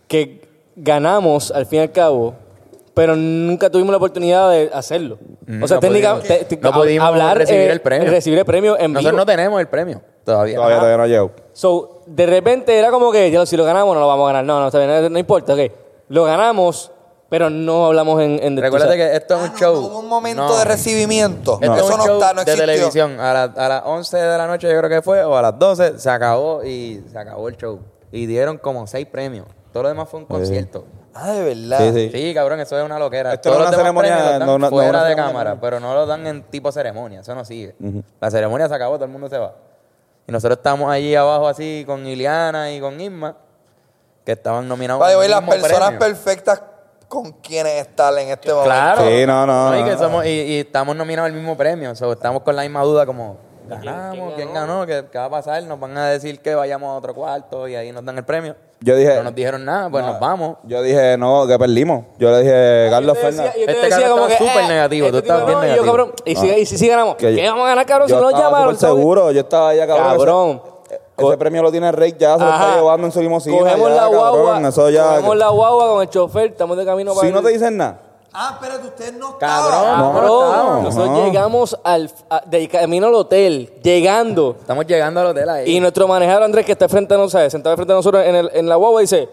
Que 0.07 0.41
ganamos 0.75 1.49
al 1.51 1.65
fin 1.65 1.79
y 1.79 1.81
al 1.83 1.91
cabo, 1.91 2.35
pero 2.95 3.15
nunca 3.15 3.69
tuvimos 3.69 3.91
la 3.91 3.97
oportunidad 3.97 4.49
de 4.49 4.71
hacerlo. 4.73 5.19
o 5.61 5.67
sea, 5.67 5.77
no 5.77 5.79
técnicamente, 5.81 6.27
pudimos. 6.27 6.47
te- 6.47 6.55
te- 6.55 6.61
No 6.63 6.71
pudimos 6.73 7.07
hablar, 7.07 7.37
recibir 7.37 7.61
eh, 7.61 7.71
el 7.71 7.81
premio. 7.81 8.09
Recibir 8.09 8.39
el 8.39 8.45
premio 8.45 8.79
en 8.79 8.93
Nosotros 8.93 9.11
vivo. 9.11 9.17
no 9.17 9.25
tenemos 9.25 9.59
el 9.59 9.67
premio 9.67 10.01
todavía. 10.23 10.55
Todavía, 10.55 10.77
todavía 10.77 10.97
no 10.97 11.05
llego. 11.07 11.31
So, 11.53 12.01
de 12.07 12.25
repente 12.25 12.75
era 12.77 12.89
como 12.89 13.11
que, 13.11 13.29
ya, 13.29 13.45
si 13.45 13.55
lo 13.57 13.63
ganamos, 13.65 13.93
no 13.93 13.99
lo 14.01 14.07
vamos 14.07 14.23
a 14.23 14.27
ganar. 14.33 14.45
No, 14.45 14.59
no, 14.59 14.67
está 14.67 14.79
bien, 14.79 14.89
no, 14.89 15.09
no 15.09 15.19
importa, 15.19 15.53
ok. 15.53 15.59
Lo 16.09 16.23
ganamos, 16.23 16.91
pero 17.29 17.49
no 17.49 17.85
hablamos 17.87 18.21
en... 18.21 18.39
en 18.41 18.55
Recuérdate 18.57 18.93
o 18.93 18.95
sea, 18.95 19.09
que 19.11 19.17
esto 19.17 19.35
es 19.35 19.41
un 19.41 19.49
Ah, 19.49 19.59
show. 19.59 19.73
no, 19.75 19.87
Hubo 19.87 19.99
un 19.99 20.07
momento 20.07 20.43
No. 20.47 20.57
de 20.57 20.63
recibimiento. 20.65 21.59
Esto 21.61 21.73
es 21.75 21.81
Eso 21.81 21.91
un 21.93 21.97
no 21.99 22.05
show 22.05 22.13
está, 22.19 22.33
no 22.33 22.43
de 22.45 22.51
existió. 22.51 22.65
televisión. 22.75 23.19
A, 23.19 23.33
la- 23.33 23.43
a 23.43 23.67
las 23.69 23.81
11 23.85 24.17
de 24.17 24.37
la 24.37 24.47
noche 24.47 24.71
yo 24.71 24.77
creo 24.77 24.89
que 24.89 25.01
fue, 25.01 25.23
o 25.23 25.35
a 25.35 25.41
las 25.41 25.59
12, 25.59 25.99
se 25.99 26.09
acabó 26.09 26.63
y 26.63 27.03
se 27.11 27.17
acabó 27.17 27.49
el 27.49 27.57
show. 27.57 27.79
Y 28.11 28.25
dieron 28.27 28.57
como 28.57 28.87
seis 28.87 29.05
premios. 29.07 29.47
Todo 29.73 29.83
lo 29.83 29.89
demás 29.89 30.07
fue 30.07 30.21
un 30.21 30.25
concierto. 30.27 30.85
Ah, 31.17 31.31
de 31.31 31.43
verdad. 31.43 31.79
Sí, 31.79 31.93
sí. 31.93 32.09
Sí, 32.11 32.33
cabrón, 32.33 32.59
eso 32.59 32.77
es 32.77 32.83
una 32.83 32.99
loquera. 32.99 33.33
Esto 33.33 33.49
Todos 33.49 33.59
no 33.59 33.65
es 33.65 33.71
los 33.71 33.79
una 33.79 33.87
demás 33.87 34.03
ceremonia, 34.03 34.39
no, 34.39 34.45
no, 34.45 34.57
no 34.59 34.69
fuera 34.69 35.03
de 35.03 35.09
ceremonia. 35.11 35.25
cámara, 35.25 35.57
pero 35.61 35.79
no 35.79 35.93
lo 35.93 36.05
dan 36.05 36.27
en 36.27 36.43
tipo 36.43 36.73
ceremonia. 36.73 37.21
Eso 37.21 37.33
no 37.33 37.45
sigue. 37.45 37.73
La 38.19 38.29
ceremonia 38.29 38.67
se 38.67 38.75
acabó, 38.75 38.95
todo 38.95 39.05
el 39.05 39.11
mundo 39.11 39.29
se 39.29 39.37
va. 39.37 39.53
Y 40.27 40.31
nosotros 40.33 40.57
estábamos 40.57 40.91
allí 40.91 41.15
abajo 41.15 41.47
así 41.47 41.83
con 41.85 42.05
Iliana 42.05 42.73
y 42.73 42.81
con 42.81 42.99
Isma, 42.99 43.37
que 44.25 44.33
estaban 44.33 44.67
nominados 44.67 45.01
al 45.01 45.17
way, 45.17 45.29
las 45.29 45.41
personas 45.41 45.89
premio. 45.89 45.99
perfectas 45.99 46.61
con 47.07 47.31
quienes 47.33 47.87
están 47.87 48.17
en 48.17 48.29
este 48.29 48.49
momento. 48.49 48.65
Claro. 48.65 49.07
Sí, 49.07 49.25
no, 49.25 49.45
no, 49.45 49.79
y, 49.79 49.83
que 49.85 49.91
no. 49.91 49.97
somos, 49.97 50.25
y, 50.25 50.29
y 50.29 50.59
estamos 50.59 50.97
nominados 50.97 51.27
al 51.29 51.33
mismo 51.33 51.55
premio. 51.55 51.91
O 51.91 51.95
sea, 51.95 52.11
estamos 52.11 52.41
con 52.41 52.55
la 52.57 52.63
misma 52.63 52.81
duda 52.81 53.05
como, 53.05 53.37
ganamos, 53.67 54.33
¿quién, 54.35 54.53
ganó? 54.53 54.85
¿Qué, 54.85 55.05
qué 55.11 55.17
va 55.17 55.25
a 55.25 55.29
pasar? 55.29 55.63
Nos 55.63 55.79
van 55.79 55.97
a 55.97 56.09
decir 56.09 56.39
que 56.39 56.55
vayamos 56.55 56.89
a 56.89 56.93
otro 56.97 57.13
cuarto 57.13 57.67
y 57.67 57.75
ahí 57.75 57.91
nos 57.91 58.03
dan 58.05 58.17
el 58.17 58.23
premio. 58.25 58.55
Yo 58.81 58.95
dije, 58.95 59.15
No 59.15 59.23
nos 59.23 59.35
dijeron 59.35 59.63
nada, 59.65 59.89
pues 59.89 60.05
nos 60.05 60.19
vamos. 60.19 60.57
yo 60.63 60.81
dije, 60.81 61.17
no, 61.17 61.47
que 61.47 61.57
perdimos. 61.57 62.05
Yo 62.19 62.29
le 62.31 62.39
dije, 62.41 62.87
Carlos 62.89 63.17
Fernández. 63.17 63.53
Este 63.55 63.89
cabrón 63.89 64.09
como 64.11 64.27
que, 64.27 64.37
súper 64.37 64.63
eh, 64.63 64.67
negativo, 64.67 65.09
tú 65.09 65.17
este 65.17 65.21
tipo 65.29 65.33
estabas 65.39 65.45
bien 65.47 65.57
no, 65.59 65.63
y 65.63 65.67
yo, 65.67 65.71
negativo. 65.83 65.85
cabrón, 65.95 66.13
y 66.25 66.35
si, 66.35 66.47
y 66.49 66.65
si, 66.65 66.77
sí 66.77 66.87
ganamos, 66.87 67.15
¿qué 67.15 67.47
vamos 67.47 67.65
a 67.65 67.69
ganar, 67.69 67.85
cabrón? 67.85 68.07
Si 68.07 68.13
Yo 68.13 68.21
no 68.21 68.31
nos 68.31 68.39
llamaron. 68.39 68.77
seguro, 68.77 69.31
yo 69.31 69.39
estaba 69.41 69.69
allá, 69.69 69.87
cabrón. 69.87 70.07
Cabrón. 70.17 70.61
Ese, 71.17 71.27
ese 71.27 71.37
premio 71.37 71.61
lo 71.63 71.71
tiene 71.71 71.91
Rey 71.93 72.13
ya, 72.19 72.33
se 72.37 72.43
lo 72.43 72.49
está 72.49 72.55
Ajá. 72.71 72.75
llevando 72.75 73.07
en 73.07 73.13
su 73.13 73.21
limusina. 73.21 73.57
Cogemos 73.57 73.89
ya, 73.89 73.95
la 73.95 74.07
guagua, 74.07 74.43
cabrón, 74.45 74.65
eso 74.65 74.89
ya. 74.89 75.03
cogemos 75.07 75.37
la 75.37 75.49
guagua 75.49 75.87
con 75.87 76.01
el 76.01 76.09
chofer, 76.09 76.51
estamos 76.51 76.77
de 76.77 76.85
camino 76.85 77.15
para 77.15 77.25
Si 77.27 77.33
no 77.33 77.41
te 77.41 77.49
dicen 77.49 77.77
nada. 77.77 78.01
Ah, 78.37 78.57
espérate, 78.59 78.87
ustedes 78.87 79.13
no 79.13 79.37
Cabrón. 79.37 79.73
estaban. 79.73 79.99
No, 79.99 80.13
Cabrón, 80.13 80.49
estamos, 80.49 80.83
nosotros 80.83 81.09
no. 81.09 81.25
llegamos 81.25 81.79
al, 81.83 82.11
a- 82.29 82.41
de 82.45 82.67
camino 82.67 83.07
al 83.07 83.13
hotel, 83.15 83.73
llegando, 83.81 84.57
Estamos 84.59 84.85
llegando 84.85 85.21
al 85.21 85.27
hotel 85.27 85.49
ahí. 85.49 85.75
y 85.75 85.79
nuestro 85.79 86.07
manejador 86.07 86.43
Andrés, 86.43 86.65
que 86.65 86.73
está 86.73 86.89
frente 86.89 87.13
a 87.13 87.17
nosotros, 87.17 87.51
sentado 87.51 87.75
frente 87.77 87.93
a 87.93 87.95
nosotros 87.95 88.23
en, 88.25 88.35
el- 88.35 88.51
en 88.53 88.67
la 88.67 88.75
guagua, 88.75 89.01
dice, 89.01 89.29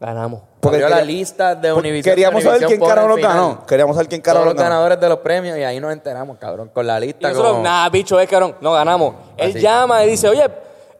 ganamos. 0.00 0.40
Porque 0.60 0.76
Abrió 0.76 0.88
la 0.90 0.96
quería- 0.98 1.12
lista 1.16 1.54
de 1.54 1.72
Porque 1.72 1.88
Univision. 1.88 2.12
Queríamos 2.12 2.38
que 2.42 2.44
saber 2.50 2.66
quién 2.66 2.80
carajo 2.80 3.14
final. 3.14 3.32
ganó. 3.32 3.66
Queríamos 3.66 3.96
saber 3.96 4.08
quién 4.08 4.20
Todos 4.20 4.34
carajo 4.34 4.44
los 4.46 4.54
ganó. 4.54 4.68
ganadores 4.68 5.00
de 5.00 5.08
los 5.08 5.18
premios 5.20 5.56
y 5.56 5.62
ahí 5.62 5.78
nos 5.80 5.92
enteramos, 5.92 6.36
cabrón, 6.38 6.70
con 6.74 6.86
la 6.86 6.98
Y 6.98 7.06
lista. 7.06 7.28
nosotros, 7.28 7.52
como- 7.52 7.62
nada, 7.64 7.88
bicho, 7.88 8.18
es 8.20 8.28
cabrón, 8.28 8.56
no 8.60 8.72
ganamos. 8.72 9.14
Él 9.36 9.50
Así. 9.50 9.60
llama 9.60 10.04
y 10.04 10.10
dice, 10.10 10.28
oye, 10.28 10.44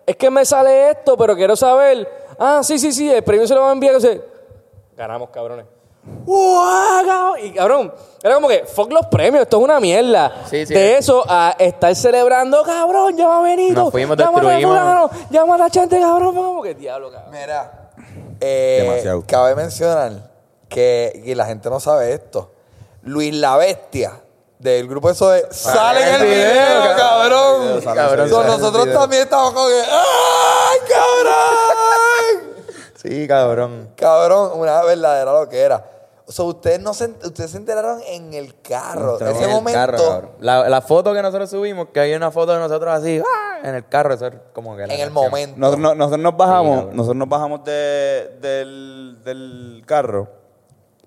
es 0.06 0.16
que 0.16 0.30
me 0.30 0.44
sale 0.44 0.90
esto, 0.92 1.16
pero 1.16 1.34
quiero 1.36 1.56
saber. 1.56 2.08
Ah, 2.38 2.60
sí, 2.62 2.78
sí, 2.78 2.92
sí, 2.92 3.10
el 3.12 3.22
premio 3.22 3.46
se 3.46 3.54
lo 3.54 3.60
va 3.62 3.70
a 3.70 3.72
enviar. 3.72 3.96
Dice, 3.96 4.22
ganamos, 4.96 5.28
cabrones. 5.30 5.66
¡Uah, 6.26 7.02
cabrón! 7.04 7.38
Y 7.42 7.52
cabrón, 7.52 7.94
era 8.22 8.34
como 8.34 8.48
que, 8.48 8.64
fuck 8.64 8.92
los 8.92 9.06
premios, 9.06 9.42
esto 9.42 9.58
es 9.58 9.64
una 9.64 9.80
mierda. 9.80 10.44
Sí, 10.48 10.66
sí. 10.66 10.74
de 10.74 10.96
eso 10.98 11.24
a 11.28 11.54
estar 11.58 11.94
celebrando, 11.94 12.62
cabrón, 12.62 13.16
llama 13.16 13.38
a 13.38 13.42
Benito. 13.42 13.84
Nos 13.84 13.90
fuimos, 13.90 14.16
llama 14.16 14.38
a 14.38 14.42
destruimos. 14.42 15.10
llama 15.30 15.54
a 15.54 15.58
la 15.58 15.70
gente, 15.70 16.00
cabrón. 16.00 16.34
Como 16.34 16.62
que 16.62 16.74
diablo, 16.74 17.10
cabrón. 17.10 17.30
Mira, 17.32 17.90
eh, 18.40 18.80
Demasiado. 18.82 19.24
cabe 19.26 19.54
mencionar 19.54 20.30
que, 20.68 21.22
y 21.24 21.34
la 21.34 21.46
gente 21.46 21.68
no 21.70 21.80
sabe 21.80 22.12
esto. 22.12 22.52
Luis 23.02 23.34
la 23.34 23.56
Bestia 23.56 24.20
del 24.58 24.86
grupo 24.86 25.10
eso 25.10 25.30
de 25.30 25.46
sale 25.50 26.06
en 26.06 26.20
el 26.20 26.26
video, 26.26 26.96
cabrón. 26.96 27.80
Cabrón, 27.82 28.30
nosotros 28.46 28.92
también 28.92 29.22
estamos 29.22 29.52
como 29.52 29.66
que 29.68 29.82
¡ay, 29.82 30.78
cabrón! 30.88 32.09
Sí, 33.02 33.26
cabrón. 33.28 33.90
cabrón, 33.96 34.52
una 34.58 34.82
verdadera 34.82 35.32
loquera. 35.32 35.86
O 36.26 36.32
sea, 36.32 36.44
ustedes 36.44 36.80
no 36.80 36.94
se, 36.94 37.06
ustedes 37.24 37.50
se 37.50 37.56
enteraron 37.56 38.00
en 38.06 38.32
el 38.34 38.60
carro. 38.60 39.18
En 39.20 39.28
Ese 39.28 39.44
el 39.44 39.50
momento. 39.50 39.78
carro, 39.80 39.98
cabrón. 39.98 40.30
la, 40.40 40.68
la 40.68 40.80
foto 40.80 41.12
que 41.12 41.22
nosotros 41.22 41.50
subimos, 41.50 41.88
que 41.92 41.98
hay 41.98 42.14
una 42.14 42.30
foto 42.30 42.52
de 42.52 42.58
nosotros 42.60 42.92
así, 42.94 43.20
¡ah! 43.20 43.58
en 43.68 43.74
el 43.74 43.88
carro, 43.88 44.14
eso 44.14 44.26
es 44.28 44.34
como 44.52 44.76
que 44.76 44.86
la 44.86 44.94
en 44.94 45.00
el 45.00 45.06
canción. 45.08 45.24
momento. 45.24 45.56
Nosotros, 45.58 45.80
no- 45.82 45.94
nosotros 45.96 46.20
nos 46.22 46.36
bajamos, 46.36 46.84
nosotros 46.94 47.16
nos 47.16 47.28
bajamos 47.28 47.64
de- 47.64 48.38
del, 48.40 49.18
del 49.24 49.82
carro 49.86 50.28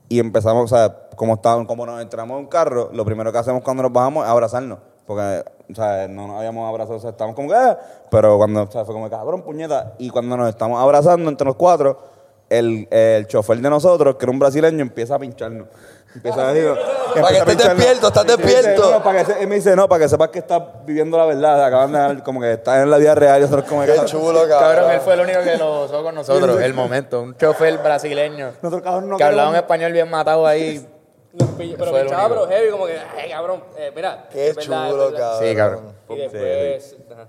y 0.10 0.20
empezamos, 0.20 0.70
o 0.72 0.76
sea, 0.76 1.08
como, 1.16 1.36
estábamos, 1.36 1.68
como 1.68 1.86
nos 1.86 2.02
entramos 2.02 2.36
en 2.36 2.40
un 2.44 2.48
carro, 2.50 2.90
lo 2.92 3.06
primero 3.06 3.32
que 3.32 3.38
hacemos 3.38 3.62
cuando 3.64 3.84
nos 3.84 3.94
bajamos 3.94 4.26
es 4.26 4.30
abrazarnos. 4.30 4.80
Porque, 5.06 5.44
o 5.72 5.76
sea, 5.76 6.08
no 6.08 6.28
nos 6.28 6.38
habíamos 6.38 6.68
abrazado, 6.70 6.98
o 6.98 7.02
sea, 7.02 7.10
estábamos 7.12 7.36
como 7.36 7.50
que, 7.50 7.56
"Ah", 7.56 7.78
pero 8.10 8.38
cuando, 8.38 8.64
o 8.64 8.72
sea, 8.72 8.86
fue 8.86 8.94
como, 8.94 9.10
cabrón, 9.10 9.42
puñeta. 9.42 9.94
Y 9.98 10.10
cuando 10.10 10.38
nos 10.38 10.48
estamos 10.50 10.82
abrazando 10.82 11.30
entre 11.30 11.46
los 11.46 11.56
cuatro, 11.56 11.98
el, 12.50 12.88
el 12.92 13.28
chofer 13.28 13.58
de 13.58 13.70
nosotros, 13.70 14.16
que 14.16 14.26
era 14.26 14.32
un 14.32 14.40
brasileño, 14.40 14.82
empieza 14.82 15.16
a 15.16 15.20
pincharnos. 15.20 15.68
Empieza 16.16 16.48
a 16.48 16.54
decir, 16.54 16.72
Para 17.16 17.28
que 17.30 17.38
estés 17.38 17.58
despierto, 17.58 18.08
estás 18.08 18.26
despierto. 18.28 18.92
No, 18.92 19.04
para 19.04 19.26
que 19.26 19.34
se- 19.34 19.44
y 19.44 19.48
me 19.48 19.56
dice, 19.56 19.76
no, 19.76 19.88
para 19.90 20.04
que 20.04 20.10
sepas 20.10 20.30
que 20.30 20.40
estás 20.40 20.62
viviendo 20.86 21.18
la 21.18 21.26
verdad. 21.26 21.64
Acaban 21.66 21.92
de 21.92 21.98
dar 21.98 22.24
como 22.24 22.40
que 22.40 22.54
estás 22.54 22.84
en 22.84 22.90
la 22.92 22.98
vida 22.98 23.16
real 23.16 23.40
y 23.40 23.42
nosotros 23.44 23.68
como 23.68 23.82
que... 23.84 23.94
Qué 23.94 24.06
chulo, 24.06 24.48
cabrón. 24.48 24.76
Cabrón, 24.76 24.92
él 24.92 25.02
fue 25.02 25.14
el 25.16 25.20
único 25.22 25.42
que 25.42 25.58
lo 25.58 25.86
usó 25.86 26.04
con 26.04 26.14
nosotros, 26.16 26.62
el 26.62 26.74
momento. 26.76 27.22
Un 27.24 27.36
chofer 27.36 27.78
brasileño 27.80 28.52
Nosotros, 28.62 28.82
cabrón, 28.84 29.10
no 29.10 29.18
que 29.18 29.24
hablaba 29.24 29.50
un 29.50 29.56
español 29.56 29.92
bien 29.92 30.10
matado 30.10 30.46
ahí. 30.46 30.88
Nos 31.34 31.50
pilló, 31.50 31.78
pero 31.78 31.92
me 31.92 32.02
echaba, 32.02 32.28
único. 32.28 32.42
pero 32.46 32.52
heavy, 32.56 32.72
como 32.72 32.86
que, 32.86 32.98
ay, 32.98 33.30
cabrón, 33.30 33.64
eh, 33.78 33.92
mira. 33.96 34.30
Qué 34.32 34.50
es 34.50 34.56
verdad, 34.56 34.86
es 34.86 34.92
chulo, 34.92 35.12
verdad. 35.12 35.20
cabrón. 35.20 35.50
Sí, 35.50 35.56
cabrón. 35.56 35.94
Y 36.10 36.16
después, 36.18 36.96
ajá. 37.12 37.28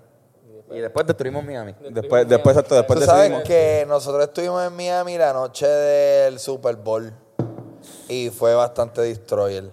Y 0.70 0.78
después 0.80 1.06
destruimos 1.06 1.44
Miami. 1.44 1.74
Después, 1.90 2.26
después, 2.28 2.56
exacto, 2.56 2.74
después 2.74 3.00
Tú 3.00 3.06
sabes 3.06 3.42
que 3.44 3.84
nosotros 3.86 4.24
estuvimos 4.24 4.66
en 4.66 4.74
Miami 4.74 5.18
la 5.18 5.32
noche 5.32 5.66
del 5.66 6.38
Super 6.38 6.76
Bowl 6.76 7.12
y 8.08 8.30
fue 8.30 8.54
bastante 8.54 9.02
destroyer. 9.02 9.70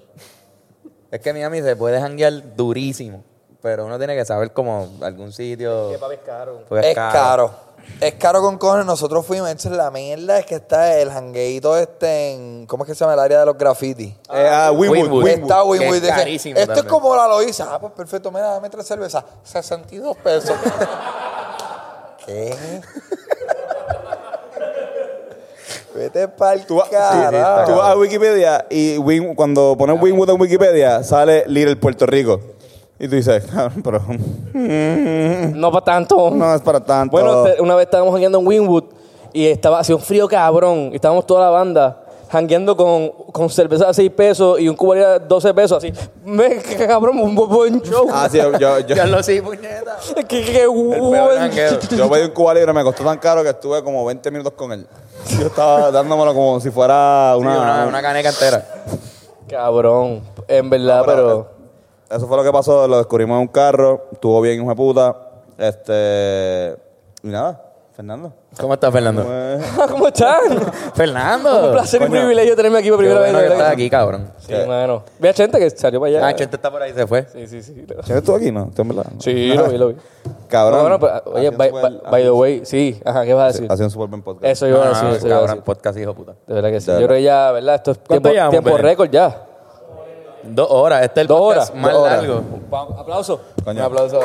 Es 1.10 1.20
que 1.20 1.34
Miami 1.34 1.62
se 1.62 1.76
puede 1.76 2.00
janguear 2.00 2.56
durísimo, 2.56 3.24
pero 3.62 3.86
uno 3.86 3.98
tiene 3.98 4.16
que 4.16 4.26
saber 4.26 4.52
como 4.52 4.90
algún 5.02 5.32
sitio. 5.32 5.92
Que 5.92 5.98
papi 5.98 6.16
es 6.16 6.22
caro. 6.22 6.64
porque 6.68 6.90
Es 6.90 6.96
caro. 6.96 7.52
Es 8.00 8.14
caro 8.16 8.42
con 8.42 8.58
cojones. 8.58 8.86
Nosotros 8.86 9.26
fuimos, 9.26 9.48
entonces 9.50 9.72
la 9.74 9.92
mierda 9.92 10.40
es 10.40 10.46
que 10.46 10.56
está 10.56 10.98
el 10.98 11.12
jangueito 11.12 11.78
este 11.78 12.32
en, 12.34 12.66
¿cómo 12.66 12.84
es 12.84 12.88
que 12.90 12.96
se 12.96 13.00
llama? 13.02 13.14
El 13.14 13.20
área 13.20 13.40
de 13.42 13.46
los 13.46 13.58
graffiti. 13.58 14.06
Eh, 14.34 14.50
ah, 14.52 14.72
Winwood, 14.72 14.98
Winwood. 14.98 15.24
Winwood. 15.24 15.42
Está 15.44 15.64
Winwood. 15.64 16.04
es 16.04 16.10
carísimo 16.10 16.60
Esto 16.60 16.74
es 16.74 16.84
como 16.84 17.16
la 17.16 17.28
Loiza. 17.28 17.68
Ah, 17.72 17.80
pues 17.80 17.94
perfecto. 17.94 18.32
Mira, 18.32 18.48
dame 18.54 18.70
tres 18.70 18.88
cervezas. 18.88 19.24
62 19.44 20.18
pesos. 20.18 20.56
¿Qué? 22.26 22.82
Vete 25.94 26.28
pa'l 26.30 26.66
Tú, 26.66 26.82
carajo. 26.90 27.72
tú 27.72 27.78
vas 27.78 27.92
a 27.92 27.98
Wikipedia 27.98 28.66
y 28.70 28.98
Win- 28.98 29.36
cuando 29.36 29.76
pones 29.78 30.02
Winwood 30.02 30.30
en 30.30 30.40
Wikipedia 30.40 31.04
sale 31.04 31.44
Little 31.48 31.76
Puerto 31.76 32.06
Rico. 32.06 32.40
Y 33.04 33.08
tú 33.08 33.16
dices, 33.16 33.44
cabrón, 33.46 33.82
pero 33.84 34.00
No 35.56 35.72
para 35.72 35.84
tanto. 35.86 36.30
no 36.32 36.54
es 36.56 36.62
para 36.62 36.80
tanto. 36.80 37.12
Bueno, 37.12 37.44
te- 37.44 37.60
una 37.62 37.76
vez 37.76 37.86
estábamos 37.86 38.14
jangueando 38.14 38.38
en 38.40 38.48
Winwood 38.48 38.84
y 39.34 39.48
estaba 39.48 39.80
hacía 39.80 39.96
un 39.96 40.02
frío 40.02 40.28
cabrón. 40.28 40.90
Y 40.92 40.96
estábamos 40.96 41.26
toda 41.26 41.42
la 41.46 41.50
banda 41.50 41.98
jangueando 42.30 42.78
con, 42.78 43.10
con 43.32 43.50
cerveza 43.50 43.90
a 43.90 43.94
6 43.94 44.10
pesos 44.12 44.60
y 44.60 44.70
un 44.70 44.76
cubo 44.76 44.94
de 44.94 45.20
12 45.20 45.54
pesos 45.56 45.78
así. 45.84 45.92
Me, 46.24 46.58
qué 46.60 46.88
cabrón, 46.88 47.18
un 47.20 47.36
bu- 47.36 47.48
buen 47.48 47.82
show. 47.82 48.08
Ah, 48.14 48.30
sí, 48.32 48.38
yo, 48.38 48.52
yo, 48.60 48.80
yo, 48.80 48.96
Ya 48.96 49.06
lo 49.08 49.22
sí, 49.24 49.42
puñeta. 49.42 49.98
Qué, 50.28 50.44
qué 50.44 50.68
buen 50.68 51.52
yo 51.98 52.10
pedí 52.10 52.24
un 52.26 52.32
Cuba 52.32 52.54
Libre, 52.54 52.72
me 52.72 52.84
costó 52.84 53.04
tan 53.04 53.18
caro 53.18 53.42
que 53.44 53.50
estuve 53.50 53.84
como 53.84 54.06
20 54.06 54.30
minutos 54.32 54.54
con 54.54 54.72
él. 54.72 54.86
Yo 55.40 55.48
estaba 55.48 55.90
dándomelo 55.92 56.34
como 56.36 56.60
si 56.60 56.70
fuera 56.70 57.34
Sí, 57.36 57.42
una... 57.42 57.58
una, 57.60 57.86
una 57.88 58.02
caneca 58.02 58.30
entera. 58.30 58.64
Cabrón, 59.50 60.22
en 60.48 60.70
verdad, 60.70 61.00
No, 61.00 61.06
pero- 61.06 61.16
pero... 61.48 61.61
Eso 62.12 62.28
fue 62.28 62.38
lo 62.38 62.44
que 62.44 62.52
pasó, 62.52 62.88
lo 62.88 62.98
descubrimos 62.98 63.36
en 63.36 63.42
un 63.42 63.48
carro, 63.48 64.08
estuvo 64.12 64.42
bien, 64.42 64.60
hijo 64.62 64.70
de 64.70 64.76
puta. 64.76 65.16
Este... 65.58 66.76
Y 67.24 67.28
nada, 67.28 67.62
Fernando. 67.96 68.34
¿Cómo 68.60 68.74
estás, 68.74 68.92
Fernando? 68.92 69.24
Pues, 69.24 69.90
¿Cómo 69.92 70.08
están? 70.10 70.40
Fernando. 70.96 71.68
Un 71.68 71.72
placer 71.74 72.02
y 72.02 72.06
Coño. 72.08 72.20
privilegio 72.20 72.56
tenerme 72.56 72.80
aquí 72.80 72.90
por 72.90 72.98
Qué 73.00 73.06
primera 73.06 73.20
bueno 73.22 73.38
vez. 73.38 73.44
que 73.44 73.44
de 73.44 73.50
verdad 73.50 73.68
estás 73.68 73.76
que 73.78 73.82
aquí, 73.84 73.90
cabrón. 73.90 74.32
Sí, 74.40 74.54
mano. 74.68 75.04
Ve 75.20 75.30
a 75.30 75.34
Chente 75.34 75.60
que 75.60 75.70
salió 75.70 76.00
para 76.02 76.10
allá. 76.18 76.28
Ah, 76.28 76.34
Chente 76.36 76.56
está 76.56 76.72
por 76.72 76.82
ahí, 76.82 76.94
se 76.94 77.06
fue. 77.08 77.28
Sí, 77.32 77.48
sí, 77.48 77.62
sí. 77.62 77.86
¿Quién 78.06 78.18
estuvo 78.18 78.36
aquí, 78.36 78.52
no? 78.52 78.72
¿Tú 78.76 78.82
en 78.82 78.88
verdad? 78.90 79.06
Sí, 79.20 79.54
lo 79.54 79.68
vi, 79.70 79.78
lo 79.78 79.88
vi. 79.90 79.96
Cabrón. 80.50 80.78
No, 80.80 80.82
bueno, 80.82 81.00
pero, 81.00 81.22
oye, 81.38 81.48
Hacía 81.48 81.50
un 81.52 81.58
by, 81.58 81.70
super- 81.70 81.92
by- 82.02 82.12
by 82.12 82.24
the 82.24 82.32
way, 82.32 82.62
sí. 82.66 83.00
Ajá, 83.06 83.24
¿qué 83.24 83.34
vas 83.34 83.44
a 83.44 83.48
decir? 83.48 83.72
Hacía 83.72 83.86
un 83.86 83.92
súper 83.92 84.10
buen 84.10 84.22
podcast. 84.24 84.46
Eso 84.46 84.68
iba 84.68 84.82
a 84.82 84.86
No, 84.86 84.90
decir, 84.90 85.04
no, 85.08 85.16
eso 85.16 85.28
iba 85.28 85.36
a 85.36 85.40
cabrón, 85.40 85.56
decir. 85.58 85.64
podcast 85.64 85.98
hijo 86.00 86.14
puta. 86.16 86.34
De 86.48 86.54
verdad 86.56 86.70
que 86.72 86.82
sí. 86.82 86.88
De 86.88 86.94
Yo 86.94 87.00
verdad. 87.02 87.08
creo 87.08 87.18
que 87.20 87.24
ya, 87.24 87.52
¿verdad? 87.52 87.76
Esto 87.76 87.92
es 87.92 87.98
¿Cuánto 88.00 88.10
tiempo, 88.14 88.30
llevamos, 88.32 88.52
tiempo 88.52 88.70
Bennett? 88.70 88.84
récord 88.84 89.10
ya. 89.12 89.42
Dos 90.44 90.68
horas. 90.70 91.04
Este 91.04 91.20
es 91.20 91.22
el 91.22 91.28
Dos 91.28 91.40
podcast 91.40 91.70
horas, 91.72 91.82
más 91.82 91.92
dos 91.94 92.02
horas. 92.04 92.18
largo. 92.24 92.44
Aplauso. 93.00 93.42
Coño. 93.64 93.80
Un 93.80 93.86
aplauso. 93.86 94.20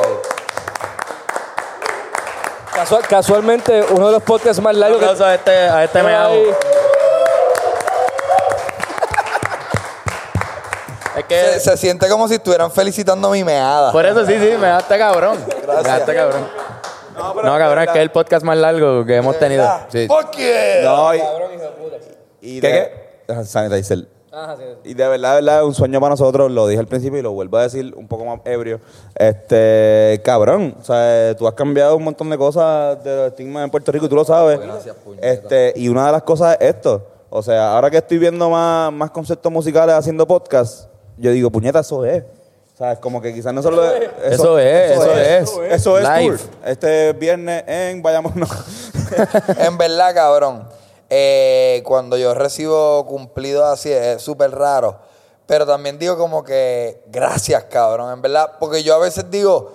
Casual- 2.73 3.07
casualmente, 3.07 3.83
uno 3.91 4.07
de 4.07 4.11
los 4.13 4.23
podcasts 4.23 4.61
más 4.61 4.73
Un 4.75 4.79
largos 4.79 4.99
que... 4.99 5.05
aplauso 5.05 5.25
a 5.25 5.33
este, 5.35 5.51
a 5.51 5.83
este. 5.83 5.99
Ay, 5.99 6.43
Es 11.17 11.25
que... 11.25 11.35
Se, 11.41 11.59
se 11.61 11.77
siente 11.77 12.07
como 12.07 12.27
si 12.27 12.35
estuvieran 12.35 12.69
felicitando 12.71 13.31
mi 13.31 13.43
meada. 13.43 13.91
Por 13.91 14.05
eso 14.05 14.23
sí, 14.25 14.33
sí, 14.33 14.55
me 14.59 14.67
daste 14.67 14.97
cabrón. 14.99 15.37
Me 15.47 15.83
daste 15.83 16.13
cabrón. 16.13 16.47
No, 17.15 17.57
cabrón, 17.57 17.79
es 17.79 17.89
que 17.89 17.97
es 17.97 18.03
el 18.03 18.11
podcast 18.11 18.45
más 18.45 18.57
largo 18.57 19.03
que 19.03 19.15
hemos 19.15 19.39
tenido. 19.39 19.67
Sí. 19.89 20.05
Fuck 20.07 20.35
yeah. 20.35 20.81
No, 20.83 21.15
y, 21.15 21.19
Cabrón, 21.19 21.53
hijo 21.55 21.63
de 21.63 21.69
puta. 21.69 21.95
y 22.41 22.61
¿Qué, 22.61 23.23
de- 23.27 23.45
Sanitizer. 23.45 24.05
Sí. 24.57 24.91
Y 24.91 24.93
de 24.93 25.07
verdad, 25.07 25.35
de 25.35 25.41
verdad, 25.41 25.59
es 25.61 25.65
un 25.65 25.73
sueño 25.73 25.99
para 25.99 26.11
nosotros, 26.11 26.51
lo 26.51 26.67
dije 26.67 26.79
al 26.79 26.87
principio 26.87 27.19
y 27.19 27.21
lo 27.21 27.31
vuelvo 27.31 27.57
a 27.57 27.63
decir 27.63 27.93
un 27.95 28.07
poco 28.07 28.25
más 28.25 28.39
ebrio. 28.45 28.79
Este, 29.15 30.21
cabrón, 30.23 30.75
o 30.79 30.83
sea, 30.83 31.35
tú 31.35 31.47
has 31.47 31.53
cambiado 31.53 31.95
un 31.95 32.03
montón 32.03 32.29
de 32.29 32.37
cosas 32.37 33.03
de 33.03 33.15
los 33.15 33.27
estigmas 33.27 33.63
en 33.63 33.69
Puerto 33.69 33.91
Rico 33.91 34.05
y 34.05 34.09
tú 34.09 34.15
lo 34.15 34.25
sabes. 34.25 34.59
Este, 35.21 35.73
y 35.75 35.89
una 35.89 36.05
de 36.07 36.11
las 36.11 36.23
cosas 36.23 36.57
es 36.59 36.75
esto. 36.75 37.05
O 37.29 37.41
sea, 37.41 37.73
ahora 37.73 37.89
que 37.89 37.97
estoy 37.97 38.17
viendo 38.17 38.49
más, 38.49 38.91
más 38.93 39.11
conceptos 39.11 39.51
musicales 39.51 39.95
haciendo 39.95 40.25
podcast, 40.27 40.89
yo 41.17 41.31
digo, 41.31 41.49
puñeta, 41.51 41.79
eso 41.79 42.05
es. 42.05 42.23
O 42.73 42.77
sea, 42.77 42.91
es 42.91 42.99
como 42.99 43.19
que 43.19 43.33
quizás 43.33 43.53
no 43.53 43.63
solo 43.63 43.83
es. 43.83 44.09
Eso 44.23 44.59
es, 44.59 44.91
eso 44.91 45.17
es. 45.17 45.49
Eso 45.71 45.97
es 45.97 46.07
Live. 46.07 46.37
tour. 46.37 46.49
Este 46.63 47.13
viernes 47.13 47.63
en 47.67 48.01
Vayámonos. 48.03 48.49
En 49.57 49.77
verdad, 49.77 50.13
cabrón. 50.13 50.67
Eh, 51.09 51.81
cuando 51.85 52.17
yo 52.17 52.33
recibo 52.33 53.05
cumplidos 53.05 53.63
así 53.65 53.91
es 53.91 54.21
súper 54.21 54.51
raro. 54.51 54.99
Pero 55.45 55.65
también 55.65 55.97
digo 55.97 56.17
como 56.17 56.43
que 56.43 57.01
gracias, 57.07 57.63
cabrón. 57.65 58.11
En 58.11 58.21
verdad, 58.21 58.53
porque 58.59 58.83
yo 58.83 58.93
a 58.95 58.97
veces 58.97 59.31
digo, 59.31 59.71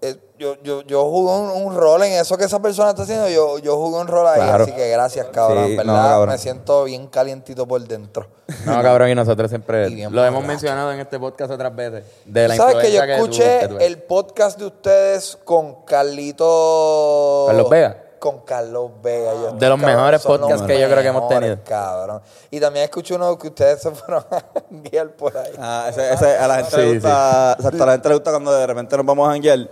eh, 0.00 0.14
yo, 0.38 0.54
yo, 0.62 0.82
yo 0.82 1.04
jugué 1.10 1.32
un, 1.34 1.64
un 1.64 1.74
rol 1.76 2.04
en 2.04 2.12
eso 2.12 2.36
que 2.38 2.44
esa 2.44 2.60
persona 2.62 2.90
está 2.90 3.02
haciendo. 3.02 3.28
Yo, 3.28 3.58
yo 3.58 3.76
jugué 3.76 4.00
un 4.02 4.06
rol 4.06 4.28
ahí. 4.28 4.36
Claro. 4.36 4.62
Así 4.62 4.72
que 4.72 4.88
gracias, 4.88 5.26
cabrón. 5.32 5.66
Sí, 5.66 5.70
en 5.72 5.78
no, 5.84 5.92
verdad, 5.94 6.10
cabrón. 6.10 6.28
me 6.28 6.38
siento 6.38 6.84
bien 6.84 7.08
calientito 7.08 7.66
por 7.66 7.80
dentro. 7.82 8.28
No, 8.64 8.80
cabrón, 8.82 9.08
y 9.08 9.16
nosotros 9.16 9.50
siempre 9.50 9.88
Y 9.88 10.04
lo 10.08 10.24
hemos 10.24 10.44
mencionado 10.44 10.92
en 10.92 11.00
este 11.00 11.18
podcast 11.18 11.50
otras 11.50 11.74
veces. 11.74 12.04
De 12.24 12.46
la 12.46 12.54
¿Sabes 12.54 12.76
que 12.76 12.92
yo 12.92 13.00
tú- 13.02 13.10
escuché 13.10 13.58
que 13.62 13.68
tú 13.68 13.74
eres. 13.76 13.86
el 13.88 14.02
podcast 14.02 14.58
de 14.60 14.66
ustedes 14.66 15.36
con 15.42 15.84
Carlito... 15.84 17.46
Carlos 17.48 17.68
Vega. 17.68 18.02
Con 18.18 18.40
Carlos 18.40 18.90
Vega. 19.02 19.32
Yo, 19.34 19.52
De 19.52 19.68
los 19.68 19.78
cabrón, 19.78 19.80
mejores 19.80 20.22
podcasts 20.22 20.58
los 20.60 20.62
que 20.66 20.80
yo 20.80 20.88
creo 20.88 21.02
que 21.02 21.08
hemos 21.08 21.28
tenido. 21.28 21.58
Cabrón. 21.64 22.22
Y 22.50 22.58
también 22.60 22.84
escuché 22.84 23.14
uno 23.14 23.38
que 23.38 23.48
ustedes 23.48 23.80
se 23.82 23.90
fueron 23.94 24.24
a 24.30 24.42
guiar 24.70 25.10
por 25.10 25.36
ahí. 25.36 25.52
Ah, 25.58 25.86
ese, 25.90 26.12
ese- 26.12 26.36
a 26.36 26.48
la 26.48 26.54
gente 26.56 26.70
Sí, 26.70 26.76
le 26.82 26.92
gusta, 26.94 27.52
exacto, 27.58 27.82
a 27.82 27.86
la 27.86 27.92
gente 27.92 28.08
le 28.08 28.14
gusta 28.14 28.30
cuando 28.30 28.52
de 28.52 28.66
repente 28.66 28.96
nos 28.96 29.06
vamos 29.06 29.28
a 29.28 29.32
janguear. 29.32 29.68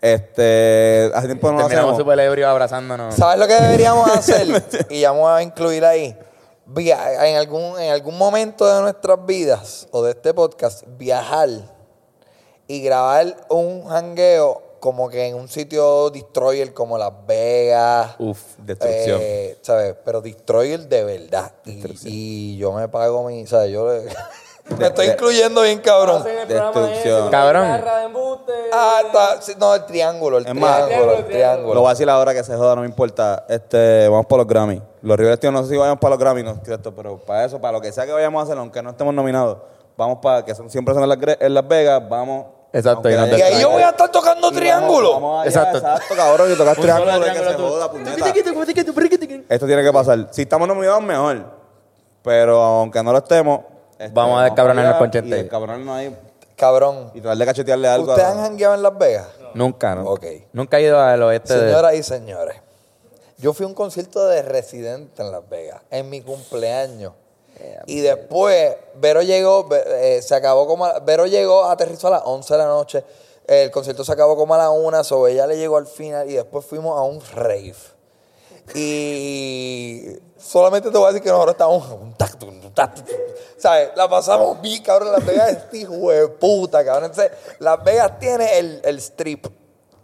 Este, 0.00 1.10
hace 1.14 1.26
tiempo 1.26 1.48
no 1.48 1.54
lo 1.54 1.58
Terminamos 1.64 1.92
hacemos. 1.94 1.98
súper 1.98 2.20
ebrios 2.20 2.48
abrazándonos. 2.48 3.14
¿Sabes 3.16 3.38
lo 3.38 3.46
que 3.48 3.54
deberíamos 3.54 4.08
hacer? 4.16 4.46
y 4.90 5.00
ya 5.00 5.10
vamos 5.10 5.28
a 5.30 5.42
incluir 5.42 5.84
ahí. 5.84 6.16
Via- 6.66 7.26
en, 7.28 7.36
algún, 7.36 7.80
en 7.80 7.90
algún 7.92 8.16
momento 8.18 8.66
de 8.66 8.82
nuestras 8.82 9.24
vidas 9.26 9.88
o 9.90 10.02
de 10.02 10.10
este 10.12 10.34
podcast, 10.34 10.84
viajar 10.98 11.48
y 12.66 12.82
grabar 12.82 13.34
un 13.48 13.88
jangueo 13.88 14.62
como 14.80 15.08
que 15.08 15.26
en 15.26 15.34
un 15.34 15.48
sitio 15.48 16.10
destroyer 16.10 16.72
como 16.74 16.96
Las 16.98 17.12
Vegas. 17.26 18.16
Uf, 18.18 18.40
destrucción. 18.58 19.18
Eh, 19.22 19.58
¿Sabes? 19.62 19.94
Pero 20.04 20.20
destroyer 20.20 20.80
de 20.88 21.04
verdad. 21.04 21.52
Y, 21.64 21.82
y 22.04 22.56
yo 22.58 22.72
me 22.72 22.88
pago 22.88 23.24
mi. 23.28 23.46
¿Sabes? 23.46 23.70
Yo 23.70 23.88
le- 23.92 24.04
me 24.78 24.86
estoy 24.86 25.06
incluyendo 25.08 25.62
bien, 25.62 25.78
cabrón. 25.80 26.22
Destrucción. 26.46 27.30
Cabrón. 27.30 27.64
Ah, 28.72 29.00
está. 29.04 29.40
sí, 29.42 29.52
No, 29.58 29.74
el 29.74 29.84
triángulo, 29.86 30.38
el 30.38 30.46
Es 30.46 30.54
más, 30.54 30.86
triángulo, 30.86 31.12
el 31.14 31.20
Lo 31.20 31.26
triángulo. 31.26 31.80
voy 31.80 31.86
a 31.88 31.90
decir 31.94 32.08
ahora 32.10 32.34
que 32.34 32.44
se 32.44 32.54
joda, 32.56 32.74
no 32.74 32.82
me 32.82 32.86
importa. 32.86 33.44
Este, 33.48 34.08
vamos 34.08 34.26
para 34.26 34.42
los 34.42 34.46
Grammy. 34.48 34.82
Los 35.02 35.16
Rivers 35.16 35.42
no 35.52 35.62
sé 35.62 35.70
si 35.70 35.76
vayamos 35.76 35.98
para 36.00 36.10
los 36.10 36.18
Grammy, 36.18 36.42
no, 36.42 36.60
cierto, 36.64 36.94
pero 36.94 37.18
para 37.18 37.44
eso, 37.44 37.60
para 37.60 37.72
lo 37.72 37.80
que 37.80 37.92
sea 37.92 38.04
que 38.04 38.12
vayamos 38.12 38.40
a 38.40 38.44
hacer, 38.44 38.58
aunque 38.58 38.82
no 38.82 38.90
estemos 38.90 39.14
nominados, 39.14 39.58
vamos 39.96 40.18
para, 40.20 40.44
que 40.44 40.54
son, 40.54 40.68
siempre 40.68 40.92
son 40.92 41.02
en 41.04 41.08
Las, 41.08 41.18
en 41.40 41.54
Las 41.54 41.66
Vegas, 41.68 42.02
vamos. 42.08 42.46
Exacto, 42.72 43.08
y 43.10 43.14
nadie- 43.14 43.38
Y 43.38 43.42
ahí 43.42 43.60
yo 43.62 43.70
voy 43.70 43.82
a 43.82 43.90
estar 43.90 44.10
tocando 44.10 44.50
triángulo. 44.50 45.14
Vamos, 45.14 45.22
vamos 45.22 45.40
allá, 45.40 45.48
Exacto. 45.48 45.78
exacto. 45.78 46.14
cabrón, 46.16 46.48
triángulo, 46.76 47.20
que 47.24 47.28
se 47.28 47.40
triángulo 47.40 47.68
joda, 47.70 47.90
puñeta. 47.90 48.10
Esto 49.48 49.66
tiene 49.66 49.82
que 49.82 49.92
pasar. 49.92 50.28
Si 50.30 50.42
estamos 50.42 50.68
nominados, 50.68 51.02
mejor. 51.02 51.44
Pero 52.22 52.60
aunque 52.62 53.02
no 53.02 53.12
lo 53.12 53.18
estemos, 53.18 53.60
este, 53.98 54.12
Vamos 54.12 54.40
a 54.40 54.44
descabronarnos 54.44 54.82
para 54.84 54.90
allá 54.90 54.98
con 54.98 55.10
Chente. 55.10 55.38
Y 55.38 55.42
descabronarnos 55.42 55.96
ahí 55.96 56.16
Cabrón. 56.56 57.10
y 57.14 57.20
tratar 57.20 57.38
de 57.38 57.46
cachetearle 57.46 57.88
algo. 57.88 58.10
¿Ustedes 58.12 58.28
han 58.28 58.38
jangueado 58.40 58.74
en 58.74 58.82
Las 58.82 58.98
Vegas? 58.98 59.28
Nunca, 59.54 59.94
¿no? 59.94 60.10
Ok. 60.10 60.24
Nunca 60.52 60.78
he 60.78 60.82
ido 60.82 61.00
al 61.00 61.22
oeste 61.22 61.54
de... 61.54 61.68
Señoras 61.68 61.94
y 61.94 62.02
señores, 62.02 62.56
yo 63.38 63.52
fui 63.54 63.64
a 63.64 63.66
un 63.68 63.74
concierto 63.74 64.26
de 64.28 64.42
Residente 64.42 65.22
en 65.22 65.32
Las 65.32 65.48
Vegas, 65.48 65.80
en 65.90 66.10
mi 66.10 66.20
cumpleaños. 66.20 67.12
Y 67.86 68.00
después, 68.00 68.76
Vero 68.94 69.22
llegó, 69.22 69.68
eh, 69.74 70.20
se 70.22 70.34
acabó 70.34 70.66
como, 70.66 70.84
a- 70.86 70.98
Vero 71.00 71.26
llegó, 71.26 71.64
aterrizó 71.64 72.08
a 72.08 72.10
las 72.12 72.22
11 72.24 72.54
de 72.54 72.58
la 72.58 72.66
noche. 72.66 73.04
El 73.46 73.70
concierto 73.70 74.04
se 74.04 74.12
acabó 74.12 74.36
como 74.36 74.54
a 74.54 74.58
las 74.58 74.68
1, 74.70 75.02
so 75.04 75.26
ella 75.26 75.46
le 75.46 75.56
llegó 75.56 75.76
al 75.78 75.86
final 75.86 76.28
y 76.30 76.34
después 76.34 76.64
fuimos 76.66 76.98
a 76.98 77.02
un 77.02 77.20
rave. 77.34 77.74
Y 78.74 80.06
solamente 80.38 80.90
te 80.90 80.98
voy 80.98 81.06
a 81.06 81.08
decir 81.08 81.22
que 81.22 81.30
nosotros 81.30 81.54
estábamos. 81.54 81.86
¿Sabes? 83.56 83.90
La 83.96 84.08
pasamos 84.08 84.60
bien, 84.60 84.82
cabrón. 84.82 85.12
Las 85.12 85.24
Vegas 85.24 85.50
es 85.72 85.74
hijo 85.80 86.10
de 86.10 86.28
puta, 86.28 86.84
cabrón. 86.84 87.10
Entonces, 87.10 87.32
Las 87.58 87.82
Vegas 87.82 88.18
tiene 88.18 88.58
el, 88.58 88.80
el 88.84 88.98
strip, 88.98 89.46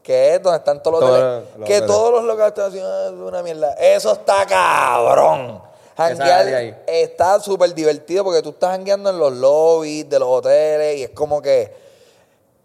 que 0.02 0.34
es 0.34 0.42
donde 0.42 0.58
están 0.58 0.82
todos 0.82 1.00
los 1.00 1.10
Todo- 1.10 1.18
hoteles. 1.38 1.56
los 1.58 1.66
Que 1.68 1.74
hoteles. 1.76 1.86
todos 1.86 2.12
los 2.12 2.24
locales 2.24 2.48
están 2.48 2.66
haciendo 2.68 2.90
"Ah, 2.90 3.06
es 3.06 3.12
una 3.12 3.42
mierda. 3.42 3.74
Eso 3.74 4.12
está 4.12 4.46
cabrón. 4.46 5.62
Janguear 5.96 6.46
ahí. 6.54 6.74
está 6.86 7.38
súper 7.40 7.72
divertido 7.74 8.24
porque 8.24 8.42
tú 8.42 8.50
estás 8.50 8.70
jangueando 8.70 9.10
en 9.10 9.18
los 9.18 9.32
lobbies 9.32 10.08
de 10.08 10.18
los 10.18 10.28
hoteles 10.28 10.98
y 10.98 11.02
es 11.04 11.10
como 11.10 11.40
que 11.40 11.72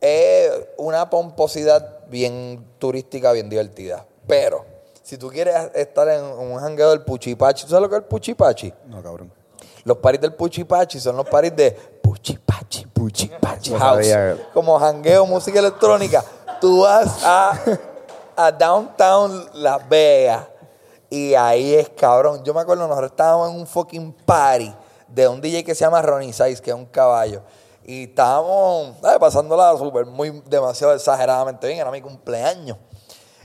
es 0.01 0.51
una 0.77 1.09
pomposidad 1.09 1.99
bien 2.07 2.65
turística, 2.79 3.31
bien 3.31 3.49
divertida. 3.49 4.05
Pero, 4.27 4.65
si 5.03 5.17
tú 5.17 5.29
quieres 5.29 5.55
estar 5.75 6.07
en 6.09 6.23
un 6.23 6.59
jangueo 6.59 6.89
del 6.91 7.01
Puchipachi, 7.01 7.63
¿tú 7.65 7.69
sabes 7.69 7.81
lo 7.83 7.89
que 7.89 7.95
es 7.95 8.01
el 8.01 8.07
Puchipachi? 8.07 8.73
No, 8.87 9.01
cabrón. 9.03 9.31
Los 9.83 9.97
paris 9.97 10.21
del 10.21 10.33
Puchipachi 10.33 10.99
son 10.99 11.17
los 11.17 11.27
paris 11.27 11.55
de 11.55 11.71
Puchipachi, 11.71 12.85
Puchipachi 12.87 13.71
No 13.71 13.79
House. 13.79 14.07
sabía. 14.07 14.49
Como 14.53 14.77
jangueo, 14.79 15.25
música 15.25 15.59
electrónica. 15.59 16.23
Tú 16.61 16.81
vas 16.81 17.23
a, 17.23 17.53
a 18.35 18.51
Downtown 18.51 19.49
Las 19.53 19.87
Vegas 19.89 20.45
y 21.09 21.33
ahí 21.33 21.73
es 21.73 21.89
cabrón. 21.89 22.43
Yo 22.43 22.53
me 22.53 22.61
acuerdo, 22.61 22.87
nosotros 22.87 23.11
estábamos 23.11 23.49
en 23.49 23.59
un 23.59 23.67
fucking 23.67 24.13
party 24.25 24.73
de 25.07 25.27
un 25.27 25.41
DJ 25.41 25.63
que 25.63 25.73
se 25.73 25.81
llama 25.83 26.01
Ronnie 26.01 26.33
Size, 26.33 26.61
que 26.61 26.69
es 26.69 26.75
un 26.75 26.85
caballo. 26.85 27.41
Y 27.83 28.03
estábamos 28.03 28.95
¿sabes? 29.01 29.17
pasándola 29.17 29.75
súper, 29.77 30.05
muy 30.05 30.43
demasiado 30.45 30.93
exageradamente 30.93 31.65
bien. 31.67 31.79
Era 31.79 31.89
mi 31.89 32.01
cumpleaños. 32.01 32.77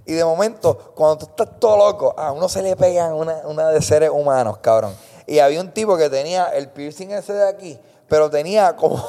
Y 0.05 0.13
de 0.13 0.25
momento, 0.25 0.77
cuando 0.95 1.19
tú 1.19 1.27
estás 1.27 1.59
todo 1.59 1.79
loco, 1.79 2.15
a 2.19 2.31
uno 2.33 2.47
se 2.49 2.63
le 2.63 2.77
pegan 2.77 3.15
una, 3.15 3.41
una 3.47 3.69
de 3.71 3.81
seres 3.81 4.11
humanos, 4.11 4.59
cabrón. 4.59 4.95
Y 5.27 5.39
había 5.39 5.61
un 5.63 5.73
tipo 5.73 5.97
que 5.97 6.11
tenía 6.11 6.49
el 6.49 6.69
piercing 6.69 7.13
ese 7.13 7.33
de 7.33 7.49
aquí, 7.49 7.81
pero 8.07 8.29
tenía 8.29 8.77
como 8.77 9.03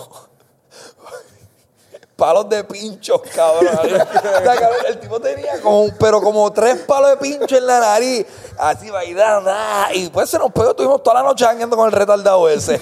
palos 2.16 2.48
de 2.50 2.64
pinchos, 2.64 3.22
cabrón. 3.34 3.68
O 3.84 3.88
sea, 3.88 4.56
cabrón, 4.56 4.80
el 4.88 5.00
tipo 5.00 5.20
tenía 5.20 5.62
como, 5.62 5.88
pero 6.00 6.22
como 6.22 6.52
tres 6.52 6.78
palos 6.82 7.12
de 7.12 7.18
pincho 7.18 7.58
en 7.58 7.68
la 7.68 7.80
nariz, 7.80 8.26
así 8.58 8.90
bailando. 8.90 9.52
Y 9.94 10.10
pues 10.10 10.30
se 10.30 10.38
nos 10.40 10.52
pegó, 10.52 10.72
estuvimos 10.72 11.04
toda 11.04 11.22
la 11.22 11.24
noche 11.24 11.46
jangueando 11.46 11.76
con 11.76 11.86
el 11.88 11.92
retardado 11.92 12.50
ese. 12.50 12.80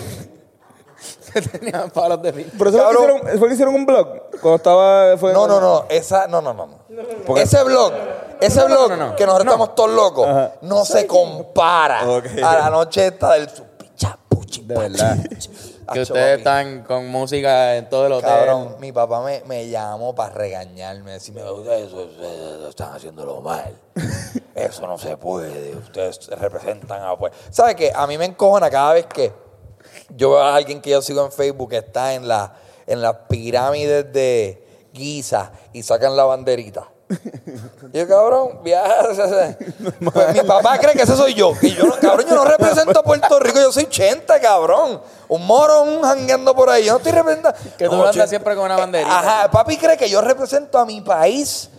Tenían 1.51 1.89
palos 1.89 2.21
de 2.21 2.31
pincho. 2.31 2.51
Pero 2.57 2.69
eso 2.69 2.77
fue 2.79 2.87
que, 2.91 2.93
hicieron, 3.03 3.39
fue 3.39 3.47
que 3.47 3.53
hicieron 3.55 3.75
un 3.75 3.85
blog. 3.85 4.07
Cuando 4.41 4.55
estaba. 4.55 5.17
Fue 5.17 5.33
No, 5.33 5.47
no, 5.47 5.59
no, 5.59 5.85
esa, 5.89 6.27
no, 6.27 6.41
no, 6.41 6.53
no. 6.53 6.67
no. 6.67 6.77
Porque- 7.25 7.41
Ese 7.41 7.63
blog, 7.63 7.91
ese 8.39 8.63
blog 8.65 8.89
no, 8.91 8.95
no, 8.97 9.07
no. 9.09 9.15
que 9.15 9.25
nosotros 9.25 9.47
estamos 9.47 9.75
todos 9.75 9.89
locos, 9.91 10.27
Ajá. 10.27 10.51
no 10.61 10.85
se 10.85 11.07
compara 11.07 12.01
a 12.01 12.57
la 12.59 12.69
noche 12.69 13.07
esta 13.07 13.33
del 13.33 13.49
su 13.49 13.63
picha, 13.63 14.17
puchi, 14.29 14.61
De 14.61 14.75
pachi. 14.75 15.72
Acho, 15.93 15.99
Que 15.99 16.01
ustedes 16.01 16.29
papi. 16.29 16.39
están 16.39 16.83
con 16.83 17.07
música 17.07 17.75
en 17.77 17.89
todo 17.89 18.07
el 18.07 18.13
hotel. 18.13 18.29
Cabrón, 18.29 18.75
mi 18.79 18.91
papá 18.91 19.21
me, 19.23 19.41
me 19.45 19.67
llamó 19.69 20.13
para 20.13 20.33
regañarme, 20.33 21.11
decirme, 21.13 21.49
ustedes 21.49 21.87
eso, 21.87 22.03
ustedes 22.03 22.59
lo 22.59 22.69
están 22.69 22.93
haciéndolo 22.93 23.41
mal. 23.41 23.75
Eso 24.55 24.85
no 24.85 24.99
se 24.99 25.17
puede, 25.17 25.75
ustedes 25.75 26.27
representan 26.27 27.01
a... 27.01 27.17
Pues. 27.17 27.33
¿Sabes 27.49 27.73
qué? 27.75 27.91
A 27.93 28.05
mí 28.05 28.19
me 28.19 28.25
encojona 28.25 28.69
cada 28.69 28.93
vez 28.93 29.07
que 29.07 29.33
yo 30.09 30.29
veo 30.31 30.41
a 30.41 30.55
alguien 30.55 30.79
que 30.79 30.91
yo 30.91 31.01
sigo 31.01 31.25
en 31.25 31.31
Facebook 31.31 31.71
que 31.71 31.77
está 31.77 32.13
en, 32.13 32.27
la, 32.27 32.53
en 32.85 33.01
las 33.01 33.15
pirámides 33.27 34.13
de 34.13 34.63
Giza 34.93 35.51
y 35.73 35.81
sacan 35.81 36.15
la 36.15 36.25
banderita. 36.25 36.87
Yo, 37.93 38.07
cabrón, 38.07 38.59
viaja. 38.63 39.03
Pues 40.13 40.33
mi 40.33 40.41
papá 40.41 40.77
cree 40.79 40.93
que 40.93 41.03
ese 41.03 41.15
soy 41.15 41.33
yo. 41.33 41.53
Y 41.61 41.73
yo, 41.73 41.85
no, 41.85 41.95
cabrón, 41.99 42.25
yo 42.27 42.35
no 42.35 42.45
represento 42.45 42.99
a 42.99 43.03
Puerto 43.03 43.39
Rico, 43.39 43.59
yo 43.59 43.71
soy 43.71 43.83
80, 43.85 44.39
cabrón. 44.39 45.01
Un 45.27 45.45
morón 45.45 46.01
jangueando 46.01 46.55
por 46.55 46.69
ahí. 46.69 46.85
Yo 46.85 46.93
no 46.93 46.97
estoy 46.97 47.11
representando. 47.11 47.57
Que 47.77 47.85
tú 47.85 47.95
No, 47.95 48.05
andas 48.05 48.29
siempre 48.29 48.55
con 48.55 48.65
una 48.65 48.77
banderita. 48.77 49.19
Ajá, 49.19 49.51
papi 49.51 49.77
cree 49.77 49.97
que 49.97 50.09
yo 50.09 50.21
represento 50.21 50.77
a 50.79 50.85
mi 50.85 51.01
país 51.01 51.69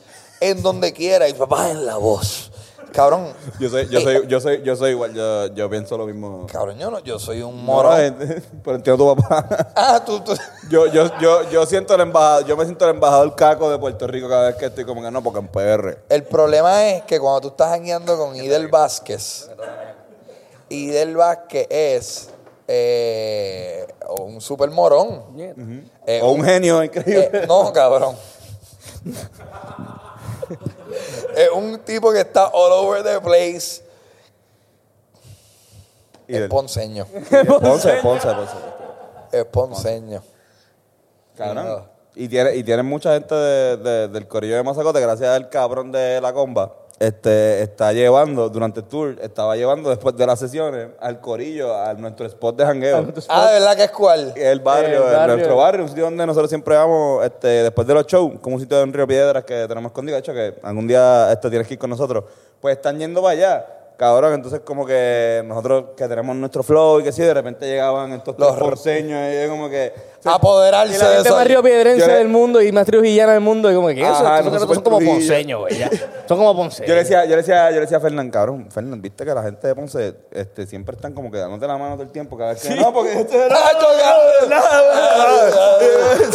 en 0.40 0.62
donde 0.62 0.92
quiera. 0.92 1.28
Y 1.28 1.34
papá 1.34 1.70
en 1.70 1.84
la 1.86 1.96
voz. 1.96 2.51
Cabrón. 2.95 3.33
Yo 3.59 3.69
soy, 3.69 3.89
yo 3.89 4.01
soy, 4.01 4.27
yo 4.29 4.41
soy, 4.41 4.62
yo 4.62 4.77
soy 4.77 4.91
igual. 4.93 5.12
Yo, 5.12 5.47
yo 5.49 5.69
pienso 5.69 5.99
lo 5.99 6.07
mismo. 6.07 6.47
Cabrón, 6.47 6.79
yo 6.79 6.93
no, 6.93 7.01
yo 7.01 7.19
soy 7.19 7.43
un 7.43 7.65
Moro, 7.65 7.89
morón. 7.89 8.16
pero 8.65 8.77
entiendo 8.77 9.05
tu 9.05 9.21
papá. 9.21 9.73
Ah, 9.75 10.01
tú, 10.07 10.21
tú. 10.21 10.33
Yo, 10.71 10.87
yo, 10.87 11.11
yo, 11.21 11.51
yo 11.51 11.66
siento 11.66 11.97
el 11.97 12.03
embajador, 12.03 12.47
yo 12.47 12.57
me 12.57 12.65
siento 12.65 12.85
el 12.89 12.95
embajador 12.95 13.35
caco 13.35 13.69
de 13.69 13.79
Puerto 13.79 14.07
Rico 14.07 14.29
cada 14.29 14.47
vez 14.47 14.55
que 14.55 14.66
estoy 14.66 14.85
como 14.85 15.03
que 15.03 15.11
no, 15.11 15.25
porque 15.25 15.41
en 15.41 15.49
PR. 15.49 15.99
El 16.09 16.23
problema 16.23 16.87
es 16.87 17.03
que 17.03 17.19
cuando 17.19 17.41
tú 17.41 17.49
estás 17.49 17.71
jangueando 17.71 18.16
con 18.16 18.37
Idel 18.37 18.69
Vázquez, 18.69 19.51
Idel 20.69 21.16
Vázquez 21.16 21.66
es 21.71 22.29
eh, 22.69 23.89
un 24.21 24.41
super 24.41 24.71
morón. 24.71 25.21
Eh, 26.07 26.21
o 26.23 26.31
un 26.31 26.45
genio 26.45 26.85
increíble. 26.85 27.31
eh, 27.33 27.45
no, 27.49 27.73
cabrón. 27.73 28.15
es 31.37 31.51
un 31.55 31.79
tipo 31.81 32.12
que 32.12 32.21
está 32.21 32.49
all 32.49 32.73
over 32.73 33.03
the 33.03 33.21
place. 33.21 33.83
Y 36.27 36.37
Es 36.37 36.49
ponceño. 36.49 37.07
Ponce, 37.61 37.95
Ponce, 38.03 38.29
Ponce. 38.29 38.57
Es 39.33 39.45
ponceño. 39.47 40.23
Cabrón. 41.37 41.85
Y 42.15 42.29
tiene, 42.29 42.55
y 42.55 42.62
tiene 42.62 42.83
mucha 42.83 43.12
gente 43.15 43.35
de- 43.35 43.77
de- 43.77 44.09
del 44.09 44.29
corillo 44.29 44.55
de 44.57 44.62
Mazacote, 44.62 45.01
gracias 45.01 45.29
al 45.31 45.49
cabrón 45.51 45.91
de 45.91 46.21
la 46.21 46.33
comba, 46.33 46.73
este, 46.99 47.62
está 47.62 47.93
llevando, 47.93 48.49
durante 48.49 48.81
el 48.81 48.87
tour, 48.87 49.16
estaba 49.21 49.57
llevando 49.57 49.91
después 49.91 50.16
de 50.16 50.27
las 50.27 50.39
sesiones 50.39 50.89
al 51.01 51.21
corillo, 51.21 51.75
a 51.77 51.95
nuestro 51.95 52.27
spot 52.27 52.57
de 52.57 52.65
jangueo. 52.65 53.07
Ah, 53.29 53.47
¿de 53.49 53.53
verdad 53.55 53.77
que 53.77 53.85
es 53.85 53.91
cuál? 53.91 54.33
El 54.37 54.61
barrio, 54.61 54.89
El 54.89 54.95
el 54.95 55.16
barrio. 55.16 55.37
nuestro 55.37 55.57
barrio, 55.57 55.83
un 55.83 55.89
sitio 55.89 56.05
donde 56.05 56.27
nosotros 56.27 56.49
siempre 56.49 56.77
vamos 56.77 57.25
este, 57.25 57.49
después 57.49 57.87
de 57.87 57.95
los 57.95 58.07
shows, 58.07 58.39
como 58.41 58.57
un 58.57 58.62
sitio 58.62 58.81
en 58.81 58.93
Río 58.93 59.07
Piedras 59.07 59.45
que 59.45 59.66
tenemos 59.66 59.91
escondido, 59.91 60.15
de 60.15 60.21
hecho 60.21 60.33
que 60.33 60.55
algún 60.62 60.87
día 60.87 61.33
este, 61.33 61.51
tienes 61.51 61.66
que 61.66 61.75
ir 61.75 61.81
con 61.81 61.91
nosotros. 61.91 62.25
Pues 62.61 62.77
están 62.77 62.99
yendo 62.99 63.21
para 63.21 63.33
allá, 63.33 63.66
cabrón. 63.97 64.35
Entonces, 64.35 64.61
como 64.61 64.87
que 64.87 65.43
nosotros 65.45 65.87
que 65.97 66.09
tenemos 66.09 66.35
nuestro 66.37 66.62
flow 66.62 67.01
y 67.01 67.05
que 67.05 67.12
sí, 67.12 67.23
de 67.23 67.35
repente 67.35 67.66
llegaban 67.66 68.12
estos 68.12 68.39
Los 68.39 68.57
porceños 68.57 69.21
y 69.33 69.49
como 69.49 69.69
que. 69.69 69.93
Apoderarse 70.24 70.98
la 70.98 71.09
de 71.09 71.14
gente 71.16 71.28
eso. 71.28 71.36
más 71.36 71.46
riopiedense 71.46 72.01
Yo 72.01 72.06
le- 72.06 72.14
del 72.14 72.28
mundo 72.28 72.62
y 72.62 72.72
más 72.72 72.86
trujillana 72.86 73.32
del 73.32 73.40
mundo. 73.42 73.70
Y 73.70 73.74
como 73.74 73.88
que, 73.88 73.94
¿qué 73.96 74.02
es 74.02 74.09
eso? 74.09 74.26
Ajá, 74.26 74.42
no, 74.42 74.59
son, 74.59 74.82
como 74.82 74.98
ponceños, 75.01 75.60
güey. 75.60 75.74
Son 76.26 76.38
como 76.38 76.56
ponceños. 76.56 76.88
Yo 76.88 76.94
le 76.94 77.01
decía, 77.01 77.24
yo 77.24 77.30
le 77.30 77.36
decía, 77.36 77.68
yo 77.70 77.74
le 77.76 77.80
decía 77.82 77.98
a 77.98 78.01
Fernán, 78.01 78.30
cabrón, 78.30 78.68
Fernán, 78.70 79.02
viste 79.02 79.24
que 79.24 79.34
la 79.34 79.42
gente 79.42 79.66
de 79.66 79.74
Ponce 79.74 80.14
este, 80.30 80.66
siempre 80.66 80.96
están 80.96 81.12
como 81.12 81.30
que 81.30 81.38
dándote 81.38 81.66
la 81.66 81.76
mano 81.76 81.94
todo 81.94 82.05
el 82.05 82.10
tiempo, 82.10 82.36
cada 82.38 82.55
vez 82.55 82.62
que 82.62 82.74
no, 82.74 82.92
porque 82.92 83.12
este 83.20 83.36
Nacho, 83.48 83.86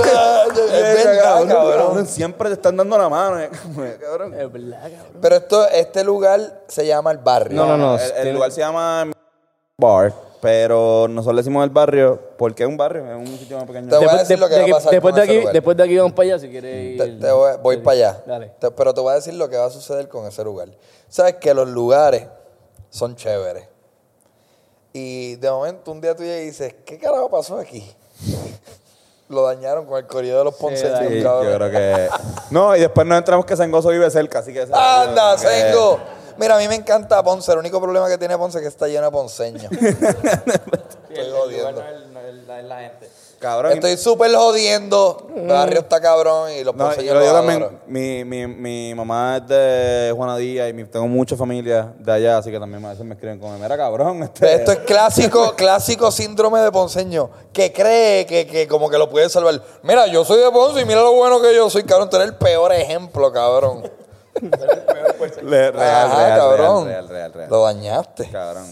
cabrón. 0.03 1.47
Es 1.47 1.53
cabrón. 1.53 2.05
Siempre 2.07 2.49
te 2.49 2.53
están 2.55 2.77
dando 2.77 2.97
la 2.97 3.09
mano, 3.09 3.37
como, 3.63 3.85
cabrón. 3.99 4.33
Es 4.33 4.51
verdad, 4.51 4.81
cabrón. 4.81 5.17
Pero 5.21 5.35
esto, 5.35 5.67
este 5.69 6.03
lugar 6.03 6.61
se 6.67 6.85
llama 6.85 7.11
el 7.11 7.17
barrio. 7.17 7.55
No, 7.57 7.65
no, 7.65 7.77
no. 7.77 7.97
El, 7.97 8.27
el 8.27 8.33
lugar 8.35 8.51
se 8.51 8.61
llama 8.61 9.11
Bar, 9.77 10.13
pero 10.41 11.07
nosotros 11.09 11.35
le 11.35 11.39
decimos 11.41 11.63
el 11.63 11.69
barrio 11.69 12.19
porque 12.37 12.63
es 12.63 12.69
un 12.69 12.77
barrio, 12.77 13.05
es 13.05 13.29
un 13.29 13.37
sitio 13.37 13.57
más 13.57 13.65
pequeño. 13.67 13.89
Te 13.89 13.95
voy 13.97 14.05
a 14.05 14.07
Después, 14.09 14.27
decir 14.27 14.39
lo 14.39 14.47
que 14.49 14.55
de- 14.55 14.61
va 14.61 14.67
a 14.67 14.71
pasar 14.79 14.91
después 14.91 15.11
con 15.11 15.19
de 15.19 15.23
ese 15.23 15.31
aquí, 15.31 15.39
lugar. 15.39 15.53
después 15.53 15.77
de 15.77 15.83
aquí 15.83 15.97
vamos 15.97 16.13
para 16.13 16.25
allá 16.27 16.39
si 16.39 16.49
quieres 16.49 16.97
Te- 16.97 17.05
ir. 17.07 17.19
te 17.19 17.31
voy, 17.31 17.51
voy 17.61 17.77
para 17.77 17.95
allá. 17.97 18.23
Dale. 18.25 18.51
Te- 18.59 18.71
pero 18.71 18.93
te 18.93 19.01
voy 19.01 19.11
a 19.11 19.15
decir 19.15 19.33
lo 19.33 19.49
que 19.49 19.57
va 19.57 19.65
a 19.65 19.69
suceder 19.69 20.07
con 20.07 20.25
ese 20.25 20.43
lugar. 20.43 20.69
Sabes 21.09 21.35
que 21.35 21.53
los 21.53 21.67
lugares 21.67 22.25
son 22.89 23.15
chéveres. 23.15 23.67
Y 24.93 25.35
de 25.35 25.51
momento 25.51 25.91
un 25.91 26.01
día 26.01 26.15
tú 26.15 26.23
llegas 26.23 26.41
y 26.41 26.45
dices, 26.45 26.75
¿qué 26.85 26.97
carajo 26.97 27.29
pasó 27.29 27.57
aquí? 27.59 27.89
Lo 29.29 29.43
dañaron 29.43 29.85
con 29.85 29.99
el 29.99 30.07
corrido 30.07 30.39
de 30.39 30.43
los 30.45 30.55
ponceños, 30.55 30.97
Sí, 31.07 31.21
yo 31.21 31.41
creo 31.55 31.69
que. 31.69 32.09
No, 32.49 32.75
y 32.75 32.79
después 32.79 33.05
nos 33.05 33.19
entramos 33.19 33.45
que 33.45 33.55
Sengoso 33.55 33.89
vive 33.89 34.09
cerca, 34.09 34.39
así 34.39 34.51
que. 34.51 34.61
¡Anda, 34.73 35.35
que- 35.35 35.41
Sengo! 35.47 35.99
Mira, 36.39 36.55
a 36.55 36.59
mí 36.59 36.67
me 36.67 36.75
encanta 36.75 37.21
Ponce. 37.23 37.51
El 37.51 37.57
único 37.59 37.81
problema 37.81 38.07
que 38.07 38.17
tiene 38.17 38.37
Ponce 38.37 38.57
es 38.59 38.61
que 38.63 38.67
está 38.69 38.87
lleno 38.87 39.05
de 39.05 39.11
ponceños. 39.11 39.71
Estoy 39.71 41.31
jodiendo. 41.31 41.83
Cabrón. 43.39 43.71
Estoy 43.71 43.95
súper 43.95 44.35
jodiendo. 44.35 45.27
El 45.33 45.47
barrio 45.47 45.79
está 45.79 46.01
cabrón 46.01 46.51
y 46.51 46.61
los 46.63 46.75
No, 46.75 46.83
y 46.83 46.87
ponceños 46.87 47.13
yo, 47.15 47.21
yo 47.21 47.25
los 47.25 47.33
también, 47.33 47.79
mi, 47.87 48.25
mi, 48.25 48.47
mi 48.47 48.93
mamá 48.93 49.37
es 49.37 49.47
de 49.47 50.13
Juana 50.13 50.35
Díaz 50.35 50.69
y 50.69 50.73
mi- 50.73 50.83
tengo 50.83 51.07
mucha 51.07 51.37
familia 51.37 51.93
de 51.97 52.11
allá, 52.11 52.37
así 52.39 52.51
que 52.51 52.59
también 52.59 52.83
a 52.83 52.89
veces 52.89 53.05
me 53.05 53.13
escriben 53.13 53.39
como, 53.39 53.57
mira 53.57 53.77
cabrón, 53.77 54.23
este, 54.23 54.55
Esto 54.55 54.73
es 54.73 54.79
clásico, 54.79 55.53
clásico 55.55 56.11
síndrome 56.11 56.59
de 56.59 56.69
ponceño, 56.69 57.29
que 57.53 57.71
cree 57.71 58.25
que, 58.25 58.45
que 58.45 58.67
como 58.67 58.89
que 58.89 58.97
lo 58.97 59.09
puede 59.09 59.29
salvar. 59.29 59.61
Mira, 59.83 60.07
yo 60.07 60.25
soy 60.25 60.41
de 60.43 60.51
Ponce 60.51 60.81
y 60.81 60.85
mira 60.85 61.01
lo 61.01 61.13
bueno 61.13 61.39
que 61.41 61.55
yo 61.55 61.69
soy, 61.69 61.83
cabrón. 61.83 62.09
Tú 62.09 62.17
eres 62.17 62.29
el 62.29 62.35
peor 62.35 62.73
ejemplo, 62.73 63.31
cabrón. 63.31 63.89
Le- 65.43 65.71
real, 65.71 66.07
Ajá, 66.07 66.17
real, 66.17 66.39
cabrón. 66.39 66.85
real, 66.87 67.07
real, 67.07 67.09
real, 67.09 67.33
real. 67.33 67.49
Lo 67.49 67.63
dañaste. 67.63 68.29
Cabrón. 68.29 68.65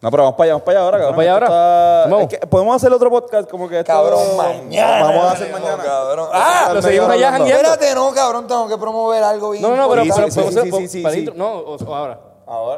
No, 0.00 0.10
pero 0.10 0.24
vamos 0.24 0.36
para 0.36 0.44
allá, 0.44 0.52
vamos 0.54 0.64
para 0.64 0.78
allá 0.78 0.84
ahora, 0.84 0.98
cabrón. 0.98 1.16
para 1.16 1.22
allá 1.22 1.32
Esto 1.34 1.44
ahora. 1.54 2.00
está- 2.02 2.10
Vamos. 2.10 2.32
es 2.32 2.38
que 2.38 2.46
podemos 2.46 2.76
hacer 2.76 2.92
otro 2.92 3.10
podcast 3.10 3.50
como 3.50 3.68
que 3.68 3.78
esto- 3.80 3.92
Cabrón, 3.92 4.36
mañana. 4.36 5.02
Vamos 5.04 5.24
a 5.24 5.30
hacer 5.32 5.52
mañana. 5.52 5.82
Cabrón. 5.82 6.28
Ah, 6.32 6.70
Lo 6.74 6.82
seguimos 6.82 7.10
allá 7.10 7.30
jangueando. 7.32 7.68
espérate, 7.72 7.94
no, 7.94 8.12
cabrón. 8.12 8.46
Tengo 8.46 8.68
que 8.68 8.76
promover 8.78 9.22
algo 9.22 9.50
bien 9.50 9.62
No, 9.62 9.70
no, 9.70 9.76
no, 9.76 9.88
pero, 9.88 10.04
Sí, 10.04 10.10
pero 10.14 10.30
sí, 10.30 10.42
sí, 10.42 10.70
sí, 10.70 10.88
sí, 10.88 11.02
para 11.02 11.14
sí. 11.14 11.20
intro- 11.20 11.34
No, 11.34 11.58
o, 11.58 11.76
o 11.76 11.94
ahora. 11.94 12.20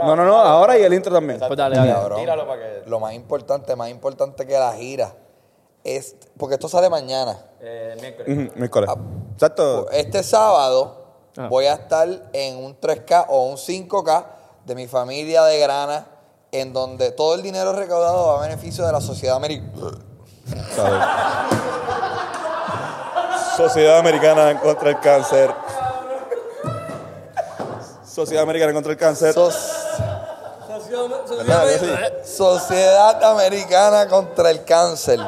No, 0.04 0.16
no, 0.16 0.24
no, 0.24 0.36
ahora 0.38 0.78
y 0.78 0.82
el 0.84 0.94
intro 0.94 1.12
también. 1.12 1.38
Pues 1.40 1.56
dale, 1.56 1.76
dale. 1.76 1.92
Cabrón. 1.92 2.20
Tíralo 2.20 2.46
para 2.46 2.60
que- 2.62 2.82
Lo 2.86 3.00
más 3.00 3.12
importante, 3.14 3.74
más 3.76 3.90
importante 3.90 4.46
que 4.46 4.54
la 4.58 4.72
gira, 4.72 5.12
es, 5.84 6.14
porque 6.38 6.54
esto 6.54 6.68
sale 6.68 6.88
mañana. 6.88 7.36
Eh, 7.60 7.96
miércoles. 8.00 8.38
Ujú, 8.48 8.58
Miércoles. 8.58 8.90
Exacto. 9.34 9.90
Este 9.90 10.22
sábado 10.22 10.97
Ah. 11.40 11.46
voy 11.48 11.66
a 11.66 11.74
estar 11.74 12.08
en 12.32 12.56
un 12.56 12.76
3K 12.80 13.26
o 13.28 13.44
un 13.44 13.56
5K 13.56 14.24
de 14.64 14.74
mi 14.74 14.88
familia 14.88 15.44
de 15.44 15.60
Grana 15.60 16.04
en 16.50 16.72
donde 16.72 17.12
todo 17.12 17.36
el 17.36 17.42
dinero 17.42 17.72
recaudado 17.72 18.26
va 18.26 18.38
a 18.38 18.40
beneficio 18.48 18.84
de 18.84 18.90
la 18.90 19.00
sociedad 19.00 19.36
americana. 19.36 19.98
Sociedad 23.56 23.98
Americana 23.98 24.60
contra 24.60 24.90
el 24.90 24.98
Cáncer. 24.98 25.54
Sociedad 28.04 28.42
Americana 28.42 28.72
contra 28.72 28.92
el 28.92 28.98
Cáncer. 28.98 29.34
Sociedad 32.24 33.22
Americana 33.22 34.08
contra 34.08 34.50
el 34.50 34.64
Cáncer. 34.64 35.20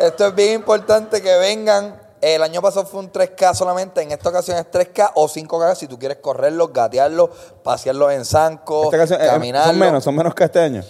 Esto 0.00 0.26
es 0.26 0.34
bien 0.34 0.54
importante 0.54 1.22
que 1.22 1.36
vengan. 1.36 2.03
El 2.24 2.42
año 2.42 2.62
pasado 2.62 2.86
fue 2.86 3.00
un 3.00 3.12
3K 3.12 3.52
solamente, 3.52 4.00
en 4.00 4.10
esta 4.10 4.30
ocasión 4.30 4.56
es 4.56 4.64
3K 4.70 5.10
o 5.14 5.28
5K 5.28 5.74
si 5.74 5.86
tú 5.86 5.98
quieres 5.98 6.16
correrlos, 6.22 6.72
gatearlos, 6.72 7.28
pasearlos 7.62 8.12
en 8.14 8.24
zancos, 8.24 8.86
eh, 8.94 9.18
caminarlos. 9.26 9.72
son 9.72 9.78
menos, 9.78 10.04
son 10.04 10.16
menos 10.16 10.34
que 10.34 10.44
este 10.44 10.58
año. 10.58 10.82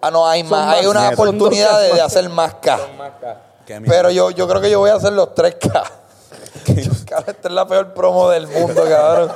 Ah, 0.00 0.10
no, 0.10 0.26
hay 0.26 0.42
más, 0.44 0.74
hay 0.78 0.86
una 0.86 1.10
oportunidad 1.10 1.78
de, 1.78 1.92
de 1.92 2.00
hacer 2.00 2.26
más 2.30 2.54
K. 2.54 2.78
Pero 3.86 4.10
yo, 4.10 4.30
yo 4.30 4.48
creo 4.48 4.62
que 4.62 4.70
yo 4.70 4.78
voy 4.78 4.88
a 4.88 4.94
hacer 4.94 5.12
los 5.12 5.34
3K. 5.34 5.60
Cabrón, 7.06 7.34
esta 7.36 7.48
es 7.48 7.54
la 7.54 7.66
peor 7.66 7.92
promo 7.92 8.30
del 8.30 8.46
mundo, 8.46 8.82
cabrón. 8.88 9.30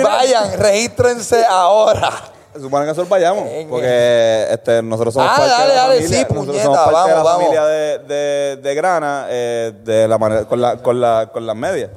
Vayan, 0.00 0.60
regístrense 0.60 1.44
ahora. 1.44 2.12
Se 2.52 2.60
supone 2.60 2.84
que 2.84 2.88
nosotros 2.88 3.08
vayamos, 3.08 3.44
Venga. 3.44 3.70
porque 3.70 4.46
este, 4.50 4.82
nosotros 4.82 5.14
somos 5.14 5.28
Ah, 5.32 5.36
parte 5.36 5.50
dale, 5.50 5.62
de 5.70 5.74
la 5.76 5.82
dale, 5.82 5.94
familia, 6.02 6.18
sí, 6.18 6.22
nosotros 6.24 6.46
puñeta, 6.46 6.64
somos 6.64 6.78
parte 6.78 6.90
de 6.90 6.94
vamos, 6.94 7.16
la 7.16 7.22
vamos. 7.22 7.42
familia 7.44 7.64
de, 7.66 7.98
de, 8.00 8.56
de 8.56 8.74
Grana, 8.74 9.26
eh, 9.30 9.72
de 9.82 10.08
la 10.08 10.18
manera, 10.18 10.44
con, 10.44 10.60
la, 10.60 10.76
con, 10.76 11.00
la, 11.00 11.30
con 11.32 11.46
las 11.46 11.56
medias. 11.56 11.90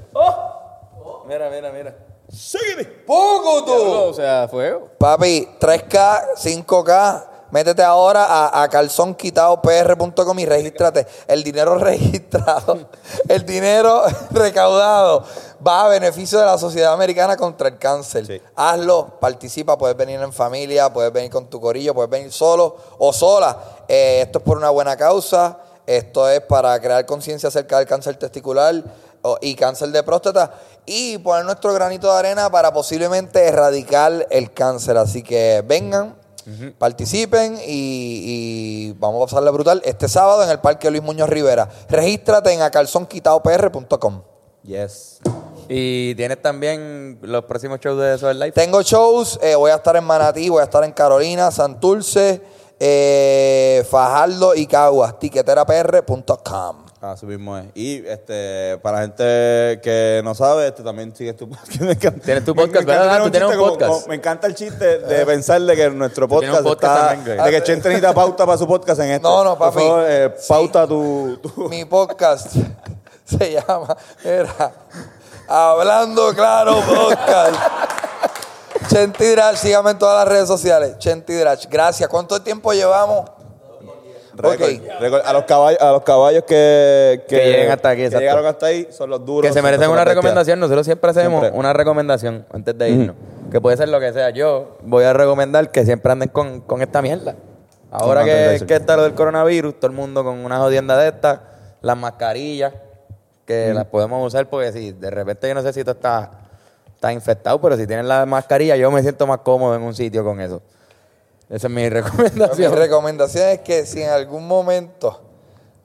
Mira, 1.27 1.49
mira, 1.49 1.71
mira. 1.71 1.95
¡Poco 3.05 3.63
tú! 3.65 3.73
O 4.09 4.13
sea, 4.13 4.47
fuego. 4.49 4.89
Papi, 4.97 5.47
3K, 5.59 6.21
5K. 6.37 7.23
Métete 7.51 7.83
ahora 7.83 8.25
a, 8.25 8.63
a 8.63 8.69
calzonquitadopr.com 8.69 10.39
y 10.39 10.45
regístrate. 10.45 11.07
El 11.27 11.43
dinero 11.43 11.75
registrado, 11.79 12.89
el 13.27 13.45
dinero 13.45 14.03
recaudado 14.31 15.23
va 15.65 15.85
a 15.85 15.87
beneficio 15.89 16.39
de 16.39 16.45
la 16.45 16.57
Sociedad 16.57 16.93
Americana 16.93 17.37
contra 17.37 17.69
el 17.69 17.77
Cáncer. 17.77 18.25
Sí. 18.25 18.41
Hazlo, 18.55 19.17
participa, 19.19 19.77
puedes 19.77 19.95
venir 19.95 20.19
en 20.21 20.33
familia, 20.33 20.91
puedes 20.91 21.11
venir 21.11 21.31
con 21.31 21.49
tu 21.49 21.59
corillo, 21.61 21.93
puedes 21.93 22.09
venir 22.09 22.31
solo 22.31 22.75
o 22.97 23.13
sola. 23.13 23.57
Eh, 23.87 24.21
esto 24.23 24.39
es 24.39 24.43
por 24.43 24.57
una 24.57 24.69
buena 24.69 24.97
causa. 24.97 25.59
Esto 25.85 26.27
es 26.27 26.41
para 26.41 26.79
crear 26.81 27.05
conciencia 27.05 27.49
acerca 27.49 27.77
del 27.77 27.87
cáncer 27.87 28.15
testicular 28.17 28.83
y 29.41 29.55
cáncer 29.55 29.89
de 29.89 30.03
próstata 30.03 30.53
y 30.85 31.17
poner 31.19 31.45
nuestro 31.45 31.73
granito 31.73 32.11
de 32.11 32.19
arena 32.19 32.49
para 32.49 32.71
posiblemente 32.73 33.47
erradicar 33.47 34.27
el 34.29 34.51
cáncer. 34.51 34.97
Así 34.97 35.23
que 35.23 35.63
vengan, 35.65 36.15
participen 36.77 37.57
y, 37.65 38.89
y 38.89 38.91
vamos 38.99 39.21
a 39.21 39.25
pasarle 39.25 39.51
brutal 39.51 39.81
este 39.85 40.07
sábado 40.07 40.43
en 40.43 40.49
el 40.49 40.59
Parque 40.59 40.89
Luis 40.91 41.03
Muñoz 41.03 41.29
Rivera. 41.29 41.69
Regístrate 41.89 42.51
en 42.53 42.61
acalzonquitadopr.com. 42.61 44.21
Yes. 44.63 45.19
Y 45.67 46.15
tienes 46.15 46.41
también 46.41 47.19
los 47.21 47.45
próximos 47.45 47.79
shows 47.79 47.99
de 47.99 48.17
Sober 48.17 48.35
Life. 48.35 48.51
Tengo 48.51 48.81
shows, 48.81 49.39
eh, 49.41 49.55
voy 49.55 49.71
a 49.71 49.75
estar 49.75 49.95
en 49.95 50.03
Manatí, 50.03 50.49
voy 50.49 50.61
a 50.61 50.65
estar 50.65 50.83
en 50.83 50.91
Carolina, 50.91 51.51
Santurce, 51.51 52.41
eh, 52.79 53.85
Fajardo 53.89 54.53
y 54.55 54.67
Caguas. 54.67 55.17
Tiqueterapr.com. 55.19 56.84
Así 57.11 57.25
mismo 57.25 57.57
es. 57.57 57.65
Y 57.75 58.05
este, 58.07 58.77
para 58.81 58.97
la 58.97 59.01
gente 59.03 59.79
que 59.83 60.21
no 60.23 60.33
sabe, 60.35 60.67
este, 60.67 60.83
también 60.83 61.15
sigues 61.15 61.35
tu 61.35 61.47
podcast. 61.49 61.79
Me 61.81 61.91
encanta- 61.93 62.21
Tienes 62.25 62.45
tu 62.45 62.55
podcast, 62.55 62.85
me 62.87 62.93
¿verdad? 62.93 63.23
Tú 63.23 63.31
tienes 63.31 63.49
un 63.49 63.55
como- 63.57 63.69
podcast. 63.71 63.91
como- 63.91 64.07
me 64.07 64.15
encanta 64.15 64.47
el 64.47 64.55
chiste 64.55 64.99
de 64.99 65.25
pensar 65.25 65.61
de 65.61 65.75
que 65.75 65.89
nuestro 65.89 66.27
podcast, 66.27 66.65
está... 66.65 67.15
de 67.15 67.51
que 67.51 67.63
Chente 67.63 67.89
necesita 67.89 68.13
pauta 68.13 68.45
para 68.45 68.57
su 68.57 68.67
podcast 68.67 68.99
en 69.01 69.11
este. 69.11 69.23
No, 69.27 69.43
no, 69.43 69.57
Por 69.57 69.67
papi. 69.73 69.79
favor, 69.85 70.05
eh, 70.07 70.33
pauta 70.47 70.87
tu... 70.87 71.37
tu- 71.37 71.69
Mi 71.69 71.85
podcast 71.85 72.55
se 73.25 73.51
llama, 73.51 73.95
era 74.23 74.71
Hablando 75.47 76.33
Claro 76.33 76.79
Podcast. 76.81 77.55
Chenti 78.89 79.25
Drach, 79.31 79.55
síganme 79.57 79.91
en 79.91 79.97
todas 79.99 80.23
las 80.25 80.27
redes 80.33 80.47
sociales. 80.47 80.97
Chenti 80.99 81.33
Drach, 81.33 81.65
gracias. 81.69 82.07
¿Cuánto 82.09 82.41
tiempo 82.41 82.71
llevamos? 82.73 83.29
Récord, 84.37 84.69
Ok. 84.69 84.99
récord. 84.99 85.21
A 85.25 85.33
los 85.33 85.43
caballos, 85.45 85.81
a 85.81 85.91
los 85.91 86.03
caballos 86.03 86.43
que, 86.43 87.23
Que 87.27 87.35
lleguen 87.37 87.71
hasta 87.71 87.89
aquí, 87.89 88.01
que 88.01 88.05
exacto. 88.05 88.21
llegaron 88.21 88.45
hasta 88.45 88.65
ahí 88.67 88.87
son 88.91 89.09
los 89.09 89.25
duros. 89.25 89.47
que 89.47 89.53
se 89.53 89.61
merecen 89.61 89.89
una 89.89 90.05
recomendación. 90.05 90.59
Nosotros 90.59 90.85
siempre 90.85 91.09
hacemos 91.11 91.39
Siempre. 91.41 91.59
una 91.59 91.73
recomendación 91.73 92.45
antes 92.53 92.77
de 92.77 92.89
irnos. 92.89 93.15
Que 93.51 93.61
puede 93.61 93.77
ser 93.77 93.89
lo 93.89 93.99
que 93.99 94.11
sea. 94.13 94.29
Yo 94.31 94.77
voy 94.81 95.03
a 95.03 95.13
recomendar 95.13 95.71
que 95.71 95.85
siempre 95.85 96.11
anden 96.11 96.29
con, 96.29 96.61
con 96.61 96.81
esta 96.81 97.01
mierda. 97.01 97.35
Ahora 97.91 98.21
Con 98.21 98.29
que, 98.29 98.63
que 98.67 98.75
está 98.75 98.97
lo 98.97 99.03
del 99.03 99.13
coronavirus, 99.13 99.75
todo 99.79 99.87
el 99.87 99.95
mundo 99.95 100.23
con 100.23 100.43
una 100.43 100.57
jodienda 100.57 100.97
de 100.97 101.07
estas, 101.09 101.39
las 101.81 101.95
mascarillas, 101.97 102.73
que 103.45 103.73
las 103.73 103.85
podemos 103.85 104.25
usar 104.25 104.47
porque 104.49 104.71
si 104.73 104.91
de 104.91 105.09
repente 105.11 105.47
yo 105.47 105.53
no 105.53 105.61
sé 105.61 105.71
si 105.71 105.83
tú 105.83 105.91
estás, 105.91 106.27
estás 106.93 107.13
infectado, 107.13 107.61
pero 107.61 107.77
si 107.77 107.85
tienes 107.87 108.05
la 108.05 108.25
mascarilla, 108.25 108.75
yo 108.75 108.89
me 108.91 109.01
siento 109.01 109.25
más 109.27 109.37
cómodo 109.39 109.75
en 109.75 109.83
un 109.83 109.93
sitio 109.93 110.23
con 110.25 110.41
eso. 110.41 110.61
Esa 111.49 111.67
es 111.67 111.73
mi 111.73 111.81
Mi 111.83 111.89
recomendación. 111.89 112.73
recomendación 112.75 113.49
es 113.49 113.59
que 113.61 113.85
si 113.85 114.01
en 114.01 114.09
algún 114.09 114.47
momento 114.47 115.21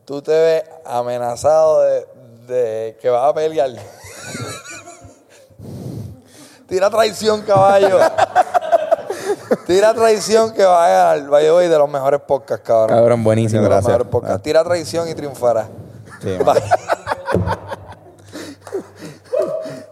tú 0.04 0.22
te 0.22 0.32
ves 0.32 0.64
amenazado 0.84 1.82
de, 1.82 2.06
de 2.46 2.98
que 3.00 3.08
vas 3.10 3.28
a 3.30 3.34
pelear, 3.34 3.70
tira 6.68 6.90
traición, 6.90 7.42
caballo. 7.42 7.98
tira 9.66 9.92
traición 9.94 10.52
que 10.54 10.64
va 10.64 10.86
a 10.86 10.88
ganar. 11.14 11.28
Vaya 11.30 11.52
hoy 11.54 11.68
de 11.68 11.78
los 11.78 11.88
mejores 11.90 12.20
podcasts, 12.20 12.64
cabrón. 12.66 12.96
Cabrón, 12.98 13.24
buenísimo. 13.24 13.62
De 13.62 13.68
los 13.68 13.76
Gracias. 13.76 13.88
mejores 13.88 14.06
podcasts. 14.08 14.42
Tira 14.42 14.64
traición 14.64 15.08
y 15.08 15.14
triunfará. 15.14 15.68
Sí, 16.22 16.36
Bye. 16.38 17.60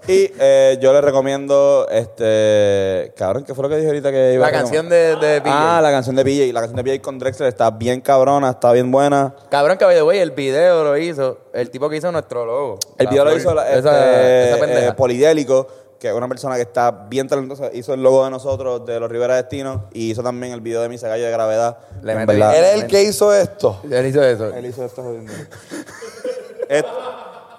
Y 0.09 0.33
eh, 0.41 0.79
yo 0.81 0.93
les 0.95 1.05
recomiendo, 1.05 1.87
este, 1.91 3.13
cabrón, 3.15 3.45
¿qué 3.45 3.55
fue 3.55 3.63
lo 3.63 3.69
que 3.69 3.77
dije 3.77 3.89
ahorita 3.89 4.11
que 4.11 4.33
iba 4.35 4.43
La 4.43 4.49
a 4.49 4.61
canción 4.61 4.89
de, 4.89 5.17
de 5.17 5.41
PJ. 5.43 5.51
Ah, 5.53 5.81
la 5.83 5.91
canción 5.91 6.17
de 6.17 6.25
PJ. 6.25 6.53
La 6.55 6.61
canción 6.61 6.77
de 6.77 6.83
PJ 6.85 7.03
con 7.03 7.19
Drexler 7.19 7.49
está 7.51 7.71
bien 7.71 8.01
cabrona, 8.01 8.51
está 8.51 8.73
bien 8.73 8.91
buena. 8.91 9.35
Cabrón, 9.51 9.77
que 9.77 9.85
by 9.85 9.95
the 9.95 10.03
way, 10.03 10.19
el 10.21 10.31
video 10.31 10.83
lo 10.83 10.97
hizo 10.97 11.39
el 11.53 11.71
tipo 11.71 11.91
que 11.91 11.97
hizo 11.99 12.11
nuestro 12.11 12.47
logo. 12.47 12.79
El 12.97 13.05
La 13.05 13.11
video 13.11 13.25
lo 13.27 13.31
flor. 13.33 13.41
hizo 13.43 13.55
la- 13.55 13.71
esa, 13.71 13.99
este, 13.99 14.49
esa 14.51 14.61
pendeja. 14.61 14.89
eh, 14.89 14.93
Polidélico, 14.95 15.69
que 16.01 16.09
es 16.09 16.15
una 16.15 16.27
persona 16.29 16.55
que 16.57 16.63
está 16.63 16.91
bien 16.91 17.29
talentosa. 17.29 17.69
Hizo 17.75 17.93
el 17.93 18.03
logo 18.03 18.25
de 18.25 18.31
nosotros, 18.31 18.87
de 18.87 18.99
los 19.01 19.11
Rivera 19.11 19.37
Destino, 19.37 19.91
y 19.93 20.11
hizo 20.13 20.23
también 20.23 20.55
el 20.55 20.63
video 20.63 20.81
de 20.81 20.89
Misa 20.89 21.09
Gallo 21.09 21.27
de 21.27 21.31
Gravedad. 21.33 21.77
Le 22.03 22.13
En 22.13 22.19
mete 22.21 22.33
verdad, 22.33 22.57
Él 22.57 22.65
es 22.65 22.75
el 22.83 22.87
que 22.87 23.03
hizo 23.03 23.35
esto. 23.35 23.79
Él 23.91 24.07
hizo 24.07 24.23
eso. 24.23 24.47
Él 24.55 24.65
hizo 24.65 24.85
esto 24.87 25.03
jodiendo. 25.03 25.33
Esto- 26.69 26.91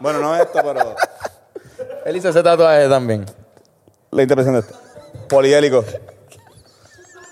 bueno, 0.01 0.19
no 0.19 0.33
esto, 0.35 0.59
pero 0.63 0.95
Él 2.09 2.17
hizo 2.17 2.29
ese 2.29 2.41
tatuaje 2.41 2.89
también. 2.89 3.23
la 4.09 4.23
interpretación 4.23 4.55
de 4.55 4.61
esto. 4.61 4.79
Polidélico. 5.27 5.85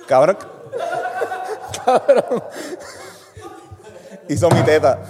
Cabrón. 0.07 0.37
Cabrón. 1.83 2.43
Hizo 4.29 4.51
mi 4.51 4.61
teta. 4.61 5.01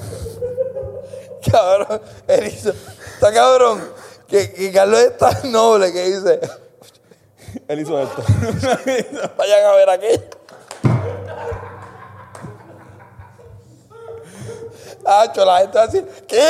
Cabrón. 1.51 2.01
Él 2.29 2.47
hizo. 2.47 2.69
Está 2.69 3.33
cabrón. 3.33 3.83
Que, 4.25 4.53
que 4.53 4.71
Carlos 4.71 5.01
es 5.01 5.17
tan 5.17 5.51
noble 5.51 5.91
que 5.91 6.01
dice. 6.13 6.39
Él 7.67 7.81
hizo 7.81 8.01
esto. 8.01 8.23
Vayan 9.37 9.65
a 9.65 9.71
ver 9.73 9.89
aquí. 9.89 10.36
Hacho, 15.07 15.45
la 15.45 15.59
gente 15.59 15.77
va 15.77 15.83
a 15.83 15.87
decir, 15.87 16.05
¿qué? 16.27 16.43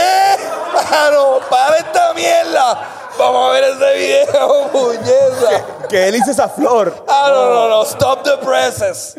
Mano, 0.73 1.39
para 1.49 1.77
esta 1.77 2.13
mierda. 2.13 2.87
Vamos 3.19 3.49
a 3.49 3.53
ver 3.53 3.63
ese 3.65 3.95
video, 3.97 4.67
puñeta. 4.71 5.65
que 5.89 6.07
él 6.07 6.15
hizo 6.15 6.31
esa 6.31 6.49
flor. 6.49 6.93
Ah, 7.07 7.29
no, 7.31 7.49
no, 7.53 7.69
no. 7.69 7.83
Stop 7.83 8.23
the 8.23 8.37
presses. 8.45 9.15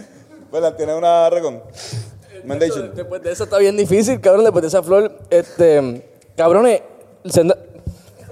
¿Verdad? 0.52 0.74
Tiene 0.74 0.94
una 0.94 1.28
recon. 1.30 1.62
Mandation. 2.44 2.94
Después 2.94 3.22
de 3.22 3.32
eso 3.32 3.44
está 3.44 3.58
bien 3.58 3.76
difícil, 3.76 4.20
cabrón. 4.20 4.44
Después 4.44 4.62
de 4.62 4.68
esa 4.68 4.82
flor, 4.82 5.12
este. 5.30 6.04
Cabrones, 6.36 6.82
se 7.24 7.40
han, 7.40 7.48
da- 7.48 7.58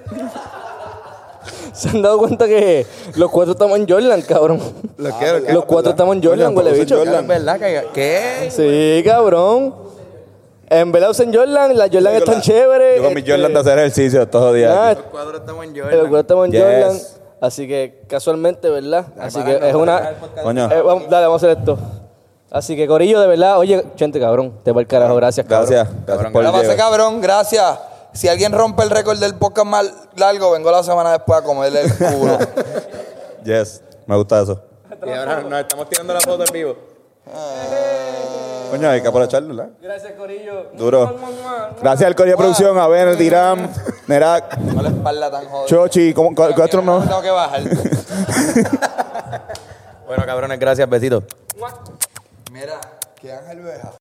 se 1.73 1.89
han 1.91 2.02
dado 2.02 2.18
cuenta 2.18 2.47
que 2.47 2.86
los 3.17 3.31
cuatro 3.31 3.52
estamos 3.52 3.76
en 3.78 3.89
Jordan, 3.89 4.23
cabrón. 4.23 4.60
Los 4.97 5.15
quiero, 5.15 5.41
Los 5.52 5.65
cuatro 5.65 5.91
estamos 5.91 6.17
en 6.17 6.23
Jordan, 6.23 6.57
huele 6.57 6.73
bicho. 6.73 7.02
Verdad 7.05 7.59
que. 7.59 7.89
¿Qué? 7.93 8.51
Sí, 8.51 9.02
cabrón. 9.05 9.86
En 10.69 10.91
verdad 10.93 11.11
usen 11.11 11.33
Jordan, 11.33 11.77
las 11.77 11.91
Jordan 11.93 12.15
están 12.17 12.35
la- 12.36 12.41
chéveres. 12.41 12.97
Yo 12.97 13.03
con 13.05 13.15
mi 13.15 13.20
este, 13.20 13.31
Jordan 13.33 13.53
de 13.55 13.61
hacer 13.61 13.78
ejercicio 13.78 14.28
todos 14.28 14.47
los 14.47 14.55
días. 14.57 14.73
ah, 14.77 14.95
Los 14.95 15.03
cuadros 15.05 15.41
estamos 15.41 15.65
en 15.65 15.70
los 15.75 15.81
cuatro 15.83 16.01
Jordan. 16.07 16.20
estamos 16.20 16.47
en 16.47 16.53
Yes. 16.53 16.62
Jordan. 16.62 17.01
Así 17.41 17.69
que 17.69 18.03
casualmente, 18.09 18.70
¿verdad? 18.70 19.07
Así 19.20 19.43
que 19.43 19.69
es 19.69 19.75
una. 19.75 20.15
Coño. 20.43 20.70
Eh, 20.73 20.81
vamos, 20.83 21.09
dale, 21.09 21.27
vamos 21.27 21.43
a 21.43 21.47
hacer 21.47 21.59
esto. 21.59 21.78
Así 22.51 22.75
que, 22.77 22.86
Corillo, 22.86 23.20
de 23.20 23.27
verdad, 23.27 23.59
oye, 23.59 23.85
gente, 23.97 24.19
cabrón, 24.19 24.59
te 24.65 24.73
va 24.73 24.81
el 24.81 24.86
carajo, 24.86 25.15
gracias, 25.17 25.47
cabrón. 25.47 25.70
Gracias. 25.70 25.95
Gracias 26.07 26.33
por 26.33 26.43
La 26.45 26.51
pasé 26.53 26.62
llegar. 26.62 26.77
cabrón, 26.78 27.20
gracias. 27.20 27.78
Si 28.15 28.28
alguien 28.28 28.53
rompe 28.53 28.83
el 28.83 28.91
récord 28.91 29.19
del 29.19 29.35
podcast 29.35 29.67
más 29.67 29.93
largo, 30.17 30.51
vengo 30.53 30.70
la 30.70 30.83
semana 30.83 31.12
después 31.12 31.39
a 31.39 31.43
comerle 31.45 31.83
el 31.83 31.93
culo. 31.95 32.39
Yes. 33.45 33.83
Me 34.07 34.17
gusta 34.17 34.41
eso. 34.43 34.61
Y 35.07 35.11
ahora 35.11 35.43
nos 35.43 35.61
estamos 35.61 35.89
tirando 35.89 36.15
la 36.15 36.20
foto 36.20 36.45
en 36.45 36.53
vivo. 36.53 36.77
Coño, 38.70 38.89
hay 38.91 39.01
que 39.03 39.09
aprovecharlo, 39.09 39.55
¿verdad? 39.55 39.73
Gracias, 39.81 40.12
Corillo. 40.12 40.70
Duro. 40.75 41.17
Gracias 41.81 42.07
al 42.07 42.15
Corillo 42.15 42.36
de 42.36 42.39
Producción, 42.39 42.78
a 42.78 42.86
Ben, 42.89 43.17
Diram, 43.19 43.69
Nerak, 44.07 44.59
No 44.59 44.83
la 44.83 44.89
espalda 44.89 45.31
tan 45.31 45.45
jodida. 45.47 45.67
Chochi, 45.67 46.12
¿cómo, 46.15 46.35
cuál, 46.35 46.55
cuál 46.55 46.67
otro 46.67 46.83
No 46.83 46.99
no? 47.01 47.05
tengo 47.07 47.23
que 47.23 47.31
bajar. 47.31 47.62
Bueno, 50.07 50.25
cabrones, 50.25 50.61
gracias, 50.61 50.89
besitos. 50.89 51.25
Mira, 52.53 52.78
que 53.20 53.33
Ángel 53.33 53.61
Beja. 53.61 53.91